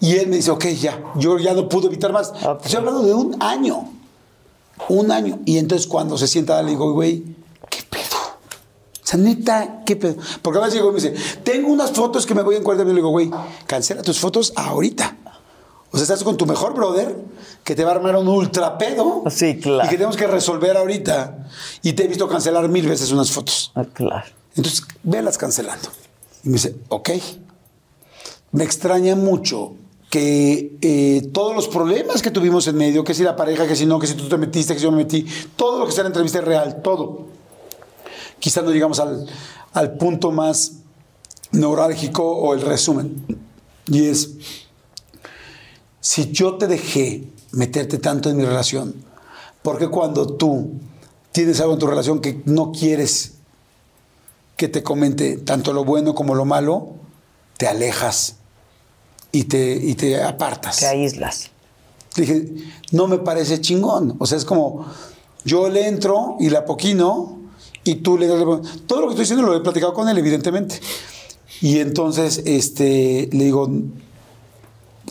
Y 0.00 0.16
él 0.16 0.26
me 0.28 0.36
dice, 0.36 0.50
ok, 0.50 0.64
ya, 0.66 1.00
yo 1.14 1.38
ya 1.38 1.54
no 1.54 1.68
pude 1.68 1.86
evitar 1.86 2.12
más. 2.12 2.32
Ok. 2.42 2.64
Estoy 2.64 2.78
hablando 2.78 3.02
de 3.02 3.14
un 3.14 3.40
año, 3.42 3.88
un 4.88 5.10
año. 5.12 5.38
Y 5.46 5.58
entonces 5.58 5.86
cuando 5.86 6.18
se 6.18 6.26
sienta, 6.26 6.60
le 6.62 6.70
digo, 6.70 6.92
güey, 6.92 7.22
¿qué 7.70 7.82
pedo? 7.88 8.02
O 9.06 9.08
sea, 9.08 9.20
neta, 9.20 9.84
¿qué 9.86 9.94
pedo? 9.94 10.16
Porque 10.42 10.58
a 10.58 10.62
veces 10.62 10.74
llegó 10.74 10.88
y 10.90 10.94
me 10.94 11.00
dice, 11.00 11.14
tengo 11.44 11.68
unas 11.68 11.92
fotos 11.92 12.26
que 12.26 12.34
me 12.34 12.42
voy 12.42 12.56
a 12.56 12.58
encuadrar. 12.58 12.84
Y 12.88 12.90
le 12.90 12.96
digo, 12.96 13.10
güey, 13.10 13.30
cancela 13.68 14.02
tus 14.02 14.18
fotos 14.18 14.52
ahorita. 14.56 15.16
O 15.92 15.96
sea, 15.96 16.02
estás 16.02 16.24
con 16.24 16.36
tu 16.36 16.44
mejor 16.44 16.74
brother 16.74 17.16
que 17.62 17.76
te 17.76 17.84
va 17.84 17.92
a 17.92 17.94
armar 17.94 18.16
un 18.16 18.26
ultra 18.26 18.76
pedo. 18.76 19.22
Sí, 19.30 19.60
claro. 19.60 19.84
Y 19.86 19.90
que 19.90 19.94
tenemos 19.96 20.16
que 20.16 20.26
resolver 20.26 20.76
ahorita. 20.76 21.46
Y 21.82 21.92
te 21.92 22.04
he 22.04 22.08
visto 22.08 22.26
cancelar 22.26 22.68
mil 22.68 22.88
veces 22.88 23.12
unas 23.12 23.30
fotos. 23.30 23.70
Ah, 23.76 23.84
Claro. 23.94 24.26
Entonces, 24.56 24.82
vélas 25.04 25.38
cancelando. 25.38 25.88
Y 26.42 26.48
me 26.48 26.54
dice, 26.54 26.74
ok. 26.88 27.10
Me 28.50 28.64
extraña 28.64 29.14
mucho 29.14 29.74
que 30.10 30.78
eh, 30.82 31.28
todos 31.32 31.54
los 31.54 31.68
problemas 31.68 32.22
que 32.22 32.32
tuvimos 32.32 32.66
en 32.66 32.76
medio, 32.76 33.04
que 33.04 33.14
si 33.14 33.22
la 33.22 33.36
pareja, 33.36 33.68
que 33.68 33.76
si 33.76 33.86
no, 33.86 34.00
que 34.00 34.08
si 34.08 34.14
tú 34.14 34.28
te 34.28 34.36
metiste, 34.36 34.72
que 34.72 34.80
si 34.80 34.84
yo 34.84 34.90
me 34.90 34.98
metí, 34.98 35.24
todo 35.54 35.78
lo 35.78 35.84
que 35.84 35.90
está 35.90 36.00
en 36.00 36.06
la 36.06 36.08
entrevista 36.08 36.38
es 36.40 36.44
real, 36.44 36.82
todo. 36.82 37.35
Quizás 38.38 38.64
no 38.64 38.70
llegamos 38.70 39.00
al, 39.00 39.26
al 39.72 39.96
punto 39.96 40.30
más 40.30 40.72
neurálgico 41.52 42.24
o 42.24 42.54
el 42.54 42.60
resumen. 42.60 43.24
Y 43.86 44.06
es, 44.06 44.30
si 46.00 46.30
yo 46.32 46.56
te 46.56 46.66
dejé 46.66 47.28
meterte 47.52 47.98
tanto 47.98 48.30
en 48.30 48.36
mi 48.36 48.44
relación, 48.44 48.94
porque 49.62 49.88
cuando 49.88 50.26
tú 50.26 50.72
tienes 51.32 51.60
algo 51.60 51.74
en 51.74 51.78
tu 51.78 51.86
relación 51.86 52.20
que 52.20 52.42
no 52.44 52.72
quieres 52.72 53.32
que 54.56 54.68
te 54.68 54.82
comente 54.82 55.36
tanto 55.36 55.72
lo 55.72 55.84
bueno 55.84 56.14
como 56.14 56.34
lo 56.34 56.44
malo, 56.44 56.94
te 57.58 57.66
alejas 57.66 58.36
y 59.32 59.44
te, 59.44 59.74
y 59.74 59.94
te 59.94 60.22
apartas. 60.22 60.78
Te 60.78 60.86
aíslas. 60.86 61.50
Dije, 62.16 62.54
no 62.92 63.06
me 63.06 63.18
parece 63.18 63.60
chingón. 63.60 64.16
O 64.18 64.26
sea, 64.26 64.38
es 64.38 64.46
como, 64.46 64.86
yo 65.44 65.68
le 65.68 65.86
entro 65.86 66.36
y 66.40 66.48
la 66.48 66.64
poquino 66.64 67.35
y 67.86 67.96
tú 67.96 68.18
le 68.18 68.26
das... 68.26 68.42
Todo 68.86 69.00
lo 69.00 69.06
que 69.06 69.12
estoy 69.12 69.22
diciendo 69.22 69.46
lo 69.46 69.56
he 69.56 69.60
platicado 69.60 69.94
con 69.94 70.08
él, 70.08 70.18
evidentemente. 70.18 70.80
Y 71.60 71.78
entonces, 71.78 72.42
este, 72.44 73.28
le 73.32 73.44
digo, 73.44 73.70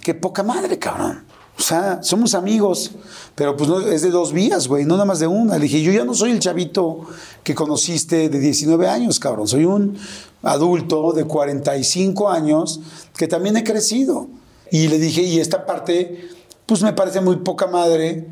qué 0.02 0.14
poca 0.14 0.43
madre, 0.43 0.77
cabrón. 0.77 1.23
O 1.57 1.61
sea, 1.61 2.03
somos 2.03 2.35
amigos, 2.35 2.91
pero 3.34 3.56
pues 3.56 3.69
no, 3.69 3.80
es 3.80 4.02
de 4.02 4.10
dos 4.10 4.34
vías, 4.34 4.68
güey, 4.68 4.84
no 4.84 4.95
nada 4.95 5.06
más 5.06 5.19
de 5.19 5.27
una. 5.27 5.56
Le 5.56 5.64
dije, 5.64 5.81
yo 5.81 5.93
ya 5.93 6.03
no 6.03 6.14
soy 6.14 6.31
el 6.31 6.39
chavito 6.39 7.06
que 7.43 7.56
conociste 7.56 8.27
de 8.27 8.39
19 8.39 8.89
años, 8.89 9.19
cabrón. 9.19 9.47
Soy 9.47 9.64
un 9.64 9.97
adulto 10.43 11.14
de 11.14 11.23
45 11.23 12.30
años 12.30 12.81
que 13.15 13.27
también 13.27 13.56
he 13.56 13.64
crecido. 13.64 14.27
Y 14.69 14.89
le 14.89 14.99
dije, 14.99 15.22
y 15.22 15.39
esta 15.39 15.65
parte, 15.65 16.30
pues 16.65 16.84
me 16.84 16.91
parece 16.91 17.22
muy 17.22 17.38
poca 17.38 17.68
madre, 17.68 18.27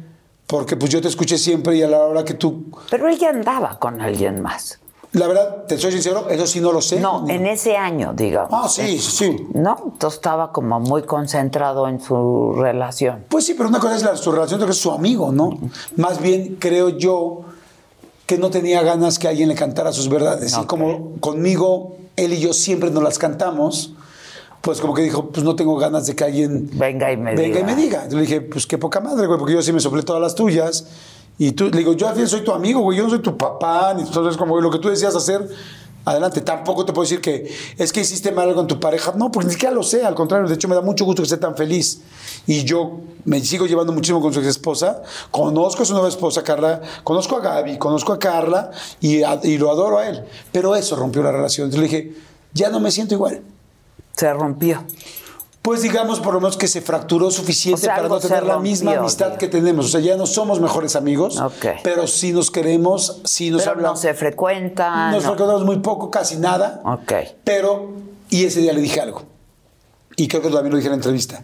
porque 0.48 0.76
pues 0.76 0.92
yo 0.92 1.02
te 1.02 1.08
escuché 1.08 1.38
siempre 1.38 1.76
y 1.76 1.84
a 1.84 1.88
la 1.88 2.00
hora 2.00 2.24
que 2.24 2.34
tú... 2.34 2.66
Pero 2.90 3.08
ella 3.08 3.30
andaba 3.30 3.80
con 3.80 4.02
alguien 4.02 4.42
más. 4.42 4.80
La 5.14 5.28
verdad, 5.28 5.66
te 5.68 5.78
soy 5.78 5.92
sincero, 5.92 6.28
eso 6.30 6.48
sí 6.48 6.60
no 6.60 6.72
lo 6.72 6.82
sé. 6.82 7.00
No, 7.00 7.26
en 7.30 7.46
ese 7.46 7.78
año, 7.78 8.14
digamos. 8.16 8.50
Ah, 8.52 8.68
sí, 8.68 8.98
sí. 8.98 9.48
¿No? 9.54 9.78
Entonces 9.86 10.18
estaba 10.18 10.52
como 10.52 10.80
muy 10.80 11.04
concentrado 11.04 11.88
en 11.88 12.02
su 12.02 12.54
relación. 12.54 13.26
Pues 13.30 13.46
sí, 13.46 13.54
pero 13.54 13.70
una 13.70 13.80
cosa 13.80 13.96
es 13.96 14.04
la, 14.04 14.18
su 14.18 14.32
relación, 14.32 14.60
otra 14.60 14.72
es 14.72 14.80
su 14.80 14.92
amigo, 14.92 15.32
¿no? 15.32 15.60
Más 15.98 16.20
bien 16.20 16.58
creo 16.60 16.90
yo 16.90 17.42
que 18.26 18.40
no 18.40 18.50
tenía 18.50 18.82
ganas 18.82 19.20
que 19.20 19.28
alguien 19.28 19.50
le 19.50 19.56
cantara 19.56 19.94
sus 19.94 20.10
verdades. 20.10 20.58
Y 20.60 20.66
como 20.66 21.12
conmigo, 21.20 21.98
él 22.16 22.34
y 22.34 22.40
yo 22.40 22.52
siempre 22.54 22.90
nos 22.90 23.04
las 23.04 23.20
cantamos, 23.20 23.94
pues 24.64 24.80
como 24.80 24.94
que 24.94 25.02
dijo, 25.02 25.30
pues 25.30 25.44
no 25.44 25.58
tengo 25.58 25.76
ganas 25.78 26.08
de 26.08 26.16
que 26.16 26.24
alguien 26.24 26.70
Venga 26.74 27.12
y 27.12 27.18
me 27.18 27.36
venga 27.36 27.58
diga. 27.58 27.60
y 27.60 27.64
me 27.66 27.76
diga. 27.76 28.08
Yo 28.08 28.16
le 28.16 28.22
dije, 28.22 28.40
pues 28.40 28.66
qué 28.66 28.78
poca 28.78 29.02
madre, 29.02 29.28
güey, 29.28 29.38
porque 29.38 29.54
yo 29.54 29.62
sí 29.62 29.74
me 29.74 29.82
soplé 29.82 30.04
todas 30.04 30.22
las 30.22 30.36
tuyas. 30.36 30.86
Y 31.38 31.52
tú, 31.52 31.66
le 31.70 31.80
digo, 31.80 31.92
yo 31.94 32.08
al 32.08 32.16
fin 32.16 32.28
soy 32.30 32.46
tu 32.46 32.54
amigo, 32.54 32.80
güey, 32.80 32.98
yo 32.98 33.04
no 33.04 33.10
soy 33.10 33.20
tu 33.20 33.36
papá, 33.38 33.94
ni 33.94 34.04
entonces 34.04 34.38
como 34.38 34.62
lo 34.62 34.72
que 34.72 34.80
tú 34.80 34.88
decías 34.88 35.14
hacer, 35.18 35.46
adelante. 36.06 36.40
Tampoco 36.40 36.86
te 36.86 36.94
puedo 36.94 37.04
decir 37.04 37.20
que 37.20 37.54
es 37.78 37.92
que 37.92 38.00
hiciste 38.00 38.32
mal 38.32 38.46
algo 38.48 38.56
con 38.62 38.68
tu 38.68 38.80
pareja. 38.80 39.12
No, 39.18 39.32
porque 39.32 39.48
ni 39.48 39.54
siquiera 39.54 39.76
lo 39.76 39.84
sé, 39.84 40.06
al 40.06 40.16
contrario, 40.16 40.48
de 40.48 40.56
hecho 40.56 40.70
me 40.70 40.76
da 40.76 40.82
mucho 40.82 41.04
gusto 41.04 41.22
que 41.24 41.26
esté 41.26 41.38
tan 41.38 41.58
feliz. 41.58 42.00
Y 42.48 42.64
yo 42.64 43.02
me 43.26 43.42
sigo 43.42 43.66
llevando 43.66 43.92
muchísimo 43.92 44.22
con 44.22 44.34
su 44.34 44.40
ex 44.40 44.48
esposa. 44.48 45.02
Conozco 45.30 45.84
a 45.84 45.86
su 45.86 45.92
nueva 45.92 46.08
esposa, 46.08 46.42
Carla, 46.42 46.82
conozco 47.04 47.36
a 47.36 47.42
Gaby, 47.42 47.78
conozco 47.80 48.14
a 48.14 48.20
Carla 48.20 48.72
y, 49.02 49.24
a- 49.24 49.42
y 49.44 49.58
lo 49.58 49.70
adoro 49.72 49.98
a 49.98 50.08
él. 50.08 50.24
Pero 50.54 50.74
eso 50.76 50.96
rompió 50.96 51.22
la 51.22 51.34
relación. 51.34 51.66
Entonces 51.66 51.92
le 51.92 51.98
dije, 52.00 52.16
ya 52.54 52.70
no 52.70 52.80
me 52.80 52.92
siento 52.92 53.14
igual. 53.16 53.42
Se 54.16 54.32
rompió. 54.34 54.84
Pues 55.62 55.82
digamos 55.82 56.20
por 56.20 56.34
lo 56.34 56.42
menos 56.42 56.58
que 56.58 56.68
se 56.68 56.82
fracturó 56.82 57.32
suficiente 57.32 57.80
O 57.80 57.84
sea, 57.86 57.96
para 57.96 58.10
no 58.10 58.20
tener 58.20 58.46
la 58.46 58.60
misma 58.60 58.96
amistad 58.96 59.28
digo. 59.28 59.38
que 59.38 59.48
tenemos. 59.48 59.86
O 59.86 59.90
sea, 59.90 60.02
ya 60.02 60.18
no 60.18 60.26
somos 60.26 60.60
mejores 60.60 60.98
amigos, 60.98 61.42
pero 61.84 62.06
sí 62.06 62.34
nos 62.34 62.52
queremos, 62.52 63.22
sí 63.24 63.50
nos 63.50 63.62
Pero 63.62 63.72
hablamos. 63.72 64.00
no 64.00 64.02
se 64.02 64.14
frecuentan. 64.14 65.12
Nos 65.12 65.24
no. 65.24 65.30
frecuentamos 65.30 65.66
muy 65.66 65.80
poco, 65.80 66.12
casi 66.12 66.36
nada. 66.36 66.82
Ok. 66.84 67.14
Pero, 67.46 67.92
y 68.30 68.44
ese 68.44 68.60
día 68.60 68.74
le 68.74 68.82
dije 68.82 69.00
algo. 69.00 69.24
Y 70.18 70.28
creo 70.28 70.42
que 70.42 70.50
también 70.50 70.72
lo 70.72 70.76
dije 70.78 70.88
en 70.88 70.92
la 70.92 70.98
entrevista. 70.98 71.42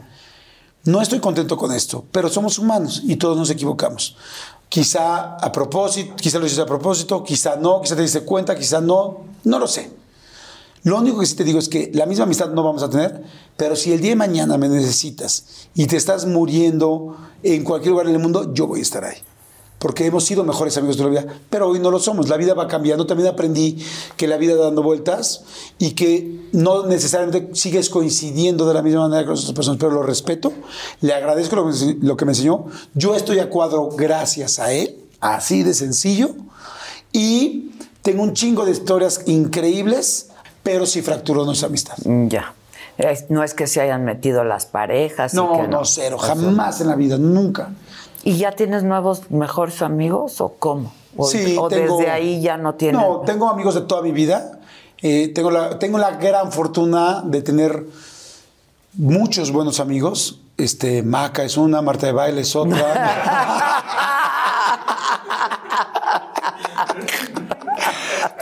No 0.83 1.01
estoy 1.01 1.19
contento 1.19 1.55
con 1.55 1.71
esto, 1.71 2.03
pero 2.11 2.27
somos 2.27 2.59
humanos 2.59 3.01
y 3.05 3.15
todos 3.15 3.37
nos 3.37 3.49
equivocamos. 3.49 4.17
Quizá 4.67 5.35
a 5.35 5.51
propósito, 5.51 6.15
quizá 6.17 6.39
lo 6.39 6.45
hiciste 6.45 6.61
a 6.61 6.65
propósito, 6.65 7.23
quizá 7.23 7.55
no, 7.55 7.81
quizá 7.81 7.95
te 7.95 8.01
diste 8.01 8.21
cuenta, 8.21 8.53
quizá 8.55 8.81
no, 8.81 9.21
no 9.45 9.59
lo 9.59 9.67
sé. 9.67 9.91
Lo 10.83 10.97
único 10.97 11.19
que 11.19 11.25
sí 11.25 11.35
te 11.35 11.43
digo 11.43 11.59
es 11.59 11.69
que 11.69 11.91
la 11.93 12.05
misma 12.05 12.23
amistad 12.23 12.49
no 12.51 12.63
vamos 12.63 12.83
a 12.83 12.89
tener, 12.89 13.23
pero 13.57 13.75
si 13.75 13.91
el 13.91 13.99
día 13.99 14.11
de 14.11 14.15
mañana 14.15 14.57
me 14.57 14.69
necesitas 14.69 15.67
y 15.75 15.87
te 15.87 15.97
estás 15.97 16.25
muriendo 16.25 17.17
en 17.43 17.63
cualquier 17.63 17.91
lugar 17.91 18.07
del 18.07 18.19
mundo, 18.19 18.53
yo 18.53 18.67
voy 18.67 18.79
a 18.79 18.83
estar 18.83 19.03
ahí. 19.03 19.17
Porque 19.79 20.05
hemos 20.05 20.25
sido 20.25 20.43
mejores 20.43 20.75
amigos 20.77 20.97
de 20.97 21.03
la 21.05 21.09
vida, 21.09 21.25
pero 21.49 21.69
hoy 21.69 21.79
no 21.79 21.89
lo 21.89 21.99
somos. 21.99 22.27
La 22.27 22.35
vida 22.35 22.53
va 22.53 22.67
cambiando. 22.67 23.07
También 23.07 23.29
aprendí 23.29 23.77
que 24.17 24.27
la 24.27 24.35
vida 24.35 24.55
da 24.55 24.65
dando 24.65 24.83
vueltas 24.83 25.43
y 25.77 25.91
que 25.91 26.49
no 26.51 26.85
necesariamente 26.85 27.55
sigues 27.55 27.89
coincidiendo 27.89 28.67
de 28.67 28.73
la 28.73 28.81
misma 28.81 29.07
manera 29.07 29.25
con 29.25 29.37
otras 29.37 29.53
personas, 29.53 29.79
pero 29.79 29.93
lo 29.93 30.03
respeto. 30.03 30.51
Le 30.99 31.13
agradezco 31.13 31.55
lo 31.55 31.71
que, 31.71 31.97
lo 32.01 32.17
que 32.17 32.25
me 32.25 32.33
enseñó. 32.33 32.65
Yo 32.93 33.15
estoy 33.15 33.39
a 33.39 33.49
cuadro 33.49 33.87
gracias 33.95 34.59
a 34.59 34.73
él, 34.73 34.97
así 35.21 35.63
de 35.63 35.73
sencillo. 35.73 36.35
Y 37.13 37.71
tengo 38.01 38.23
un 38.23 38.33
chingo 38.33 38.65
de 38.65 38.71
historias 38.71 39.21
increíbles, 39.27 40.28
pero 40.63 40.85
sí 40.85 41.01
fracturó 41.01 41.45
nuestra 41.45 41.67
amistad. 41.67 41.97
Mm, 42.05 42.27
Ya. 42.27 42.53
No 43.29 43.43
es 43.43 43.53
que 43.53 43.65
se 43.67 43.79
hayan 43.79 44.03
metido 44.03 44.43
las 44.43 44.65
parejas. 44.65 45.33
y 45.33 45.37
No, 45.37 45.53
que 45.53 45.67
no, 45.69 45.85
cero, 45.85 46.17
jamás 46.17 46.81
en 46.81 46.87
la 46.89 46.95
vida, 46.95 47.17
nunca. 47.17 47.69
¿Y 48.25 48.35
ya 48.37 48.51
tienes 48.51 48.83
nuevos 48.83 49.31
mejores 49.31 49.81
amigos 49.81 50.41
o 50.41 50.55
cómo? 50.59 50.91
O, 51.15 51.25
Sí, 51.25 51.55
o 51.57 51.69
tengo- 51.69 51.97
desde 51.97 52.11
ahí 52.11 52.41
ya 52.41 52.57
no 52.57 52.75
tienes. 52.75 52.99
No, 53.01 53.21
tengo 53.21 53.47
amigos 53.49 53.75
de 53.75 53.81
toda 53.81 54.01
mi 54.01 54.11
vida. 54.11 54.59
Eh, 55.01 55.31
tengo, 55.33 55.49
la, 55.49 55.79
tengo 55.79 55.97
la 55.97 56.11
gran 56.17 56.51
fortuna 56.51 57.21
de 57.23 57.41
tener 57.41 57.85
muchos 58.95 59.51
buenos 59.53 59.79
amigos. 59.79 60.41
Este, 60.57 61.01
Maca 61.01 61.43
es 61.45 61.55
una, 61.55 61.81
Marta 61.81 62.05
de 62.07 62.11
Baile 62.11 62.41
es 62.41 62.53
otra. 62.53 62.79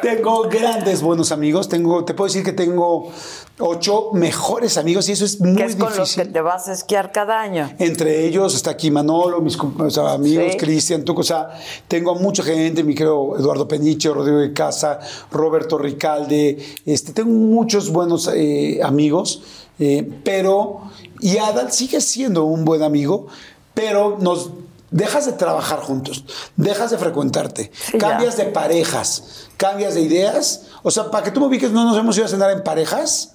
Tengo 0.02 0.44
grandes 0.49 1.02
buenos 1.02 1.32
amigos. 1.32 1.68
Tengo, 1.69 2.06
te 2.06 2.14
puedo 2.14 2.28
decir 2.28 2.44
que 2.44 2.53
tengo 2.53 3.11
ocho 3.60 4.10
mejores 4.14 4.78
amigos 4.78 5.10
y 5.10 5.14
eso 5.14 5.26
es 5.26 5.40
muy 5.41 5.56
que 5.56 5.64
es 5.65 5.76
con 5.76 5.95
los 5.95 6.15
que 6.15 6.26
te 6.26 6.41
vas 6.41 6.68
a 6.68 6.74
esquiar 6.74 7.11
cada 7.11 7.40
año. 7.41 7.72
Entre 7.80 8.26
ellos 8.26 8.53
está 8.56 8.72
aquí 8.72 8.91
Manolo, 8.91 9.41
mis 9.41 9.57
com- 9.57 9.74
o 9.80 9.90
sea, 9.90 10.14
amigos, 10.14 10.52
Sí. 10.52 10.57
Cristian, 10.57 11.03
tú, 11.03 11.18
o 11.18 11.24
sea, 11.24 11.49
tengo 11.88 12.11
a 12.11 12.15
mucha 12.15 12.44
gente, 12.44 12.84
mi 12.84 12.94
creo 12.94 13.38
Eduardo 13.38 13.68
Peniche, 13.68 14.10
Rodrigo 14.10 14.38
de 14.40 14.53
Casa, 14.53 14.99
Roberto 15.32 15.78
Ricalde, 15.78 16.57
este, 16.86 17.14
tengo 17.14 17.32
muchos 17.32 17.90
buenos 17.91 18.30
eh, 18.34 18.80
amigos, 18.84 19.41
eh, 19.80 20.07
pero, 20.24 20.82
y 21.19 21.38
Adal 21.38 21.72
sigue 21.72 21.99
siendo 22.02 22.45
un 22.45 22.64
buen 22.65 22.84
amigo, 22.84 23.28
pero 23.74 24.18
nos 24.19 24.52
dejas 24.91 25.26
de 25.26 25.34
trabajar 25.34 25.80
juntos, 25.80 26.23
dejas 26.55 26.91
de 26.91 26.97
frecuentarte, 26.97 27.72
Sí, 27.91 27.97
cambias 27.97 28.38
ya. 28.38 28.45
de 28.45 28.51
parejas, 28.51 29.47
cambias 29.57 29.95
de 29.95 30.01
ideas, 30.01 30.64
o 30.84 30.91
sea, 30.91 31.11
para 31.11 31.23
que 31.23 31.31
tú 31.31 31.39
me 31.39 31.47
ubiques, 31.47 31.72
no 31.72 31.84
nos 31.85 31.97
hemos 31.97 32.15
ido 32.18 32.26
a 32.26 32.30
cenar 32.30 32.51
en 32.51 32.64
parejas 32.64 33.34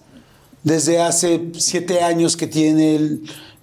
desde 0.62 1.00
hace 1.00 1.50
siete 1.58 2.02
años 2.02 2.36
que 2.36 2.46
tiene 2.46 3.18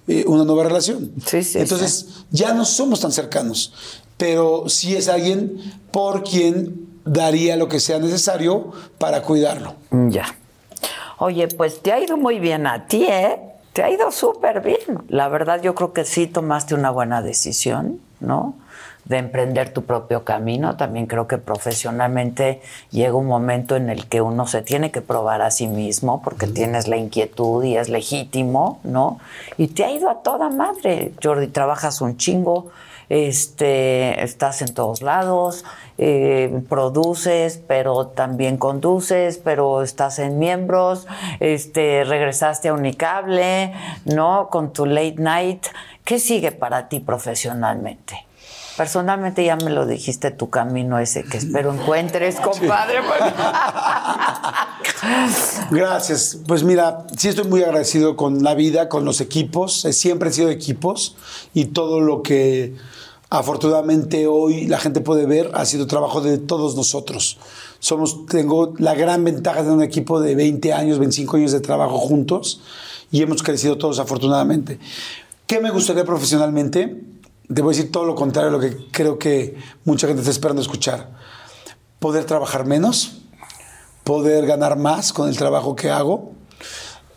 eh, 0.08 0.24
una 0.28 0.44
nueva 0.44 0.64
relación. 0.64 1.12
Sí, 1.26 1.44
sí, 1.44 1.58
Entonces, 1.60 2.08
ya 2.30 2.54
no 2.54 2.66
somos 2.66 3.00
tan 3.00 3.12
cercanos, 3.12 3.74
pero 4.18 4.66
sí 4.68 4.96
es 4.96 5.08
alguien 5.08 5.60
por 5.92 6.24
quien 6.24 6.88
daría 7.06 7.56
lo 7.56 7.68
que 7.70 7.80
sea 7.80 7.98
necesario 8.00 8.72
para 8.98 9.24
cuidarlo. 9.24 9.76
Ya. 10.10 10.36
Oye, 11.18 11.48
pues 11.48 11.82
te 11.82 11.92
ha 11.92 12.00
ido 12.00 12.18
muy 12.18 12.40
bien 12.40 12.68
a 12.68 12.88
ti, 12.88 13.06
¿eh? 13.06 13.40
Te 13.80 13.86
ha 13.86 13.90
ido 13.92 14.12
súper 14.12 14.60
bien. 14.60 15.06
La 15.08 15.30
verdad, 15.30 15.62
yo 15.62 15.74
creo 15.74 15.94
que 15.94 16.04
sí 16.04 16.28
tomaste 16.28 16.76
una 16.76 16.92
buena 16.92 17.22
decisión, 17.22 18.02
¿no? 18.20 18.56
De 19.06 19.20
emprender 19.20 19.72
tu 19.72 19.86
propio 19.86 20.26
camino. 20.26 20.76
También 20.76 21.06
creo 21.06 21.28
que 21.28 21.38
profesionalmente 21.38 22.62
llega 22.92 23.14
un 23.14 23.28
momento 23.28 23.78
en 23.78 23.90
el 23.90 24.06
que 24.08 24.20
uno 24.20 24.48
se 24.48 24.64
tiene 24.64 24.92
que 24.92 25.00
probar 25.00 25.42
a 25.42 25.50
sí 25.50 25.68
mismo 25.68 26.22
porque 26.22 26.46
tienes 26.46 26.90
la 26.90 26.98
inquietud 26.98 27.64
y 27.64 27.78
es 27.78 27.88
legítimo, 27.88 28.82
¿no? 28.84 29.20
Y 29.56 29.68
te 29.68 29.86
ha 29.86 29.92
ido 29.92 30.10
a 30.10 30.24
toda 30.24 30.50
madre, 30.50 31.14
Jordi. 31.24 31.48
Trabajas 31.48 32.02
un 32.02 32.18
chingo, 32.18 32.72
este, 33.10 34.24
estás 34.24 34.62
en 34.62 34.74
todos 34.74 35.02
lados, 35.02 35.66
eh, 35.98 36.62
produces, 36.70 37.60
pero 37.68 38.08
también 38.08 38.58
conduces, 38.58 39.38
pero 39.38 39.82
estás 39.82 40.20
en 40.20 40.40
miembros, 40.40 41.08
este, 41.40 42.04
regresaste 42.06 42.70
a 42.70 42.74
Unicable, 42.74 43.74
¿no? 44.06 44.50
Con 44.50 44.72
tu 44.72 44.86
late 44.86 45.16
night. 45.18 45.66
¿Qué 46.06 46.20
sigue 46.20 46.52
para 46.52 46.88
ti 46.88 47.00
profesionalmente? 47.00 48.30
Personalmente 48.80 49.44
ya 49.44 49.58
me 49.58 49.72
lo 49.72 49.86
dijiste, 49.86 50.32
tu 50.32 50.50
camino 50.50 51.00
ese 51.00 51.26
que 51.26 51.36
espero 51.36 51.74
encuentres, 51.74 52.40
compadre. 52.40 53.00
Gracias. 55.70 56.38
Pues 56.48 56.64
mira, 56.64 57.06
sí 57.18 57.28
estoy 57.28 57.44
muy 57.44 57.62
agradecido 57.62 58.16
con 58.16 58.42
la 58.42 58.56
vida, 58.56 58.88
con 58.88 59.04
los 59.04 59.20
equipos. 59.20 59.84
Eh, 59.84 59.92
Siempre 59.92 60.30
he 60.30 60.32
sido 60.32 60.50
equipos 60.50 61.18
y 61.54 61.66
todo 61.66 62.00
lo 62.00 62.24
que 62.24 62.74
afortunadamente 63.30 64.26
hoy 64.28 64.66
la 64.66 64.80
gente 64.80 65.02
puede 65.02 65.26
ver 65.26 65.52
ha 65.54 65.66
sido 65.66 65.88
trabajo 65.88 66.22
de 66.22 66.38
todos 66.38 66.76
nosotros. 66.76 67.38
Somos, 67.80 68.26
tengo 68.26 68.74
la 68.78 68.96
gran 68.96 69.24
ventaja 69.24 69.64
de 69.64 69.72
un 69.72 69.84
equipo 69.84 70.20
de 70.20 70.36
20 70.36 70.74
años, 70.74 71.00
25 71.00 71.38
años 71.38 71.52
de 71.52 71.62
trabajo 71.62 71.98
juntos 72.00 72.62
y 73.12 73.22
hemos 73.22 73.44
crecido 73.44 73.78
todos 73.78 74.00
afortunadamente. 74.00 74.80
¿Qué 75.46 75.60
me 75.60 75.70
gustaría 75.72 76.06
profesionalmente? 76.06 77.04
Te 77.54 77.62
voy 77.62 77.74
a 77.74 77.78
decir 77.78 77.92
todo 77.92 78.06
lo 78.06 78.16
contrario 78.16 78.50
a 78.50 78.52
lo 78.52 78.60
que 78.60 78.76
creo 78.92 79.18
que 79.18 79.56
mucha 79.86 80.08
gente 80.08 80.22
está 80.22 80.32
esperando 80.32 80.62
escuchar. 80.62 81.12
Poder 82.00 82.26
trabajar 82.26 82.66
menos, 82.66 83.22
poder 84.04 84.46
ganar 84.46 84.78
más 84.78 85.14
con 85.14 85.30
el 85.30 85.38
trabajo 85.38 85.76
que 85.76 85.90
hago, 85.90 86.32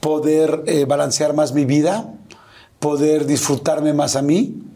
poder 0.00 0.64
eh, 0.66 0.84
balancear 0.84 1.34
más 1.34 1.52
mi 1.52 1.64
vida, 1.64 2.14
poder 2.80 3.26
disfrutarme 3.26 3.92
más 3.92 4.16
a 4.16 4.22
mí 4.22 4.71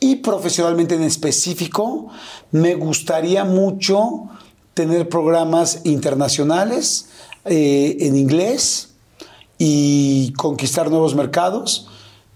y 0.00 0.16
profesionalmente 0.16 0.94
en 0.94 1.02
específico 1.02 2.08
me 2.50 2.74
gustaría 2.74 3.44
mucho 3.44 4.28
tener 4.74 5.08
programas 5.08 5.80
internacionales 5.84 7.08
eh, 7.44 7.96
en 8.00 8.16
inglés 8.16 8.90
y 9.58 10.32
conquistar 10.34 10.88
nuevos 10.90 11.16
mercados, 11.16 11.88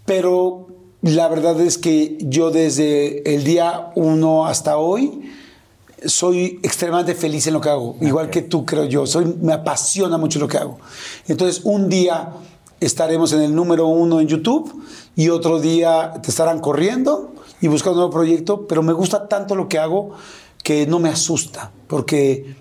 pero 0.04 0.66
la 1.02 1.28
verdad 1.28 1.60
es 1.60 1.78
que 1.78 2.18
yo 2.20 2.50
desde 2.50 3.34
el 3.34 3.44
día 3.44 3.92
uno 3.94 4.46
hasta 4.46 4.76
hoy 4.76 5.30
soy 6.04 6.58
extremadamente 6.64 7.14
feliz 7.14 7.46
en 7.46 7.54
lo 7.54 7.60
que 7.60 7.68
hago, 7.68 7.96
igual 8.00 8.28
que 8.28 8.42
tú 8.42 8.66
creo 8.66 8.86
yo, 8.86 9.06
soy, 9.06 9.36
me 9.40 9.52
apasiona 9.52 10.18
mucho 10.18 10.40
lo 10.40 10.48
que 10.48 10.58
hago. 10.58 10.78
Entonces 11.28 11.60
un 11.64 11.88
día 11.88 12.32
estaremos 12.80 13.32
en 13.32 13.42
el 13.42 13.54
número 13.54 13.86
uno 13.86 14.20
en 14.20 14.26
YouTube 14.26 14.82
y 15.14 15.28
otro 15.28 15.60
día 15.60 16.14
te 16.22 16.30
estarán 16.30 16.58
corriendo 16.58 17.31
y 17.62 17.68
buscando 17.68 17.92
un 17.92 17.98
nuevo 18.00 18.12
proyecto, 18.12 18.66
pero 18.66 18.82
me 18.82 18.92
gusta 18.92 19.26
tanto 19.28 19.54
lo 19.54 19.68
que 19.68 19.78
hago 19.78 20.10
que 20.62 20.86
no 20.86 20.98
me 20.98 21.08
asusta, 21.08 21.72
porque 21.88 22.54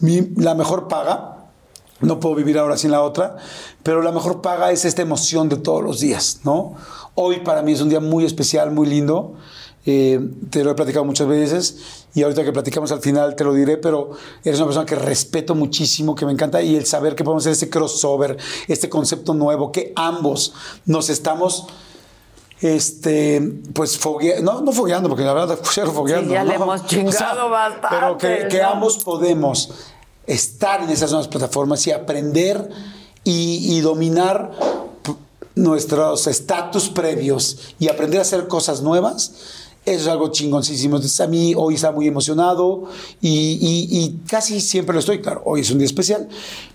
mi- 0.00 0.30
la 0.36 0.54
mejor 0.56 0.88
paga, 0.88 1.36
no 2.00 2.18
puedo 2.20 2.34
vivir 2.34 2.58
ahora 2.58 2.76
sin 2.76 2.90
la 2.90 3.02
otra, 3.02 3.36
pero 3.82 4.02
la 4.02 4.10
mejor 4.12 4.40
paga 4.40 4.70
es 4.72 4.84
esta 4.84 5.02
emoción 5.02 5.48
de 5.48 5.56
todos 5.56 5.82
los 5.82 6.00
días, 6.00 6.40
¿no? 6.44 6.74
Hoy 7.14 7.40
para 7.40 7.62
mí 7.62 7.72
es 7.72 7.80
un 7.80 7.88
día 7.88 8.00
muy 8.00 8.24
especial, 8.24 8.70
muy 8.70 8.86
lindo, 8.86 9.34
eh, 9.86 10.20
te 10.50 10.62
lo 10.64 10.70
he 10.70 10.74
platicado 10.74 11.04
muchas 11.04 11.26
veces 11.26 12.06
y 12.14 12.22
ahorita 12.22 12.44
que 12.44 12.52
platicamos 12.52 12.92
al 12.92 13.00
final 13.00 13.34
te 13.34 13.44
lo 13.44 13.54
diré, 13.54 13.78
pero 13.78 14.10
eres 14.44 14.58
una 14.58 14.66
persona 14.66 14.84
que 14.86 14.94
respeto 14.94 15.54
muchísimo, 15.54 16.14
que 16.14 16.26
me 16.26 16.32
encanta 16.32 16.60
y 16.62 16.76
el 16.76 16.84
saber 16.84 17.14
que 17.14 17.24
podemos 17.24 17.42
hacer 17.44 17.52
este 17.52 17.70
crossover, 17.70 18.36
este 18.68 18.88
concepto 18.88 19.32
nuevo, 19.34 19.72
que 19.72 19.92
ambos 19.96 20.52
nos 20.84 21.08
estamos 21.10 21.66
este, 22.60 23.40
pues 23.72 23.98
fogueando, 23.98 24.52
no, 24.52 24.60
no 24.60 24.72
fogueando, 24.72 25.08
porque 25.08 25.24
la 25.24 25.32
verdad, 25.32 25.58
cero 25.70 25.92
fogueando. 25.94 26.28
Sí, 26.28 26.34
ya 26.34 26.42
¿no? 26.42 26.50
le 26.50 26.54
hemos 26.56 26.86
chingado 26.86 27.50
bastante, 27.50 27.88
Pero 28.20 28.48
que, 28.48 28.62
ambos 28.62 29.02
podemos 29.02 29.70
estar 30.26 30.82
en 30.82 30.90
esas 30.90 31.10
nuevas 31.10 31.28
plataformas 31.28 31.86
y 31.86 31.92
aprender 31.92 32.68
y, 33.24 33.76
y 33.76 33.80
dominar 33.80 34.52
nuestros 35.54 36.26
estatus 36.26 36.88
previos 36.88 37.74
y 37.78 37.88
aprender 37.88 38.20
a 38.20 38.22
hacer 38.22 38.48
cosas 38.48 38.80
nuevas. 38.80 39.32
Eso 39.92 40.02
es 40.02 40.08
algo 40.08 40.28
chingoncísimo. 40.28 40.96
Entonces, 40.96 41.20
a 41.20 41.26
mí 41.26 41.54
hoy 41.56 41.74
está 41.74 41.90
muy 41.92 42.06
emocionado 42.06 42.84
y, 43.20 43.58
y- 43.60 43.98
y 44.04 44.18
casi 44.28 44.60
siempre 44.60 44.92
lo 44.94 45.00
estoy. 45.00 45.20
Claro, 45.20 45.42
hoy 45.44 45.60
es 45.62 45.70
un 45.70 45.78
día 45.78 45.86
especial. 45.86 46.28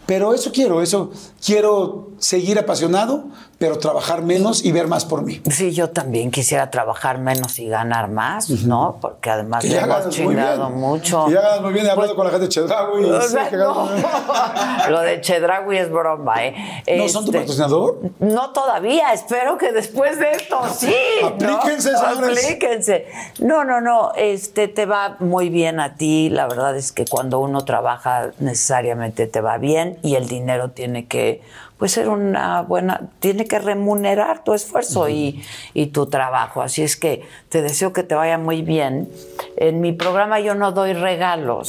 Pero 0.05 0.33
eso 0.33 0.51
quiero, 0.51 0.81
eso 0.81 1.11
quiero 1.45 2.09
seguir 2.19 2.59
apasionado, 2.59 3.23
pero 3.57 3.77
trabajar 3.79 4.21
menos 4.21 4.65
y 4.65 4.73
ver 4.73 4.87
más 4.87 5.05
por 5.05 5.21
mí. 5.21 5.41
Sí, 5.49 5.71
yo 5.71 5.91
también 5.91 6.29
quisiera 6.29 6.69
trabajar 6.69 7.19
menos 7.19 7.57
y 7.59 7.69
ganar 7.69 8.09
más, 8.11 8.49
¿no? 8.49 8.97
Porque 8.99 9.29
además 9.29 9.63
ya 9.63 9.83
hemos 9.83 10.09
chingado 10.09 10.69
mucho. 10.71 11.25
Que 11.27 11.33
ya 11.35 11.41
ganas 11.41 11.61
muy 11.61 11.71
bien. 11.71 11.85
He 11.85 11.89
hablado 11.89 12.17
con 12.17 12.25
la 12.25 12.31
gente 12.31 12.47
de 12.47 12.49
Chedraui. 12.49 13.01
y 13.07 13.09
O 13.11 13.21
sea, 13.21 13.49
ganas 13.49 13.57
no. 13.59 14.89
Lo 14.89 14.99
de 14.99 15.21
Chedraui 15.21 15.77
es 15.77 15.89
broma, 15.89 16.45
¿eh? 16.47 16.83
¿No 16.97 17.07
son 17.07 17.23
tu 17.23 17.31
Este, 17.31 17.39
patrocinador? 17.39 17.99
No 18.19 18.51
todavía, 18.51 19.13
espero 19.13 19.57
que 19.57 19.71
después 19.71 20.19
de 20.19 20.31
esto 20.31 20.57
sí. 20.77 20.93
¿no? 21.21 21.27
Aplíquense, 21.27 23.02
No, 23.39 23.63
no, 23.63 23.81
no, 23.81 24.13
este 24.15 24.67
te 24.67 24.85
va 24.85 25.17
muy 25.19 25.49
bien 25.49 25.79
a 25.79 25.95
ti. 25.95 26.29
La 26.29 26.47
verdad 26.47 26.75
es 26.75 26.91
que 26.91 27.05
cuando 27.05 27.39
uno 27.39 27.65
trabaja 27.65 28.31
necesariamente 28.39 29.27
te 29.27 29.41
va 29.41 29.57
bien 29.57 29.97
y 30.01 30.15
el 30.15 30.27
dinero 30.27 30.71
tiene 30.71 31.07
que 31.07 31.41
pues 31.77 31.91
ser 31.91 32.07
una 32.07 32.61
buena, 32.61 33.01
tiene 33.19 33.45
que 33.45 33.59
remunerar 33.59 34.43
tu 34.43 34.53
esfuerzo 34.53 35.09
y, 35.09 35.43
y 35.73 35.87
tu 35.87 36.05
trabajo. 36.05 36.61
Así 36.61 36.81
es 36.81 36.95
que 36.95 37.27
te 37.49 37.61
deseo 37.61 37.91
que 37.91 38.03
te 38.03 38.15
vaya 38.15 38.37
muy 38.37 38.61
bien. 38.61 39.09
En 39.57 39.81
mi 39.81 39.91
programa 39.91 40.39
yo 40.39 40.55
no 40.55 40.71
doy 40.71 40.93
regalos. 40.93 41.67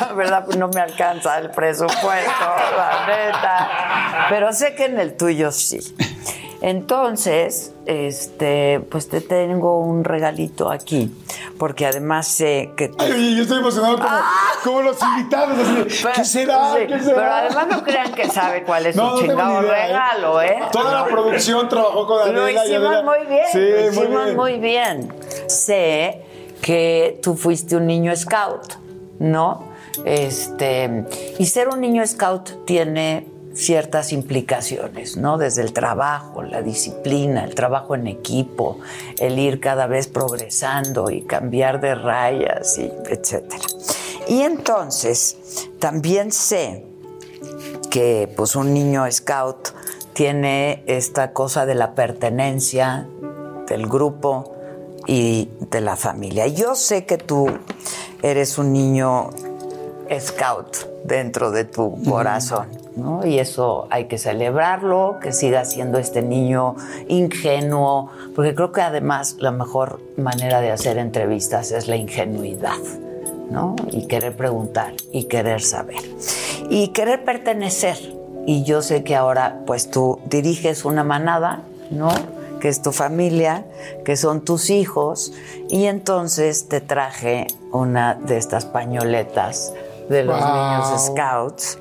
La 0.00 0.12
verdad, 0.14 0.44
pues 0.44 0.56
no 0.56 0.68
me 0.68 0.80
alcanza 0.80 1.38
el 1.38 1.50
presupuesto, 1.50 2.00
la 2.76 3.06
neta. 3.06 4.26
Pero 4.28 4.52
sé 4.52 4.74
que 4.74 4.84
en 4.84 5.00
el 5.00 5.16
tuyo 5.16 5.50
sí. 5.50 5.80
Entonces, 6.62 7.72
este, 7.86 8.80
pues 8.90 9.08
te 9.08 9.20
tengo 9.20 9.78
un 9.80 10.04
regalito 10.04 10.70
aquí, 10.70 11.12
porque 11.58 11.86
además 11.86 12.26
sé 12.28 12.70
que 12.76 12.88
tú- 12.88 12.96
Ay, 12.98 13.12
oye, 13.12 13.34
yo 13.36 13.42
estoy 13.42 13.58
emocionado 13.60 13.96
como, 13.96 14.08
como 14.64 14.82
los 14.82 14.98
invitados. 15.02 15.58
así 15.58 15.74
de, 15.74 15.84
Pero- 16.02 16.12
¿Qué 16.16 16.24
será? 16.24 16.72
sí, 16.74 16.86
¿Qué 16.86 16.98
será? 17.00 17.14
Pero 17.16 17.32
además 17.32 17.66
no 17.70 17.82
crean 17.84 18.12
que 18.14 18.28
sabe 18.28 18.64
cuál 18.64 18.86
es 18.86 18.96
No, 18.96 19.10
su 19.16 19.22
no 19.26 19.32
chingado 19.32 19.62
idea, 19.62 19.84
¿eh? 19.84 19.86
regalo, 19.88 20.42
¿eh? 20.42 20.58
Toda 20.72 20.92
la 20.92 21.04
producción 21.06 21.68
trabajó 21.68 22.06
con 22.06 22.34
Lo 22.34 22.42
Adela. 22.42 22.64
y 22.64 22.68
hicimos 22.70 22.88
Adela- 22.88 23.02
muy 23.02 23.26
bien, 23.26 23.44
Sí, 23.52 23.58
lo 23.58 23.76
muy 23.76 23.88
hicimos 23.88 24.24
bien. 24.24 24.36
muy 24.36 24.58
bien. 24.58 25.14
Sé 25.48 26.22
que 26.62 27.20
tú 27.22 27.36
fuiste 27.36 27.76
un 27.76 27.86
niño 27.86 28.14
scout, 28.16 28.74
¿no? 29.18 29.64
Este, 30.04 31.04
y 31.38 31.46
ser 31.46 31.68
un 31.68 31.80
niño 31.80 32.06
scout 32.06 32.64
tiene 32.66 33.26
ciertas 33.56 34.12
implicaciones, 34.12 35.16
¿no? 35.16 35.38
Desde 35.38 35.62
el 35.62 35.72
trabajo, 35.72 36.42
la 36.42 36.60
disciplina, 36.60 37.44
el 37.44 37.54
trabajo 37.54 37.94
en 37.94 38.06
equipo, 38.06 38.78
el 39.18 39.38
ir 39.38 39.60
cada 39.60 39.86
vez 39.86 40.08
progresando 40.08 41.10
y 41.10 41.22
cambiar 41.22 41.80
de 41.80 41.94
rayas 41.94 42.78
y 42.78 42.92
etcétera. 43.08 43.64
Y 44.28 44.42
entonces, 44.42 45.68
también 45.78 46.32
sé 46.32 46.84
que 47.90 48.30
pues 48.36 48.56
un 48.56 48.74
niño 48.74 49.10
scout 49.10 49.70
tiene 50.12 50.82
esta 50.86 51.32
cosa 51.32 51.64
de 51.64 51.74
la 51.74 51.94
pertenencia 51.94 53.08
del 53.68 53.86
grupo 53.86 54.52
y 55.06 55.48
de 55.70 55.80
la 55.80 55.96
familia. 55.96 56.46
Yo 56.46 56.74
sé 56.74 57.06
que 57.06 57.16
tú 57.16 57.46
eres 58.22 58.58
un 58.58 58.72
niño 58.72 59.30
scout 60.20 60.76
dentro 61.04 61.50
de 61.50 61.64
tu 61.64 62.02
corazón, 62.04 62.85
¿no? 62.96 63.24
Y 63.26 63.38
eso 63.38 63.86
hay 63.90 64.06
que 64.06 64.18
celebrarlo, 64.18 65.18
que 65.20 65.32
siga 65.32 65.64
siendo 65.64 65.98
este 65.98 66.22
niño 66.22 66.76
ingenuo, 67.08 68.10
porque 68.34 68.54
creo 68.54 68.72
que 68.72 68.80
además 68.82 69.36
la 69.38 69.52
mejor 69.52 70.00
manera 70.16 70.60
de 70.60 70.70
hacer 70.72 70.98
entrevistas 70.98 71.70
es 71.72 71.88
la 71.88 71.96
ingenuidad, 71.96 72.78
¿no? 73.50 73.76
Y 73.92 74.06
querer 74.06 74.36
preguntar 74.36 74.94
y 75.12 75.24
querer 75.24 75.60
saber. 75.62 76.00
Y 76.70 76.88
querer 76.88 77.24
pertenecer. 77.24 77.96
Y 78.46 78.64
yo 78.64 78.80
sé 78.82 79.04
que 79.04 79.14
ahora 79.14 79.60
pues 79.66 79.90
tú 79.90 80.20
diriges 80.26 80.84
una 80.84 81.04
manada, 81.04 81.62
¿no? 81.90 82.08
que 82.60 82.68
es 82.68 82.80
tu 82.80 82.90
familia, 82.90 83.66
que 84.04 84.16
son 84.16 84.40
tus 84.40 84.70
hijos, 84.70 85.32
y 85.68 85.84
entonces 85.84 86.68
te 86.68 86.80
traje 86.80 87.46
una 87.70 88.14
de 88.14 88.38
estas 88.38 88.64
pañoletas 88.64 89.74
de 90.08 90.24
los 90.24 90.40
Wow. 90.40 90.54
niños 90.54 91.04
scouts, 91.06 91.78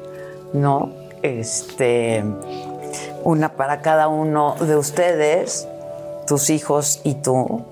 ¿no? 0.54 0.92
Este, 1.26 2.24
una 3.24 3.54
para 3.54 3.82
cada 3.82 4.08
uno 4.08 4.56
de 4.60 4.76
ustedes, 4.76 5.68
tus 6.28 6.52
hijos 6.52 7.02
y 7.04 7.16
tú, 7.16 7.66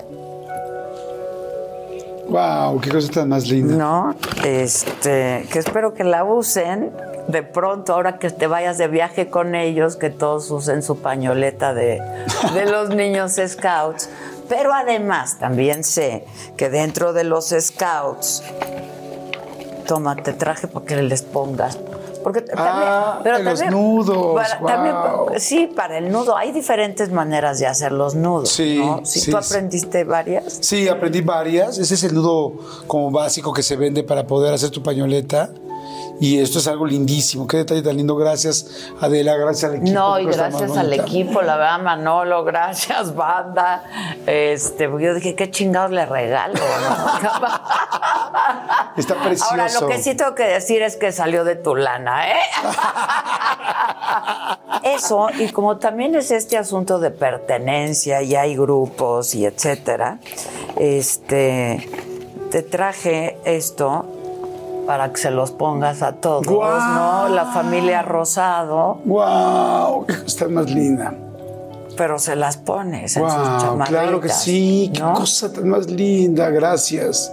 Wow, 2.28 2.80
qué 2.80 2.90
cosa 2.90 3.12
tan 3.12 3.28
más 3.28 3.46
linda. 3.46 3.76
¿no? 3.76 4.16
Este, 4.44 5.46
que 5.52 5.58
espero 5.58 5.94
que 5.94 6.02
la 6.04 6.24
usen 6.24 6.90
de 7.28 7.42
pronto, 7.42 7.94
ahora 7.94 8.18
que 8.18 8.30
te 8.30 8.46
vayas 8.46 8.76
de 8.76 8.88
viaje 8.88 9.28
con 9.28 9.54
ellos, 9.54 9.96
que 9.96 10.10
todos 10.10 10.50
usen 10.50 10.82
su 10.82 10.98
pañoleta 10.98 11.74
de, 11.74 12.00
de 12.54 12.66
los 12.70 12.90
niños 12.90 13.38
scouts. 13.46 14.08
Pero 14.48 14.72
además 14.74 15.38
también 15.38 15.84
sé 15.84 16.24
que 16.56 16.70
dentro 16.70 17.12
de 17.12 17.22
los 17.22 17.54
scouts, 17.56 18.42
toma, 19.86 20.16
te 20.16 20.32
traje 20.32 20.66
para 20.66 20.86
que 20.86 21.02
les 21.02 21.22
pongas. 21.22 21.78
Porque 22.24 22.42
Ah, 22.56 23.20
de 23.22 23.42
los 23.42 23.64
nudos, 23.66 24.34
para- 24.34 24.58
también- 24.66 25.40
sí, 25.40 25.70
para 25.76 25.98
el 25.98 26.10
nudo. 26.10 26.36
Hay 26.36 26.50
diferentes 26.52 27.12
maneras 27.12 27.58
de 27.60 27.66
hacer 27.66 27.92
los 27.92 28.14
nudos. 28.14 28.48
Sí, 28.48 28.78
¿no? 28.78 29.04
Si 29.04 29.20
sí, 29.20 29.30
tú 29.30 29.36
aprendiste 29.36 30.02
varias. 30.04 30.58
Sí, 30.62 30.88
aprendí 30.88 31.20
varias. 31.20 31.76
Ese 31.78 31.94
es 31.94 32.02
el 32.02 32.14
nudo 32.14 32.54
como 32.86 33.10
básico 33.10 33.52
que 33.52 33.62
se 33.62 33.76
vende 33.76 34.02
para 34.02 34.26
poder 34.26 34.54
hacer 34.54 34.70
tu 34.70 34.82
pañoleta. 34.82 35.50
Y 36.20 36.40
esto 36.40 36.58
es 36.58 36.68
algo 36.68 36.86
lindísimo. 36.86 37.46
Qué 37.46 37.58
detalle 37.58 37.82
tan 37.82 37.96
lindo. 37.96 38.16
Gracias, 38.16 38.88
Adela. 39.00 39.36
Gracias 39.36 39.70
al 39.70 39.76
equipo. 39.78 39.92
No, 39.92 40.18
y 40.18 40.26
gracias 40.26 40.76
al 40.76 40.92
equipo, 40.92 41.42
la 41.42 41.56
verdad, 41.56 41.80
Manolo, 41.80 42.44
gracias, 42.44 43.14
banda. 43.14 43.84
Este, 44.26 44.88
porque 44.88 45.04
yo 45.06 45.14
dije, 45.14 45.34
qué 45.34 45.50
chingados 45.50 45.90
le 45.90 46.06
regalo, 46.06 46.54
¿no? 46.54 46.60
Está 48.96 49.14
precioso. 49.16 49.50
Ahora, 49.50 49.68
lo 49.80 49.88
que 49.88 49.98
sí 49.98 50.14
tengo 50.14 50.34
que 50.34 50.44
decir 50.44 50.82
es 50.82 50.96
que 50.96 51.10
salió 51.12 51.44
de 51.44 51.56
tu 51.56 51.74
lana, 51.74 52.30
¿eh? 52.30 52.40
Eso, 54.94 55.28
y 55.38 55.48
como 55.48 55.78
también 55.78 56.14
es 56.14 56.30
este 56.30 56.56
asunto 56.56 56.98
de 57.00 57.10
pertenencia, 57.10 58.22
y 58.22 58.36
hay 58.36 58.54
grupos 58.54 59.34
y 59.34 59.46
etcétera, 59.46 60.18
este, 60.76 61.88
te 62.50 62.62
traje 62.62 63.38
esto 63.44 64.06
para 64.86 65.10
que 65.12 65.18
se 65.18 65.30
los 65.30 65.50
pongas 65.50 66.02
a 66.02 66.12
todos, 66.12 66.46
¡Guau! 66.46 67.28
¿no? 67.28 67.34
La 67.34 67.46
familia 67.46 68.02
Rosado, 68.02 69.00
¡Wow! 69.04 70.06
¡Qué 70.06 70.22
cosa 70.22 70.44
tan 70.44 70.54
más 70.54 70.70
linda! 70.70 71.14
pero 71.96 72.18
se 72.18 72.34
las 72.34 72.56
pones 72.56 73.16
en 73.16 73.22
sus 73.22 73.32
¡Wow! 73.34 73.60
chamarritas. 73.60 73.88
Claro 73.88 74.20
que 74.20 74.28
sí. 74.28 74.90
¡Qué 74.92 75.00
¿no? 75.00 75.14
cosa 75.14 75.52
tan 75.52 75.68
más 75.68 75.88
linda! 75.88 76.50
Gracias. 76.50 77.32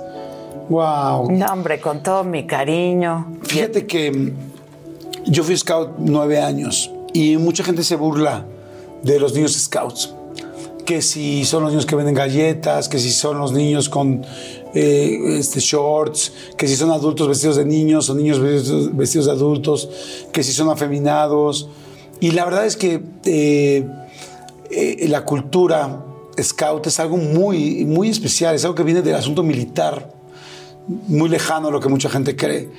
¡Wow! 0.69 1.31
No, 1.31 1.45
hombre, 1.47 1.79
con 1.81 2.01
todo 2.03 2.23
mi 2.23 2.45
cariño. 2.45 3.27
Fíjate 3.43 3.87
que 3.87 4.33
yo 5.25 5.43
fui 5.43 5.57
scout 5.57 5.93
nueve 5.97 6.39
años 6.39 6.91
y 7.13 7.37
mucha 7.37 7.63
gente 7.63 7.83
se 7.83 7.95
burla 7.95 8.45
de 9.01 9.19
los 9.19 9.33
niños 9.33 9.53
scouts. 9.53 10.13
Que 10.85 11.01
si 11.01 11.45
son 11.45 11.63
los 11.63 11.71
niños 11.71 11.85
que 11.85 11.95
venden 11.95 12.15
galletas, 12.15 12.87
que 12.87 12.99
si 12.99 13.11
son 13.11 13.39
los 13.39 13.53
niños 13.53 13.89
con 13.89 14.23
eh, 14.73 15.38
este, 15.38 15.60
shorts, 15.60 16.31
que 16.57 16.68
si 16.68 16.76
son 16.76 16.91
adultos 16.91 17.27
vestidos 17.27 17.57
de 17.57 17.65
niños 17.65 18.10
o 18.10 18.15
niños 18.15 18.39
vestidos, 18.93 19.26
de 19.26 19.31
adultos, 19.31 19.89
que 20.31 20.43
si 20.43 20.53
son 20.53 20.69
afeminados. 20.69 21.69
Y 22.19 22.31
la 22.31 22.45
verdad 22.45 22.65
es 22.65 22.77
que 22.77 23.02
eh, 23.26 23.88
eh, 24.69 25.07
la 25.10 25.26
cultura 25.26 26.06
scout 26.41 26.88
es 26.88 26.99
algo 26.99 27.18
muy, 27.18 27.85
muy 27.85 28.10
especial, 28.10 28.56
es 28.56 28.64
algo 28.64 28.76
que 28.76 28.84
viene 28.84 29.02
del 29.02 29.15
asunto 29.15 29.43
militar 29.43 30.14
muy 30.88 31.30
lejano 31.30 31.68
a 31.68 31.72
lo 31.72 31.80
que 31.80 31.89
mucha 31.89 32.10
gente 32.10 32.35
cree. 32.35 32.69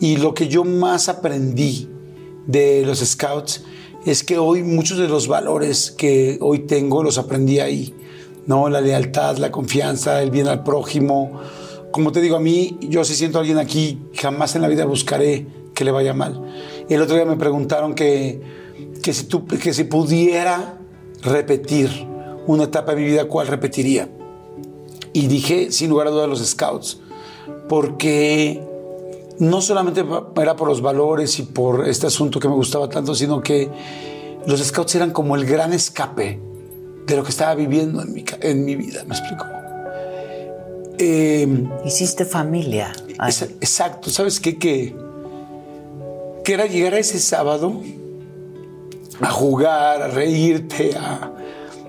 Y 0.00 0.16
lo 0.16 0.34
que 0.34 0.48
yo 0.48 0.64
más 0.64 1.08
aprendí 1.08 1.88
de 2.46 2.84
los 2.84 3.00
scouts 3.00 3.62
es 4.04 4.22
que 4.24 4.38
hoy 4.38 4.62
muchos 4.62 4.98
de 4.98 5.08
los 5.08 5.28
valores 5.28 5.90
que 5.90 6.38
hoy 6.40 6.60
tengo 6.60 7.02
los 7.02 7.18
aprendí 7.18 7.60
ahí. 7.60 7.94
¿No? 8.46 8.68
La 8.68 8.80
lealtad, 8.80 9.36
la 9.38 9.50
confianza, 9.50 10.22
el 10.22 10.30
bien 10.30 10.48
al 10.48 10.62
prójimo. 10.62 11.40
Como 11.90 12.12
te 12.12 12.20
digo, 12.20 12.36
a 12.36 12.40
mí, 12.40 12.78
yo 12.80 13.04
si 13.04 13.14
siento 13.14 13.38
a 13.38 13.40
alguien 13.40 13.58
aquí, 13.58 14.00
jamás 14.14 14.56
en 14.56 14.62
la 14.62 14.68
vida 14.68 14.84
buscaré 14.84 15.46
que 15.74 15.84
le 15.84 15.90
vaya 15.90 16.14
mal. 16.14 16.42
El 16.88 17.00
otro 17.02 17.16
día 17.16 17.24
me 17.24 17.36
preguntaron 17.36 17.94
que, 17.94 18.40
que, 19.02 19.12
si, 19.12 19.24
tú, 19.24 19.46
que 19.46 19.72
si 19.72 19.84
pudiera 19.84 20.78
repetir 21.22 21.90
una 22.46 22.64
etapa 22.64 22.94
de 22.94 23.00
mi 23.00 23.06
vida, 23.06 23.26
¿cuál 23.26 23.46
repetiría? 23.46 24.08
Y 25.12 25.26
dije, 25.26 25.70
sin 25.70 25.90
lugar 25.90 26.06
a 26.06 26.10
dudas, 26.10 26.28
los 26.28 26.44
scouts 26.44 26.98
porque 27.68 28.62
no 29.38 29.60
solamente 29.60 30.04
era 30.36 30.56
por 30.56 30.68
los 30.68 30.82
valores 30.82 31.38
y 31.38 31.44
por 31.44 31.88
este 31.88 32.06
asunto 32.06 32.38
que 32.38 32.48
me 32.48 32.54
gustaba 32.54 32.88
tanto, 32.88 33.14
sino 33.14 33.40
que 33.40 33.70
los 34.46 34.60
scouts 34.60 34.94
eran 34.94 35.10
como 35.10 35.36
el 35.36 35.46
gran 35.46 35.72
escape 35.72 36.40
de 37.06 37.16
lo 37.16 37.24
que 37.24 37.30
estaba 37.30 37.54
viviendo 37.54 38.02
en 38.02 38.12
mi, 38.12 38.24
en 38.40 38.64
mi 38.64 38.76
vida, 38.76 39.04
¿me 39.04 39.14
explico? 39.14 39.44
Eh, 40.98 41.68
Hiciste 41.84 42.24
familia. 42.24 42.92
Exacto, 43.60 44.10
¿sabes 44.10 44.40
qué? 44.40 44.58
Que, 44.58 44.94
que 46.44 46.54
era 46.54 46.66
llegar 46.66 46.94
a 46.94 46.98
ese 46.98 47.18
sábado 47.18 47.80
a 49.20 49.30
jugar, 49.30 50.02
a 50.02 50.08
reírte, 50.08 50.96
a, 50.96 51.32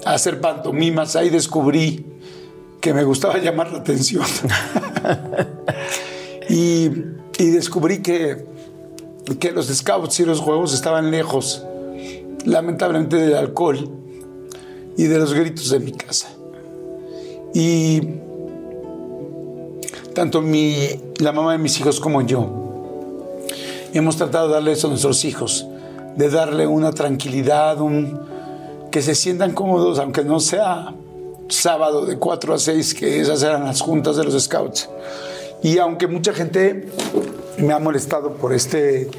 a 0.06 0.14
hacer 0.14 0.42
pantomimas. 0.42 1.16
Ahí 1.16 1.30
descubrí 1.30 2.06
que 2.82 2.94
me 2.94 3.04
gustaba 3.04 3.38
llamar 3.42 3.72
la 3.72 3.80
atención. 3.80 4.26
y, 6.50 6.90
y 7.38 7.46
descubrí 7.52 8.02
que, 8.02 8.46
que 9.40 9.52
los 9.52 9.68
scouts 9.68 10.20
y 10.20 10.26
los 10.26 10.40
juegos 10.40 10.74
estaban 10.74 11.12
lejos, 11.12 11.66
lamentablemente, 12.46 13.18
del 13.18 13.36
alcohol 13.36 14.03
y 14.98 15.04
de 15.04 15.20
los 15.20 15.34
gritos 15.34 15.70
de 15.70 15.80
mi 15.80 15.92
casa. 15.92 16.30
Y 17.54 18.02
tanto 20.14 20.42
mi, 20.42 20.76
la 21.20 21.32
mamá 21.32 21.54
de 21.54 21.58
mis 21.58 21.80
hijos 21.80 22.00
como 22.00 22.22
yo 22.22 22.64
hemos 23.94 24.18
tratado 24.18 24.48
de 24.48 24.54
darle 24.56 24.72
eso 24.72 24.88
a 24.88 24.90
nuestros 24.90 25.24
hijos, 25.24 25.68
de 26.16 26.30
darle 26.30 26.68
una 26.68 26.92
tranquilidad, 26.92 27.80
un, 27.80 28.20
que 28.92 29.02
se 29.02 29.16
sientan 29.16 29.54
cómodos, 29.54 30.00
aunque 30.00 30.24
no 30.24 30.40
sea 30.40 30.94
sábado 31.48 32.06
de 32.06 32.18
4 32.18 32.56
a 32.56 32.60
6, 32.60 32.94
que 32.96 33.22
esas 33.22 33.44
eran 33.44 33.66
las 33.66 33.82
juntas 33.82 34.18
de 34.18 34.24
los 34.24 34.42
scouts. 34.42 34.90
Y 35.62 35.78
aunque 35.78 36.08
mucha 36.08 36.34
gente 36.34 36.90
me 37.58 37.74
ha 37.74 37.80
molestado 37.80 38.34
por 38.34 38.54
este, 38.54 39.10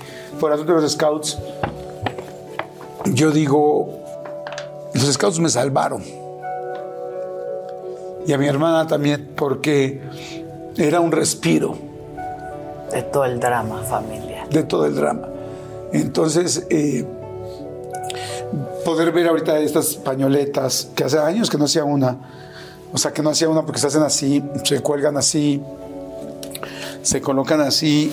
por 0.40 0.52
asunto 0.52 0.74
de 0.74 0.82
los 0.82 0.92
scouts, 0.92 1.38
yo 3.06 3.30
digo, 3.30 4.03
los 4.94 5.12
scouts 5.12 5.40
me 5.40 5.48
salvaron. 5.48 6.02
Y 8.26 8.32
a 8.32 8.38
mi 8.38 8.46
hermana 8.46 8.86
también, 8.86 9.32
porque 9.36 10.00
era 10.76 11.00
un 11.00 11.12
respiro 11.12 11.76
de 12.90 13.02
todo 13.02 13.24
el 13.24 13.38
drama 13.38 13.82
familiar. 13.82 14.48
de 14.48 14.62
todo 14.62 14.86
el 14.86 14.94
drama. 14.94 15.28
Entonces, 15.92 16.66
eh, 16.70 17.04
poder 18.84 19.12
ver 19.12 19.28
ahorita 19.28 19.58
estas 19.58 19.94
pañoletas, 19.96 20.88
que 20.94 21.04
hace 21.04 21.18
años 21.18 21.50
que 21.50 21.58
no 21.58 21.64
hacía 21.64 21.84
una, 21.84 22.18
o 22.92 22.98
sea, 22.98 23.12
que 23.12 23.22
no 23.22 23.30
hacía 23.30 23.48
una 23.48 23.62
porque 23.62 23.80
se 23.80 23.88
hacen 23.88 24.02
así, 24.02 24.42
se 24.64 24.80
cuelgan 24.80 25.16
así, 25.16 25.60
se 27.02 27.20
colocan 27.20 27.60
así 27.60 28.12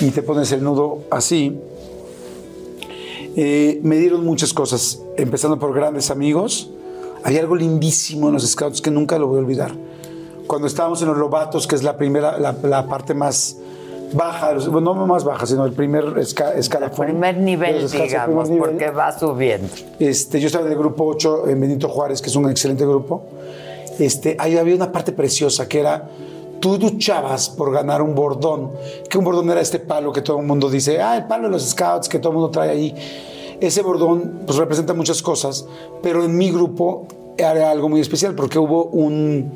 y 0.00 0.10
te 0.10 0.22
pones 0.22 0.52
el 0.52 0.62
nudo 0.62 1.04
así. 1.10 1.60
Eh, 3.40 3.78
me 3.84 3.98
dieron 3.98 4.24
muchas 4.24 4.52
cosas, 4.52 5.00
empezando 5.16 5.60
por 5.60 5.72
grandes 5.72 6.10
amigos. 6.10 6.72
Hay 7.22 7.36
algo 7.36 7.54
lindísimo 7.54 8.26
en 8.26 8.34
los 8.34 8.44
scouts 8.44 8.82
que 8.82 8.90
nunca 8.90 9.16
lo 9.16 9.28
voy 9.28 9.36
a 9.36 9.40
olvidar. 9.42 9.70
Cuando 10.48 10.66
estábamos 10.66 11.00
en 11.02 11.08
los 11.08 11.16
lobatos, 11.16 11.68
que 11.68 11.76
es 11.76 11.84
la 11.84 11.96
primera, 11.96 12.36
la, 12.36 12.56
la 12.64 12.88
parte 12.88 13.14
más 13.14 13.56
baja, 14.12 14.54
bueno, 14.68 14.92
no 14.92 15.06
más 15.06 15.22
baja, 15.22 15.46
sino 15.46 15.64
el 15.64 15.72
primer 15.72 16.18
esca, 16.18 16.52
escalafón. 16.54 17.06
El 17.06 17.12
primer 17.12 17.36
nivel, 17.38 17.88
digamos, 17.88 18.48
primer 18.48 18.48
nivel. 18.48 18.70
porque 18.70 18.90
va 18.90 19.16
subiendo. 19.16 19.68
Este, 20.00 20.40
yo 20.40 20.48
estaba 20.48 20.66
en 20.66 20.72
el 20.72 20.78
grupo 20.78 21.04
8 21.04 21.48
en 21.48 21.60
Benito 21.60 21.88
Juárez, 21.88 22.20
que 22.20 22.30
es 22.30 22.34
un 22.34 22.50
excelente 22.50 22.84
grupo. 22.84 23.22
Este, 24.00 24.34
ahí 24.40 24.56
había 24.58 24.74
una 24.74 24.90
parte 24.90 25.12
preciosa 25.12 25.68
que 25.68 25.78
era, 25.78 26.08
tú 26.60 26.78
luchabas 26.78 27.48
por 27.50 27.72
ganar 27.72 28.02
un 28.02 28.14
bordón, 28.14 28.72
que 29.08 29.18
un 29.18 29.24
bordón 29.24 29.50
era 29.50 29.60
este 29.60 29.78
palo 29.78 30.12
que 30.12 30.22
todo 30.22 30.40
el 30.40 30.46
mundo 30.46 30.70
dice, 30.70 31.00
ah, 31.00 31.16
el 31.16 31.26
palo 31.26 31.44
de 31.44 31.50
los 31.50 31.70
scouts 31.70 32.08
que 32.08 32.18
todo 32.18 32.32
el 32.32 32.38
mundo 32.38 32.50
trae 32.50 32.70
ahí. 32.70 32.94
Ese 33.60 33.82
bordón 33.82 34.42
pues 34.46 34.58
representa 34.58 34.94
muchas 34.94 35.22
cosas, 35.22 35.66
pero 36.02 36.24
en 36.24 36.36
mi 36.36 36.50
grupo 36.50 37.06
era 37.36 37.70
algo 37.70 37.88
muy 37.88 38.00
especial 38.00 38.34
porque 38.34 38.58
hubo 38.58 38.84
un, 38.84 39.52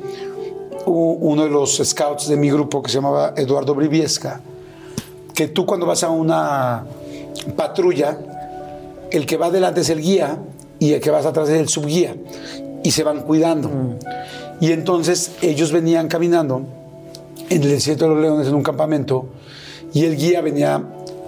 uno 0.85 1.43
de 1.43 1.49
los 1.49 1.77
scouts 1.83 2.27
de 2.27 2.37
mi 2.37 2.49
grupo 2.49 2.81
que 2.81 2.89
se 2.89 2.95
llamaba 2.95 3.33
Eduardo 3.35 3.75
Briviesca, 3.75 4.41
que 5.33 5.47
tú 5.47 5.65
cuando 5.65 5.85
vas 5.85 6.03
a 6.03 6.09
una 6.09 6.85
patrulla, 7.55 8.17
el 9.11 9.25
que 9.25 9.37
va 9.37 9.47
adelante 9.47 9.81
es 9.81 9.89
el 9.89 10.01
guía 10.01 10.37
y 10.79 10.93
el 10.93 11.01
que 11.01 11.11
vas 11.11 11.25
atrás 11.25 11.49
es 11.49 11.59
el 11.59 11.69
subguía 11.69 12.15
y 12.83 12.91
se 12.91 13.03
van 13.03 13.21
cuidando. 13.21 13.69
Y 14.59 14.71
entonces 14.71 15.31
ellos 15.41 15.71
venían 15.71 16.07
caminando 16.07 16.63
en 17.49 17.63
el 17.63 17.69
desierto 17.69 18.05
de 18.05 18.15
los 18.15 18.21
leones 18.21 18.47
en 18.47 18.55
un 18.55 18.63
campamento 18.63 19.25
y 19.93 20.05
el 20.05 20.17
guía 20.17 20.41
venía 20.41 20.83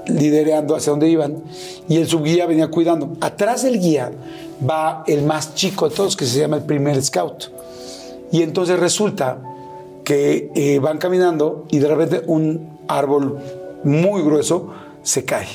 liderando 0.07 0.75
hacia 0.75 0.91
donde 0.91 1.09
iban 1.09 1.43
y 1.87 1.97
el 1.97 2.07
subguía 2.07 2.45
venía 2.45 2.67
cuidando. 2.67 3.15
Atrás 3.21 3.63
del 3.63 3.79
guía 3.79 4.11
va 4.67 5.03
el 5.07 5.23
más 5.23 5.55
chico 5.55 5.89
de 5.89 5.95
todos 5.95 6.15
que 6.15 6.25
se 6.25 6.39
llama 6.39 6.57
el 6.57 6.63
primer 6.63 7.01
scout. 7.03 7.45
Y 8.31 8.41
entonces 8.41 8.79
resulta 8.79 9.41
que 10.03 10.51
eh, 10.55 10.79
van 10.79 10.97
caminando 10.97 11.65
y 11.69 11.79
de 11.79 11.87
repente 11.87 12.23
un 12.27 12.79
árbol 12.87 13.39
muy 13.83 14.21
grueso 14.21 14.71
se 15.03 15.25
cae 15.25 15.47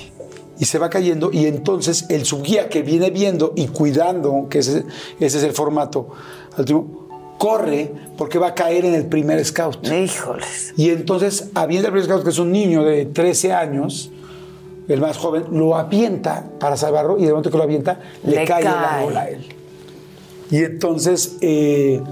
y 0.59 0.65
se 0.67 0.79
va 0.79 0.91
cayendo 0.91 1.31
y 1.33 1.47
entonces 1.47 2.07
el 2.11 2.25
subguía 2.25 2.69
que 2.69 2.83
viene 2.83 3.11
viendo 3.11 3.53
y 3.57 3.69
cuidando, 3.69 4.47
que 4.49 4.59
ese, 4.59 4.85
ese 5.19 5.39
es 5.39 5.45
el 5.45 5.53
formato, 5.53 6.09
al 6.53 6.61
último, 6.61 7.10
corre 7.41 7.91
porque 8.19 8.39
va 8.39 8.49
a 8.49 8.55
caer 8.55 8.85
en 8.85 8.95
el 8.95 9.07
primer 9.07 9.43
scout. 9.47 9.87
Híjoles. 9.87 10.75
Y 10.77 10.91
entonces 10.91 11.49
avienta 11.55 11.89
el 11.89 11.93
primer 11.95 12.07
scout, 12.07 12.23
que 12.23 12.29
es 12.29 12.39
un 12.39 12.53
niño 12.53 12.85
de 12.85 13.07
13 13.07 13.55
años, 13.55 14.11
el 14.87 15.01
más 15.01 15.17
joven, 15.17 15.47
lo 15.51 15.75
avienta 15.75 16.45
para 16.61 16.77
salvarlo 16.77 17.17
y 17.17 17.23
de 17.23 17.31
momento 17.31 17.51
que 17.51 17.57
lo 17.57 17.63
avienta, 17.63 17.99
le, 18.25 18.37
Le 18.37 18.45
cae, 18.45 18.63
cae. 18.63 18.75
árbol 18.75 19.17
a 19.17 19.31
él. 19.31 19.47
Y 20.51 20.59
entonces, 20.59 21.39
eh, 21.41 22.03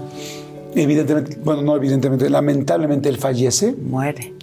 evidentemente, 0.73 1.37
bueno, 1.43 1.61
no 1.61 1.75
evidentemente, 1.75 2.27
lamentablemente 2.27 3.07
él 3.07 3.17
fallece. 3.17 3.73
Muere. 3.73 4.33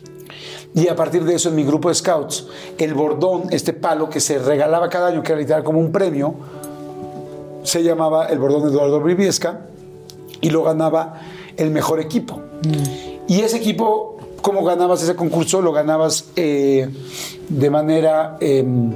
Y 0.73 0.87
a 0.87 0.95
partir 0.95 1.25
de 1.25 1.35
eso, 1.35 1.49
en 1.49 1.57
mi 1.57 1.65
grupo 1.65 1.89
de 1.89 1.97
scouts, 1.97 2.47
el 2.79 2.95
bordón, 2.95 3.49
este 3.51 3.73
palo 3.73 4.09
que 4.09 4.21
se 4.21 4.39
regalaba 4.39 4.89
cada 4.89 5.09
año, 5.09 5.25
que 5.25 5.33
era 5.33 5.41
literal 5.41 5.65
como 5.65 5.81
un 5.81 5.91
premio, 5.91 6.35
se 7.65 7.83
llamaba 7.83 8.27
el 8.27 8.39
bordón 8.39 8.71
Eduardo 8.71 9.01
Briviesca 9.01 9.63
y 10.47 10.51
lo 10.51 10.63
ganaba 10.63 11.15
el 11.57 11.71
mejor 11.71 11.99
equipo. 12.01 12.41
Y 13.29 13.41
ese 13.41 13.57
equipo, 13.57 14.17
¿cómo 14.43 14.65
ganabas 14.65 15.03
ese 15.03 15.17
concurso? 15.17 15.61
Lo 15.61 15.73
ganabas 15.73 16.27
eh, 16.37 16.89
de 17.49 17.71
manera... 17.71 18.37
em, 18.41 18.93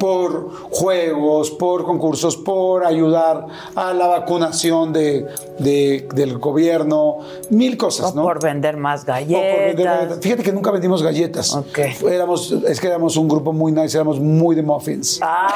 por 0.00 0.50
juegos, 0.70 1.50
por 1.52 1.84
concursos, 1.84 2.36
por 2.36 2.84
ayudar 2.84 3.46
a 3.76 3.94
la 3.94 4.08
vacunación 4.08 4.92
de, 4.92 5.26
de- 5.58 6.06
del 6.12 6.36
gobierno, 6.38 7.18
mil 7.50 7.78
cosas, 7.78 8.12
O 8.12 8.16
¿no? 8.16 8.22
por 8.24 8.42
vender 8.42 8.76
más 8.76 9.04
por 9.06 9.14
vender 9.14 9.34
galletas. 9.36 9.84
galletas. 9.84 10.18
Fíjate 10.20 10.42
que 10.42 10.52
nunca 10.52 10.70
vendimos 10.70 11.02
galletas. 11.02 11.56
Éramos, 12.10 12.52
es 12.52 12.78
que 12.80 12.88
éramos 12.88 13.16
un 13.16 13.26
grupo 13.28 13.52
muy 13.54 13.72
nice, 13.72 13.96
éramos 13.96 14.20
muy 14.20 14.54
de 14.54 14.62
muffins. 14.62 15.18
Ah. 15.22 15.48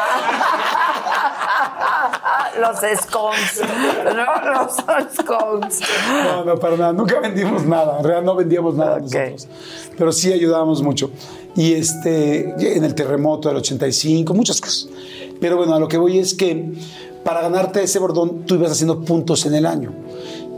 Los 2.61 2.77
scones. 3.03 3.61
No, 4.05 4.53
los 4.53 5.15
scones. 5.17 5.81
No, 6.25 6.45
no, 6.45 6.57
para 6.59 6.77
nada. 6.77 6.93
Nunca 6.93 7.21
vendimos 7.21 7.65
nada. 7.65 7.99
En 7.99 8.05
realidad 8.05 8.25
no 8.27 8.35
vendíamos 8.37 8.75
nada 8.75 8.97
Ok. 8.97 9.03
nosotros. 9.03 9.49
Pero 9.97 10.13
sí 10.13 10.33
ayudábamos 10.33 10.83
mucho. 10.83 11.11
Y 11.57 11.73
este, 11.75 12.77
en 12.77 12.85
el 12.85 12.95
terremoto 12.95 13.49
del 13.49 13.59
85, 13.59 14.35
muchas 14.35 14.61
cosas. 14.61 14.89
Pero 15.41 15.57
bueno, 15.57 15.75
a 15.75 15.81
lo 15.81 15.89
que 15.89 15.97
voy 15.97 16.19
es 16.19 16.35
que 16.35 16.73
para 17.25 17.43
ganarte 17.43 17.83
ese 17.83 17.99
bordón, 17.99 18.45
tú 18.47 18.55
ibas 18.55 18.73
haciendo 18.73 19.01
puntos 19.01 19.47
en 19.47 19.55
el 19.55 19.67
año. 19.67 19.93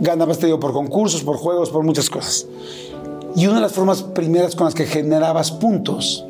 Ganabas, 0.00 0.38
te 0.38 0.46
digo, 0.46 0.58
por 0.60 0.72
concursos, 0.72 1.22
por 1.22 1.36
juegos, 1.36 1.70
por 1.70 1.82
muchas 1.84 2.10
cosas. 2.10 2.46
Y 3.34 3.46
una 3.46 3.56
de 3.56 3.62
las 3.62 3.72
formas 3.72 4.02
primeras 4.02 4.54
con 4.54 4.66
las 4.66 4.74
que 4.74 4.84
generabas 4.86 5.50
puntos 5.50 6.24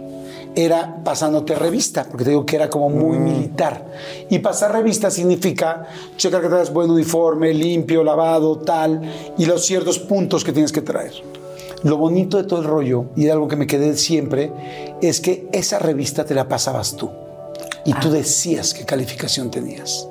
era 0.55 1.03
pasándote 1.03 1.55
revista, 1.55 2.05
porque 2.05 2.25
te 2.25 2.31
digo 2.31 2.45
que 2.45 2.57
era 2.57 2.69
como 2.69 2.91
muy 2.91 3.19
militar. 3.19 3.87
Y 4.31 4.39
pasar 4.41 4.73
revista 4.73 5.11
significa 5.11 5.87
checar 6.17 6.43
que 6.43 6.49
traes 6.49 6.73
buen 6.73 6.91
uniforme, 6.91 7.55
limpio, 7.55 8.05
lavado, 8.05 8.59
tal, 8.59 9.01
y 9.39 9.47
los 9.47 9.65
ciertos 9.65 9.99
puntos 9.99 10.45
que 10.45 10.53
tienes 10.53 10.73
que 10.73 10.83
traer. 10.83 11.13
Lo 11.83 11.97
bonito 11.97 12.37
de 12.37 12.45
todo 12.45 12.61
el 12.61 12.67
rollo, 12.67 13.07
y 13.17 13.25
de 13.25 13.33
algo 13.33 13.49
que 13.49 13.57
me 13.57 13.67
quedé 13.67 13.97
siempre, 13.97 14.53
es 15.01 15.21
que 15.21 15.49
esa 15.53 15.79
revista 15.79 16.25
te 16.25 16.35
la 16.35 16.49
pasabas 16.49 16.97
tú. 16.97 17.11
Y 17.85 17.95
tú 17.95 18.11
decías 18.11 18.75
qué 18.75 18.85
calificación 18.85 19.51
tenías. 19.51 20.07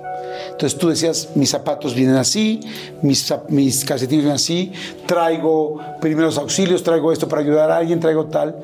Entonces 0.52 0.78
tú 0.78 0.90
decías, 0.90 1.30
mis 1.36 1.50
zapatos 1.50 1.96
vienen 1.96 2.16
así, 2.16 2.60
mis, 3.02 3.34
mis 3.50 3.86
calcetines 3.86 4.24
vienen 4.24 4.36
así, 4.36 4.72
traigo 5.06 5.80
primeros 6.00 6.38
auxilios, 6.38 6.84
traigo 6.84 7.12
esto 7.12 7.28
para 7.28 7.42
ayudar 7.42 7.72
a 7.72 7.78
alguien, 7.78 8.00
traigo 8.00 8.26
tal. 8.26 8.56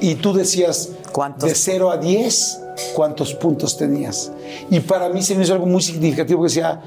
Y 0.00 0.16
tú 0.16 0.32
decías, 0.32 0.90
¿Cuántos? 1.12 1.48
de 1.48 1.54
0 1.54 1.90
a 1.90 1.96
10, 1.96 2.60
cuántos 2.94 3.34
puntos 3.34 3.76
tenías. 3.76 4.30
Y 4.70 4.80
para 4.80 5.08
mí 5.08 5.22
se 5.22 5.34
me 5.34 5.44
hizo 5.44 5.52
algo 5.54 5.66
muy 5.66 5.82
significativo 5.82 6.42
que 6.42 6.48
decía, 6.48 6.80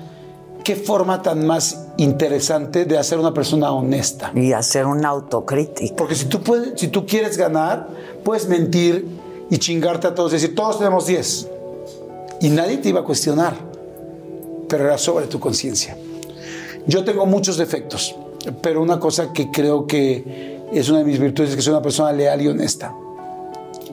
qué 0.64 0.76
forma 0.76 1.22
tan 1.22 1.46
más 1.46 1.88
interesante 1.98 2.86
de 2.86 2.98
hacer 2.98 3.20
una 3.20 3.34
persona 3.34 3.72
honesta. 3.72 4.32
Y 4.36 4.54
hacer 4.54 4.86
una 4.86 5.10
autocrítica. 5.10 5.96
Porque 5.96 6.16
si 6.16 6.26
tú, 6.26 6.42
puedes, 6.42 6.80
si 6.80 6.88
tú 6.88 7.06
quieres 7.06 7.38
ganar, 7.38 7.88
puedes 8.24 8.48
mentir 8.48 9.06
y 9.50 9.58
chingarte 9.58 10.08
a 10.08 10.16
todos, 10.16 10.32
decir, 10.32 10.56
todos 10.56 10.78
tenemos 10.78 11.06
10. 11.08 11.48
Y 12.42 12.50
nadie 12.50 12.78
te 12.78 12.90
iba 12.90 13.02
a 13.02 13.04
cuestionar, 13.04 13.56
pero 14.68 14.86
era 14.86 14.98
sobre 14.98 15.28
tu 15.28 15.40
conciencia. 15.40 15.98
Yo 16.88 17.04
tengo 17.04 17.26
muchos 17.26 17.58
defectos, 17.58 18.16
pero 18.62 18.82
una 18.82 19.00
cosa 19.00 19.34
que 19.34 19.52
creo 19.52 19.86
que 19.86 20.61
es 20.80 20.90
una 20.90 21.00
de 21.00 21.06
mis 21.06 21.20
virtudes 21.20 21.52
es 21.52 21.56
que 21.56 21.62
soy 21.62 21.72
una 21.74 21.82
persona 21.82 22.12
leal 22.12 22.42
y 22.42 22.48
honesta. 22.48 22.94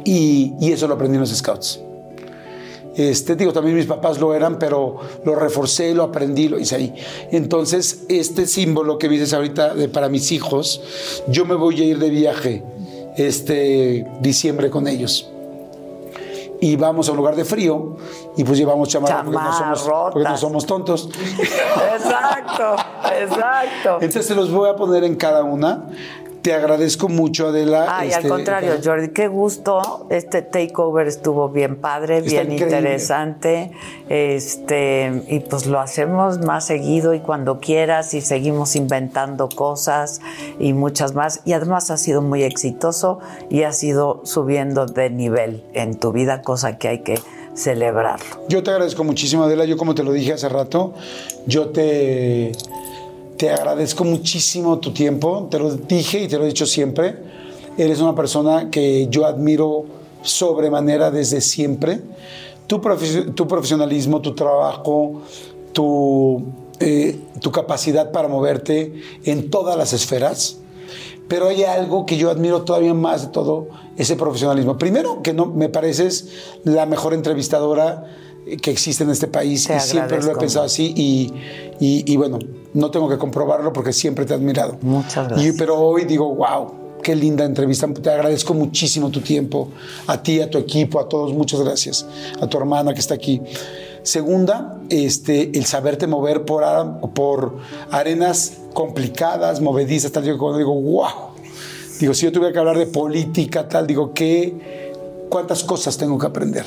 Y, 0.05 0.55
y 0.60 0.73
eso 0.73 0.86
lo 0.89 0.94
aprendí 0.94 1.16
en 1.16 1.20
los 1.20 1.31
scouts. 1.36 1.81
Este, 2.97 3.36
digo, 3.36 3.52
también 3.52 3.76
mis 3.76 3.86
papás 3.86 4.18
lo 4.18 4.34
eran, 4.34 4.58
pero 4.58 4.97
lo 5.24 5.34
reforcé, 5.36 5.94
lo 5.94 6.02
aprendí, 6.02 6.48
lo 6.48 6.58
hice 6.58 6.74
ahí. 6.76 6.94
Entonces, 7.31 8.05
este 8.08 8.47
símbolo 8.47 8.98
que 8.98 9.08
dices 9.08 9.32
ahorita 9.34 9.74
de 9.74 9.89
para 9.89 10.08
mis 10.08 10.32
hijos, 10.32 10.81
yo 11.28 11.44
me 11.44 11.55
voy 11.55 11.81
a 11.81 11.84
ir 11.84 11.98
de 11.98 12.10
viaje 12.10 12.65
este 13.16 14.05
diciembre 14.20 14.68
con 14.70 14.89
ellos. 14.89 15.31
Y 16.60 16.74
vamos 16.74 17.08
a 17.08 17.12
un 17.12 17.18
lugar 17.18 17.36
de 17.36 17.44
frío 17.44 17.98
y 18.36 18.42
pues 18.42 18.58
llevamos 18.58 18.89
chamarras 18.89 19.23
porque, 19.24 19.39
no 19.39 19.52
somos- 19.52 20.10
porque 20.12 20.28
no 20.28 20.36
somos 20.36 20.66
tontos. 20.66 21.08
Exacto, 21.94 22.74
exacto. 23.16 23.94
Entonces 24.00 24.26
se 24.26 24.34
los 24.34 24.50
voy 24.50 24.68
a 24.68 24.74
poner 24.74 25.05
en 25.05 25.15
cada 25.15 25.44
una. 25.44 25.84
Te 26.49 26.55
agradezco 26.55 27.10
mucho, 27.10 27.49
Adela. 27.49 27.99
Ay, 27.99 28.10
al 28.10 28.20
este, 28.20 28.28
contrario, 28.31 28.73
Jordi, 28.83 29.10
qué 29.10 29.28
gusto. 29.28 30.07
Este 30.09 30.41
takeover 30.41 31.07
estuvo 31.07 31.51
bien 31.51 31.77
padre, 31.77 32.17
Está 32.17 32.31
bien 32.31 32.52
increíble. 32.52 32.78
interesante. 32.78 33.73
Este, 34.09 35.25
y 35.28 35.41
pues 35.41 35.67
lo 35.67 35.78
hacemos 35.78 36.39
más 36.39 36.65
seguido 36.65 37.12
y 37.12 37.20
cuando 37.20 37.60
quieras 37.60 38.15
y 38.15 38.23
seguimos 38.23 38.77
inventando 38.77 39.51
cosas 39.51 40.23
y 40.59 40.73
muchas 40.73 41.15
más. 41.15 41.43
Y 41.44 41.52
además 41.52 41.91
ha 41.91 41.99
sido 41.99 42.23
muy 42.23 42.44
exitoso 42.44 43.18
y 43.51 43.65
ha 43.65 43.73
sido 43.75 44.23
subiendo 44.25 44.86
de 44.86 45.10
nivel 45.10 45.62
en 45.75 46.01
tu 46.01 46.12
vida, 46.12 46.41
cosa 46.41 46.78
que 46.78 46.89
hay 46.89 46.99
que 47.01 47.18
celebrarlo. 47.52 48.47
Yo 48.49 48.62
te 48.62 48.70
agradezco 48.70 49.05
muchísimo, 49.05 49.44
Adela. 49.44 49.67
Yo, 49.67 49.77
como 49.77 49.94
te 49.94 50.02
lo 50.02 50.12
dije 50.12 50.33
hace 50.33 50.49
rato, 50.49 50.94
yo 51.47 51.68
te, 51.68 52.52
te 53.39 53.50
agradezco 53.50 54.05
muchísimo 54.05 54.78
tu 54.78 54.92
tiempo. 54.92 55.49
Te 55.50 55.58
lo 55.58 55.70
dije 55.75 56.25
y 56.25 56.28
te 56.28 56.36
lo 56.36 56.44
he 56.44 56.49
dicho 56.49 56.67
siempre. 56.67 57.17
Eres 57.78 58.00
una 58.00 58.15
persona 58.15 58.70
que 58.70 59.07
yo 59.08 59.25
admiro 59.25 59.84
sobremanera 60.23 61.10
desde 61.10 61.41
siempre. 61.41 62.00
Tu, 62.67 62.81
profe- 62.81 63.33
tu 63.34 63.47
profesionalismo, 63.47 64.20
tu 64.20 64.34
trabajo, 64.34 65.23
tu, 65.73 66.42
eh, 66.81 67.18
tu 67.41 67.50
capacidad 67.52 68.10
para 68.10 68.28
moverte 68.28 68.92
en 69.25 69.49
todas 69.50 69.78
las 69.78 69.92
esferas. 69.92 70.58
Pero 71.28 71.47
hay 71.49 71.62
algo 71.62 72.05
que 72.07 72.17
yo 72.17 72.31
admiro 72.31 72.62
todavía 72.62 72.94
más 72.94 73.23
de 73.23 73.28
todo, 73.28 73.68
ese 73.97 74.17
profesionalismo. 74.17 74.78
Primero, 74.78 75.23
que 75.23 75.33
no 75.33 75.47
me 75.47 75.68
pareces 75.68 76.28
la 76.65 76.86
mejor 76.86 77.15
entrevistadora 77.15 78.07
que 78.57 78.70
existe 78.70 79.05
en 79.05 79.10
este 79.10 79.27
país 79.27 79.67
Te 79.67 79.77
y 79.77 79.81
siempre 79.81 80.23
lo 80.23 80.33
he 80.33 80.36
pensado 80.36 80.65
así 80.65 80.93
y, 80.97 81.33
y- 81.81 82.05
y 82.12 82.17
bueno, 82.17 82.39
no 82.75 82.91
tengo 82.91 83.09
que 83.09 83.18
comprobarlo 83.18 83.73
porque 83.73 83.93
siempre 83.93 84.25
te 84.25 84.33
he 84.33 84.36
admirado. 84.36 84.78
Muchas 84.83 85.27
Y- 85.27 85.28
gracias. 85.31 85.55
pero 85.59 85.78
hoy 85.78 86.05
digo, 86.05 86.35
wow, 86.35 86.73
qué 87.02 87.15
linda 87.15 87.44
entrevista. 87.44 87.86
Te 87.93 88.10
agradezco 88.10 88.55
muchísimo 88.55 89.10
tu 89.10 89.20
tiempo. 89.20 89.68
A 90.07 90.23
ti, 90.23 90.41
a 90.41 90.51
tu 90.51 90.59
equipo, 90.59 90.99
a 91.01 91.09
todos, 91.09 91.33
muchas 91.33 91.60
gracias. 91.60 92.07
A 92.41 92.47
tu 92.47 92.59
hermana 92.59 92.93
que 92.94 93.01
está 93.01 93.15
aquí. 93.15 93.41
Segunda, 94.02 94.78
este, 94.89 95.57
el 95.59 95.67
saberte 95.67 96.07
mover 96.07 96.44
por, 96.44 96.65
por 97.15 97.57
arenas 97.91 98.55
complicadas, 98.73 99.60
movedizas, 99.60 100.10
tal. 100.12 100.25
Yo 100.25 100.39
cuando 100.39 100.59
digo, 100.59 100.73
wow. 100.75 101.09
Digo, 102.01 102.15
si 102.15 102.25
yo 102.27 102.33
tuviera 102.33 102.52
que 102.52 102.59
hablar 102.60 102.78
de 102.78 102.86
política, 102.86 103.68
tal, 103.68 103.86
digo, 103.86 104.12
¿qué, 104.15 104.93
¿cuántas 105.28 105.65
cosas 105.65 105.97
tengo 105.99 106.17
que 106.18 106.27
aprender? 106.27 106.65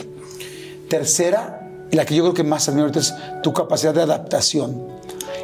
Tercera, 0.89 1.60
y 1.91 1.95
la 1.95 2.05
que 2.05 2.15
yo 2.15 2.23
creo 2.23 2.33
que 2.33 2.43
más 2.43 2.67
admiro 2.69 2.87
es 2.87 3.13
tu 3.43 3.53
capacidad 3.53 3.93
de 3.93 4.01
adaptación. 4.01 4.87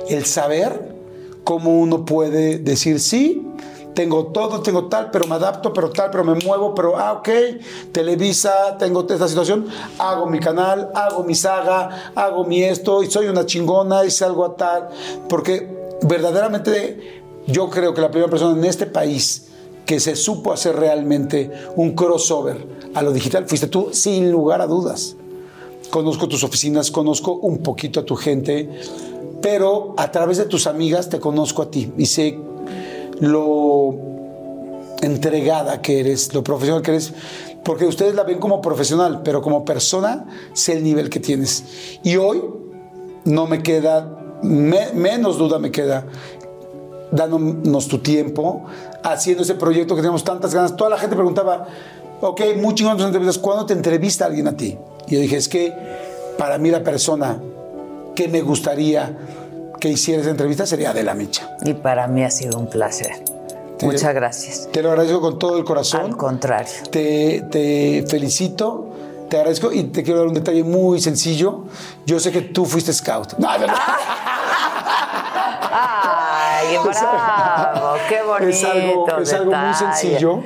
El 0.09 0.25
saber 0.25 0.95
cómo 1.43 1.77
uno 1.79 2.05
puede 2.05 2.57
decir, 2.57 2.99
sí, 2.99 3.47
tengo 3.93 4.27
todo, 4.27 4.61
tengo 4.61 4.85
tal, 4.85 5.09
pero 5.09 5.25
me 5.27 5.35
adapto, 5.35 5.73
pero 5.73 5.89
tal, 5.89 6.11
pero 6.11 6.23
me 6.23 6.35
muevo, 6.35 6.75
pero, 6.75 6.97
ah, 6.97 7.13
ok, 7.13 7.29
Televisa, 7.91 8.77
tengo 8.77 9.05
esta 9.09 9.27
situación, 9.27 9.65
hago 9.97 10.27
mi 10.27 10.39
canal, 10.39 10.91
hago 10.93 11.23
mi 11.23 11.33
saga, 11.33 12.11
hago 12.13 12.43
mi 12.43 12.63
esto, 12.63 13.01
y 13.01 13.09
soy 13.09 13.27
una 13.27 13.45
chingona, 13.45 14.05
y 14.05 14.11
salgo 14.11 14.45
a 14.45 14.55
tal, 14.55 14.89
porque 15.27 15.97
verdaderamente 16.03 17.23
yo 17.47 17.69
creo 17.69 17.93
que 17.93 18.01
la 18.01 18.11
primera 18.11 18.29
persona 18.29 18.55
en 18.55 18.65
este 18.65 18.85
país 18.85 19.47
que 19.85 19.99
se 19.99 20.15
supo 20.15 20.53
hacer 20.53 20.75
realmente 20.75 21.49
un 21.75 21.95
crossover 21.95 22.67
a 22.93 23.01
lo 23.01 23.11
digital 23.11 23.47
fuiste 23.47 23.67
tú, 23.67 23.89
sin 23.93 24.31
lugar 24.31 24.61
a 24.61 24.67
dudas. 24.67 25.15
Conozco 25.89 26.27
tus 26.27 26.43
oficinas, 26.43 26.91
conozco 26.91 27.33
un 27.33 27.59
poquito 27.59 27.99
a 28.01 28.05
tu 28.05 28.15
gente, 28.15 28.69
pero 29.41 29.93
a 29.97 30.11
través 30.11 30.37
de 30.37 30.45
tus 30.45 30.67
amigas 30.67 31.09
te 31.09 31.19
conozco 31.19 31.61
a 31.61 31.71
ti 31.71 31.91
y 31.97 32.05
sé 32.05 32.37
lo 33.19 33.95
entregada 35.01 35.81
que 35.81 35.99
eres, 35.99 36.33
lo 36.33 36.43
profesional 36.43 36.81
que 36.81 36.91
eres, 36.91 37.13
porque 37.63 37.85
ustedes 37.85 38.15
la 38.15 38.23
ven 38.23 38.39
como 38.39 38.61
profesional, 38.61 39.21
pero 39.23 39.41
como 39.41 39.63
persona 39.63 40.25
sé 40.53 40.73
el 40.73 40.83
nivel 40.83 41.09
que 41.09 41.19
tienes. 41.19 41.63
Y 42.03 42.17
hoy 42.17 42.43
no 43.25 43.47
me 43.47 43.61
queda, 43.63 44.39
me- 44.43 44.91
menos 44.93 45.37
duda 45.37 45.59
me 45.59 45.71
queda, 45.71 46.05
dándonos 47.11 47.87
tu 47.87 47.99
tiempo, 47.99 48.65
haciendo 49.03 49.43
ese 49.43 49.55
proyecto 49.55 49.95
que 49.95 50.01
tenemos 50.01 50.23
tantas 50.23 50.53
ganas. 50.53 50.75
Toda 50.75 50.89
la 50.89 50.97
gente 50.97 51.15
preguntaba, 51.15 51.67
ok, 52.21 52.41
muy 52.57 52.73
chingón 52.75 52.97
tus 52.97 53.05
entrevistas, 53.05 53.37
¿cuándo 53.37 53.65
te 53.65 53.73
entrevista 53.73 54.25
alguien 54.25 54.47
a 54.47 54.57
ti? 54.57 54.77
Y 55.07 55.15
yo 55.15 55.21
dije, 55.21 55.37
es 55.37 55.47
que 55.49 55.73
para 56.37 56.57
mí 56.57 56.69
la 56.69 56.83
persona 56.83 57.37
que 58.15 58.27
me 58.27 58.41
gustaría 58.41 59.17
que 59.79 59.89
hiciera 59.89 60.21
esa 60.21 60.31
entrevista 60.31 60.65
sería 60.65 60.89
Adela 60.91 61.13
Micha. 61.13 61.55
Y 61.63 61.73
para 61.73 62.07
mí 62.07 62.23
ha 62.23 62.29
sido 62.31 62.57
un 62.59 62.67
placer. 62.67 63.11
Te- 63.77 63.85
Muchas 63.85 64.13
gracias. 64.13 64.67
Te 64.71 64.81
lo 64.81 64.89
agradezco 64.89 65.21
con 65.21 65.37
todo 65.37 65.57
el 65.57 65.63
corazón. 65.63 66.01
Al 66.01 66.17
contrario. 66.17 66.73
Te, 66.91 67.43
te 67.51 68.03
felicito, 68.09 68.87
te 69.29 69.37
agradezco 69.37 69.71
y 69.71 69.83
te 69.85 70.01
quiero 70.03 70.19
dar 70.19 70.27
un 70.29 70.33
detalle 70.33 70.63
muy 70.63 70.99
sencillo. 70.99 71.65
Yo 72.05 72.19
sé 72.19 72.31
que 72.31 72.41
tú 72.41 72.65
fuiste 72.65 72.91
scout. 72.91 73.33
No, 73.37 73.55
no. 73.57 73.67
Ay, 75.79 76.75
bravo, 76.83 77.95
qué 78.09 78.21
bonito. 78.23 78.47
Es 78.49 78.63
algo- 78.63 79.07
es 79.21 79.33
algo 79.33 79.51
muy 79.53 79.73
sencillo. 79.73 80.43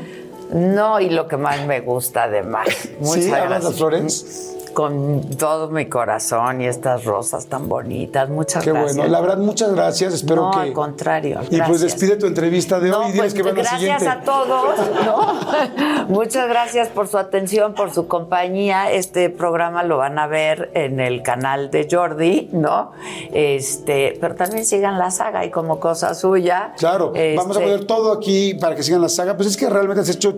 No, 0.51 0.99
y 0.99 1.09
lo 1.09 1.27
que 1.27 1.37
más 1.37 1.65
me 1.65 1.81
gusta 1.81 2.23
además. 2.23 2.67
Muchas 2.99 3.23
¿Sí? 3.23 3.29
¿Amas 3.31 3.41
gracias. 3.49 3.63
las 3.63 3.75
flores? 3.75 4.57
Con 4.73 5.21
todo 5.37 5.69
mi 5.69 5.87
corazón 5.87 6.61
y 6.61 6.65
estas 6.67 7.03
rosas 7.05 7.47
tan 7.47 7.67
bonitas. 7.67 8.29
Muchas 8.29 8.63
Qué 8.63 8.71
gracias. 8.71 8.95
bueno. 8.95 9.11
La 9.11 9.21
verdad, 9.21 9.37
muchas 9.37 9.73
gracias. 9.73 10.13
Espero 10.13 10.43
no, 10.43 10.51
que. 10.51 10.59
al 10.59 10.73
contrario. 10.73 11.39
Y 11.49 11.61
pues 11.61 11.81
despide 11.81 12.15
tu 12.15 12.25
entrevista 12.25 12.79
de 12.79 12.91
hoy 12.91 12.97
No, 12.97 13.09
y 13.09 13.11
diles 13.11 13.33
pues, 13.33 13.33
que 13.33 13.43
van 13.43 13.55
la 13.55 13.61
gracias 13.61 13.79
siguiente. 13.79 14.07
a 14.07 14.23
todos. 14.23 14.75
¿no? 15.05 16.07
Muchas 16.07 16.47
gracias 16.47 16.87
por 16.89 17.07
su 17.07 17.17
atención, 17.17 17.73
por 17.73 17.91
su 17.93 18.07
compañía. 18.07 18.91
Este 18.91 19.29
programa 19.29 19.83
lo 19.83 19.97
van 19.97 20.17
a 20.19 20.27
ver 20.27 20.71
en 20.73 20.99
el 20.99 21.21
canal 21.21 21.71
de 21.71 21.87
Jordi, 21.89 22.49
¿no? 22.51 22.91
Este, 23.33 24.17
pero 24.19 24.35
también 24.35 24.65
sigan 24.65 24.97
la 24.97 25.11
saga 25.11 25.45
y 25.45 25.51
como 25.51 25.79
cosa 25.79 26.13
suya. 26.13 26.73
Claro, 26.77 27.13
vamos 27.35 27.57
a 27.57 27.59
este, 27.59 27.63
poner 27.71 27.85
todo 27.85 28.11
aquí 28.13 28.53
para 28.55 28.75
que 28.75 28.83
sigan 28.83 29.01
la 29.01 29.09
saga. 29.09 29.35
Pues 29.35 29.49
es 29.49 29.57
que 29.57 29.69
realmente 29.69 30.01
has 30.01 30.09
hecho. 30.09 30.35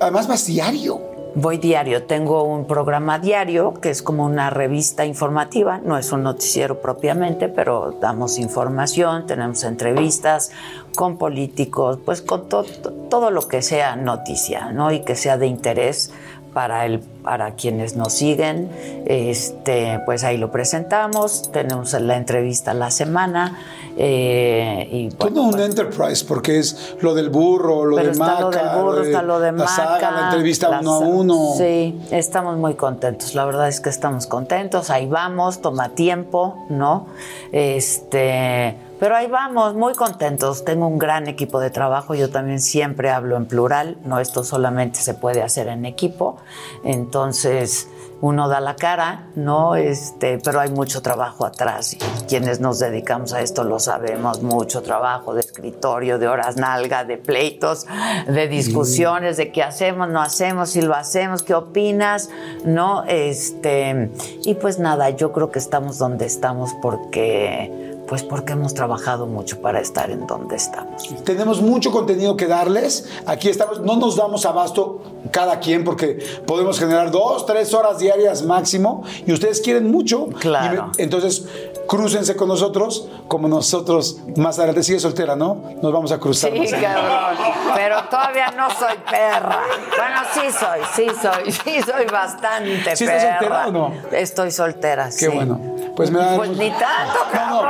Además, 0.00 0.28
vas 0.28 0.46
diario. 0.46 1.17
Voy 1.34 1.58
diario, 1.58 2.04
tengo 2.04 2.42
un 2.42 2.66
programa 2.66 3.18
diario 3.20 3.74
que 3.74 3.90
es 3.90 4.02
como 4.02 4.24
una 4.24 4.50
revista 4.50 5.04
informativa, 5.04 5.78
no 5.78 5.96
es 5.96 6.10
un 6.10 6.24
noticiero 6.24 6.80
propiamente, 6.80 7.48
pero 7.48 7.94
damos 8.00 8.38
información, 8.38 9.26
tenemos 9.26 9.62
entrevistas 9.62 10.50
con 10.96 11.16
políticos, 11.16 12.00
pues 12.04 12.22
con 12.22 12.48
to- 12.48 12.64
to- 12.64 12.90
todo 13.08 13.30
lo 13.30 13.46
que 13.46 13.62
sea 13.62 13.94
noticia, 13.94 14.72
¿no? 14.72 14.90
Y 14.90 15.00
que 15.04 15.14
sea 15.14 15.36
de 15.38 15.46
interés 15.46 16.12
para 16.52 16.86
el 16.86 17.00
para 17.00 17.56
quienes 17.56 17.94
nos 17.94 18.14
siguen, 18.14 18.70
este, 19.04 20.00
pues 20.06 20.24
ahí 20.24 20.38
lo 20.38 20.50
presentamos, 20.50 21.52
tenemos 21.52 21.92
la 21.92 22.16
entrevista 22.16 22.70
a 22.70 22.74
la 22.74 22.90
semana 22.90 23.58
eh, 24.00 24.88
y 24.90 25.08
bueno, 25.16 25.34
Todo 25.34 25.42
un 25.42 25.60
enterprise, 25.60 26.24
porque 26.24 26.60
es 26.60 26.96
lo 27.00 27.14
del 27.14 27.30
burro, 27.30 27.84
lo 27.84 27.96
pero 27.96 28.06
de 28.06 28.12
está 28.12 28.24
Maca, 28.24 28.40
lo 28.40 28.50
del 28.50 28.82
burro, 28.82 29.02
está 29.02 29.22
lo 29.22 29.40
de 29.40 29.52
la 29.52 29.66
saga, 29.66 29.90
Maca, 29.92 30.10
la 30.12 30.24
entrevista 30.26 30.68
la 30.68 30.80
uno 30.80 30.92
a 30.92 30.98
uno. 31.00 31.54
Sí, 31.58 32.00
estamos 32.12 32.56
muy 32.56 32.74
contentos. 32.74 33.34
La 33.34 33.44
verdad 33.44 33.66
es 33.66 33.80
que 33.80 33.90
estamos 33.90 34.28
contentos. 34.28 34.90
Ahí 34.90 35.06
vamos, 35.06 35.60
toma 35.60 35.90
tiempo, 35.90 36.64
¿no? 36.70 37.08
Este, 37.50 38.76
pero 38.98 39.16
ahí 39.16 39.28
vamos, 39.28 39.74
muy 39.74 39.94
contentos. 39.94 40.64
Tengo 40.64 40.86
un 40.86 40.98
gran 40.98 41.28
equipo 41.28 41.60
de 41.60 41.70
trabajo. 41.70 42.14
Yo 42.14 42.30
también 42.30 42.60
siempre 42.60 43.10
hablo 43.10 43.36
en 43.36 43.46
plural. 43.46 43.98
No, 44.04 44.18
esto 44.18 44.42
solamente 44.44 45.00
se 45.00 45.14
puede 45.14 45.42
hacer 45.42 45.68
en 45.68 45.84
equipo. 45.84 46.36
Entonces, 46.84 47.88
uno 48.20 48.48
da 48.48 48.60
la 48.60 48.74
cara, 48.74 49.28
¿no? 49.36 49.76
Este, 49.76 50.38
pero 50.38 50.60
hay 50.60 50.70
mucho 50.70 51.02
trabajo 51.02 51.46
atrás. 51.46 51.94
Y 51.94 51.98
quienes 52.28 52.58
nos 52.60 52.80
dedicamos 52.80 53.32
a 53.32 53.40
esto 53.40 53.62
lo 53.62 53.78
sabemos, 53.78 54.42
mucho 54.42 54.82
trabajo 54.82 55.34
de 55.34 55.40
escritorio, 55.40 56.18
de 56.18 56.26
horas 56.26 56.56
nalga, 56.56 57.04
de 57.04 57.16
pleitos, 57.16 57.86
de 58.26 58.48
discusiones, 58.48 59.36
de 59.36 59.52
qué 59.52 59.62
hacemos, 59.62 60.08
no 60.08 60.20
hacemos, 60.20 60.70
si 60.70 60.82
lo 60.82 60.94
hacemos, 60.94 61.42
qué 61.42 61.54
opinas, 61.54 62.30
¿no? 62.64 63.04
Este, 63.04 64.10
y 64.44 64.54
pues 64.54 64.80
nada, 64.80 65.10
yo 65.10 65.32
creo 65.32 65.52
que 65.52 65.60
estamos 65.60 65.98
donde 65.98 66.26
estamos 66.26 66.74
porque 66.82 67.87
pues 68.08 68.22
porque 68.22 68.54
hemos 68.54 68.72
trabajado 68.72 69.26
mucho 69.26 69.60
para 69.60 69.80
estar 69.80 70.10
en 70.10 70.26
donde 70.26 70.56
estamos. 70.56 71.08
Tenemos 71.24 71.60
mucho 71.60 71.92
contenido 71.92 72.36
que 72.36 72.46
darles. 72.46 73.06
Aquí 73.26 73.48
estamos, 73.48 73.80
no 73.80 73.96
nos 73.96 74.16
damos 74.16 74.46
abasto 74.46 75.02
cada 75.30 75.60
quien 75.60 75.84
porque 75.84 76.18
podemos 76.46 76.78
generar 76.78 77.10
dos, 77.10 77.44
tres 77.44 77.74
horas 77.74 77.98
diarias 77.98 78.42
máximo 78.42 79.02
y 79.26 79.32
ustedes 79.32 79.60
quieren 79.60 79.90
mucho. 79.90 80.28
Claro. 80.40 80.90
Y 80.96 81.02
entonces, 81.02 81.46
crúcense 81.88 82.36
con 82.36 82.46
nosotros 82.48 83.08
como 83.26 83.48
nosotros 83.48 84.18
más 84.36 84.58
adelante. 84.58 84.84
Sigue 84.84 85.00
soltera, 85.00 85.34
¿no? 85.34 85.62
Nos 85.82 85.92
vamos 85.92 86.12
a 86.12 86.18
cruzar. 86.18 86.52
Sí, 86.52 86.70
cabrón. 86.70 87.36
Pero 87.74 88.04
todavía 88.04 88.52
no 88.56 88.70
soy 88.70 88.96
perra. 89.10 89.60
Bueno, 89.96 90.20
sí 90.32 90.40
soy, 90.52 90.80
sí 90.94 91.06
soy, 91.20 91.50
sí 91.64 91.82
soy 91.82 92.06
bastante 92.06 92.94
¿Sí 92.96 93.04
estás 93.04 93.24
perra. 93.24 93.38
soltera 93.38 93.66
o 93.68 93.72
no? 93.72 93.92
Estoy 94.12 94.50
soltera, 94.52 95.06
Qué 95.06 95.12
sí. 95.12 95.28
bueno. 95.28 95.58
Pues 95.96 96.12
me 96.12 96.20
da. 96.20 96.36
Pues 96.36 96.50
ni 96.50 96.70
tanto, 96.70 97.18
cabrón. 97.32 97.66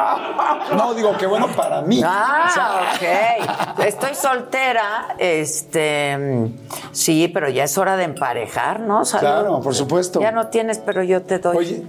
No, 0.72 0.76
no, 0.76 0.94
digo, 0.94 1.16
qué 1.18 1.26
bueno 1.26 1.46
para 1.56 1.80
mí. 1.80 2.02
Ah, 2.04 2.82
ok. 2.94 3.84
Estoy 3.86 4.14
soltera, 4.14 5.14
este, 5.16 6.50
sí, 6.92 7.28
pero 7.32 7.48
ya 7.48 7.64
es 7.64 7.78
hora 7.78 7.96
de 7.96 8.04
emparejar, 8.04 8.80
¿no? 8.80 9.06
Salud. 9.06 9.20
Claro, 9.20 9.60
por 9.62 9.74
supuesto. 9.74 10.20
Ya 10.20 10.30
no 10.30 10.48
tienes, 10.48 10.78
pero 10.78 11.02
yo 11.02 11.22
te 11.22 11.38
doy. 11.38 11.56
Oye. 11.56 11.86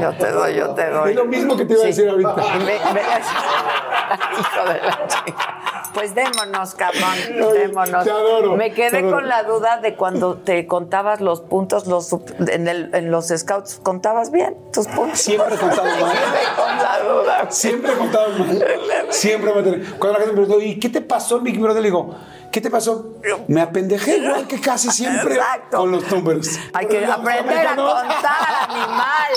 Yo 0.00 0.12
te 0.12 0.30
doy, 0.30 0.54
yo 0.54 0.70
te 0.70 0.88
doy. 0.88 1.10
Es 1.12 1.16
lo 1.16 1.24
mismo 1.24 1.56
que 1.56 1.61
te 1.64 1.74
iba 1.74 1.82
a 1.82 1.86
decir 1.86 2.08
ahorita. 2.08 2.34
Me- 2.58 2.64
me- 2.64 3.02
Hijo 4.40 4.68
de 4.72 4.80
la 4.82 5.06
chica. 5.06 5.58
Pues 5.94 6.14
démonos, 6.14 6.74
cabrón, 6.74 7.02
Oye, 7.44 7.58
démonos. 7.68 8.04
te 8.04 8.10
adoro, 8.10 8.56
Me 8.56 8.70
te 8.70 8.74
quedé 8.76 8.98
adoro. 8.98 9.16
con 9.16 9.28
la 9.28 9.42
duda 9.42 9.76
de 9.78 9.94
cuando 9.94 10.36
te 10.36 10.66
contabas 10.66 11.20
los 11.20 11.42
puntos, 11.42 11.86
los 11.86 12.10
en, 12.48 12.66
el- 12.66 12.94
en 12.94 13.10
los 13.10 13.28
scouts, 13.28 13.78
¿contabas 13.82 14.30
bien 14.30 14.56
tus 14.72 14.86
puntos? 14.88 15.18
Siempre 15.20 15.54
he 15.54 15.58
contado 15.58 15.84
mal. 16.00 16.16
con 16.56 16.76
la 16.78 16.98
duda. 17.00 17.50
Siempre 17.50 17.92
he 17.92 17.96
contado 17.96 18.28
mal. 18.38 18.64
Siempre 19.10 19.52
me 19.54 19.60
he 19.60 19.80
Cuando 19.98 20.18
la 20.18 20.24
gente 20.24 20.32
me 20.40 20.46
pregunta, 20.46 20.64
¿y 20.64 20.78
qué 20.80 20.88
te 20.88 21.02
pasó, 21.02 21.40
Big 21.40 21.60
Brother? 21.60 21.82
Le 21.82 21.88
digo, 21.88 22.14
¿qué 22.52 22.60
te 22.60 22.70
pasó? 22.70 23.14
Me 23.48 23.60
apendejé 23.60 24.18
igual 24.18 24.46
que 24.46 24.60
casi 24.60 24.90
siempre 24.90 25.34
Exacto. 25.34 25.78
con 25.78 25.90
los 25.90 26.08
números. 26.12 26.50
Hay 26.74 26.86
que 26.86 27.04
aprender 27.04 27.66
a 27.66 27.74
contar, 27.74 28.68
animal. 28.68 29.32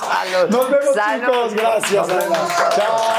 Salud. 0.00 0.50
Nos 0.56 0.70
vemos, 0.70 0.94
Salud. 0.94 1.24
chicos. 1.24 1.54
Gracias. 1.54 2.08
Adela. 2.08 2.48
Chao. 2.74 3.18